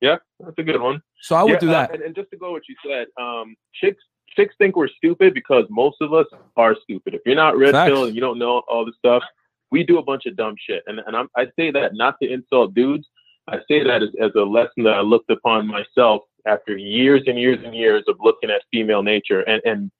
Yeah, 0.00 0.16
that's 0.40 0.58
a 0.58 0.62
good 0.62 0.80
one. 0.80 1.00
So 1.20 1.36
I 1.36 1.42
would 1.44 1.52
Yeah, 1.52 1.58
do 1.58 1.68
uh, 1.70 1.72
that. 1.72 1.94
and, 1.94 2.02
and 2.02 2.14
just 2.14 2.30
to 2.30 2.36
go 2.36 2.50
what 2.52 2.62
you 2.68 2.74
said, 2.86 3.06
um, 3.20 3.54
chicks 3.74 4.02
chicks 4.36 4.54
think 4.58 4.76
we're 4.76 4.88
stupid 4.88 5.34
because 5.34 5.64
most 5.68 5.96
of 6.00 6.12
us 6.14 6.26
are 6.56 6.74
stupid. 6.82 7.14
If 7.14 7.20
you're 7.26 7.36
not 7.36 7.56
red 7.58 7.72
pill 7.86 8.04
and 8.04 8.14
you 8.14 8.20
don't 8.20 8.38
know 8.38 8.62
all 8.68 8.84
this 8.86 8.94
stuff, 8.98 9.22
we 9.70 9.84
do 9.84 9.98
a 9.98 10.02
bunch 10.02 10.26
of 10.26 10.36
dumb 10.36 10.54
shit. 10.58 10.82
And 10.86 11.00
and 11.06 11.16
I'm, 11.16 11.28
I 11.36 11.46
say 11.56 11.70
that 11.72 11.94
not 11.94 12.16
to 12.22 12.30
insult 12.32 12.74
dudes. 12.74 13.06
I 13.48 13.56
say 13.68 13.82
that 13.84 14.02
as, 14.02 14.10
as 14.20 14.30
a 14.36 14.42
lesson 14.42 14.84
that 14.84 14.94
I 14.94 15.00
looked 15.00 15.30
upon 15.30 15.66
myself 15.66 16.22
after 16.46 16.76
years 16.76 17.22
and 17.26 17.38
years 17.38 17.58
and 17.64 17.74
years 17.74 18.04
of 18.08 18.16
looking 18.20 18.50
at 18.50 18.62
female 18.70 19.02
nature. 19.02 19.40
And 19.40 19.62
and 19.64 19.90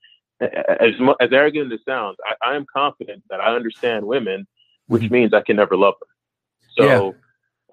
as 0.41 0.95
as 1.21 1.31
arrogant 1.33 1.73
as 1.73 1.79
it 1.79 1.85
sounds, 1.87 2.17
I, 2.25 2.51
I 2.51 2.57
am 2.57 2.67
confident 2.75 3.23
that 3.31 3.41
I 3.41 3.55
understand 3.55 4.07
women, 4.07 4.47
which 4.87 5.11
means 5.11 5.33
I 5.33 5.41
can 5.41 5.57
never 5.57 5.77
love 5.77 5.95
them. 6.01 6.09
So 6.77 7.17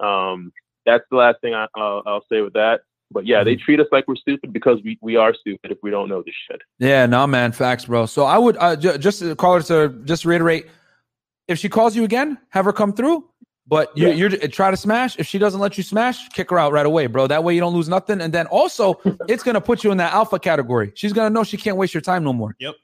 um, 0.06 0.52
that's 0.86 1.04
the 1.10 1.16
last 1.16 1.40
thing 1.40 1.54
I, 1.54 1.66
I'll, 1.76 2.02
I'll 2.06 2.24
say 2.30 2.40
with 2.40 2.54
that. 2.54 2.80
But 3.12 3.26
yeah, 3.26 3.42
they 3.42 3.56
treat 3.56 3.80
us 3.80 3.88
like 3.90 4.06
we're 4.06 4.14
stupid 4.14 4.52
because 4.52 4.78
we, 4.84 4.96
we 5.02 5.16
are 5.16 5.34
stupid 5.34 5.72
if 5.72 5.78
we 5.82 5.90
don't 5.90 6.08
know 6.08 6.22
this 6.24 6.34
shit. 6.48 6.62
Yeah, 6.78 7.06
no, 7.06 7.26
man, 7.26 7.50
facts, 7.50 7.86
bro. 7.86 8.06
So 8.06 8.24
I 8.24 8.38
would 8.38 8.56
uh, 8.56 8.76
ju- 8.76 8.98
just 8.98 9.36
call 9.36 9.54
her 9.54 9.62
to 9.62 9.88
just 10.04 10.24
reiterate. 10.24 10.68
If 11.48 11.58
she 11.58 11.68
calls 11.68 11.96
you 11.96 12.04
again, 12.04 12.38
have 12.50 12.66
her 12.66 12.72
come 12.72 12.92
through. 12.92 13.28
But 13.70 13.96
you, 13.96 14.10
you're 14.10 14.30
try 14.48 14.72
to 14.72 14.76
smash. 14.76 15.16
If 15.18 15.28
she 15.28 15.38
doesn't 15.38 15.60
let 15.60 15.76
you 15.78 15.84
smash, 15.84 16.28
kick 16.30 16.50
her 16.50 16.58
out 16.58 16.72
right 16.72 16.84
away, 16.84 17.06
bro. 17.06 17.28
That 17.28 17.44
way 17.44 17.54
you 17.54 17.60
don't 17.60 17.72
lose 17.72 17.88
nothing. 17.88 18.20
And 18.20 18.34
then 18.34 18.46
also, 18.48 19.00
it's 19.28 19.44
gonna 19.44 19.60
put 19.60 19.84
you 19.84 19.92
in 19.92 19.98
that 19.98 20.12
alpha 20.12 20.40
category. 20.40 20.90
She's 20.96 21.12
gonna 21.12 21.30
know 21.30 21.44
she 21.44 21.56
can't 21.56 21.76
waste 21.76 21.94
your 21.94 22.00
time 22.00 22.24
no 22.24 22.32
more. 22.32 22.56
Yep. 22.58 22.74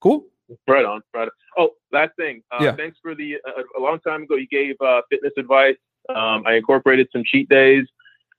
Cool. 0.00 0.24
Right 0.68 0.84
on, 0.84 1.02
right 1.12 1.22
on. 1.24 1.30
Oh, 1.58 1.70
last 1.92 2.12
thing. 2.16 2.42
Uh, 2.52 2.58
Yeah. 2.62 2.76
Thanks 2.76 2.98
for 3.02 3.14
the. 3.16 3.36
Uh, 3.46 3.62
a 3.76 3.80
long 3.80 3.98
time 4.00 4.22
ago, 4.22 4.36
you 4.36 4.46
gave 4.46 4.76
uh, 4.80 5.02
fitness 5.10 5.32
advice. 5.36 5.76
Um, 6.08 6.44
I 6.46 6.54
incorporated 6.54 7.08
some 7.12 7.24
cheat 7.26 7.48
days. 7.48 7.84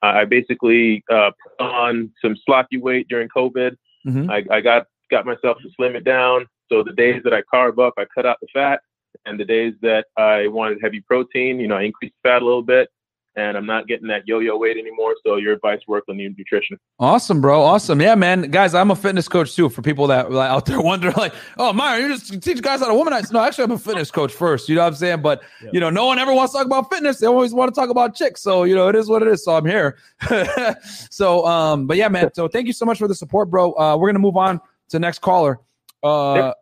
Uh, 0.01 0.05
I 0.21 0.25
basically 0.25 1.03
uh, 1.11 1.31
put 1.57 1.65
on 1.65 2.11
some 2.21 2.37
sloppy 2.45 2.77
weight 2.77 3.07
during 3.09 3.27
COVID. 3.27 3.75
Mhm. 4.07 4.29
I, 4.31 4.45
I 4.55 4.61
got 4.61 4.87
got 5.11 5.25
myself 5.25 5.57
to 5.63 5.69
slim 5.75 5.97
it 5.97 6.05
down. 6.05 6.45
So 6.71 6.81
the 6.83 6.93
days 6.93 7.21
that 7.25 7.33
I 7.33 7.41
carve 7.41 7.77
up, 7.79 7.95
I 7.97 8.05
cut 8.15 8.25
out 8.25 8.37
the 8.41 8.47
fat, 8.53 8.79
and 9.25 9.39
the 9.39 9.45
days 9.45 9.73
that 9.81 10.05
I 10.17 10.47
wanted 10.47 10.79
heavy 10.81 11.01
protein, 11.01 11.59
you 11.59 11.67
know, 11.67 11.75
I 11.75 11.83
increased 11.83 12.15
fat 12.23 12.41
a 12.41 12.45
little 12.45 12.63
bit, 12.63 12.89
and 13.35 13.55
I'm 13.55 13.65
not 13.65 13.87
getting 13.87 14.07
that 14.07 14.27
yo-yo 14.27 14.57
weight 14.57 14.77
anymore. 14.77 15.15
So 15.25 15.37
your 15.37 15.53
advice 15.53 15.79
worked 15.87 16.09
on 16.09 16.17
the 16.17 16.27
nutrition. 16.27 16.77
Awesome, 16.99 17.41
bro. 17.41 17.61
Awesome. 17.61 18.01
Yeah, 18.01 18.15
man. 18.15 18.49
Guys, 18.51 18.73
I'm 18.73 18.91
a 18.91 18.95
fitness 18.95 19.27
coach 19.27 19.55
too. 19.55 19.69
For 19.69 19.81
people 19.81 20.07
that 20.07 20.31
like, 20.31 20.49
out 20.49 20.65
there 20.65 20.81
wonder, 20.81 21.11
like, 21.11 21.33
oh, 21.57 21.71
Myron, 21.71 22.03
you 22.03 22.17
just 22.17 22.41
teach 22.41 22.61
guys 22.61 22.79
how 22.79 22.87
to 22.87 22.93
womanize. 22.93 23.31
No, 23.31 23.39
actually, 23.39 23.65
I'm 23.65 23.71
a 23.71 23.77
fitness 23.77 24.11
coach 24.11 24.33
first. 24.33 24.67
You 24.67 24.75
know 24.75 24.81
what 24.81 24.87
I'm 24.87 24.95
saying? 24.95 25.21
But 25.21 25.43
you 25.71 25.79
know, 25.79 25.89
no 25.89 26.05
one 26.05 26.19
ever 26.19 26.33
wants 26.33 26.53
to 26.53 26.59
talk 26.59 26.65
about 26.65 26.91
fitness. 26.91 27.19
They 27.19 27.27
always 27.27 27.53
want 27.53 27.73
to 27.73 27.79
talk 27.79 27.89
about 27.89 28.15
chicks. 28.15 28.41
So 28.41 28.63
you 28.63 28.75
know, 28.75 28.87
it 28.87 28.95
is 28.95 29.07
what 29.07 29.21
it 29.21 29.27
is. 29.27 29.43
So 29.43 29.55
I'm 29.55 29.65
here. 29.65 29.97
so, 31.09 31.45
um, 31.45 31.87
but 31.87 31.97
yeah, 31.97 32.07
man. 32.07 32.33
So 32.33 32.47
thank 32.47 32.67
you 32.67 32.73
so 32.73 32.85
much 32.85 32.97
for 32.97 33.07
the 33.07 33.15
support, 33.15 33.49
bro. 33.49 33.73
Uh, 33.73 33.95
we're 33.97 34.09
gonna 34.09 34.19
move 34.19 34.37
on 34.37 34.57
to 34.57 34.63
the 34.91 34.99
next 34.99 35.19
caller. 35.19 35.59
Uh, 36.03 36.53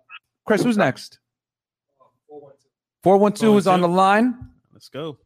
Chris, 0.46 0.64
who's 0.64 0.78
next? 0.78 1.20
Four 3.08 3.16
one 3.20 3.32
two 3.32 3.56
is 3.56 3.68
on 3.68 3.80
the 3.80 3.88
line. 3.88 4.36
Let's 4.74 4.90
go. 4.90 5.18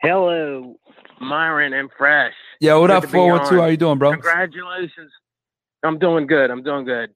Hello, 0.00 0.76
Myron 1.20 1.74
and 1.74 1.90
Fresh. 1.98 2.32
Yeah, 2.58 2.76
what 2.76 2.86
Good 2.86 3.04
up, 3.04 3.04
four 3.04 3.28
one 3.28 3.46
two? 3.46 3.60
How 3.60 3.66
you 3.66 3.76
doing, 3.76 3.98
bro? 3.98 4.12
Congratulations. 4.12 5.12
I'm 5.82 5.98
doing 5.98 6.26
good. 6.26 6.50
I'm 6.50 6.62
doing 6.62 6.86
good. 6.86 7.10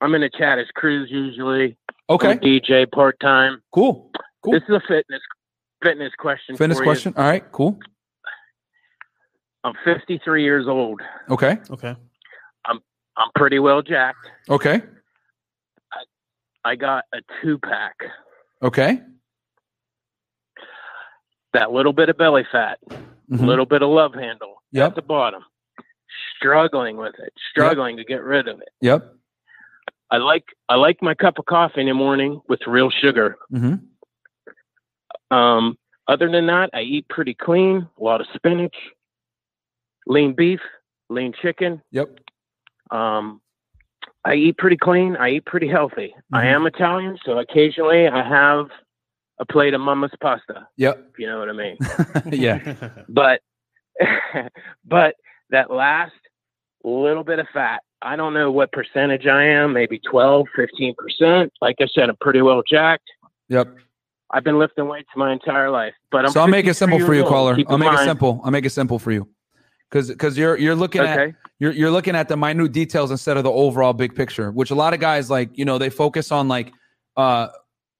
I'm 0.00 0.14
in 0.14 0.20
the 0.20 0.30
chat 0.38 0.60
as 0.60 0.66
Cruz 0.76 1.08
usually. 1.10 1.76
Okay. 2.08 2.30
I'm 2.30 2.38
DJ 2.38 2.88
part 2.88 3.18
time. 3.18 3.60
Cool. 3.74 4.12
Cool. 4.44 4.52
This 4.52 4.62
is 4.68 4.76
a 4.76 4.82
fitness 4.86 5.20
fitness 5.82 6.12
question. 6.16 6.56
Fitness 6.56 6.78
for 6.78 6.84
you. 6.84 6.90
question. 6.90 7.14
All 7.16 7.24
right. 7.24 7.42
Cool. 7.50 7.76
I'm 9.64 9.74
53 9.84 10.44
years 10.44 10.68
old. 10.68 11.00
Okay. 11.28 11.58
Okay. 11.68 11.96
I'm 12.66 12.78
I'm 13.16 13.30
pretty 13.34 13.58
well 13.58 13.82
jacked. 13.82 14.28
Okay. 14.48 14.80
I 16.64 16.76
got 16.76 17.04
a 17.12 17.18
two 17.42 17.58
pack. 17.58 17.96
Okay. 18.62 19.00
That 21.52 21.72
little 21.72 21.92
bit 21.92 22.08
of 22.08 22.16
belly 22.16 22.46
fat, 22.50 22.78
a 22.90 22.94
Mhm. 22.94 23.46
little 23.46 23.66
bit 23.66 23.82
of 23.82 23.88
love 23.88 24.14
handle 24.14 24.62
Yep. 24.72 24.90
at 24.90 24.94
the 24.94 25.02
bottom. 25.02 25.44
Struggling 26.36 26.96
with 26.96 27.18
it. 27.18 27.32
Struggling 27.50 27.96
to 27.96 28.04
get 28.04 28.22
rid 28.22 28.46
of 28.48 28.60
it. 28.60 28.70
Yep. 28.80 29.14
I 30.10 30.16
like 30.18 30.44
I 30.68 30.74
like 30.76 31.00
my 31.02 31.14
cup 31.14 31.38
of 31.38 31.46
coffee 31.46 31.80
in 31.82 31.86
the 31.88 31.94
morning 31.94 32.40
with 32.48 32.66
real 32.66 32.90
sugar. 32.90 33.38
Mm-hmm. 33.52 33.76
Um, 35.34 35.78
other 36.08 36.28
than 36.30 36.46
that, 36.46 36.70
I 36.72 36.80
eat 36.82 37.08
pretty 37.08 37.34
clean. 37.34 37.88
A 37.98 38.02
lot 38.02 38.20
of 38.20 38.26
spinach, 38.34 38.74
lean 40.06 40.32
beef, 40.34 40.60
lean 41.08 41.32
chicken. 41.32 41.82
Yep. 41.92 42.18
Um, 42.90 43.40
I 44.24 44.34
eat 44.34 44.58
pretty 44.58 44.76
clean. 44.76 45.16
I 45.16 45.30
eat 45.30 45.46
pretty 45.46 45.68
healthy. 45.68 46.14
I 46.32 46.42
Mhm. 46.42 46.54
am 46.54 46.66
Italian, 46.66 47.18
so 47.24 47.38
occasionally 47.38 48.06
I 48.06 48.22
have 48.22 48.66
a 49.38 49.46
plate 49.46 49.72
of 49.72 49.80
mama's 49.80 50.10
pasta. 50.20 50.68
Yep. 50.76 51.08
If 51.12 51.18
you 51.18 51.26
know 51.26 51.38
what 51.38 51.48
I 51.48 51.52
mean. 51.52 51.76
yeah. 52.32 52.74
but 53.08 53.40
but 54.84 55.14
that 55.50 55.70
last 55.70 56.12
little 56.84 57.24
bit 57.24 57.38
of 57.38 57.46
fat 57.52 57.82
i 58.00 58.16
don't 58.16 58.32
know 58.32 58.50
what 58.50 58.72
percentage 58.72 59.26
i 59.26 59.44
am 59.44 59.72
maybe 59.74 59.98
12 60.10 60.46
15% 60.56 61.50
like 61.60 61.76
i 61.82 61.86
said 61.92 62.08
i'm 62.08 62.16
pretty 62.22 62.40
well 62.40 62.62
jacked 62.66 63.10
Yep. 63.48 63.76
i've 64.30 64.44
been 64.44 64.58
lifting 64.58 64.88
weights 64.88 65.10
my 65.16 65.30
entire 65.32 65.68
life 65.70 65.92
but 66.10 66.24
i'm 66.24 66.30
so 66.30 66.40
I'll 66.40 66.48
make 66.48 66.66
it 66.66 66.72
simple 66.74 66.98
for 67.00 67.12
you, 67.14 67.20
old. 67.22 67.28
caller. 67.28 67.56
Keep 67.56 67.68
I'll 67.68 67.74
in 67.74 67.80
make 67.80 67.92
it 67.92 67.98
simple. 68.04 68.40
I'll 68.44 68.50
make 68.50 68.64
it 68.64 68.70
simple 68.70 68.98
for 68.98 69.12
you. 69.12 69.28
Cause 69.90 70.08
because 70.08 70.38
you're 70.38 70.56
you're 70.56 70.76
looking 70.76 71.00
at 71.02 71.34
you're 71.58 71.72
you're 71.72 71.90
looking 71.90 72.14
at 72.14 72.28
the 72.28 72.36
minute 72.36 72.70
details 72.70 73.10
instead 73.10 73.36
of 73.36 73.42
the 73.42 73.50
overall 73.50 73.92
big 73.92 74.14
picture, 74.14 74.52
which 74.52 74.70
a 74.70 74.74
lot 74.74 74.94
of 74.94 75.00
guys 75.00 75.28
like, 75.28 75.50
you 75.58 75.64
know, 75.64 75.78
they 75.78 75.90
focus 75.90 76.30
on 76.30 76.46
like 76.46 76.72
uh 77.16 77.48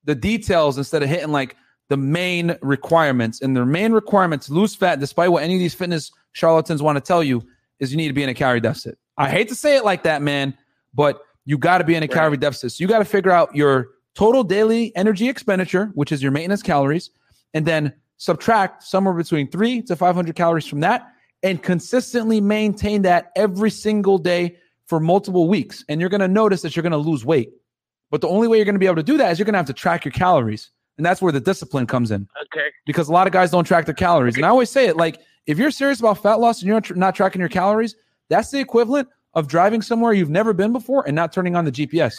the 0.05 0.15
details 0.15 0.79
instead 0.79 1.03
of 1.03 1.09
hitting 1.09 1.33
like 1.33 1.57
the 1.89 1.97
main 1.97 2.57
requirements. 2.63 3.43
And 3.43 3.57
their 3.57 3.67
main 3.67 3.93
requirements 3.93 4.49
lose 4.49 4.75
fat, 4.75 5.01
despite 5.01 5.31
what 5.31 5.43
any 5.43 5.55
of 5.55 5.61
these 5.61 5.75
fitness 5.75 6.13
charlatans 6.33 6.81
want 6.81 6.97
to 6.97 7.01
tell 7.01 7.23
you, 7.23 7.43
is 7.81 7.91
you 7.91 7.97
need 7.97 8.09
to 8.09 8.15
be 8.15 8.23
in 8.23 8.29
a 8.29 8.35
calorie 8.35 8.61
deficit. 8.61 8.97
I 9.19 9.29
hate 9.29 9.49
to 9.49 9.55
say 9.55 9.77
it 9.77 9.85
like 9.85 10.05
that, 10.05 10.23
man, 10.23 10.57
but 10.95 11.21
you 11.45 11.59
got 11.59 11.79
to 11.79 11.85
be 11.85 11.97
in 11.97 12.03
a 12.03 12.09
calorie 12.09 12.37
deficit. 12.37 12.73
So 12.73 12.83
you 12.83 12.89
got 12.89 13.01
to 13.01 13.05
figure 13.05 13.33
out 13.33 13.55
your 13.55 13.89
total 14.15 14.45
daily 14.45 14.95
energy 14.97 15.29
expenditure, 15.29 15.91
which 15.95 16.13
is 16.13 16.23
your 16.23 16.33
maintenance 16.33 16.63
calories, 16.63 17.11
and 17.53 17.67
then 17.67 17.93
subtract 18.17 18.85
somewhere 18.85 19.15
between 19.15 19.51
three 19.51 19.83
to 19.83 19.97
500 19.97 20.37
calories 20.37 20.67
from 20.67 20.81
that 20.81 21.13
and 21.43 21.63
consistently 21.63 22.41
maintain 22.41 23.03
that 23.03 23.33
every 23.37 23.71
single 23.71 24.19
day 24.19 24.57
for 24.87 25.01
multiple 25.01 25.49
weeks. 25.49 25.85
And 25.89 26.01
you're 26.01 26.11
going 26.11 26.21
to 26.21 26.29
notice 26.29 26.63
that 26.63 26.77
you're 26.77 26.83
going 26.83 26.93
to 26.93 26.99
lose 26.99 27.25
weight. 27.25 27.53
But 28.11 28.21
the 28.21 28.29
only 28.29 28.49
way 28.49 28.59
you're 28.59 28.65
going 28.65 28.75
to 28.75 28.81
be 28.81 28.87
able 28.87 28.97
to 28.97 29.03
do 29.03 29.17
that 29.19 29.31
is 29.31 29.39
you're 29.39 29.47
going 29.47 29.55
to 29.55 29.59
have 29.59 29.67
to 29.67 29.73
track 29.73 30.05
your 30.05 30.13
calories. 30.13 30.71
And 30.97 31.07
that's 31.07 31.23
where 31.23 31.33
the 31.33 31.41
discipline 31.41 31.87
comes 31.87 32.11
in 32.11 32.29
okay 32.43 32.69
because 32.85 33.09
a 33.09 33.13
lot 33.13 33.27
of 33.27 33.33
guys 33.33 33.51
don't 33.51 33.65
track 33.65 33.87
their 33.87 33.95
calories. 33.95 34.37
And 34.37 34.45
I 34.45 34.51
always 34.51 34.69
say 34.69 34.87
it 34.87 34.97
like, 34.97 35.21
if 35.47 35.57
you're 35.57 35.71
serious 35.71 35.99
about 35.99 36.23
fat 36.23 36.41
loss 36.41 36.61
and 36.61 36.67
you're 36.67 36.75
not 36.75 36.95
not 36.95 37.15
tracking 37.15 37.41
your 37.41 37.49
calories, 37.49 37.97
that's 38.29 38.51
the 38.51 38.59
equivalent 38.59 39.09
of 39.35 39.49
driving 39.49 39.81
somewhere 39.81 40.13
you've 40.13 40.29
never 40.29 40.53
been 40.53 40.73
before 40.73 41.05
and 41.07 41.15
not 41.17 41.33
turning 41.33 41.57
on 41.57 41.65
the 41.65 41.73
GPS. 41.73 42.17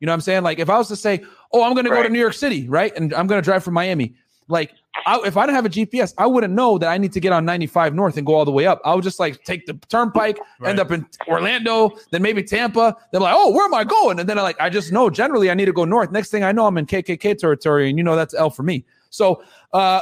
You 0.00 0.06
know 0.06 0.12
what 0.12 0.14
I'm 0.14 0.20
saying? 0.22 0.42
Like, 0.42 0.58
if 0.58 0.68
I 0.68 0.76
was 0.76 0.88
to 0.88 0.96
say, 0.96 1.24
oh, 1.52 1.62
I'm 1.62 1.74
going 1.74 1.84
to 1.84 1.90
go 1.90 2.02
to 2.02 2.08
New 2.08 2.18
York 2.18 2.34
City, 2.34 2.68
right? 2.68 2.92
And 2.96 3.14
I'm 3.14 3.26
going 3.26 3.40
to 3.40 3.44
drive 3.44 3.62
from 3.62 3.74
Miami. 3.74 4.14
Like, 4.48 4.72
I, 5.06 5.20
if 5.24 5.36
I 5.36 5.46
didn't 5.46 5.56
have 5.56 5.66
a 5.66 5.70
GPS, 5.70 6.14
I 6.18 6.26
wouldn't 6.26 6.54
know 6.54 6.78
that 6.78 6.88
I 6.88 6.98
need 6.98 7.12
to 7.12 7.20
get 7.20 7.32
on 7.32 7.44
95 7.44 7.94
North 7.94 8.16
and 8.16 8.26
go 8.26 8.34
all 8.34 8.44
the 8.44 8.52
way 8.52 8.66
up. 8.66 8.80
I 8.84 8.94
would 8.94 9.04
just 9.04 9.18
like 9.18 9.42
take 9.44 9.66
the 9.66 9.74
turnpike, 9.88 10.38
end 10.64 10.78
up 10.80 10.90
in 10.90 11.06
Orlando, 11.28 11.92
then 12.10 12.22
maybe 12.22 12.42
Tampa. 12.42 12.96
Then 13.12 13.22
like, 13.22 13.34
oh, 13.36 13.52
where 13.52 13.64
am 13.64 13.74
I 13.74 13.84
going? 13.84 14.20
And 14.20 14.28
then 14.28 14.38
I 14.38 14.42
like, 14.42 14.60
I 14.60 14.70
just 14.70 14.92
know 14.92 15.10
generally 15.10 15.50
I 15.50 15.54
need 15.54 15.66
to 15.66 15.72
go 15.72 15.84
north. 15.84 16.10
Next 16.10 16.30
thing 16.30 16.44
I 16.44 16.52
know, 16.52 16.66
I'm 16.66 16.78
in 16.78 16.86
KKK 16.86 17.38
territory, 17.38 17.88
and 17.88 17.98
you 17.98 18.04
know 18.04 18.16
that's 18.16 18.34
L 18.34 18.50
for 18.50 18.62
me. 18.62 18.84
So, 19.10 19.42
uh, 19.72 20.00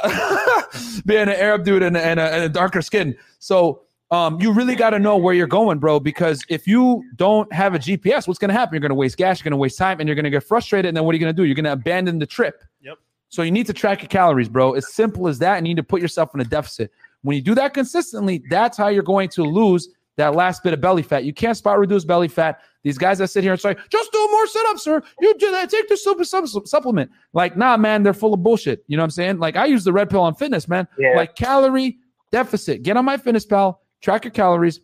being 1.05 1.21
an 1.21 1.29
Arab 1.29 1.63
dude 1.63 1.83
and, 1.83 1.95
and, 1.95 2.19
a, 2.19 2.33
and 2.33 2.43
a 2.43 2.49
darker 2.49 2.81
skin. 2.81 3.15
So, 3.39 3.83
um, 4.09 4.39
you 4.39 4.51
really 4.53 4.75
got 4.75 4.91
to 4.91 4.99
know 4.99 5.17
where 5.17 5.33
you're 5.33 5.47
going, 5.47 5.79
bro. 5.79 5.99
Because 5.99 6.43
if 6.47 6.67
you 6.67 7.03
don't 7.15 7.51
have 7.51 7.73
a 7.73 7.79
GPS, 7.79 8.27
what's 8.27 8.39
going 8.39 8.49
to 8.49 8.53
happen? 8.53 8.75
You're 8.75 8.81
going 8.81 8.89
to 8.89 8.95
waste 8.95 9.17
gas, 9.17 9.39
you're 9.39 9.43
going 9.43 9.51
to 9.51 9.57
waste 9.57 9.77
time, 9.77 9.99
and 9.99 10.07
you're 10.07 10.15
going 10.15 10.23
to 10.23 10.29
get 10.29 10.43
frustrated. 10.43 10.89
And 10.89 10.97
then 10.97 11.03
what 11.03 11.13
are 11.13 11.17
you 11.17 11.19
going 11.19 11.35
to 11.35 11.41
do? 11.41 11.45
You're 11.45 11.55
going 11.55 11.65
to 11.65 11.73
abandon 11.73 12.19
the 12.19 12.27
trip. 12.27 12.63
Yep. 12.81 12.99
So 13.33 13.41
you 13.41 13.49
need 13.49 13.65
to 13.65 13.73
track 13.73 14.03
your 14.03 14.09
calories, 14.09 14.47
bro. 14.47 14.73
As 14.73 14.93
simple 14.93 15.27
as 15.27 15.39
that. 15.39 15.57
And 15.57 15.65
you 15.65 15.73
need 15.73 15.81
to 15.81 15.83
put 15.83 16.03
yourself 16.03 16.35
in 16.35 16.41
a 16.41 16.43
deficit. 16.43 16.91
When 17.23 17.35
you 17.35 17.41
do 17.41 17.55
that 17.55 17.73
consistently, 17.73 18.43
that's 18.47 18.77
how 18.77 18.89
you're 18.89 19.01
going 19.01 19.27
to 19.29 19.41
lose 19.41 19.89
that 20.17 20.35
last 20.35 20.61
bit 20.61 20.71
of 20.71 20.81
belly 20.81 21.01
fat. 21.01 21.23
You 21.23 21.33
can't 21.33 21.57
spot 21.57 21.79
reduce 21.79 22.05
belly 22.05 22.27
fat. 22.27 22.59
These 22.83 22.99
guys 22.99 23.17
that 23.17 23.29
sit 23.29 23.43
here 23.43 23.53
and 23.53 23.59
say, 23.59 23.75
just 23.89 24.11
do 24.11 24.27
more 24.29 24.45
sit-ups, 24.45 24.83
sir. 24.83 25.01
You 25.19 25.35
do 25.39 25.49
that, 25.49 25.71
take 25.71 25.89
the 25.89 25.97
super 25.97 26.23
supplement. 26.23 27.09
Like, 27.33 27.57
nah, 27.57 27.75
man, 27.75 28.03
they're 28.03 28.13
full 28.13 28.35
of 28.35 28.43
bullshit. 28.43 28.83
You 28.85 28.97
know 28.97 29.01
what 29.01 29.05
I'm 29.05 29.11
saying? 29.11 29.39
Like, 29.39 29.55
I 29.55 29.65
use 29.65 29.83
the 29.83 29.93
red 29.93 30.11
pill 30.11 30.21
on 30.21 30.35
fitness, 30.35 30.67
man. 30.67 30.87
Yeah. 30.99 31.15
Like 31.15 31.33
calorie 31.35 31.97
deficit. 32.31 32.83
Get 32.83 32.97
on 32.97 33.05
MyFitnessPal, 33.07 33.77
track 34.01 34.25
your 34.25 34.31
calories, 34.31 34.79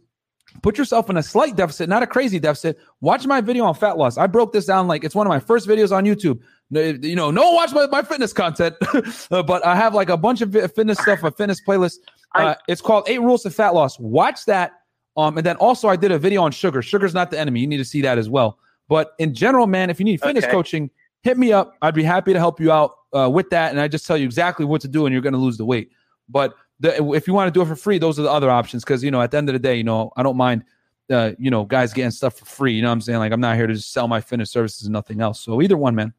put 0.64 0.76
yourself 0.80 1.12
in 1.12 1.18
a 1.18 1.24
slight 1.24 1.56
deficit, 1.56 1.88
not 1.88 2.02
a 2.02 2.08
crazy 2.08 2.40
deficit. 2.40 2.80
Watch 3.02 3.28
my 3.28 3.42
video 3.42 3.66
on 3.66 3.76
fat 3.76 3.96
loss. 4.00 4.18
I 4.18 4.26
broke 4.26 4.54
this 4.54 4.66
down 4.66 4.88
like 4.88 5.04
it's 5.04 5.14
one 5.14 5.28
of 5.28 5.30
my 5.30 5.40
first 5.40 5.68
videos 5.68 5.96
on 5.96 6.06
YouTube. 6.06 6.40
No- 6.72 6.82
You 6.82 7.16
know, 7.16 7.32
no 7.32 7.44
one 7.52 7.56
watch 7.56 7.74
my, 7.74 7.88
my 7.88 8.02
fitness 8.04 8.34
content, 8.34 8.76
Uh, 9.32 9.42
but 9.44 9.66
I 9.66 9.76
have 9.76 9.94
like 9.96 10.10
a 10.10 10.18
bunch 10.18 10.42
of 10.42 10.52
fitness 10.52 11.00
stuff, 11.00 11.24
a 11.24 11.32
fitness 11.32 11.62
playlist. 11.62 11.98
Uh, 12.36 12.56
it's 12.68 12.82
called 12.82 13.06
Eight 13.08 13.22
Rules 13.22 13.44
to 13.44 13.50
Fat 13.50 13.74
Loss. 13.74 14.00
Watch 14.00 14.46
that. 14.46 14.74
Um, 15.18 15.38
and 15.38 15.46
then 15.46 15.56
also 15.58 15.88
I 15.90 15.96
did 15.96 16.12
a 16.12 16.20
video 16.20 16.44
on 16.44 16.52
sugar. 16.52 16.82
Sugar's 16.82 17.14
not 17.14 17.32
the 17.32 17.40
enemy. 17.40 17.60
You 17.62 17.68
need 17.68 17.78
to 17.78 17.86
see 17.86 18.02
that 18.04 18.18
as 18.18 18.30
well. 18.30 18.60
But 18.88 19.14
in 19.20 19.34
general, 19.34 19.68
man, 19.68 19.90
if 19.90 20.00
you 20.00 20.06
need 20.06 20.22
fitness 20.22 20.44
Okay. 20.46 20.52
coaching, 20.54 20.90
hit 21.24 21.38
me 21.38 21.52
up. 21.52 21.76
I'd 21.82 21.96
be 21.96 22.04
happy 22.04 22.34
to 22.34 22.40
help 22.40 22.60
you 22.60 22.72
out 22.72 22.92
uh, 23.14 23.30
with 23.30 23.50
that. 23.50 23.72
And 23.72 23.82
I 23.82 23.88
just 23.88 24.06
tell 24.06 24.16
you 24.18 24.26
exactly 24.26 24.66
what 24.66 24.82
to 24.82 24.88
do, 24.88 25.06
and 25.06 25.14
you're 25.14 25.22
going 25.22 25.34
to 25.34 25.40
lose 25.40 25.58
the 25.58 25.66
weight. 25.66 25.90
But 26.30 26.54
the, 26.80 27.04
if 27.14 27.28
you 27.28 27.34
want 27.34 27.52
to 27.52 27.58
do 27.58 27.62
it 27.64 27.68
for 27.68 27.76
free, 27.76 27.98
those 27.98 28.18
are 28.20 28.22
the 28.24 28.32
other 28.32 28.50
options. 28.50 28.84
Because 28.84 29.04
you 29.04 29.12
know, 29.12 29.22
at 29.22 29.32
the 29.32 29.38
end 29.38 29.50
of 29.50 29.54
the 29.54 29.60
day, 29.60 29.76
you 29.76 29.84
know, 29.84 30.12
I 30.16 30.24
don't 30.24 30.38
mind, 30.38 30.64
uh, 31.12 31.32
you 31.38 31.50
know, 31.52 31.66
guys 31.66 31.92
getting 31.94 32.12
stuff 32.12 32.38
for 32.38 32.46
free. 32.46 32.74
You 32.74 32.82
know 32.84 32.88
what 32.90 32.94
I'm 32.94 33.02
saying? 33.02 33.20
Like 33.20 33.32
I'm 33.34 33.42
not 33.42 33.58
here 33.58 33.68
to 33.68 33.74
just 33.74 33.92
sell 33.92 34.08
my 34.08 34.22
fitness 34.22 34.52
services 34.52 34.86
and 34.86 34.94
nothing 34.94 35.20
else. 35.22 35.40
So 35.42 35.62
either 35.62 35.76
one, 35.78 35.96
man. 35.96 36.14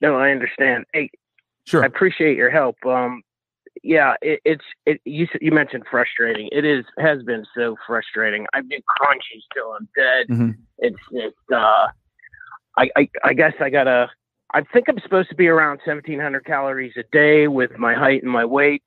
No, 0.00 0.16
I 0.16 0.30
understand. 0.30 0.84
Hey, 0.92 1.10
Sure. 1.66 1.82
I 1.82 1.86
appreciate 1.86 2.36
your 2.36 2.50
help. 2.50 2.76
Um, 2.86 3.22
yeah, 3.82 4.14
it, 4.22 4.40
it's 4.44 4.64
it. 4.86 5.00
You 5.04 5.28
you 5.40 5.52
mentioned 5.52 5.84
frustrating. 5.90 6.48
It 6.52 6.64
is 6.64 6.84
has 6.98 7.22
been 7.22 7.44
so 7.56 7.76
frustrating. 7.86 8.46
I've 8.54 8.68
been 8.68 8.80
crunchy 9.00 9.40
till 9.54 9.72
I'm 9.72 9.88
dead. 9.94 10.26
Mhm. 10.28 10.54
It's 10.78 10.96
it's. 11.12 11.36
Uh, 11.52 11.86
I, 12.76 12.90
I 12.96 13.08
I 13.24 13.32
guess 13.34 13.52
I 13.60 13.70
gotta. 13.70 14.10
I 14.52 14.62
think 14.72 14.88
I'm 14.88 14.98
supposed 15.00 15.28
to 15.28 15.36
be 15.36 15.46
around 15.46 15.80
1,700 15.84 16.44
calories 16.44 16.94
a 16.96 17.04
day 17.12 17.46
with 17.46 17.78
my 17.78 17.94
height 17.94 18.22
and 18.24 18.32
my 18.32 18.44
weight. 18.44 18.82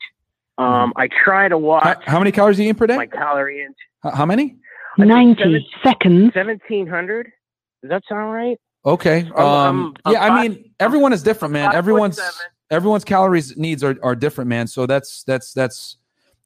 Um, 0.58 0.92
I 0.98 1.08
try 1.08 1.48
to 1.48 1.58
watch 1.58 1.84
Mm-hmm. 1.86 2.02
How, 2.04 2.12
how 2.14 2.20
many 2.20 2.34
calories 2.34 2.60
are 2.60 2.64
you 2.64 2.70
eating 2.70 2.80
per 2.80 2.88
day? 2.88 2.98
my 2.98 3.06
calorie 3.08 3.62
intake. 3.62 3.76
How, 4.02 4.12
how 4.12 4.26
many? 4.26 4.58
90 4.98 5.66
seconds. 5.82 6.36
1,700. 6.36 7.32
Does 7.82 7.90
that 7.90 8.04
sound 8.10 8.34
right? 8.34 8.58
Okay. 8.86 9.30
I'm- 9.36 9.38
Um, 9.38 9.96
I'm- 10.06 10.14
yeah, 10.14 10.24
I'm 10.26 10.32
I 10.32 10.36
five- 10.44 10.52
mean, 10.52 10.72
everyone 10.80 11.14
is 11.14 11.24
different, 11.24 11.54
man. 11.54 11.74
Everyone's 11.74 12.20
everyone's 12.70 13.04
calories 13.04 13.56
needs 13.58 13.84
are, 13.84 13.96
are 14.04 14.16
different, 14.16 14.50
man. 14.50 14.68
So 14.68 14.86
that's 14.86 15.24
that's 15.24 15.54
that's 15.54 15.98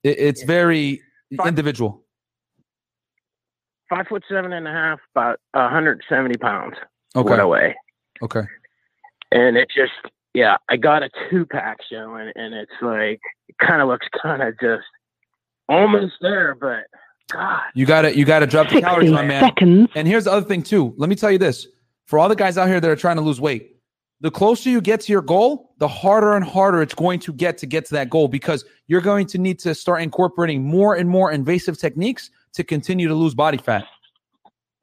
it, 0.03 0.19
it's 0.19 0.43
very 0.43 1.01
individual. 1.45 2.03
Five 3.89 4.07
foot 4.07 4.23
seven 4.29 4.51
and 4.53 4.67
a 4.67 4.71
half, 4.71 4.99
about 5.15 5.39
170 5.53 6.37
pounds. 6.37 6.75
Okay. 7.15 7.29
What 7.29 7.39
I 7.39 7.45
weigh. 7.45 7.75
Okay. 8.21 8.41
and 9.31 9.57
it 9.57 9.69
just 9.75 9.91
yeah 10.33 10.55
i 10.69 10.75
got 10.77 11.03
a 11.03 11.09
two 11.29 11.45
pack 11.45 11.77
showing 11.89 12.31
and 12.35 12.53
it's 12.53 12.71
like 12.81 13.19
it 13.49 13.55
kind 13.59 13.81
of 13.81 13.87
looks 13.89 14.07
kind 14.21 14.41
of 14.41 14.57
just 14.59 14.85
almost 15.69 16.13
there 16.21 16.55
but 16.55 16.85
god 17.31 17.61
You 17.75 17.85
got 17.85 18.03
to 18.03 18.15
you 18.17 18.23
got 18.25 18.39
to 18.39 18.47
drop 18.47 18.69
the 18.69 18.79
calories, 18.81 19.11
my 19.11 19.23
man. 19.25 19.43
seconds. 19.43 19.89
And 19.95 20.07
here's 20.07 20.23
the 20.23 20.31
other 20.31 20.45
thing 20.47 20.63
too. 20.63 20.93
Let 20.97 21.09
me 21.09 21.15
tell 21.15 21.29
you 21.31 21.37
this: 21.37 21.67
for 22.07 22.17
all 22.17 22.27
the 22.27 22.35
guys 22.35 22.57
out 22.57 22.67
here 22.67 22.79
that 22.79 22.89
are 22.89 22.95
trying 22.95 23.17
to 23.17 23.21
lose 23.21 23.39
weight, 23.39 23.75
the 24.21 24.31
closer 24.31 24.69
you 24.69 24.81
get 24.81 25.01
to 25.01 25.11
your 25.11 25.21
goal, 25.21 25.75
the 25.77 25.87
harder 25.87 26.33
and 26.33 26.43
harder 26.43 26.81
it's 26.81 26.95
going 26.95 27.19
to 27.19 27.33
get 27.33 27.57
to 27.59 27.67
get 27.67 27.85
to 27.85 27.93
that 27.93 28.09
goal 28.09 28.27
because 28.27 28.65
you're 28.87 29.01
going 29.01 29.27
to 29.27 29.37
need 29.37 29.59
to 29.59 29.75
start 29.75 30.01
incorporating 30.01 30.63
more 30.63 30.95
and 30.95 31.07
more 31.07 31.31
invasive 31.31 31.77
techniques 31.77 32.31
to 32.53 32.63
continue 32.63 33.07
to 33.07 33.13
lose 33.13 33.35
body 33.35 33.57
fat. 33.57 33.85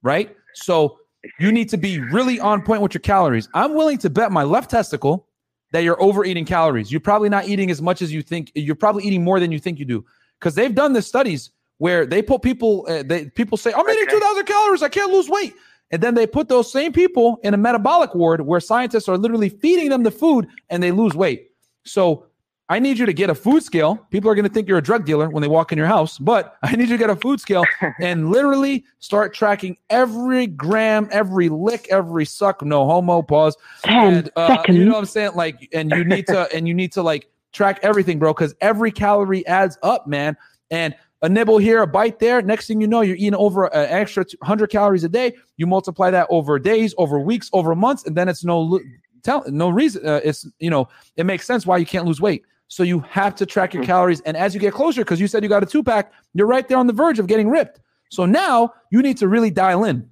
Right? 0.03 0.37
So 0.53 0.99
you 1.41 1.51
need 1.51 1.69
to 1.71 1.77
be 1.77 1.99
really 1.99 2.39
on 2.39 2.63
point 2.63 2.83
with 2.83 2.95
your 2.95 3.01
calories. 3.01 3.49
I'm 3.55 3.75
willing 3.75 3.99
to 3.99 4.11
bet 4.11 4.31
my 4.31 4.45
left 4.45 4.71
testicle 4.71 5.27
that 5.73 5.83
you're 5.83 6.01
overeating 6.01 6.45
calories. 6.45 6.93
You're 6.93 7.01
probably 7.01 7.29
not 7.29 7.49
eating 7.49 7.71
as 7.71 7.83
much 7.83 8.03
as 8.03 8.13
you 8.13 8.23
think. 8.23 8.53
You're 8.55 8.77
probably 8.77 9.05
eating 9.05 9.25
more 9.25 9.41
than 9.41 9.51
you 9.51 9.59
think 9.59 9.79
you 9.79 9.85
do 9.85 10.05
because 10.39 10.55
they've 10.55 10.75
done 10.75 10.93
the 10.93 11.03
studies 11.03 11.51
where 11.79 12.07
they 12.07 12.23
put 12.23 12.43
people. 12.43 12.87
Uh, 12.89 13.03
they 13.03 13.31
people 13.31 13.59
say, 13.59 13.73
"I'm 13.73 13.89
eating 13.89 14.07
2,000 14.09 14.45
calories. 14.45 14.83
I 14.83 14.89
can't 14.89 15.11
lose 15.11 15.29
weight." 15.29 15.55
And 15.95 16.03
then 16.03 16.17
they 16.17 16.27
put 16.27 16.49
those 16.49 16.73
same 16.73 16.93
people 16.93 17.39
in 17.45 17.55
a 17.55 17.57
metabolic 17.57 18.17
ward 18.17 18.41
where 18.41 18.59
scientists 18.59 19.09
are 19.09 19.17
literally 19.17 19.49
feeding 19.49 19.91
them 19.91 20.03
the 20.03 20.11
food 20.11 20.49
and 20.69 20.83
they 20.83 20.91
lose 20.91 21.15
weight. 21.15 21.53
So 21.85 22.27
I 22.69 22.81
need 22.81 22.99
you 22.99 23.07
to 23.07 23.13
get 23.13 23.31
a 23.31 23.35
food 23.37 23.63
scale. 23.63 24.05
People 24.11 24.29
are 24.29 24.35
going 24.35 24.45
to 24.45 24.53
think 24.53 24.67
you're 24.67 24.79
a 24.79 24.83
drug 24.83 25.05
dealer 25.05 25.31
when 25.31 25.41
they 25.41 25.47
walk 25.47 25.71
in 25.71 25.79
your 25.79 25.87
house, 25.87 26.19
but 26.19 26.57
I 26.65 26.75
need 26.75 26.89
you 26.89 26.97
to 26.97 26.99
get 26.99 27.11
a 27.11 27.15
food 27.15 27.39
scale 27.39 27.65
and 28.01 28.29
literally 28.29 28.85
start 28.99 29.35
tracking 29.35 29.77
every 29.89 30.49
gram, 30.49 31.09
every 31.13 31.49
lick, 31.49 31.87
every 31.91 32.25
suck. 32.25 32.61
No 32.65 32.87
homo. 32.87 33.23
Pause. 33.23 33.57
Ten 33.85 34.15
And, 34.15 34.31
uh, 34.35 34.65
You 34.67 34.87
know 34.87 34.95
what 34.95 34.99
I'm 34.99 35.05
saying? 35.05 35.37
Like, 35.37 35.69
and 35.73 35.93
you 35.93 36.03
need 36.03 36.27
to, 36.27 36.53
and 36.53 36.67
you 36.67 36.75
need 36.75 36.91
to 36.95 37.05
like 37.05 37.31
track 37.53 37.79
everything, 37.85 38.19
bro, 38.19 38.35
because 38.35 38.53
every 38.61 38.91
calorie 38.91 39.47
adds 39.47 39.79
up, 39.85 40.09
man. 40.09 40.37
And 40.73 40.97
a 41.25 41.29
nibble 41.29 41.57
here, 41.57 41.81
a 41.81 41.87
bite 41.87 42.19
there. 42.19 42.43
Next 42.43 42.67
thing 42.67 42.83
you 42.83 42.87
know, 42.87 43.01
you're 43.01 43.17
eating 43.17 43.35
over 43.35 43.65
an 43.75 43.89
extra 43.89 44.25
100 44.41 44.69
calories 44.69 45.05
a 45.05 45.09
day. 45.09 45.33
You 45.57 45.67
multiply 45.67 46.11
that 46.11 46.27
over 46.29 46.59
days, 46.59 46.95
over 46.99 47.19
weeks, 47.19 47.49
over 47.55 47.75
months, 47.75 48.05
and 48.05 48.15
then 48.15 48.29
it's 48.29 48.45
no 48.45 48.79
tell 49.23 49.43
no 49.49 49.71
reason. 49.71 50.07
Uh, 50.07 50.21
it's 50.23 50.47
you 50.59 50.69
know 50.69 50.87
it 51.17 51.25
makes 51.25 51.47
sense 51.47 51.67
why 51.67 51.79
you 51.79 51.87
can't 51.87 52.05
lose 52.05 52.21
weight. 52.21 52.45
So 52.69 52.83
you 52.83 53.01
have 53.09 53.35
to 53.37 53.47
track 53.47 53.73
your 53.73 53.85
calories, 53.85 54.21
and 54.23 54.37
as 54.37 54.53
you 54.55 54.61
get 54.61 54.75
closer, 54.75 55.01
because 55.01 55.19
you 55.19 55.27
said 55.27 55.43
you 55.43 55.49
got 55.49 55.63
a 55.63 55.67
two 55.67 55.83
pack, 55.83 56.13
you're 56.35 56.47
right 56.47 56.67
there 56.69 56.77
on 56.79 56.87
the 56.87 56.93
verge 56.93 57.19
of 57.19 57.27
getting 57.27 57.49
ripped. 57.49 57.81
So 58.11 58.27
now 58.27 58.75
you 58.91 59.01
need 59.01 59.17
to 59.19 59.29
really 59.29 59.51
dial 59.51 59.85
in. 59.85 60.09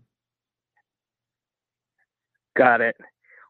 got 2.56 2.80
it 2.80 2.96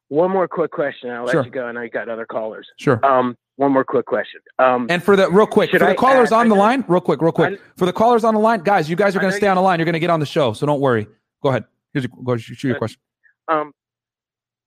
one 0.08 0.30
more 0.30 0.46
quick 0.46 0.70
question 0.70 1.10
i'll 1.10 1.24
let 1.24 1.32
Sure. 1.32 1.44
you 1.44 1.50
go 1.50 1.66
and 1.66 1.76
i 1.78 1.88
got 1.88 2.08
other 2.08 2.24
callers 2.26 2.68
Sure. 2.78 3.04
um 3.04 3.36
one 3.62 3.72
more 3.72 3.84
quick 3.84 4.06
question 4.06 4.40
um 4.58 4.86
And 4.90 5.00
for 5.02 5.14
the 5.16 5.30
real 5.30 5.46
quick, 5.46 5.70
for 5.70 5.78
the 5.78 5.88
I 5.88 5.94
callers 5.94 6.32
add- 6.32 6.40
on 6.40 6.48
the 6.48 6.54
line, 6.66 6.84
real 6.88 7.00
quick, 7.08 7.20
real 7.22 7.32
quick. 7.40 7.60
For 7.76 7.86
the 7.86 7.92
callers 7.92 8.24
on 8.24 8.34
the 8.34 8.40
line, 8.48 8.60
guys, 8.72 8.90
you 8.90 8.96
guys 8.96 9.14
are 9.16 9.20
going 9.20 9.32
to 9.32 9.36
stay 9.36 9.46
on 9.48 9.56
the 9.56 9.62
line. 9.62 9.78
You're 9.78 9.84
going 9.92 10.00
to 10.02 10.06
get 10.06 10.10
on 10.10 10.20
the 10.20 10.26
show, 10.36 10.52
so 10.52 10.66
don't 10.66 10.80
worry. 10.80 11.06
Go 11.42 11.48
ahead. 11.50 11.64
Here's 11.92 12.04
your, 12.06 12.12
go 12.24 12.36
shoot 12.36 12.62
your 12.64 12.76
question. 12.78 13.00
um 13.48 13.72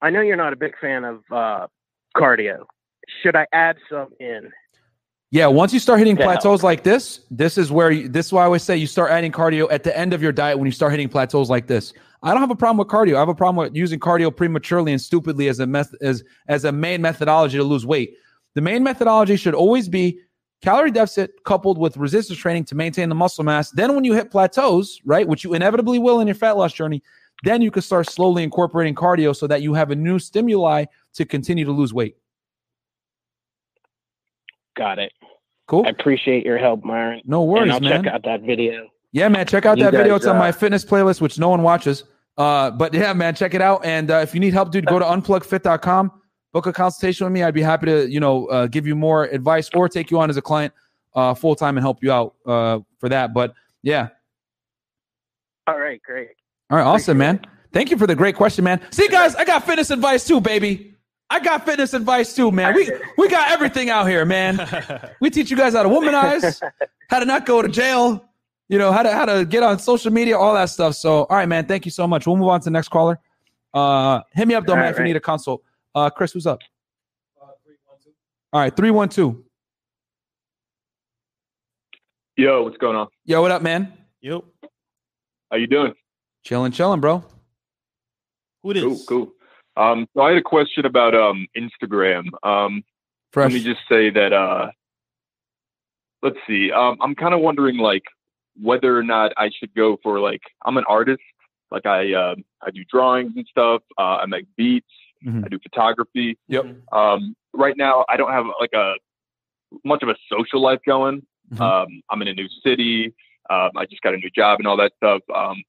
i 0.02 0.10
know 0.10 0.22
you're 0.22 0.36
not 0.46 0.54
a 0.54 0.56
big 0.66 0.74
fan 0.80 1.02
of 1.12 1.18
uh 1.32 1.68
cardio 2.22 2.58
should 3.22 3.36
i 3.36 3.46
add 3.54 3.76
some 3.90 4.10
in 4.20 4.42
Yeah, 5.32 5.48
once 5.48 5.74
you 5.74 5.80
start 5.80 6.00
hitting 6.00 6.18
Yeah. 6.18 6.26
plateaus 6.28 6.62
like 6.64 6.82
this, 6.84 7.04
this 7.42 7.58
is 7.58 7.68
where 7.78 7.92
you, 7.92 8.08
this 8.08 8.28
is 8.28 8.32
why 8.34 8.44
I 8.44 8.46
always 8.46 8.64
say 8.64 8.74
you 8.78 8.88
start 8.88 9.10
adding 9.12 9.32
cardio 9.32 9.68
at 9.72 9.84
the 9.84 9.94
end 10.04 10.14
of 10.14 10.22
your 10.26 10.32
diet 10.32 10.56
when 10.60 10.66
you 10.66 10.72
start 10.82 10.92
hitting 10.96 11.10
plateaus 11.10 11.50
like 11.50 11.66
this. 11.68 11.94
I 12.24 12.30
don't 12.32 12.40
have 12.46 12.52
a 12.52 12.56
problem 12.64 12.78
with 12.78 12.88
cardio. 12.88 13.16
I 13.16 13.20
have 13.26 13.34
a 13.38 13.40
problem 13.44 13.58
with 13.66 13.76
using 13.76 14.00
cardio 14.00 14.30
prematurely 14.42 14.92
and 14.96 15.02
stupidly 15.02 15.48
as 15.50 15.60
a 15.60 15.68
meth- 15.68 15.96
as 16.02 16.24
as 16.48 16.64
a 16.66 16.72
main 16.72 17.02
methodology 17.02 17.58
to 17.58 17.64
lose 17.64 17.86
weight. 17.86 18.10
The 18.56 18.62
main 18.62 18.84
methodology 18.84 19.36
should 19.36 19.54
always 19.54 19.88
be 19.90 20.20
calorie 20.62 20.92
deficit 20.92 21.44
coupled 21.44 21.78
with 21.78 21.96
resistance 21.98 22.40
training 22.40 22.64
to 22.66 22.76
maintain 22.76 23.10
the 23.10 23.16
muscle 23.16 23.44
mass. 23.44 23.70
Then 23.72 23.94
when 23.96 24.04
you 24.04 24.14
hit 24.14 24.32
plateaus, 24.32 25.00
right, 25.06 25.28
which 25.28 25.44
you 25.44 25.54
inevitably 25.54 26.00
will 26.00 26.20
in 26.22 26.28
your 26.28 26.36
fat 26.36 26.58
loss 26.58 26.74
journey, 26.74 27.04
then 27.44 27.62
you 27.62 27.70
can 27.70 27.82
start 27.82 28.10
slowly 28.10 28.44
incorporating 28.44 28.96
cardio 28.96 29.36
so 29.36 29.46
that 29.48 29.62
you 29.62 29.74
have 29.74 29.92
a 29.92 29.96
new 29.96 30.18
stimuli 30.18 30.86
to 31.14 31.26
continue 31.26 31.66
to 31.66 31.72
lose 31.72 31.94
weight. 31.94 32.16
got 34.78 35.00
it 35.00 35.12
Cool. 35.68 35.86
i 35.86 35.90
appreciate 35.90 36.46
your 36.46 36.58
help 36.58 36.84
myron 36.84 37.22
No 37.26 37.44
worries, 37.44 37.64
and 37.64 37.72
i'll 37.74 37.80
man. 37.80 38.04
check 38.04 38.14
out 38.14 38.24
that 38.24 38.42
video 38.42 38.88
Yeah, 39.12 39.30
man. 39.30 39.46
Check 39.48 39.66
out 39.66 39.78
You 39.78 39.86
that 39.86 39.92
video. 39.94 40.14
guys, 40.14 40.18
It's 40.24 40.28
on 40.28 40.36
uh, 40.36 40.40
my 40.40 40.52
fitness 40.52 40.84
playlist, 40.86 41.22
which 41.22 41.40
no 41.40 41.50
one 41.50 41.62
watches. 41.64 42.04
Uh, 42.38 42.70
but 42.72 42.94
yeah, 42.94 43.14
man, 43.14 43.34
check 43.34 43.54
it 43.54 43.62
out. 43.62 43.84
And 43.86 44.12
uh, 44.12 44.18
if 44.18 44.34
you 44.34 44.40
need 44.42 44.54
help, 44.54 44.72
dude, 44.72 44.86
go 44.86 45.00
to 45.00 45.06
unplugfit.com, 45.06 46.12
book 46.56 46.68
a 46.68 46.72
consultation 46.72 47.26
with 47.26 47.34
me. 47.34 47.44
I'd 47.44 47.54
be 47.54 47.62
happy 47.62 47.86
to, 47.88 48.10
you 48.10 48.22
know, 48.22 48.46
uh, 48.46 48.68
give 48.68 48.88
you 48.88 48.96
more 48.96 49.26
advice 49.26 49.70
or 49.76 49.90
take 49.90 50.10
you 50.10 50.22
on 50.22 50.30
as 50.30 50.38
a 50.38 50.42
client 50.42 50.74
uh, 51.14 51.34
full 51.34 51.54
time 51.54 51.76
and 51.76 51.84
help 51.84 52.02
you 52.02 52.14
out 52.14 52.34
uh, 52.46 52.80
for 52.98 53.10
that. 53.10 53.34
But 53.34 53.54
yeah. 53.84 54.08
all 55.68 55.78
right 55.78 56.02
great 56.02 56.30
All 56.70 56.78
right. 56.78 56.84
Awesome, 56.86 57.18
man. 57.18 57.42
Thank 57.74 57.92
you 57.92 57.98
for 57.98 58.08
the 58.08 58.16
great 58.16 58.36
question, 58.36 58.64
man. 58.64 58.80
See, 58.90 59.10
guys, 59.10 59.36
I 59.36 59.44
got 59.44 59.66
fitness 59.66 59.92
advice 59.92 60.26
too, 60.26 60.40
baby. 60.40 60.96
I 61.30 61.42
got 61.42 61.66
fitness 61.66 61.94
advice 61.94 62.34
too, 62.34 62.54
man. 62.54 62.74
We 62.74 62.90
we 63.18 63.28
got 63.28 63.52
everything 63.52 63.90
out 63.90 64.08
here, 64.08 64.24
man. 64.24 64.56
We 65.20 65.30
teach 65.30 65.52
you 65.52 65.58
guys 65.58 65.74
how 65.74 65.84
to 65.84 65.90
womanize, 65.90 66.62
how 67.10 67.20
to 67.20 67.26
not 67.26 67.46
go 67.46 67.62
to 67.62 67.68
jail, 67.68 68.24
you 68.70 68.78
know, 68.78 68.94
how 68.94 69.04
to 69.04 69.12
how 69.12 69.26
to 69.26 69.44
get 69.44 69.62
on 69.62 69.78
social 69.80 70.12
media, 70.12 70.38
all 70.38 70.54
that 70.54 70.70
stuff. 70.70 70.96
So, 70.96 71.26
all 71.26 71.36
right, 71.36 71.50
man. 71.50 71.66
Thank 71.66 71.84
you 71.84 71.92
so 71.92 72.08
much. 72.08 72.26
We'll 72.26 72.38
move 72.38 72.48
on 72.48 72.62
to 72.62 72.66
the 72.66 72.72
next 72.72 72.88
caller. 72.88 73.20
Uh, 73.74 74.22
hit 74.32 74.48
me 74.48 74.54
up 74.54 74.66
though, 74.66 74.72
All 74.72 74.78
man, 74.78 74.86
right, 74.86 74.92
if 74.92 74.96
you 74.96 75.02
right. 75.02 75.08
need 75.08 75.18
a 75.18 75.20
consult. 75.20 75.62
Uh, 75.96 76.10
Chris, 76.10 76.34
who's 76.34 76.46
up? 76.46 76.60
All 78.52 78.60
right, 78.60 78.76
three 78.76 78.92
one 78.92 79.08
two. 79.08 79.46
Yo, 82.36 82.64
what's 82.64 82.78
going 82.78 82.98
on? 82.98 83.08
Yo, 83.24 83.42
what 83.42 83.52
up, 83.52 83.62
man? 83.62 83.94
Yo. 84.20 84.44
How 85.50 85.58
you 85.58 85.68
doing? 85.68 85.94
Chilling, 86.44 86.74
chilling, 86.74 87.00
bro. 87.00 87.24
Who 88.62 88.72
it 88.72 88.78
is? 88.78 88.84
Cool, 88.84 89.00
cool. 89.08 89.32
Um, 89.78 90.08
so 90.14 90.22
I 90.22 90.30
had 90.30 90.38
a 90.38 90.42
question 90.42 90.86
about 90.86 91.16
um 91.16 91.48
Instagram. 91.58 92.26
Um, 92.44 92.84
Fresh. 93.32 93.52
let 93.52 93.54
me 93.54 93.64
just 93.64 93.82
say 93.88 94.10
that 94.10 94.34
uh, 94.34 94.72
let's 96.22 96.38
see. 96.46 96.72
Um, 96.72 96.98
I'm 97.02 97.16
kind 97.16 97.34
of 97.34 97.40
wondering 97.40 97.78
like 97.78 98.04
whether 98.62 98.98
or 98.98 99.04
not 99.04 99.32
I 99.38 99.50
should 99.58 99.74
go 99.74 99.98
for 100.04 100.20
like 100.20 100.42
I'm 100.66 100.76
an 100.76 100.84
artist. 100.90 101.24
Like 101.72 101.86
I 101.86 102.14
uh, 102.14 102.36
I 102.62 102.72
do 102.72 102.84
drawings 102.92 103.34
and 103.38 103.48
stuff. 103.50 103.82
Uh, 103.98 104.18
I 104.18 104.26
make 104.26 104.46
beats. 104.58 104.88
Mhm. 105.26 105.46
I 105.46 105.48
do 105.48 105.60
photography. 105.60 106.38
Yep. 106.48 106.66
Um, 106.92 107.36
right 107.54 107.76
now 107.78 108.06
I 108.10 108.18
don't 108.18 108.32
have 108.32 108.46
like 108.60 108.74
a 108.74 108.94
much 109.84 110.04
of 110.04 110.10
a 110.10 110.16
social 110.30 110.62
life 110.62 110.80
going. 110.86 111.26
Mhm. 111.52 111.62
Um, 111.62 112.02
I'm 112.10 112.22
in 112.22 112.28
a 112.28 112.34
new 112.34 112.48
city. 112.64 113.14
Um, 113.50 113.72
I 113.76 113.86
just 113.86 114.02
got 114.02 114.14
a 114.14 114.18
new 114.18 114.30
job 114.30 114.60
and 114.60 114.68
all 114.68 114.78
that 114.78 114.94
stuff. 114.98 115.22
Um, 115.34 115.62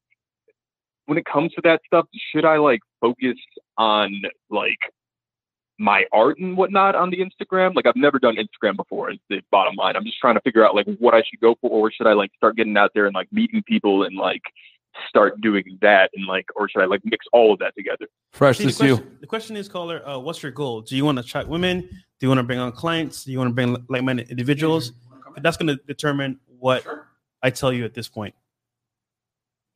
when 1.06 1.18
it 1.18 1.24
comes 1.24 1.52
to 1.54 1.60
that 1.62 1.80
stuff, 1.86 2.06
should 2.32 2.44
I 2.44 2.56
like 2.58 2.80
focus 3.00 3.36
on 3.78 4.22
like 4.50 4.78
my 5.78 6.06
art 6.12 6.38
and 6.38 6.56
whatnot 6.56 6.94
on 6.94 7.10
the 7.10 7.18
Instagram? 7.18 7.74
Like 7.74 7.86
I've 7.86 7.96
never 7.96 8.18
done 8.18 8.36
Instagram 8.36 8.76
before. 8.76 9.10
Is 9.10 9.18
the 9.28 9.42
bottom 9.50 9.74
line. 9.76 9.94
I'm 9.96 10.04
just 10.04 10.18
trying 10.18 10.34
to 10.34 10.40
figure 10.40 10.64
out 10.66 10.74
like 10.74 10.86
what 10.98 11.14
I 11.14 11.22
should 11.22 11.40
go 11.40 11.54
for, 11.60 11.70
or 11.70 11.92
should 11.92 12.06
I 12.06 12.14
like 12.14 12.30
start 12.36 12.56
getting 12.56 12.76
out 12.76 12.92
there 12.94 13.06
and 13.06 13.14
like 13.14 13.28
meeting 13.32 13.62
people 13.66 14.02
and 14.04 14.16
like 14.16 14.42
start 15.08 15.40
doing 15.40 15.78
that 15.80 16.10
and 16.14 16.26
like, 16.26 16.46
or 16.56 16.68
should 16.68 16.82
I 16.82 16.86
like 16.86 17.00
mix 17.04 17.24
all 17.32 17.52
of 17.52 17.58
that 17.60 17.74
together? 17.76 18.06
Fresh, 18.32 18.58
See, 18.58 18.64
the 18.64 18.68
this 18.68 18.80
you. 18.80 18.96
question, 18.96 19.18
the 19.20 19.26
question 19.26 19.56
is, 19.56 19.68
caller, 19.68 20.06
uh, 20.06 20.18
what's 20.18 20.42
your 20.42 20.52
goal? 20.52 20.82
Do 20.82 20.96
you 20.96 21.04
want 21.04 21.18
to 21.18 21.24
attract 21.24 21.48
women? 21.48 21.80
Do 21.80 21.88
you 22.20 22.28
want 22.28 22.38
to 22.38 22.44
bring 22.44 22.58
on 22.58 22.72
clients? 22.72 23.24
Do 23.24 23.32
you 23.32 23.38
want 23.38 23.50
to 23.50 23.54
bring 23.54 23.76
like-minded 23.88 24.30
individuals? 24.30 24.92
That's 25.38 25.56
going 25.56 25.68
to 25.68 25.76
determine 25.86 26.40
what 26.58 26.84
I 27.42 27.50
tell 27.50 27.72
you 27.72 27.84
at 27.84 27.94
this 27.94 28.08
point. 28.08 28.34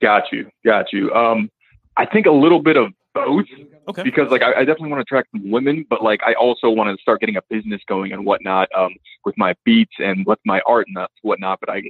Got 0.00 0.32
you, 0.32 0.50
got 0.64 0.92
you. 0.92 1.12
Um, 1.12 1.50
I 1.96 2.06
think 2.06 2.26
a 2.26 2.30
little 2.32 2.62
bit 2.62 2.76
of 2.76 2.92
both. 3.12 3.44
Okay. 3.88 4.02
Because 4.02 4.30
like 4.30 4.42
I, 4.42 4.52
I 4.52 4.64
definitely 4.64 4.90
want 4.90 5.00
to 5.00 5.02
attract 5.02 5.28
some 5.32 5.50
women, 5.50 5.84
but 5.90 6.02
like 6.02 6.20
I 6.24 6.34
also 6.34 6.70
want 6.70 6.96
to 6.96 7.02
start 7.02 7.20
getting 7.20 7.36
a 7.36 7.42
business 7.50 7.82
going 7.88 8.12
and 8.12 8.24
whatnot, 8.24 8.68
um, 8.74 8.94
with 9.24 9.36
my 9.36 9.54
beats 9.64 9.92
and 9.98 10.24
with 10.26 10.38
my 10.46 10.60
art 10.66 10.86
and 10.86 11.06
whatnot. 11.22 11.58
But 11.60 11.70
I, 11.70 11.82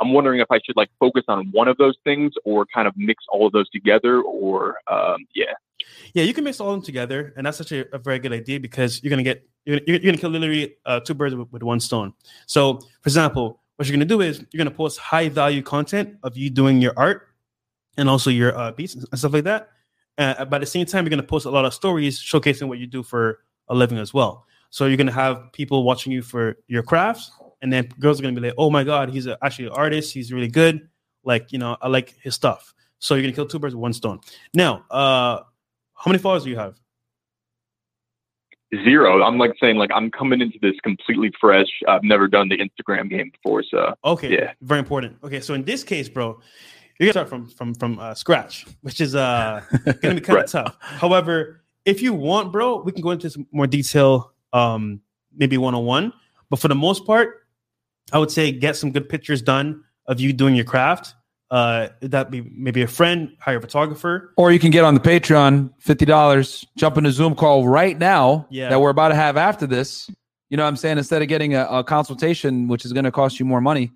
I'm 0.00 0.12
wondering 0.12 0.40
if 0.40 0.50
I 0.50 0.60
should 0.64 0.76
like 0.76 0.90
focus 0.98 1.24
on 1.28 1.48
one 1.52 1.68
of 1.68 1.76
those 1.76 1.96
things 2.04 2.32
or 2.44 2.66
kind 2.74 2.88
of 2.88 2.94
mix 2.96 3.24
all 3.28 3.46
of 3.46 3.52
those 3.52 3.68
together, 3.70 4.22
or 4.22 4.78
um, 4.88 5.26
yeah. 5.34 5.52
Yeah, 6.14 6.24
you 6.24 6.34
can 6.34 6.44
mix 6.44 6.60
all 6.60 6.68
of 6.70 6.74
them 6.74 6.82
together, 6.82 7.32
and 7.36 7.46
that's 7.46 7.58
such 7.58 7.72
a, 7.72 7.94
a 7.94 7.98
very 7.98 8.18
good 8.18 8.32
idea 8.32 8.60
because 8.60 9.02
you're 9.02 9.10
gonna 9.10 9.22
get 9.22 9.46
you're, 9.64 9.80
you're 9.86 9.98
gonna 9.98 10.16
kill 10.16 10.30
literally 10.30 10.76
uh, 10.86 11.00
two 11.00 11.14
birds 11.14 11.34
with, 11.34 11.50
with 11.52 11.62
one 11.62 11.80
stone. 11.80 12.12
So, 12.46 12.78
for 12.78 13.06
example, 13.08 13.60
what 13.76 13.88
you're 13.88 13.96
gonna 13.96 14.04
do 14.04 14.20
is 14.20 14.44
you're 14.50 14.58
gonna 14.58 14.74
post 14.74 14.98
high 14.98 15.28
value 15.28 15.62
content 15.62 16.16
of 16.22 16.36
you 16.36 16.50
doing 16.50 16.80
your 16.80 16.92
art 16.96 17.28
and 17.96 18.08
also 18.08 18.30
your 18.30 18.56
uh, 18.56 18.72
beats 18.72 18.94
and 18.94 19.18
stuff 19.18 19.32
like 19.32 19.44
that. 19.44 19.70
Uh, 20.18 20.44
but 20.44 20.60
the 20.60 20.66
same 20.66 20.86
time, 20.86 21.04
you're 21.04 21.10
gonna 21.10 21.22
post 21.22 21.46
a 21.46 21.50
lot 21.50 21.64
of 21.64 21.74
stories 21.74 22.18
showcasing 22.18 22.68
what 22.68 22.78
you 22.78 22.86
do 22.86 23.02
for 23.02 23.40
a 23.68 23.74
living 23.74 23.98
as 23.98 24.12
well. 24.12 24.46
So 24.70 24.86
you're 24.86 24.96
gonna 24.96 25.12
have 25.12 25.52
people 25.52 25.84
watching 25.84 26.12
you 26.12 26.22
for 26.22 26.56
your 26.68 26.82
crafts, 26.82 27.30
and 27.62 27.72
then 27.72 27.88
girls 27.98 28.18
are 28.18 28.22
gonna 28.22 28.34
be 28.40 28.46
like, 28.48 28.54
"Oh 28.58 28.70
my 28.70 28.84
god, 28.84 29.10
he's 29.10 29.26
a, 29.26 29.38
actually 29.42 29.66
an 29.66 29.72
artist. 29.72 30.12
He's 30.14 30.32
really 30.32 30.48
good. 30.48 30.88
Like 31.24 31.52
you 31.52 31.58
know, 31.58 31.76
I 31.80 31.88
like 31.88 32.14
his 32.22 32.34
stuff." 32.34 32.74
So 32.98 33.14
you're 33.14 33.22
gonna 33.22 33.34
kill 33.34 33.46
two 33.46 33.58
birds 33.58 33.74
with 33.74 33.80
one 33.82 33.92
stone. 33.92 34.20
Now, 34.54 34.84
uh, 34.90 35.40
how 35.94 36.06
many 36.10 36.18
followers 36.18 36.44
do 36.44 36.50
you 36.50 36.56
have? 36.56 36.78
Zero. 38.84 39.20
I'm 39.24 39.36
like 39.36 39.52
saying 39.60 39.76
like 39.76 39.90
I'm 39.92 40.10
coming 40.12 40.40
into 40.40 40.58
this 40.62 40.74
completely 40.84 41.32
fresh. 41.40 41.66
I've 41.88 42.04
never 42.04 42.28
done 42.28 42.48
the 42.48 42.56
Instagram 42.58 43.10
game 43.10 43.30
before, 43.32 43.64
so 43.68 43.94
Okay. 44.04 44.30
yeah. 44.32 44.52
Very 44.62 44.78
important. 44.78 45.16
Okay, 45.24 45.40
so 45.40 45.54
in 45.54 45.64
this 45.64 45.82
case, 45.82 46.08
bro, 46.08 46.38
you're 46.98 47.06
gonna 47.12 47.12
start 47.12 47.28
from 47.28 47.48
from 47.48 47.74
from 47.74 47.98
uh, 47.98 48.14
scratch, 48.14 48.66
which 48.82 49.00
is 49.00 49.16
uh 49.16 49.62
gonna 50.02 50.14
be 50.14 50.20
kind 50.26 50.38
of 50.38 50.46
tough. 50.50 50.76
However, 50.80 51.62
if 51.84 52.00
you 52.00 52.14
want, 52.14 52.52
bro, 52.52 52.80
we 52.80 52.92
can 52.92 53.02
go 53.02 53.10
into 53.10 53.28
some 53.28 53.44
more 53.50 53.66
detail, 53.66 54.32
um, 54.52 55.00
maybe 55.34 55.58
one 55.58 55.74
on 55.74 55.84
one. 55.84 56.12
But 56.48 56.60
for 56.60 56.68
the 56.68 56.74
most 56.76 57.04
part, 57.04 57.39
I 58.12 58.18
would 58.18 58.30
say 58.30 58.52
get 58.52 58.76
some 58.76 58.90
good 58.92 59.08
pictures 59.08 59.42
done 59.42 59.82
of 60.06 60.20
you 60.20 60.32
doing 60.32 60.54
your 60.54 60.64
craft. 60.64 61.14
Uh, 61.50 61.88
that 62.00 62.30
be 62.30 62.42
maybe 62.54 62.80
a 62.82 62.86
friend, 62.86 63.32
hire 63.40 63.56
a 63.58 63.60
photographer. 63.60 64.32
Or 64.36 64.52
you 64.52 64.60
can 64.60 64.70
get 64.70 64.84
on 64.84 64.94
the 64.94 65.00
Patreon, 65.00 65.72
fifty 65.78 66.04
dollars. 66.04 66.64
Jump 66.76 66.96
in 66.96 67.06
a 67.06 67.10
Zoom 67.10 67.34
call 67.34 67.66
right 67.66 67.98
now 67.98 68.46
Yeah. 68.50 68.68
that 68.68 68.80
we're 68.80 68.90
about 68.90 69.08
to 69.08 69.16
have 69.16 69.36
after 69.36 69.66
this. 69.66 70.08
You 70.48 70.56
know 70.56 70.62
what 70.62 70.68
I'm 70.68 70.76
saying? 70.76 70.98
Instead 70.98 71.22
of 71.22 71.28
getting 71.28 71.54
a, 71.54 71.64
a 71.66 71.84
consultation, 71.84 72.68
which 72.68 72.84
is 72.84 72.92
going 72.92 73.04
to 73.04 73.10
cost 73.12 73.40
you 73.40 73.46
more 73.46 73.60
money, 73.60 73.90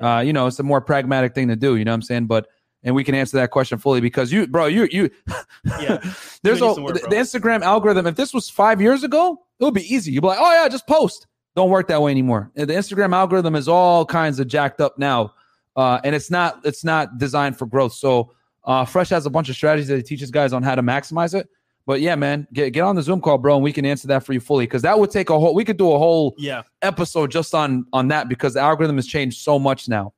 uh, 0.00 0.22
you 0.24 0.32
know, 0.32 0.46
it's 0.46 0.58
a 0.60 0.62
more 0.62 0.80
pragmatic 0.80 1.34
thing 1.34 1.48
to 1.48 1.56
do. 1.56 1.76
You 1.76 1.84
know 1.84 1.90
what 1.90 1.96
I'm 1.96 2.02
saying? 2.02 2.26
But 2.26 2.46
and 2.82 2.94
we 2.94 3.04
can 3.04 3.14
answer 3.14 3.36
that 3.38 3.50
question 3.50 3.78
fully 3.78 4.00
because 4.00 4.32
you, 4.32 4.46
bro, 4.46 4.66
you, 4.66 4.88
you, 4.90 5.10
Yeah, 5.80 5.98
there's 6.42 6.60
a 6.62 6.80
work, 6.80 6.94
the, 6.94 7.08
the 7.10 7.16
Instagram 7.16 7.62
algorithm. 7.62 8.06
If 8.06 8.14
this 8.16 8.32
was 8.32 8.48
five 8.48 8.80
years 8.80 9.02
ago, 9.02 9.38
it 9.58 9.64
would 9.64 9.74
be 9.74 9.82
easy. 9.94 10.12
You'd 10.12 10.22
be 10.22 10.28
like, 10.28 10.38
oh 10.40 10.52
yeah, 10.52 10.68
just 10.68 10.86
post. 10.86 11.26
Don't 11.56 11.70
work 11.70 11.88
that 11.88 12.00
way 12.00 12.10
anymore. 12.10 12.50
The 12.54 12.66
Instagram 12.66 13.12
algorithm 13.14 13.54
is 13.56 13.68
all 13.68 14.04
kinds 14.06 14.38
of 14.38 14.46
jacked 14.46 14.80
up 14.80 14.98
now, 14.98 15.34
uh, 15.76 16.00
and 16.04 16.14
it's 16.14 16.30
not 16.30 16.60
it's 16.64 16.84
not 16.84 17.18
designed 17.18 17.56
for 17.58 17.66
growth. 17.66 17.92
So 17.92 18.32
uh, 18.64 18.84
Fresh 18.84 19.08
has 19.10 19.26
a 19.26 19.30
bunch 19.30 19.48
of 19.48 19.56
strategies 19.56 19.88
that 19.88 19.96
he 19.96 20.02
teaches 20.02 20.30
guys 20.30 20.52
on 20.52 20.62
how 20.62 20.74
to 20.74 20.82
maximize 20.82 21.34
it. 21.34 21.48
But 21.86 22.00
yeah, 22.02 22.14
man, 22.14 22.46
get 22.52 22.70
get 22.70 22.82
on 22.82 22.94
the 22.94 23.02
Zoom 23.02 23.20
call, 23.20 23.36
bro, 23.38 23.56
and 23.56 23.64
we 23.64 23.72
can 23.72 23.84
answer 23.84 24.06
that 24.08 24.24
for 24.24 24.32
you 24.32 24.38
fully 24.38 24.66
because 24.66 24.82
that 24.82 24.96
would 24.98 25.10
take 25.10 25.28
a 25.30 25.38
whole. 25.38 25.54
We 25.54 25.64
could 25.64 25.76
do 25.76 25.90
a 25.90 25.98
whole 25.98 26.34
Yeah. 26.38 26.62
episode 26.82 27.32
just 27.32 27.52
on 27.54 27.84
on 27.92 28.06
that 28.08 28.28
because 28.28 28.54
the 28.54 28.60
algorithm 28.60 28.96
has 28.96 29.06
changed 29.08 29.38
so 29.38 29.58
much 29.58 29.88
now. 29.88 30.12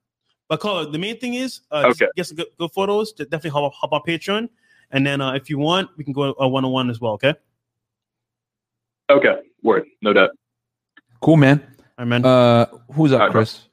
But 0.48 0.60
caller, 0.60 0.84
the 0.90 0.98
main 0.98 1.18
thing 1.18 1.32
is 1.34 1.60
uh, 1.70 1.84
just 1.88 2.02
Okay. 2.02 2.10
get 2.14 2.26
some 2.26 2.36
good, 2.36 2.48
good 2.58 2.70
photos. 2.72 3.12
To 3.14 3.24
definitely 3.24 3.50
hop, 3.58 3.72
hop 3.72 3.92
on 3.94 4.02
Patreon, 4.06 4.50
and 4.90 5.06
then 5.06 5.22
uh, 5.22 5.32
if 5.32 5.48
you 5.48 5.56
want, 5.58 5.88
we 5.96 6.04
can 6.04 6.12
go 6.12 6.34
a 6.38 6.46
one 6.46 6.64
on 6.66 6.72
one 6.72 6.90
as 6.90 7.00
well. 7.00 7.12
Okay. 7.14 7.34
Okay, 9.10 9.36
word, 9.62 9.84
no 10.02 10.12
doubt. 10.12 10.30
Cool, 11.22 11.36
man. 11.36 11.60
All 11.78 11.84
right, 11.98 12.04
man. 12.04 12.24
Uh, 12.26 12.66
who's 12.92 13.12
up, 13.12 13.30
Chris? 13.30 13.68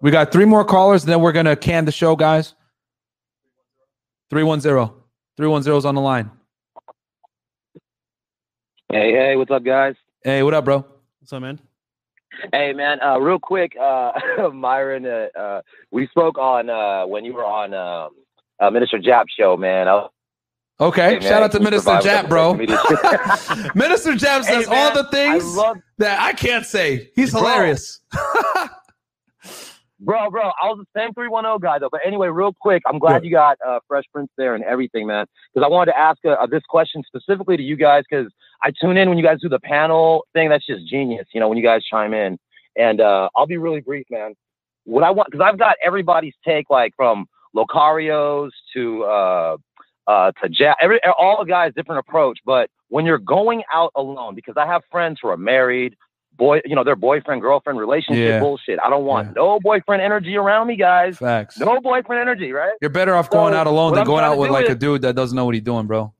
We 0.00 0.10
got 0.12 0.30
three 0.32 0.44
more 0.44 0.64
callers, 0.64 1.02
and 1.02 1.12
then 1.12 1.20
we're 1.20 1.32
gonna 1.32 1.56
can 1.56 1.84
the 1.84 1.92
show, 1.92 2.14
guys. 2.14 2.54
310. 4.30 4.94
310 5.36 5.76
is 5.76 5.84
on 5.84 5.94
the 5.96 6.00
line. 6.00 6.30
Hey, 8.90 9.12
hey, 9.12 9.36
what's 9.36 9.50
up, 9.50 9.64
guys? 9.64 9.94
Hey, 10.24 10.42
what 10.42 10.54
up, 10.54 10.64
bro? 10.64 10.84
What's 11.20 11.32
up, 11.32 11.42
man? 11.42 11.58
Hey, 12.52 12.72
man, 12.72 13.00
uh, 13.02 13.18
real 13.18 13.38
quick, 13.38 13.74
uh, 13.80 14.12
Myron, 14.54 15.06
uh, 15.06 15.28
uh, 15.38 15.60
we 15.90 16.06
spoke 16.08 16.38
on 16.38 16.70
uh, 16.70 17.06
when 17.06 17.24
you 17.24 17.34
were 17.34 17.44
on 17.44 17.74
um, 17.74 18.10
uh, 18.60 18.70
Minister 18.70 18.98
Jap 18.98 19.24
show, 19.36 19.56
man. 19.56 19.88
I, 19.88 20.06
Okay, 20.82 21.12
man, 21.12 21.22
shout 21.22 21.42
out 21.44 21.52
to 21.52 21.60
Minister 21.60 21.90
Jap, 21.92 22.28
bro. 22.28 22.54
Minister 23.74 24.12
Jap 24.14 24.42
says 24.42 24.66
Hey, 24.66 24.74
all 24.74 24.92
the 24.92 25.04
things 25.12 25.44
I 25.44 25.46
love- 25.46 25.78
that 25.98 26.20
I 26.20 26.32
can't 26.32 26.66
say. 26.66 27.08
He's 27.14 27.30
Bro. 27.30 27.40
hilarious. 27.42 28.00
bro, 30.00 30.28
bro, 30.28 30.42
I 30.60 30.66
was 30.66 30.78
the 30.78 31.00
same 31.00 31.14
310 31.14 31.60
guy, 31.60 31.78
though. 31.78 31.88
But 31.88 32.00
anyway, 32.04 32.28
real 32.28 32.52
quick, 32.60 32.82
I'm 32.84 32.98
glad 32.98 33.24
you 33.24 33.30
got 33.30 33.58
uh, 33.64 33.78
Fresh 33.86 34.06
Prince 34.12 34.30
there 34.36 34.56
and 34.56 34.64
everything, 34.64 35.06
man. 35.06 35.26
Because 35.54 35.64
I 35.64 35.68
wanted 35.68 35.92
to 35.92 35.98
ask 35.98 36.18
uh, 36.24 36.30
uh, 36.30 36.46
this 36.46 36.62
question 36.68 37.04
specifically 37.06 37.56
to 37.56 37.62
you 37.62 37.76
guys 37.76 38.02
because 38.10 38.32
I 38.64 38.72
tune 38.80 38.96
in 38.96 39.08
when 39.08 39.18
you 39.18 39.24
guys 39.24 39.38
do 39.40 39.48
the 39.48 39.60
panel 39.60 40.26
thing. 40.32 40.48
That's 40.48 40.66
just 40.66 40.84
genius, 40.88 41.28
you 41.32 41.38
know, 41.38 41.48
when 41.48 41.58
you 41.58 41.64
guys 41.64 41.84
chime 41.84 42.12
in. 42.12 42.38
And 42.76 43.00
uh, 43.00 43.28
I'll 43.36 43.46
be 43.46 43.58
really 43.58 43.82
brief, 43.82 44.06
man. 44.10 44.34
What 44.82 45.04
I 45.04 45.12
want, 45.12 45.30
because 45.30 45.46
I've 45.48 45.60
got 45.60 45.76
everybody's 45.84 46.34
take, 46.44 46.70
like 46.70 46.92
from 46.96 47.26
Locarios 47.54 48.50
to 48.74 49.04
uh, 50.06 50.32
to 50.42 50.48
Jack, 50.48 50.76
every 50.80 51.00
all 51.18 51.44
guys 51.44 51.72
different 51.74 52.00
approach. 52.00 52.38
But 52.44 52.70
when 52.88 53.06
you're 53.06 53.18
going 53.18 53.62
out 53.72 53.92
alone, 53.94 54.34
because 54.34 54.54
I 54.56 54.66
have 54.66 54.82
friends 54.90 55.18
who 55.22 55.28
are 55.28 55.36
married, 55.36 55.96
boy, 56.36 56.60
you 56.64 56.74
know, 56.74 56.84
their 56.84 56.96
boyfriend 56.96 57.42
girlfriend 57.42 57.78
relationship 57.78 58.28
Yeah. 58.28 58.40
bullshit. 58.40 58.78
I 58.82 58.90
don't 58.90 59.04
want 59.04 59.34
no 59.36 59.60
boyfriend 59.60 60.02
energy 60.02 60.36
around 60.36 60.66
me, 60.66 60.76
guys. 60.76 61.18
Facts. 61.18 61.58
No 61.58 61.80
boyfriend 61.80 62.20
energy, 62.20 62.52
right? 62.52 62.72
You're 62.80 62.90
better 62.90 63.14
off 63.14 63.26
So, 63.26 63.38
going 63.38 63.54
out 63.54 63.66
alone 63.66 63.92
than 63.92 64.00
I'm 64.00 64.06
going 64.06 64.24
out 64.24 64.38
with 64.38 64.50
like 64.50 64.68
a 64.68 64.74
dude 64.74 65.02
that 65.02 65.14
doesn't 65.14 65.36
know 65.36 65.44
what 65.44 65.54
he's 65.54 65.62
doing, 65.64 65.86
bro. 65.86 66.12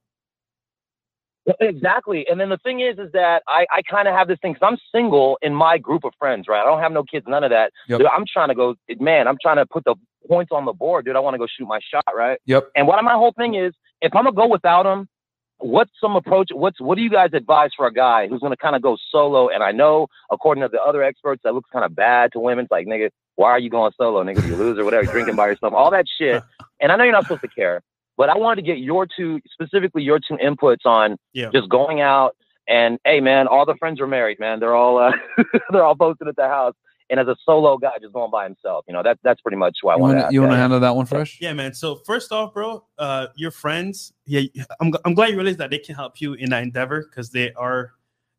Exactly. 1.60 2.24
And 2.30 2.38
then 2.40 2.50
the 2.50 2.58
thing 2.58 2.80
is, 2.80 2.98
is 2.98 3.10
that 3.12 3.42
I, 3.48 3.66
I 3.72 3.82
kind 3.82 4.06
of 4.06 4.14
have 4.14 4.28
this 4.28 4.38
thing 4.40 4.52
because 4.52 4.68
I'm 4.70 4.78
single 4.94 5.38
in 5.42 5.52
my 5.54 5.76
group 5.76 6.04
of 6.04 6.12
friends, 6.18 6.46
right? 6.48 6.62
I 6.62 6.64
don't 6.64 6.80
have 6.80 6.92
no 6.92 7.02
kids, 7.02 7.26
none 7.28 7.42
of 7.42 7.50
that. 7.50 7.72
Yep. 7.88 7.98
Dude, 7.98 8.08
I'm 8.08 8.24
trying 8.32 8.48
to 8.48 8.54
go, 8.54 8.76
man, 9.00 9.26
I'm 9.26 9.36
trying 9.42 9.56
to 9.56 9.66
put 9.66 9.84
the 9.84 9.96
points 10.28 10.50
on 10.52 10.64
the 10.64 10.72
board, 10.72 11.04
dude. 11.04 11.16
I 11.16 11.20
want 11.20 11.34
to 11.34 11.38
go 11.38 11.46
shoot 11.46 11.66
my 11.66 11.80
shot, 11.92 12.04
right? 12.14 12.38
Yep. 12.46 12.70
And 12.76 12.86
what 12.86 13.02
my 13.04 13.12
whole 13.14 13.32
thing 13.32 13.54
is, 13.54 13.72
if 14.00 14.14
I'm 14.14 14.24
gonna 14.24 14.34
go 14.36 14.46
without 14.48 14.86
him, 14.86 15.08
what's 15.58 15.90
some 16.00 16.16
approach? 16.16 16.50
What's 16.52 16.80
what 16.80 16.96
do 16.96 17.02
you 17.02 17.10
guys 17.10 17.30
advise 17.32 17.70
for 17.76 17.86
a 17.86 17.92
guy 17.92 18.28
who's 18.28 18.40
gonna 18.40 18.56
kind 18.56 18.76
of 18.76 18.82
go 18.82 18.96
solo? 19.10 19.48
And 19.48 19.62
I 19.62 19.72
know, 19.72 20.08
according 20.30 20.62
to 20.62 20.68
the 20.68 20.80
other 20.82 21.02
experts, 21.02 21.42
that 21.44 21.54
looks 21.54 21.70
kind 21.72 21.84
of 21.84 21.94
bad 21.94 22.32
to 22.32 22.40
women. 22.40 22.64
It's 22.64 22.72
like, 22.72 22.86
nigga, 22.86 23.10
why 23.36 23.50
are 23.50 23.58
you 23.58 23.70
going 23.70 23.92
solo, 23.96 24.22
nigga? 24.24 24.44
You 24.44 24.56
lose 24.56 24.78
or 24.78 24.84
whatever, 24.84 25.06
drinking 25.06 25.36
by 25.36 25.46
yourself, 25.48 25.72
all 25.74 25.90
that 25.90 26.06
shit. 26.18 26.42
And 26.80 26.90
I 26.90 26.96
know 26.96 27.04
you're 27.04 27.12
not 27.12 27.26
supposed 27.26 27.42
to 27.42 27.48
care, 27.48 27.80
but 28.16 28.28
I 28.28 28.36
wanted 28.36 28.56
to 28.62 28.66
get 28.66 28.78
your 28.78 29.06
two, 29.06 29.40
specifically 29.52 30.02
your 30.02 30.18
two 30.18 30.34
inputs 30.36 30.84
on 30.84 31.16
Yeah. 31.32 31.50
just 31.54 31.68
going 31.68 32.00
out 32.00 32.34
and 32.66 32.98
hey, 33.04 33.20
man, 33.20 33.46
all 33.46 33.64
the 33.66 33.76
friends 33.76 34.00
are 34.00 34.06
married, 34.08 34.40
man. 34.40 34.58
They're 34.58 34.74
all 34.74 34.98
uh, 34.98 35.12
they're 35.70 35.84
all 35.84 35.94
posted 35.94 36.26
at 36.26 36.34
the 36.34 36.48
house. 36.48 36.74
And 37.12 37.20
as 37.20 37.28
a 37.28 37.36
solo 37.44 37.76
guy 37.76 37.92
just 38.00 38.14
going 38.14 38.30
by 38.30 38.44
himself. 38.44 38.86
You 38.88 38.94
know, 38.94 39.02
that 39.02 39.18
that's 39.22 39.40
pretty 39.42 39.58
much 39.58 39.76
why 39.82 39.92
I 39.92 39.96
You 39.96 40.02
want 40.02 40.14
want 40.14 40.24
to. 40.24 40.28
to 40.28 40.34
you 40.34 40.40
want 40.40 40.52
to 40.52 40.56
handle 40.56 40.80
that 40.80 40.96
one 40.96 41.04
fresh? 41.06 41.38
Yeah, 41.40 41.52
man. 41.52 41.74
So 41.74 41.96
first 42.06 42.32
off, 42.32 42.54
bro, 42.54 42.84
uh, 42.98 43.26
your 43.36 43.50
friends, 43.50 44.14
yeah, 44.24 44.40
I'm, 44.80 44.92
I'm 45.04 45.14
glad 45.14 45.28
you 45.28 45.36
realized 45.36 45.58
that 45.58 45.70
they 45.70 45.78
can 45.78 45.94
help 45.94 46.20
you 46.22 46.32
in 46.34 46.50
that 46.50 46.62
endeavor 46.62 47.02
because 47.02 47.30
they 47.30 47.52
are 47.52 47.92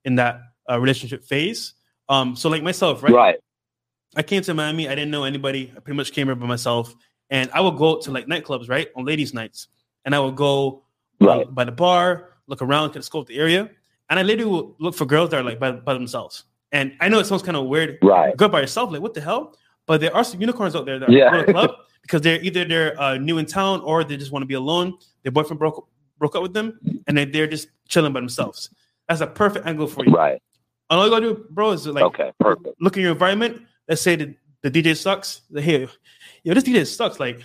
in 0.05 0.15
that 0.15 0.41
uh, 0.69 0.79
relationship 0.79 1.23
phase. 1.23 1.75
Um, 2.09 2.35
so 2.35 2.49
like 2.49 2.63
myself, 2.63 3.03
right? 3.03 3.13
Right. 3.13 3.35
I 4.15 4.23
came 4.23 4.41
to 4.41 4.53
Miami. 4.55 4.89
I 4.89 4.95
didn't 4.95 5.11
know 5.11 5.23
anybody. 5.23 5.71
I 5.77 5.79
pretty 5.79 5.97
much 5.97 6.11
came 6.11 6.27
here 6.27 6.35
by 6.35 6.47
myself, 6.47 6.93
and 7.29 7.51
I 7.53 7.61
would 7.61 7.77
go 7.77 7.99
to 7.99 8.11
like 8.11 8.25
nightclubs, 8.25 8.69
right, 8.69 8.87
on 8.95 9.05
ladies' 9.05 9.33
nights, 9.35 9.67
and 10.03 10.15
I 10.15 10.19
would 10.19 10.35
go 10.35 10.83
uh, 11.21 11.45
by 11.45 11.63
the 11.63 11.71
bar, 11.71 12.29
look 12.47 12.61
around, 12.63 12.89
kind 12.89 12.97
of 12.97 13.05
scope 13.05 13.27
the 13.27 13.37
area, 13.37 13.69
and 14.09 14.19
I 14.19 14.23
literally 14.23 14.51
would 14.51 14.73
look 14.79 14.95
for 14.95 15.05
girls 15.05 15.29
that 15.29 15.39
are 15.39 15.43
like 15.43 15.59
by, 15.59 15.71
by 15.71 15.93
themselves. 15.93 16.45
And 16.73 16.93
I 16.99 17.07
know 17.07 17.19
it 17.19 17.25
sounds 17.25 17.43
kind 17.43 17.55
of 17.55 17.67
weird, 17.67 17.99
Right. 18.01 18.35
Go 18.35 18.49
by 18.49 18.61
yourself, 18.61 18.91
like 18.91 19.01
what 19.01 19.13
the 19.13 19.21
hell? 19.21 19.55
But 19.85 20.01
there 20.01 20.13
are 20.15 20.23
some 20.23 20.41
unicorns 20.41 20.75
out 20.75 20.85
there 20.85 20.99
that 20.99 21.09
Yeah. 21.09 21.33
are 21.33 21.45
club 21.45 21.71
because 22.01 22.21
they're 22.21 22.41
either 22.41 22.65
they're 22.65 22.99
uh, 22.99 23.17
new 23.17 23.37
in 23.37 23.45
town 23.45 23.79
or 23.81 24.03
they 24.03 24.17
just 24.17 24.31
want 24.31 24.41
to 24.41 24.47
be 24.47 24.55
alone. 24.55 24.97
Their 25.21 25.31
boyfriend 25.31 25.59
broke 25.59 25.87
broke 26.17 26.35
up 26.35 26.41
with 26.41 26.53
them, 26.53 26.79
and 27.07 27.17
then 27.17 27.31
they're 27.31 27.47
just 27.47 27.67
chilling 27.87 28.11
by 28.13 28.19
themselves. 28.19 28.69
That's 29.07 29.21
a 29.21 29.27
perfect 29.27 29.65
angle 29.67 29.87
for 29.87 30.05
you, 30.05 30.11
right? 30.11 30.41
And 30.89 30.99
all 30.99 31.05
you 31.05 31.11
gotta 31.11 31.27
do, 31.27 31.45
bro, 31.51 31.71
is 31.71 31.85
like 31.87 32.03
okay, 32.03 32.31
perfect. 32.39 32.75
Look 32.81 32.97
at 32.97 33.01
your 33.01 33.11
environment. 33.11 33.61
Let's 33.87 34.01
say 34.01 34.15
the, 34.15 34.35
the 34.61 34.71
DJ 34.71 34.95
sucks. 34.97 35.41
Like, 35.51 35.63
hey, 35.65 35.87
yo, 36.43 36.53
this 36.53 36.63
DJ 36.63 36.87
sucks. 36.87 37.19
Like, 37.19 37.41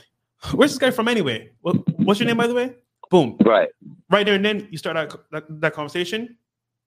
where's 0.55 0.71
this 0.71 0.79
guy 0.79 0.91
from 0.91 1.09
anyway? 1.09 1.51
What, 1.61 1.77
what's 1.99 2.21
your 2.21 2.29
name, 2.29 2.37
by 2.37 2.47
the 2.47 2.55
way? 2.55 2.75
Boom. 3.11 3.37
Right. 3.45 3.69
Right 4.09 4.25
there 4.25 4.37
and 4.37 4.45
then 4.45 4.69
you 4.71 4.79
start 4.79 4.95
that, 4.95 5.19
that, 5.33 5.61
that 5.61 5.73
conversation, 5.75 6.37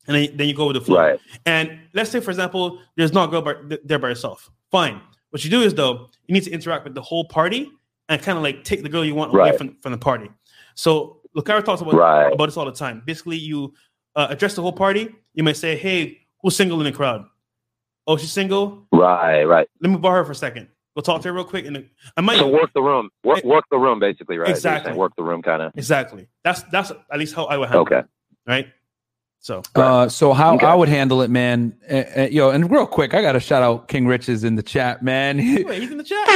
and 0.08 0.16
then, 0.16 0.38
then 0.38 0.48
you 0.48 0.54
go 0.54 0.68
with 0.68 0.76
the 0.76 0.82
flow. 0.82 0.98
Right. 1.00 1.20
And 1.46 1.80
let's 1.94 2.10
say, 2.10 2.20
for 2.20 2.32
example, 2.32 2.80
there's 2.98 3.14
not 3.14 3.30
a 3.30 3.32
girl 3.32 3.42
by, 3.42 3.56
there 3.84 4.00
by 4.00 4.10
herself. 4.10 4.50
Fine. 4.72 5.02
What 5.30 5.44
you 5.44 5.50
do 5.50 5.62
is 5.62 5.74
though, 5.74 6.10
you 6.28 6.34
need 6.34 6.44
to 6.44 6.52
interact 6.52 6.84
with 6.84 6.96
the 6.96 7.02
whole 7.02 7.26
party 7.26 7.72
and 8.10 8.22
kind 8.22 8.38
of 8.38 8.44
like 8.44 8.64
take 8.64 8.84
the 8.84 8.90
girl 8.90 9.06
you 9.06 9.16
want 9.16 9.34
away 9.34 9.56
from, 9.58 9.78
from 9.82 9.92
the 9.92 9.98
party. 9.98 10.30
So 10.76 11.22
Lucara 11.36 11.64
talks 11.64 11.82
about 11.82 11.94
Right. 11.94 12.34
about 12.34 12.48
this 12.48 12.58
all 12.58 12.66
the 12.66 12.72
time. 12.72 13.04
Basically, 13.06 13.38
you 13.38 13.74
uh, 14.16 14.28
address 14.30 14.56
the 14.56 14.62
whole 14.62 14.74
party. 14.74 15.16
You 15.34 15.44
might 15.44 15.56
say, 15.56 15.78
"Hey, 15.78 16.20
who's 16.42 16.56
single 16.58 16.78
in 16.80 16.84
the 16.86 16.92
crowd? 16.92 17.26
Oh, 18.08 18.18
she's 18.18 18.32
single. 18.32 18.86
Right, 18.92 19.44
right. 19.46 19.68
Let 19.82 19.90
me 19.92 19.98
borrow 19.98 20.18
her 20.18 20.26
for 20.26 20.34
a 20.34 20.36
second. 20.36 20.68
We'll 20.96 21.04
talk 21.04 21.22
to 21.22 21.30
her 21.30 21.34
real 21.34 21.46
quick, 21.46 21.66
and 21.66 21.86
I 22.18 22.22
might 22.22 22.38
So 22.40 22.50
work 22.50 22.74
the 22.74 22.82
room, 22.82 23.10
work 23.24 23.46
work 23.46 23.64
the 23.72 23.78
room, 23.78 24.00
basically, 24.00 24.38
right? 24.38 24.50
Exactly. 24.50 24.92
Work 24.92 25.14
the 25.16 25.24
room, 25.24 25.42
kind 25.42 25.62
of. 25.62 25.72
exactly. 25.78 26.28
That's 26.44 26.64
that's 26.64 26.92
at 26.92 27.18
least 27.20 27.34
how 27.34 27.46
I 27.46 27.58
would 27.58 27.70
handle 27.70 27.84
Okay. 27.84 28.00
it. 28.00 28.06
Right. 28.46 28.68
So 29.42 29.64
Uh, 29.74 30.08
so 30.08 30.34
how 30.34 30.54
Okay. 30.56 30.68
I 30.68 30.76
would 30.76 30.88
handle 30.88 31.24
it, 31.24 31.32
man. 31.32 31.74
Uh, 31.90 32.04
uh, 32.16 32.28
yo, 32.32 32.52
and 32.52 32.70
real 32.70 32.86
quick, 32.86 33.16
I 33.16 33.24
got 33.24 33.32
to 33.32 33.40
shout 33.40 33.64
out 33.64 33.88
King 33.88 34.06
Riches 34.06 34.44
in 34.44 34.56
the 34.56 34.62
chat, 34.62 35.02
man. 35.02 35.38
Wait, 35.66 35.82
he's 35.82 35.92
in 35.92 35.98
the 35.98 36.04
chat. 36.04 36.28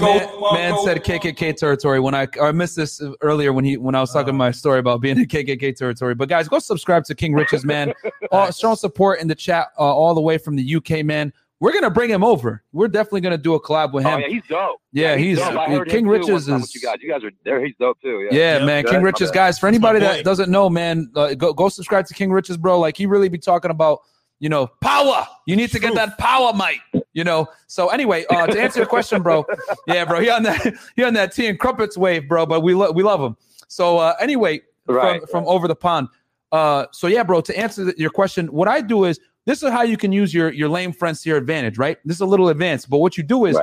man, 0.00 0.28
man 0.54 0.78
said 0.84 1.04
KKK 1.04 1.56
territory 1.56 2.00
when 2.00 2.14
I 2.14 2.28
I 2.40 2.52
missed 2.52 2.76
this 2.76 3.02
earlier 3.20 3.52
when 3.52 3.64
he 3.64 3.76
when 3.76 3.94
I 3.94 4.00
was 4.00 4.12
talking 4.12 4.34
my 4.36 4.50
story 4.50 4.78
about 4.78 5.00
being 5.02 5.18
in 5.18 5.26
KKK 5.26 5.76
territory. 5.76 6.14
But 6.14 6.28
guys, 6.30 6.48
go 6.48 6.58
subscribe 6.58 7.04
to 7.04 7.14
King 7.14 7.34
Riches, 7.34 7.64
man. 7.64 7.92
all, 8.32 8.50
showing 8.50 8.76
support 8.76 9.20
in 9.20 9.28
the 9.28 9.34
chat 9.34 9.68
uh, 9.78 9.82
all 9.82 10.14
the 10.14 10.20
way 10.20 10.38
from 10.38 10.56
the 10.56 10.76
UK, 10.76 11.04
man. 11.04 11.32
We're 11.60 11.72
gonna 11.72 11.90
bring 11.90 12.10
him 12.10 12.22
over. 12.24 12.62
We're 12.72 12.88
definitely 12.88 13.22
gonna 13.22 13.38
do 13.38 13.54
a 13.54 13.60
collab 13.60 13.92
with 13.92 14.04
him. 14.04 14.14
Oh 14.14 14.18
yeah, 14.18 14.28
he's 14.28 14.42
dope. 14.48 14.80
Yeah, 14.92 15.16
he's- 15.16 15.38
dope. 15.38 15.56
I 15.56 15.66
heard 15.70 15.88
King 15.88 16.06
Riches 16.06 16.48
is- 16.48 16.74
you 16.74 16.80
guys. 16.80 16.96
You 17.00 17.10
guys 17.10 17.24
are 17.24 17.30
there. 17.44 17.64
He's 17.64 17.74
dope 17.78 18.00
too. 18.02 18.28
Yeah, 18.30 18.58
Yeah, 18.58 18.64
man, 18.66 18.84
King 18.84 19.02
Riches, 19.02 19.30
guys. 19.30 19.58
For 19.58 19.66
anybody 19.66 20.00
that 20.00 20.24
doesn't 20.24 20.50
know, 20.50 20.68
man, 20.68 21.10
uh, 21.16 21.34
go 21.34 21.52
go 21.52 21.68
subscribe 21.68 22.06
to 22.06 22.14
King 22.14 22.32
Riches, 22.32 22.56
bro. 22.56 22.78
Like 22.80 22.96
he 22.96 23.06
really 23.06 23.28
be 23.28 23.38
talking 23.38 23.70
about, 23.70 24.00
you 24.40 24.48
know, 24.48 24.66
power. 24.82 25.26
You 25.46 25.56
need 25.56 25.70
to 25.70 25.78
get 25.78 25.94
that 25.94 26.18
power, 26.18 26.52
mate. 26.52 27.02
You 27.12 27.24
know. 27.24 27.46
So 27.68 27.88
anyway, 27.88 28.24
uh, 28.28 28.46
to 28.46 28.60
answer 28.60 28.80
your 28.80 28.88
question, 28.88 29.22
bro. 29.22 29.46
Yeah, 29.86 30.04
bro. 30.04 30.20
He 30.20 30.28
on 30.30 30.42
that 30.42 30.74
he 30.96 31.04
on 31.04 31.14
that 31.14 31.32
tea 31.32 31.46
and 31.46 31.58
crumpets 31.58 31.96
wave, 31.96 32.28
bro. 32.28 32.44
But 32.46 32.60
we 32.60 32.74
lo- 32.74 32.90
we 32.90 33.02
love 33.02 33.20
him. 33.20 33.36
So 33.68 33.98
uh, 33.98 34.14
anyway, 34.20 34.60
Right, 34.86 35.20
from 35.22 35.28
from 35.28 35.44
over 35.48 35.66
the 35.68 35.76
pond. 35.76 36.08
Uh, 36.52 36.86
so 36.92 37.06
yeah, 37.06 37.22
bro. 37.22 37.40
To 37.40 37.58
answer 37.58 37.92
your 37.96 38.10
question, 38.10 38.48
what 38.48 38.68
I 38.68 38.80
do 38.80 39.04
is 39.04 39.18
this 39.46 39.62
is 39.62 39.70
how 39.70 39.82
you 39.82 39.96
can 39.96 40.12
use 40.12 40.32
your 40.32 40.52
your 40.52 40.68
lame 40.68 40.92
friends 40.92 41.22
to 41.22 41.28
your 41.28 41.38
advantage, 41.38 41.78
right? 41.78 41.98
This 42.04 42.16
is 42.16 42.20
a 42.20 42.26
little 42.26 42.48
advanced, 42.48 42.88
but 42.88 42.98
what 42.98 43.16
you 43.16 43.22
do 43.22 43.46
is 43.46 43.58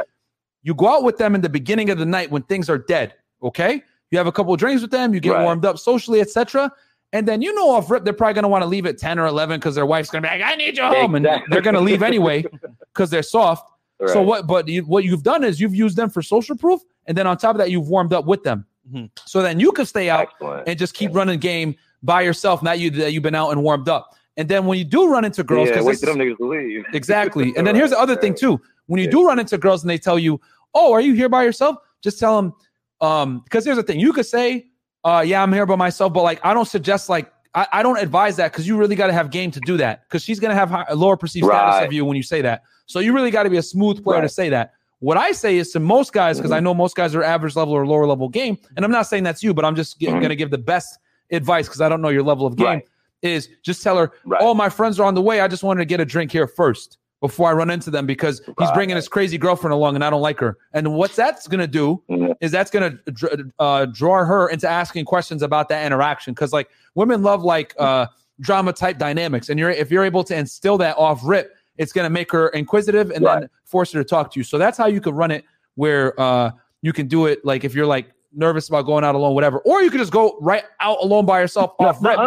you 0.64 0.74
go 0.76 0.88
out 0.88 1.04
with 1.04 1.18
them 1.18 1.36
in 1.36 1.42
the 1.42 1.50
beginning 1.50 1.90
of 1.90 1.98
the 1.98 2.06
night 2.06 2.30
when 2.32 2.44
things 2.44 2.70
are 2.70 2.78
dead. 2.78 3.16
Okay, 3.44 3.84
you 4.12 4.18
have 4.18 4.28
a 4.28 4.32
couple 4.32 4.54
of 4.54 4.60
drinks 4.60 4.82
with 4.82 4.92
them, 4.92 5.14
you 5.14 5.20
get 5.20 5.34
Right. 5.34 5.44
warmed 5.44 5.66
up 5.66 5.80
socially, 5.80 6.22
etc. 6.22 6.72
And 7.14 7.28
then 7.28 7.42
you 7.42 7.54
know 7.54 7.72
off 7.72 7.90
rip, 7.90 8.04
they're 8.06 8.14
probably 8.14 8.36
gonna 8.36 8.48
want 8.48 8.62
to 8.62 8.68
leave 8.68 8.86
at 8.86 8.98
10 8.98 9.20
or 9.20 9.26
11 9.26 9.60
because 9.60 9.76
their 9.76 9.86
wife's 9.86 10.10
gonna 10.10 10.22
be 10.22 10.28
like, 10.28 10.42
I 10.42 10.56
need 10.56 10.78
you 10.78 10.84
home. 10.84 11.16
And 11.16 11.26
they're 11.50 11.62
gonna 11.62 11.82
leave 11.82 12.04
anyway 12.04 12.46
because 12.94 13.10
they're 13.10 13.24
soft. 13.24 13.68
So 14.08 14.22
what 14.22 14.48
but 14.48 14.68
you, 14.68 14.82
what 14.84 15.04
you've 15.04 15.22
done 15.22 15.44
is 15.44 15.60
you've 15.60 15.76
used 15.76 15.96
them 15.96 16.10
for 16.10 16.24
social 16.24 16.56
proof, 16.58 16.82
and 17.06 17.16
then 17.16 17.28
on 17.28 17.38
top 17.38 17.52
of 17.52 17.60
that, 17.60 17.70
you've 17.70 17.88
warmed 17.88 18.14
up 18.14 18.26
with 18.26 18.42
them. 18.44 18.66
Mm-hmm. 18.92 19.06
So 19.26 19.44
then 19.44 19.60
you 19.60 19.72
can 19.72 19.86
stay 19.86 20.10
out 20.10 20.30
and 20.66 20.78
just 20.80 20.96
keep 20.96 21.14
running 21.14 21.40
game 21.40 21.76
by 22.02 22.22
yourself. 22.22 22.64
Now 22.64 22.72
you 22.72 22.90
that 22.92 23.14
you've 23.14 23.22
been 23.24 23.36
out 23.36 23.52
and 23.52 23.64
warmed 23.64 23.90
up. 23.90 24.16
And 24.42 24.50
then 24.50 24.66
when 24.66 24.80
you 24.80 24.84
do 24.84 25.08
run 25.08 25.24
into 25.24 25.44
girls, 25.44 25.70
yeah, 25.70 25.84
wait 25.84 26.02
them 26.02 26.18
niggas 26.18 26.40
leave. 26.40 26.84
Exactly. 26.94 27.54
And 27.56 27.68
then 27.68 27.76
here's 27.76 27.92
the 27.92 28.00
other 28.00 28.16
thing 28.16 28.34
too. 28.34 28.60
When 28.88 29.00
you 29.00 29.08
do 29.08 29.24
run 29.24 29.38
into 29.38 29.56
girls 29.60 29.84
and 29.84 29.90
they 29.92 30.00
tell 30.00 30.18
you, 30.18 30.42
"Oh, 30.74 30.92
are 30.94 31.00
you 31.00 31.14
here 31.14 31.30
by 31.30 31.44
yourself?" 31.44 31.76
Just 32.02 32.18
tell 32.18 32.42
them, 32.42 32.54
um, 33.02 33.42
because 33.44 33.66
here's 33.66 33.78
the 33.78 33.84
thing. 33.84 34.00
You 34.00 34.14
could 34.14 34.26
say, 34.26 34.66
"Uh, 35.04 35.24
yeah, 35.24 35.44
I'm 35.44 35.54
here 35.54 35.68
by 35.68 35.76
myself," 35.76 36.12
but 36.12 36.24
like, 36.24 36.44
I 36.44 36.56
don't 36.56 36.68
suggest 36.68 37.08
like, 37.08 37.32
I, 37.54 37.68
I 37.72 37.84
don't 37.84 38.00
advise 38.00 38.36
that 38.38 38.52
because 38.52 38.68
you 38.68 38.78
really 38.78 38.96
got 38.96 39.08
to 39.08 39.14
have 39.14 39.30
game 39.30 39.52
to 39.52 39.60
do 39.60 39.78
that 39.78 40.10
because 40.10 40.24
she's 40.24 40.40
gonna 40.40 40.56
have 40.56 40.72
high, 40.72 40.86
a 40.90 40.96
lower 40.96 41.16
perceived 41.16 41.46
status 41.46 41.86
of 41.86 41.94
you 41.94 42.04
when 42.04 42.18
you 42.18 42.24
say 42.24 42.42
that. 42.42 42.64
So 42.88 42.98
you 42.98 43.14
really 43.14 43.30
got 43.30 43.44
to 43.44 43.52
be 43.52 43.58
a 43.58 43.62
smooth 43.62 44.04
player 44.04 44.24
to 44.24 44.30
say 44.30 44.50
that. 44.50 44.74
What 45.02 45.18
I 45.18 45.34
say 45.34 45.58
is 45.58 45.72
to 45.74 45.80
most 45.80 46.14
guys, 46.14 46.38
because 46.38 46.52
I 46.52 46.60
know 46.60 46.74
most 46.74 46.96
guys 46.96 47.14
are 47.14 47.22
average 47.24 47.56
level 47.56 47.76
or 47.76 47.86
lower 47.86 48.08
level 48.08 48.28
game, 48.28 48.58
and 48.76 48.84
I'm 48.84 48.92
not 48.92 49.06
saying 49.06 49.22
that's 49.24 49.44
you, 49.44 49.54
but 49.54 49.66
I'm 49.66 49.76
just 49.76 50.00
going 50.00 50.22
to 50.30 50.36
give 50.36 50.50
the 50.50 50.58
best 50.58 50.98
advice 51.32 51.68
because 51.68 51.82
I 51.82 51.90
don't 51.90 52.02
know 52.02 52.10
your 52.10 52.24
level 52.24 52.48
of 52.48 52.56
game. 52.56 52.82
Is 53.22 53.50
just 53.64 53.84
tell 53.84 53.98
her, 53.98 54.12
"Oh, 54.40 54.54
my 54.54 54.70
friends 54.70 55.00
are 55.00 55.06
on 55.06 55.14
the 55.14 55.22
way. 55.22 55.42
I 55.42 55.48
just 55.48 55.64
wanted 55.64 55.80
to 55.80 55.86
get 55.86 56.00
a 56.00 56.06
drink 56.06 56.32
here 56.32 56.48
first 56.48 56.98
before 57.20 57.50
I 57.50 57.54
run 57.54 57.70
into 57.70 57.92
them 57.92 58.08
because 58.08 58.42
he's 58.58 58.72
bringing 58.72 58.96
his 58.96 59.08
crazy 59.08 59.38
girlfriend 59.38 59.74
along 59.74 59.94
and 59.94 60.04
I 60.04 60.10
don't 60.10 60.22
like 60.22 60.40
her." 60.40 60.58
And 60.74 60.94
what 60.96 61.12
that's 61.16 61.48
going 61.48 61.60
to 61.60 61.68
do 61.68 62.02
is 62.42 62.52
that's 62.52 62.72
going 62.72 63.00
to 63.06 63.52
uh, 63.60 63.86
draw 63.86 64.26
her 64.26 64.50
into 64.50 64.68
asking 64.68 65.06
questions 65.06 65.44
about 65.44 65.70
that 65.70 65.86
interaction 65.86 66.34
because 66.34 66.52
like 66.52 66.70
women 66.96 67.22
love 67.22 67.44
like 67.44 67.76
uh, 67.78 68.08
drama 68.40 68.74
type 68.74 68.98
dynamics, 68.98 69.50
and 69.50 69.60
you're 69.60 69.70
if 69.70 69.92
you're 69.92 70.04
able 70.04 70.24
to 70.24 70.36
instill 70.36 70.78
that 70.80 70.98
off 70.98 71.22
rip, 71.24 71.56
it's 71.78 71.94
going 71.94 72.06
to 72.06 72.10
make 72.10 72.32
her 72.32 72.50
inquisitive 72.50 73.12
and 73.12 73.24
then 73.42 73.50
force 73.66 73.92
her 73.92 74.02
to 74.02 74.08
talk 74.08 74.32
to 74.34 74.40
you. 74.40 74.44
So 74.44 74.58
that's 74.58 74.78
how 74.78 74.88
you 74.88 75.00
could 75.00 75.14
run 75.16 75.30
it 75.32 75.46
where 75.76 76.20
uh, 76.20 76.52
you 76.82 76.92
can 76.94 77.08
do 77.08 77.28
it 77.28 77.46
like 77.46 77.64
if 77.64 77.76
you're 77.76 77.86
like 77.86 78.12
nervous 78.34 78.68
about 78.70 78.86
going 78.86 79.04
out 79.04 79.14
alone, 79.14 79.36
whatever, 79.36 79.60
or 79.60 79.82
you 79.82 79.92
could 79.92 80.00
just 80.00 80.12
go 80.12 80.38
right 80.42 80.64
out 80.80 80.98
alone 81.02 81.26
by 81.26 81.40
yourself 81.42 81.74
off 81.80 82.04
rip. 82.04 82.18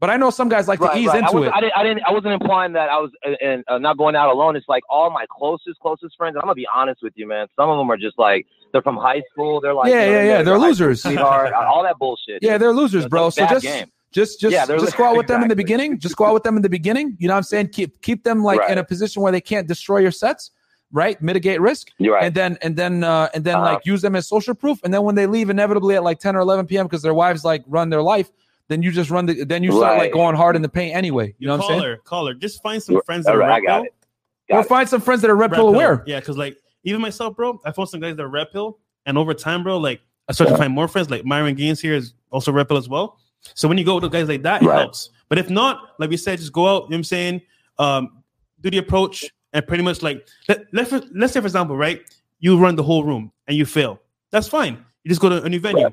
But 0.00 0.10
I 0.10 0.16
know 0.16 0.28
some 0.30 0.48
guys 0.48 0.68
like 0.68 0.80
to 0.80 0.96
ease 0.96 1.06
right. 1.06 1.16
I 1.16 1.18
into 1.20 1.32
wasn't- 1.32 1.46
it. 1.46 1.52
I 1.56 1.60
didn't, 1.60 1.72
I 1.76 1.82
didn't. 1.82 2.02
I 2.08 2.12
wasn't 2.12 2.34
implying 2.34 2.72
that 2.74 2.90
I 2.90 2.98
was 2.98 3.10
and 3.40 3.64
uh, 3.68 3.78
not 3.78 3.96
going 3.96 4.16
out 4.16 4.28
alone. 4.30 4.54
It's 4.56 4.68
like 4.68 4.82
all 4.90 5.08
my 5.10 5.24
closest, 5.30 5.78
closest 5.80 6.16
friends. 6.16 6.36
I'm 6.36 6.42
gonna 6.42 6.54
be 6.54 6.66
honest 6.74 7.00
with 7.02 7.12
you, 7.16 7.26
man. 7.26 7.46
Some 7.56 7.70
of 7.70 7.78
them 7.78 7.90
are 7.90 7.96
just 7.96 8.18
like 8.18 8.46
they're 8.72 8.82
from 8.82 8.96
high 8.96 9.22
school. 9.32 9.60
They're 9.60 9.72
like, 9.72 9.90
Yeah, 9.90 10.04
you 10.04 10.12
know, 10.12 10.18
yeah, 10.18 10.24
yeah, 10.24 10.42
they're 10.42 10.56
school 10.56 10.68
losers. 10.68 11.02
sweetheart, 11.04 11.52
all 11.54 11.82
that 11.84 11.96
bullshit. 11.98 12.40
Yeah, 12.42 12.58
they're 12.58 12.72
losers, 12.72 13.06
bro. 13.06 13.30
So 13.30 13.46
just, 13.46 13.62
game. 13.64 13.86
just, 14.12 14.40
just, 14.40 14.52
Yeah, 14.52 14.66
just 14.66 14.96
go 14.96 15.04
out 15.04 15.16
with 15.16 15.28
them 15.28 15.42
in 15.42 15.48
the 15.48 15.56
beginning. 15.56 15.98
Just 16.00 16.16
go 16.16 16.26
out 16.26 16.34
with 16.34 16.42
them 16.42 16.56
in 16.56 16.62
the 16.62 16.68
beginning. 16.68 17.16
You 17.20 17.28
know 17.28 17.34
what 17.34 17.38
I'm 17.38 17.42
saying? 17.44 17.68
Keep, 17.68 18.02
keep 18.02 18.24
them 18.24 18.42
like 18.42 18.60
in 18.68 18.78
a 18.78 18.84
position 18.84 19.22
where 19.22 19.30
they 19.32 19.40
can't 19.40 19.66
destroy 19.68 19.98
your 19.98 20.10
sets, 20.10 20.50
right? 20.92 21.22
Mitigate 21.22 21.60
risk. 21.60 21.88
You're 21.98 22.14
right. 22.14 22.24
And 22.24 22.34
then, 22.34 22.58
and 22.62 22.76
then, 22.76 23.04
uh, 23.04 23.28
and 23.32 23.44
then 23.44 23.54
Uh-huh. 23.54 23.74
like 23.74 23.86
use 23.86 24.02
them 24.02 24.16
as 24.16 24.26
social 24.28 24.54
proof. 24.56 24.80
And 24.84 24.92
then 24.92 25.02
when 25.04 25.14
they 25.14 25.26
leave, 25.26 25.48
inevitably 25.50 25.94
at 25.94 26.02
like 26.02 26.18
10 26.18 26.34
or 26.36 26.40
11 26.40 26.66
p.m. 26.66 26.86
because 26.86 27.00
their 27.02 27.14
wives 27.14 27.44
like 27.44 27.62
run 27.68 27.90
their 27.90 28.02
life, 28.02 28.30
then 28.68 28.82
you 28.82 28.90
just 28.92 29.10
run 29.10 29.26
the, 29.26 29.44
then 29.44 29.62
you 29.62 29.72
start 29.72 29.98
like 29.98 30.12
going 30.12 30.34
hard 30.36 30.56
in 30.56 30.62
the 30.62 30.68
paint 30.68 30.94
anyway. 30.96 31.34
You 31.38 31.46
know 31.48 31.54
what 31.54 31.64
I'm 31.64 31.68
call 31.68 31.68
saying? 31.80 31.82
her, 31.82 31.96
call 31.98 32.26
her. 32.26 32.34
Just 32.34 32.62
find 32.62 32.82
some 32.82 33.00
friends 33.02 33.26
that 33.26 33.34
are 33.34 33.38
right, 33.38 33.48
red 33.48 33.54
I 33.56 33.60
got 33.60 33.82
pill. 33.82 33.84
it. 33.84 34.54
Or 34.54 34.62
find 34.64 34.88
some 34.88 35.00
friends 35.00 35.22
that 35.22 35.30
are 35.30 35.36
red, 35.36 35.50
Red 35.50 35.56
pill 35.58 35.68
aware. 35.68 36.02
Yeah, 36.06 36.20
because 36.20 36.36
like 36.36 36.56
even 36.84 37.00
myself, 37.00 37.36
bro, 37.36 37.60
I 37.64 37.72
found 37.72 37.88
some 37.88 38.00
guys 38.00 38.16
that 38.16 38.22
are 38.22 38.28
red 38.28 38.50
pill, 38.52 38.78
and 39.06 39.16
over 39.18 39.34
time, 39.34 39.62
bro, 39.62 39.78
like 39.78 40.00
I 40.28 40.32
started 40.32 40.52
to 40.52 40.58
find 40.58 40.72
more 40.72 40.88
friends. 40.88 41.10
Like 41.10 41.24
Myron 41.24 41.54
Gaines 41.54 41.80
here 41.80 41.94
is 41.94 42.14
also 42.30 42.52
red 42.52 42.68
pill 42.68 42.76
as 42.76 42.88
well. 42.88 43.18
So 43.54 43.68
when 43.68 43.76
you 43.78 43.84
go 43.84 43.98
with 43.98 44.10
guys 44.10 44.28
like 44.28 44.42
that, 44.42 44.62
it 44.62 44.66
Right. 44.66 44.78
helps. 44.78 45.10
But 45.28 45.38
if 45.38 45.50
not, 45.50 45.90
like 45.98 46.10
we 46.10 46.16
said, 46.16 46.38
just 46.38 46.52
go 46.52 46.66
out. 46.66 46.74
You 46.74 46.78
know 46.80 46.84
what 46.86 46.94
I'm 46.96 47.04
saying? 47.04 47.42
Um, 47.78 48.22
do 48.60 48.70
the 48.70 48.78
approach 48.78 49.24
and 49.52 49.66
pretty 49.66 49.82
much 49.82 50.02
like 50.02 50.26
let, 50.48 50.64
let's 50.72 50.92
let's 51.14 51.32
say 51.32 51.40
for 51.40 51.46
example, 51.46 51.76
right? 51.76 52.00
You 52.40 52.58
run 52.58 52.76
the 52.76 52.82
whole 52.82 53.04
room 53.04 53.32
and 53.46 53.56
you 53.56 53.66
fail. 53.66 54.00
That's 54.30 54.48
fine. 54.48 54.84
You 55.04 55.08
just 55.10 55.20
go 55.20 55.28
to 55.28 55.42
a 55.42 55.48
new 55.48 55.60
venue. 55.60 55.90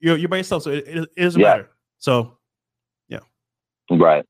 You're 0.00 0.16
you're 0.16 0.28
by 0.28 0.38
yourself, 0.38 0.62
so 0.62 0.70
it, 0.70 0.84
it, 0.86 1.08
it 1.16 1.22
doesn't 1.22 1.40
Yeah. 1.40 1.48
matter. 1.48 1.70
So 2.00 2.36
yeah. 3.08 3.20
Right. 3.90 4.26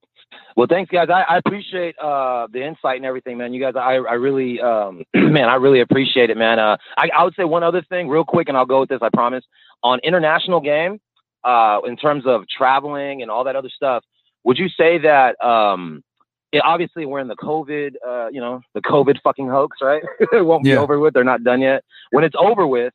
Well, 0.57 0.67
thanks, 0.69 0.91
guys. 0.91 1.09
I, 1.11 1.23
I 1.23 1.39
appreciate 1.39 1.99
uh, 1.99 2.47
the 2.53 2.63
insight 2.63 2.97
and 2.97 3.07
everything, 3.07 3.39
man. 3.39 3.55
You 3.55 3.61
guys, 3.61 3.75
I, 3.77 3.95
I 3.95 4.15
really, 4.15 4.61
um, 4.61 5.05
man, 5.15 5.49
I 5.49 5.55
really 5.55 5.81
appreciate 5.81 6.31
it, 6.31 6.37
man. 6.37 6.59
Uh, 6.59 6.77
I, 6.97 7.09
I 7.17 7.25
would 7.25 7.35
say 7.35 7.45
one 7.45 7.63
other 7.63 7.83
thing, 7.89 8.09
real 8.09 8.25
quick, 8.25 8.49
and 8.49 8.57
I'll 8.57 8.67
go 8.67 8.81
with 8.81 8.89
this. 8.89 9.01
I 9.03 9.09
promise. 9.13 9.45
On 9.83 9.99
international 10.01 10.61
game, 10.61 11.01
uh, 11.45 11.81
in 11.87 11.97
terms 11.97 12.25
of 12.27 12.43
traveling 12.49 13.23
and 13.23 13.31
all 13.31 13.45
that 13.45 13.57
other 13.57 13.71
stuff, 13.75 14.05
would 14.45 14.59
you 14.59 14.69
say 14.69 14.99
that 14.99 15.43
um, 15.43 16.03
yeah, 16.53 16.61
obviously 16.65 17.07
we're 17.07 17.21
in 17.21 17.29
the 17.29 17.37
COVID, 17.37 17.95
uh, 18.07 18.29
you 18.31 18.41
know, 18.41 18.61
the 18.75 18.83
COVID 18.83 19.21
fucking 19.23 19.49
hoax, 19.49 19.79
right? 19.81 20.03
it 20.33 20.45
won't 20.45 20.65
be 20.65 20.77
over 20.77 20.99
with. 20.99 21.15
They're 21.15 21.25
not 21.25 21.45
done 21.45 21.61
yet. 21.61 21.85
When 22.11 22.25
it's 22.25 22.35
over 22.39 22.67
with, 22.67 22.93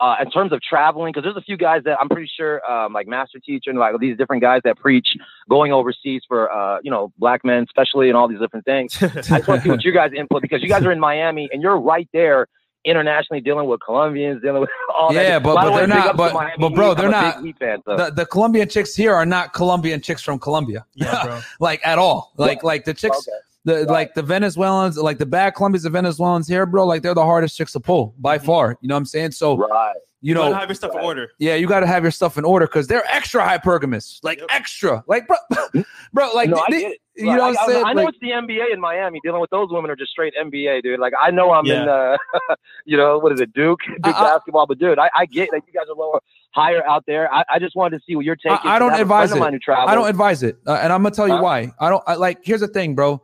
uh, 0.00 0.16
in 0.20 0.30
terms 0.30 0.52
of 0.52 0.60
traveling, 0.60 1.12
because 1.12 1.24
there's 1.24 1.36
a 1.36 1.42
few 1.42 1.56
guys 1.56 1.82
that 1.84 1.98
I'm 2.00 2.08
pretty 2.08 2.30
sure, 2.36 2.64
um, 2.70 2.92
like 2.92 3.06
Master 3.06 3.38
Teacher 3.38 3.70
and 3.70 3.78
like 3.78 3.98
these 4.00 4.16
different 4.16 4.42
guys 4.42 4.60
that 4.64 4.78
preach 4.78 5.06
going 5.48 5.72
overseas 5.72 6.22
for, 6.26 6.52
uh, 6.52 6.78
you 6.82 6.90
know, 6.90 7.12
black 7.18 7.44
men, 7.44 7.64
especially, 7.64 8.08
and 8.08 8.16
all 8.16 8.28
these 8.28 8.40
different 8.40 8.64
things. 8.64 8.96
I 9.02 9.08
just 9.08 9.30
want 9.30 9.46
to 9.46 9.60
see 9.62 9.70
what 9.70 9.84
you 9.84 9.92
guys 9.92 10.10
input 10.16 10.42
because 10.42 10.62
you 10.62 10.68
guys 10.68 10.84
are 10.84 10.92
in 10.92 11.00
Miami 11.00 11.48
and 11.52 11.62
you're 11.62 11.78
right 11.78 12.08
there 12.12 12.48
internationally 12.84 13.40
dealing 13.40 13.66
with 13.68 13.80
Colombians, 13.80 14.42
dealing 14.42 14.60
with 14.60 14.70
all 14.94 15.12
that. 15.12 15.24
Yeah, 15.24 15.38
but, 15.38 15.54
but 15.54 15.72
way, 15.72 15.78
they're 15.78 15.86
not. 15.86 16.16
But 16.16 16.34
Miami 16.34 16.54
but 16.58 16.74
bro, 16.74 16.94
they're 16.94 17.08
not. 17.08 17.42
fan, 17.58 17.78
so. 17.84 17.96
The 17.96 18.10
the 18.14 18.26
Colombian 18.26 18.68
chicks 18.68 18.94
here 18.94 19.14
are 19.14 19.26
not 19.26 19.52
Colombian 19.52 20.00
chicks 20.00 20.22
from 20.22 20.38
Colombia. 20.38 20.84
Yeah, 20.94 21.24
bro. 21.24 21.40
like 21.60 21.80
at 21.84 21.98
all. 21.98 22.32
Like 22.36 22.62
like 22.62 22.84
the 22.84 22.94
chicks. 22.94 23.28
The, 23.66 23.84
like 23.84 24.12
the 24.14 24.22
Venezuelans, 24.22 24.98
like 24.98 25.16
the 25.18 25.24
bad 25.26 25.54
Colombians, 25.54 25.84
the 25.84 25.90
Venezuelans 25.90 26.46
here, 26.46 26.66
bro. 26.66 26.86
Like 26.86 27.00
they're 27.02 27.14
the 27.14 27.24
hardest 27.24 27.56
chicks 27.56 27.72
to 27.72 27.80
pull 27.80 28.14
by 28.18 28.38
far. 28.38 28.76
You 28.82 28.88
know 28.88 28.94
what 28.94 28.98
I'm 28.98 29.04
saying? 29.06 29.30
So 29.30 29.56
right. 29.56 29.94
you 30.20 30.34
gotta 30.34 30.50
know, 30.50 30.56
have 30.58 30.68
your 30.68 30.74
stuff 30.74 30.92
in 30.94 31.00
order. 31.00 31.30
yeah, 31.38 31.54
you 31.54 31.66
got 31.66 31.80
to 31.80 31.86
have 31.86 32.02
your 32.02 32.10
stuff 32.10 32.36
in 32.36 32.44
order 32.44 32.66
because 32.66 32.86
they're 32.88 33.06
extra 33.06 33.40
hypergamous, 33.42 34.18
like 34.22 34.42
extra, 34.50 35.02
like 35.06 35.26
bro, 35.26 35.36
bro, 36.12 36.30
like 36.34 36.50
no, 36.50 36.58
I 36.58 36.66
they- 36.70 36.80
get 36.82 36.98
you 37.16 37.26
know 37.26 37.30
what 37.30 37.56
I, 37.56 37.62
I'm 37.62 37.70
saying? 37.70 37.84
I, 37.84 37.88
I 37.90 37.92
know 37.92 38.02
Like- 38.02 38.14
it's 38.14 38.18
the 38.20 38.30
NBA 38.30 38.72
in 38.72 38.80
Miami. 38.80 39.20
Dealing 39.22 39.40
with 39.40 39.50
those 39.50 39.68
women 39.70 39.88
are 39.88 39.94
just 39.94 40.10
straight 40.10 40.34
NBA, 40.38 40.82
dude. 40.82 40.98
Like 40.98 41.12
I 41.18 41.30
know 41.30 41.52
I'm 41.52 41.64
in, 41.64 41.84
Yeah. 41.84 42.16
uh, 42.50 42.54
you 42.84 42.96
know, 42.96 43.18
what 43.18 43.30
is 43.32 43.40
it, 43.40 43.52
Duke, 43.54 43.78
Duke 43.86 44.02
basketball, 44.02 44.66
but 44.66 44.78
dude, 44.78 44.98
I, 44.98 45.08
I 45.16 45.24
get 45.26 45.48
that 45.52 45.62
you 45.66 45.72
guys 45.72 45.86
are 45.88 45.94
lower, 45.94 46.20
higher 46.50 46.84
out 46.88 47.04
there. 47.06 47.32
I, 47.32 47.44
I 47.48 47.58
just 47.60 47.76
wanted 47.76 47.98
to 47.98 48.04
see 48.04 48.16
what 48.16 48.24
you're 48.24 48.34
taking. 48.34 48.58
I, 48.68 48.76
I 48.76 48.78
don't 48.80 48.92
advise 49.00 49.30
it. 49.30 49.34
Of 49.34 49.40
mine 49.40 49.52
who 49.52 49.58
travels. 49.60 49.88
I 49.90 49.94
don't 49.94 50.08
advise 50.08 50.42
it, 50.42 50.58
uh, 50.66 50.72
and 50.82 50.92
I'm 50.92 51.04
gonna 51.04 51.14
tell 51.14 51.28
you 51.28 51.36
Huh? 51.36 51.42
why. 51.42 51.72
I 51.78 51.88
don't 51.88 52.02
I, 52.06 52.14
like. 52.16 52.40
Here's 52.42 52.60
the 52.62 52.68
thing, 52.68 52.96
bro. 52.96 53.22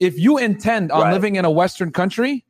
If 0.00 0.18
you 0.18 0.38
intend 0.38 0.90
on 0.90 1.02
Right. 1.02 1.12
living 1.12 1.36
in 1.36 1.44
a 1.44 1.50
Western 1.50 1.92
country, 1.92 2.44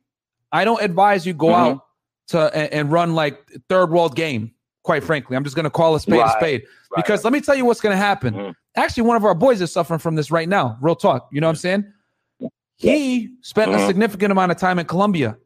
I 0.51 0.63
don't 0.65 0.81
advise 0.81 1.25
you 1.25 1.33
go 1.33 1.47
Mhm. 1.47 1.53
out 1.71 1.85
to 2.29 2.39
and, 2.55 2.73
and 2.73 2.91
run 2.91 3.13
like 3.13 3.37
third 3.69 3.91
world 3.91 4.15
game. 4.15 4.51
Quite 4.83 5.03
frankly, 5.03 5.35
I'm 5.37 5.43
just 5.43 5.55
gonna 5.55 5.69
call 5.69 5.93
a 5.95 5.99
spade 5.99 6.19
a 6.19 6.23
Right. 6.23 6.31
spade 6.37 6.63
because 6.95 7.23
let 7.23 7.33
me 7.33 7.41
tell 7.41 7.53
you 7.55 7.65
what's 7.65 7.81
gonna 7.81 7.95
happen. 7.97 8.33
Mm-hmm. 8.33 8.51
Actually, 8.77 9.03
one 9.03 9.17
of 9.17 9.25
our 9.25 9.35
boys 9.35 9.61
is 9.61 9.71
suffering 9.71 9.99
from 9.99 10.15
this 10.15 10.31
right 10.31 10.47
now. 10.49 10.77
Real 10.81 10.95
talk. 10.95 11.27
You 11.31 11.41
know 11.41 11.47
what 11.47 11.51
I'm 11.51 11.55
saying? 11.57 11.85
He 12.77 13.29
spent 13.41 13.71
a 13.71 13.75
Mhm. 13.77 13.87
significant 13.87 14.31
amount 14.31 14.51
of 14.51 14.57
time 14.57 14.79
in 14.79 14.85
Colombia, 14.85 15.37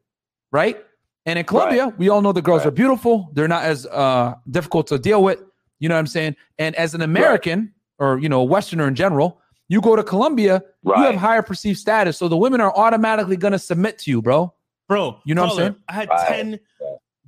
right? 0.52 0.82
And 1.26 1.38
in 1.38 1.44
Colombia, 1.44 1.92
we 1.98 2.08
all 2.08 2.22
know 2.22 2.32
the 2.32 2.40
girls 2.40 2.64
are 2.64 2.70
beautiful. 2.70 3.30
They're 3.34 3.48
not 3.48 3.64
as 3.64 3.84
uh, 3.86 4.34
difficult 4.50 4.86
to 4.88 4.98
deal 4.98 5.22
with. 5.22 5.42
You 5.80 5.88
know 5.88 5.96
what 5.96 5.98
I'm 6.00 6.06
saying? 6.06 6.36
And 6.58 6.74
as 6.76 6.94
an 6.94 7.02
American 7.02 7.74
or 7.98 8.18
you 8.18 8.28
know 8.28 8.40
a 8.40 8.44
Westerner 8.44 8.86
in 8.88 8.94
general, 8.94 9.40
you 9.68 9.80
go 9.80 9.96
to 9.96 10.02
Colombia, 10.02 10.62
you 10.84 10.94
have 10.94 11.16
higher 11.16 11.42
perceived 11.42 11.78
status, 11.78 12.16
so 12.16 12.28
the 12.28 12.36
women 12.36 12.60
are 12.60 12.72
automatically 12.76 13.36
gonna 13.36 13.58
submit 13.58 13.98
to 14.00 14.10
you, 14.10 14.22
bro. 14.22 14.52
Bro, 14.88 15.20
You 15.24 15.34
know 15.34 15.42
what 15.42 15.50
I'm 15.52 15.56
saying? 15.56 15.76
I 15.88 15.92
had 15.92 16.08
Right. 16.08 16.28
10 16.28 16.60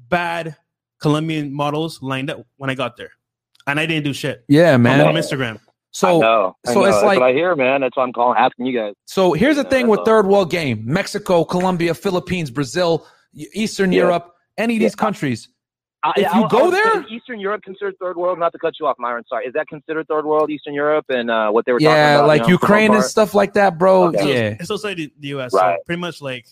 bad 0.08 0.56
Colombian 1.00 1.52
models 1.52 2.00
lined 2.02 2.30
up 2.30 2.44
when 2.56 2.70
I 2.70 2.74
got 2.74 2.96
there. 2.96 3.10
And 3.66 3.78
I 3.78 3.86
didn't 3.86 4.04
do 4.04 4.12
shit. 4.12 4.44
Yeah, 4.48 4.76
man. 4.76 5.00
On 5.06 5.14
Instagram. 5.14 5.58
So, 5.90 6.18
I 6.18 6.20
know, 6.20 6.56
I 6.66 6.72
so 6.72 6.80
know. 6.80 6.84
it's 6.86 6.96
That's 6.96 7.04
like 7.06 7.20
what 7.20 7.30
I 7.30 7.32
hear, 7.32 7.56
man. 7.56 7.80
That's 7.80 7.96
why 7.96 8.04
I'm 8.04 8.12
calling, 8.12 8.36
asking 8.38 8.66
you 8.66 8.78
guys. 8.78 8.94
So 9.06 9.32
here's 9.32 9.56
the 9.56 9.64
thing 9.64 9.88
with 9.88 10.00
third 10.04 10.26
world 10.26 10.50
game: 10.50 10.82
Mexico, 10.84 11.44
Colombia, 11.44 11.94
Philippines, 11.94 12.50
Brazil, 12.50 13.06
Eastern 13.54 13.90
Yeah. 13.92 14.02
Europe, 14.04 14.32
any 14.56 14.76
of 14.76 14.80
these 14.80 14.94
countries. 14.94 15.48
I, 16.04 16.12
If 16.16 16.32
you 16.34 16.44
I 16.44 16.48
go 16.48 16.64
would 16.66 16.74
say 16.74 16.80
there- 16.82 17.00
is 17.00 17.06
Eastern 17.10 17.40
Europe 17.40 17.62
considered 17.62 17.94
third 18.00 18.16
world. 18.16 18.38
Not 18.38 18.52
to 18.52 18.58
cut 18.58 18.74
you 18.78 18.86
off, 18.86 18.96
Myron. 18.98 19.24
Sorry, 19.28 19.46
is 19.46 19.52
that 19.54 19.66
considered 19.68 20.06
third 20.06 20.24
world? 20.24 20.48
Eastern 20.50 20.74
Europe 20.74 21.06
and 21.08 21.30
uh, 21.30 21.50
what 21.50 21.66
they 21.66 21.72
were 21.72 21.80
talking 21.80 21.92
Yeah, 21.92 22.14
about, 22.16 22.28
like 22.28 22.46
you 22.46 22.52
know, 22.52 22.58
for 22.58 22.66
the 22.66 22.72
most 22.72 22.72
Ukraine 22.72 22.94
and 22.94 23.04
stuff 23.04 23.34
like 23.34 23.52
that, 23.54 23.78
bro. 23.78 24.04
Okay. 24.08 24.50
Yeah, 24.50 24.56
It's 24.60 24.70
outside 24.70 24.96
the 24.98 25.12
the 25.18 25.28
US. 25.38 25.52
Right. 25.52 25.78
So 25.78 25.82
pretty 25.86 26.00
much 26.00 26.22
like 26.22 26.46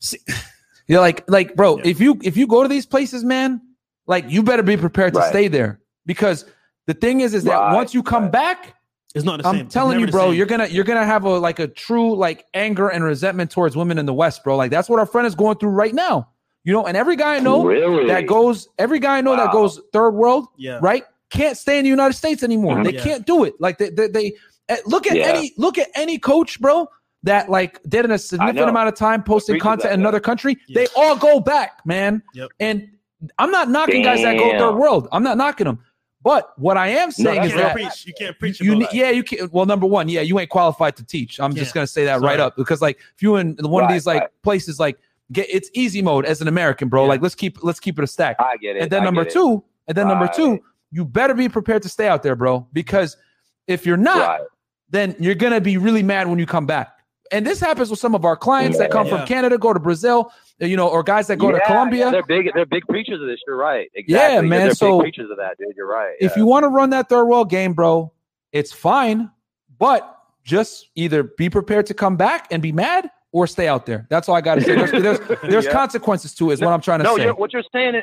see, 0.00 0.18
yeah, 0.86 0.98
like 1.00 1.24
like 1.30 1.54
bro, 1.56 1.78
if 1.82 1.98
you 2.00 2.18
if 2.22 2.36
you 2.36 2.46
go 2.46 2.62
to 2.62 2.68
these 2.68 2.84
places, 2.86 3.24
man, 3.24 3.60
like 4.06 4.28
you 4.28 4.42
better 4.42 4.62
be 4.62 4.76
prepared 4.76 5.14
to 5.14 5.20
Right. 5.20 5.28
stay 5.30 5.48
there 5.48 5.80
because 6.04 6.44
the 6.86 6.94
thing 6.94 7.20
is, 7.20 7.32
is 7.32 7.44
that 7.44 7.58
Right, 7.58 7.74
once 7.74 7.94
you 7.94 8.02
come 8.02 8.30
back, 8.30 8.74
it's 9.14 9.24
not 9.24 9.40
the 9.40 9.48
I'm 9.48 9.54
same. 9.56 9.64
It's 9.66 9.74
telling 9.74 9.98
you, 10.00 10.08
bro, 10.08 10.30
you're 10.30 10.46
gonna 10.46 10.66
you're 10.66 10.84
gonna 10.84 11.06
have 11.06 11.24
a 11.24 11.38
like 11.38 11.58
a 11.58 11.68
true 11.68 12.14
like 12.16 12.44
anger 12.52 12.88
and 12.88 13.02
resentment 13.02 13.50
towards 13.50 13.76
women 13.76 13.96
in 13.98 14.04
the 14.04 14.14
West, 14.14 14.44
bro. 14.44 14.56
Like 14.56 14.70
that's 14.70 14.90
what 14.90 14.98
our 14.98 15.06
friend 15.06 15.26
is 15.26 15.34
going 15.34 15.56
through 15.56 15.70
right 15.70 15.94
now. 15.94 16.28
You 16.64 16.72
know, 16.72 16.86
and 16.86 16.96
every 16.96 17.16
guy 17.16 17.36
I 17.36 17.40
know 17.40 17.64
Really? 17.64 18.06
that 18.06 18.26
goes, 18.26 18.68
every 18.78 19.00
guy 19.00 19.18
I 19.18 19.20
know 19.20 19.36
that 19.36 19.50
goes 19.52 19.80
third 19.92 20.10
world, 20.12 20.46
Yeah. 20.56 20.78
right, 20.80 21.04
can't 21.30 21.56
stay 21.56 21.78
in 21.78 21.84
the 21.84 21.90
United 21.90 22.14
States 22.14 22.42
anymore. 22.42 22.76
Mhm. 22.76 22.84
They 22.84 22.92
Yeah. 22.92 23.02
can't 23.02 23.26
do 23.26 23.44
it. 23.44 23.54
Like 23.58 23.78
they 23.78 23.90
they, 23.90 24.06
they 24.06 24.32
eh, 24.68 24.76
look 24.86 25.06
at 25.06 25.16
Yeah. 25.16 25.24
any 25.24 25.52
look 25.56 25.78
at 25.78 25.88
any 25.94 26.18
coach, 26.18 26.60
bro, 26.60 26.88
that 27.24 27.48
like 27.48 27.80
did 27.88 28.04
in 28.04 28.12
a 28.12 28.18
significant 28.18 28.68
amount 28.68 28.88
of 28.88 28.94
time 28.94 29.22
posting 29.22 29.58
content 29.58 29.90
that, 29.90 29.94
in 29.94 30.00
another 30.00 30.20
country. 30.20 30.56
They 30.72 30.86
all 30.96 31.16
go 31.16 31.40
back, 31.40 31.80
man. 31.84 32.22
Yep. 32.34 32.50
And 32.60 32.88
I'm 33.38 33.50
not 33.50 33.68
knocking 33.68 34.02
guys 34.02 34.22
that 34.22 34.36
go 34.36 34.50
third 34.58 34.76
world. 34.76 35.08
I'm 35.10 35.22
not 35.22 35.36
knocking 35.36 35.66
them. 35.66 35.78
But 36.24 36.56
what 36.56 36.76
I 36.76 36.88
am 36.88 37.10
saying 37.10 37.42
you 37.42 37.48
is 37.48 37.54
that 37.54 37.72
preach. 37.72 38.06
You 38.06 38.12
can't 38.16 38.38
preach 38.38 38.60
you 38.60 38.76
about 38.76 38.94
yeah, 38.94 39.10
you 39.10 39.24
can. 39.24 39.50
Well, 39.50 39.66
number 39.66 39.86
one, 39.86 40.08
yeah, 40.08 40.20
you 40.20 40.38
ain't 40.38 40.50
qualified 40.50 40.94
to 40.96 41.04
teach. 41.04 41.40
I'm 41.40 41.54
just 41.54 41.74
gonna 41.74 41.86
say 41.86 42.04
that 42.04 42.20
right 42.20 42.38
up 42.38 42.56
because, 42.56 42.80
like, 42.80 42.98
if 43.16 43.22
you 43.22 43.36
in 43.36 43.56
one 43.60 43.82
of 43.82 43.90
these 43.90 44.06
like 44.06 44.20
right. 44.20 44.30
places, 44.42 44.78
like, 44.78 44.98
get 45.32 45.48
it's 45.50 45.70
easy 45.74 46.02
mode 46.02 46.24
as 46.26 46.40
an 46.40 46.48
American, 46.48 46.88
bro. 46.88 47.04
Like, 47.06 47.22
let's 47.22 47.34
keep 47.34 47.62
let's 47.64 47.80
keep 47.80 47.98
it 47.98 48.04
a 48.04 48.06
stack. 48.06 48.36
I 48.38 48.56
get 48.58 48.76
it. 48.76 48.82
And 48.82 48.90
then 48.90 49.02
I 49.02 49.04
number 49.04 49.24
two, 49.24 49.64
and 49.88 49.96
then 49.96 50.08
number 50.08 50.28
two, 50.28 50.60
you 50.90 51.04
better 51.04 51.34
be 51.34 51.48
prepared 51.48 51.82
to 51.82 51.88
stay 51.88 52.06
out 52.08 52.22
there, 52.22 52.36
bro. 52.36 52.66
Because 52.72 53.16
if 53.66 53.86
you're 53.86 53.96
not, 53.96 54.18
Right. 54.40 54.40
then 54.90 55.16
you're 55.18 55.34
gonna 55.34 55.60
be 55.60 55.76
really 55.78 56.02
mad 56.02 56.28
when 56.28 56.38
you 56.38 56.46
come 56.46 56.66
back. 56.66 56.92
And 57.30 57.46
this 57.46 57.60
happens 57.60 57.88
with 57.88 57.98
some 57.98 58.14
of 58.14 58.26
our 58.26 58.36
clients 58.36 58.76
that 58.76 58.90
come 58.90 59.06
Yeah. 59.06 59.16
from 59.18 59.26
Canada, 59.26 59.56
go 59.56 59.72
to 59.72 59.80
Brazil, 59.80 60.30
you 60.58 60.76
know, 60.76 60.86
or 60.88 61.02
guys 61.02 61.28
that 61.28 61.36
go 61.38 61.50
to 61.50 61.56
Yeah, 61.56 61.66
Colombia. 61.66 62.04
yeah, 62.06 62.10
they're 62.10 62.22
big. 62.24 62.50
They're 62.54 62.66
big 62.66 62.86
preachers 62.88 63.22
of 63.22 63.26
this. 63.26 63.38
You're 63.46 63.56
right. 63.56 63.90
Exactly. 63.94 64.34
Yeah, 64.34 64.40
man, 64.42 64.66
They're 64.66 64.74
so- 64.74 64.98
big 64.98 65.04
preachers 65.14 65.30
of 65.30 65.38
that, 65.38 65.56
dude. 65.58 65.74
You're 65.74 65.86
right. 65.88 66.14
if 66.20 66.36
you 66.36 66.44
want 66.44 66.64
to 66.64 66.68
run 66.68 66.90
that 66.90 67.08
third 67.08 67.24
world 67.24 67.48
game, 67.48 67.72
bro, 67.72 68.12
it's 68.52 68.70
fine, 68.72 69.30
but 69.78 70.14
just 70.44 70.90
either 70.94 71.22
be 71.22 71.48
prepared 71.48 71.86
to 71.86 71.94
come 71.94 72.16
back 72.16 72.48
and 72.50 72.60
be 72.60 72.70
mad 72.72 73.08
or 73.32 73.46
stay 73.46 73.66
out 73.66 73.86
there. 73.86 74.06
That's 74.10 74.28
all 74.28 74.34
I 74.36 74.40
got 74.40 74.56
to 74.56 74.60
say. 74.60 74.74
There's, 74.76 74.90
there's, 74.92 75.40
there's 75.42 75.64
Yeah. 75.64 75.72
consequences 75.72 76.34
to 76.34 76.50
it, 76.50 76.54
is 76.54 76.60
what 76.60 76.72
I'm 76.72 76.80
trying 76.80 77.00
to 77.00 77.04
no, 77.04 77.16
say. 77.16 77.24
You're, 77.24 77.34
what 77.34 77.52
you're 77.52 77.64
saying 77.72 77.96
is 77.96 78.02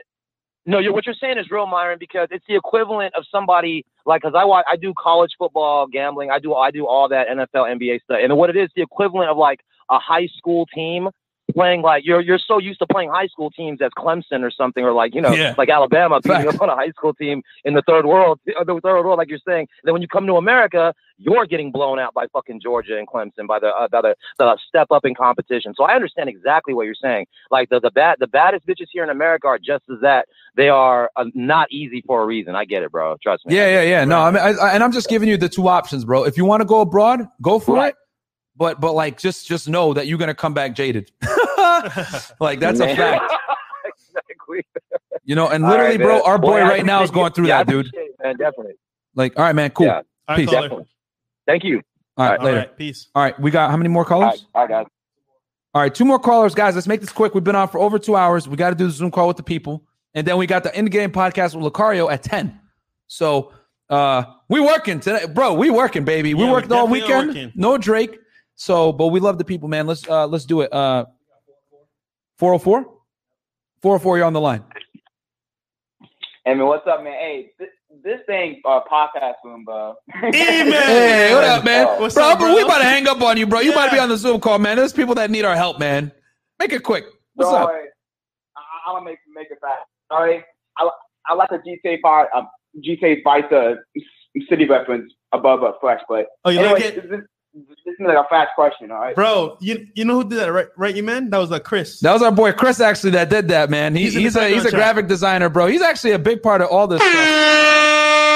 no. 0.66 0.80
You're, 0.80 0.92
what 0.94 1.06
you're 1.06 1.16
saying 1.16 1.38
is 1.38 1.50
real, 1.50 1.68
Myron, 1.68 1.98
because 2.00 2.28
it's 2.32 2.46
the 2.48 2.56
equivalent 2.56 3.14
of 3.16 3.24
somebody 3.32 3.86
like 4.06 4.22
because 4.22 4.36
I 4.36 4.44
watch, 4.44 4.66
I 4.70 4.76
do 4.76 4.94
college 4.98 5.32
football 5.38 5.88
gambling. 5.88 6.32
I 6.32 6.40
do 6.40 6.54
I 6.56 6.72
do 6.72 6.86
all 6.86 7.08
that 7.10 7.28
NFL, 7.28 7.80
NBA 7.80 8.02
stuff, 8.04 8.18
and 8.22 8.36
what 8.36 8.50
it 8.50 8.58
is, 8.58 8.70
the 8.76 8.82
equivalent 8.82 9.30
of 9.30 9.38
like 9.38 9.62
a 9.90 9.98
high 10.00 10.28
school 10.38 10.66
team 10.74 11.10
playing 11.54 11.82
like 11.82 12.06
you're 12.06 12.22
you're 12.22 12.40
so 12.40 12.58
used 12.60 12.80
to 12.80 12.86
playing 12.88 13.10
high 13.10 13.28
school 13.28 13.50
teams 13.52 13.80
as 13.82 13.90
Clemson 13.98 14.42
or 14.44 14.52
something 14.52 14.84
or 14.84 14.94
like 14.94 15.16
you 15.16 15.22
know 15.22 15.34
Yeah. 15.34 15.56
like 15.58 15.70
Alabama 15.70 16.20
beating 16.22 16.48
up 16.48 16.62
on 16.62 16.70
a 16.70 16.76
high 16.76 16.90
school 16.90 17.14
team 17.14 17.42
in 17.66 17.74
the 17.74 17.82
third 17.88 18.06
world 18.06 18.40
the 18.46 18.80
third 18.84 19.04
world 19.04 19.18
like 19.18 19.30
you're 19.30 19.40
saying 19.48 19.68
then 19.84 19.94
when 19.94 20.02
you 20.02 20.08
come 20.08 20.28
to 20.28 20.36
America 20.36 20.94
you're 21.18 21.46
getting 21.46 21.72
blown 21.72 22.00
out 22.00 22.14
by 22.14 22.28
fucking 22.32 22.62
Georgia 22.62 22.98
and 22.98 23.08
Clemson 23.08 23.48
by 23.48 23.60
the 23.60 23.68
uh, 23.68 23.88
by 23.90 24.02
the, 24.02 24.16
the 24.38 24.58
step 24.68 24.88
up 24.92 25.06
in 25.06 25.16
competition 25.16 25.74
so 25.76 25.84
I 25.86 25.94
understand 25.96 26.30
exactly 26.30 26.74
what 26.74 26.84
you're 26.86 26.96
saying 27.02 27.26
like 27.52 27.70
the 27.70 27.80
the 27.80 27.92
bad 27.92 28.18
the 28.20 28.28
baddest 28.28 28.68
bitches 28.68 28.88
here 28.92 29.04
in 29.04 29.10
America 29.10 29.48
are 29.48 29.60
just 29.60 29.84
as 29.92 30.00
that 30.02 30.28
they 30.56 30.70
are 30.70 31.10
uh, 31.16 31.26
not 31.34 31.72
easy 31.72 32.04
for 32.06 32.22
a 32.22 32.26
reason 32.26 32.56
I 32.56 32.66
get 32.66 32.84
it 32.84 32.92
bro 32.92 33.18
trust 33.24 33.46
me 33.46 33.56
Yeah, 33.56 33.68
yeah, 33.68 33.82
yeah. 33.82 34.06
No, 34.06 34.20
I 34.20 34.32
mean, 34.32 34.42
I, 34.44 34.50
I, 34.52 34.72
and 34.74 34.84
I'm 34.84 34.92
just 34.92 35.10
giving 35.10 35.28
you 35.30 35.38
the 35.38 35.50
two 35.50 35.68
options, 35.68 36.06
bro. 36.06 36.24
If 36.26 36.38
you 36.38 36.46
want 36.46 36.62
to 36.62 36.66
go 36.66 36.82
abroad, 36.82 37.28
go 37.42 37.60
for 37.60 37.76
Right. 37.76 37.90
it. 37.90 37.96
But, 38.56 38.82
but 38.82 38.92
like, 38.94 39.18
just, 39.18 39.48
just 39.48 39.70
know 39.70 39.94
that 39.94 40.08
you're 40.08 40.18
gonna 40.18 40.34
come 40.36 40.54
back 40.54 40.74
jaded. 40.76 41.12
like 42.40 42.60
that's 42.60 42.80
a 42.80 42.96
fact. 42.96 43.34
exactly 43.86 44.64
You 45.24 45.36
know, 45.36 45.48
and 45.50 45.64
literally, 45.64 45.98
right, 45.98 46.04
bro, 46.04 46.16
man. 46.16 46.22
our 46.26 46.38
boy 46.38 46.60
Boy, 46.62 46.62
right 46.64 46.86
now 46.86 47.04
is 47.04 47.12
going 47.12 47.32
through 47.34 47.48
Yeah, 47.48 47.64
that, 47.64 47.72
dude. 47.72 47.88
it, 47.94 48.16
man 48.24 48.36
definitely 48.38 48.74
Like, 49.16 49.38
all 49.38 49.44
right, 49.46 49.56
man, 49.56 49.70
cool. 49.72 49.88
Yeah. 49.88 49.94
All 49.98 50.04
right, 50.30 50.38
Peace. 50.38 50.50
caller. 50.50 50.62
definitely 50.64 50.86
thank 51.48 51.64
you 51.64 51.82
All 52.18 52.30
right, 52.30 52.40
All 52.40 52.46
later. 52.46 52.58
right, 52.60 52.78
peace. 52.78 53.08
All 53.16 53.24
right, 53.24 53.40
we 53.40 53.52
got 53.52 53.72
how 53.72 53.78
many 53.78 53.90
more 53.90 54.06
callers? 54.06 54.26
right, 54.28 54.40
all 54.56 54.62
right 54.64 54.70
guys 54.70 54.86
All 55.74 55.82
right, 55.82 55.94
two 55.94 56.06
more 56.06 56.20
callers, 56.20 56.54
guys. 56.56 56.76
Let's 56.76 56.88
make 56.88 57.02
this 57.02 57.12
quick. 57.12 57.34
We've 57.36 57.44
been 57.44 57.56
on 57.56 57.68
for 57.70 57.80
over 57.80 57.98
two 58.00 58.16
hours. 58.16 58.48
We 58.48 58.56
got 58.58 58.70
to 58.72 58.76
do 58.76 58.86
the 58.86 58.92
Zoom 58.92 59.12
call 59.12 59.28
with 59.28 59.38
the 59.38 59.44
people, 59.44 59.84
and 60.14 60.26
then 60.28 60.38
we 60.38 60.48
got 60.48 60.64
the 60.64 60.78
in 60.78 60.86
the 60.86 60.92
game 60.92 61.12
podcast 61.12 61.56
with 61.56 61.72
Lucario 61.72 62.12
at 62.12 62.24
ten. 62.24 62.60
So 63.08 63.54
uh 63.90 64.24
we 64.50 64.60
working 64.60 65.00
today, 65.00 65.26
bro. 65.26 65.54
We 65.56 65.70
working, 65.72 66.06
baby. 66.06 66.34
We 66.34 66.42
Yeah, 66.42 66.46
we 66.48 66.52
worked 66.54 66.72
all 66.72 66.88
weekend. 66.88 67.28
working. 67.30 67.52
No 67.56 67.78
Drake. 67.78 68.20
So, 68.56 68.92
but 68.92 69.08
we 69.08 69.20
love 69.20 69.38
the 69.38 69.46
people, 69.46 69.68
man. 69.70 69.88
Let's 69.88 70.08
uh 70.08 70.28
let's 70.28 70.46
do 70.46 70.62
it. 70.62 70.72
Uh 70.74 71.06
404? 72.40 72.84
404, 73.82 74.18
you're 74.18 74.26
on 74.26 74.34
the 74.34 74.42
line. 74.42 74.64
Hey 76.46 76.56
man, 76.56 76.66
what's 76.66 76.88
up, 76.88 77.04
man? 77.04 77.14
Hey, 77.14 77.52
this, 77.60 77.68
this 78.02 78.20
thing 78.26 78.62
uh, 78.66 78.80
podcast 78.90 79.36
room, 79.44 79.66
bro. 79.66 79.96
Hey, 80.32 81.32
what 81.34 81.44
up, 81.44 81.66
man? 81.66 82.00
What's 82.00 82.16
bro, 82.16 82.24
up, 82.24 82.40
but 82.40 82.46
bro? 82.46 82.56
we 82.56 82.62
about 82.62 82.78
to 82.78 82.86
hang 82.86 83.08
up 83.08 83.22
on 83.22 83.36
you, 83.36 83.46
bro. 83.46 83.60
You 83.60 83.76
might 83.76 83.92
be 83.92 84.00
on 84.00 84.08
the 84.08 84.18
Zoom 84.18 84.40
call, 84.40 84.58
man. 84.58 84.78
There's 84.78 84.94
people 84.94 85.16
that 85.16 85.30
need 85.30 85.44
our 85.44 85.56
help, 85.56 85.80
man. 85.80 86.14
Make 86.60 86.72
it 86.72 86.82
quick. 86.82 87.06
What's 87.36 87.52
so, 87.52 87.58
up? 87.58 87.70
I, 87.70 88.62
I'm 88.88 88.96
gonna 88.96 89.06
make 89.06 89.20
make 89.36 89.52
it 89.52 89.58
fast. 89.62 89.82
All 90.10 90.24
right, 90.24 90.44
I 90.78 90.90
I 91.28 91.34
like 91.34 91.50
the 91.50 91.58
GTA 91.58 92.00
five 92.02 92.28
um, 92.34 92.48
GTA 92.80 93.22
five 93.22 93.52
uh, 93.52 93.76
city 94.50 94.66
reference 94.66 95.12
above 95.34 95.62
uh, 95.64 95.74
fresh, 95.82 96.02
but 96.08 96.28
Oh, 96.46 96.50
you 96.50 96.60
anyway, 96.60 96.74
like 96.74 96.84
it? 96.84 97.10
This, 97.10 97.22
this 97.54 97.66
is 97.86 97.96
like 98.00 98.18
a 98.18 98.28
fast 98.30 98.52
question. 98.56 98.92
All 98.92 99.00
right, 99.00 99.16
Bro, 99.16 99.58
you 99.60 99.88
you 99.96 100.06
know 100.06 100.16
who 100.16 100.30
did 100.30 100.40
that, 100.40 100.52
right? 100.52 100.68
Right, 100.78 100.96
you 100.96 101.04
man? 101.04 101.30
That 101.30 101.38
was 101.40 101.50
like 101.50 101.64
Chris. 101.64 102.00
That 102.00 102.14
was 102.14 102.22
our 102.22 102.32
boy 102.32 102.52
Chris 102.54 102.80
actually 102.80 103.12
that 103.12 103.30
did 103.30 103.48
that, 103.50 103.70
man. 103.70 103.96
He, 103.96 104.04
He's 104.04 104.14
he's, 104.14 104.36
a 104.36 104.48
he's 104.48 104.62
a 104.62 104.64
background 104.64 104.64
chat. 104.64 104.74
graphic 104.74 105.08
designer, 105.08 105.50
bro. 105.50 105.68
He's 105.68 105.82
actually 105.82 106.12
a 106.12 106.20
big 106.20 106.42
part 106.44 106.62
of 106.62 106.70
all 106.70 106.88
this 106.88 107.02
stuff 107.02 107.14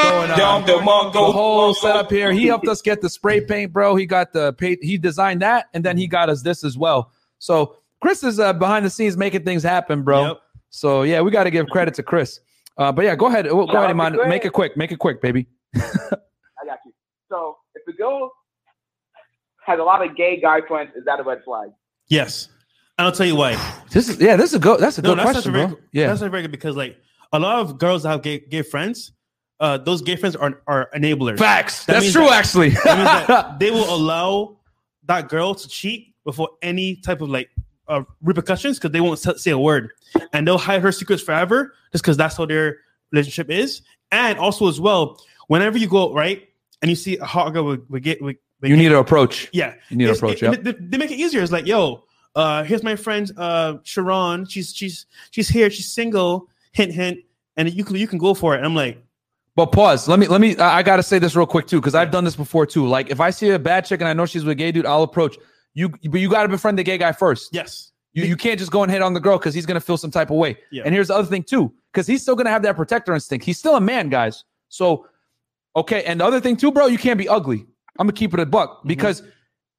going 0.04 0.32
on. 0.32 0.66
The 0.66 1.32
whole 1.32 1.74
setup 1.74 2.10
here. 2.10 2.32
He 2.32 2.46
helped 2.46 2.68
us 2.68 2.82
get 2.82 3.02
the 3.02 3.10
spray 3.10 3.42
paint, 3.42 3.72
bro. 3.72 3.96
He 3.96 4.06
got 4.06 4.34
the 4.34 4.54
paint. 4.54 4.84
He 4.84 4.98
designed 4.98 5.42
that, 5.42 5.68
and 5.74 5.84
then 5.84 5.98
he 5.98 6.08
got 6.08 6.30
us 6.30 6.42
this 6.42 6.64
as 6.64 6.78
well. 6.78 7.12
So 7.40 7.78
Chris 8.02 8.24
is 8.24 8.40
uh, 8.40 8.54
behind 8.54 8.86
the 8.86 8.90
scenes 8.90 9.16
making 9.16 9.44
things 9.44 9.64
happen, 9.64 10.04
bro. 10.04 10.38
So 10.70 11.04
yeah, 11.04 11.22
we 11.22 11.32
got 11.32 11.44
to 11.44 11.52
give 11.52 11.68
credit 11.68 11.94
to 11.96 12.04
Chris. 12.04 12.40
Uh, 12.78 12.92
but 12.92 13.06
yeah, 13.06 13.16
go 13.16 13.28
ahead. 13.28 13.46
Go 13.46 13.68
Shout 13.68 13.76
ahead, 13.76 13.92
out 13.92 14.10
to 14.10 14.20
Iman. 14.22 14.30
Make 14.30 14.46
it 14.46 14.54
quick. 14.54 14.76
Make 14.76 14.92
it 14.92 14.98
quick, 14.98 15.22
baby. 15.22 15.48
I 15.76 15.80
got 16.66 16.80
you. 16.86 16.92
So 17.30 17.58
if 17.76 17.84
the 17.86 17.94
girl 17.94 18.32
has 19.66 19.80
a 19.80 19.84
lot 19.84 20.06
of 20.06 20.16
gay 20.16 20.40
guy 20.40 20.62
friends, 20.68 20.92
is 20.96 21.06
that 21.06 21.20
a 21.20 21.24
red 21.24 21.44
flag? 21.44 21.70
Yes. 22.08 22.50
And 22.98 23.06
I'll 23.08 23.12
tell 23.12 23.26
you 23.26 23.36
why. 23.36 23.54
This 23.92 24.08
is 24.10 24.20
yeah. 24.22 24.36
This 24.36 24.50
is 24.52 24.56
a 24.56 24.60
go. 24.60 24.78
That's 24.78 24.98
a 24.98 25.02
good 25.02 25.18
that's 25.18 25.32
question, 25.32 25.52
not 25.54 25.58
very, 25.58 25.68
bro. 25.72 25.80
Yeah. 25.92 26.08
That's 26.08 26.22
not 26.22 26.30
very 26.32 26.44
good 26.44 26.52
because 26.52 26.76
like 26.76 26.98
a 27.32 27.40
lot 27.40 27.60
of 27.60 27.78
girls 27.80 28.04
that 28.04 28.10
have 28.10 28.22
gay, 28.22 28.40
gay 28.40 28.62
friends, 28.62 29.14
uh, 29.60 29.78
those 29.80 30.02
gay 30.04 30.16
friends 30.16 30.36
are 30.36 30.62
are 30.68 30.90
enablers. 30.96 31.40
Facts. 31.40 31.86
That 31.86 31.94
That's 32.02 32.12
true, 32.12 32.26
that- 32.26 32.34
actually. 32.34 32.70
that 32.70 33.28
that 33.28 33.60
they 33.60 33.72
will 33.72 33.92
allow 33.94 34.60
that 35.06 35.28
girl 35.30 35.56
to 35.56 35.68
cheat 35.68 36.14
before 36.24 36.50
any 36.62 36.98
type 36.98 37.22
of 37.22 37.30
like 37.30 37.50
uh, 37.88 38.04
repercussions 38.22 38.78
because 38.78 38.92
they 38.92 39.02
won't 39.02 39.26
s- 39.26 39.42
say 39.42 39.52
a 39.52 39.58
word, 39.58 39.90
and 40.32 40.48
they'll 40.48 40.58
hide 40.60 40.82
her 40.82 40.92
secrets 40.92 41.22
forever 41.24 41.74
just 41.92 42.04
because 42.04 42.16
that's 42.16 42.38
how 42.38 42.46
their 42.46 42.78
relationship 43.12 43.50
is. 43.50 43.82
And 44.12 44.38
also 44.38 44.68
as 44.68 44.80
well, 44.80 45.20
whenever 45.48 45.80
you 45.80 45.88
go 45.88 46.14
right 46.14 46.48
and 46.84 46.90
you 46.90 46.96
see 46.96 47.18
a 47.18 47.26
hot 47.26 47.52
girl 47.54 47.64
with, 47.66 47.90
with, 47.90 48.04
gay- 48.04 48.18
with, 48.22 48.38
You 48.70 48.78
need 48.78 48.90
to 48.90 48.98
approach. 49.00 49.50
yeah, 49.54 49.74
You 49.90 49.98
need 49.98 50.06
to 50.06 50.12
It's- 50.12 50.18
approach. 50.20 50.42
it- 50.44 50.52
Yep. 50.52 50.64
they, 50.64 50.72
they 50.72 50.98
make 50.98 51.12
it 51.12 51.18
easier. 51.20 51.42
It's 51.42 51.52
like, 51.52 51.66
yo, 51.68 52.04
uh, 52.36 52.64
here's 52.64 52.84
my 52.84 52.96
friend 52.96 53.30
uh 53.38 53.76
Sharon. 53.84 54.46
She's 54.46 54.74
she's 54.76 55.06
she's 55.32 55.50
here. 55.50 55.70
She's 55.70 55.92
single. 55.92 56.48
Hint 56.72 56.92
hint. 56.92 57.20
And 57.58 57.72
you 57.72 57.84
can 57.84 57.96
you 57.98 58.08
can 58.08 58.18
go 58.20 58.34
for 58.34 58.54
it. 58.56 58.58
And 58.58 58.66
I'm 58.66 58.74
like, 58.76 58.98
But 59.56 59.68
pause. 59.68 60.08
Let 60.08 60.18
me 60.20 60.28
let 60.28 60.42
me. 60.42 60.58
I 60.58 60.78
I 60.80 60.84
gotta 60.84 61.04
say 61.04 61.20
this 61.20 61.36
real 61.36 61.46
quick 61.46 61.68
too, 61.68 61.80
because 61.80 61.94
I've 61.94 62.10
done 62.10 62.24
this 62.24 62.36
before 62.36 62.66
too. 62.66 62.88
Like 62.88 63.12
if 63.12 63.20
I 63.20 63.30
see 63.30 63.50
a 63.52 63.60
bad 63.60 63.86
chick 63.86 64.02
and 64.02 64.08
I 64.08 64.14
know 64.14 64.26
she's 64.26 64.44
with 64.44 64.52
a 64.54 64.56
gay 64.56 64.72
dude, 64.72 64.86
I'll 64.88 65.04
approach 65.04 65.38
you. 65.76 65.90
But 65.90 66.20
you 66.20 66.30
gotta 66.30 66.50
befriend 66.50 66.80
the 66.80 66.84
gay 66.84 66.98
guy 66.98 67.12
first. 67.12 67.50
Yes. 67.54 67.92
You 68.14 68.24
you 68.26 68.36
can't 68.36 68.58
just 68.58 68.72
go 68.72 68.82
and 68.84 68.92
hit 68.92 69.02
on 69.04 69.14
the 69.14 69.20
girl 69.20 69.38
because 69.38 69.54
he's 69.54 69.66
gonna 69.68 69.80
feel 69.80 69.98
some 69.98 70.10
type 70.12 70.32
of 70.32 70.38
way. 70.38 70.58
Yeah. 70.72 70.84
And 70.86 70.94
here's 70.96 71.10
the 71.10 71.16
other 71.16 71.28
thing 71.28 71.44
too, 71.44 71.72
because 71.92 72.08
he's 72.08 72.22
still 72.24 72.36
gonna 72.36 72.50
have 72.50 72.64
that 72.64 72.76
protector 72.76 73.14
instinct. 73.14 73.46
He's 73.46 73.60
still 73.60 73.76
a 73.76 73.82
man, 73.82 74.10
guys. 74.10 74.44
So 74.70 75.06
okay. 75.76 76.04
And 76.06 76.20
the 76.20 76.26
other 76.26 76.40
thing 76.40 76.58
too, 76.58 76.72
bro, 76.72 76.88
you 76.88 76.98
can't 76.98 77.20
be 77.20 77.30
ugly. 77.30 77.68
I'm 78.00 78.08
gonna 78.08 78.14
keep 78.14 78.34
it 78.34 78.40
a 78.40 78.46
buck 78.46 78.80
mm-hmm. 78.80 78.88
because 78.88 79.24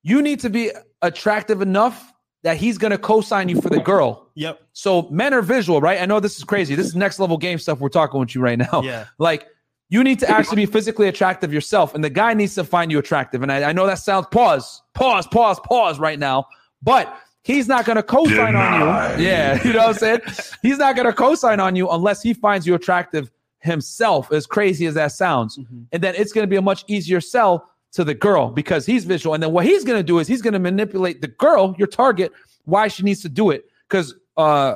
you 0.03 0.23
need 0.23 0.41
to 0.41 0.51
be 0.51 0.71
attractive 1.03 1.63
enough 1.63 2.13
that 2.43 2.57
he's 2.57 2.79
gonna 2.79 2.99
co-sign 2.99 3.49
you 3.49 3.61
for 3.61 3.71
the 3.71 3.81
girl. 3.81 4.31
Yep. 4.35 4.61
So 4.73 5.09
men 5.11 5.33
are 5.33 5.43
visual, 5.43 5.81
right? 5.81 6.01
I 6.01 6.07
know 6.07 6.21
this 6.21 6.37
is 6.37 6.45
crazy. 6.45 6.75
This 6.75 6.87
is 6.87 6.95
next 6.95 7.19
level 7.19 7.39
game 7.39 7.59
stuff 7.59 7.81
we're 7.81 7.89
talking 7.89 8.21
with 8.21 8.35
you 8.35 8.41
right 8.41 8.59
now. 8.59 8.83
Yeah. 8.83 9.07
Like 9.19 9.47
you 9.91 10.03
need 10.03 10.19
to 10.21 10.31
actually 10.31 10.57
be 10.57 10.67
physically 10.67 11.09
attractive 11.09 11.53
yourself, 11.53 11.95
and 11.95 12.03
the 12.03 12.11
guy 12.11 12.35
needs 12.35 12.55
to 12.57 12.65
find 12.65 12.91
you 12.91 12.99
attractive. 12.99 13.43
And 13.43 13.53
I, 13.53 13.71
I 13.71 13.73
know 13.73 13.87
that 13.87 13.99
sounds 13.99 14.27
pause, 14.31 14.83
pause, 14.95 15.27
pause, 15.27 15.61
pause 15.61 15.99
right 15.99 16.19
now, 16.19 16.47
but 16.83 17.17
he's 17.43 17.69
not 17.69 17.85
going 17.85 17.97
to 17.97 18.03
co-sign 18.03 18.57
on 18.57 19.21
you. 19.21 19.25
Yeah, 19.25 19.63
you 19.65 19.73
know 19.73 19.81
what 19.81 19.89
I'm 19.89 19.95
saying? 19.95 20.21
He's 20.63 20.79
not 20.79 20.97
going 20.97 21.07
to 21.07 21.13
co-sign 21.13 21.61
on 21.61 21.77
you 21.77 21.89
unless 21.91 22.23
he 22.23 22.35
finds 22.35 22.67
you 22.67 22.75
attractive 22.75 23.31
himself. 23.61 24.33
As 24.33 24.47
crazy 24.47 24.87
as 24.87 24.95
that 24.95 25.13
sounds, 25.13 25.59
mm-hmm. 25.59 25.83
and 25.93 26.03
then 26.03 26.15
it's 26.17 26.33
going 26.33 26.45
to 26.45 26.51
be 26.51 26.57
a 26.57 26.63
much 26.63 26.85
easier 26.89 27.21
sell 27.21 27.71
to 27.95 28.05
the 28.05 28.15
girl 28.15 28.51
because 28.51 28.85
he's 28.85 29.05
visual. 29.05 29.35
And 29.35 29.43
then 29.43 29.53
what 29.53 29.65
he's 29.65 29.85
going 29.85 29.99
to 29.99 30.03
do 30.03 30.19
is 30.19 30.27
he's 30.27 30.43
going 30.43 30.53
to 30.53 30.59
manipulate 30.59 31.21
the 31.21 31.29
girl, 31.29 31.75
your 31.79 31.89
target, 31.89 32.33
why 32.65 32.89
she 32.89 33.03
needs 33.03 33.23
to 33.23 33.29
do 33.29 33.51
it. 33.51 33.65
Because 33.89 34.15
uh, 34.37 34.75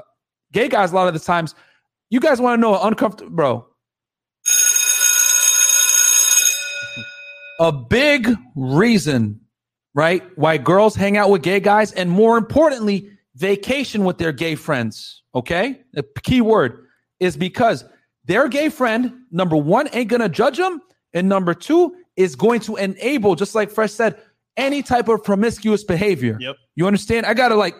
gay 0.52 0.68
guys, 0.68 0.92
a 0.92 0.94
lot 0.94 1.08
of 1.08 1.14
the 1.14 1.20
times, 1.20 1.54
you 2.10 2.20
guys 2.20 2.40
want 2.40 2.56
to 2.56 2.60
know 2.60 2.80
uncomfortable, 2.80 3.30
bro. 3.30 3.66
A 7.60 7.72
big 7.72 8.30
reason, 8.54 9.40
right, 9.94 10.22
why 10.38 10.56
girls 10.56 10.94
hang 10.94 11.16
out 11.16 11.28
with 11.28 11.42
gay 11.42 11.58
guys, 11.58 11.92
and 11.92 12.08
more 12.08 12.38
importantly, 12.38 13.10
vacation 13.34 14.04
with 14.04 14.18
their 14.18 14.30
gay 14.30 14.54
friends. 14.54 15.22
Okay, 15.34 15.80
the 15.92 16.04
key 16.22 16.40
word 16.40 16.86
is 17.18 17.36
because 17.36 17.84
their 18.24 18.46
gay 18.48 18.68
friend, 18.68 19.12
number 19.32 19.56
one, 19.56 19.88
ain't 19.92 20.08
gonna 20.08 20.28
judge 20.28 20.56
them, 20.56 20.80
and 21.14 21.28
number 21.28 21.52
two 21.52 21.96
is 22.18 22.36
going 22.36 22.60
to 22.60 22.76
enable, 22.76 23.34
just 23.36 23.54
like 23.54 23.70
Fresh 23.70 23.92
said, 23.92 24.20
any 24.56 24.82
type 24.82 25.08
of 25.08 25.22
promiscuous 25.22 25.84
behavior. 25.84 26.36
Yep. 26.38 26.56
You 26.74 26.86
understand? 26.86 27.24
I 27.24 27.32
gotta 27.32 27.54
like. 27.54 27.74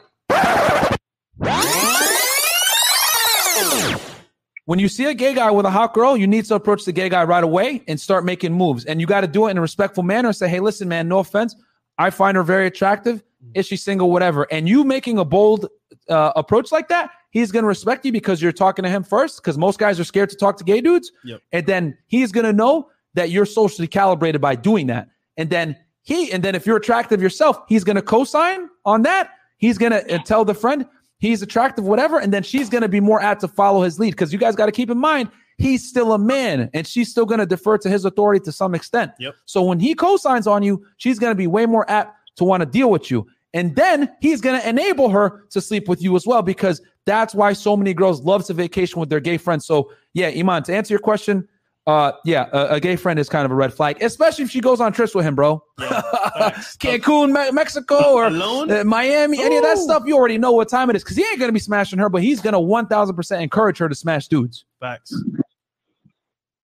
When 4.65 4.79
you 4.79 4.89
see 4.89 5.07
a 5.07 5.15
gay 5.15 5.35
guy 5.35 5.51
with 5.51 5.65
a 5.65 5.71
hot 5.71 5.95
girl, 5.95 6.15
you 6.15 6.27
need 6.27 6.45
to 6.45 6.55
approach 6.55 6.85
the 6.85 6.93
gay 6.93 7.09
guy 7.09 7.25
right 7.25 7.43
away 7.43 7.83
and 7.89 7.99
start 7.99 8.25
making 8.25 8.53
moves. 8.53 8.85
And 8.85 9.01
you 9.01 9.07
got 9.07 9.23
to 9.23 9.27
do 9.27 9.47
it 9.47 9.53
in 9.53 9.57
a 9.57 9.63
respectful 9.63 10.03
manner. 10.03 10.29
And 10.29 10.37
say, 10.37 10.47
hey, 10.47 10.61
listen, 10.61 10.89
man, 10.89 11.09
no 11.09 11.21
offense. 11.21 11.57
I 11.97 12.11
find 12.11 12.37
her 12.37 12.43
very 12.43 12.67
attractive. 12.67 13.23
Is 13.55 13.65
she 13.65 13.79
single? 13.79 14.11
Whatever. 14.11 14.47
And 14.53 14.69
you 14.69 14.85
making 14.85 15.17
a 15.17 15.25
bold 15.25 15.69
uh, 16.11 16.33
approach 16.37 16.71
like 16.71 16.89
that, 16.89 17.11
he's 17.31 17.51
going 17.51 17.63
to 17.63 17.67
respect 17.67 18.05
you 18.05 18.13
because 18.13 18.43
you're 18.43 18.53
talking 18.53 18.83
to 18.83 18.91
him 18.91 19.05
first. 19.05 19.43
Because 19.43 19.57
most 19.57 19.79
guys 19.79 19.99
are 19.99 20.05
scared 20.05 20.29
to 20.31 20.37
talk 20.37 20.59
to 20.59 20.65
gay 20.65 20.83
dudes. 20.83 21.13
Yep. 21.25 21.41
And 21.53 21.65
then 21.65 21.97
he's 22.09 22.31
going 22.31 22.45
to 22.45 22.53
know 22.53 22.91
that 23.19 23.31
you're 23.31 23.47
socially 23.47 23.89
calibrated 23.89 24.41
by 24.41 24.55
doing 24.55 24.87
that. 24.87 25.09
And 25.37 25.51
then 25.51 25.77
he, 26.03 26.31
and 26.31 26.43
then 26.43 26.55
if 26.55 26.67
you're 26.67 26.77
attractive 26.77 27.21
yourself, 27.21 27.61
he's 27.69 27.83
going 27.83 27.97
to 27.97 28.03
co 28.03 28.23
sign 28.23 28.69
on 28.85 29.03
that. 29.03 29.31
He's 29.57 29.77
going 29.77 29.91
to 29.91 30.15
uh, 30.15 30.19
tell 30.23 30.45
the 30.45 30.55
friend 30.55 30.87
he's 31.19 31.43
attractive, 31.43 31.85
whatever. 31.85 32.21
And 32.21 32.33
then 32.33 32.45
she's 32.45 32.71
going 32.71 32.83
to 32.83 32.89
be 32.89 33.01
more 33.01 33.21
apt 33.21 33.41
to 33.41 33.49
follow 33.49 33.83
his 33.83 33.99
lead. 33.99 34.13
Because 34.13 34.33
you 34.33 34.39
guys 34.39 34.55
got 34.55 34.67
to 34.67 34.73
keep 34.73 34.89
in 34.89 34.99
mind, 34.99 35.31
he's 35.57 35.87
still 35.87 36.13
a 36.13 36.19
man 36.19 36.71
and 36.75 36.87
she's 36.87 37.11
still 37.11 37.27
going 37.27 37.41
to 37.41 37.47
defer 37.47 37.77
to 37.79 37.91
his 37.91 38.05
authority 38.05 38.43
to 38.45 38.53
some 38.53 38.73
extent. 38.73 39.11
Yep. 39.19 39.35
So 39.47 39.65
when 39.65 39.81
he 39.81 39.97
co 39.97 40.17
signs 40.17 40.47
on 40.47 40.63
you, 40.63 40.87
she's 40.97 41.19
going 41.19 41.33
to 41.33 41.37
be 41.37 41.49
way 41.49 41.67
more 41.67 41.91
apt 41.91 42.17
to 42.37 42.45
want 42.45 42.61
to 42.61 42.67
deal 42.67 42.89
with 42.89 43.11
you. 43.11 43.27
And 43.53 43.75
then 43.75 44.15
he's 44.21 44.41
going 44.41 44.61
to 44.61 44.69
enable 44.69 45.09
her 45.09 45.45
to 45.51 45.61
sleep 45.61 45.89
with 45.89 46.01
you 46.01 46.15
as 46.15 46.25
well, 46.25 46.43
because 46.43 46.81
that's 47.05 47.35
why 47.35 47.53
so 47.53 47.77
many 47.77 47.95
girls 47.95 48.21
love 48.23 48.45
to 48.45 48.55
vacation 48.55 49.01
with 49.01 49.09
their 49.09 49.21
gay 49.21 49.39
friends. 49.39 49.67
So, 49.67 49.91
yeah, 50.13 50.29
Iman, 50.29 50.63
to 50.65 50.77
answer 50.77 50.93
your 50.93 51.01
question, 51.01 51.49
uh, 51.89 52.13
yeah, 52.23 52.51
a, 52.53 52.75
a 52.75 52.81
gay 52.81 52.97
friend 52.97 53.19
is 53.19 53.31
kind 53.31 53.47
of 53.47 53.51
a 53.51 53.55
red 53.55 53.73
flag, 53.73 54.03
especially 54.03 54.45
if 54.45 54.51
she 54.51 54.61
goes 54.61 54.79
on 54.79 54.93
trips 54.93 55.15
with 55.15 55.25
him, 55.25 55.35
bro. 55.35 55.65
Cancun, 55.81 57.33
Me- 57.33 57.51
Mexico, 57.51 58.13
or 58.13 58.27
Alone? 58.27 58.71
uh, 58.71 58.85
Miami, 58.85 59.43
any 59.43 59.57
of 59.57 59.63
that 59.63 59.79
stuff, 59.79 60.03
you 60.05 60.15
already 60.15 60.37
know 60.37 60.53
what 60.53 60.69
time 60.69 60.91
it 60.91 60.97
is 60.97 61.03
because 61.03 61.17
he 61.17 61.23
ain't 61.25 61.39
going 61.39 61.49
to 61.49 61.53
be 61.53 61.59
smashing 61.59 61.99
her, 61.99 62.11
but 62.11 62.23
he's 62.23 62.43
going 62.43 62.53
to 62.53 62.59
1000% 62.59 63.41
encourage 63.41 63.79
her 63.79 63.89
to 63.89 63.95
smash 63.95 64.29
dudes. 64.29 64.67
Facts. 64.81 65.15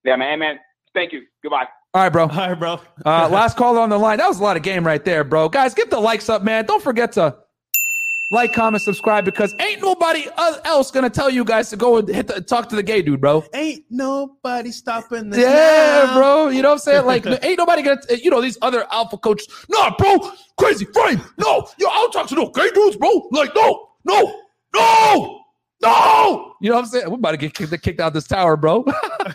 Yeah, 0.05 0.17
man. 0.17 0.31
Hey, 0.33 0.37
man. 0.37 0.59
Thank 0.93 1.13
you. 1.15 1.23
Goodbye. 1.43 1.65
All 1.95 2.03
right, 2.03 2.11
bro. 2.11 2.25
All 2.25 2.29
right, 2.29 2.55
bro. 2.55 2.81
Uh, 3.07 3.27
last 3.33 3.57
caller 3.57 3.81
on 3.81 3.89
the 3.89 3.99
line. 3.99 4.19
That 4.19 4.29
was 4.29 4.41
a 4.41 4.43
lot 4.43 4.59
of 4.59 4.63
game 4.63 4.87
right 4.87 5.03
there, 5.03 5.25
bro. 5.25 5.49
Guys, 5.49 5.73
get 5.73 5.89
the 5.89 6.01
likes 6.01 6.29
up, 6.29 6.43
man. 6.43 6.67
Don't 6.67 6.83
forget 6.83 7.13
to 7.13 7.35
like, 8.31 8.53
comment, 8.53 8.83
subscribe 8.83 9.25
because 9.25 9.55
ain't 9.61 9.83
nobody 9.83 10.27
else 10.37 10.91
gonna 10.91 11.11
tell 11.11 11.31
you 11.31 11.45
guys 11.45 11.71
to 11.71 11.77
go 11.77 11.99
and 11.99 12.09
hit 12.09 12.27
the, 12.27 12.41
talk 12.41 12.69
to 12.71 12.77
the 12.77 12.83
gay 12.83 13.03
dude, 13.03 13.21
bro. 13.21 13.45
Ain't 13.55 13.85
nobody 13.91 14.71
stopping 14.71 15.31
this. 15.31 15.41
Yeah, 15.41 16.05
now. 16.07 16.15
bro. 16.15 16.49
You 16.49 16.63
know 16.63 16.71
what 16.71 16.75
I'm 16.75 16.79
saying? 16.79 17.07
Like, 17.07 17.27
ain't 17.45 17.59
nobody 17.59 17.83
gonna, 17.83 18.01
eh, 18.09 18.19
you 18.23 18.31
know, 18.31 18.41
these 18.41 18.59
other 18.63 18.87
alpha 18.91 19.19
coaches. 19.19 19.47
Nah, 19.69 19.95
bro, 19.97 20.33
crazy 20.59 20.87
frame. 20.87 21.21
No, 21.39 21.69
yo, 21.79 21.89
I'll 21.91 22.11
talk 22.11 22.27
to 22.29 22.35
no 22.35 22.51
gay 22.51 22.71
dudes, 22.71 22.97
bro. 22.97 23.29
Like, 23.31 23.55
no, 23.55 23.89
no, 24.05 24.41
no, 24.75 25.44
no. 25.85 26.55
You 26.61 26.71
know 26.71 26.77
what 26.77 26.85
I'm 26.85 26.87
saying? 26.87 27.11
We're 27.11 27.17
about 27.17 27.33
to 27.33 27.37
get 27.37 27.55
kicked, 27.55 27.83
kicked 27.83 28.01
out 28.01 28.15
this 28.15 28.27
tower, 28.27 28.57
bro. 28.57 28.85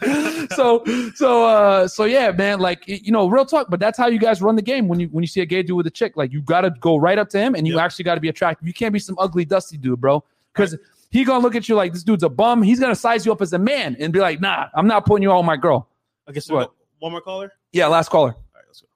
so, 0.56 0.84
so, 1.16 1.46
uh, 1.46 1.88
so 1.88 2.06
yeah, 2.06 2.32
man. 2.32 2.60
Like, 2.60 2.84
you 2.88 3.12
know, 3.12 3.28
real 3.30 3.46
talk. 3.46 3.68
But 3.70 3.80
that's 3.80 3.98
how 3.98 4.08
you 4.08 4.20
guys 4.20 4.42
run 4.42 4.56
the 4.56 4.62
game. 4.62 4.88
When 4.88 5.00
you 5.00 5.08
when 5.08 5.24
you 5.24 5.28
see 5.28 5.42
a 5.42 5.46
gay 5.46 5.64
dude 5.64 5.78
with 5.78 5.88
a 5.88 5.92
chick, 5.92 6.18
like, 6.18 6.32
you 6.32 6.42
gotta 6.42 6.72
go 6.72 6.98
right 6.98 7.18
up 7.18 7.30
to 7.30 7.40
him, 7.40 7.56
and 7.56 7.68
you 7.68 7.80
actually 7.80 8.04
got 8.04 8.16
to 8.16 8.22
be 8.22 8.30
attractive. 8.30 8.68
You 8.68 8.74
can't 8.74 8.94
be 8.94 9.00
some 9.00 9.16
ugly, 9.20 9.46
dusty 9.46 9.78
dude, 9.78 10.02
bro, 10.02 10.24
because. 10.54 10.78
He 11.12 11.24
gonna 11.24 11.42
look 11.42 11.56
at 11.56 11.68
you 11.68 11.74
like 11.74 11.92
this 11.92 12.04
dude's 12.04 12.22
a 12.22 12.30
bum. 12.30 12.62
He's 12.62 12.80
gonna 12.80 12.96
size 12.96 13.26
you 13.26 13.32
up 13.32 13.42
as 13.42 13.52
a 13.54 13.58
man 13.58 13.98
and 14.00 14.14
be 14.14 14.20
like, 14.20 14.40
"Nah, 14.42 14.68
I'm 14.76 14.86
not 14.86 15.08
putting 15.08 15.24
you 15.24 15.32
on 15.32 15.44
my 15.44 15.58
girl." 15.58 15.90
I 16.28 16.32
guess 16.32 16.48
what? 16.52 16.72
One 17.00 17.12
more 17.12 17.22
caller. 17.22 17.52
Yeah, 17.72 17.88
last 17.88 18.10
caller. 18.10 18.34
All 18.34 18.44
right, 18.54 18.64
let's 18.68 18.82
go. 18.82 18.88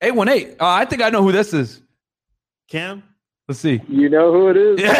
818. 0.00 0.52
Uh, 0.52 0.54
I 0.60 0.84
think 0.84 1.02
I 1.02 1.10
know 1.10 1.24
who 1.24 1.32
this 1.32 1.52
is. 1.52 1.82
Cam. 2.68 3.02
Let's 3.48 3.60
see. 3.60 3.80
You 3.88 4.08
know 4.08 4.32
who 4.32 4.48
it 4.48 4.56
is. 4.56 4.80
Yeah, 4.86 4.92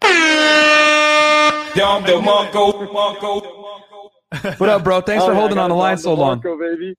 What 4.58 4.70
up, 4.70 4.84
bro? 4.84 5.02
Thanks 5.02 5.24
for 5.24 5.32
Oh, 5.32 5.34
yeah, 5.34 5.40
holding 5.40 5.58
on 5.58 5.70
the 5.70 5.76
line 5.76 5.98
so 5.98 6.14
long. 6.14 6.42
DeMarco, 6.42 6.60
baby. 6.60 6.96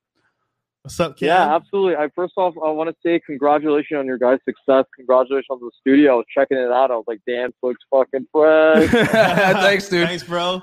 What's 0.83 0.99
up, 0.99 1.19
Cam? 1.19 1.27
Yeah, 1.29 1.55
absolutely. 1.55 1.97
I 1.97 2.09
first 2.15 2.33
off, 2.39 2.55
I 2.65 2.71
want 2.71 2.89
to 2.89 2.97
say 3.05 3.21
congratulations 3.21 3.99
on 3.99 4.07
your 4.07 4.17
guys' 4.19 4.39
success. 4.47 4.87
Congratulations 4.97 5.47
on 5.51 5.61
the 5.61 5.71
studio. 5.81 6.13
I 6.13 6.17
was 6.17 6.25
checking 6.35 6.57
it 6.57 6.71
out. 6.73 6.91
I 6.91 6.95
was 6.97 7.05
like, 7.07 7.21
damn, 7.27 7.53
looks 7.63 7.83
fucking 7.91 8.27
fresh. 8.33 8.89
Thanks, 8.91 9.89
dude. 9.91 10.09
Thanks, 10.09 10.25
bro. 10.25 10.63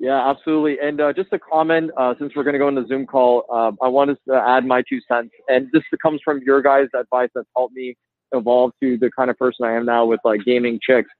Yeah, 0.00 0.30
absolutely. 0.30 0.78
And 0.82 0.98
uh, 0.98 1.12
just 1.12 1.28
a 1.32 1.38
comment, 1.38 1.90
uh, 1.94 2.14
since 2.18 2.32
we're 2.34 2.42
going 2.42 2.54
to 2.54 2.58
go 2.58 2.68
in 2.68 2.74
the 2.74 2.86
Zoom 2.86 3.06
call, 3.06 3.44
um, 3.52 3.76
I 3.82 3.88
want 3.88 4.18
to 4.28 4.34
add 4.34 4.64
my 4.64 4.82
two 4.88 4.98
cents. 5.06 5.30
And 5.48 5.68
this 5.74 5.82
comes 6.02 6.22
from 6.24 6.40
your 6.42 6.62
guys' 6.62 6.88
advice 6.98 7.28
that's 7.34 7.46
helped 7.54 7.74
me 7.74 7.94
evolve 8.32 8.72
to 8.82 8.96
the 8.96 9.10
kind 9.14 9.28
of 9.28 9.36
person 9.36 9.66
I 9.66 9.74
am 9.74 9.84
now 9.84 10.06
with 10.06 10.20
like 10.24 10.40
gaming 10.46 10.80
chicks. 10.82 11.10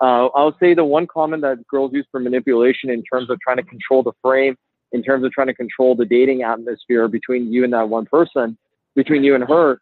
Uh, 0.00 0.26
I'll 0.36 0.56
say 0.60 0.72
the 0.72 0.84
one 0.84 1.08
comment 1.08 1.42
that 1.42 1.66
girls 1.66 1.90
use 1.92 2.06
for 2.12 2.20
manipulation 2.20 2.90
in 2.90 3.02
terms 3.12 3.28
of 3.28 3.40
trying 3.40 3.56
to 3.56 3.64
control 3.64 4.04
the 4.04 4.12
frame, 4.22 4.56
in 4.92 5.02
terms 5.02 5.24
of 5.24 5.32
trying 5.32 5.48
to 5.48 5.54
control 5.54 5.96
the 5.96 6.04
dating 6.04 6.42
atmosphere 6.42 7.08
between 7.08 7.52
you 7.52 7.64
and 7.64 7.72
that 7.72 7.88
one 7.88 8.06
person, 8.06 8.56
between 8.94 9.24
you 9.24 9.34
and 9.34 9.42
her, 9.48 9.80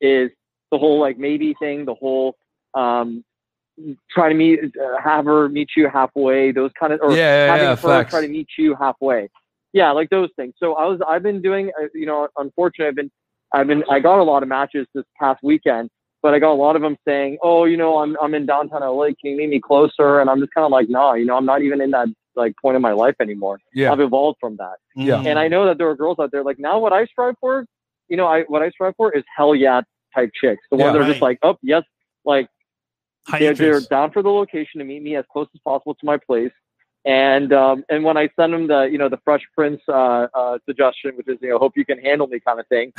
is 0.00 0.30
the 0.70 0.78
whole 0.78 1.00
like 1.00 1.18
maybe 1.18 1.52
thing, 1.58 1.84
the 1.84 1.94
whole 1.94 2.36
um, 2.74 3.24
try 4.10 4.28
to 4.28 4.34
meet, 4.34 4.60
uh, 4.76 5.00
have 5.02 5.24
her 5.26 5.48
meet 5.48 5.70
you 5.76 5.88
halfway, 5.88 6.52
those 6.52 6.70
kind 6.78 6.92
of, 6.92 7.00
or 7.02 7.10
Yeah, 7.12 7.16
yeah, 7.16 7.46
having 7.52 7.62
yeah, 7.64 7.70
her 7.70 7.76
facts. 7.76 8.10
try 8.10 8.20
to 8.22 8.28
meet 8.28 8.48
you 8.58 8.74
halfway. 8.74 9.28
Yeah, 9.72 9.90
like 9.92 10.10
those 10.10 10.28
things. 10.36 10.54
So 10.58 10.74
I 10.74 10.86
was, 10.86 11.00
I've 11.08 11.22
been 11.22 11.40
doing, 11.40 11.70
uh, 11.80 11.86
you 11.94 12.06
know, 12.06 12.28
unfortunately, 12.36 12.88
I've 12.88 12.96
been, 12.96 13.10
I've 13.54 13.66
been, 13.66 13.84
I 13.90 14.00
got 14.00 14.18
a 14.18 14.22
lot 14.22 14.42
of 14.42 14.48
matches 14.48 14.86
this 14.94 15.04
past 15.18 15.40
weekend, 15.42 15.88
but 16.22 16.34
I 16.34 16.38
got 16.38 16.52
a 16.52 16.54
lot 16.54 16.76
of 16.76 16.82
them 16.82 16.96
saying, 17.06 17.38
oh, 17.42 17.64
you 17.64 17.76
know, 17.76 17.98
I'm, 17.98 18.16
I'm 18.22 18.34
in 18.34 18.46
downtown 18.46 18.82
LA. 18.82 19.06
Can 19.06 19.16
you 19.32 19.36
meet 19.36 19.48
me 19.48 19.60
closer? 19.60 20.20
And 20.20 20.28
I'm 20.30 20.40
just 20.40 20.52
kind 20.54 20.64
of 20.64 20.70
like, 20.72 20.88
nah, 20.88 21.14
you 21.14 21.24
know, 21.24 21.36
I'm 21.36 21.46
not 21.46 21.62
even 21.62 21.80
in 21.80 21.90
that 21.92 22.08
like 22.34 22.54
point 22.62 22.76
in 22.76 22.82
my 22.82 22.92
life 22.92 23.14
anymore. 23.20 23.58
Yeah. 23.74 23.92
I've 23.92 24.00
evolved 24.00 24.38
from 24.40 24.56
that. 24.56 24.76
Yeah. 24.96 25.20
And 25.20 25.38
I 25.38 25.48
know 25.48 25.66
that 25.66 25.76
there 25.78 25.88
are 25.88 25.96
girls 25.96 26.16
out 26.20 26.30
there 26.32 26.42
like 26.44 26.58
now 26.58 26.78
what 26.78 26.92
I 26.92 27.04
strive 27.06 27.34
for, 27.40 27.66
you 28.08 28.16
know, 28.16 28.26
I 28.26 28.42
what 28.42 28.62
I 28.62 28.70
strive 28.70 28.94
for 28.96 29.12
is 29.14 29.22
hell 29.36 29.54
yeah 29.54 29.82
type 30.14 30.30
chicks. 30.38 30.62
The 30.70 30.76
ones 30.76 30.88
Yeah, 30.88 30.92
that 30.92 30.98
are 30.98 31.00
right. 31.02 31.08
just 31.10 31.22
like, 31.22 31.38
oh 31.42 31.56
yes, 31.62 31.82
like 32.24 32.48
High 33.26 33.38
they're, 33.38 33.54
they're 33.54 33.80
down 33.80 34.10
for 34.10 34.22
the 34.22 34.30
location 34.30 34.78
to 34.78 34.84
meet 34.84 35.02
me 35.02 35.16
as 35.16 35.24
close 35.32 35.48
as 35.54 35.60
possible 35.64 35.94
to 35.94 36.06
my 36.06 36.16
place. 36.16 36.52
And 37.04 37.52
um, 37.52 37.84
and 37.88 38.04
when 38.04 38.16
I 38.16 38.28
send 38.36 38.52
them 38.52 38.68
the 38.68 38.82
you 38.82 38.96
know 38.96 39.08
the 39.08 39.18
Fresh 39.24 39.42
Prince 39.56 39.80
uh, 39.88 40.28
uh, 40.32 40.58
suggestion, 40.66 41.16
which 41.16 41.26
is 41.26 41.36
you 41.42 41.50
know 41.50 41.58
hope 41.58 41.72
you 41.76 41.84
can 41.84 41.98
handle 41.98 42.28
me 42.28 42.38
kind 42.38 42.60
of 42.60 42.66
thing, 42.68 42.92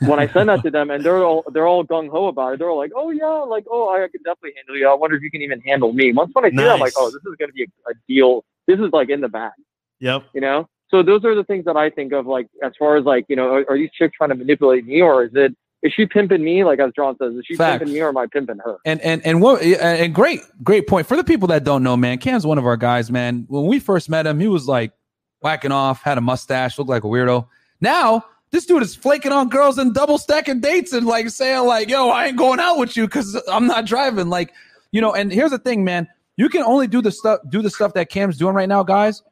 when 0.00 0.18
I 0.18 0.26
send 0.32 0.48
that 0.48 0.62
to 0.64 0.70
them 0.70 0.90
and 0.90 1.04
they're 1.04 1.22
all 1.24 1.44
they're 1.52 1.68
all 1.68 1.84
gung 1.84 2.10
ho 2.10 2.26
about 2.26 2.54
it, 2.54 2.58
they're 2.58 2.70
all 2.70 2.78
like, 2.78 2.90
oh 2.96 3.10
yeah, 3.10 3.26
like 3.26 3.66
oh 3.70 3.88
I 3.88 4.00
can 4.08 4.22
definitely 4.24 4.54
handle 4.56 4.76
you. 4.76 4.88
I 4.88 4.94
wonder 4.94 5.16
if 5.16 5.22
you 5.22 5.30
can 5.30 5.42
even 5.42 5.60
handle 5.60 5.92
me. 5.92 6.12
Once 6.12 6.30
when 6.32 6.44
I 6.44 6.50
see 6.50 6.56
that, 6.56 6.70
I'm 6.70 6.80
like, 6.80 6.94
oh 6.96 7.10
this 7.12 7.22
is 7.22 7.36
gonna 7.38 7.52
be 7.52 7.62
a, 7.62 7.90
a 7.90 7.94
deal. 8.08 8.44
This 8.66 8.80
is 8.80 8.92
like 8.92 9.10
in 9.10 9.20
the 9.20 9.28
bag 9.28 9.52
Yep. 10.00 10.24
you 10.34 10.40
know 10.40 10.68
so 10.90 11.02
those 11.02 11.24
are 11.24 11.34
the 11.34 11.44
things 11.44 11.64
that 11.66 11.76
i 11.76 11.88
think 11.90 12.12
of 12.12 12.26
like 12.26 12.48
as 12.64 12.72
far 12.78 12.96
as 12.96 13.04
like 13.04 13.26
you 13.28 13.36
know 13.36 13.54
are, 13.54 13.64
are 13.68 13.76
these 13.76 13.90
chicks 13.92 14.16
trying 14.16 14.30
to 14.30 14.34
manipulate 14.34 14.86
me 14.86 15.00
or 15.00 15.24
is 15.24 15.30
it 15.34 15.54
is 15.82 15.92
she 15.92 16.06
pimping 16.06 16.42
me 16.44 16.64
like 16.64 16.78
as 16.78 16.92
john 16.94 17.16
says 17.18 17.34
is 17.34 17.44
she 17.46 17.56
Facts. 17.56 17.78
pimping 17.78 17.94
me 17.94 18.00
or 18.00 18.08
am 18.08 18.16
i 18.16 18.26
pimping 18.26 18.58
her 18.58 18.78
And 18.84 19.00
and 19.00 19.24
and 19.24 19.40
what 19.40 19.62
and 19.62 20.14
great 20.14 20.40
great 20.62 20.86
point 20.86 21.06
for 21.06 21.16
the 21.16 21.24
people 21.24 21.48
that 21.48 21.64
don't 21.64 21.82
know, 21.82 21.96
man. 21.96 22.18
Cam's 22.18 22.46
one 22.46 22.58
of 22.58 22.66
our 22.66 22.76
guys, 22.76 23.10
man. 23.10 23.46
When 23.48 23.66
we 23.66 23.80
first 23.80 24.08
met 24.08 24.26
him, 24.26 24.40
he 24.40 24.48
was 24.48 24.66
like 24.66 24.92
whacking 25.40 25.72
off, 25.72 26.02
had 26.02 26.18
a 26.18 26.20
mustache, 26.20 26.78
looked 26.78 26.90
like 26.90 27.04
a 27.04 27.06
weirdo. 27.06 27.46
Now 27.80 28.24
this 28.50 28.66
dude 28.66 28.82
is 28.82 28.94
flaking 28.96 29.32
on 29.32 29.48
girls 29.48 29.78
and 29.78 29.94
double 29.94 30.18
stacking 30.18 30.60
dates 30.60 30.92
and 30.92 31.06
like 31.06 31.30
saying 31.30 31.66
like, 31.66 31.88
"Yo, 31.88 32.08
I 32.08 32.26
ain't 32.26 32.36
going 32.36 32.60
out 32.60 32.78
with 32.78 32.96
you 32.96 33.06
because 33.06 33.40
I'm 33.50 33.66
not 33.66 33.86
driving." 33.86 34.28
Like, 34.28 34.52
you 34.90 35.00
know. 35.00 35.14
And 35.14 35.32
here's 35.32 35.52
the 35.52 35.58
thing, 35.58 35.84
man. 35.84 36.08
You 36.36 36.48
can 36.48 36.62
only 36.62 36.86
do 36.86 37.00
the 37.00 37.12
stuff 37.12 37.40
do 37.48 37.62
the 37.62 37.70
stuff 37.70 37.94
that 37.94 38.10
Cam's 38.10 38.36
doing 38.36 38.54
right 38.54 38.68
now, 38.68 38.82
guys. 38.82 39.22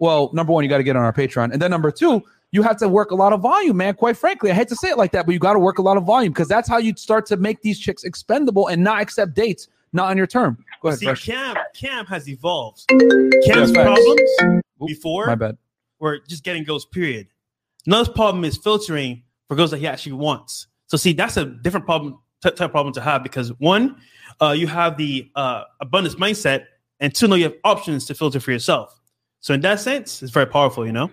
Well, 0.00 0.30
number 0.32 0.52
one, 0.52 0.64
you 0.64 0.70
got 0.70 0.78
to 0.78 0.82
get 0.82 0.96
on 0.96 1.04
our 1.04 1.12
Patreon, 1.12 1.52
and 1.52 1.62
then 1.62 1.70
number 1.70 1.92
two, 1.92 2.22
you 2.54 2.62
have 2.62 2.76
to 2.76 2.88
work 2.88 3.10
a 3.10 3.14
lot 3.16 3.32
of 3.32 3.40
volume, 3.40 3.76
man. 3.78 3.94
Quite 3.94 4.16
frankly, 4.16 4.48
I 4.48 4.54
hate 4.54 4.68
to 4.68 4.76
say 4.76 4.88
it 4.88 4.96
like 4.96 5.10
that, 5.10 5.26
but 5.26 5.32
you 5.32 5.40
got 5.40 5.54
to 5.54 5.58
work 5.58 5.78
a 5.78 5.82
lot 5.82 5.96
of 5.96 6.04
volume 6.04 6.32
because 6.32 6.46
that's 6.46 6.68
how 6.68 6.78
you 6.78 6.94
start 6.96 7.26
to 7.26 7.36
make 7.36 7.60
these 7.62 7.80
chicks 7.80 8.04
expendable 8.04 8.68
and 8.68 8.82
not 8.84 9.02
accept 9.02 9.34
dates, 9.34 9.66
not 9.92 10.08
on 10.08 10.16
your 10.16 10.28
term. 10.28 10.64
Go 10.80 10.88
ahead, 10.88 11.00
See, 11.00 11.06
Fresh. 11.06 11.26
Cam, 11.26 11.56
Cam 11.74 12.06
has 12.06 12.28
evolved. 12.28 12.84
Yeah, 12.92 12.98
Cam's 13.54 13.72
facts. 13.72 14.00
problems 14.00 14.62
before 14.86 15.26
My 15.26 15.34
bad. 15.34 15.58
were 15.98 16.20
just 16.28 16.44
getting 16.44 16.62
girls, 16.62 16.86
period. 16.86 17.26
Another 17.86 18.12
problem 18.12 18.44
is 18.44 18.56
filtering 18.56 19.24
for 19.48 19.56
girls 19.56 19.72
that 19.72 19.78
he 19.78 19.88
actually 19.88 20.12
wants. 20.12 20.68
So 20.86 20.96
see, 20.96 21.12
that's 21.12 21.36
a 21.36 21.46
different 21.46 21.86
problem, 21.86 22.20
t- 22.40 22.50
type 22.50 22.60
of 22.60 22.70
problem 22.70 22.94
to 22.94 23.00
have 23.00 23.24
because 23.24 23.48
one, 23.58 23.96
uh, 24.40 24.52
you 24.52 24.68
have 24.68 24.96
the 24.96 25.28
uh, 25.34 25.64
abundance 25.80 26.14
mindset, 26.14 26.66
and 27.00 27.12
two, 27.12 27.26
no, 27.26 27.34
you 27.34 27.44
have 27.44 27.54
options 27.64 28.06
to 28.06 28.14
filter 28.14 28.38
for 28.38 28.52
yourself. 28.52 29.00
So 29.40 29.54
in 29.54 29.60
that 29.62 29.80
sense, 29.80 30.22
it's 30.22 30.30
very 30.32 30.46
powerful, 30.46 30.86
you 30.86 30.92
know. 30.92 31.10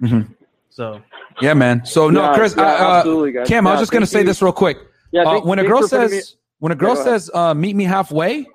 Mhm. 0.00 0.34
So 0.70 1.02
Yeah, 1.40 1.54
man. 1.54 1.84
So 1.84 2.08
no, 2.10 2.22
Yeah, 2.22 2.34
Chris, 2.34 2.54
yeah, 2.56 2.62
uh, 2.62 3.02
guys. 3.30 3.48
Cam, 3.48 3.66
I 3.66 3.72
was 3.72 3.80
just 3.80 3.92
gonna 3.92 4.06
thank 4.06 4.10
say 4.12 4.18
you. 4.20 4.24
this 4.24 4.40
real 4.40 4.52
quick. 4.52 4.78
Yeah, 5.12 5.22
Uh, 5.22 5.40
when 5.40 5.58
a 5.58 5.62
thanks 5.62 5.68
girl 5.72 5.82
for 5.88 5.88
putting 5.96 6.08
says 6.18 6.32
me- 6.34 6.36
when 6.60 6.72
a 6.72 6.76
girl 6.76 6.94
go 6.94 7.04
says 7.04 7.30
uh, 7.34 7.54
meet 7.54 7.74
me 7.74 7.84
halfway, 7.84 8.46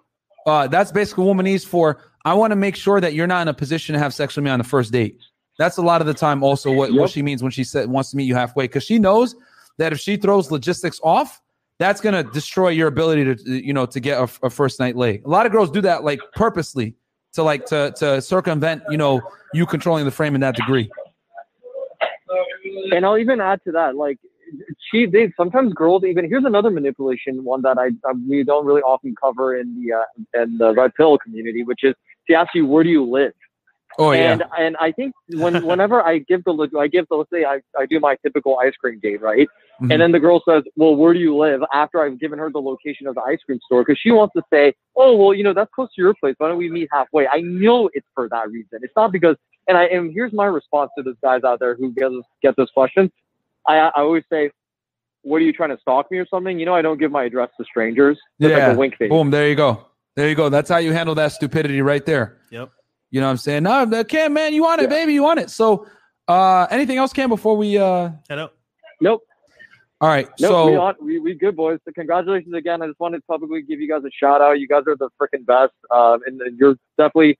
uh, 0.48 0.68
that's 0.68 0.92
basically 0.92 1.26
womanese 1.26 1.66
for 1.66 2.02
I 2.24 2.34
want 2.34 2.52
to 2.52 2.56
make 2.56 2.76
sure 2.76 3.00
that 3.02 3.14
you're 3.14 3.28
not 3.28 3.42
in 3.44 3.48
a 3.50 3.54
position 3.54 3.94
to 3.94 4.00
have 4.00 4.14
sex 4.14 4.36
with 4.36 4.46
me 4.46 4.50
on 4.52 4.58
the 4.60 4.64
first 4.66 4.92
date. 4.92 5.20
That's 5.60 5.78
a 5.78 5.82
lot 5.82 6.02
of 6.02 6.08
the 6.08 6.14
time 6.14 6.44
also 6.44 6.72
what, 6.72 6.92
what 6.94 7.10
she 7.10 7.22
means 7.22 7.42
when 7.42 7.52
she 7.52 7.64
said 7.64 7.90
wants 7.90 8.12
to 8.12 8.18
meet 8.18 8.26
you 8.26 8.36
halfway 8.36 8.66
because 8.66 8.84
she 8.84 9.00
knows 9.00 9.36
that 9.78 9.92
if 9.94 10.00
she 10.00 10.18
throws 10.18 10.52
logistics 10.52 11.00
off, 11.04 11.42
that's 11.80 12.00
gonna 12.02 12.24
destroy 12.24 12.70
your 12.70 12.88
ability 12.88 13.36
to 13.36 13.66
you 13.66 13.74
know 13.74 13.86
to 13.88 14.00
get 14.00 14.18
a, 14.20 14.24
a 14.46 14.50
first 14.50 14.80
night 14.80 14.96
lay. 14.96 15.22
A 15.26 15.30
lot 15.30 15.46
of 15.46 15.52
girls 15.52 15.70
do 15.72 15.82
that 15.82 16.04
like 16.04 16.20
purposely 16.36 16.96
to 17.34 17.44
like 17.44 17.66
to 17.66 17.94
to 17.98 18.22
circumvent 18.22 18.84
you 18.90 18.98
know 18.98 19.22
you 19.54 19.66
controlling 19.66 20.06
the 20.06 20.12
frame 20.12 20.36
in 20.36 20.42
that 20.42 20.56
degree. 20.56 20.90
And 22.92 23.06
i'll 23.06 23.18
even 23.18 23.40
add 23.40 23.60
to 23.64 23.72
that 23.72 23.96
like 23.96 24.18
she 24.92 25.06
they 25.06 25.32
sometimes 25.36 25.74
girls 25.74 26.04
even 26.04 26.28
here's 26.28 26.46
another 26.46 26.70
manipulation 26.70 27.44
one 27.44 27.62
that 27.62 27.78
i, 27.78 27.88
I 28.08 28.14
we 28.28 28.44
don't 28.44 28.66
really 28.66 28.82
often 28.82 29.16
cover 29.20 29.58
in 29.58 29.82
the 29.82 29.94
uh 29.94 30.42
in 30.44 30.58
the 30.58 30.74
red 30.74 30.94
pill 30.96 31.18
community 31.18 31.64
which 31.64 31.84
is 31.84 31.96
she 32.28 32.36
asks 32.36 32.52
you 32.56 32.66
where 32.66 32.84
do 32.84 32.90
you 32.90 33.04
live 33.04 33.34
Oh 33.98 34.12
yeah. 34.12 34.34
and 34.34 34.44
and 34.60 34.76
I 34.82 34.92
think 34.92 35.14
when 35.30 35.66
whenever 35.66 36.04
I 36.04 36.18
give 36.18 36.44
the 36.44 36.70
I 36.78 36.88
give 36.88 37.08
the 37.10 37.16
let's 37.16 37.30
say 37.30 37.46
I, 37.46 37.62
I 37.78 37.86
do 37.86 38.00
my 38.00 38.18
typical 38.24 38.60
ice 38.60 38.74
cream 38.76 39.00
date 39.02 39.22
right, 39.22 39.48
Mhm. 39.82 39.92
and 39.92 40.02
then 40.02 40.12
the 40.12 40.20
girl 40.20 40.42
says, 40.48 40.64
well, 40.76 40.96
where 40.96 41.14
do 41.14 41.20
you 41.20 41.36
live? 41.38 41.62
After 41.74 42.02
I've 42.02 42.20
given 42.20 42.38
her 42.40 42.50
the 42.50 42.60
location 42.60 43.08
of 43.08 43.16
the 43.16 43.22
ice 43.22 43.40
cream 43.46 43.60
store 43.66 43.84
because 43.86 43.98
she 44.00 44.12
wants 44.12 44.34
to 44.36 44.44
say, 44.52 44.74
oh 44.98 45.16
well, 45.16 45.34
you 45.34 45.44
know 45.46 45.54
that's 45.54 45.72
close 45.74 45.88
to 45.96 46.02
your 46.02 46.14
place. 46.14 46.36
Why 46.40 46.50
don't 46.50 46.58
we 46.58 46.70
meet 46.70 46.90
halfway? 46.92 47.26
I 47.28 47.40
know 47.42 47.90
it's 47.94 48.08
for 48.14 48.28
that 48.30 48.50
reason. 48.50 48.80
It's 48.82 48.96
not 48.96 49.12
because. 49.14 49.38
And 49.68 49.78
I 49.78 49.86
and 49.86 50.14
here's 50.14 50.34
my 50.34 50.46
response 50.46 50.92
to 50.98 51.04
those 51.04 51.16
guys 51.24 51.44
out 51.44 51.60
there 51.60 51.76
who 51.76 51.92
get 51.92 52.10
this, 52.10 52.24
get 52.42 52.56
this 52.58 52.70
question. 52.72 53.12
I 53.68 53.78
I 53.78 53.92
always 53.96 54.24
say, 54.32 54.52
what 55.24 55.38
are 55.38 55.46
you 55.46 55.54
trying 55.54 55.72
to 55.72 55.78
stalk 55.80 56.12
me 56.12 56.20
or 56.20 56.28
something? 56.28 56.60
You 56.60 56.66
know 56.66 56.76
I 56.76 56.82
don't 56.82 57.00
give 57.00 57.12
my 57.12 57.24
address 57.24 57.50
to 57.58 57.66
strangers. 57.66 58.18
That's 58.40 58.52
yeah. 58.52 58.68
like 58.68 58.76
a 58.76 58.80
wink 58.80 58.98
face. 58.98 59.10
Boom. 59.10 59.32
There 59.32 59.50
you 59.50 59.56
go. 59.56 59.88
There 60.16 60.30
you 60.30 60.36
go. 60.36 60.50
That's 60.50 60.70
how 60.70 60.78
you 60.78 60.94
handle 60.94 61.16
that 61.16 61.32
stupidity 61.32 61.82
right 61.82 62.06
there. 62.06 62.40
Yep. 62.52 62.72
You 63.12 63.22
know 63.22 63.28
what 63.28 63.32
I'm 63.32 63.38
saying? 63.38 63.64
No, 63.64 63.86
the 63.86 64.06
Cam, 64.06 64.34
man, 64.34 64.54
you 64.54 64.64
want 64.64 64.82
it, 64.82 64.90
baby. 64.90 65.14
You 65.14 65.24
want 65.24 65.40
it. 65.40 65.50
So 65.50 65.88
uh 66.28 66.68
anything 66.70 66.98
else, 66.98 67.12
Cam, 67.12 67.30
before 67.30 67.58
we 67.58 67.78
uh 67.78 68.12
head 68.30 68.40
up. 68.40 68.56
Nope. 69.02 69.24
all 70.02 70.10
right. 70.10 70.30
No, 70.40 70.48
so 70.50 70.66
we, 70.68 70.76
on, 70.76 70.96
we 71.02 71.20
we 71.20 71.34
good 71.34 71.56
boys. 71.56 71.80
So 71.86 71.92
congratulations 71.92 72.54
again. 72.54 72.82
I 72.82 72.88
just 72.88 73.00
wanted 73.00 73.18
to 73.18 73.24
publicly 73.24 73.62
give 73.62 73.80
you 73.80 73.88
guys 73.88 74.04
a 74.06 74.12
shout 74.12 74.42
out. 74.42 74.60
You 74.60 74.68
guys 74.68 74.84
are 74.88 74.96
the 74.96 75.10
freaking 75.20 75.46
best, 75.46 75.74
um, 75.92 76.20
and, 76.26 76.40
and 76.42 76.58
you're 76.58 76.76
definitely 76.98 77.38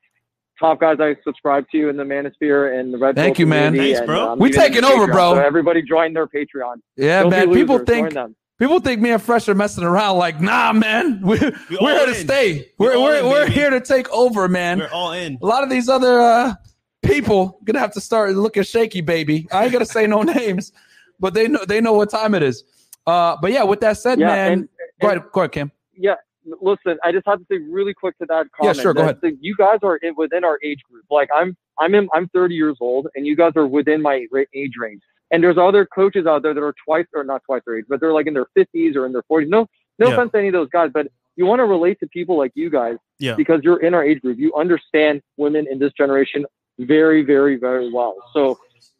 top 0.60 0.80
guys 0.80 0.98
I 1.00 1.16
subscribe 1.24 1.70
to 1.72 1.78
you 1.78 1.90
in 1.90 1.98
the 1.98 2.04
Manosphere 2.04 2.80
and 2.80 2.94
the 2.94 2.98
Red. 2.98 3.16
Thank 3.16 3.38
Pill 3.38 3.42
you, 3.42 3.48
man. 3.48 3.74
community, 3.74 3.94
Thanks, 3.94 4.00
and, 4.00 4.08
bro. 4.08 4.32
um, 4.34 4.40
We 4.40 4.50
even 4.50 4.62
taking 4.62 4.84
over, 4.84 5.08
Patreon. 5.08 5.12
bro. 5.12 5.34
So 5.36 5.40
everybody 5.42 5.82
join 5.82 6.14
their 6.14 6.28
Patreon. 6.28 6.76
yeah, 6.98 7.22
Don't 7.22 7.32
man. 7.32 7.54
People 7.54 7.76
losers. 7.78 7.88
Join 7.88 8.04
think 8.04 8.14
them. 8.14 8.36
people 8.60 8.80
think 8.80 9.02
me 9.02 9.12
and 9.12 9.22
Fresh 9.22 9.48
are 9.50 9.56
messing 9.56 9.84
around. 9.84 10.18
Like, 10.18 10.40
nah, 10.42 10.74
man. 10.74 11.22
We're, 11.24 11.40
we're 11.70 11.78
all 11.80 11.88
here 11.88 12.06
to 12.08 12.16
stay. 12.16 12.72
We're 12.78 12.98
We're 12.98 13.02
we're, 13.04 13.16
in, 13.20 13.26
we're 13.26 13.44
baby. 13.46 13.54
here 13.54 13.70
to 13.70 13.82
take 13.82 14.10
over, 14.12 14.48
man. 14.48 14.80
We're 14.80 14.90
all 14.90 15.12
in. 15.12 15.38
A 15.42 15.46
lot 15.46 15.64
of 15.64 15.70
these 15.70 15.90
other 15.90 16.20
uh 16.22 16.54
people 17.04 17.60
gonna 17.64 17.80
have 17.80 17.94
to 17.94 18.02
start 18.02 18.34
looking 18.36 18.64
shaky, 18.64 19.02
baby. 19.02 19.48
I 19.52 19.64
ain't 19.66 19.74
gonna 19.74 19.86
say 19.86 20.08
no 20.08 20.22
names, 20.24 20.72
but 21.20 21.34
they 21.34 21.48
know 21.48 21.64
they 21.66 21.82
know 21.82 21.94
what 21.94 22.10
time 22.10 22.34
it 22.36 22.44
is. 22.44 22.64
Uh, 23.08 23.38
but 23.42 23.52
yeah, 23.52 23.64
with 23.64 23.82
that 23.82 23.98
said, 23.98 24.20
Yeah, 24.20 24.28
man, 24.28 24.52
and- 24.54 24.70
go 25.00 25.08
ahead, 25.10 25.24
go 25.32 25.42
ahead, 25.42 25.52
Cam. 25.52 25.72
Yeah, 25.98 26.16
listen, 26.62 26.98
I 27.04 27.12
just 27.12 27.26
have 27.28 27.40
to 27.40 27.46
say 27.52 27.58
really 27.70 27.94
quick 27.94 28.18
to 28.20 28.26
that 28.28 28.48
comment. 28.52 28.78
Yeah, 28.78 28.82
sure, 28.82 28.94
go 28.94 29.02
that 29.02 29.18
ahead. 29.18 29.22
the- 29.22 29.38
you 29.42 29.56
guys 29.56 29.80
are 29.84 29.98
in, 29.98 30.14
within 30.16 30.44
our 30.44 30.60
age 30.64 30.82
group. 30.90 31.06
Like 31.10 31.30
I'm, 31.36 31.56
I'm 31.80 31.94
in, 31.96 32.08
I'm 32.14 32.28
30 32.30 32.56
years 32.56 32.78
old, 32.80 33.08
and 33.16 33.26
you 33.26 33.36
guys 33.36 33.54
are 33.56 33.68
within 33.68 34.02
my 34.02 34.26
age 34.54 34.74
range. 34.80 35.02
And 35.32 35.44
there's 35.44 35.58
other 35.58 35.86
coaches 35.86 36.26
out 36.28 36.44
there 36.44 36.54
that 36.54 36.62
are 36.64 36.76
twice 36.86 37.08
or 37.14 37.24
not 37.24 37.42
twice 37.46 37.62
their 37.66 37.78
age, 37.78 37.86
but 37.90 38.00
they're 38.00 38.14
like 38.14 38.28
in 38.28 38.34
their 38.34 38.46
50s 38.58 38.96
or 38.96 39.06
in 39.06 39.12
their 39.12 39.24
40s. 39.24 39.48
No, 39.50 39.68
no 40.00 40.08
Yeah. 40.08 40.14
offense 40.14 40.32
to 40.34 40.38
any 40.38 40.48
of 40.50 40.54
those 40.54 40.70
guys, 40.70 40.92
but 40.94 41.08
you 41.36 41.46
want 41.46 41.60
to 41.60 41.66
relate 41.66 42.00
to 42.00 42.08
people 42.08 42.38
like 42.38 42.52
you 42.56 42.70
guys 42.70 42.98
Yeah. 43.20 43.36
because 43.36 43.62
you're 43.64 43.82
in 43.82 43.94
our 43.94 44.04
age 44.04 44.22
group. 44.22 44.38
You 44.38 44.54
understand 44.56 45.22
women 45.38 45.68
in 45.70 45.80
this 45.80 45.92
generation 45.94 46.46
very, 46.80 47.24
very, 47.24 47.56
very 47.58 47.92
well. 47.92 48.16
So 48.34 48.60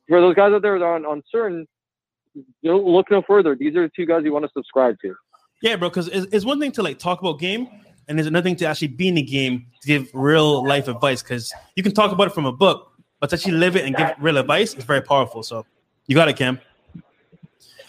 for 0.10 0.20
those 0.20 0.36
guys 0.36 0.52
out 0.52 0.62
there 0.64 0.78
that 0.80 0.84
are 0.86 1.14
uncertain, 1.14 1.68
you 2.34 2.44
know, 2.64 2.78
look 2.80 3.10
no 3.12 3.22
further. 3.22 3.56
These 3.56 3.76
are 3.78 3.84
the 3.84 3.92
two 3.96 4.06
guys 4.06 4.24
you 4.26 4.34
want 4.34 4.44
to 4.46 4.52
subscribe 4.52 4.98
to. 5.04 5.16
Yeah, 5.66 5.78
bro. 5.78 5.90
Because 5.90 6.08
it's, 6.10 6.28
it's 6.32 6.46
one 6.46 6.60
thing 6.60 6.72
to 6.74 6.84
like 6.84 7.00
talk 7.00 7.22
about 7.22 7.40
game, 7.40 7.68
and 8.08 8.18
there's 8.18 8.28
another 8.28 8.44
thing 8.44 8.56
to 8.58 8.66
actually 8.66 8.90
be 8.90 9.08
in 9.08 9.16
the 9.16 9.24
game 9.24 9.66
to 9.82 9.88
give 9.88 10.10
real 10.14 10.64
life 10.66 10.88
advice. 10.88 11.24
Because 11.24 11.52
you 11.76 11.82
can 11.82 11.92
talk 11.92 12.12
about 12.12 12.28
it 12.28 12.34
from 12.34 12.46
a 12.46 12.52
book, 12.52 12.92
but 13.20 13.32
to 13.32 13.36
actually 13.36 13.54
live 13.54 13.76
it 13.76 13.84
and 13.84 13.96
give 13.96 14.12
real 14.20 14.38
advice 14.38 14.76
is 14.76 14.84
very 14.84 15.02
powerful. 15.02 15.42
So 15.42 15.66
you 16.06 16.16
got 16.16 16.28
it, 16.30 16.38
Cam. 16.38 16.62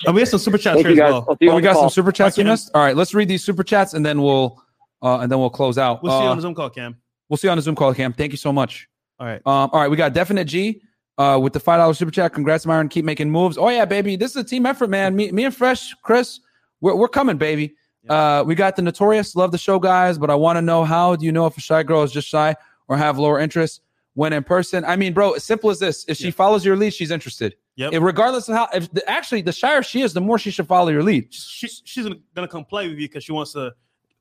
And 0.06 0.14
we 0.14 0.22
have 0.22 0.28
some 0.28 0.38
super 0.38 0.56
chats 0.56 0.76
Thank 0.82 0.88
here 0.88 1.04
as 1.04 1.10
well. 1.10 1.26
I'll 1.28 1.36
see 1.36 1.44
you 1.46 1.50
Oh, 1.50 1.56
we 1.56 1.60
the 1.60 1.68
got 1.68 1.76
some 1.76 1.90
super 1.90 2.12
chats 2.12 2.38
All 2.38 2.42
in 2.44 2.48
us. 2.48 2.70
All 2.74 2.82
right, 2.82 2.96
let's 2.96 3.12
read 3.14 3.28
these 3.28 3.44
super 3.44 3.62
chats 3.62 3.94
and 3.94 4.04
then 4.04 4.22
we'll 4.22 4.62
uh 5.02 5.18
and 5.20 5.32
then 5.32 5.38
we'll 5.38 5.50
close 5.50 5.78
out. 5.78 6.02
We'll 6.02 6.12
see 6.12 6.22
you 6.22 6.28
Uh, 6.28 6.30
on 6.32 6.36
the 6.36 6.42
Zoom 6.42 6.54
call, 6.54 6.70
Cam. 6.70 6.96
We'll 7.28 7.38
see 7.38 7.46
you 7.46 7.50
on 7.50 7.58
the 7.58 7.62
Zoom 7.62 7.74
call, 7.74 7.92
Cam. 7.94 8.12
Thank 8.12 8.32
you 8.32 8.38
so 8.38 8.52
much. 8.52 8.88
All 9.18 9.26
right. 9.26 9.40
Um, 9.46 9.70
all 9.72 9.80
right, 9.80 9.90
we 9.90 9.96
got 9.96 10.12
Definite 10.12 10.44
G 10.44 10.82
uh, 11.18 11.38
with 11.42 11.54
the 11.54 11.60
five 11.60 11.78
dollar 11.78 11.94
super 11.94 12.10
chat. 12.10 12.32
Congrats, 12.34 12.66
Myron. 12.66 12.88
Keep 12.88 13.04
making 13.06 13.30
moves. 13.30 13.56
Oh 13.58 13.68
yeah, 13.68 13.84
baby. 13.86 14.16
This 14.16 14.32
is 14.32 14.36
a 14.36 14.44
team 14.44 14.66
effort, 14.66 14.90
man. 14.90 15.16
Me, 15.16 15.32
me 15.32 15.44
and 15.44 15.54
Fresh, 15.54 15.94
Chris, 16.02 16.40
we're, 16.80 16.94
we're 16.94 17.08
coming, 17.08 17.36
baby. 17.36 17.74
Uh, 18.08 18.44
we 18.46 18.54
got 18.54 18.76
the 18.76 18.82
Notorious. 18.82 19.34
Love 19.34 19.52
the 19.52 19.58
show, 19.58 19.78
guys. 19.78 20.18
But 20.18 20.30
I 20.30 20.34
want 20.34 20.56
to 20.56 20.62
know 20.62 20.84
how 20.84 21.16
do 21.16 21.24
you 21.24 21.32
know 21.32 21.46
if 21.46 21.56
a 21.56 21.60
shy 21.60 21.82
girl 21.82 22.02
is 22.02 22.12
just 22.12 22.28
shy 22.28 22.54
or 22.88 22.96
have 22.96 23.18
lower 23.18 23.40
interest 23.40 23.80
when 24.14 24.32
in 24.32 24.44
person? 24.44 24.84
I 24.84 24.96
mean, 24.96 25.12
bro, 25.12 25.32
as 25.32 25.44
simple 25.44 25.70
as 25.70 25.78
this: 25.78 26.04
if 26.08 26.16
she 26.16 26.30
follows 26.30 26.64
your 26.64 26.76
lead, 26.76 26.94
she's 26.94 27.10
interested. 27.10 27.56
Yep. 27.76 27.92
Regardless 28.00 28.48
of 28.48 28.54
how, 28.54 28.68
if 28.72 28.90
the, 28.92 29.08
actually 29.08 29.42
the 29.42 29.52
shyer 29.52 29.82
she 29.82 30.00
is, 30.00 30.14
the 30.14 30.20
more 30.20 30.38
she 30.38 30.50
should 30.50 30.66
follow 30.66 30.88
your 30.88 31.02
lead. 31.02 31.32
She, 31.32 31.68
she's 31.68 32.08
gonna, 32.34 32.48
come 32.48 32.64
play 32.64 32.88
with 32.88 32.98
you 32.98 33.06
because 33.06 33.22
she 33.22 33.32
wants 33.32 33.52
to, 33.52 33.74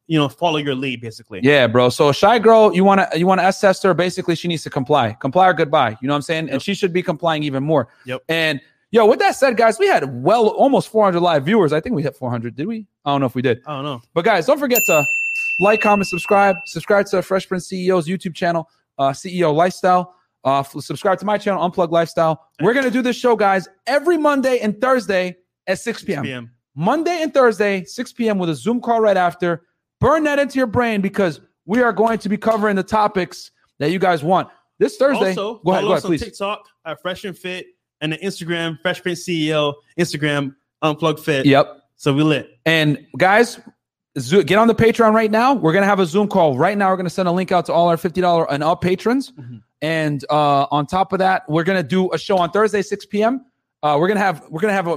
you 0.07 0.19
know, 0.19 0.27
follow 0.27 0.57
your 0.57 0.75
lead 0.75 0.99
basically. 0.99 1.39
Yeah, 1.41 1.67
bro. 1.67 1.87
So 1.89 2.09
a 2.09 2.13
shy 2.13 2.37
girl, 2.37 2.75
you 2.75 2.83
want 2.83 3.09
to 3.09 3.17
you 3.17 3.25
want 3.25 3.39
to 3.39 3.47
assess 3.47 3.81
her. 3.83 3.93
Basically, 3.93 4.35
she 4.35 4.49
needs 4.49 4.63
to 4.63 4.69
comply, 4.69 5.13
comply 5.13 5.47
or 5.47 5.53
goodbye. 5.53 5.97
You 6.01 6.07
know 6.07 6.13
what 6.13 6.17
I'm 6.17 6.21
saying? 6.23 6.49
And 6.49 6.61
she 6.61 6.73
should 6.73 6.91
be 6.91 7.01
complying 7.01 7.43
even 7.43 7.63
more. 7.63 7.87
Yep. 8.05 8.23
And 8.27 8.59
yo, 8.91 9.05
with 9.05 9.19
that 9.19 9.35
said, 9.35 9.57
guys, 9.57 9.79
we 9.79 9.87
had 9.87 10.23
well 10.23 10.47
almost 10.47 10.89
400 10.89 11.19
live 11.19 11.45
viewers. 11.45 11.73
I 11.73 11.79
think 11.79 11.95
we 11.95 12.03
hit 12.03 12.15
400. 12.15 12.55
Did 12.55 12.67
we? 12.67 12.85
I 13.03 13.11
don't 13.11 13.21
know 13.21 13.27
if 13.27 13.35
we 13.35 13.41
did. 13.41 13.61
I 13.65 13.75
don't 13.75 13.83
know. 13.83 14.01
But 14.13 14.25
guys, 14.25 14.45
don't 14.45 14.59
forget 14.59 14.81
to 14.87 15.03
like, 15.59 15.81
comment, 15.81 16.07
subscribe. 16.07 16.55
Subscribe 16.65 17.05
to 17.07 17.21
Fresh 17.21 17.47
Prince 17.47 17.69
CEO's 17.69 18.07
YouTube 18.07 18.35
channel, 18.35 18.69
uh, 18.97 19.09
CEO 19.09 19.53
Lifestyle. 19.53 20.15
Uh, 20.43 20.61
subscribe 20.63 21.17
to 21.17 21.25
my 21.25 21.37
channel, 21.37 21.67
Unplug 21.67 21.89
Lifestyle. 21.91 22.45
We're 22.61 22.75
gonna 22.75 22.91
do 22.91 23.01
this 23.01 23.15
show, 23.15 23.35
guys, 23.35 23.67
every 23.87 24.17
Monday 24.17 24.59
and 24.59 24.79
Thursday 24.79 25.37
at 25.65 25.79
6 25.79 26.03
p.m. 26.03 26.23
p.m.. 26.23 26.51
Monday 26.75 27.21
and 27.23 27.33
Thursday, 27.33 27.83
6 27.83 28.13
p.m. 28.13 28.37
with 28.37 28.49
a 28.49 28.55
Zoom 28.55 28.79
call 28.79 28.99
right 29.01 29.17
after. 29.17 29.63
Burn 29.99 30.23
that 30.25 30.37
into 30.37 30.57
your 30.57 30.67
brain 30.67 31.01
because 31.01 31.41
we 31.65 31.81
are 31.81 31.93
going 31.93 32.19
to 32.19 32.29
be 32.29 32.37
covering 32.37 32.75
the 32.75 32.83
topics 32.83 33.51
that 33.79 33.91
you 33.91 33.97
guys 33.97 34.23
want. 34.23 34.49
This 34.77 34.97
Thursday, 34.97 35.29
Also, 35.29 35.61
go 35.65 35.71
ahead, 35.71 35.83
go 35.83 35.91
ahead, 35.93 36.03
please. 36.03 36.21
TikTok 36.21 36.67
at 36.85 37.01
Fresh 37.01 37.23
and 37.23 37.35
Fit 37.35 37.67
and 38.01 38.11
the 38.13 38.17
Instagram 38.17 38.79
Fresh 38.81 39.01
Prince 39.03 39.23
CEO, 39.25 39.73
Instagram 39.99 40.55
Unplug 40.83 41.19
Fit. 41.19 41.45
Yep. 41.45 41.81
So 41.95 42.13
we 42.13 42.23
lit. 42.23 42.59
And 42.65 43.05
guys, 43.17 43.59
get 44.15 44.53
on 44.53 44.67
the 44.67 44.75
Patreon 44.75 45.13
right 45.13 45.31
now. 45.31 45.53
We're 45.53 45.73
gonna 45.73 45.85
have 45.85 45.99
a 45.99 46.05
Zoom 46.05 46.27
call 46.27 46.57
right 46.57 46.77
now. 46.77 46.89
We're 46.91 46.97
gonna 46.97 47.09
send 47.09 47.27
a 47.27 47.31
link 47.31 47.51
out 47.51 47.65
to 47.67 47.73
all 47.73 47.87
our 47.89 47.97
fifty 47.97 48.21
dollar 48.21 48.49
and 48.51 48.63
up 48.63 48.81
patrons. 48.81 49.31
And 49.81 50.23
uh, 50.29 50.67
on 50.71 50.87
top 50.87 51.13
of 51.13 51.19
that, 51.19 51.43
we're 51.49 51.63
gonna 51.63 51.83
do 51.83 52.11
a 52.11 52.17
show 52.17 52.37
on 52.37 52.51
Thursday, 52.51 52.81
six 52.81 53.05
p.m. 53.05 53.45
Uh, 53.83 53.97
we're 53.99 54.07
gonna 54.07 54.19
have 54.19 54.43
we're 54.49 54.61
gonna 54.61 54.73
have 54.73 54.87
a 54.87 54.95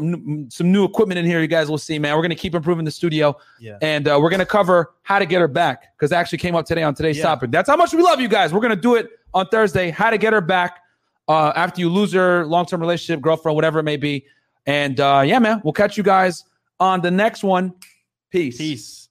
some 0.50 0.72
new 0.72 0.84
equipment 0.84 1.18
in 1.18 1.26
here. 1.26 1.40
You 1.40 1.46
guys 1.46 1.68
will 1.68 1.78
see, 1.78 1.98
man. 1.98 2.16
We're 2.16 2.22
gonna 2.22 2.34
keep 2.34 2.54
improving 2.54 2.84
the 2.84 2.90
studio. 2.90 3.36
Yeah. 3.60 3.76
And 3.82 4.08
uh, 4.08 4.18
we're 4.20 4.30
gonna 4.30 4.46
cover 4.46 4.94
how 5.02 5.18
to 5.18 5.26
get 5.26 5.40
her 5.40 5.48
back 5.48 5.94
because 5.96 6.10
actually 6.10 6.38
came 6.38 6.54
up 6.54 6.64
today 6.64 6.82
on 6.82 6.94
today's 6.94 7.18
Yeah. 7.18 7.24
topic. 7.24 7.50
That's 7.50 7.68
how 7.68 7.76
much 7.76 7.92
we 7.92 8.02
love 8.02 8.20
you 8.20 8.28
guys. 8.28 8.52
We're 8.52 8.60
gonna 8.60 8.76
do 8.76 8.94
it 8.94 9.10
on 9.34 9.46
Thursday. 9.48 9.90
How 9.90 10.10
to 10.10 10.16
get 10.18 10.32
her 10.32 10.40
back 10.40 10.80
uh, 11.28 11.52
after 11.54 11.80
you 11.80 11.88
lose 11.90 12.12
your 12.12 12.46
long 12.46 12.66
term 12.66 12.80
relationship, 12.80 13.20
girlfriend, 13.20 13.54
whatever 13.54 13.78
it 13.78 13.84
may 13.84 13.96
be. 13.96 14.24
And 14.66 14.98
uh, 15.00 15.22
yeah, 15.24 15.38
man, 15.38 15.60
we'll 15.64 15.72
catch 15.72 15.96
you 15.96 16.02
guys 16.02 16.44
on 16.80 17.00
the 17.00 17.10
next 17.10 17.42
one. 17.42 17.74
Peace. 18.30 18.58
Peace. 18.58 19.07